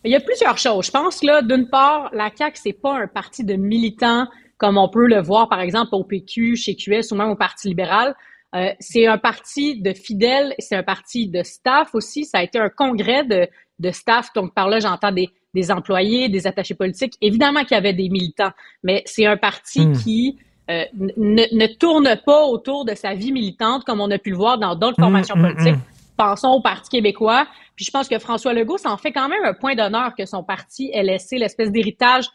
Il 0.04 0.12
y 0.12 0.16
a 0.16 0.20
plusieurs 0.20 0.58
choses. 0.58 0.86
Je 0.86 0.92
pense 0.92 1.20
que 1.20 1.28
là, 1.28 1.42
d'une 1.42 1.68
part, 1.68 2.10
la 2.14 2.30
CAQ, 2.36 2.60
c'est 2.62 2.74
pas 2.74 2.98
un 2.98 3.08
parti 3.08 3.44
de 3.44 3.56
militants 3.56 4.28
comme 4.58 4.78
on 4.78 4.90
peut 4.90 5.08
le 5.08 5.22
voir, 5.22 5.50
par 5.50 5.62
exemple, 5.62 5.90
au 5.94 6.04
PQ, 6.04 6.56
chez 6.56 6.76
QS 6.76 7.12
ou 7.12 7.16
même 7.16 7.30
au 7.30 7.36
Parti 7.36 7.68
libéral. 7.68 8.16
Euh, 8.58 8.74
c'est 8.80 9.06
un 9.08 9.18
parti 9.18 9.80
de 9.82 9.94
fidèles, 9.94 10.56
c'est 10.58 10.76
un 10.76 10.84
parti 10.84 11.28
de 11.28 11.44
staff 11.44 11.94
aussi. 11.94 12.26
Ça 12.26 12.40
a 12.40 12.44
été 12.44 12.60
un 12.60 12.70
congrès 12.70 13.24
de, 13.24 13.48
de 13.80 13.92
staff. 13.92 14.34
Donc, 14.34 14.54
par 14.54 14.68
là, 14.68 14.80
j'entends 14.80 15.12
des, 15.12 15.30
des 15.54 15.72
employés, 15.72 16.28
des 16.30 16.48
attachés 16.48 16.74
politiques. 16.74 17.14
Évidemment 17.22 17.62
qu'il 17.62 17.76
y 17.76 17.78
avait 17.78 17.94
des 17.94 18.10
militants, 18.10 18.52
mais 18.84 19.04
c'est 19.06 19.26
un 19.26 19.38
parti 19.38 19.88
hmm. 19.88 19.98
qui 19.98 20.38
euh, 20.70 20.84
ne, 20.96 21.56
ne, 21.56 21.68
tourne 21.68 22.20
pas 22.26 22.46
autour 22.46 22.84
de 22.84 22.94
sa 22.96 23.14
vie 23.14 23.32
militante 23.32 23.86
comme 23.86 24.02
on 24.02 24.12
a 24.12 24.18
pu 24.18 24.32
le 24.32 24.38
voir 24.38 24.58
dans 24.58 24.76
d'autres 24.76 25.00
hmm, 25.00 25.04
formations 25.04 25.36
hmm, 25.36 25.42
politiques. 25.42 25.82
Pensons 26.18 26.50
au 26.50 26.62
Parti 26.62 26.90
québécois. 26.90 27.48
Puis 27.76 27.86
je 27.86 27.92
pense 27.92 28.08
que 28.08 28.18
François 28.18 28.54
Legault, 28.54 28.78
ça 28.78 28.90
en 28.90 28.98
fait 28.98 29.12
quand 29.12 29.30
même 29.30 29.46
un 29.46 29.54
point 29.54 29.76
d'honneur 29.76 30.16
que 30.18 30.26
son 30.26 30.44
parti 30.44 30.90
ait 30.92 31.04
laissé 31.04 31.38
l'espèce 31.38 31.72
d'héritage 31.72 32.26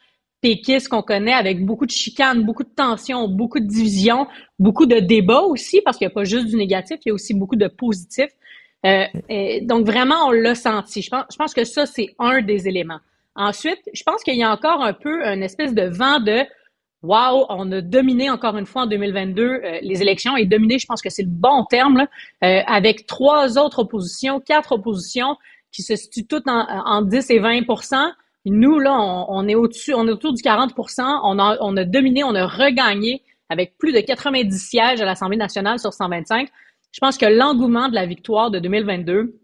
péquiste 0.43 0.89
qu'on 0.89 1.03
connaît 1.03 1.33
avec 1.33 1.65
beaucoup 1.65 1.87
de 1.87 1.91
chicanes, 1.91 2.45
beaucoup 2.45 2.65
de 2.65 2.75
tensions, 2.77 3.29
beaucoup 3.29 3.61
de 3.61 3.67
divisions, 3.67 4.27
beaucoup 4.59 4.87
de 4.87 4.99
débats 4.99 5.43
aussi, 5.43 5.81
parce 5.83 5.97
qu'il 5.97 6.07
n'y 6.07 6.13
a 6.13 6.15
pas 6.15 6.25
juste 6.25 6.47
du 6.47 6.57
négatif, 6.57 6.99
il 7.07 7.09
y 7.09 7.11
a 7.13 7.15
aussi 7.15 7.33
beaucoup 7.33 7.57
de 7.57 7.69
positifs. 7.69 8.33
Euh, 8.85 9.05
donc 9.63 9.87
vraiment, 9.87 10.27
on 10.27 10.33
l'a 10.33 10.57
senti. 10.57 11.01
Je 11.01 11.09
pense, 11.09 11.25
je 11.31 11.37
pense 11.37 11.55
que 11.55 11.65
ça, 11.65 11.87
c'est 11.87 12.09
un 12.19 12.43
des 12.43 12.69
éléments. 12.69 12.99
Ensuite, 13.37 13.81
je 13.95 14.03
pense 14.03 14.23
qu'il 14.23 14.37
y 14.37 14.43
a 14.43 14.51
encore 14.51 14.83
un 14.83 14.93
peu 14.93 15.25
une 15.25 15.43
espèce 15.43 15.73
de 15.73 15.85
vent 15.85 16.21
de 16.21 16.43
Wow, 17.03 17.47
on 17.49 17.73
a 17.73 17.81
dominé 17.81 18.31
encore 18.31 18.57
une 18.57 18.67
fois 18.67 18.83
en 18.83 18.87
2022 18.87 19.43
euh, 19.43 19.79
les 19.83 20.03
élections 20.03 20.37
et 20.37 20.47
dominé, 20.47 20.79
je 20.79 20.87
pense 20.87 21.03
que 21.03 21.11
c'est 21.11 21.25
le 21.25 21.31
bon 21.31 21.65
terme, 21.65 21.97
là, 21.97 22.07
euh, 22.45 22.63
avec 22.65 23.07
trois 23.07 23.59
autres 23.59 23.81
oppositions, 23.81 24.39
quatre 24.39 24.71
oppositions 24.71 25.37
qui 25.73 25.83
se 25.83 25.97
situent 25.97 26.29
toutes 26.29 26.47
en, 26.47 26.65
en 26.69 27.03
10 27.03 27.31
et 27.31 27.41
20 27.41 27.63
Nous, 28.45 28.79
là, 28.79 28.99
on, 29.29 29.47
est 29.47 29.55
au-dessus, 29.55 29.95
on 29.95 30.07
est 30.09 30.11
autour 30.11 30.33
du 30.33 30.43
40 30.43 30.73
on 30.77 31.39
a, 31.39 31.57
on 31.61 31.77
a 31.77 31.85
dominé, 31.85 32.25
on 32.25 32.35
a 32.35 32.47
regagné 32.47 33.23
avec 33.49 33.77
plus 33.79 33.93
de 33.93 34.01
90 34.01 34.59
sièges 34.59 35.01
à 35.01 35.05
l'Assemblée 35.05 35.37
nationale 35.37 35.79
sur 35.79 35.93
125. 35.93 36.49
Je 36.91 36.99
pense 37.01 37.17
que 37.19 37.27
l'engouement 37.27 37.89
de 37.89 37.95
la 37.95 38.07
victoire 38.07 38.51
de 38.51 38.59
2022 38.59 39.39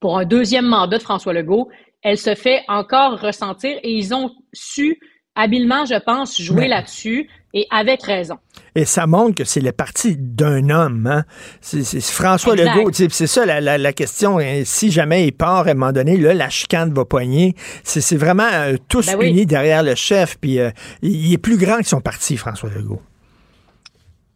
pour 0.00 0.18
un 0.18 0.24
deuxième 0.24 0.66
mandat 0.66 0.98
de 0.98 1.02
François 1.02 1.32
Legault 1.32 1.70
elle 2.06 2.18
se 2.18 2.36
fait 2.36 2.62
encore 2.68 3.20
ressentir 3.20 3.80
et 3.82 3.92
ils 3.92 4.14
ont 4.14 4.30
su 4.52 5.00
habilement, 5.34 5.84
je 5.84 5.98
pense, 5.98 6.40
jouer 6.40 6.68
là-dessus 6.68 7.28
et 7.56 7.66
avec 7.70 8.02
raison. 8.02 8.36
Et 8.74 8.84
ça 8.84 9.06
montre 9.06 9.36
que 9.36 9.44
c'est 9.44 9.62
le 9.62 9.72
parti 9.72 10.14
d'un 10.18 10.68
homme. 10.68 11.06
Hein? 11.06 11.24
C'est 11.62 12.02
François 12.02 12.54
Legault. 12.54 12.90
C'est 12.92 13.26
ça 13.26 13.46
la, 13.46 13.92
question. 13.94 14.38
Hein. 14.38 14.62
Si 14.66 14.90
jamais 14.90 15.26
il 15.26 15.32
part 15.32 15.66
à 15.66 15.70
un 15.70 15.74
moment 15.74 15.90
donné, 15.90 16.18
là, 16.18 16.34
la 16.34 16.50
chicane 16.50 16.92
va 16.92 17.06
poigner. 17.06 17.54
C'est 17.82 18.16
vraiment 18.16 18.48
euh, 18.52 18.76
tous 18.90 19.06
ben 19.06 19.22
unis 19.22 19.46
derrière 19.46 19.82
le 19.82 19.94
chef. 19.94 20.36
Puis 20.38 20.58
euh, 20.58 20.70
il 21.00 21.32
est 21.32 21.38
plus 21.38 21.56
grand 21.56 21.78
que 21.78 21.88
son 21.88 22.02
parti, 22.02 22.36
François 22.36 22.68
Legault. 22.68 23.00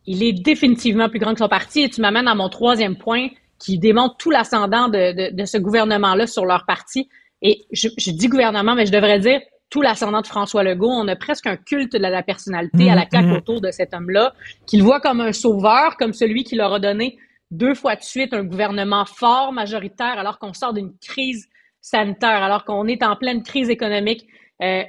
Il 0.06 0.22
est 0.22 0.32
définitivement 0.32 1.10
plus 1.10 1.18
grand 1.18 1.34
que 1.34 1.40
son 1.40 1.48
parti. 1.48 1.82
Et 1.82 1.90
tu 1.90 2.00
m'amènes 2.00 2.26
à 2.26 2.34
mon 2.34 2.48
troisième 2.48 2.96
point 2.96 3.28
qui 3.58 3.78
démontre 3.78 4.16
tout 4.16 4.30
l'ascendant 4.30 4.88
de, 4.88 5.36
de, 5.36 5.44
ce 5.44 5.58
gouvernement-là 5.58 6.26
sur 6.26 6.46
leur 6.46 6.64
parti. 6.64 7.10
Et 7.42 7.66
je, 7.70 7.88
dis 8.10 8.28
gouvernement, 8.28 8.74
mais 8.74 8.86
je 8.86 8.92
devrais 8.92 9.18
dire 9.18 9.40
tout 9.70 9.82
l'ascendant 9.82 10.20
de 10.20 10.26
François 10.26 10.62
Legault. 10.62 10.90
On 10.90 11.08
a 11.08 11.16
presque 11.16 11.46
un 11.46 11.56
culte 11.56 11.92
de 11.92 11.98
la 11.98 12.22
personnalité 12.22 12.90
à 12.90 12.94
la 12.94 13.06
claque 13.06 13.26
mm-hmm. 13.26 13.38
autour 13.38 13.60
de 13.60 13.70
cet 13.70 13.94
homme-là, 13.94 14.34
qu'il 14.66 14.82
voit 14.82 15.00
comme 15.00 15.20
un 15.20 15.32
sauveur, 15.32 15.96
comme 15.96 16.12
celui 16.12 16.44
qui 16.44 16.56
leur 16.56 16.74
a 16.74 16.80
donné 16.80 17.18
deux 17.50 17.74
fois 17.74 17.96
de 17.96 18.02
suite 18.02 18.32
un 18.34 18.44
gouvernement 18.44 19.04
fort, 19.04 19.52
majoritaire, 19.52 20.18
alors 20.18 20.38
qu'on 20.38 20.52
sort 20.52 20.72
d'une 20.72 20.92
crise 21.00 21.48
sanitaire, 21.80 22.42
alors 22.42 22.64
qu'on 22.64 22.86
est 22.86 23.02
en 23.02 23.16
pleine 23.16 23.42
crise 23.42 23.70
économique 23.70 24.26
euh, 24.62 24.82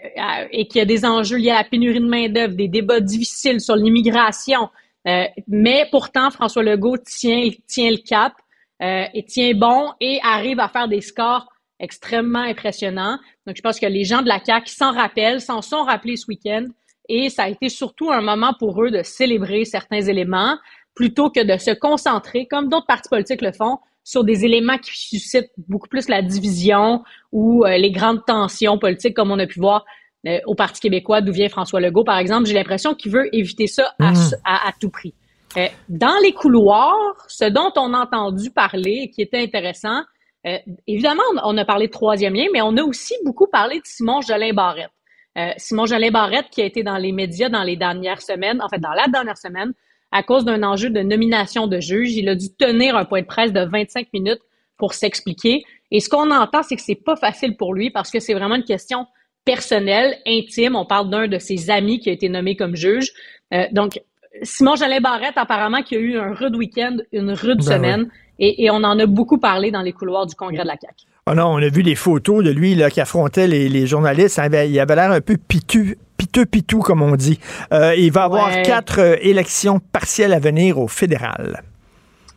et 0.52 0.68
qu'il 0.68 0.80
y 0.80 0.82
a 0.82 0.86
des 0.86 1.06
enjeux 1.06 1.38
liés 1.38 1.52
à 1.52 1.60
la 1.60 1.64
pénurie 1.64 2.00
de 2.00 2.06
main-d'œuvre, 2.06 2.56
des 2.56 2.68
débats 2.68 3.00
difficiles 3.00 3.62
sur 3.62 3.76
l'immigration. 3.76 4.70
Euh, 5.08 5.24
mais 5.48 5.88
pourtant, 5.90 6.30
François 6.30 6.64
Legault 6.64 6.98
tient, 6.98 7.50
tient 7.68 7.90
le 7.90 7.98
cap 7.98 8.34
euh, 8.82 9.06
et 9.14 9.24
tient 9.24 9.54
bon 9.56 9.92
et 10.00 10.20
arrive 10.24 10.60
à 10.60 10.68
faire 10.68 10.88
des 10.88 11.02
scores 11.02 11.48
extrêmement 11.82 12.40
impressionnant. 12.40 13.18
Donc, 13.46 13.58
je 13.58 13.62
pense 13.62 13.80
que 13.80 13.86
les 13.86 14.06
gens 14.06 14.22
de 14.22 14.28
la 14.28 14.40
CAQ 14.44 14.70
s'en 14.72 14.94
rappellent, 14.94 15.42
s'en 15.42 15.62
sont 15.62 15.84
rappelés 15.84 16.16
ce 16.16 16.28
week-end. 16.28 16.68
Et 17.10 17.30
ça 17.30 17.44
a 17.44 17.50
été 17.50 17.68
surtout 17.68 18.12
un 18.12 18.22
moment 18.22 18.54
pour 18.58 18.82
eux 18.84 18.92
de 18.92 19.04
célébrer 19.04 19.66
certains 19.66 20.02
éléments 20.02 20.58
plutôt 20.96 21.30
que 21.30 21.44
de 21.44 21.58
se 21.58 21.72
concentrer, 21.72 22.48
comme 22.48 22.70
d'autres 22.70 22.86
partis 22.86 23.10
politiques 23.10 23.42
le 23.42 23.52
font, 23.52 23.80
sur 24.04 24.24
des 24.24 24.46
éléments 24.46 24.78
qui 24.78 24.92
suscitent 25.20 25.52
beaucoup 25.58 25.88
plus 25.88 26.10
la 26.10 26.22
division 26.22 27.04
ou 27.32 27.66
euh, 27.66 27.78
les 27.78 27.92
grandes 27.92 28.26
tensions 28.26 28.78
politiques, 28.78 29.16
comme 29.16 29.32
on 29.32 29.40
a 29.40 29.48
pu 29.48 29.60
voir 29.60 29.86
euh, 30.28 30.40
au 30.46 30.56
Parti 30.56 30.82
québécois, 30.82 31.22
d'où 31.22 31.32
vient 31.32 31.50
François 31.50 31.80
Legault, 31.80 32.04
par 32.04 32.18
exemple. 32.18 32.46
J'ai 32.46 32.54
l'impression 32.54 32.94
qu'il 32.94 33.12
veut 33.12 33.34
éviter 33.36 33.68
ça 33.68 33.94
à, 34.00 34.12
mmh. 34.12 34.32
à, 34.44 34.72
tout 34.80 34.90
prix. 34.90 35.14
Euh, 35.58 35.68
dans 35.90 36.18
les 36.24 36.32
couloirs, 36.32 36.96
ce 37.28 37.46
dont 37.46 37.72
on 37.76 37.94
a 37.94 38.00
entendu 38.00 38.52
parler 38.52 39.04
et 39.04 39.10
qui 39.10 39.22
était 39.22 39.42
intéressant, 39.42 40.02
euh, 40.48 40.58
évidemment, 40.88 41.24
on, 41.44 41.58
a 41.58 41.66
parlé 41.66 41.88
de 41.88 41.92
troisième 41.92 42.34
lien, 42.34 42.48
mais 42.52 42.62
on 42.62 42.76
a 42.78 42.84
aussi 42.84 43.14
beaucoup 43.24 43.48
parlé 43.48 43.78
de 43.78 43.86
Simon 43.86 44.22
Jolin 44.22 44.54
Barrette. 44.54 44.90
Euh, 45.38 45.52
Simon 45.58 45.86
Jolin 45.86 46.12
Barrette 46.12 46.50
qui 46.50 46.62
a 46.62 46.66
été 46.66 46.84
dans 46.84 46.98
les 46.98 47.12
médias 47.12 47.50
dans 47.50 47.64
les 47.64 47.78
dernières 47.78 48.22
semaines, 48.22 48.62
en 48.62 48.68
fait 48.68 48.80
dans 48.80 48.94
la 48.94 49.08
dernière 49.08 49.38
semaine, 49.38 49.74
à 50.12 50.24
cause 50.24 50.44
d'un 50.44 50.64
enjeu 50.64 50.90
de 50.90 51.02
nomination 51.02 51.68
de 51.68 51.80
juge. 51.80 52.16
Il 52.16 52.28
a 52.28 52.36
dû 52.36 52.54
tenir 52.54 52.98
un 52.98 53.06
point 53.06 53.22
de 53.22 53.28
presse 53.28 53.54
de 53.54 53.62
25 53.62 54.08
minutes 54.14 54.42
pour 54.78 54.94
s'expliquer. 54.94 55.64
Et 55.92 56.00
ce 56.00 56.10
qu'on 56.10 56.32
entend, 56.32 56.64
c'est 56.64 56.76
que 56.76 56.82
c'est 56.82 56.96
pas 56.96 57.16
facile 57.16 57.56
pour 57.56 57.74
lui 57.74 57.92
parce 57.92 58.12
que 58.12 58.20
c'est 58.20 58.34
vraiment 58.34 58.56
une 58.56 58.64
question 58.64 59.06
personnelle, 59.46 60.18
intime. 60.26 60.76
On 60.76 60.86
parle 60.86 61.10
d'un 61.10 61.28
de 61.28 61.38
ses 61.38 61.70
amis 61.70 62.00
qui 62.00 62.10
a 62.10 62.14
été 62.14 62.30
nommé 62.30 62.56
comme 62.56 62.76
juge. 62.76 63.12
Euh, 63.54 63.68
donc, 63.72 64.02
Simon 64.44 64.76
Jolin 64.76 65.02
Barrette, 65.02 65.38
apparemment, 65.38 65.82
qui 65.82 65.96
a 65.96 66.00
eu 66.00 66.18
un 66.18 66.34
rude 66.34 66.56
week-end, 66.56 66.98
une 67.12 67.32
rude 67.32 67.60
ben 67.60 67.64
semaine. 67.64 68.12
Et, 68.44 68.72
on 68.72 68.84
en 68.84 68.98
a 68.98 69.06
beaucoup 69.06 69.38
parlé 69.38 69.70
dans 69.70 69.84
les 69.84 69.94
couloirs 69.94 70.26
du 70.26 70.34
congrès 70.34 70.64
de 70.64 70.68
la 70.68 70.76
CAQ. 70.82 71.06
Oh 71.28 71.36
non, 71.36 71.46
on 71.46 71.58
a 71.58 71.70
vu 71.70 71.84
des 71.84 71.94
photos 71.94 72.44
de 72.44 72.50
lui 72.50 72.74
là, 72.74 72.90
qui 72.90 73.00
affrontait 73.00 73.48
les, 73.48 73.86
journalistes. 73.86 74.42
Il 74.44 74.80
avait 74.80 74.96
l'air 74.96 75.12
un 75.12 75.22
peu 75.22 75.38
piteux, 75.38 75.96
piteux, 76.18 76.48
pitou, 76.48 76.80
comme 76.80 77.04
on 77.04 77.16
dit. 77.16 77.40
Euh, 77.72 77.96
il 77.96 78.12
va 78.12 78.24
avoir 78.24 78.50
quatre 78.64 79.00
euh, 79.00 79.16
élections 79.22 79.80
partielles 79.80 80.34
à 80.34 80.40
venir 80.40 80.80
au 80.80 80.88
fédéral. 80.88 81.62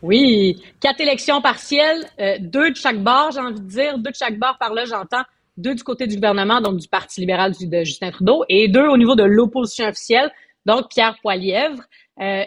Oui, 0.03 0.61
quatre 0.79 1.01
élections 1.01 1.41
partielles, 1.41 2.05
euh, 2.19 2.35
deux 2.39 2.69
de 2.69 2.75
chaque 2.75 3.01
bord, 3.01 3.31
j'ai 3.31 3.39
envie 3.39 3.59
de 3.59 3.67
dire, 3.67 3.97
deux 3.97 4.11
de 4.11 4.15
chaque 4.15 4.37
bord 4.37 4.57
par 4.59 4.75
là, 4.75 4.85
j'entends, 4.85 5.23
deux 5.57 5.73
du 5.73 5.81
côté 5.81 6.05
du 6.05 6.15
gouvernement, 6.15 6.61
donc 6.61 6.77
du 6.77 6.87
Parti 6.87 7.21
libéral 7.21 7.53
de 7.59 7.83
Justin 7.83 8.11
Trudeau, 8.11 8.45
et 8.47 8.67
deux 8.67 8.87
au 8.87 8.97
niveau 8.97 9.15
de 9.15 9.23
l'opposition 9.23 9.87
officielle, 9.87 10.31
donc 10.67 10.89
Pierre 10.89 11.15
Poilièvre. 11.23 11.81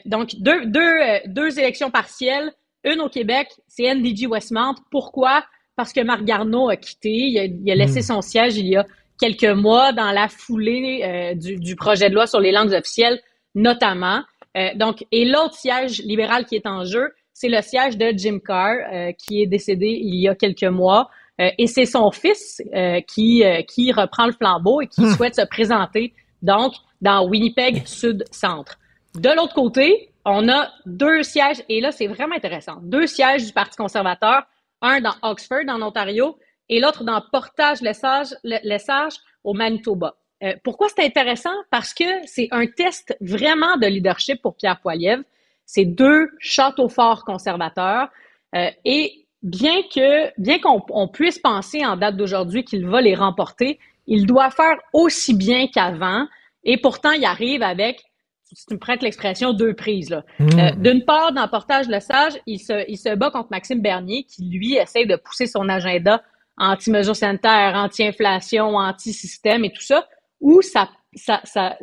donc 0.04 0.36
deux, 0.38 0.66
deux, 0.66 0.92
deux 1.26 1.58
élections 1.58 1.90
partielles, 1.90 2.52
une 2.84 3.00
au 3.00 3.08
Québec, 3.08 3.48
c'est 3.66 3.92
NDG 3.92 4.26
Westmount. 4.26 4.74
Pourquoi? 4.90 5.44
Parce 5.76 5.92
que 5.92 6.00
Marc 6.00 6.24
Garneau 6.24 6.68
a 6.68 6.76
quitté, 6.76 7.10
il 7.10 7.70
a, 7.70 7.74
laissé 7.74 8.00
hmm. 8.00 8.14
son 8.14 8.20
siège 8.20 8.56
il 8.56 8.66
y 8.66 8.76
a 8.76 8.86
quelques 9.20 9.44
mois 9.44 9.92
dans 9.92 10.10
la 10.12 10.28
foulée 10.28 11.02
euh, 11.02 11.34
du, 11.34 11.76
projet 11.76 12.08
de 12.08 12.14
loi 12.14 12.26
sur 12.26 12.40
les 12.40 12.52
langues 12.52 12.72
officielles, 12.72 13.20
notamment. 13.54 14.22
Euh, 14.56 14.68
donc, 14.76 15.04
et 15.12 15.24
l'autre 15.24 15.54
siège 15.54 16.02
libéral 16.02 16.46
qui 16.46 16.56
est 16.56 16.66
en 16.66 16.84
jeu, 16.84 17.10
c'est 17.32 17.48
le 17.48 17.60
siège 17.62 17.96
de 17.96 18.12
Jim 18.16 18.38
Carr, 18.44 18.76
euh, 18.92 19.12
qui 19.12 19.42
est 19.42 19.46
décédé 19.46 19.86
il 19.86 20.16
y 20.16 20.28
a 20.28 20.34
quelques 20.34 20.64
mois. 20.64 21.10
et 21.38 21.68
c'est 21.68 21.84
son 21.84 22.10
fils 22.10 22.60
qui, 23.06 23.44
qui 23.68 23.92
reprend 23.92 24.26
le 24.26 24.32
flambeau 24.32 24.80
et 24.80 24.88
qui 24.88 25.02
hmm. 25.02 25.14
souhaite 25.14 25.36
se 25.36 25.46
présenter, 25.46 26.12
donc, 26.42 26.72
dans 27.00 27.28
Winnipeg 27.28 27.86
Sud-Centre. 27.86 28.76
De 29.14 29.30
l'autre 29.30 29.54
côté, 29.54 30.10
on 30.30 30.48
a 30.48 30.70
deux 30.86 31.22
sièges, 31.22 31.62
et 31.68 31.80
là, 31.80 31.92
c'est 31.92 32.06
vraiment 32.06 32.36
intéressant. 32.36 32.76
Deux 32.82 33.06
sièges 33.06 33.46
du 33.46 33.52
Parti 33.52 33.76
conservateur, 33.76 34.46
un 34.80 35.00
dans 35.00 35.14
Oxford, 35.22 35.64
en 35.68 35.82
Ontario, 35.82 36.38
et 36.68 36.80
l'autre 36.80 37.04
dans 37.04 37.22
Portage-Lessage 37.32 39.16
au 39.42 39.54
Manitoba. 39.54 40.16
Euh, 40.42 40.54
pourquoi 40.62 40.88
c'est 40.88 41.04
intéressant? 41.04 41.54
Parce 41.70 41.94
que 41.94 42.04
c'est 42.26 42.48
un 42.50 42.66
test 42.66 43.16
vraiment 43.20 43.76
de 43.76 43.86
leadership 43.86 44.40
pour 44.42 44.54
Pierre 44.54 44.80
Poilievre. 44.80 45.24
C'est 45.64 45.84
deux 45.84 46.28
châteaux 46.38 46.88
forts 46.88 47.24
conservateurs. 47.24 48.08
Euh, 48.54 48.70
et 48.84 49.26
bien 49.42 49.82
que, 49.94 50.30
bien 50.40 50.58
qu'on 50.58 51.08
puisse 51.08 51.38
penser 51.38 51.84
en 51.84 51.96
date 51.96 52.16
d'aujourd'hui 52.16 52.64
qu'il 52.64 52.86
va 52.86 53.00
les 53.00 53.14
remporter, 53.14 53.78
il 54.06 54.26
doit 54.26 54.50
faire 54.50 54.78
aussi 54.92 55.34
bien 55.34 55.66
qu'avant. 55.66 56.26
Et 56.64 56.76
pourtant, 56.76 57.12
il 57.12 57.24
arrive 57.24 57.62
avec 57.62 58.04
si 58.54 58.66
tu 58.66 58.74
me 58.74 58.78
prêtes 58.78 59.02
l'expression, 59.02 59.52
deux 59.52 59.74
prises. 59.74 60.10
Là. 60.10 60.24
Hmm. 60.38 60.58
Euh, 60.58 60.70
d'une 60.76 61.04
part, 61.04 61.32
dans 61.32 61.46
Portage 61.48 61.88
Le 61.88 62.00
Sage, 62.00 62.34
il 62.46 62.58
se, 62.58 62.88
il 62.88 62.96
se 62.96 63.14
bat 63.14 63.30
contre 63.30 63.48
Maxime 63.50 63.80
Bernier, 63.80 64.24
qui, 64.24 64.48
lui, 64.48 64.76
essaie 64.76 65.06
de 65.06 65.16
pousser 65.16 65.46
son 65.46 65.68
agenda 65.68 66.22
anti-mesures 66.56 67.16
sanitaires, 67.16 67.74
anti-inflation, 67.76 68.76
anti-système 68.76 69.64
et 69.64 69.70
tout 69.70 69.82
ça, 69.82 70.08
où, 70.40 70.60
ça, 70.62 70.88
ça, 71.14 71.40
ça, 71.44 71.76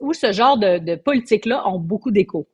où 0.00 0.12
ce 0.12 0.32
genre 0.32 0.56
de, 0.56 0.78
de 0.78 0.94
politique-là 0.94 1.68
ont 1.68 1.78
beaucoup 1.78 2.10
d'écho. 2.10 2.48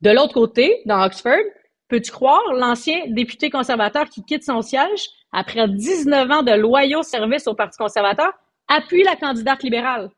De 0.00 0.10
l'autre 0.10 0.34
côté, 0.34 0.82
dans 0.86 1.04
Oxford, 1.04 1.44
peux-tu 1.88 2.10
croire 2.10 2.52
l'ancien 2.54 2.98
député 3.08 3.50
conservateur 3.50 4.08
qui 4.08 4.24
quitte 4.24 4.44
son 4.44 4.62
siège 4.62 5.08
après 5.32 5.68
19 5.68 6.30
ans 6.30 6.42
de 6.42 6.52
loyaux 6.52 7.02
services 7.02 7.46
au 7.46 7.54
Parti 7.54 7.76
conservateur 7.76 8.32
appuie 8.68 9.02
la 9.02 9.16
candidate 9.16 9.62
libérale? 9.62 10.10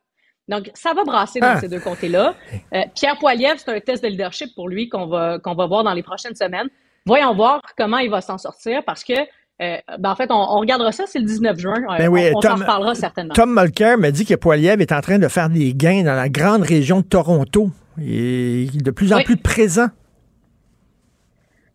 Donc, 0.50 0.70
ça 0.74 0.92
va 0.94 1.04
brasser 1.04 1.40
dans 1.40 1.54
ah. 1.54 1.60
ces 1.60 1.68
deux 1.68 1.80
côtés-là. 1.80 2.34
Euh, 2.74 2.82
Pierre 2.94 3.16
Poilievre, 3.18 3.58
c'est 3.58 3.70
un 3.70 3.80
test 3.80 4.02
de 4.02 4.08
leadership 4.08 4.54
pour 4.54 4.68
lui 4.68 4.88
qu'on 4.88 5.06
va, 5.06 5.38
qu'on 5.38 5.54
va 5.54 5.66
voir 5.66 5.84
dans 5.84 5.94
les 5.94 6.02
prochaines 6.02 6.34
semaines. 6.34 6.68
Voyons 7.06 7.34
voir 7.34 7.62
comment 7.78 7.98
il 7.98 8.10
va 8.10 8.20
s'en 8.20 8.36
sortir 8.36 8.82
parce 8.84 9.04
que 9.04 9.14
euh, 9.60 9.76
ben 9.98 10.10
en 10.10 10.16
fait, 10.16 10.30
on, 10.30 10.58
regardera 10.58 10.90
ça, 10.90 11.04
c'est 11.06 11.18
le 11.18 11.26
19 11.26 11.58
juin. 11.58 11.74
Euh, 11.74 11.98
ben 11.98 12.08
oui, 12.08 12.30
on, 12.34 12.40
s'en 12.40 12.56
reparlera 12.56 12.94
certainement. 12.94 13.34
Tom 13.34 13.54
Mulcair 13.54 13.98
m'a 13.98 14.10
dit 14.10 14.24
que 14.24 14.34
Poiliev 14.34 14.80
est 14.80 14.92
en 14.92 15.02
train 15.02 15.18
de 15.18 15.28
faire 15.28 15.50
des 15.50 15.74
gains 15.74 16.02
dans 16.02 16.14
la 16.14 16.30
grande 16.30 16.62
région 16.62 17.00
de 17.00 17.04
Toronto. 17.04 17.70
Et 18.00 18.62
il 18.62 18.78
est 18.78 18.82
de 18.82 18.90
plus 18.90 19.12
en 19.12 19.22
plus 19.22 19.36
présent. 19.36 19.88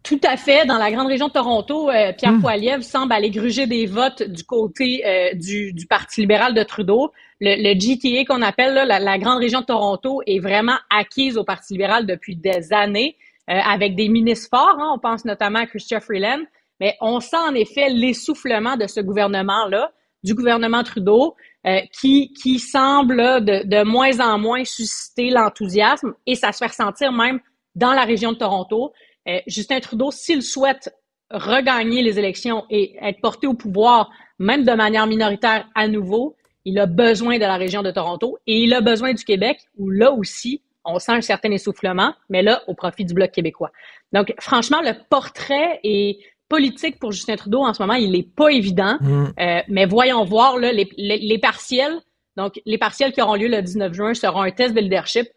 Tout 0.01 0.21
à 0.27 0.35
fait. 0.35 0.65
Dans 0.65 0.77
la 0.77 0.91
grande 0.91 1.07
région 1.07 1.27
de 1.27 1.33
Toronto, 1.33 1.89
euh, 1.89 2.11
Pierre. 2.13 2.33
Poilievre 2.41 2.83
semble 2.83 3.13
aller 3.13 3.29
gruger 3.29 3.67
des 3.67 3.85
votes 3.85 4.23
du 4.23 4.43
côté 4.43 5.03
du, 5.35 5.85
Parti 5.87 6.21
libéral 6.21 6.55
de 6.55 6.63
Trudeau. 6.63 7.11
Le, 7.41 7.77
GTA 7.77 8.25
qu'on 8.25 8.41
appelle 8.41 8.73
la, 8.87 9.17
grande 9.17 9.39
région 9.39 9.61
de 9.61 9.65
Toronto 9.65 10.21
est 10.25 10.39
vraiment 10.39 10.77
acquise 10.89 11.37
au 11.37 11.43
Parti 11.43 11.73
libéral 11.73 12.05
depuis 12.05 12.35
des 12.35 12.71
années, 12.71 13.17
avec 13.47 13.95
des 13.95 14.07
ministres 14.07 14.49
forts. 14.49 14.77
Hein. 14.79 14.91
on 14.95 14.99
pense 14.99 15.25
notamment 15.25 15.59
à 15.59 15.65
Christian 15.65 15.99
Freeland. 15.99 16.43
Mais 16.79 16.95
on 17.01 17.19
sent 17.19 17.37
en 17.37 17.53
effet 17.55 17.89
l'essoufflement 17.89 18.75
de 18.75 18.87
ce 18.87 18.99
gouvernement-là, 18.99 19.91
du 20.23 20.33
gouvernement 20.33 20.83
Trudeau, 20.83 21.35
euh, 21.65 21.79
qui, 21.91 22.33
qui 22.33 22.59
semble 22.59 23.17
de, 23.17 23.65
de 23.65 23.83
moins 23.83 24.19
en 24.19 24.37
moins 24.37 24.63
susciter 24.65 25.29
l'enthousiasme 25.29 26.13
et 26.25 26.35
ça 26.35 26.51
se 26.51 26.59
fait 26.59 26.67
ressentir 26.67 27.11
même 27.11 27.39
dans 27.75 27.93
la 27.93 28.03
région 28.03 28.33
de 28.33 28.37
Toronto. 28.37 28.93
Euh, 29.27 29.39
Justin 29.47 29.79
Trudeau, 29.79 30.11
s'il 30.11 30.43
souhaite 30.43 30.93
regagner 31.31 32.01
les 32.01 32.19
élections 32.19 32.65
et 32.69 32.95
être 33.01 33.19
porté 33.21 33.47
au 33.47 33.53
pouvoir, 33.53 34.11
même 34.37 34.63
de 34.63 34.73
manière 34.73 35.07
minoritaire 35.07 35.67
à 35.73 35.87
nouveau, 35.87 36.35
il 36.65 36.79
a 36.79 36.87
besoin 36.87 37.35
de 37.37 37.43
la 37.43 37.57
région 37.57 37.83
de 37.83 37.91
Toronto 37.91 38.37
et 38.47 38.59
il 38.59 38.73
a 38.73 38.81
besoin 38.81 39.13
du 39.13 39.23
Québec, 39.23 39.59
où 39.77 39.89
là 39.89 40.11
aussi, 40.11 40.61
on 40.83 40.99
sent 40.99 41.13
un 41.13 41.21
certain 41.21 41.51
essoufflement, 41.51 42.13
mais 42.29 42.41
là, 42.41 42.61
au 42.67 42.73
profit 42.73 43.05
du 43.05 43.13
Bloc 43.13 43.31
québécois. 43.31 43.71
Donc, 44.13 44.33
franchement, 44.39 44.81
le 44.81 44.93
portrait 45.09 45.79
est 45.83 46.19
politique 46.47 46.99
pour 46.99 47.11
Justin 47.11 47.35
Trudeau 47.35 47.63
en 47.63 47.73
ce 47.73 47.81
moment, 47.81 47.95
il 47.95 48.11
n'est 48.11 48.23
pas 48.23 48.49
évident. 48.49 48.97
Mm. 49.01 49.25
Euh, 49.39 49.61
mais 49.67 49.85
voyons 49.85 50.23
voir 50.25 50.57
là, 50.57 50.71
les, 50.71 50.89
les, 50.97 51.39
partiels. 51.39 51.99
Donc, 52.37 52.61
les 52.65 52.77
partiels 52.77 53.13
qui 53.13 53.21
auront 53.21 53.35
lieu 53.35 53.47
le 53.47 53.61
19 53.61 53.93
juin 53.93 54.13
seront 54.13 54.41
un 54.41 54.51
test 54.51 54.75
de 54.75 54.79
leadership 54.79 55.27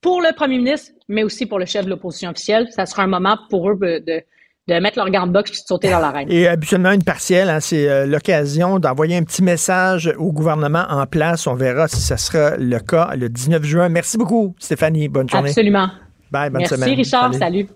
pour 0.00 0.20
le 0.20 0.34
premier 0.34 0.58
ministre, 0.58 0.92
mais 1.08 1.22
aussi 1.22 1.46
pour 1.46 1.58
le 1.58 1.66
chef 1.66 1.84
de 1.84 1.90
l'opposition 1.90 2.30
officielle. 2.30 2.68
Ça 2.70 2.86
sera 2.86 3.02
un 3.02 3.08
moment 3.08 3.38
pour 3.50 3.70
eux 3.70 3.76
de, 3.80 4.22
de 4.68 4.74
mettre 4.78 4.98
leur 4.98 5.10
gant 5.10 5.26
de 5.26 5.32
boxe 5.32 5.50
et 5.50 5.54
de 5.54 5.58
sauter 5.66 5.90
dans 5.90 5.98
l'arène. 5.98 6.30
Et 6.30 6.46
habituellement, 6.46 6.92
une 6.92 7.02
partielle, 7.02 7.50
hein, 7.50 7.60
c'est 7.60 7.88
euh, 7.88 8.06
l'occasion 8.06 8.78
d'envoyer 8.78 9.16
un 9.16 9.24
petit 9.24 9.42
message 9.42 10.12
au 10.18 10.32
gouvernement 10.32 10.84
en 10.88 11.06
place. 11.06 11.46
On 11.46 11.54
verra 11.54 11.88
si 11.88 12.00
ce 12.00 12.16
sera 12.16 12.56
le 12.56 12.78
cas 12.78 13.14
le 13.16 13.28
19 13.28 13.64
juin. 13.64 13.88
Merci 13.88 14.18
beaucoup, 14.18 14.54
Stéphanie. 14.58 15.08
Bonne 15.08 15.28
journée. 15.28 15.48
Absolument. 15.48 15.88
Bye, 16.30 16.50
bonne 16.50 16.60
Merci, 16.60 16.74
semaine. 16.74 16.88
Merci, 16.90 17.02
Richard. 17.02 17.34
Salut. 17.34 17.68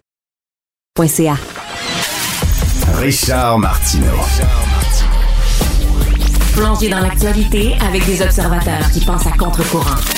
Salut. 0.96 1.30
Richard 2.94 3.58
Martineau. 3.58 4.06
Plongé 6.54 6.88
dans 6.88 7.00
l'actualité 7.00 7.74
avec 7.86 8.06
des 8.06 8.22
observateurs 8.22 8.90
qui 8.92 9.04
pensent 9.04 9.26
à 9.26 9.32
contre-courant. 9.32 10.15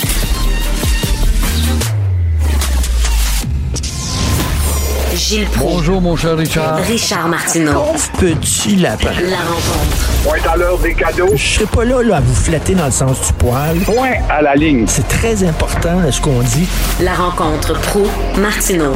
Gilles 5.28 5.44
Proulx. 5.44 5.74
Bonjour, 5.76 6.00
mon 6.00 6.16
cher 6.16 6.38
Richard. 6.38 6.78
Richard 6.86 7.28
Martineau. 7.28 7.92
petit 8.18 8.76
lapin. 8.76 9.12
La 9.28 9.44
rencontre. 9.44 10.24
Point 10.24 10.50
à 10.50 10.56
l'heure 10.56 10.78
des 10.78 10.94
cadeaux. 10.94 11.36
Je 11.36 11.36
serai 11.36 11.66
pas 11.66 11.84
là, 11.84 12.02
là 12.02 12.16
à 12.16 12.20
vous 12.20 12.34
flatter 12.34 12.74
dans 12.74 12.86
le 12.86 12.90
sens 12.90 13.28
du 13.28 13.34
poil. 13.34 13.76
Point 13.84 14.24
à 14.30 14.40
la 14.40 14.54
ligne. 14.54 14.86
C'est 14.86 15.06
très 15.06 15.44
important 15.44 16.00
ce 16.10 16.18
qu'on 16.22 16.40
dit. 16.40 16.66
La 17.04 17.12
rencontre 17.12 17.74
pro 17.90 18.06
martineau 18.40 18.94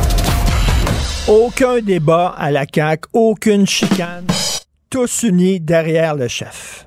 aucun 1.29 1.81
débat 1.81 2.35
à 2.37 2.51
la 2.51 2.65
CAQ, 2.65 3.09
aucune 3.13 3.67
chicane, 3.67 4.27
tous 4.91 5.25
unis 5.25 5.61
derrière 5.61 6.15
le 6.17 6.29
chef. 6.29 6.87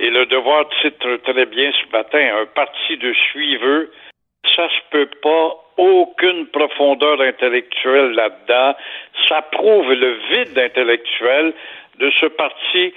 Et 0.00 0.08
le 0.08 0.24
devoir 0.26 0.64
titre 0.80 1.20
très 1.24 1.46
bien 1.46 1.70
ce 1.72 1.92
matin, 1.92 2.18
un 2.40 2.46
parti 2.46 2.96
de 2.96 3.12
suiveux, 3.30 3.92
ça 4.56 4.66
se 4.66 4.90
peut 4.90 5.10
pas, 5.22 5.69
aucune 5.80 6.46
profondeur 6.48 7.20
intellectuelle 7.20 8.12
là-dedans. 8.12 8.76
Ça 9.28 9.42
prouve 9.42 9.92
le 9.92 10.12
vide 10.30 10.58
intellectuel 10.58 11.54
de 11.98 12.10
ce 12.20 12.26
parti 12.26 12.94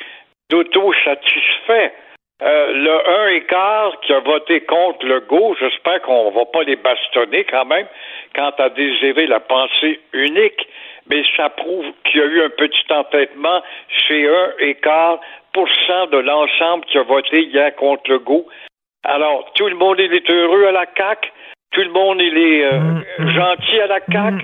d'auto-satisfait. 0.49 1.93
Euh, 2.41 2.73
le 2.73 3.09
1 3.25 3.27
et 3.29 3.43
quart 3.45 3.99
qui 4.01 4.11
a 4.11 4.19
voté 4.19 4.61
contre 4.61 5.05
le 5.05 5.21
go, 5.21 5.55
j'espère 5.59 6.01
qu'on 6.01 6.31
va 6.31 6.45
pas 6.45 6.63
les 6.63 6.75
bastonner 6.75 7.45
quand 7.45 7.65
même 7.65 7.87
quant 8.35 8.51
à 8.57 8.69
désirer 8.69 9.27
la 9.27 9.39
pensée 9.39 10.01
unique, 10.11 10.67
mais 11.09 11.23
ça 11.37 11.49
prouve 11.49 11.85
qu'il 12.03 12.19
y 12.19 12.23
a 12.23 12.25
eu 12.25 12.43
un 12.43 12.49
petit 12.49 12.85
entêtement 12.89 13.61
chez 13.87 14.27
1 14.27 14.53
et 14.59 14.75
quart 14.75 15.19
pour 15.53 15.69
cent 15.87 16.07
de 16.07 16.17
l'ensemble 16.17 16.83
qui 16.85 16.97
a 16.97 17.03
voté 17.03 17.43
hier 17.43 17.73
contre 17.75 18.09
le 18.09 18.19
go. 18.19 18.45
Alors, 19.03 19.51
tout 19.53 19.67
le 19.67 19.75
monde 19.75 19.99
est 19.99 20.29
heureux 20.29 20.65
à 20.65 20.71
la 20.71 20.85
CAQ, 20.97 21.29
tout 21.73 21.81
le 21.81 21.91
monde 21.91 22.21
il 22.21 22.37
est 22.37 22.63
euh, 22.63 22.79
mm, 22.79 23.03
mm. 23.19 23.29
gentil 23.29 23.79
à 23.81 23.87
la 23.87 23.99
CAQ, 24.11 24.35
mm. 24.35 24.41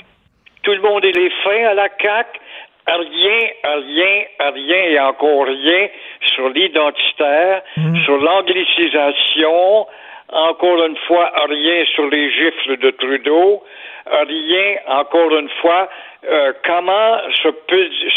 tout 0.64 0.72
le 0.72 0.81
monde 0.81 1.03
il 1.06 1.18
est 1.18 1.31
fin 1.43 1.65
à 1.68 1.73
la 1.73 1.88
CAQ, 2.01 2.39
rien, 2.88 3.47
rien, 3.64 4.23
rien 4.53 4.84
et 4.89 4.99
encore 4.99 5.45
rien 5.45 5.88
sur 6.22 6.49
l'identitaire, 6.49 7.61
mm. 7.77 7.95
sur 8.03 8.18
l'anglicisation, 8.18 9.88
encore 10.31 10.85
une 10.85 10.97
fois, 11.07 11.31
rien 11.49 11.85
sur 11.93 12.07
les 12.10 12.31
gifles 12.31 12.77
de 12.77 12.91
Trudeau, 12.91 13.64
rien, 14.06 14.76
encore 14.88 15.35
une 15.38 15.49
fois, 15.61 15.89
euh, 16.27 16.53
comment 16.65 17.18
ce, 17.43 17.49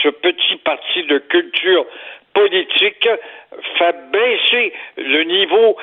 ce 0.02 0.08
petit 0.08 0.56
parti 0.56 1.04
de 1.04 1.18
culture 1.18 1.86
politique 2.34 3.08
fait 3.78 3.96
baisser 4.12 4.72
le 4.96 5.24
niveau 5.24 5.76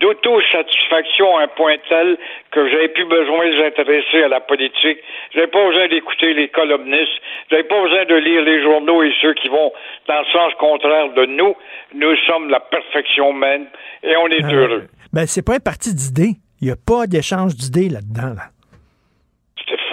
d'autosatisfaction 0.00 1.38
à 1.38 1.42
un 1.42 1.48
point 1.48 1.76
tel 1.88 2.18
que 2.50 2.68
j'avais 2.68 2.88
plus 2.88 3.06
besoin 3.06 3.48
de 3.48 3.62
s'intéresser 3.62 4.22
à 4.24 4.28
la 4.28 4.40
politique. 4.40 4.98
J'avais 5.34 5.46
pas 5.46 5.64
besoin 5.66 5.88
d'écouter 5.88 6.34
les 6.34 6.48
columnistes. 6.48 7.20
J'avais 7.50 7.64
pas 7.64 7.80
besoin 7.82 8.04
de 8.04 8.14
lire 8.14 8.42
les 8.42 8.62
journaux 8.62 9.02
et 9.02 9.12
ceux 9.20 9.34
qui 9.34 9.48
vont 9.48 9.72
dans 10.08 10.18
le 10.18 10.26
sens 10.32 10.52
contraire 10.58 11.12
de 11.14 11.26
nous. 11.26 11.54
Nous 11.94 12.16
sommes 12.26 12.50
la 12.50 12.60
perfection 12.60 13.32
même 13.32 13.66
et 14.02 14.16
on 14.16 14.28
est 14.28 14.44
euh, 14.44 14.56
heureux. 14.56 14.84
Ben, 15.12 15.26
c'est 15.26 15.44
pas 15.44 15.54
un 15.54 15.60
parti 15.60 15.94
d'idées. 15.94 16.36
Il 16.60 16.66
n'y 16.66 16.72
a 16.72 16.76
pas 16.76 17.06
d'échange 17.06 17.54
d'idées 17.54 17.88
là-dedans, 17.88 18.34
là. 18.36 18.53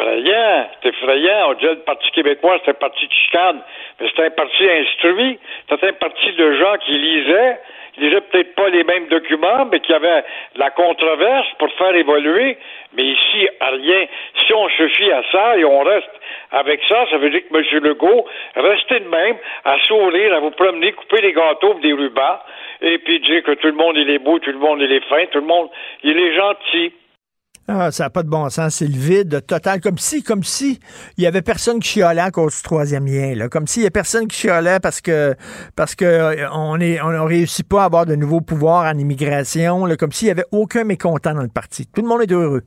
C'est 0.01 0.07
effrayant. 0.07 0.67
C'est 0.81 0.89
effrayant. 0.89 1.49
On 1.49 1.53
disait 1.53 1.75
le 1.75 1.79
Parti 1.81 2.11
québécois, 2.11 2.57
c'était 2.59 2.71
un 2.71 2.73
parti 2.75 3.07
de 3.07 3.13
chicane. 3.13 3.61
Mais 3.99 4.07
c'était 4.09 4.25
un 4.25 4.31
parti 4.31 4.69
instruit. 4.69 5.39
C'était 5.69 5.87
un 5.87 5.93
parti 5.93 6.31
de 6.33 6.53
gens 6.53 6.77
qui 6.85 6.91
lisaient, 6.93 7.59
qui 7.93 8.01
lisaient 8.01 8.21
peut-être 8.21 8.55
pas 8.55 8.69
les 8.69 8.83
mêmes 8.83 9.07
documents, 9.07 9.65
mais 9.71 9.79
qui 9.79 9.93
avaient 9.93 10.23
la 10.55 10.69
controverse 10.71 11.47
pour 11.59 11.71
faire 11.73 11.95
évoluer. 11.95 12.57
Mais 12.93 13.03
ici, 13.03 13.47
rien. 13.61 14.05
Si 14.45 14.53
on 14.53 14.69
se 14.69 14.87
fie 14.89 15.11
à 15.11 15.23
ça 15.31 15.57
et 15.57 15.65
on 15.65 15.81
reste 15.81 16.09
avec 16.51 16.81
ça, 16.87 17.05
ça 17.09 17.17
veut 17.17 17.29
dire 17.29 17.41
que 17.49 17.57
M. 17.57 17.83
Legault, 17.83 18.25
restez 18.55 18.99
de 18.99 19.07
même, 19.07 19.37
à 19.65 19.77
sourire, 19.79 20.33
à 20.33 20.39
vous 20.39 20.51
promener, 20.51 20.91
couper 20.93 21.21
les 21.21 21.33
gâteaux 21.33 21.75
des 21.75 21.93
rubans, 21.93 22.39
et 22.81 22.97
puis 22.97 23.19
dire 23.19 23.43
que 23.43 23.51
tout 23.51 23.67
le 23.67 23.73
monde 23.73 23.95
il 23.97 24.09
est 24.09 24.19
beau, 24.19 24.39
tout 24.39 24.51
le 24.51 24.57
monde 24.57 24.81
il 24.81 24.91
est 24.91 25.05
fin, 25.05 25.25
tout 25.27 25.39
le 25.39 25.45
monde 25.45 25.69
il 26.03 26.19
est 26.19 26.33
gentil. 26.35 26.91
Ah, 27.67 27.91
ça 27.91 28.05
n'a 28.05 28.09
pas 28.09 28.23
de 28.23 28.29
bon 28.29 28.49
sens. 28.49 28.75
C'est 28.75 28.87
le 28.87 28.97
vide 28.97 29.45
total. 29.45 29.79
Comme 29.81 29.97
si, 29.97 30.23
comme 30.23 30.43
si 30.43 30.79
il 31.17 31.23
y 31.23 31.27
avait 31.27 31.41
personne 31.41 31.79
qui 31.79 31.89
chialait 31.89 32.21
à 32.21 32.31
cause 32.31 32.57
du 32.57 32.63
troisième 32.63 33.05
lien. 33.05 33.35
Là. 33.35 33.49
Comme 33.49 33.67
s'il 33.67 33.83
y 33.83 33.87
a 33.87 33.91
personne 33.91 34.27
qui 34.27 34.37
chialait 34.37 34.79
parce 34.81 35.01
que 35.01 35.35
parce 35.75 35.95
que 35.95 36.05
euh, 36.05 36.49
on 36.53 36.79
est 36.79 36.99
on 37.01 37.25
réussit 37.25 37.67
pas 37.67 37.83
à 37.83 37.85
avoir 37.85 38.05
de 38.05 38.15
nouveaux 38.15 38.41
pouvoirs 38.41 38.85
en 38.85 38.97
immigration. 38.97 39.85
Là. 39.85 39.95
Comme 39.95 40.11
s'il 40.11 40.27
y 40.27 40.31
avait 40.31 40.47
aucun 40.51 40.83
mécontent 40.83 41.33
dans 41.33 41.43
le 41.43 41.53
parti. 41.53 41.85
Tout 41.85 42.01
le 42.01 42.07
monde 42.07 42.21
est 42.21 42.31
heureux. 42.31 42.63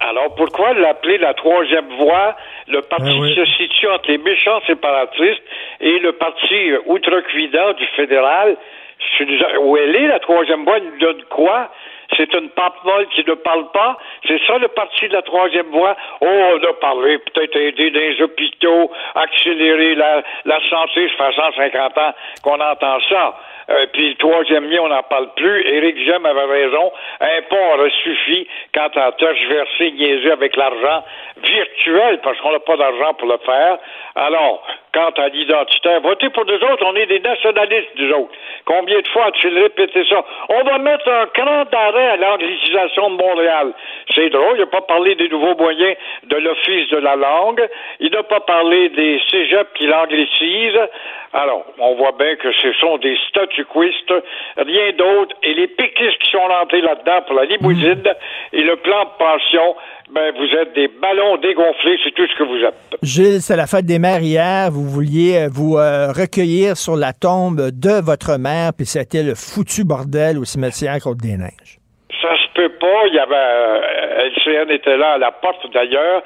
Alors 0.00 0.34
pourquoi 0.36 0.74
l'appeler 0.74 1.18
la 1.18 1.34
troisième 1.34 1.88
voie, 1.98 2.36
le 2.68 2.82
parti 2.82 3.10
ah 3.10 3.26
qui 3.26 3.34
se 3.34 3.44
situe 3.56 3.88
entre 3.88 4.08
les 4.08 4.18
méchants 4.18 4.60
séparatistes 4.66 5.42
et 5.80 5.98
le 5.98 6.12
parti 6.12 6.72
outrecuidant 6.86 7.72
du 7.74 7.84
fédéral? 7.96 8.56
Où 9.62 9.76
elle 9.76 9.94
est, 9.94 10.08
la 10.08 10.18
troisième 10.18 10.64
voie, 10.64 10.80
nous 10.80 10.98
donne 10.98 11.22
quoi? 11.30 11.70
C'est 12.16 12.32
une 12.34 12.48
pape 12.50 12.82
molle 12.84 13.06
qui 13.08 13.24
ne 13.26 13.34
parle 13.34 13.70
pas. 13.72 13.98
C'est 14.26 14.40
ça 14.46 14.58
le 14.58 14.68
parti 14.68 15.08
de 15.08 15.12
la 15.12 15.22
troisième 15.22 15.66
voie. 15.66 15.96
Oh, 16.20 16.26
on 16.26 16.64
a 16.64 16.72
parlé, 16.74 17.18
peut-être 17.18 17.56
aider 17.56 17.90
dans 17.90 18.00
les 18.00 18.22
hôpitaux, 18.22 18.90
accélérer 19.14 19.94
la, 19.94 20.22
la 20.44 20.60
santé. 20.68 21.10
Ça 21.16 21.30
fait 21.30 21.40
150 21.40 21.98
ans 21.98 22.14
qu'on 22.42 22.60
entend 22.60 22.98
ça. 23.08 23.38
Euh, 23.70 23.86
puis 23.92 24.10
le 24.10 24.14
troisième 24.16 24.70
lien, 24.70 24.80
on 24.82 24.88
n'en 24.88 25.02
parle 25.02 25.28
plus. 25.34 25.66
Éric 25.66 25.98
Jem 26.04 26.24
avait 26.24 26.44
raison. 26.44 26.92
Un 27.20 27.42
pont 27.50 27.74
aurait 27.74 27.92
suffi 28.02 28.46
quant 28.74 28.88
à 28.96 29.12
tergiverser, 29.12 29.92
niaiser 29.92 30.30
avec 30.30 30.56
l'argent 30.56 31.04
virtuel, 31.42 32.20
parce 32.22 32.38
qu'on 32.40 32.52
n'a 32.52 32.60
pas 32.60 32.76
d'argent 32.76 33.14
pour 33.14 33.28
le 33.28 33.38
faire. 33.44 33.78
Alors, 34.14 34.66
quant 34.92 35.10
à 35.22 35.28
l'identitaire, 35.28 36.00
votez 36.00 36.30
pour 36.30 36.46
nous 36.46 36.54
autres, 36.54 36.84
on 36.84 36.96
est 36.96 37.06
des 37.06 37.20
nationalistes, 37.20 37.90
nous 37.96 38.10
autres. 38.12 38.32
Combien 38.64 38.98
de 39.00 39.08
fois 39.08 39.26
as-tu 39.26 39.48
répété 39.48 40.04
ça? 40.08 40.24
On 40.48 40.62
va 40.64 40.78
mettre 40.78 41.08
un 41.08 41.26
cran 41.26 41.64
d'arrêt 41.70 42.08
à 42.08 42.16
l'anglicisation 42.16 43.10
de 43.10 43.16
Montréal. 43.16 43.72
C'est 44.14 44.30
drôle, 44.30 44.54
il 44.56 44.60
n'a 44.60 44.66
pas 44.66 44.80
parlé 44.80 45.14
des 45.14 45.28
nouveaux 45.28 45.54
moyens 45.56 45.96
de 46.24 46.36
l'Office 46.36 46.88
de 46.88 46.98
la 46.98 47.16
langue. 47.16 47.68
Il 48.00 48.10
n'a 48.10 48.22
pas 48.22 48.40
parlé 48.40 48.88
des 48.90 49.20
cégeps 49.30 49.70
qui 49.74 49.86
l'anglicisent. 49.86 50.88
Alors, 51.32 51.64
on 51.78 51.94
voit 51.94 52.12
bien 52.18 52.36
que 52.36 52.50
ce 52.52 52.72
sont 52.74 52.96
des 52.98 53.16
rien 54.56 54.92
d'autre. 54.96 55.34
Et 55.42 55.54
les 55.54 55.68
péquistes 55.68 56.18
qui 56.22 56.30
sont 56.30 56.46
rentrés 56.46 56.80
là-dedans 56.80 57.22
pour 57.26 57.36
la 57.36 57.44
limousine 57.44 58.02
et 58.52 58.62
le 58.62 58.76
plan 58.76 59.04
de 59.04 59.10
pension, 59.18 59.76
ben, 60.10 60.32
vous 60.36 60.58
êtes 60.58 60.74
des 60.74 60.88
ballons 60.88 61.36
dégonflés, 61.36 61.98
c'est 62.02 62.14
tout 62.14 62.26
ce 62.26 62.38
que 62.38 62.44
vous 62.44 62.64
êtes. 62.64 62.74
Gilles, 63.02 63.40
c'est 63.40 63.56
la 63.56 63.66
fête 63.66 63.84
des 63.84 63.98
mères 63.98 64.22
hier. 64.22 64.70
Vous 64.70 64.88
vouliez 64.88 65.36
euh, 65.36 65.48
vous 65.52 65.76
euh, 65.76 66.08
recueillir 66.08 66.76
sur 66.76 66.96
la 66.96 67.12
tombe 67.12 67.70
de 67.72 68.00
votre 68.02 68.38
mère, 68.38 68.72
puis 68.76 68.86
c'était 68.86 69.22
le 69.22 69.34
foutu 69.34 69.84
bordel 69.84 70.38
au 70.38 70.44
cimetière 70.44 70.96
Côte-des-Neiges. 71.02 71.78
Ça 72.22 72.34
se 72.36 72.48
peut 72.54 72.72
pas. 72.80 73.06
Il 73.08 73.14
y 73.14 73.18
avait 73.18 73.34
euh, 73.36 74.30
LCN 74.32 74.70
était 74.70 74.96
là 74.96 75.12
à 75.12 75.18
la 75.18 75.30
porte 75.30 75.70
d'ailleurs. 75.72 76.22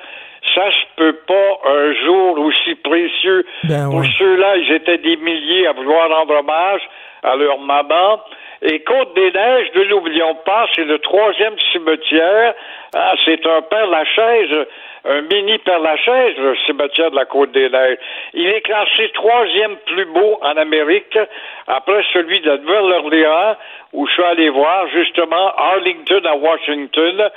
Ça 0.55 0.71
se 0.71 0.87
peut 0.97 1.19
pas 1.27 1.71
un 1.71 1.95
jour 2.05 2.39
aussi 2.39 2.75
précieux. 2.77 3.45
Ben 3.65 3.89
Pour 3.91 4.05
ceux-là, 4.05 4.57
ils 4.57 4.73
étaient 4.73 4.99
des 4.99 5.17
milliers 5.17 5.67
à 5.67 5.73
vouloir 5.73 6.09
rendre 6.09 6.35
hommage 6.39 6.83
à 7.23 7.37
leur 7.37 7.59
maman. 7.59 8.21
Et 8.63 8.81
Côte-des-Neiges, 8.81 9.73
ne 9.75 9.83
l'oublions 9.83 10.37
pas, 10.45 10.67
c'est 10.75 10.85
le 10.85 10.99
troisième 11.01 11.59
cimetière. 11.73 12.55
Ah, 12.95 13.15
c'est 13.25 13.45
un 13.45 13.63
Père 13.63 13.89
Lachaise, 13.89 14.67
un 15.05 15.23
mini 15.23 15.59
Père 15.59 15.81
Lachaise, 15.81 16.37
le 16.39 16.57
cimetière 16.67 17.11
de 17.11 17.17
la 17.17 17.25
Côte-des-Neiges. 17.25 17.99
Il 18.35 18.47
est 18.47 18.61
classé 18.61 19.11
troisième 19.15 19.77
plus 19.87 20.05
beau 20.05 20.39
en 20.43 20.57
Amérique, 20.57 21.19
après 21.67 22.05
celui 22.13 22.41
de 22.41 22.57
Nouvelle-Orléans, 22.59 23.57
où 23.95 24.07
je 24.07 24.13
suis 24.13 24.23
allé 24.23 24.49
voir 24.49 24.87
justement 24.89 25.53
Arlington 25.57 26.23
à 26.25 26.37
Washington. 26.37 27.31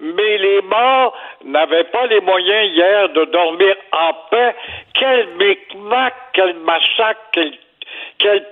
Mais 0.00 0.38
les 0.38 0.62
morts 0.62 1.16
n'avaient 1.44 1.84
pas 1.84 2.06
les 2.06 2.20
moyens 2.20 2.70
hier 2.72 3.08
de 3.10 3.24
dormir 3.26 3.76
en 3.92 4.14
paix. 4.30 4.54
Quel 4.94 5.28
micmac, 5.38 6.14
quel 6.32 6.54
massacre, 6.54 7.20
quel, 7.32 7.52
quel 8.18 8.44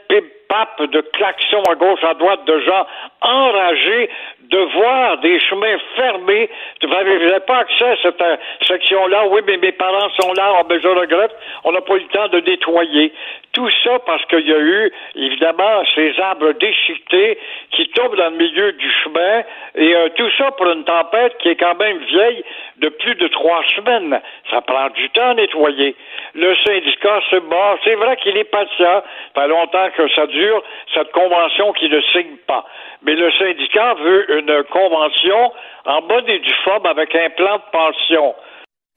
pip-pap 0.51 0.91
de 0.91 1.01
klaxons 1.13 1.63
à 1.71 1.75
gauche, 1.75 2.03
à 2.03 2.15
droite, 2.15 2.45
de 2.45 2.61
gens 2.61 2.87
enragés 3.21 4.11
de 4.51 4.59
voir 4.59 5.19
des 5.19 5.39
chemins 5.41 5.79
fermés. 5.95 6.51
Vous 6.83 6.89
n'avez 6.89 7.41
pas 7.47 7.59
accès 7.59 7.85
à 7.85 7.97
cette 8.03 8.21
euh, 8.21 8.37
section-là. 8.67 9.27
Oui, 9.29 9.41
mais 9.47 9.57
mes 9.59 9.73
parents 9.73 10.11
sont 10.21 10.33
là. 10.33 10.57
Ah, 10.59 10.63
ben, 10.69 10.81
je 10.83 10.89
regrette. 10.89 11.35
On 11.65 11.73
n'a 11.73 11.81
pas 11.81 11.95
eu 11.95 12.01
le 12.01 12.09
temps 12.09 12.29
de 12.29 12.41
nettoyer. 12.41 13.13
Tout 13.53 13.71
ça 13.85 13.99
parce 14.07 14.25
qu'il 14.27 14.49
y 14.49 14.53
a 14.53 14.59
eu, 14.59 14.93
évidemment, 15.15 15.83
ces 15.95 16.19
arbres 16.21 16.53
déchiquetés 16.53 17.39
qui 17.71 17.89
tombent 17.91 18.17
dans 18.17 18.31
le 18.31 18.37
milieu 18.37 18.73
du 18.73 18.91
chemin. 19.05 19.43
Et 19.77 19.95
euh, 19.95 20.09
tout 20.17 20.31
ça 20.37 20.51
pour 20.53 20.71
une 20.71 20.85
tempête 20.85 21.37
qui 21.39 21.51
est 21.51 21.57
quand 21.57 21.77
même 21.79 21.99
vieille 21.99 22.45
de 22.79 22.89
plus 22.89 23.15
de 23.15 23.29
trois 23.29 23.63
semaines. 23.77 24.21
Ça 24.51 24.61
prend 24.63 24.89
du 24.91 25.09
temps 25.11 25.31
à 25.31 25.35
nettoyer. 25.35 25.95
Le 26.35 26.55
syndicat 26.57 27.21
se 27.31 27.37
bat. 27.37 27.79
C'est 27.85 27.95
vrai 27.95 28.17
qu'il 28.17 28.37
est 28.37 28.45
patient. 28.45 29.03
Ça 29.35 29.43
fait 29.43 29.49
longtemps 29.49 29.89
que 29.97 30.09
ça 30.09 30.27
dure, 30.27 30.63
cette 30.93 31.13
convention 31.13 31.73
qui 31.73 31.89
ne 31.89 32.01
signe 32.13 32.37
pas. 32.47 32.65
Mais 33.03 33.15
le 33.15 33.31
syndicat 33.33 33.95
veut 33.95 34.40
une 34.41 34.65
convention 34.65 35.53
en 35.87 36.03
bonne 36.03 36.29
et 36.29 36.39
due 36.39 36.55
forme 36.65 36.87
avec 36.87 37.15
un 37.15 37.31
plan 37.31 37.57
de 37.57 37.71
pension. 37.73 38.35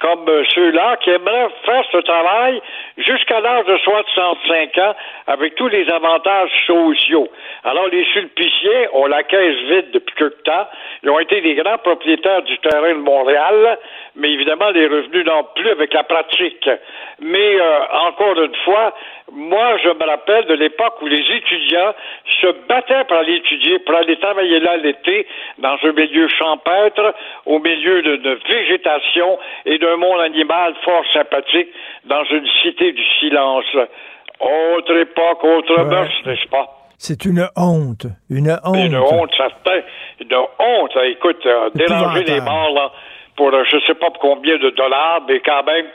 Comme 0.03 0.27
euh, 0.27 0.43
ceux-là 0.53 0.97
qui 0.97 1.11
aimeraient 1.11 1.47
faire 1.65 1.84
ce 1.89 1.97
travail 1.99 2.61
jusqu'à 2.97 3.39
l'âge 3.39 3.65
de 3.65 3.77
65 3.77 4.77
ans 4.80 4.95
avec 5.27 5.55
tous 5.55 5.69
les 5.69 5.89
avantages 5.89 6.51
sociaux. 6.67 7.30
Alors, 7.63 7.88
les 7.88 8.03
sulpiciers 8.11 8.89
ont 8.91 9.05
la 9.05 9.23
caisse 9.23 9.55
vide 9.69 9.91
depuis 9.93 10.13
quelque 10.15 10.43
temps. 10.43 10.67
Ils 11.03 11.09
ont 11.09 11.19
été 11.19 11.39
des 11.39 11.55
grands 11.55 11.77
propriétaires 11.77 12.41
du 12.41 12.57
terrain 12.59 12.89
de 12.89 12.99
Montréal, 12.99 13.80
mais 14.17 14.30
évidemment, 14.31 14.71
les 14.71 14.88
revenus 14.88 15.25
n'ont 15.25 15.47
plus 15.55 15.69
avec 15.69 15.93
la 15.93 16.03
pratique. 16.03 16.69
Mais, 17.21 17.55
euh, 17.61 17.80
encore 18.07 18.41
une 18.41 18.55
fois, 18.65 18.93
moi, 19.31 19.77
je 19.84 19.89
me 19.89 20.05
rappelle 20.05 20.45
de 20.45 20.53
l'époque 20.55 21.01
où 21.01 21.07
les 21.07 21.23
étudiants 21.31 21.93
se 22.41 22.47
battaient 22.67 23.05
pour 23.07 23.17
aller 23.17 23.35
étudier, 23.35 23.80
pour 23.80 23.95
aller 23.95 24.17
travailler 24.17 24.59
là 24.59 24.75
l'été, 24.77 25.25
dans 25.59 25.77
un 25.81 25.91
milieu 25.93 26.27
champêtre, 26.27 27.13
au 27.45 27.59
milieu 27.59 28.01
de, 28.01 28.17
de 28.17 28.39
végétation 28.47 29.39
et 29.65 29.77
monde 29.98 30.22
animal 30.22 30.74
fort 30.84 31.03
sympathique, 31.14 31.70
dans 32.06 32.24
une 32.26 32.48
cité 32.61 32.91
du 32.91 33.03
silence. 33.20 33.65
Autre 34.40 34.98
époque, 34.98 35.44
autre 35.44 35.78
Ouais. 35.78 35.86
mœurs, 35.86 36.11
n'est-ce 36.26 36.48
pas? 36.49 36.68
C'est 36.98 37.26
une 37.26 37.48
honte. 37.57 38.07
Une 38.30 38.52
honte. 38.64 38.76
Une 38.78 38.95
honte, 38.98 39.32
certain. 39.36 39.82
Une 40.20 40.36
honte. 40.36 40.98
Écoute, 41.06 41.45
euh, 41.45 41.70
déranger 41.76 42.24
les 42.24 42.41
morts, 42.41 42.72
là, 42.74 42.91
pour 43.36 43.53
euh, 43.53 43.64
je 43.70 43.78
sais 43.88 43.95
pas 43.95 44.10
combien 44.22 44.57
de 44.57 44.70
dollars, 44.70 45.22
mais 45.28 45.40
quand 45.41 45.64
même, 45.64 45.88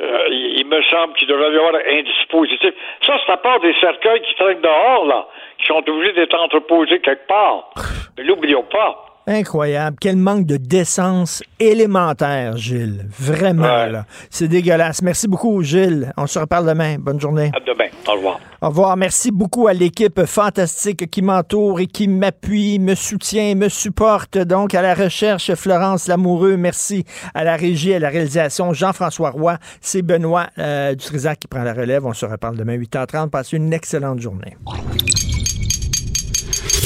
euh, 0.00 0.26
il, 0.30 0.66
me 0.66 0.82
semble 0.82 1.14
qu'il 1.14 1.28
devrait 1.28 1.52
y 1.52 1.56
avoir 1.56 1.74
un 1.74 2.02
dispositif. 2.02 2.74
Ça, 3.06 3.14
c'est 3.24 3.32
à 3.32 3.36
part 3.36 3.60
des 3.60 3.74
cercueils 3.80 4.20
qui 4.22 4.34
traînent 4.34 4.60
dehors, 4.60 5.06
là, 5.06 5.26
qui 5.58 5.66
sont 5.66 5.82
obligés 5.88 6.12
d'être 6.14 6.38
entreposés 6.38 7.00
quelque 7.00 7.26
part. 7.26 7.70
Ne 8.18 8.24
l'oublions 8.24 8.64
pas. 8.64 9.05
Incroyable. 9.28 9.96
Quel 10.00 10.16
manque 10.16 10.46
de 10.46 10.56
décence 10.56 11.42
élémentaire, 11.58 12.56
Gilles. 12.56 13.06
Vraiment, 13.18 13.86
là. 13.86 14.06
C'est 14.30 14.46
dégueulasse. 14.46 15.02
Merci 15.02 15.26
beaucoup, 15.26 15.62
Gilles. 15.62 16.12
On 16.16 16.28
se 16.28 16.38
reparle 16.38 16.66
demain. 16.66 16.96
Bonne 17.00 17.20
journée. 17.20 17.50
À 17.52 17.58
demain. 17.58 17.88
Au 18.06 18.12
revoir. 18.12 18.38
Au 18.62 18.68
revoir. 18.68 18.96
Merci 18.96 19.32
beaucoup 19.32 19.66
à 19.66 19.72
l'équipe 19.72 20.24
fantastique 20.26 21.10
qui 21.10 21.22
m'entoure 21.22 21.80
et 21.80 21.88
qui 21.88 22.06
m'appuie, 22.06 22.78
me 22.78 22.94
soutient, 22.94 23.56
me 23.56 23.68
supporte. 23.68 24.38
Donc, 24.38 24.74
à 24.76 24.82
la 24.82 24.94
recherche, 24.94 25.52
Florence 25.54 26.06
Lamoureux. 26.06 26.56
Merci 26.56 27.04
à 27.34 27.42
la 27.42 27.56
régie, 27.56 27.94
à 27.94 27.98
la 27.98 28.10
réalisation, 28.10 28.72
Jean-François 28.72 29.30
Roy. 29.30 29.58
C'est 29.80 30.02
Benoît 30.02 30.46
euh, 30.58 30.94
Dutrisac 30.94 31.40
qui 31.40 31.48
prend 31.48 31.64
la 31.64 31.74
relève. 31.74 32.06
On 32.06 32.12
se 32.12 32.26
reparle 32.26 32.56
demain 32.56 32.76
8h30. 32.76 33.30
Passez 33.30 33.56
une 33.56 33.72
excellente 33.72 34.20
journée. 34.20 34.56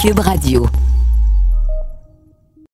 Cube 0.00 0.20
Radio. 0.20 0.66